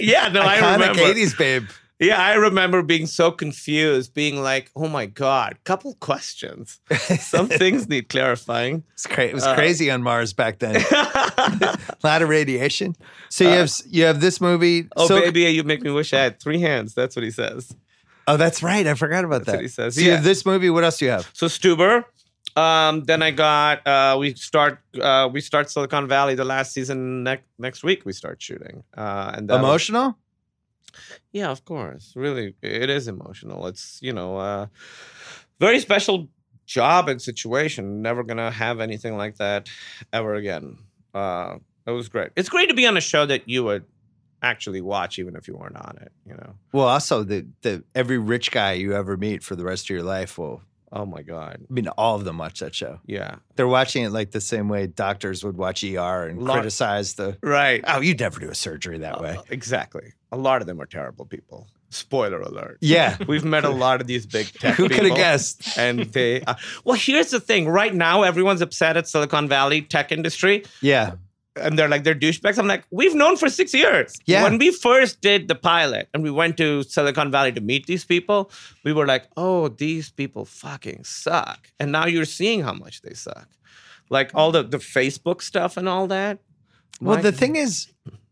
yeah, 0.00 0.28
no, 0.28 0.42
I 0.42 0.58
iconic 0.58 0.72
remember. 0.94 1.02
80s 1.14 1.36
babe. 1.38 1.64
Yeah, 2.00 2.20
I 2.20 2.34
remember 2.34 2.82
being 2.82 3.06
so 3.06 3.30
confused, 3.30 4.12
being 4.14 4.42
like, 4.42 4.68
"Oh 4.74 4.88
my 4.88 5.06
god, 5.06 5.56
couple 5.62 5.94
questions. 6.00 6.80
Some 7.20 7.46
things 7.46 7.88
need 7.88 8.08
clarifying." 8.08 8.82
It's 8.94 9.06
cra- 9.06 9.26
it 9.26 9.34
was 9.34 9.44
Uh, 9.44 9.54
crazy 9.54 9.88
on 9.92 10.02
Mars 10.02 10.32
back 10.32 10.58
then. 10.58 10.74
a 10.92 11.78
lot 12.02 12.20
of 12.22 12.28
radiation. 12.28 12.96
So 13.30 13.44
you 13.44 13.50
have 13.50 13.70
you 13.88 14.04
have 14.04 14.20
this 14.20 14.40
movie. 14.40 14.82
Uh, 14.96 15.02
oh, 15.02 15.06
Sil- 15.06 15.20
baby, 15.22 15.42
you 15.42 15.62
make 15.62 15.82
me 15.82 15.90
wish 15.92 16.12
I 16.12 16.18
had 16.24 16.40
three 16.40 16.60
hands. 16.60 16.94
That's 16.94 17.14
what 17.14 17.22
he 17.24 17.30
says. 17.30 17.72
Oh, 18.26 18.36
that's 18.36 18.62
right. 18.62 18.86
I 18.86 18.94
forgot 18.94 19.24
about 19.24 19.44
That's 19.44 19.56
that. 19.58 19.62
he 19.62 19.68
says. 19.68 19.94
So 19.96 20.00
Yeah. 20.00 20.20
this 20.20 20.46
movie. 20.46 20.70
What 20.70 20.84
else 20.84 20.98
do 20.98 21.04
you 21.06 21.10
have? 21.10 21.28
So 21.34 21.46
Stuber. 21.46 22.04
Um, 22.56 23.02
then 23.04 23.20
I 23.22 23.32
got 23.32 23.84
uh, 23.86 24.16
we 24.18 24.34
start 24.34 24.78
uh, 25.00 25.28
we 25.32 25.40
start 25.40 25.70
Silicon 25.70 26.06
Valley 26.06 26.34
the 26.36 26.44
last 26.44 26.72
season 26.72 27.24
next 27.24 27.44
next 27.58 27.82
week 27.82 28.04
we 28.06 28.12
start 28.12 28.40
shooting 28.40 28.84
uh, 28.96 29.32
and 29.34 29.48
that 29.50 29.54
was- 29.54 29.64
Emotional. 29.64 30.16
yeah 31.32 31.50
of 31.50 31.64
course 31.64 32.12
really 32.14 32.54
it 32.62 32.88
is 32.90 33.08
emotional 33.08 33.66
it's 33.66 33.98
you 34.00 34.12
know 34.12 34.36
uh, 34.38 34.66
very 35.58 35.80
special 35.80 36.28
job 36.66 37.08
and 37.08 37.20
situation 37.20 38.00
never 38.02 38.22
gonna 38.22 38.52
have 38.52 38.78
anything 38.78 39.16
like 39.16 39.36
that 39.38 39.68
ever 40.12 40.34
again 40.34 40.78
uh, 41.12 41.56
it 41.86 41.90
was 41.90 42.08
great 42.08 42.30
it's 42.36 42.48
great 42.48 42.68
to 42.68 42.74
be 42.74 42.86
on 42.86 42.96
a 42.96 43.00
show 43.00 43.26
that 43.26 43.48
you 43.48 43.64
would 43.64 43.84
actually 44.50 44.80
watch 44.80 45.18
even 45.18 45.34
if 45.36 45.48
you 45.48 45.54
weren't 45.56 45.76
on 45.76 45.94
it 46.04 46.12
you 46.28 46.34
know 46.34 46.50
Well, 46.72 46.88
also 46.88 47.24
the 47.24 47.46
the 47.62 47.82
every 47.94 48.18
rich 48.18 48.50
guy 48.50 48.72
you 48.72 48.94
ever 48.94 49.16
meet 49.16 49.42
for 49.42 49.54
the 49.56 49.64
rest 49.64 49.82
of 49.86 49.90
your 49.96 50.02
life 50.16 50.32
will. 50.38 50.60
oh 50.92 51.06
my 51.06 51.22
god 51.22 51.56
I 51.68 51.72
mean, 51.76 51.88
all 51.88 52.14
of 52.18 52.24
them 52.24 52.38
watch 52.38 52.58
that 52.60 52.74
show. 52.74 53.00
yeah 53.06 53.36
They're 53.56 53.72
watching 53.80 54.04
it 54.04 54.10
like 54.18 54.30
the 54.30 54.40
same 54.54 54.68
way 54.74 54.86
doctors 54.86 55.42
would 55.44 55.56
watch 55.56 55.82
ER 55.82 56.18
and 56.28 56.36
Lot- 56.42 56.54
criticize 56.54 57.14
the. 57.14 57.36
right 57.42 57.82
Oh, 57.92 58.00
you'd 58.06 58.20
never 58.20 58.38
do 58.40 58.48
a 58.50 58.54
surgery 58.66 58.98
that 58.98 59.20
way. 59.20 59.36
Uh, 59.38 59.42
exactly 59.50 60.06
a 60.30 60.36
lot 60.48 60.60
of 60.62 60.66
them 60.68 60.80
are 60.82 60.86
terrible 60.86 61.24
people 61.36 61.66
spoiler 61.90 62.40
alert 62.40 62.76
Yeah. 62.80 63.16
we've 63.28 63.44
met 63.44 63.64
a 63.64 63.70
lot 63.84 64.00
of 64.00 64.06
these 64.08 64.26
big 64.26 64.46
tech 64.60 64.74
Who 64.76 64.88
could 64.88 65.06
have 65.06 65.16
guessed? 65.16 65.78
and 65.78 66.00
they 66.16 66.42
uh, 66.42 66.54
well 66.84 66.96
here's 67.06 67.30
the 67.30 67.40
thing 67.40 67.68
right 67.68 67.94
now 67.94 68.22
everyone's 68.22 68.60
upset 68.68 68.96
at 68.96 69.06
silicon 69.08 69.48
valley 69.48 69.80
tech 69.82 70.10
industry 70.12 70.64
Yeah. 70.80 71.12
And 71.56 71.78
they're 71.78 71.88
like 71.88 72.04
they're 72.04 72.14
douchebags. 72.14 72.58
I'm 72.58 72.66
like 72.66 72.84
we've 72.90 73.14
known 73.14 73.36
for 73.36 73.48
six 73.48 73.72
years. 73.74 74.14
Yeah. 74.26 74.42
when 74.42 74.58
we 74.58 74.70
first 74.70 75.20
did 75.20 75.48
the 75.48 75.54
pilot 75.54 76.08
and 76.12 76.22
we 76.22 76.30
went 76.30 76.56
to 76.58 76.82
silicon 76.82 77.30
valley 77.30 77.52
to 77.52 77.60
meet 77.60 77.86
these 77.86 78.04
people 78.04 78.50
we 78.84 78.92
were 78.92 79.06
like 79.06 79.24
oh 79.36 79.68
these 79.68 80.10
people 80.10 80.44
fucking 80.44 81.04
suck. 81.04 81.68
And 81.78 81.92
now 81.92 82.06
you're 82.06 82.24
seeing 82.24 82.62
how 82.62 82.72
much 82.72 83.02
they 83.02 83.14
suck. 83.14 83.48
Like 84.10 84.30
all 84.34 84.50
the 84.52 84.62
the 84.62 84.78
facebook 84.78 85.42
stuff 85.42 85.76
and 85.76 85.88
all 85.88 86.06
that. 86.08 86.38
Well, 87.00 87.16
My- 87.16 87.22
the 87.22 87.32
thing 87.32 87.56
is, 87.56 87.88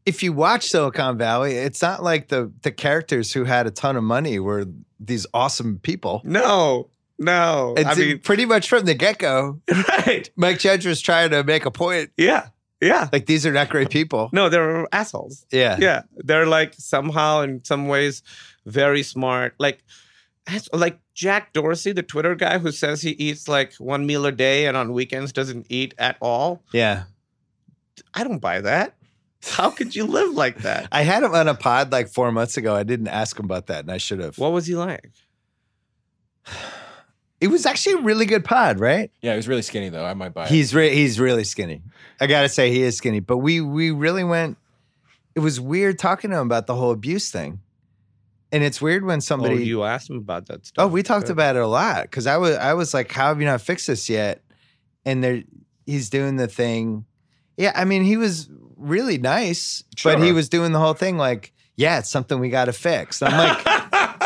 if 0.06 0.22
you 0.22 0.32
watch 0.32 0.66
Silicon 0.68 1.16
Valley, 1.18 1.54
it's 1.54 1.80
not 1.82 2.02
like 2.02 2.28
the 2.28 2.52
the 2.62 2.72
characters 2.72 3.32
who 3.32 3.44
had 3.44 3.66
a 3.66 3.70
ton 3.70 3.96
of 3.96 4.04
money 4.04 4.38
were 4.38 4.66
these 5.00 5.26
awesome 5.32 5.78
people. 5.78 6.20
no 6.24 6.88
no. 7.18 7.74
It's 7.76 7.88
i 7.88 7.94
mean 7.94 8.18
pretty 8.18 8.46
much 8.46 8.68
from 8.68 8.84
the 8.84 8.94
get 8.94 9.18
go. 9.18 9.60
right. 9.88 10.28
Mike 10.36 10.58
Judge 10.58 10.86
was 10.86 11.00
trying 11.00 11.30
to 11.30 11.44
make 11.44 11.64
a 11.64 11.70
point. 11.70 12.10
yeah 12.16 12.48
yeah 12.82 13.08
Like 13.12 13.24
these 13.26 13.46
are 13.46 13.52
not 13.52 13.70
great 13.70 13.88
people. 13.90 14.28
no 14.32 14.48
they're 14.50 14.86
assholes 14.92 15.46
Yeah. 15.50 15.76
yeah 15.80 16.02
they're 16.16 16.46
like 16.46 16.74
somehow 16.76 17.40
in 17.40 17.64
some 17.64 17.88
ways 17.88 18.22
very 18.66 19.02
smart 19.02 19.54
like 19.58 19.82
like 20.72 20.98
jack 21.14 21.52
dorsey 21.52 21.92
the 21.92 22.02
twitter 22.02 22.34
guy 22.34 22.58
who 22.58 22.72
says 22.72 23.00
he 23.02 23.10
eats 23.12 23.46
like 23.48 23.72
one 23.76 24.04
meal 24.06 24.26
a 24.26 24.32
day 24.32 24.66
and 24.66 24.76
on 24.76 24.92
weekends 24.92 25.32
doesn't 25.32 25.66
eat 25.70 25.94
at 25.98 26.16
all 26.20 26.62
Yeah. 26.72 27.04
i 28.14 28.24
don't 28.24 28.40
buy 28.40 28.60
that 28.60 28.94
how 29.44 29.70
could 29.70 29.94
you 29.96 30.04
live 30.04 30.34
like 30.34 30.58
that 30.58 30.86
I 30.92 31.02
had 31.02 31.22
him 31.24 31.34
on 31.34 31.48
a 31.48 31.54
pod 31.54 31.90
like 31.90 32.06
four 32.08 32.30
months 32.30 32.56
ago. 32.56 32.76
I 32.76 32.84
didn't 32.84 33.08
ask 33.08 33.36
him 33.36 33.44
about 33.46 33.66
that, 33.66 33.80
and 33.80 33.90
I 33.90 33.98
should 33.98 34.20
have. 34.20 34.38
what 34.38 34.52
was 34.52 34.66
he 34.68 34.76
like 34.76 35.10
It 37.42 37.48
was 37.48 37.66
actually 37.66 37.94
a 37.94 38.02
really 38.02 38.24
good 38.24 38.44
pod, 38.44 38.78
right? 38.78 39.10
Yeah, 39.20 39.32
he 39.32 39.36
was 39.36 39.48
really 39.48 39.62
skinny 39.62 39.88
though. 39.88 40.04
I 40.04 40.14
might 40.14 40.32
buy 40.32 40.44
it. 40.44 40.48
He's 40.50 40.72
re- 40.74 40.94
he's 40.94 41.18
really 41.18 41.42
skinny. 41.44 41.82
I 42.20 42.26
gotta 42.28 42.48
say 42.48 42.70
he 42.70 42.82
is 42.82 42.96
skinny. 42.96 43.18
But 43.20 43.38
we 43.38 43.60
we 43.60 43.90
really 43.90 44.22
went. 44.24 44.56
It 45.34 45.40
was 45.40 45.60
weird 45.60 45.98
talking 45.98 46.30
to 46.30 46.36
him 46.36 46.46
about 46.46 46.66
the 46.68 46.74
whole 46.76 46.92
abuse 46.92 47.30
thing, 47.32 47.60
and 48.52 48.62
it's 48.62 48.80
weird 48.80 49.04
when 49.04 49.20
somebody. 49.20 49.54
oh 49.54 49.58
you 49.58 49.82
asked 49.82 50.08
him 50.08 50.18
about 50.18 50.46
that 50.46 50.66
stuff 50.66 50.84
Oh, 50.84 50.86
we 50.88 51.02
talked 51.02 51.26
Good. 51.26 51.32
about 51.32 51.56
it 51.56 51.62
a 51.62 51.66
lot 51.66 52.02
because 52.02 52.26
I 52.28 52.36
was 52.36 52.56
I 52.56 52.74
was 52.74 52.94
like, 52.94 53.10
"How 53.10 53.28
have 53.28 53.40
you 53.40 53.46
not 53.46 53.60
fixed 53.60 53.88
this 53.88 54.08
yet?" 54.08 54.42
And 55.04 55.24
there, 55.24 55.42
he's 55.84 56.10
doing 56.10 56.36
the 56.36 56.46
thing. 56.46 57.06
Yeah, 57.56 57.72
I 57.74 57.84
mean, 57.84 58.04
he 58.04 58.16
was 58.16 58.48
really 58.76 59.18
nice, 59.18 59.82
but 60.04 60.20
he 60.20 60.30
was 60.30 60.48
doing 60.48 60.70
the 60.72 60.78
whole 60.78 60.94
thing 60.94 61.16
like, 61.16 61.52
"Yeah, 61.74 61.98
it's 61.98 62.08
something 62.10 62.38
we 62.38 62.50
got 62.50 62.66
to 62.66 62.72
fix." 62.72 63.20
And 63.20 63.34
I'm 63.34 63.48
like, 63.64 63.66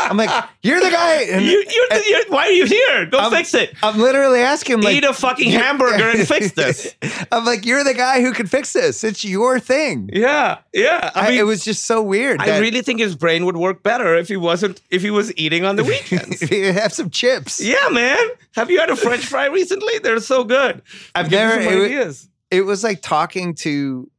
I'm 0.09 0.17
like, 0.17 0.29
you're 0.63 0.79
the 0.79 0.89
guy. 0.89 1.21
And 1.23 1.43
You, 1.45 1.51
you're, 1.51 1.87
the- 1.99 2.03
you're, 2.07 2.25
why 2.29 2.43
are 2.47 2.51
you 2.51 2.65
here? 2.65 3.05
Go 3.05 3.19
I'm- 3.19 3.31
fix 3.31 3.53
it. 3.53 3.73
I'm 3.83 3.97
literally 3.99 4.39
asking 4.39 4.75
him, 4.75 4.81
like, 4.81 4.95
Eat 4.95 5.03
a 5.03 5.13
fucking 5.13 5.51
hamburger 5.51 6.09
and 6.09 6.27
fix 6.27 6.51
this. 6.53 6.95
I'm 7.31 7.45
like, 7.45 7.65
you're 7.65 7.83
the 7.83 7.93
guy 7.93 8.21
who 8.21 8.31
can 8.33 8.47
fix 8.47 8.73
this. 8.73 9.03
It's 9.03 9.23
your 9.25 9.59
thing. 9.59 10.09
Yeah, 10.13 10.59
yeah. 10.73 11.11
I 11.15 11.27
I 11.27 11.29
mean, 11.31 11.39
it 11.39 11.43
was 11.43 11.63
just 11.63 11.85
so 11.85 12.01
weird. 12.01 12.41
I 12.41 12.59
really 12.59 12.81
think 12.81 12.99
his 12.99 13.15
brain 13.15 13.45
would 13.45 13.57
work 13.57 13.83
better 13.83 14.15
if 14.15 14.27
he 14.27 14.37
wasn't 14.37 14.81
if 14.89 15.01
he 15.01 15.11
was 15.11 15.35
eating 15.37 15.65
on 15.65 15.75
the 15.75 15.83
weekends. 15.93 16.41
If 16.41 16.49
he'd 16.49 16.65
have 16.73 16.93
some 16.93 17.09
chips. 17.09 17.59
yeah, 17.63 17.89
man. 17.91 18.17
Have 18.55 18.71
you 18.71 18.79
had 18.79 18.89
a 18.89 18.95
French 18.95 19.25
fry 19.25 19.45
recently? 19.47 19.99
They're 19.99 20.19
so 20.19 20.43
good. 20.43 20.81
I've 21.13 21.29
never. 21.29 21.61
some 21.63 21.73
It, 21.73 21.77
wa- 21.77 21.85
ideas. 21.85 22.29
it 22.49 22.61
was 22.61 22.83
like 22.83 23.01
talking 23.01 23.53
to 23.55 24.09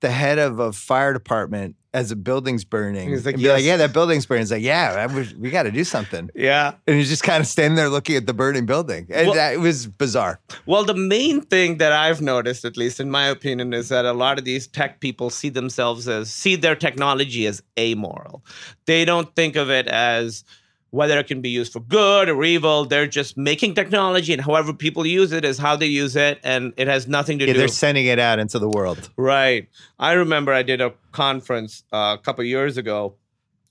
the 0.00 0.10
head 0.10 0.38
of 0.38 0.58
a 0.58 0.72
fire 0.72 1.12
department 1.12 1.76
as 1.94 2.10
a 2.10 2.16
building's 2.16 2.64
burning. 2.64 3.10
He's 3.10 3.26
like, 3.26 3.34
and 3.34 3.42
be 3.42 3.50
like, 3.50 3.64
yeah, 3.64 3.76
that 3.76 3.92
building's 3.92 4.24
burning. 4.24 4.42
He's 4.42 4.50
like, 4.50 4.62
yeah, 4.62 5.06
we 5.38 5.50
got 5.50 5.64
to 5.64 5.70
do 5.70 5.84
something. 5.84 6.30
Yeah. 6.34 6.74
And 6.86 6.96
he's 6.96 7.08
just 7.08 7.22
kind 7.22 7.40
of 7.40 7.46
standing 7.46 7.76
there 7.76 7.90
looking 7.90 8.16
at 8.16 8.26
the 8.26 8.32
burning 8.32 8.64
building. 8.64 9.06
And 9.10 9.28
Well- 9.28 9.36
that, 9.36 9.54
it 9.54 9.60
was 9.60 9.86
bizarre. 9.86 10.40
Well, 10.64 10.84
the 10.84 10.94
main 10.94 11.42
thing 11.42 11.78
that 11.78 11.92
I've 11.92 12.22
noticed, 12.22 12.64
at 12.64 12.76
least 12.76 12.98
in 13.00 13.10
my 13.10 13.26
opinion, 13.26 13.74
is 13.74 13.90
that 13.90 14.04
a 14.06 14.12
lot 14.12 14.38
of 14.38 14.44
these 14.44 14.66
tech 14.66 15.00
people 15.00 15.28
see 15.28 15.50
themselves 15.50 16.08
as 16.08 16.30
see 16.30 16.56
their 16.56 16.76
technology 16.76 17.46
as 17.46 17.62
amoral. 17.78 18.42
They 18.86 19.04
don't 19.04 19.34
think 19.34 19.56
of 19.56 19.70
it 19.70 19.86
as 19.86 20.44
whether 20.92 21.18
it 21.18 21.26
can 21.26 21.40
be 21.40 21.48
used 21.48 21.72
for 21.72 21.80
good 21.80 22.28
or 22.28 22.44
evil. 22.44 22.84
They're 22.84 23.06
just 23.06 23.36
making 23.36 23.74
technology, 23.74 24.32
and 24.32 24.40
however 24.42 24.72
people 24.74 25.06
use 25.06 25.32
it 25.32 25.42
is 25.44 25.56
how 25.58 25.74
they 25.74 25.86
use 25.86 26.14
it, 26.16 26.38
and 26.44 26.72
it 26.76 26.86
has 26.86 27.08
nothing 27.08 27.38
to 27.40 27.46
Yeah, 27.46 27.54
do. 27.54 27.58
they're 27.60 27.68
sending 27.68 28.06
it 28.06 28.18
out 28.18 28.38
into 28.38 28.58
the 28.58 28.68
world. 28.68 29.08
Right. 29.16 29.68
I 29.98 30.12
remember 30.12 30.52
I 30.52 30.62
did 30.62 30.80
a 30.82 30.92
conference 31.12 31.82
uh, 31.92 32.16
a 32.18 32.22
couple 32.22 32.44
years 32.44 32.76
ago 32.76 33.14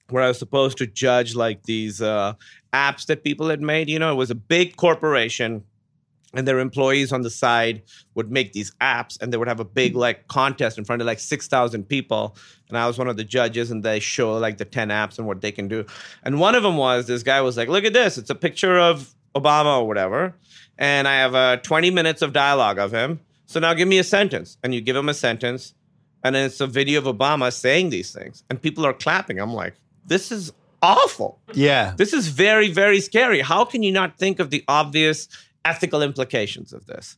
where 0.09 0.23
I 0.23 0.27
was 0.27 0.39
supposed 0.39 0.77
to 0.79 0.87
judge 0.87 1.35
like 1.35 1.63
these 1.63 2.01
uh, 2.01 2.33
apps 2.73 3.05
that 3.05 3.23
people 3.23 3.49
had 3.49 3.61
made. 3.61 3.87
You 3.87 3.99
know, 3.99 4.11
it 4.11 4.15
was 4.15 4.31
a 4.31 4.35
big 4.35 4.75
corporation 4.75 5.63
and 6.33 6.47
their 6.47 6.59
employees 6.59 7.11
on 7.11 7.21
the 7.21 7.29
side 7.29 7.83
would 8.15 8.31
make 8.31 8.53
these 8.53 8.71
apps 8.81 9.21
and 9.21 9.31
they 9.31 9.37
would 9.37 9.47
have 9.47 9.59
a 9.59 9.65
big 9.65 9.95
like 9.95 10.27
contest 10.27 10.77
in 10.77 10.85
front 10.85 11.01
of 11.01 11.05
like 11.05 11.19
6,000 11.19 11.83
people. 11.83 12.35
And 12.69 12.77
I 12.77 12.87
was 12.87 12.97
one 12.97 13.07
of 13.07 13.17
the 13.17 13.23
judges 13.23 13.71
and 13.71 13.83
they 13.83 13.99
show 13.99 14.37
like 14.37 14.57
the 14.57 14.65
10 14.65 14.89
apps 14.89 15.17
and 15.17 15.27
what 15.27 15.41
they 15.41 15.51
can 15.51 15.67
do. 15.67 15.85
And 16.23 16.39
one 16.39 16.55
of 16.55 16.63
them 16.63 16.77
was 16.77 17.07
this 17.07 17.23
guy 17.23 17.41
was 17.41 17.57
like, 17.57 17.67
look 17.67 17.83
at 17.83 17.93
this. 17.93 18.17
It's 18.17 18.29
a 18.29 18.35
picture 18.35 18.79
of 18.79 19.13
Obama 19.35 19.79
or 19.79 19.87
whatever. 19.87 20.35
And 20.77 21.07
I 21.07 21.15
have 21.15 21.35
uh, 21.35 21.57
20 21.57 21.91
minutes 21.91 22.21
of 22.21 22.33
dialogue 22.33 22.79
of 22.79 22.91
him. 22.91 23.19
So 23.45 23.59
now 23.59 23.73
give 23.73 23.87
me 23.87 23.99
a 23.99 24.03
sentence. 24.03 24.57
And 24.63 24.73
you 24.73 24.81
give 24.81 24.95
him 24.95 25.09
a 25.09 25.13
sentence. 25.13 25.73
And 26.23 26.35
then 26.35 26.45
it's 26.45 26.61
a 26.61 26.67
video 26.67 26.99
of 26.99 27.17
Obama 27.17 27.51
saying 27.51 27.89
these 27.89 28.13
things. 28.13 28.43
And 28.49 28.61
people 28.61 28.85
are 28.85 28.93
clapping. 28.93 29.39
I'm 29.39 29.53
like, 29.53 29.75
this 30.05 30.31
is 30.31 30.53
awful. 30.81 31.39
Yeah. 31.53 31.93
This 31.97 32.13
is 32.13 32.27
very, 32.27 32.71
very 32.71 33.01
scary. 33.01 33.41
How 33.41 33.65
can 33.65 33.83
you 33.83 33.91
not 33.91 34.17
think 34.17 34.39
of 34.39 34.49
the 34.49 34.63
obvious 34.67 35.27
ethical 35.65 36.01
implications 36.01 36.73
of 36.73 36.85
this? 36.85 37.17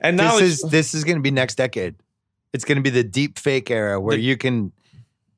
And 0.00 0.16
now 0.16 0.38
This 0.38 0.62
is 0.64 0.70
this 0.70 0.94
is 0.94 1.04
going 1.04 1.16
to 1.16 1.22
be 1.22 1.30
next 1.30 1.54
decade. 1.56 1.94
It's 2.52 2.64
going 2.64 2.76
to 2.76 2.82
be 2.82 2.90
the 2.90 3.04
deep 3.04 3.38
fake 3.38 3.70
era 3.70 4.00
where 4.00 4.16
The- 4.16 4.22
you 4.22 4.36
can 4.36 4.72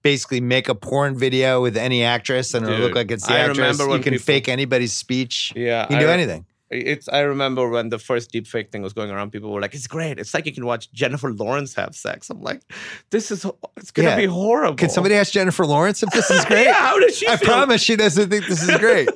basically 0.03 0.41
make 0.41 0.69
a 0.69 0.75
porn 0.75 1.19
video 1.19 1.61
with 1.61 1.77
any 1.77 2.05
actress 2.05 2.55
and 2.55 2.65
it'll 2.67 2.79
look 2.79 2.95
like 2.95 3.11
it's 3.11 3.27
the 3.27 3.35
I 3.35 3.39
actress. 3.41 3.79
You 3.79 3.87
can 3.87 4.03
people- 4.03 4.19
fake 4.19 4.49
anybody's 4.49 4.93
speech. 4.93 5.53
yeah, 5.57 5.83
You 5.83 5.89
can 5.89 5.99
do 6.01 6.09
anything. 6.09 6.47
It's. 6.71 7.09
I 7.09 7.21
remember 7.21 7.67
when 7.71 7.89
the 7.89 7.99
first 7.99 8.31
deepfake 8.31 8.71
thing 8.71 8.83
was 8.83 8.93
going 8.93 9.11
around. 9.11 9.31
People 9.33 9.51
were 9.51 9.61
like, 9.63 9.75
"It's 9.75 9.87
great. 9.87 10.19
It's 10.19 10.35
like 10.35 10.45
you 10.45 10.53
can 10.53 10.67
watch 10.67 10.93
Jennifer 10.93 11.33
Lawrence 11.33 11.75
have 11.77 11.97
sex." 11.97 12.29
I'm 12.29 12.43
like, 12.43 12.61
"This 13.09 13.31
is. 13.31 13.47
It's 13.79 13.91
gonna 13.91 14.11
Yeah. 14.11 14.17
be 14.17 14.27
horrible." 14.27 14.77
Can 14.77 14.91
somebody 14.91 15.15
ask 15.15 15.33
Jennifer 15.33 15.65
Lawrence 15.65 16.03
if 16.03 16.11
this 16.11 16.31
is 16.31 16.45
great? 16.51 16.65
yeah, 16.67 16.75
how 16.75 16.99
does 17.01 17.17
she? 17.17 17.27
I 17.27 17.39
feel? 17.39 17.49
promise 17.49 17.81
she 17.83 17.97
doesn't 17.97 18.29
think 18.29 18.47
this 18.49 18.63
is 18.63 18.77
great. 18.77 19.09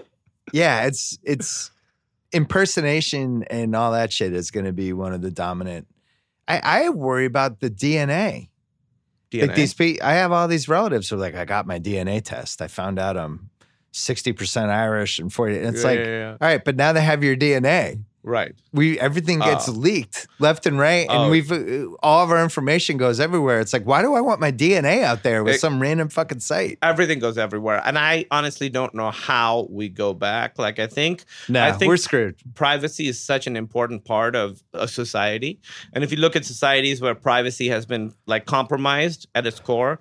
yeah, 0.52 0.86
it's 0.86 1.18
it's 1.24 1.70
impersonation 2.34 3.44
and 3.44 3.74
all 3.74 3.92
that 3.92 4.12
shit 4.12 4.32
is 4.32 4.50
going 4.50 4.66
to 4.66 4.72
be 4.72 4.92
one 4.92 5.12
of 5.12 5.22
the 5.22 5.30
dominant. 5.30 5.86
I, 6.46 6.60
I 6.62 6.88
worry 6.90 7.24
about 7.24 7.60
the 7.60 7.70
DNA. 7.70 8.48
Like 9.48 9.56
these 9.56 9.74
people, 9.74 10.06
I 10.06 10.14
have 10.14 10.30
all 10.32 10.46
these 10.46 10.68
relatives 10.68 11.08
who 11.08 11.16
are 11.16 11.18
like, 11.18 11.34
I 11.34 11.44
got 11.44 11.66
my 11.66 11.80
DNA 11.80 12.22
test. 12.22 12.62
I 12.62 12.68
found 12.68 12.98
out 12.98 13.16
I'm 13.16 13.50
sixty 13.92 14.32
percent 14.32 14.70
Irish 14.70 15.18
and 15.18 15.32
forty. 15.32 15.56
And 15.58 15.74
it's 15.74 15.82
Yeah, 15.82 15.88
like, 15.88 15.98
yeah, 16.00 16.06
yeah. 16.06 16.30
all 16.32 16.48
right, 16.48 16.64
but 16.64 16.76
now 16.76 16.92
they 16.92 17.00
have 17.00 17.24
your 17.24 17.36
DNA. 17.36 18.04
Right. 18.24 18.52
We 18.72 18.98
everything 18.98 19.38
gets 19.38 19.68
Oh. 19.68 19.72
leaked 19.72 20.26
left 20.40 20.66
and 20.66 20.78
right, 20.78 21.06
and 21.08 21.24
Oh. 21.24 21.30
we've 21.30 21.52
uh, 21.52 21.94
all 22.02 22.24
of 22.24 22.30
our 22.30 22.42
information 22.42 22.96
goes 22.96 23.20
everywhere. 23.20 23.60
It's 23.60 23.72
like, 23.72 23.84
why 23.84 24.02
do 24.02 24.14
I 24.14 24.20
want 24.20 24.40
my 24.40 24.50
DNA 24.50 25.02
out 25.04 25.22
there 25.22 25.44
with 25.44 25.54
It- 25.56 25.60
some 25.60 25.80
random 25.80 26.08
fucking 26.08 26.40
site? 26.40 26.78
Everything 26.82 27.18
goes 27.20 27.38
everywhere, 27.38 27.80
and 27.84 27.96
I 27.98 28.24
honestly 28.30 28.68
don't 28.68 28.94
know 28.94 29.10
how 29.12 29.68
we 29.70 29.88
go 29.88 30.12
back. 30.14 30.58
Like, 30.58 30.78
I 30.80 30.86
think 30.88 31.24
No, 31.48 31.62
I 31.62 31.70
think 31.72 31.88
we're 31.88 31.96
screwed. 31.98 32.34
privacy 32.54 33.06
is 33.06 33.20
such 33.20 33.46
an 33.46 33.56
important 33.56 34.04
part 34.04 34.34
of 34.34 34.62
a 34.72 34.88
society. 34.88 35.60
And 35.92 36.02
if 36.02 36.10
you 36.10 36.16
look 36.18 36.34
at 36.34 36.44
societies 36.44 37.00
where 37.00 37.14
privacy 37.14 37.68
has 37.68 37.86
been 37.86 38.12
like 38.26 38.46
compromised 38.46 39.28
at 39.34 39.46
its 39.46 39.60
core, 39.60 40.00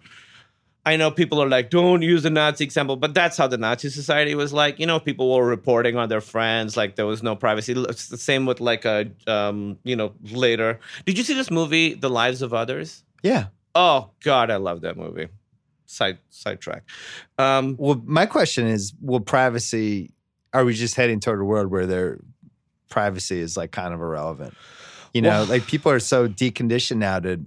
I 0.85 0.97
know 0.97 1.11
people 1.11 1.41
are 1.41 1.47
like, 1.47 1.69
don't 1.69 2.01
use 2.01 2.23
the 2.23 2.30
Nazi 2.30 2.65
example, 2.65 2.97
but 2.97 3.14
that's 3.14 3.38
how 3.38 3.47
the 3.47 3.57
Nazi 3.57 3.89
society 3.89 4.35
was 4.35 4.51
like. 4.51 4.80
You 4.80 4.85
know, 4.85 4.99
people 4.99 5.34
were 5.34 5.45
reporting 5.45 5.95
on 5.95 6.10
their 6.10 6.19
friends, 6.19 6.76
like 6.76 6.97
there 6.97 7.05
was 7.05 7.23
no 7.23 7.35
privacy. 7.38 7.73
It's 7.73 8.10
the 8.10 8.18
same 8.18 8.45
with 8.45 8.60
like 8.60 8.84
a, 8.84 9.10
um, 9.26 9.77
you 9.85 9.95
know, 9.95 10.14
later. 10.31 10.80
Did 11.05 11.18
you 11.18 11.23
see 11.23 11.34
this 11.35 11.49
movie, 11.49 11.93
The 11.93 12.10
Lives 12.10 12.41
of 12.41 12.53
Others? 12.53 13.03
Yeah. 13.23 13.45
Oh 13.76 14.10
God, 14.23 14.51
I 14.51 14.57
love 14.57 14.81
that 14.81 14.97
movie. 14.97 15.30
Side 15.85 16.18
sidetrack. 16.30 16.84
Um, 17.38 17.76
Well, 17.80 18.01
my 18.05 18.26
question 18.26 18.68
is, 18.68 18.93
will 19.01 19.22
privacy? 19.22 20.11
Are 20.53 20.65
we 20.65 20.73
just 20.73 20.95
heading 20.95 21.19
toward 21.22 21.39
a 21.39 21.45
world 21.45 21.68
where 21.72 21.85
their 21.85 22.19
privacy 22.89 23.39
is 23.39 23.55
like 23.55 23.72
kind 23.72 23.93
of 23.93 24.01
irrelevant? 24.01 24.53
You 25.14 25.22
know, 25.22 25.30
Well- 25.30 25.45
like 25.45 25.65
people 25.65 25.91
are 25.93 25.99
so 25.99 26.27
deconditioned 26.27 26.97
now 26.97 27.19
to 27.22 27.39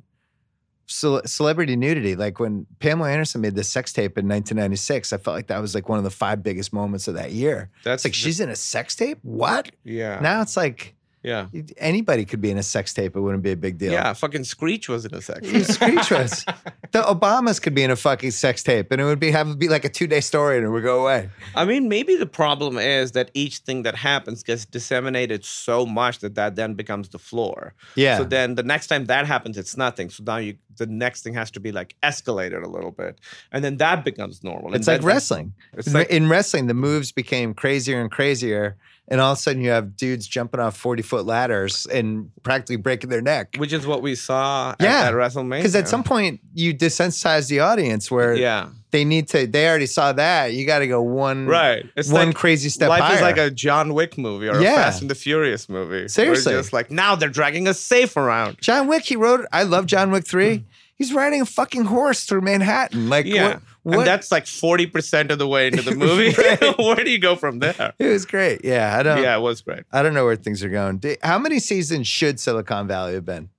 ce- 0.87 1.23
celebrity 1.27 1.77
nudity. 1.77 2.17
Like 2.17 2.39
when 2.41 2.67
Pamela 2.81 3.11
Anderson 3.11 3.41
made 3.41 3.55
the 3.55 3.65
sex 3.65 3.93
tape 3.93 4.17
in 4.19 4.27
1996, 4.29 5.13
I 5.13 5.19
felt 5.19 5.35
like 5.37 5.49
that 5.49 5.61
was 5.61 5.75
like 5.75 5.89
one 5.89 5.99
of 5.99 6.05
the 6.05 6.11
five 6.11 6.43
biggest 6.43 6.73
moments 6.73 7.09
of 7.09 7.15
that 7.15 7.33
year. 7.33 7.71
that's 7.85 8.05
It's 8.05 8.11
like 8.11 8.15
she's 8.15 8.41
in 8.41 8.49
a 8.49 8.57
sex 8.57 8.95
tape. 8.97 9.19
What? 9.23 9.71
yeah, 9.85 10.19
Now 10.21 10.43
it's 10.43 10.57
like 10.57 10.95
yeah, 11.23 11.49
anybody 11.79 12.25
could 12.25 12.41
be 12.41 12.53
in 12.53 12.59
a 12.59 12.63
sex 12.63 12.95
tape. 12.95 13.17
It 13.17 13.21
wouldn't 13.21 13.43
be 13.43 13.51
a 13.51 13.57
big 13.57 13.79
deal. 13.79 13.91
yeah. 13.93 14.13
Fucking 14.13 14.45
Screech 14.45 14.89
was 14.89 15.05
in 15.05 15.13
a 15.13 15.21
sex. 15.21 15.41
tape. 15.51 15.65
Screech 15.65 16.11
was. 16.11 16.45
The 16.93 17.03
Obamas 17.03 17.61
could 17.61 17.75
be 17.75 17.83
in 17.83 17.91
a 17.91 17.97
fucking 17.97 18.31
sex 18.31 18.63
tape, 18.63 18.91
and 18.93 19.01
it 19.03 19.05
would 19.05 19.19
be 19.19 19.31
have 19.33 19.59
be 19.59 19.69
like 19.69 19.85
a 19.85 19.89
two 19.89 20.07
day 20.07 20.21
story, 20.21 20.57
and 20.57 20.65
it 20.65 20.71
would 20.71 20.85
go 20.85 21.03
away. 21.03 21.29
I 21.55 21.65
mean, 21.67 21.89
maybe 21.89 22.15
the 22.17 22.27
problem 22.27 22.79
is 22.79 23.13
that 23.13 23.31
each 23.35 23.59
thing 23.59 23.83
that 23.83 23.97
happens 23.97 24.43
gets 24.45 24.65
disseminated 24.65 25.45
so 25.45 25.85
much 25.85 26.21
that 26.21 26.37
that 26.37 26.55
then 26.55 26.73
becomes 26.75 27.09
the 27.11 27.19
floor. 27.19 27.75
Yeah. 27.97 28.19
So 28.19 28.25
then 28.25 28.55
the 28.55 28.63
next 28.63 28.87
time 28.87 29.07
that 29.07 29.27
happens, 29.27 29.59
it's 29.59 29.77
nothing. 29.77 30.09
So 30.11 30.23
now 30.25 30.37
you, 30.37 30.57
the 30.77 30.87
next 30.87 31.23
thing 31.23 31.35
has 31.35 31.51
to 31.53 31.61
be 31.61 31.73
like 31.73 31.95
escalated 32.03 32.65
a 32.65 32.69
little 32.69 32.91
bit, 32.93 33.19
and 33.53 33.65
then 33.65 33.77
that 33.79 34.05
becomes 34.05 34.43
normal. 34.45 34.67
And 34.69 34.77
It's 34.77 34.87
like 34.89 35.01
then- 35.01 35.07
wrestling. 35.09 35.53
It's 35.75 35.87
in, 35.89 35.93
like- 35.93 36.11
in 36.11 36.29
wrestling, 36.29 36.67
the 36.67 36.75
moves 36.75 37.13
became 37.13 37.55
crazier 37.55 38.01
and 38.01 38.11
crazier, 38.11 38.77
and 39.09 39.21
all 39.21 39.33
of 39.33 39.39
a 39.39 39.41
sudden 39.41 39.63
you 39.63 39.71
have 39.71 39.97
dudes 39.97 40.27
jumping 40.27 40.61
off 40.61 40.77
forty 40.77 41.03
foot 41.03 41.25
ladders 41.27 41.87
and 41.87 42.31
practically 42.43 42.77
breaking 42.77 43.11
their 43.11 43.23
neck. 43.23 43.55
which 43.59 43.73
is 43.73 43.87
what 43.87 44.03
we 44.03 44.15
saw 44.15 44.75
Yeah, 44.81 45.03
at, 45.03 45.07
at 45.09 45.15
WrestleMania. 45.15 45.59
Because 45.59 45.77
at 45.77 45.89
some 45.89 46.03
point 46.03 46.41
you 46.55 46.75
desensitize 46.75 47.49
the 47.49 47.61
audience 47.61 48.11
where 48.11 48.35
yeah, 48.35 48.69
they 48.97 49.05
need 49.05 49.29
to. 49.29 49.47
They 49.47 49.69
already 49.69 49.85
saw 49.85 50.13
that. 50.15 50.55
You 50.55 50.65
got 50.67 50.79
to 50.79 50.87
go 50.87 51.03
one 51.03 51.47
right. 51.47 51.85
It's 51.97 52.11
one 52.11 52.29
like 52.29 52.37
crazy 52.37 52.71
step 52.71 52.89
life 52.89 53.03
higher. 53.03 53.17
is 53.17 53.21
like 53.21 53.37
a 53.37 53.51
John 53.51 53.93
Wick 53.93 54.17
movie 54.17 54.49
or 54.49 54.59
Yeah. 54.63 54.73
a 54.73 54.77
Fast 54.77 55.03
and 55.03 55.11
the 55.11 55.15
Furious 55.15 55.69
movie. 55.69 56.09
Seriously. 56.09 56.55
just 56.55 56.73
like 56.73 56.91
now 56.91 57.15
they're 57.15 57.29
dragging 57.29 57.69
a 57.69 57.75
safe 57.75 58.17
around. 58.17 58.59
John 58.63 58.87
Wick. 58.89 59.05
He 59.05 59.17
wrote. 59.17 59.45
I 59.53 59.65
love 59.65 59.85
John 59.85 60.11
Wick 60.11 60.27
three. 60.27 60.59
Mm. 60.61 60.65
He's 60.95 61.13
riding 61.13 61.43
a 61.43 61.45
fucking 61.47 61.85
horse 61.85 62.25
through 62.25 62.41
Manhattan. 62.41 63.11
Like 63.11 63.27
Yeah, 63.27 63.49
what? 63.49 63.63
what 63.83 63.99
and 63.99 64.07
that's 64.07 64.33
like 64.33 64.47
forty 64.47 64.87
percent 64.87 65.31
of 65.31 65.39
the 65.39 65.47
way 65.47 65.67
into 65.67 65.83
the 65.83 65.95
movie. 66.05 66.33
Where 66.83 67.05
do 67.05 67.11
you 67.11 67.19
go 67.19 67.37
from 67.37 67.59
there? 67.59 67.93
it 67.99 68.07
was 68.07 68.25
great. 68.25 68.65
Yeah, 68.65 68.97
I 68.99 69.03
don't. 69.03 69.23
Yeah, 69.23 69.37
it 69.37 69.41
was 69.41 69.61
great. 69.61 69.83
I 69.93 70.03
don't 70.03 70.15
know 70.15 70.25
where 70.25 70.37
things 70.37 70.65
are 70.65 70.71
going. 70.71 71.03
How 71.23 71.39
many 71.39 71.59
seasons 71.59 72.09
should 72.09 72.41
Silicon 72.41 72.89
Valley 72.89 73.13
have 73.13 73.27
been? 73.27 73.51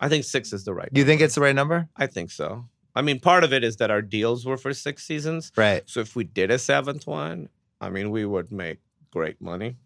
I 0.00 0.08
think 0.08 0.24
six 0.24 0.54
is 0.54 0.64
the 0.64 0.72
right. 0.72 0.88
You 0.92 1.04
think 1.04 1.20
it's 1.20 1.34
the 1.34 1.42
right 1.42 1.54
number? 1.54 1.88
I 1.96 2.06
think 2.06 2.30
so. 2.30 2.64
I 2.94 3.02
mean, 3.02 3.18
part 3.20 3.44
of 3.44 3.52
it 3.52 3.64
is 3.64 3.76
that 3.76 3.90
our 3.90 4.02
deals 4.02 4.46
were 4.46 4.56
for 4.56 4.72
six 4.72 5.04
seasons. 5.04 5.50
Right. 5.56 5.82
So 5.86 6.00
if 6.00 6.14
we 6.14 6.24
did 6.24 6.50
a 6.50 6.58
seventh 6.58 7.06
one, 7.06 7.48
I 7.80 7.90
mean, 7.90 8.10
we 8.10 8.24
would 8.24 8.52
make 8.52 8.78
great 9.10 9.40
money. 9.40 9.76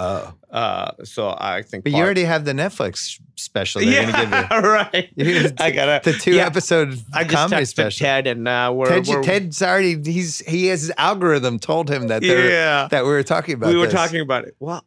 Oh, 0.00 0.32
Uh, 0.48 0.92
so 1.02 1.34
I 1.40 1.62
think. 1.62 1.82
but 1.82 1.92
you 1.92 1.98
already 1.98 2.22
have 2.22 2.44
the 2.44 2.52
Netflix 2.52 3.18
special. 3.34 3.80
They're 3.80 3.90
yeah, 3.90 4.12
gonna 4.12 4.48
give 4.50 4.62
you. 4.64 4.68
right. 4.70 5.08
You- 5.16 5.50
I 5.58 5.72
gotta 5.72 6.08
the 6.08 6.16
two 6.16 6.34
yeah, 6.36 6.46
episode 6.46 7.00
I 7.12 7.24
comedy 7.24 7.64
special. 7.64 8.04
Ted, 8.06 8.28
and 8.28 8.46
uh, 8.46 8.70
we're, 8.72 8.86
Ted, 8.86 9.08
we're 9.08 9.22
Ted's 9.24 9.60
already 9.60 10.00
he's 10.08 10.38
he 10.46 10.66
has 10.66 10.82
his 10.82 10.92
algorithm 10.98 11.58
told 11.58 11.90
him 11.90 12.06
that 12.08 12.22
yeah. 12.22 12.86
that 12.92 13.02
we 13.02 13.10
were 13.10 13.24
talking 13.24 13.54
about. 13.54 13.70
we 13.70 13.76
were 13.76 13.86
this. 13.86 13.94
talking 13.94 14.20
about 14.20 14.44
it. 14.44 14.54
Well, 14.60 14.84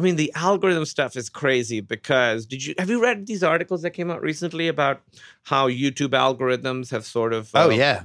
I 0.00 0.02
mean, 0.02 0.16
the 0.16 0.32
algorithm 0.34 0.86
stuff 0.86 1.14
is 1.14 1.28
crazy 1.28 1.82
because 1.82 2.46
did 2.46 2.64
you 2.64 2.74
have 2.78 2.88
you 2.88 3.02
read 3.02 3.26
these 3.26 3.42
articles 3.42 3.82
that 3.82 3.90
came 3.90 4.10
out 4.10 4.22
recently 4.22 4.66
about 4.66 5.02
how 5.42 5.68
YouTube 5.68 6.12
algorithms 6.12 6.90
have 6.90 7.04
sort 7.04 7.34
of 7.34 7.50
Oh 7.54 7.66
uh, 7.66 7.74
yeah, 7.74 8.04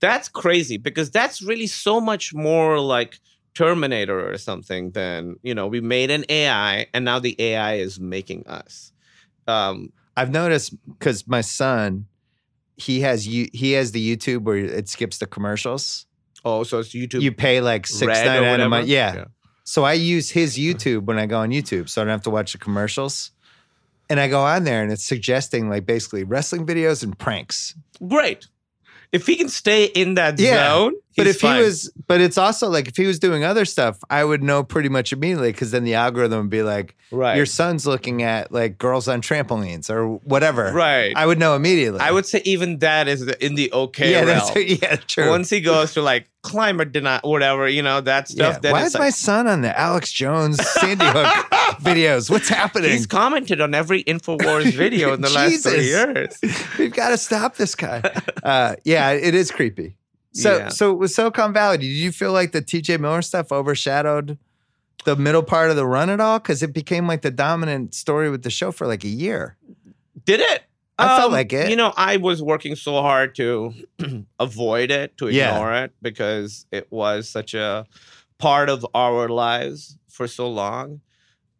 That's 0.00 0.28
crazy 0.28 0.78
because 0.78 1.08
that's 1.08 1.40
really 1.40 1.68
so 1.68 2.00
much 2.00 2.34
more 2.34 2.80
like 2.80 3.20
Terminator 3.54 4.28
or 4.28 4.36
something 4.38 4.90
than, 4.90 5.36
you 5.44 5.54
know, 5.54 5.68
we 5.68 5.80
made 5.80 6.10
an 6.10 6.24
AI 6.28 6.88
and 6.92 7.04
now 7.04 7.20
the 7.20 7.40
AI 7.40 7.74
is 7.74 8.00
making 8.00 8.44
us. 8.48 8.92
Um, 9.46 9.92
I've 10.16 10.32
noticed 10.32 10.74
because 10.88 11.28
my 11.28 11.42
son, 11.42 12.06
he 12.76 13.02
has 13.02 13.28
you 13.28 13.46
he 13.52 13.70
has 13.72 13.92
the 13.92 14.04
YouTube 14.04 14.42
where 14.42 14.56
it 14.56 14.88
skips 14.88 15.18
the 15.18 15.26
commercials. 15.26 16.06
oh, 16.44 16.64
so 16.64 16.80
it's 16.80 16.88
YouTube. 16.88 17.22
You 17.22 17.30
pay 17.30 17.60
like 17.60 17.86
six 17.86 18.08
Red 18.08 18.26
or 18.26 18.30
ninety 18.30 18.46
nine 18.46 18.60
a 18.62 18.68
month. 18.68 18.88
Yeah. 18.88 19.14
Yeah. 19.14 19.24
So 19.64 19.84
I 19.84 19.92
use 19.94 20.30
his 20.30 20.58
YouTube 20.58 21.04
when 21.04 21.18
I 21.18 21.26
go 21.26 21.38
on 21.38 21.50
YouTube, 21.50 21.88
so 21.88 22.00
I 22.00 22.04
don't 22.04 22.12
have 22.12 22.22
to 22.22 22.30
watch 22.30 22.52
the 22.52 22.58
commercials. 22.58 23.30
And 24.10 24.18
I 24.20 24.28
go 24.28 24.40
on 24.40 24.64
there, 24.64 24.82
and 24.82 24.92
it's 24.92 25.04
suggesting 25.04 25.70
like 25.70 25.86
basically 25.86 26.24
wrestling 26.24 26.66
videos 26.66 27.02
and 27.02 27.18
pranks. 27.18 27.74
Great. 28.06 28.46
If 29.12 29.26
he 29.26 29.36
can 29.36 29.48
stay 29.48 29.84
in 29.84 30.14
that 30.14 30.38
Yeah, 30.38 30.68
zone, 30.68 30.94
But 31.16 31.26
if 31.26 31.40
fine. 31.40 31.56
he 31.58 31.62
was, 31.62 31.92
but 32.06 32.20
it's 32.20 32.38
also 32.38 32.68
like 32.68 32.88
if 32.88 32.96
he 32.96 33.06
was 33.06 33.18
doing 33.18 33.44
other 33.44 33.64
stuff, 33.64 33.98
I 34.10 34.24
would 34.24 34.42
know 34.42 34.62
pretty 34.62 34.88
much 34.88 35.12
immediately 35.12 35.52
because 35.52 35.70
then 35.70 35.84
the 35.84 35.94
algorithm 35.94 36.40
would 36.40 36.50
be 36.50 36.62
like, 36.62 36.96
right, 37.10 37.36
your 37.36 37.46
son's 37.46 37.86
looking 37.86 38.22
at 38.22 38.50
like 38.52 38.78
girls 38.78 39.08
on 39.08 39.20
trampolines 39.22 39.90
or 39.90 40.06
whatever. 40.24 40.72
right. 40.72 41.12
I 41.16 41.26
would 41.26 41.38
know 41.38 41.54
immediately. 41.56 42.00
I 42.00 42.10
would 42.10 42.26
say 42.26 42.40
even 42.44 42.78
that 42.78 43.08
is 43.08 43.26
the- 43.26 43.44
in 43.44 43.54
the 43.54 43.72
okay 43.72 44.12
yeah, 44.12 44.24
realm. 44.24 44.52
yeah, 44.56 44.96
true. 44.96 45.28
Once 45.28 45.50
he 45.50 45.60
goes 45.60 45.92
to 45.94 46.02
like 46.02 46.28
climate 46.42 46.90
deny, 46.92 47.20
whatever, 47.22 47.68
you 47.68 47.82
know, 47.82 48.00
that 48.00 48.28
stuff. 48.28 48.54
yeah. 48.54 48.58
Then 48.58 48.72
Why 48.72 48.84
is 48.84 48.98
my 48.98 49.10
son 49.10 49.46
on 49.46 49.60
the 49.60 49.78
Alex 49.78 50.10
Jones 50.12 50.64
Sandy 50.66 51.04
Hook 51.06 51.26
videos? 51.82 52.30
What's 52.30 52.48
happening? 52.48 52.90
he's 52.90 53.06
commented 53.06 53.60
on 53.60 53.74
every 53.74 54.02
Infowars 54.04 54.72
video 54.74 55.12
in 55.12 55.20
the 55.20 55.30
last 55.30 55.62
three 55.62 55.84
years. 55.84 56.36
We've 56.78 56.92
got 56.92 57.10
to 57.10 57.18
stop 57.18 57.56
this 57.56 57.74
guy. 57.74 58.02
Uh, 58.42 58.74
yeah, 58.84 59.10
it 59.10 59.34
is 59.34 59.50
creepy. 59.50 59.96
So, 60.32 60.56
Yeah. 60.58 60.68
so 60.68 60.94
with 60.94 61.10
Silicon 61.10 61.52
Valley, 61.52 61.78
did 61.78 61.86
you 61.86 62.10
feel 62.12 62.32
like 62.32 62.52
the 62.52 62.62
TJ 62.62 62.98
Miller 62.98 63.22
stuff 63.22 63.52
overshadowed 63.52 64.38
the 65.04 65.16
middle 65.16 65.42
part 65.42 65.70
of 65.70 65.76
the 65.76 65.86
run 65.86 66.08
at 66.10 66.20
all? 66.20 66.38
Because 66.38 66.62
it 66.62 66.72
became 66.72 67.06
like 67.06 67.22
the 67.22 67.30
dominant 67.30 67.94
story 67.94 68.30
with 68.30 68.42
the 68.42 68.50
show 68.50 68.72
for 68.72 68.86
like 68.86 69.04
a 69.04 69.08
year. 69.08 69.56
Did 70.24 70.40
it? 70.40 70.64
Um, 70.98 71.08
I 71.08 71.16
felt 71.18 71.32
like 71.32 71.52
it. 71.52 71.68
You 71.70 71.76
know, 71.76 71.92
I 71.96 72.16
was 72.18 72.42
working 72.42 72.76
so 72.76 73.00
hard 73.02 73.34
to 73.36 73.74
avoid 74.38 74.90
it, 74.90 75.16
to 75.18 75.28
Yeah. 75.28 75.50
ignore 75.50 75.74
it, 75.74 75.92
because 76.00 76.66
it 76.70 76.86
was 76.90 77.28
such 77.28 77.54
a 77.54 77.86
part 78.38 78.68
of 78.68 78.86
our 78.94 79.28
lives 79.28 79.96
for 80.08 80.26
so 80.28 80.48
long 80.50 81.00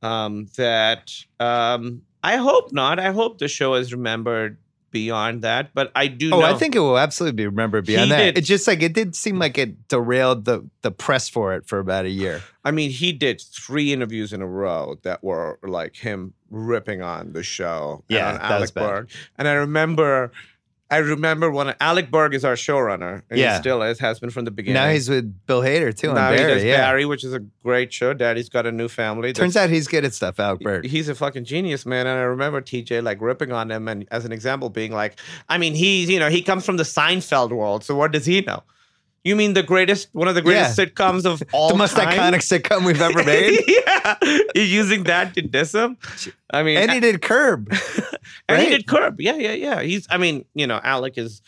um, 0.02 0.48
that 0.56 1.12
um, 1.40 2.02
I 2.22 2.36
hope 2.36 2.72
not. 2.72 2.98
I 2.98 3.12
hope 3.12 3.38
the 3.38 3.48
show 3.48 3.74
is 3.74 3.92
remembered 3.92 4.58
beyond 4.92 5.42
that. 5.42 5.70
But 5.74 5.90
I 5.96 6.06
do 6.06 6.30
Oh, 6.32 6.38
know. 6.40 6.46
I 6.46 6.54
think 6.54 6.76
it 6.76 6.78
will 6.78 6.98
absolutely 6.98 7.36
be 7.36 7.46
remembered 7.46 7.86
beyond 7.86 8.12
that. 8.12 8.18
did- 8.34 8.38
It 8.38 8.42
just 8.42 8.68
like 8.68 8.82
it 8.82 8.92
did 8.92 9.16
seem 9.16 9.38
like 9.40 9.58
it 9.58 9.88
derailed 9.88 10.44
the 10.44 10.64
the 10.82 10.92
press 10.92 11.28
for 11.28 11.54
it 11.54 11.66
for 11.66 11.80
about 11.80 12.04
a 12.04 12.10
year. 12.10 12.42
I 12.64 12.70
mean, 12.70 12.90
he 12.90 13.12
did 13.12 13.40
three 13.40 13.92
interviews 13.92 14.32
in 14.32 14.40
a 14.42 14.46
row 14.46 14.98
that 15.02 15.24
were 15.24 15.58
like 15.64 15.96
him 15.96 16.34
ripping 16.50 17.02
on 17.02 17.32
the 17.32 17.42
show. 17.42 18.04
and 18.08 18.16
Yeah, 18.16 18.34
on 18.34 18.40
Alec. 18.40 18.74
Berg. 18.74 19.10
And 19.38 19.48
I 19.48 19.54
remember, 19.54 20.30
I 20.92 20.98
remember 20.98 21.50
when 21.50 21.74
Alec 21.80 22.10
Berg 22.10 22.34
is 22.34 22.44
our 22.44 22.52
showrunner, 22.54 23.22
and 23.30 23.38
Yeah. 23.38 23.54
he 23.54 23.60
still 23.62 23.82
is, 23.82 23.98
has 24.00 24.20
been 24.20 24.28
from 24.28 24.44
the 24.44 24.50
beginning. 24.50 24.74
Now 24.82 24.90
he's 24.90 25.08
with 25.08 25.46
Bill 25.46 25.62
Hader 25.62 25.96
too 25.96 26.08
now 26.08 26.30
Barry. 26.30 26.38
he 26.38 26.44
does 26.54 26.64
yeah. 26.64 26.76
Barry, 26.82 27.06
which 27.06 27.24
is 27.24 27.32
a 27.32 27.40
great 27.62 27.90
show. 27.92 28.12
Daddy's 28.12 28.50
got 28.50 28.66
a 28.66 28.72
new 28.72 28.88
family. 28.88 29.32
Turns 29.32 29.56
out 29.56 29.70
he's 29.70 29.88
good 29.88 30.04
at 30.04 30.12
stuff, 30.12 30.38
Alec 30.38 30.60
Berg. 30.60 30.84
He's 30.84 31.08
a 31.08 31.14
fucking 31.14 31.44
genius, 31.46 31.86
man. 31.86 32.06
And 32.06 32.18
I 32.18 32.22
remember 32.24 32.60
TJ 32.60 33.02
like 33.02 33.22
ripping 33.22 33.52
on 33.52 33.70
him, 33.70 33.88
and 33.88 34.06
as 34.10 34.26
an 34.26 34.32
example, 34.32 34.68
being 34.68 34.92
like, 34.92 35.18
I 35.48 35.56
mean, 35.56 35.74
he's 35.74 36.10
you 36.10 36.18
know 36.20 36.28
he 36.28 36.42
comes 36.42 36.66
from 36.66 36.76
the 36.76 36.82
Seinfeld 36.84 37.52
world, 37.52 37.84
so 37.84 37.96
what 37.96 38.12
does 38.12 38.26
he 38.26 38.42
know? 38.42 38.62
You 39.24 39.36
mean 39.36 39.54
the 39.54 39.62
greatest, 39.62 40.08
one 40.12 40.26
of 40.26 40.34
the 40.34 40.42
greatest 40.42 40.76
sitcoms 40.76 41.24
of 41.24 41.42
all 41.52 41.68
the 41.68 41.76
most 41.76 41.94
time? 41.94 42.08
iconic 42.08 42.40
sitcom 42.42 42.84
we've 42.84 43.00
ever 43.00 43.22
made. 43.24 43.60
yeah, 43.68 44.16
You're 44.54 44.64
using 44.64 45.04
that 45.04 45.34
to 45.34 45.42
diss 45.42 45.72
him. 45.72 45.96
I 46.52 46.62
mean, 46.64 46.76
and 46.76 46.90
he 46.90 46.98
did 46.98 47.22
Curb. 47.22 47.72
and 48.48 48.60
he 48.62 48.68
did 48.70 48.86
Curb. 48.88 49.20
Yeah, 49.20 49.36
yeah, 49.36 49.52
yeah. 49.52 49.80
He's. 49.82 50.08
I 50.10 50.18
mean, 50.18 50.44
you 50.54 50.66
know, 50.66 50.80
Alec 50.82 51.18
is. 51.18 51.40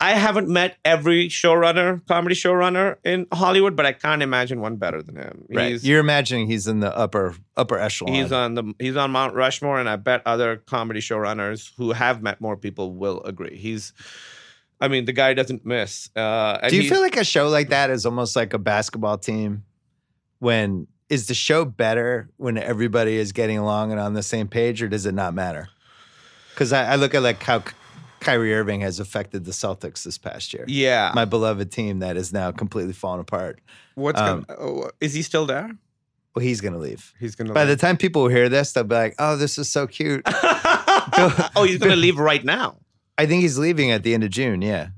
I 0.00 0.12
haven't 0.12 0.48
met 0.48 0.76
every 0.84 1.28
showrunner, 1.28 2.06
comedy 2.06 2.36
showrunner 2.36 2.98
in 3.02 3.26
Hollywood, 3.32 3.74
but 3.74 3.84
I 3.84 3.92
can't 3.92 4.22
imagine 4.22 4.60
one 4.60 4.76
better 4.76 5.02
than 5.02 5.16
him. 5.16 5.44
Right. 5.48 5.72
He's, 5.72 5.84
You're 5.84 5.98
imagining 5.98 6.46
he's 6.46 6.68
in 6.68 6.78
the 6.78 6.96
upper 6.96 7.34
upper 7.56 7.78
echelon. 7.78 8.14
he's 8.14 8.30
on 8.30 8.54
the 8.54 8.74
he's 8.78 8.96
on 8.96 9.10
Mount 9.10 9.34
Rushmore, 9.34 9.80
and 9.80 9.88
I 9.88 9.96
bet 9.96 10.22
other 10.26 10.58
comedy 10.58 11.00
showrunners 11.00 11.72
who 11.78 11.92
have 11.92 12.22
met 12.22 12.40
more 12.42 12.56
people 12.58 12.92
will 12.92 13.22
agree. 13.22 13.56
He's. 13.56 13.94
I 14.80 14.88
mean, 14.88 15.04
the 15.04 15.12
guy 15.12 15.34
doesn't 15.34 15.66
miss. 15.66 16.10
Uh, 16.14 16.58
and 16.62 16.70
Do 16.70 16.80
you 16.80 16.88
feel 16.88 17.00
like 17.00 17.16
a 17.16 17.24
show 17.24 17.48
like 17.48 17.70
that 17.70 17.90
is 17.90 18.06
almost 18.06 18.36
like 18.36 18.54
a 18.54 18.58
basketball 18.58 19.18
team? 19.18 19.64
When 20.38 20.86
is 21.08 21.26
the 21.26 21.34
show 21.34 21.64
better 21.64 22.30
when 22.36 22.58
everybody 22.58 23.16
is 23.16 23.32
getting 23.32 23.58
along 23.58 23.90
and 23.90 24.00
on 24.00 24.14
the 24.14 24.22
same 24.22 24.46
page, 24.46 24.82
or 24.82 24.88
does 24.88 25.06
it 25.06 25.14
not 25.14 25.34
matter? 25.34 25.68
Because 26.54 26.72
I, 26.72 26.92
I 26.92 26.96
look 26.96 27.14
at 27.14 27.22
like 27.22 27.42
how 27.42 27.60
Ky- 27.60 27.74
Kyrie 28.20 28.54
Irving 28.54 28.80
has 28.82 29.00
affected 29.00 29.44
the 29.44 29.52
Celtics 29.52 30.04
this 30.04 30.18
past 30.18 30.52
year. 30.52 30.64
Yeah. 30.68 31.12
My 31.14 31.24
beloved 31.24 31.72
team 31.72 32.00
that 32.00 32.16
is 32.16 32.32
now 32.32 32.52
completely 32.52 32.92
fallen 32.92 33.20
apart. 33.20 33.60
What's 33.94 34.20
um, 34.20 34.44
gonna, 34.48 34.60
oh, 34.60 34.90
is 35.00 35.14
he 35.14 35.22
still 35.22 35.46
there? 35.46 35.70
Well, 36.34 36.44
he's 36.44 36.60
gonna 36.60 36.78
leave. 36.78 37.14
He's 37.18 37.34
gonna. 37.34 37.50
Leave 37.50 37.54
By 37.54 37.64
the 37.64 37.76
time 37.76 37.96
people 37.96 38.28
hear 38.28 38.48
this, 38.48 38.72
they'll 38.72 38.84
be 38.84 38.94
like, 38.94 39.14
"Oh, 39.18 39.36
this 39.36 39.58
is 39.58 39.68
so 39.68 39.88
cute." 39.88 40.22
oh, 40.26 41.64
he's 41.66 41.78
gonna 41.78 41.96
leave 41.96 42.18
right 42.18 42.44
now. 42.44 42.76
I 43.18 43.26
think 43.26 43.42
he's 43.42 43.58
leaving 43.58 43.90
at 43.90 44.02
the 44.04 44.14
end 44.14 44.24
of 44.24 44.30
June. 44.30 44.62
Yeah, 44.62 44.88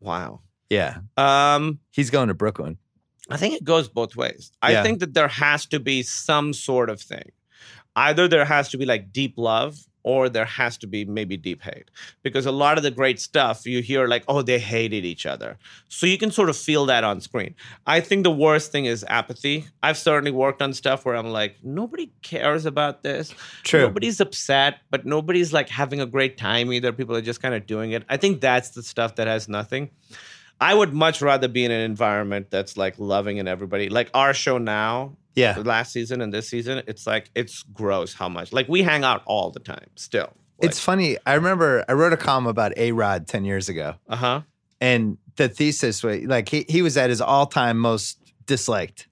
Wow. 0.00 0.40
yeah, 0.70 0.98
Um. 1.16 1.78
he's 1.90 2.10
going 2.10 2.28
to 2.28 2.34
Brooklyn. 2.34 2.78
I 3.30 3.36
think 3.36 3.54
it 3.54 3.64
goes 3.64 3.88
both 3.88 4.14
ways. 4.16 4.52
I 4.60 4.72
Yeah. 4.72 4.82
think 4.82 5.00
that 5.00 5.14
there 5.14 5.28
has 5.28 5.64
to 5.66 5.80
be 5.80 6.02
some 6.02 6.52
sort 6.52 6.90
of 6.90 7.00
thing. 7.00 7.30
Either 7.96 8.28
there 8.28 8.44
has 8.44 8.68
to 8.70 8.78
be 8.78 8.84
like 8.84 9.12
deep 9.12 9.34
love 9.36 9.78
or 10.04 10.28
there 10.28 10.44
has 10.44 10.76
to 10.78 10.86
be 10.86 11.04
maybe 11.04 11.36
deep 11.36 11.62
hate. 11.62 11.90
Because 12.22 12.46
a 12.46 12.52
lot 12.52 12.76
of 12.76 12.82
the 12.82 12.90
great 12.90 13.20
stuff 13.20 13.66
you 13.66 13.82
hear 13.82 14.06
like, 14.06 14.24
oh, 14.28 14.42
they 14.42 14.58
hated 14.58 15.04
each 15.04 15.26
other. 15.26 15.58
So 15.88 16.06
you 16.06 16.18
can 16.18 16.30
sort 16.30 16.48
of 16.48 16.56
feel 16.56 16.86
that 16.86 17.04
on 17.04 17.20
screen. 17.20 17.54
I 17.86 18.00
think 18.00 18.24
the 18.24 18.30
worst 18.30 18.72
thing 18.72 18.86
is 18.86 19.04
apathy. 19.08 19.66
I've 19.82 19.98
certainly 19.98 20.32
worked 20.32 20.62
on 20.62 20.72
stuff 20.72 21.04
where 21.04 21.14
I'm 21.14 21.28
like, 21.28 21.56
nobody 21.62 22.12
cares 22.22 22.66
about 22.66 23.02
this. 23.02 23.34
True. 23.62 23.82
Nobody's 23.82 24.20
upset, 24.20 24.80
but 24.90 25.06
nobody's 25.06 25.52
like 25.52 25.68
having 25.68 26.00
a 26.00 26.06
great 26.06 26.36
time 26.36 26.72
either. 26.72 26.92
People 26.92 27.16
are 27.16 27.22
just 27.22 27.42
kind 27.42 27.54
of 27.54 27.66
doing 27.66 27.92
it. 27.92 28.04
I 28.08 28.16
think 28.16 28.40
that's 28.40 28.70
the 28.70 28.82
stuff 28.82 29.16
that 29.16 29.26
has 29.26 29.48
nothing. 29.48 29.90
I 30.60 30.74
would 30.74 30.92
much 30.92 31.20
rather 31.20 31.48
be 31.48 31.64
in 31.64 31.72
an 31.72 31.80
environment 31.80 32.50
that's 32.50 32.76
like 32.76 32.96
loving 32.96 33.40
and 33.40 33.48
everybody. 33.48 33.88
Like 33.88 34.10
our 34.14 34.32
show 34.32 34.58
now, 34.58 35.16
Yeah, 35.34 35.58
last 35.64 35.92
season 35.92 36.20
and 36.20 36.32
this 36.32 36.48
season, 36.48 36.82
it's 36.86 37.06
like 37.06 37.30
it's 37.34 37.62
gross 37.72 38.12
how 38.14 38.28
much. 38.28 38.52
Like 38.52 38.68
we 38.68 38.82
hang 38.82 39.02
out 39.04 39.22
all 39.26 39.50
the 39.50 39.60
time 39.60 39.86
still. 39.96 40.32
it's 40.60 40.78
funny. 40.78 41.16
I 41.26 41.34
remember 41.34 41.84
I 41.88 41.92
wrote 41.94 42.12
a 42.12 42.16
column 42.16 42.46
about 42.46 42.72
A 42.76 42.92
Rod 42.92 43.26
ten 43.26 43.44
years 43.44 43.68
ago. 43.68 43.94
uh 44.08 44.16
huh. 44.16 44.40
and 44.80 45.16
the 45.36 45.48
thesis 45.48 46.02
was 46.02 46.22
like 46.24 46.48
he, 46.50 46.66
he 46.68 46.82
was 46.82 46.96
at 46.98 47.08
his 47.08 47.20
all-time 47.22 47.78
most 47.78 48.18
disliked 48.46 49.08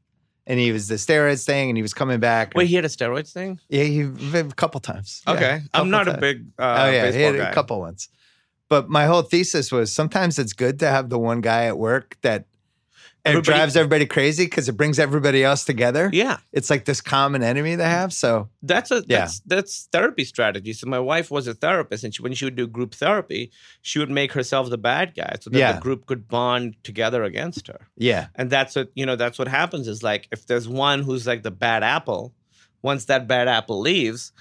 and 0.46 0.58
he 0.60 0.70
was 0.72 0.88
the 0.88 0.96
steroids 0.96 1.46
thing 1.46 1.70
and 1.70 1.78
he 1.78 1.82
was 1.82 1.94
coming 1.94 2.20
back 2.20 2.52
Wait, 2.54 2.66
he 2.66 2.74
had 2.74 2.84
a 2.84 2.88
steroids 2.88 3.32
thing. 3.32 3.58
yeah 3.70 3.84
he 3.84 4.02
a 4.02 4.44
couple 4.56 4.80
times 4.80 5.22
Yeah, 5.26 5.32
Okay, 5.34 5.50
couple 5.72 5.80
I'm 5.80 5.90
not 5.90 6.08
a 6.08 6.18
big 6.18 6.46
uh, 6.58 6.84
oh 6.86 6.90
yeah 6.90 7.10
he 7.10 7.22
had 7.22 7.36
guy. 7.36 7.48
a 7.50 7.54
couple 7.54 7.80
ones 7.80 8.10
but 8.68 8.90
my 8.90 9.06
whole 9.06 9.22
thesis 9.22 9.72
was 9.72 9.90
sometimes 9.94 10.38
it's 10.38 10.52
good 10.52 10.78
to 10.80 10.88
have 10.88 11.08
the 11.08 11.18
one 11.18 11.40
guy 11.40 11.64
at 11.64 11.78
work 11.78 12.18
that 12.22 12.44
it 13.24 13.44
drives 13.44 13.76
everybody 13.76 14.06
crazy 14.06 14.44
because 14.44 14.68
it 14.68 14.72
brings 14.76 14.98
everybody 14.98 15.44
else 15.44 15.64
together 15.64 16.08
Yeah, 16.12 16.38
it's 16.52 16.70
like 16.70 16.84
this 16.86 17.00
common 17.00 17.42
enemy 17.42 17.74
they 17.76 17.84
have 17.84 18.12
so 18.12 18.48
that's 18.62 18.90
a 18.90 18.96
Yeah. 19.06 19.20
that's 19.20 19.40
that's 19.40 19.88
therapy 19.92 20.24
strategy. 20.24 20.72
So 20.72 20.86
my 20.88 20.98
wife 20.98 21.30
was 21.30 21.46
a 21.46 21.54
therapist, 21.54 22.04
and 22.04 22.14
she, 22.14 22.22
when 22.22 22.32
she 22.34 22.44
would 22.46 22.56
do 22.56 22.66
group 22.66 22.94
therapy, 22.94 23.50
she 23.82 23.98
would 23.98 24.10
make 24.10 24.32
herself 24.32 24.70
the 24.70 24.78
bad 24.78 25.14
guy 25.14 25.36
so 25.40 25.50
that 25.50 25.58
Yeah. 25.58 25.72
the 25.72 25.80
group 25.80 26.06
could 26.06 26.28
bond 26.28 26.76
together 26.82 27.22
against 27.24 27.66
her. 27.68 27.88
yeah 27.96 28.26
and 28.36 28.48
that's 28.50 28.74
what 28.76 28.90
you 28.94 29.04
know 29.06 29.16
that's 29.16 29.38
what 29.38 29.48
happens 29.48 29.86
is 29.88 30.02
like 30.02 30.28
if 30.32 30.46
there's 30.46 30.68
one 30.68 31.02
who's 31.02 31.26
like 31.26 31.42
the 31.42 31.50
bad 31.50 31.82
apple 31.82 32.32
once 32.82 33.04
that 33.06 33.26
bad 33.28 33.46
apple 33.48 33.80
leaves 33.80 34.32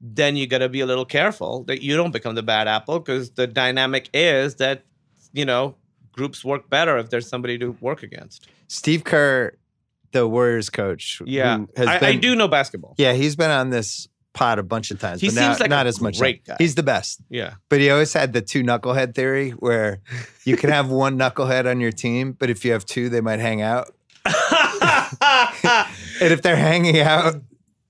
then 0.00 0.36
you 0.36 0.46
got 0.46 0.58
to 0.58 0.68
be 0.68 0.80
a 0.80 0.86
little 0.86 1.04
careful 1.04 1.64
that 1.64 1.82
you 1.82 1.96
don't 1.96 2.12
become 2.12 2.34
the 2.36 2.42
bad 2.42 2.68
apple 2.68 2.98
because 3.00 3.30
the 3.32 3.46
dynamic 3.46 4.08
is 4.14 4.56
that 4.56 4.84
you 5.32 5.44
know 5.44 5.74
groups 6.18 6.44
work 6.44 6.68
better 6.68 6.98
if 6.98 7.10
there's 7.10 7.28
somebody 7.28 7.56
to 7.58 7.76
work 7.80 8.02
against. 8.02 8.48
Steve 8.66 9.04
kerr 9.04 9.52
the 10.12 10.26
warriors 10.26 10.68
coach 10.70 11.22
yeah. 11.24 11.58
who 11.58 11.68
has 11.76 11.86
I, 11.88 12.08
I 12.08 12.14
do 12.16 12.34
know 12.34 12.48
basketball. 12.48 12.94
Yeah 12.98 13.12
he's 13.12 13.36
been 13.36 13.50
on 13.50 13.70
this 13.70 14.08
pod 14.32 14.58
a 14.58 14.62
bunch 14.62 14.90
of 14.90 14.98
times 14.98 15.20
He 15.20 15.28
but 15.28 15.34
seems 15.34 15.60
like 15.60 15.70
not 15.70 15.86
a 15.86 15.88
as 15.88 16.00
much. 16.00 16.18
great 16.18 16.44
guy. 16.44 16.56
he's 16.58 16.74
the 16.74 16.82
best. 16.82 17.20
Yeah. 17.28 17.54
But 17.68 17.80
he 17.80 17.90
always 17.90 18.12
had 18.12 18.32
the 18.32 18.40
two 18.40 18.62
knucklehead 18.62 19.14
theory 19.14 19.50
where 19.50 20.00
you 20.44 20.56
can 20.56 20.70
have 20.70 20.90
one 20.90 21.18
knucklehead 21.18 21.70
on 21.70 21.80
your 21.80 21.92
team, 21.92 22.32
but 22.32 22.48
if 22.50 22.64
you 22.64 22.72
have 22.72 22.84
two, 22.84 23.08
they 23.08 23.20
might 23.20 23.40
hang 23.40 23.62
out. 23.62 23.94
And 26.20 26.32
if 26.32 26.42
they're 26.42 26.56
hanging 26.56 26.98
out, 27.00 27.36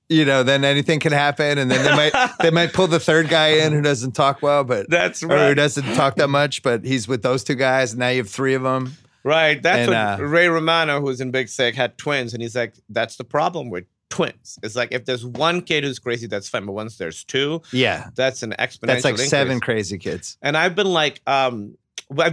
you 0.09 0.25
know, 0.25 0.43
then 0.43 0.65
anything 0.65 1.01
can 1.01 1.13
happen, 1.13 1.59
and 1.59 1.71
then 1.71 1.85
they 1.85 1.95
might 2.11 2.31
they 2.41 2.51
might 2.51 2.73
pull 2.73 2.87
the 2.87 3.01
third 3.01 3.29
guy 3.29 3.49
in 3.65 3.73
who 3.73 3.83
doesn't 3.83 4.13
talk 4.13 4.43
well, 4.43 4.65
but 4.65 4.89
That's 4.89 5.23
or 5.23 5.29
who 5.49 5.55
doesn't 5.55 5.95
talk 5.95 6.17
that 6.17 6.29
much, 6.29 6.63
but 6.63 6.85
he's 6.85 7.07
with 7.09 7.23
those 7.23 7.45
two 7.45 7.55
guys. 7.55 7.93
And 7.93 8.01
now 8.01 8.09
you 8.09 8.19
have 8.19 8.31
three 8.31 8.55
of 8.55 8.63
them. 8.63 8.97
Right. 9.25 9.61
That's 9.63 9.81
And, 9.81 9.89
what 9.91 10.21
uh, 10.21 10.31
Ray 10.31 10.49
Romano, 10.49 11.01
who's 11.01 11.21
in 11.21 11.31
Big 11.31 11.49
Sick, 11.49 11.75
had 11.75 11.99
twins, 11.99 12.33
and 12.33 12.43
he's 12.43 12.57
like, 12.57 12.75
"That's 12.89 13.17
the 13.17 13.25
problem 13.25 13.69
with 13.69 13.85
twins. 14.09 14.59
It's 14.63 14.75
like 14.77 14.93
if 14.93 15.05
there's 15.05 15.27
one 15.27 15.61
kid 15.61 15.85
who's 15.85 15.99
crazy, 15.99 16.27
that's 16.27 16.49
fine, 16.49 16.65
but 16.65 16.73
once 16.73 16.97
there's 16.97 17.25
two, 17.25 17.61
Yeah, 17.73 18.09
that's 18.15 18.43
an 18.43 18.53
exponential. 18.59 18.81
that's 18.87 19.05
like 19.05 19.13
increase. 19.15 19.29
seven 19.31 19.61
crazy 19.61 19.99
kids. 19.99 20.39
And 20.41 20.57
I've 20.57 20.75
been 20.75 20.87
like, 20.91 21.21
um, 21.27 21.77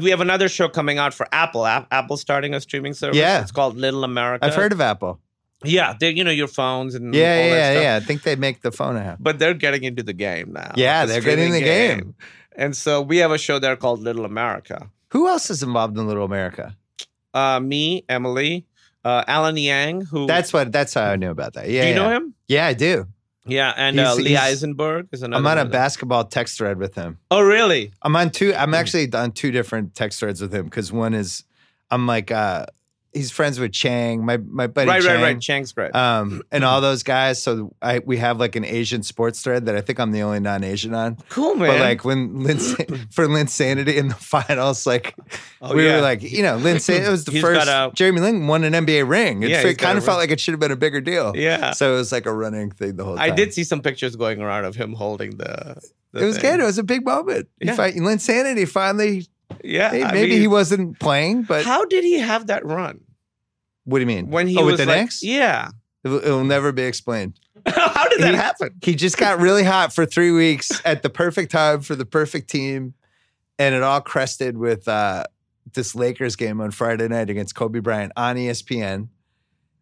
we 0.02 0.10
have 0.12 0.22
another 0.22 0.48
show 0.48 0.70
coming 0.70 0.98
out 1.00 1.14
for 1.14 1.28
Apple. 1.34 1.66
App- 1.66 1.88
Apple's 1.92 2.22
starting 2.22 2.54
a 2.54 2.62
streaming 2.62 2.94
service. 2.94 3.18
Yeah. 3.18 3.42
it's 3.42 3.52
called 3.52 3.76
Little 3.76 4.06
America. 4.06 4.46
I've 4.46 4.56
heard 4.56 4.72
of 4.72 4.80
Apple. 4.80 5.20
Yeah, 5.66 5.94
they 6.00 6.12
you 6.12 6.24
know 6.24 6.32
your 6.32 6.48
phones 6.48 6.96
and 6.96 7.14
Yeah, 7.14 7.22
all 7.22 7.38
that 7.38 7.48
yeah, 7.50 7.72
stuff. 7.72 7.84
yeah. 7.84 7.96
I 7.96 8.00
think 8.00 8.24
they 8.24 8.36
make 8.36 8.62
the 8.62 8.72
phone 8.72 8.98
app. 8.98 9.18
But 9.20 9.40
they're 9.40 9.54
getting 9.54 9.84
into 9.84 10.04
the 10.04 10.14
game 10.14 10.54
now. 10.54 10.72
Yeah, 10.76 11.06
the 11.06 11.14
they're 11.14 11.22
getting 11.22 11.52
streaming 11.52 11.64
the 11.64 11.66
game. 11.66 12.16
And 12.58 12.76
so 12.76 13.02
we 13.02 13.18
have 13.18 13.32
a 13.32 13.38
show 13.38 13.60
there 13.60 13.76
called 13.76 14.02
Little 14.02 14.26
America. 14.26 14.90
Who 15.10 15.28
else 15.28 15.50
is 15.50 15.62
involved 15.64 15.98
in 15.98 16.08
Little 16.08 16.26
America? 16.26 16.76
Uh, 17.34 17.60
me, 17.60 18.04
Emily, 18.08 18.66
uh, 19.04 19.24
Alan 19.28 19.58
Yang, 19.58 20.02
who 20.06 20.26
That's 20.26 20.54
what. 20.54 20.72
That's 20.72 20.94
how 20.94 21.04
I 21.04 21.16
knew 21.18 21.30
about 21.32 21.54
that. 21.54 21.70
Yeah, 21.70 21.82
do 21.84 21.88
you 21.90 21.96
know 21.96 22.10
him? 22.10 22.34
Yeah, 22.48 22.66
I 22.68 22.74
do. 22.74 23.08
Yeah, 23.48 23.74
and 23.78 23.98
He's- 24.00 24.10
uh, 24.10 24.16
Lee 24.16 24.36
Eisenberg 24.38 25.08
is 25.12 25.22
another. 25.22 25.40
I'm 25.40 25.46
on 25.46 25.58
a 25.60 25.70
basketball 25.70 26.24
text 26.26 26.58
thread 26.58 26.78
with 26.80 26.96
him. 26.96 27.20
Oh, 27.30 27.42
really? 27.42 27.92
I'm 28.02 28.16
on 28.16 28.32
two. 28.32 28.52
Hmm. 28.54 28.60
I'm 28.60 28.74
actually 28.74 29.12
on 29.14 29.34
two 29.34 29.52
different 29.52 29.94
text 29.94 30.20
threads 30.20 30.42
with 30.42 30.52
him 30.54 30.66
because 30.66 30.92
one 30.92 31.14
is 31.14 31.44
I'm 31.92 32.08
like 32.08 32.32
uh 32.32 32.66
he's 33.16 33.32
friends 33.32 33.60
with 33.60 33.72
Chang, 33.72 34.24
my 34.26 34.38
my 34.38 34.68
buddy 34.68 34.90
right, 34.90 35.02
Chang, 35.02 35.16
right, 35.16 35.22
right. 35.24 35.42
Chang's 35.42 35.72
great. 35.72 35.96
um, 35.96 36.44
and 36.52 36.64
all 36.64 36.82
those 36.82 37.02
guys. 37.02 37.42
So 37.42 37.74
I 37.82 38.00
we 38.00 38.18
have 38.18 38.40
like 38.40 38.56
an 38.56 38.66
Asian 38.66 39.02
sports 39.02 39.42
thread 39.42 39.66
that 39.66 39.76
I 39.76 39.82
think 39.82 40.00
I'm 40.00 40.12
the 40.12 40.22
only 40.22 40.40
non-Asian 40.42 40.94
on. 40.94 41.16
cool, 41.30 41.56
man. 41.56 41.70
But 41.70 41.80
like 41.80 42.06
when 42.06 42.44
Lin 42.44 42.58
for 43.10 43.26
Linsanity 43.28 43.96
in 43.96 44.10
the 44.10 44.16
finals, 44.16 44.86
like 44.86 45.16
Oh, 45.62 45.74
we 45.74 45.86
yeah. 45.86 45.96
were 45.96 46.02
like, 46.02 46.22
you 46.22 46.44
know, 46.44 46.58
Linsanity 46.58 47.08
it 47.08 47.10
was 47.10 47.26
the 47.26 47.32
He's 47.32 47.42
first 47.42 47.68
a- 47.68 47.92
Jeremy 47.96 48.22
Lin 48.22 48.46
won 48.48 48.64
an 48.64 48.74
NBA 48.74 49.08
ring. 49.10 49.42
It 49.44 49.50
Yeah, 49.50 49.62
fe- 49.64 49.74
kind 49.76 49.98
of 49.98 50.06
felt 50.06 50.20
like 50.20 50.30
it 50.32 50.40
should 50.40 50.52
have 50.52 50.60
been 50.60 50.72
a 50.72 50.76
bigger 50.76 51.02
deal. 51.02 51.32
yeah, 51.36 51.72
So 51.72 51.94
it 51.94 51.98
was 51.98 52.12
like 52.12 52.26
a 52.26 52.34
running 52.34 52.70
thing 52.72 52.98
the 52.98 53.06
whole 53.06 53.16
time. 53.16 53.32
I 53.32 53.34
did 53.34 53.54
see 53.54 53.64
some 53.64 53.82
pictures 53.82 54.16
going 54.16 54.42
around 54.42 54.66
of 54.66 54.76
him 54.76 54.94
holding 54.94 55.38
the. 55.38 55.82
the 56.12 56.22
It 56.22 56.26
was 56.26 56.38
thing. 56.38 56.52
good. 56.52 56.60
It 56.60 56.66
was 56.66 56.78
a 56.78 56.84
big 56.84 57.06
moment. 57.06 57.48
He 57.60 57.68
Yeah. 57.68 57.76
fi- 57.76 57.94
Linsanity 57.94 58.68
finally. 58.68 59.28
Yeah, 59.64 59.90
hey, 59.90 60.04
maybe 60.04 60.32
mean, 60.32 60.42
he 60.42 60.48
wasn't 60.48 61.00
playing, 61.00 61.44
but 61.44 61.66
How 61.66 61.86
did 61.86 62.04
he 62.04 62.20
have 62.20 62.48
that 62.48 62.66
run 62.66 63.02
what 63.86 63.98
do 63.98 64.02
you 64.02 64.08
mean? 64.08 64.30
when 64.30 64.48
he 64.48 64.58
oh, 64.58 64.66
was 64.66 64.74
with 64.74 64.80
the 64.82 64.86
like, 64.88 65.02
Knicks? 65.02 65.24
Yeah, 65.24 65.70
It'll, 66.04 66.18
it'll 66.18 66.44
never 66.44 66.72
be 66.72 66.84
explained. 66.84 67.40
how 67.66 68.08
did 68.10 68.22
that 68.22 68.32
He- 68.34 68.38
happen? 68.40 68.70
He 68.82 68.96
just 68.96 69.18
got 69.18 69.40
really 69.40 69.64
hot 69.64 69.94
for 69.94 70.06
three 70.06 70.32
weeks 70.32 70.82
at 70.86 71.02
the 71.04 71.10
perfect 71.10 71.52
time 71.52 71.82
for 71.82 71.96
the 71.96 72.06
perfect 72.06 72.50
team, 72.50 72.94
and 73.58 73.74
it 73.74 73.82
all 73.82 74.02
crested 74.02 74.58
with 74.58 74.88
uh, 74.88 75.24
this 75.74 75.96
Lakers 75.96 76.36
game 76.36 76.62
on 76.62 76.72
Friday 76.72 77.08
night 77.08 77.30
against 77.30 77.56
Kobe 77.56 77.80
Bryant 77.80 78.12
on 78.16 78.36
ESPN, 78.36 79.08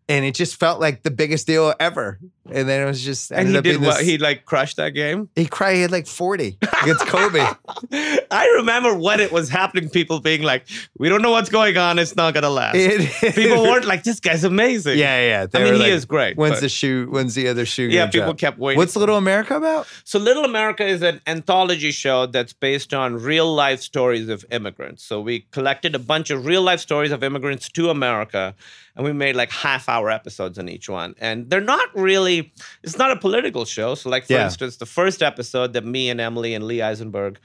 and 0.10 0.26
it 0.26 0.36
just 0.36 0.60
felt 0.60 0.80
like 0.80 1.04
the 1.04 1.12
biggest 1.12 1.48
deal 1.48 1.74
ever. 1.80 2.20
And 2.52 2.68
then 2.68 2.82
it 2.82 2.86
was 2.86 3.02
just 3.02 3.32
And 3.32 3.48
he 3.48 3.62
did 3.62 3.82
what? 3.82 4.00
this- 4.00 4.08
He 4.08 4.18
like 4.18 4.44
crushed 4.46 4.76
that 4.78 4.90
game. 4.90 5.30
he 5.36 5.46
cried. 5.46 5.76
He 5.76 5.82
had 5.82 5.92
like 5.92 6.08
forty 6.08 6.58
against 6.82 7.06
Kobe. 7.08 7.40
I 8.32 8.48
remember 8.58 8.94
when 8.94 9.20
it 9.22 9.32
was 9.32 9.48
happening. 9.50 9.90
People 9.90 10.20
being 10.20 10.42
like, 10.42 10.66
"We 10.98 11.08
don't 11.08 11.22
know 11.22 11.32
what's 11.32 11.50
going 11.50 11.78
on. 11.78 12.00
It's 12.00 12.16
not 12.18 12.34
gonna 12.34 12.50
last." 12.50 12.76
It- 12.76 13.34
people 13.36 13.64
weren't 13.64 13.86
like, 13.86 14.04
"This 14.04 14.20
guy's 14.20 14.44
amazing." 14.44 14.98
Yeah, 14.98 15.20
yeah. 15.22 15.48
I 15.54 15.64
mean, 15.64 15.74
were 15.74 15.80
he 15.86 15.90
is 15.90 16.04
great. 16.06 16.36
When's 16.36 16.56
but- 16.56 16.62
the 16.62 16.70
shoe? 16.70 17.08
When's 17.10 17.34
the 17.36 17.48
other 17.48 17.66
shoe? 17.66 17.84
yeah, 17.84 18.08
people 18.08 18.28
drop? 18.28 18.38
kept 18.40 18.58
waiting. 18.60 18.78
What's 18.78 18.96
Little 18.98 19.18
America 19.18 19.56
about? 19.56 19.88
So, 20.04 20.20
Little 20.20 20.44
America 20.46 20.86
is 20.86 21.02
an 21.02 21.22
anthology 21.26 21.92
show 21.92 22.26
that's 22.26 22.52
based 22.54 22.94
on 22.94 23.16
real 23.22 23.54
life 23.56 23.82
stories 23.82 24.28
of 24.28 24.44
immigrants. 24.52 25.04
So, 25.06 25.22
we 25.22 25.46
collected 25.52 25.96
a 25.96 26.00
bunch 26.00 26.30
of 26.30 26.46
real 26.46 26.62
life 26.62 26.82
stories 26.82 27.12
of 27.12 27.24
immigrants 27.24 27.70
to 27.70 27.90
America, 27.90 28.54
and 28.96 29.06
we 29.06 29.14
made 29.14 29.36
like 29.36 29.52
half 29.52 29.90
hour 29.90 30.10
episodes 30.10 30.60
on 30.60 30.70
each 30.70 30.88
one. 30.90 31.16
And 31.20 31.50
they're 31.50 31.62
not 31.62 31.90
really, 31.96 32.54
it's 32.84 32.98
not 32.98 33.12
a 33.12 33.16
political 33.16 33.66
show. 33.66 33.96
So, 33.96 34.10
like, 34.10 34.26
for 34.26 34.34
Yeah. 34.34 34.46
instance, 34.46 34.78
the 34.78 34.86
first 34.86 35.22
episode 35.24 35.74
that 35.74 35.86
me 35.86 36.10
and 36.10 36.22
Emily 36.22 36.54
and 36.54 36.66
Lee 36.66 36.82
Eisenberg 36.82 37.40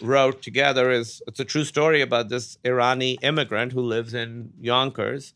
wrote 0.00 0.42
together 0.42 0.90
is 0.90 1.22
it's 1.26 1.40
a 1.40 1.44
true 1.44 1.64
story 1.64 2.00
about 2.02 2.28
this 2.28 2.58
Irani 2.64 3.16
immigrant 3.22 3.72
who 3.72 3.80
lives 3.80 4.14
in 4.14 4.52
Yonkers 4.60 5.32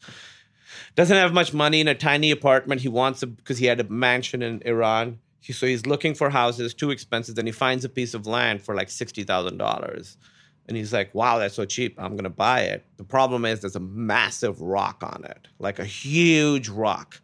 doesn't 0.94 1.16
have 1.16 1.32
much 1.32 1.52
money 1.52 1.80
in 1.80 1.88
a 1.88 1.94
tiny 1.94 2.30
apartment. 2.30 2.80
He 2.80 2.88
wants 2.88 3.22
a 3.22 3.26
because 3.26 3.58
he 3.58 3.66
had 3.66 3.80
a 3.80 3.84
mansion 3.84 4.42
in 4.42 4.62
Iran. 4.64 5.18
He, 5.40 5.52
so 5.52 5.66
he's 5.66 5.86
looking 5.86 6.14
for 6.14 6.30
houses, 6.30 6.74
too 6.74 6.90
expensive. 6.90 7.34
Then 7.34 7.46
he 7.46 7.52
finds 7.52 7.84
a 7.84 7.88
piece 7.88 8.14
of 8.14 8.26
land 8.26 8.62
for 8.62 8.74
like 8.74 8.90
sixty 8.90 9.24
thousand 9.24 9.56
dollars, 9.58 10.16
and 10.70 10.76
he's 10.78 10.92
like, 10.92 11.14
"Wow, 11.14 11.38
that's 11.38 11.54
so 11.54 11.66
cheap. 11.66 11.96
I'm 11.98 12.16
gonna 12.16 12.30
buy 12.30 12.62
it." 12.62 12.86
The 12.96 13.04
problem 13.04 13.44
is 13.44 13.60
there's 13.60 13.76
a 13.76 13.80
massive 13.80 14.60
rock 14.62 15.02
on 15.02 15.24
it, 15.24 15.48
like 15.58 15.78
a 15.78 15.84
huge 15.84 16.70
rock. 16.70 17.20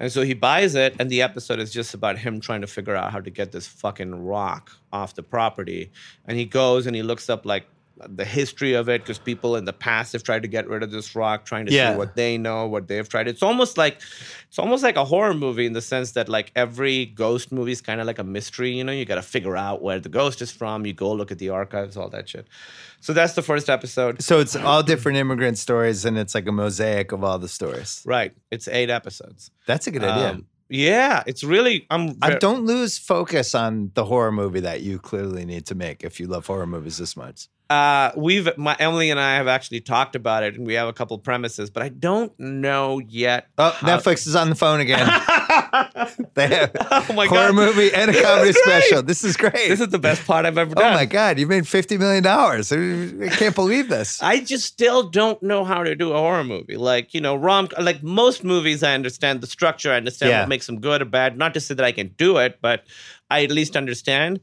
And 0.00 0.12
so 0.12 0.22
he 0.22 0.34
buys 0.34 0.76
it, 0.76 0.94
and 1.00 1.10
the 1.10 1.22
episode 1.22 1.58
is 1.58 1.72
just 1.72 1.92
about 1.92 2.18
him 2.18 2.38
trying 2.38 2.60
to 2.60 2.68
figure 2.68 2.94
out 2.94 3.10
how 3.10 3.20
to 3.20 3.30
get 3.30 3.50
this 3.50 3.66
fucking 3.66 4.24
rock 4.24 4.70
off 4.92 5.14
the 5.16 5.24
property. 5.24 5.90
And 6.26 6.38
he 6.38 6.44
goes 6.44 6.86
and 6.86 6.94
he 6.94 7.02
looks 7.02 7.28
up 7.28 7.44
like 7.44 7.66
the 8.06 8.24
history 8.24 8.74
of 8.74 8.88
it 8.88 9.02
because 9.02 9.18
people 9.18 9.56
in 9.56 9.64
the 9.64 9.72
past 9.72 10.12
have 10.12 10.22
tried 10.22 10.42
to 10.42 10.48
get 10.48 10.68
rid 10.68 10.82
of 10.82 10.90
this 10.90 11.14
rock, 11.16 11.44
trying 11.44 11.66
to 11.66 11.72
Yeah. 11.72 11.92
see 11.92 11.98
what 11.98 12.14
they 12.16 12.38
know, 12.38 12.66
what 12.66 12.86
they've 12.88 13.08
tried. 13.08 13.26
It's 13.28 13.42
almost 13.42 13.76
like 13.78 14.00
it's 14.48 14.58
almost 14.58 14.82
like 14.82 14.96
a 14.96 15.04
horror 15.04 15.34
movie 15.34 15.66
in 15.66 15.72
the 15.72 15.80
sense 15.82 16.12
that 16.12 16.28
like 16.28 16.52
every 16.54 17.06
ghost 17.06 17.50
movie 17.52 17.72
is 17.72 17.80
kind 17.80 18.00
of 18.00 18.06
like 18.06 18.18
a 18.18 18.24
mystery. 18.24 18.70
You 18.72 18.84
know, 18.84 18.92
you 18.92 19.04
got 19.04 19.16
to 19.16 19.22
figure 19.22 19.56
out 19.56 19.82
where 19.82 19.98
the 19.98 20.08
ghost 20.08 20.40
is 20.42 20.50
from. 20.50 20.86
You 20.86 20.92
go 20.92 21.12
look 21.12 21.30
at 21.32 21.38
the 21.38 21.50
archives, 21.50 21.96
all 21.96 22.08
that 22.10 22.28
shit. 22.28 22.46
So 23.00 23.12
that's 23.12 23.34
the 23.34 23.42
first 23.42 23.68
episode. 23.70 24.22
So 24.22 24.40
it's 24.40 24.56
all 24.56 24.82
different 24.82 25.18
immigrant 25.18 25.58
stories, 25.58 26.04
and 26.04 26.18
it's 26.18 26.34
like 26.34 26.46
a 26.48 26.52
mosaic 26.52 27.12
of 27.12 27.22
all 27.24 27.38
the 27.38 27.48
stories. 27.48 28.02
Right. 28.04 28.32
It's 28.50 28.66
eight 28.68 28.90
episodes. 28.90 29.50
That's 29.66 29.86
a 29.86 29.90
good 29.90 30.02
idea. 30.04 30.30
Um, 30.30 30.46
yeah, 30.70 31.22
it's 31.26 31.42
really. 31.42 31.86
I'm. 31.90 32.18
I 32.20 32.34
don't 32.34 32.66
lose 32.66 32.98
focus 32.98 33.54
on 33.54 33.90
the 33.94 34.04
horror 34.04 34.30
movie 34.32 34.60
that 34.60 34.82
you 34.82 34.98
clearly 34.98 35.46
need 35.46 35.64
to 35.66 35.74
make 35.74 36.04
if 36.04 36.20
you 36.20 36.26
love 36.26 36.46
horror 36.46 36.66
movies 36.66 36.98
this 36.98 37.16
much. 37.16 37.48
Uh, 37.70 38.12
we've 38.16 38.48
my 38.56 38.74
Emily 38.78 39.10
and 39.10 39.20
I 39.20 39.34
have 39.34 39.46
actually 39.46 39.80
talked 39.80 40.16
about 40.16 40.42
it, 40.42 40.54
and 40.54 40.66
we 40.66 40.72
have 40.74 40.88
a 40.88 40.92
couple 40.94 41.18
premises, 41.18 41.68
but 41.68 41.82
I 41.82 41.90
don't 41.90 42.32
know 42.40 42.98
yet. 42.98 43.48
Oh, 43.58 43.68
how- 43.70 43.86
Netflix 43.98 44.26
is 44.26 44.34
on 44.34 44.48
the 44.48 44.54
phone 44.54 44.80
again. 44.80 45.06
they 46.34 46.46
have 46.48 46.70
oh 46.90 47.12
my 47.12 47.26
horror 47.26 47.48
god, 47.52 47.54
movie 47.54 47.92
and 47.92 48.10
a 48.10 48.22
comedy 48.22 48.52
special. 48.54 49.02
This 49.02 49.22
is 49.22 49.36
great. 49.36 49.52
This 49.68 49.80
is 49.80 49.88
the 49.88 49.98
best 49.98 50.26
part 50.26 50.46
I've 50.46 50.56
ever 50.56 50.74
done. 50.74 50.92
oh 50.92 50.94
my 50.94 51.04
god, 51.04 51.38
you 51.38 51.46
made 51.46 51.68
fifty 51.68 51.98
million 51.98 52.22
dollars. 52.22 52.72
I 52.72 53.28
can't 53.32 53.54
believe 53.54 53.90
this. 53.90 54.22
I 54.22 54.40
just 54.40 54.64
still 54.64 55.02
don't 55.10 55.42
know 55.42 55.62
how 55.64 55.82
to 55.82 55.94
do 55.94 56.12
a 56.12 56.16
horror 56.16 56.44
movie. 56.44 56.78
Like, 56.78 57.12
you 57.12 57.20
know, 57.20 57.36
rom 57.36 57.68
like 57.78 58.02
most 58.02 58.44
movies 58.44 58.82
I 58.82 58.94
understand 58.94 59.42
the 59.42 59.46
structure, 59.46 59.92
I 59.92 59.96
understand 59.96 60.30
Yeah. 60.30 60.40
what 60.40 60.48
makes 60.48 60.64
them 60.66 60.80
good 60.80 61.02
or 61.02 61.06
bad. 61.06 61.36
Not 61.36 61.52
to 61.52 61.60
say 61.60 61.74
that 61.74 61.84
I 61.84 61.92
can 61.92 62.08
do 62.16 62.38
it, 62.38 62.60
but 62.62 62.84
I 63.30 63.44
at 63.44 63.50
least 63.50 63.76
understand. 63.76 64.40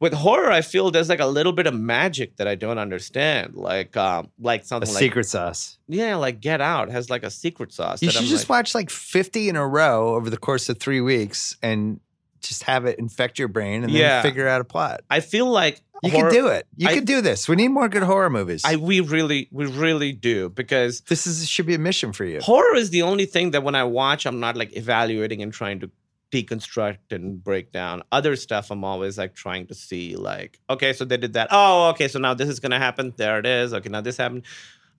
With 0.00 0.12
horror, 0.12 0.50
I 0.50 0.60
feel 0.60 0.90
there's 0.90 1.08
like 1.08 1.20
a 1.20 1.26
little 1.26 1.52
bit 1.52 1.66
of 1.66 1.74
magic 1.74 2.36
that 2.36 2.46
I 2.48 2.56
don't 2.56 2.78
understand. 2.78 3.54
Like 3.54 3.96
um 3.96 4.30
like 4.38 4.62
A 4.62 4.66
something 4.66 4.90
like 4.92 4.98
secret 4.98 5.26
sauce. 5.26 5.78
Yeah, 5.88 6.16
like 6.16 6.40
Get 6.40 6.60
Out 6.60 6.90
has 6.90 7.08
like 7.10 7.22
a 7.22 7.30
secret 7.30 7.72
sauce. 7.72 8.02
You 8.02 8.10
should 8.10 8.22
I'm 8.22 8.26
just 8.26 8.44
like, 8.44 8.58
watch 8.58 8.74
like 8.74 8.90
fifty 8.90 9.48
in 9.48 9.56
a 9.56 9.66
row 9.66 10.14
over 10.14 10.28
the 10.30 10.36
course 10.36 10.68
of 10.68 10.78
three 10.78 11.00
weeks 11.00 11.56
and 11.62 12.00
just 12.40 12.64
have 12.64 12.84
it 12.84 12.98
infect 12.98 13.38
your 13.38 13.48
brain 13.48 13.84
and 13.84 13.92
then 13.92 14.00
Yeah. 14.00 14.20
figure 14.22 14.46
out 14.46 14.60
a 14.60 14.64
plot. 14.64 15.00
I 15.08 15.20
feel 15.20 15.46
like 15.46 15.80
You 16.02 16.10
horror- 16.10 16.30
can 16.30 16.38
do 16.42 16.48
it. 16.48 16.66
You 16.76 16.88
I- 16.88 16.94
can 16.94 17.04
do 17.06 17.22
this. 17.22 17.48
We 17.48 17.56
need 17.56 17.68
more 17.68 17.88
good 17.88 18.02
horror 18.02 18.28
movies. 18.28 18.62
I 18.66 18.76
we 18.76 19.00
really 19.00 19.48
we 19.52 19.64
really 19.66 20.12
do 20.12 20.50
because 20.50 21.00
this 21.02 21.26
is 21.26 21.48
should 21.48 21.64
be 21.66 21.74
a 21.76 21.78
mission 21.78 22.12
for 22.12 22.24
you. 22.26 22.40
horror 22.40 22.74
is 22.76 22.90
the 22.90 23.00
only 23.02 23.24
thing 23.26 23.52
that 23.52 23.62
when 23.62 23.74
I 23.76 23.84
watch, 23.84 24.26
I'm 24.26 24.40
not 24.40 24.56
like 24.56 24.76
evaluating 24.76 25.40
and 25.42 25.52
trying 25.52 25.80
to 25.80 25.90
deconstruct 26.34 27.12
and 27.12 27.42
break 27.42 27.70
down. 27.70 28.02
Other 28.10 28.34
stuff, 28.34 28.70
I'm 28.70 28.82
always 28.82 29.16
like 29.16 29.34
trying 29.34 29.66
to 29.68 29.74
see, 29.74 30.16
like, 30.16 30.58
okay, 30.68 30.92
so 30.92 31.04
they 31.04 31.16
did 31.16 31.34
that. 31.34 31.48
Oh, 31.50 31.90
okay, 31.90 32.08
so 32.08 32.18
now 32.18 32.34
this 32.34 32.48
is 32.48 32.58
gonna 32.58 32.78
happen. 32.78 33.14
There 33.16 33.38
it 33.38 33.46
is. 33.46 33.72
Okay, 33.72 33.88
now 33.88 34.00
this 34.00 34.16
happened. 34.16 34.44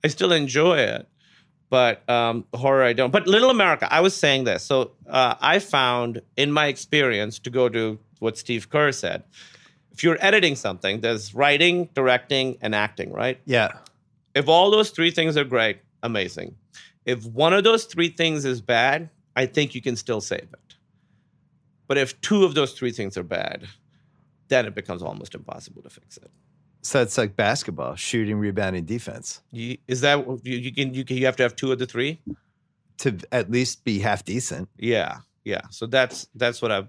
I 0.04 0.08
still 0.08 0.32
enjoy 0.32 0.78
it, 0.78 1.08
but 1.70 2.08
um, 2.10 2.46
horror 2.54 2.84
I 2.84 2.94
don't. 2.94 3.12
But 3.12 3.28
Little 3.28 3.50
America, 3.50 3.88
I 3.92 4.00
was 4.00 4.16
saying 4.16 4.46
this. 4.46 4.64
So 4.64 4.92
uh, 5.10 5.36
I 5.42 5.60
found 5.60 6.22
in 6.38 6.52
my 6.52 6.68
experience 6.68 7.40
to 7.40 7.50
go 7.50 7.70
to 7.70 8.00
what 8.20 8.38
Steve 8.38 8.70
Kerr 8.70 8.92
said. 8.92 9.24
If 9.92 10.04
you're 10.04 10.18
editing 10.20 10.56
something, 10.56 11.02
there's 11.02 11.34
writing, 11.34 11.90
directing, 11.94 12.58
and 12.62 12.76
acting, 12.76 13.12
right? 13.12 13.40
Yeah. 13.46 13.72
If 14.36 14.48
all 14.50 14.70
those 14.70 14.90
three 14.90 15.12
things 15.12 15.38
are 15.38 15.46
great, 15.46 15.80
amazing. 16.04 16.56
If 17.06 17.26
one 17.26 17.54
of 17.54 17.64
those 17.64 17.86
three 17.86 18.10
things 18.10 18.46
is 18.46 18.62
bad, 18.62 19.10
I 19.36 19.46
think 19.46 19.74
you 19.76 19.82
can 19.82 19.96
still 19.96 20.22
save 20.22 20.50
it. 20.54 20.75
But 21.88 21.98
if 21.98 22.20
two 22.22 22.44
of 22.44 22.56
those 22.56 22.74
three 22.74 22.92
things 22.92 23.18
are 23.18 23.24
bad, 23.24 23.68
then 24.48 24.66
it 24.66 24.76
becomes 24.76 25.02
almost 25.02 25.36
impossible 25.36 25.82
to 25.84 25.90
fix 25.90 26.18
it. 26.18 26.30
So 26.82 27.02
it's 27.02 27.18
like 27.18 27.36
basketball, 27.36 27.96
shooting, 27.96 28.38
rebounding, 28.38 28.86
defense. 28.86 29.42
You, 29.52 29.78
is 29.88 30.02
that 30.02 30.26
you, 30.44 30.58
you 30.58 30.72
can 30.74 30.94
you 30.94 31.04
can 31.04 31.18
you 31.18 31.26
have 31.26 31.36
to 31.38 31.44
have 31.44 31.56
two 31.56 31.72
of 31.72 31.80
the 31.80 31.88
three? 31.88 32.22
To 33.00 33.18
at 33.32 33.50
least 33.50 33.84
be 33.84 34.00
half 34.00 34.24
decent. 34.24 34.70
Yeah. 34.78 35.18
Yeah. 35.44 35.62
So 35.72 35.88
that's 35.88 36.28
that's 36.36 36.62
what 36.62 36.72
I've 36.72 36.88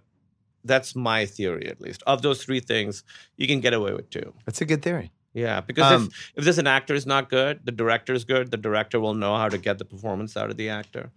that's 0.64 0.94
my 0.94 1.24
theory 1.24 1.68
at 1.68 1.80
least. 1.80 2.02
Of 2.06 2.22
those 2.22 2.44
three 2.44 2.60
things, 2.60 3.04
you 3.36 3.46
can 3.46 3.60
get 3.60 3.72
away 3.72 3.94
with 3.94 4.10
two. 4.10 4.34
That's 4.44 4.60
a 4.60 4.66
good 4.66 4.82
theory. 4.82 5.12
Yeah, 5.32 5.60
because 5.60 5.92
Um, 5.92 6.06
if 6.06 6.32
if 6.36 6.44
there's 6.44 6.58
an 6.58 6.66
actor 6.66 6.94
is 6.94 7.06
not 7.06 7.28
good, 7.28 7.60
the 7.64 7.72
director 7.72 8.14
is 8.14 8.24
good. 8.24 8.50
The 8.50 8.56
director 8.56 8.98
will 8.98 9.14
know 9.14 9.36
how 9.36 9.48
to 9.48 9.58
get 9.58 9.78
the 9.78 9.84
performance 9.84 10.36
out 10.36 10.50
of 10.50 10.56
the 10.56 10.70
actor. 10.70 11.10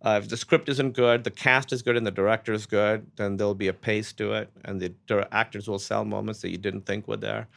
Uh, 0.00 0.20
if 0.22 0.28
the 0.28 0.36
script 0.36 0.68
isn't 0.68 0.92
good, 0.92 1.24
the 1.24 1.30
cast 1.30 1.72
is 1.72 1.82
good, 1.82 1.96
and 1.96 2.06
the 2.06 2.10
director 2.12 2.52
is 2.52 2.66
good, 2.66 3.04
then 3.16 3.36
there'll 3.36 3.54
be 3.54 3.66
a 3.68 3.72
pace 3.72 4.12
to 4.12 4.32
it, 4.32 4.48
and 4.64 4.80
the 4.80 4.90
dir- 5.08 5.26
actors 5.32 5.66
will 5.68 5.78
sell 5.80 6.04
moments 6.04 6.40
that 6.42 6.50
you 6.50 6.56
didn't 6.58 6.82
think 6.86 7.08
were 7.08 7.16
there. 7.16 7.48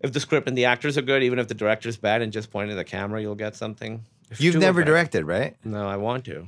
If 0.00 0.12
the 0.12 0.20
script 0.20 0.48
and 0.48 0.56
the 0.56 0.64
actors 0.64 0.96
are 0.96 1.02
good, 1.02 1.22
even 1.22 1.38
if 1.38 1.48
the 1.48 1.54
director's 1.54 1.96
bad 1.98 2.22
and 2.22 2.32
just 2.32 2.50
pointing 2.50 2.72
at 2.72 2.76
the 2.80 2.84
camera, 2.84 3.20
you'll 3.20 3.34
get 3.34 3.54
something. 3.54 4.02
If 4.30 4.40
You've 4.40 4.56
never 4.56 4.80
bad- 4.80 4.86
directed, 4.86 5.24
right? 5.26 5.56
No, 5.64 5.86
I 5.86 5.96
want 5.96 6.24
to. 6.26 6.46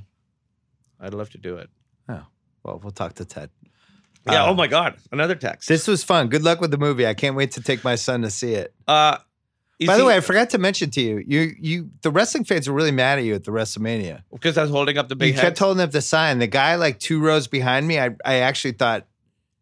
I'd 0.98 1.12
love 1.14 1.30
to 1.30 1.38
do 1.38 1.56
it. 1.56 1.68
Oh, 2.08 2.24
well, 2.62 2.80
we'll 2.82 2.90
talk 2.92 3.14
to 3.14 3.24
Ted. 3.24 3.50
Yeah. 4.26 4.44
Uh, 4.44 4.50
oh 4.50 4.54
my 4.54 4.66
God. 4.66 4.96
Another 5.12 5.34
text. 5.34 5.68
This 5.68 5.86
was 5.88 6.04
fun. 6.04 6.28
Good 6.28 6.42
luck 6.42 6.60
with 6.60 6.70
the 6.70 6.76
movie. 6.78 7.06
I 7.06 7.14
can't 7.14 7.34
wait 7.36 7.52
to 7.52 7.62
take 7.62 7.82
my 7.84 7.94
son 7.94 8.22
to 8.22 8.30
see 8.30 8.52
it. 8.54 8.74
Uh, 8.86 9.16
you 9.80 9.86
By 9.86 9.96
the 9.96 10.02
see- 10.02 10.06
way, 10.06 10.16
I 10.16 10.20
forgot 10.20 10.50
to 10.50 10.58
mention 10.58 10.90
to 10.90 11.00
you, 11.00 11.24
you, 11.26 11.54
you, 11.58 11.90
the 12.02 12.10
wrestling 12.10 12.44
fans 12.44 12.68
were 12.68 12.74
really 12.74 12.90
mad 12.92 13.18
at 13.18 13.24
you 13.24 13.34
at 13.34 13.44
the 13.44 13.50
WrestleMania. 13.50 14.22
because 14.30 14.58
I 14.58 14.62
was 14.62 14.70
holding 14.70 14.98
up 14.98 15.08
the 15.08 15.16
big 15.16 15.34
you 15.34 15.40
kept 15.40 15.58
holding 15.58 15.82
up 15.82 15.90
the 15.90 16.02
sign. 16.02 16.38
The 16.38 16.46
guy 16.46 16.74
like 16.76 16.98
two 16.98 17.20
rows 17.20 17.46
behind 17.48 17.88
me, 17.88 17.98
I, 17.98 18.10
I 18.24 18.36
actually 18.36 18.72
thought, 18.72 19.06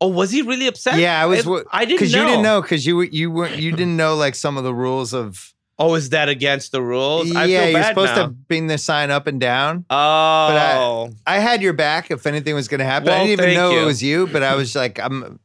oh, 0.01 0.09
was 0.09 0.31
he 0.31 0.43
really 0.43 0.67
upset? 0.67 0.99
yeah, 0.99 1.23
I 1.23 1.27
was. 1.27 1.47
I, 1.47 1.63
I 1.71 1.85
didn't 1.85 1.99
because 2.01 2.13
know. 2.13 2.21
you 2.23 2.27
didn't 2.27 2.43
know 2.43 2.61
because 2.63 2.85
you 2.85 3.01
you 3.03 3.31
weren't 3.31 3.57
you 3.57 3.71
didn't 3.73 3.97
know 3.97 4.17
like 4.17 4.35
some 4.35 4.57
of 4.59 4.65
the 4.65 4.75
rules 4.75 5.15
of. 5.15 5.55
Oh, 5.81 5.95
is 5.95 6.11
that 6.11 6.29
against 6.29 6.73
the 6.73 6.83
rules? 6.83 7.33
I 7.37 7.45
yeah, 7.45 7.67
you're 7.67 7.83
supposed 7.85 8.17
now. 8.17 8.25
to 8.27 8.29
bring 8.31 8.67
the 8.67 8.79
sign 8.79 9.13
up 9.13 9.29
and 9.29 9.41
down. 9.41 9.85
Oh, 9.89 11.09
but 11.13 11.15
I 11.25 11.39
had 11.39 11.63
your 11.63 11.73
back 11.73 12.11
if 12.11 12.27
anything 12.27 12.57
was 12.57 12.67
going 12.67 12.81
to 12.81 12.85
happen. 12.85 13.11
I 13.11 13.25
didn't 13.25 13.45
even 13.45 13.55
know 13.55 13.71
you. 13.71 13.83
it 13.83 13.85
was 13.85 14.03
you, 14.03 14.27
but 14.27 14.43
I 14.43 14.57
was 14.57 14.75
like, 14.75 14.99
I'm, 14.99 15.39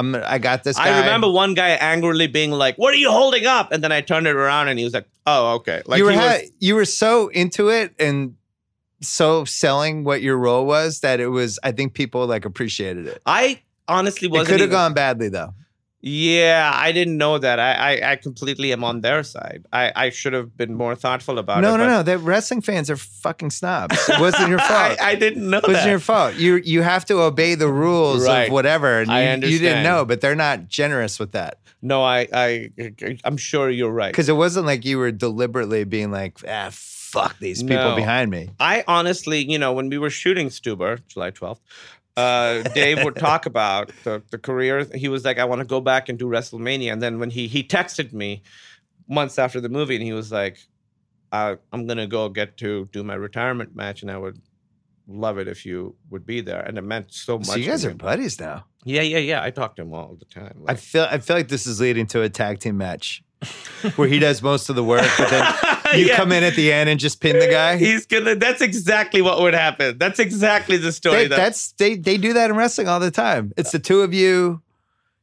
I'm, 0.00 0.14
I 0.14 0.38
got 0.38 0.64
this. 0.64 0.78
Guy. 0.78 0.88
I 0.88 1.00
remember 1.00 1.30
one 1.30 1.52
guy 1.52 1.68
angrily 1.68 2.26
being 2.26 2.52
like, 2.52 2.76
"What 2.76 2.94
are 2.94 2.96
you 2.96 3.10
holding 3.10 3.44
up?" 3.44 3.70
And 3.70 3.84
then 3.84 3.92
I 3.92 4.00
turned 4.00 4.26
it 4.26 4.34
around, 4.34 4.68
and 4.68 4.78
he 4.78 4.84
was 4.84 4.94
like, 4.94 5.06
"Oh, 5.26 5.56
okay." 5.56 5.82
Like 5.84 5.98
you 5.98 6.04
were 6.04 6.12
was- 6.12 6.18
ha- 6.18 6.40
you 6.58 6.74
were 6.74 6.86
so 6.86 7.28
into 7.28 7.68
it 7.68 7.94
and 7.98 8.34
so 9.02 9.44
selling 9.44 10.04
what 10.04 10.22
your 10.22 10.38
role 10.38 10.64
was 10.64 11.00
that 11.00 11.20
it 11.20 11.28
was. 11.28 11.58
I 11.62 11.72
think 11.72 11.92
people 11.92 12.26
like 12.26 12.46
appreciated 12.46 13.06
it. 13.08 13.20
I 13.26 13.60
honestly 13.86 14.26
wasn't. 14.26 14.48
could 14.48 14.60
have 14.60 14.70
gone 14.70 14.94
badly 14.94 15.28
though. 15.28 15.52
Yeah, 16.02 16.70
I 16.74 16.92
didn't 16.92 17.18
know 17.18 17.36
that. 17.38 17.58
I, 17.60 17.72
I, 17.98 18.12
I 18.12 18.16
completely 18.16 18.72
am 18.72 18.82
on 18.84 19.02
their 19.02 19.22
side. 19.22 19.66
I, 19.72 19.92
I 19.94 20.10
should 20.10 20.32
have 20.32 20.56
been 20.56 20.74
more 20.74 20.94
thoughtful 20.94 21.38
about 21.38 21.60
No, 21.60 21.74
it. 21.74 21.78
no, 21.78 21.84
no, 21.84 21.90
no. 21.98 22.02
The 22.02 22.16
wrestling 22.18 22.62
fans 22.62 22.88
are 22.88 22.96
fucking 22.96 23.50
snobs. 23.50 23.96
It 24.08 24.18
wasn't 24.18 24.48
your 24.48 24.58
fault. 24.70 24.98
I 25.00 25.14
didn't 25.14 25.48
know 25.50 25.58
it 25.58 25.64
wasn't 25.64 25.84
that. 25.84 25.90
your 25.90 25.98
fault. 25.98 26.36
You 26.36 26.56
you 26.56 26.80
have 26.82 27.04
to 27.06 27.20
obey 27.20 27.54
the 27.54 27.68
rules 27.68 28.26
Right. 28.26 28.44
of 28.44 28.52
whatever. 28.52 29.00
And 29.02 29.12
I 29.12 29.34
you, 29.34 29.48
you 29.48 29.58
didn't 29.58 29.82
know, 29.82 30.06
but 30.06 30.22
they're 30.22 30.34
not 30.34 30.68
generous 30.68 31.18
with 31.18 31.32
that. 31.32 31.58
no, 31.82 32.02
I, 32.02 32.28
I, 32.32 32.70
I'm 33.24 33.36
sure 33.36 33.68
you're 33.68 33.90
right. 33.92 34.10
Because 34.12 34.28
it 34.30 34.36
wasn't 34.36 34.64
like 34.66 34.84
you 34.86 34.96
were 34.98 35.12
deliberately 35.12 35.84
being 35.84 36.10
like, 36.10 36.38
ah, 36.48 36.68
fuck 36.72 37.38
these 37.40 37.62
people 37.62 37.90
No. 37.90 37.96
behind 37.96 38.30
me. 38.30 38.48
I 38.58 38.84
honestly, 38.86 39.38
you 39.50 39.58
know, 39.58 39.72
when 39.74 39.88
we 39.90 39.98
were 39.98 40.10
shooting 40.10 40.48
Stuber, 40.48 41.00
July 41.08 41.30
12th, 41.30 41.58
uh, 42.16 42.62
Dave 42.74 43.04
would 43.04 43.16
talk 43.28 43.46
about 43.46 43.92
the, 44.04 44.22
the 44.30 44.38
career. 44.38 44.86
He 44.94 45.08
was 45.08 45.24
like, 45.24 45.38
I 45.38 45.44
want 45.44 45.60
to 45.60 45.64
go 45.64 45.80
back 45.80 46.08
and 46.08 46.18
do 46.18 46.26
WrestleMania. 46.26 46.92
And 46.92 47.02
then 47.02 47.18
when 47.18 47.30
he 47.30 47.48
he 47.48 47.62
texted 47.62 48.12
me 48.12 48.42
months 49.08 49.38
after 49.38 49.60
the 49.60 49.68
movie, 49.68 49.96
and 49.96 50.04
he 50.04 50.12
was 50.12 50.30
like, 50.30 50.58
I, 51.32 51.56
I'm 51.72 51.86
gonna 51.86 52.06
go 52.06 52.28
get 52.28 52.56
to 52.58 52.88
do 52.92 53.02
my 53.02 53.14
retirement 53.14 53.74
match, 53.74 54.02
and 54.02 54.10
I 54.10 54.18
would 54.18 54.40
love 55.06 55.38
it 55.38 55.48
if 55.48 55.66
you 55.66 55.96
would 56.10 56.26
be 56.26 56.40
there. 56.40 56.60
And 56.60 56.78
it 56.78 56.82
meant 56.82 57.12
so 57.12 57.38
much. 57.38 57.46
So 57.46 57.56
you 57.56 57.66
guys 57.66 57.84
are 57.84 57.94
buddies 57.94 58.38
now. 58.40 58.66
Yeah, 58.84 59.02
yeah, 59.02 59.18
yeah. 59.18 59.42
I 59.42 59.50
talk 59.50 59.76
to 59.76 59.82
him 59.82 59.92
all 59.92 60.16
the 60.18 60.24
time. 60.24 60.62
I 60.66 60.74
feel 60.74 61.06
I 61.10 61.18
feel 61.18 61.36
like 61.36 61.48
this 61.48 61.66
is 61.66 61.80
leading 61.80 62.06
to 62.08 62.22
a 62.22 62.28
tag 62.28 62.60
team 62.60 62.76
match 62.78 63.22
where 63.96 64.08
he 64.08 64.18
does 64.18 64.42
most 64.42 64.68
of 64.68 64.76
the 64.76 64.84
work, 64.84 65.08
but 65.18 65.30
then 65.30 65.54
you 65.98 66.06
Yeah. 66.06 66.16
come 66.16 66.32
in 66.32 66.42
at 66.42 66.54
the 66.54 66.72
end 66.72 66.88
and 66.88 66.98
just 67.00 67.20
pin 67.20 67.38
the 67.38 67.48
guy. 67.48 67.76
He's 67.76 68.06
gonna. 68.06 68.34
That's 68.34 68.60
exactly 68.60 69.22
what 69.22 69.40
would 69.40 69.54
happen. 69.54 69.98
That's 69.98 70.18
exactly 70.18 70.76
the 70.76 70.92
story. 70.92 71.28
They, 71.28 71.36
that's 71.36 71.72
they 71.72 71.96
they 71.96 72.16
do 72.16 72.32
that 72.34 72.50
in 72.50 72.56
wrestling 72.56 72.88
all 72.88 73.00
the 73.00 73.10
time. 73.10 73.52
It's 73.56 73.72
the 73.72 73.78
two 73.78 74.02
of 74.02 74.12
you. 74.14 74.62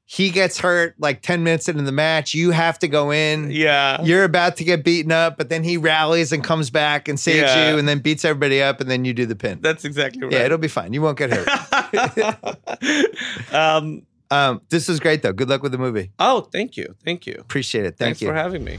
He 0.09 0.29
gets 0.29 0.57
hurt 0.57 0.95
like 0.99 1.21
ten 1.21 1.43
minutes 1.43 1.67
into 1.67 1.83
the 1.83 1.91
match. 1.91 2.33
You 2.33 2.51
have 2.51 2.79
to 2.79 2.87
go 2.87 3.11
in. 3.11 3.51
yeah. 3.51 4.01
You're 4.01 4.23
about 4.23 4.55
to 4.57 4.63
get 4.63 4.85
beaten 4.85 5.11
up, 5.11 5.37
but 5.37 5.49
then 5.49 5.65
he 5.65 5.75
rallies 5.75 6.31
and 6.31 6.41
comes 6.41 6.69
back 6.69 7.09
and 7.09 7.19
saves 7.19 7.51
Yeah. 7.53 7.71
you, 7.71 7.77
and 7.77 7.89
then 7.89 7.99
beats 7.99 8.23
everybody 8.23 8.63
up, 8.63 8.79
and 8.79 8.89
then 8.89 9.03
you 9.03 9.13
do 9.13 9.25
the 9.25 9.35
pin. 9.35 9.59
That's 9.61 9.83
exactly 9.83 10.23
right. 10.23 10.31
Yeah, 10.31 10.45
it'll 10.45 10.57
be 10.59 10.69
fine. 10.69 10.93
You 10.93 11.01
won't 11.01 11.17
get 11.17 11.33
hurt. 11.33 11.49
um, 13.53 14.03
um, 14.31 14.61
this 14.69 14.87
is 14.87 15.01
great 15.01 15.23
though. 15.23 15.33
Good 15.33 15.49
luck 15.49 15.61
with 15.61 15.73
the 15.73 15.77
movie. 15.77 16.11
oh, 16.19 16.39
thank 16.41 16.77
you. 16.77 16.95
Thank 17.03 17.25
you. 17.27 17.35
Appreciate 17.39 17.81
it. 17.85 17.97
Thank 17.97 18.17
Thanks 18.17 18.21
you. 18.21 18.27
for 18.29 18.33
having 18.33 18.63
me. 18.63 18.77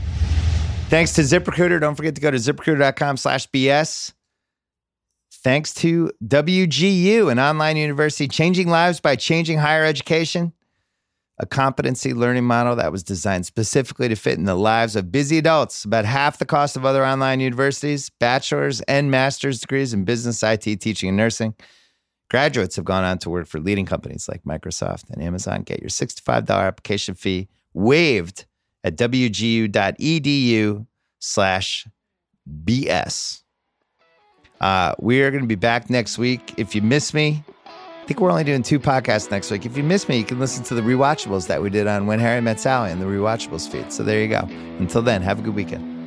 Thanks 0.89 1.13
to 1.17 1.21
ZipRecruiter. 1.21 1.79
Don't 1.79 1.97
forget 1.97 2.15
to 2.15 2.21
go 2.23 2.31
to 2.31 2.39
ziprecruiter.com 2.39 3.19
slash 3.19 3.47
BS. 3.51 4.15
Thanks 5.31 5.75
to 5.75 6.11
WGU, 6.25 7.31
an 7.31 7.39
online 7.39 7.77
university 7.77 8.27
changing 8.27 8.69
lives 8.69 8.99
by 8.99 9.15
changing 9.15 9.59
higher 9.59 9.85
education, 9.85 10.55
a 11.39 11.45
competency 11.45 12.15
learning 12.15 12.45
model 12.45 12.75
that 12.77 12.91
was 12.91 13.03
designed 13.03 13.45
specifically 13.45 14.09
to 14.09 14.17
fit 14.17 14.39
in 14.39 14.45
the 14.45 14.55
lives 14.55 14.97
of 14.97 15.13
busy 15.13 15.37
adults, 15.37 15.85
about 15.85 16.07
half 16.07 16.39
the 16.39 16.47
cost 16.47 16.75
of 16.75 16.87
other 16.87 17.05
online 17.05 17.41
universities, 17.41 18.09
bachelor's 18.09 18.81
and 18.83 19.11
master's 19.11 19.61
degrees 19.61 19.93
in 19.93 20.07
business, 20.07 20.43
IT, 20.43 20.63
teaching, 20.81 21.11
and 21.11 21.19
nursing. 21.19 21.55
Graduates 22.31 22.77
have 22.77 22.87
gone 22.87 23.05
on 23.05 23.19
to 23.19 23.29
work 23.29 23.47
for 23.47 23.61
leading 23.61 23.85
companies 23.85 24.27
like 24.27 24.43
Microsoft 24.45 25.11
and 25.11 25.23
Amazon. 25.23 25.65
Get 25.65 25.81
your 25.81 25.91
$65 25.91 26.49
application 26.49 27.15
fee 27.15 27.49
waived 27.75 28.47
at 28.85 28.97
wgu.edu 28.97 30.87
slash 31.19 31.87
BS. 32.65 33.43
Uh, 34.61 34.95
we 34.99 35.23
are 35.23 35.31
going 35.31 35.43
to 35.43 35.49
be 35.49 35.55
back 35.55 35.89
next 35.89 36.19
week. 36.19 36.55
If 36.57 36.75
you 36.75 36.83
miss 36.83 37.15
me, 37.15 37.45
I 37.67 38.07
think 38.07 38.21
we're 38.21 38.31
only 38.31 38.45
doing 38.45 38.63
two 38.63 38.81
podcasts 38.81 39.31
next 39.31 39.51
week. 39.51 39.67
If 39.67 39.77
you 39.77 39.83
miss 39.83 40.09
me, 40.09 40.19
you 40.19 40.25
can 40.25 40.41
listen 40.41 40.65
to 40.65 40.75
the 40.75 40.81
rewatchables 40.81 41.47
that 41.49 41.63
we 41.63 41.71
did 41.71 41.87
on 41.87 42.07
When 42.07 42.19
Harry 42.19 42.41
Met 42.41 42.59
Sally 42.59 42.91
and 42.91 43.01
the 43.01 43.07
rewatchables 43.07 43.69
feed. 43.71 43.93
So 43.93 44.03
there 44.03 44.21
you 44.21 44.29
go. 44.29 44.41
Until 44.79 45.03
then, 45.03 45.23
have 45.23 45.39
a 45.39 45.43
good 45.43 45.55
weekend. 45.55 45.98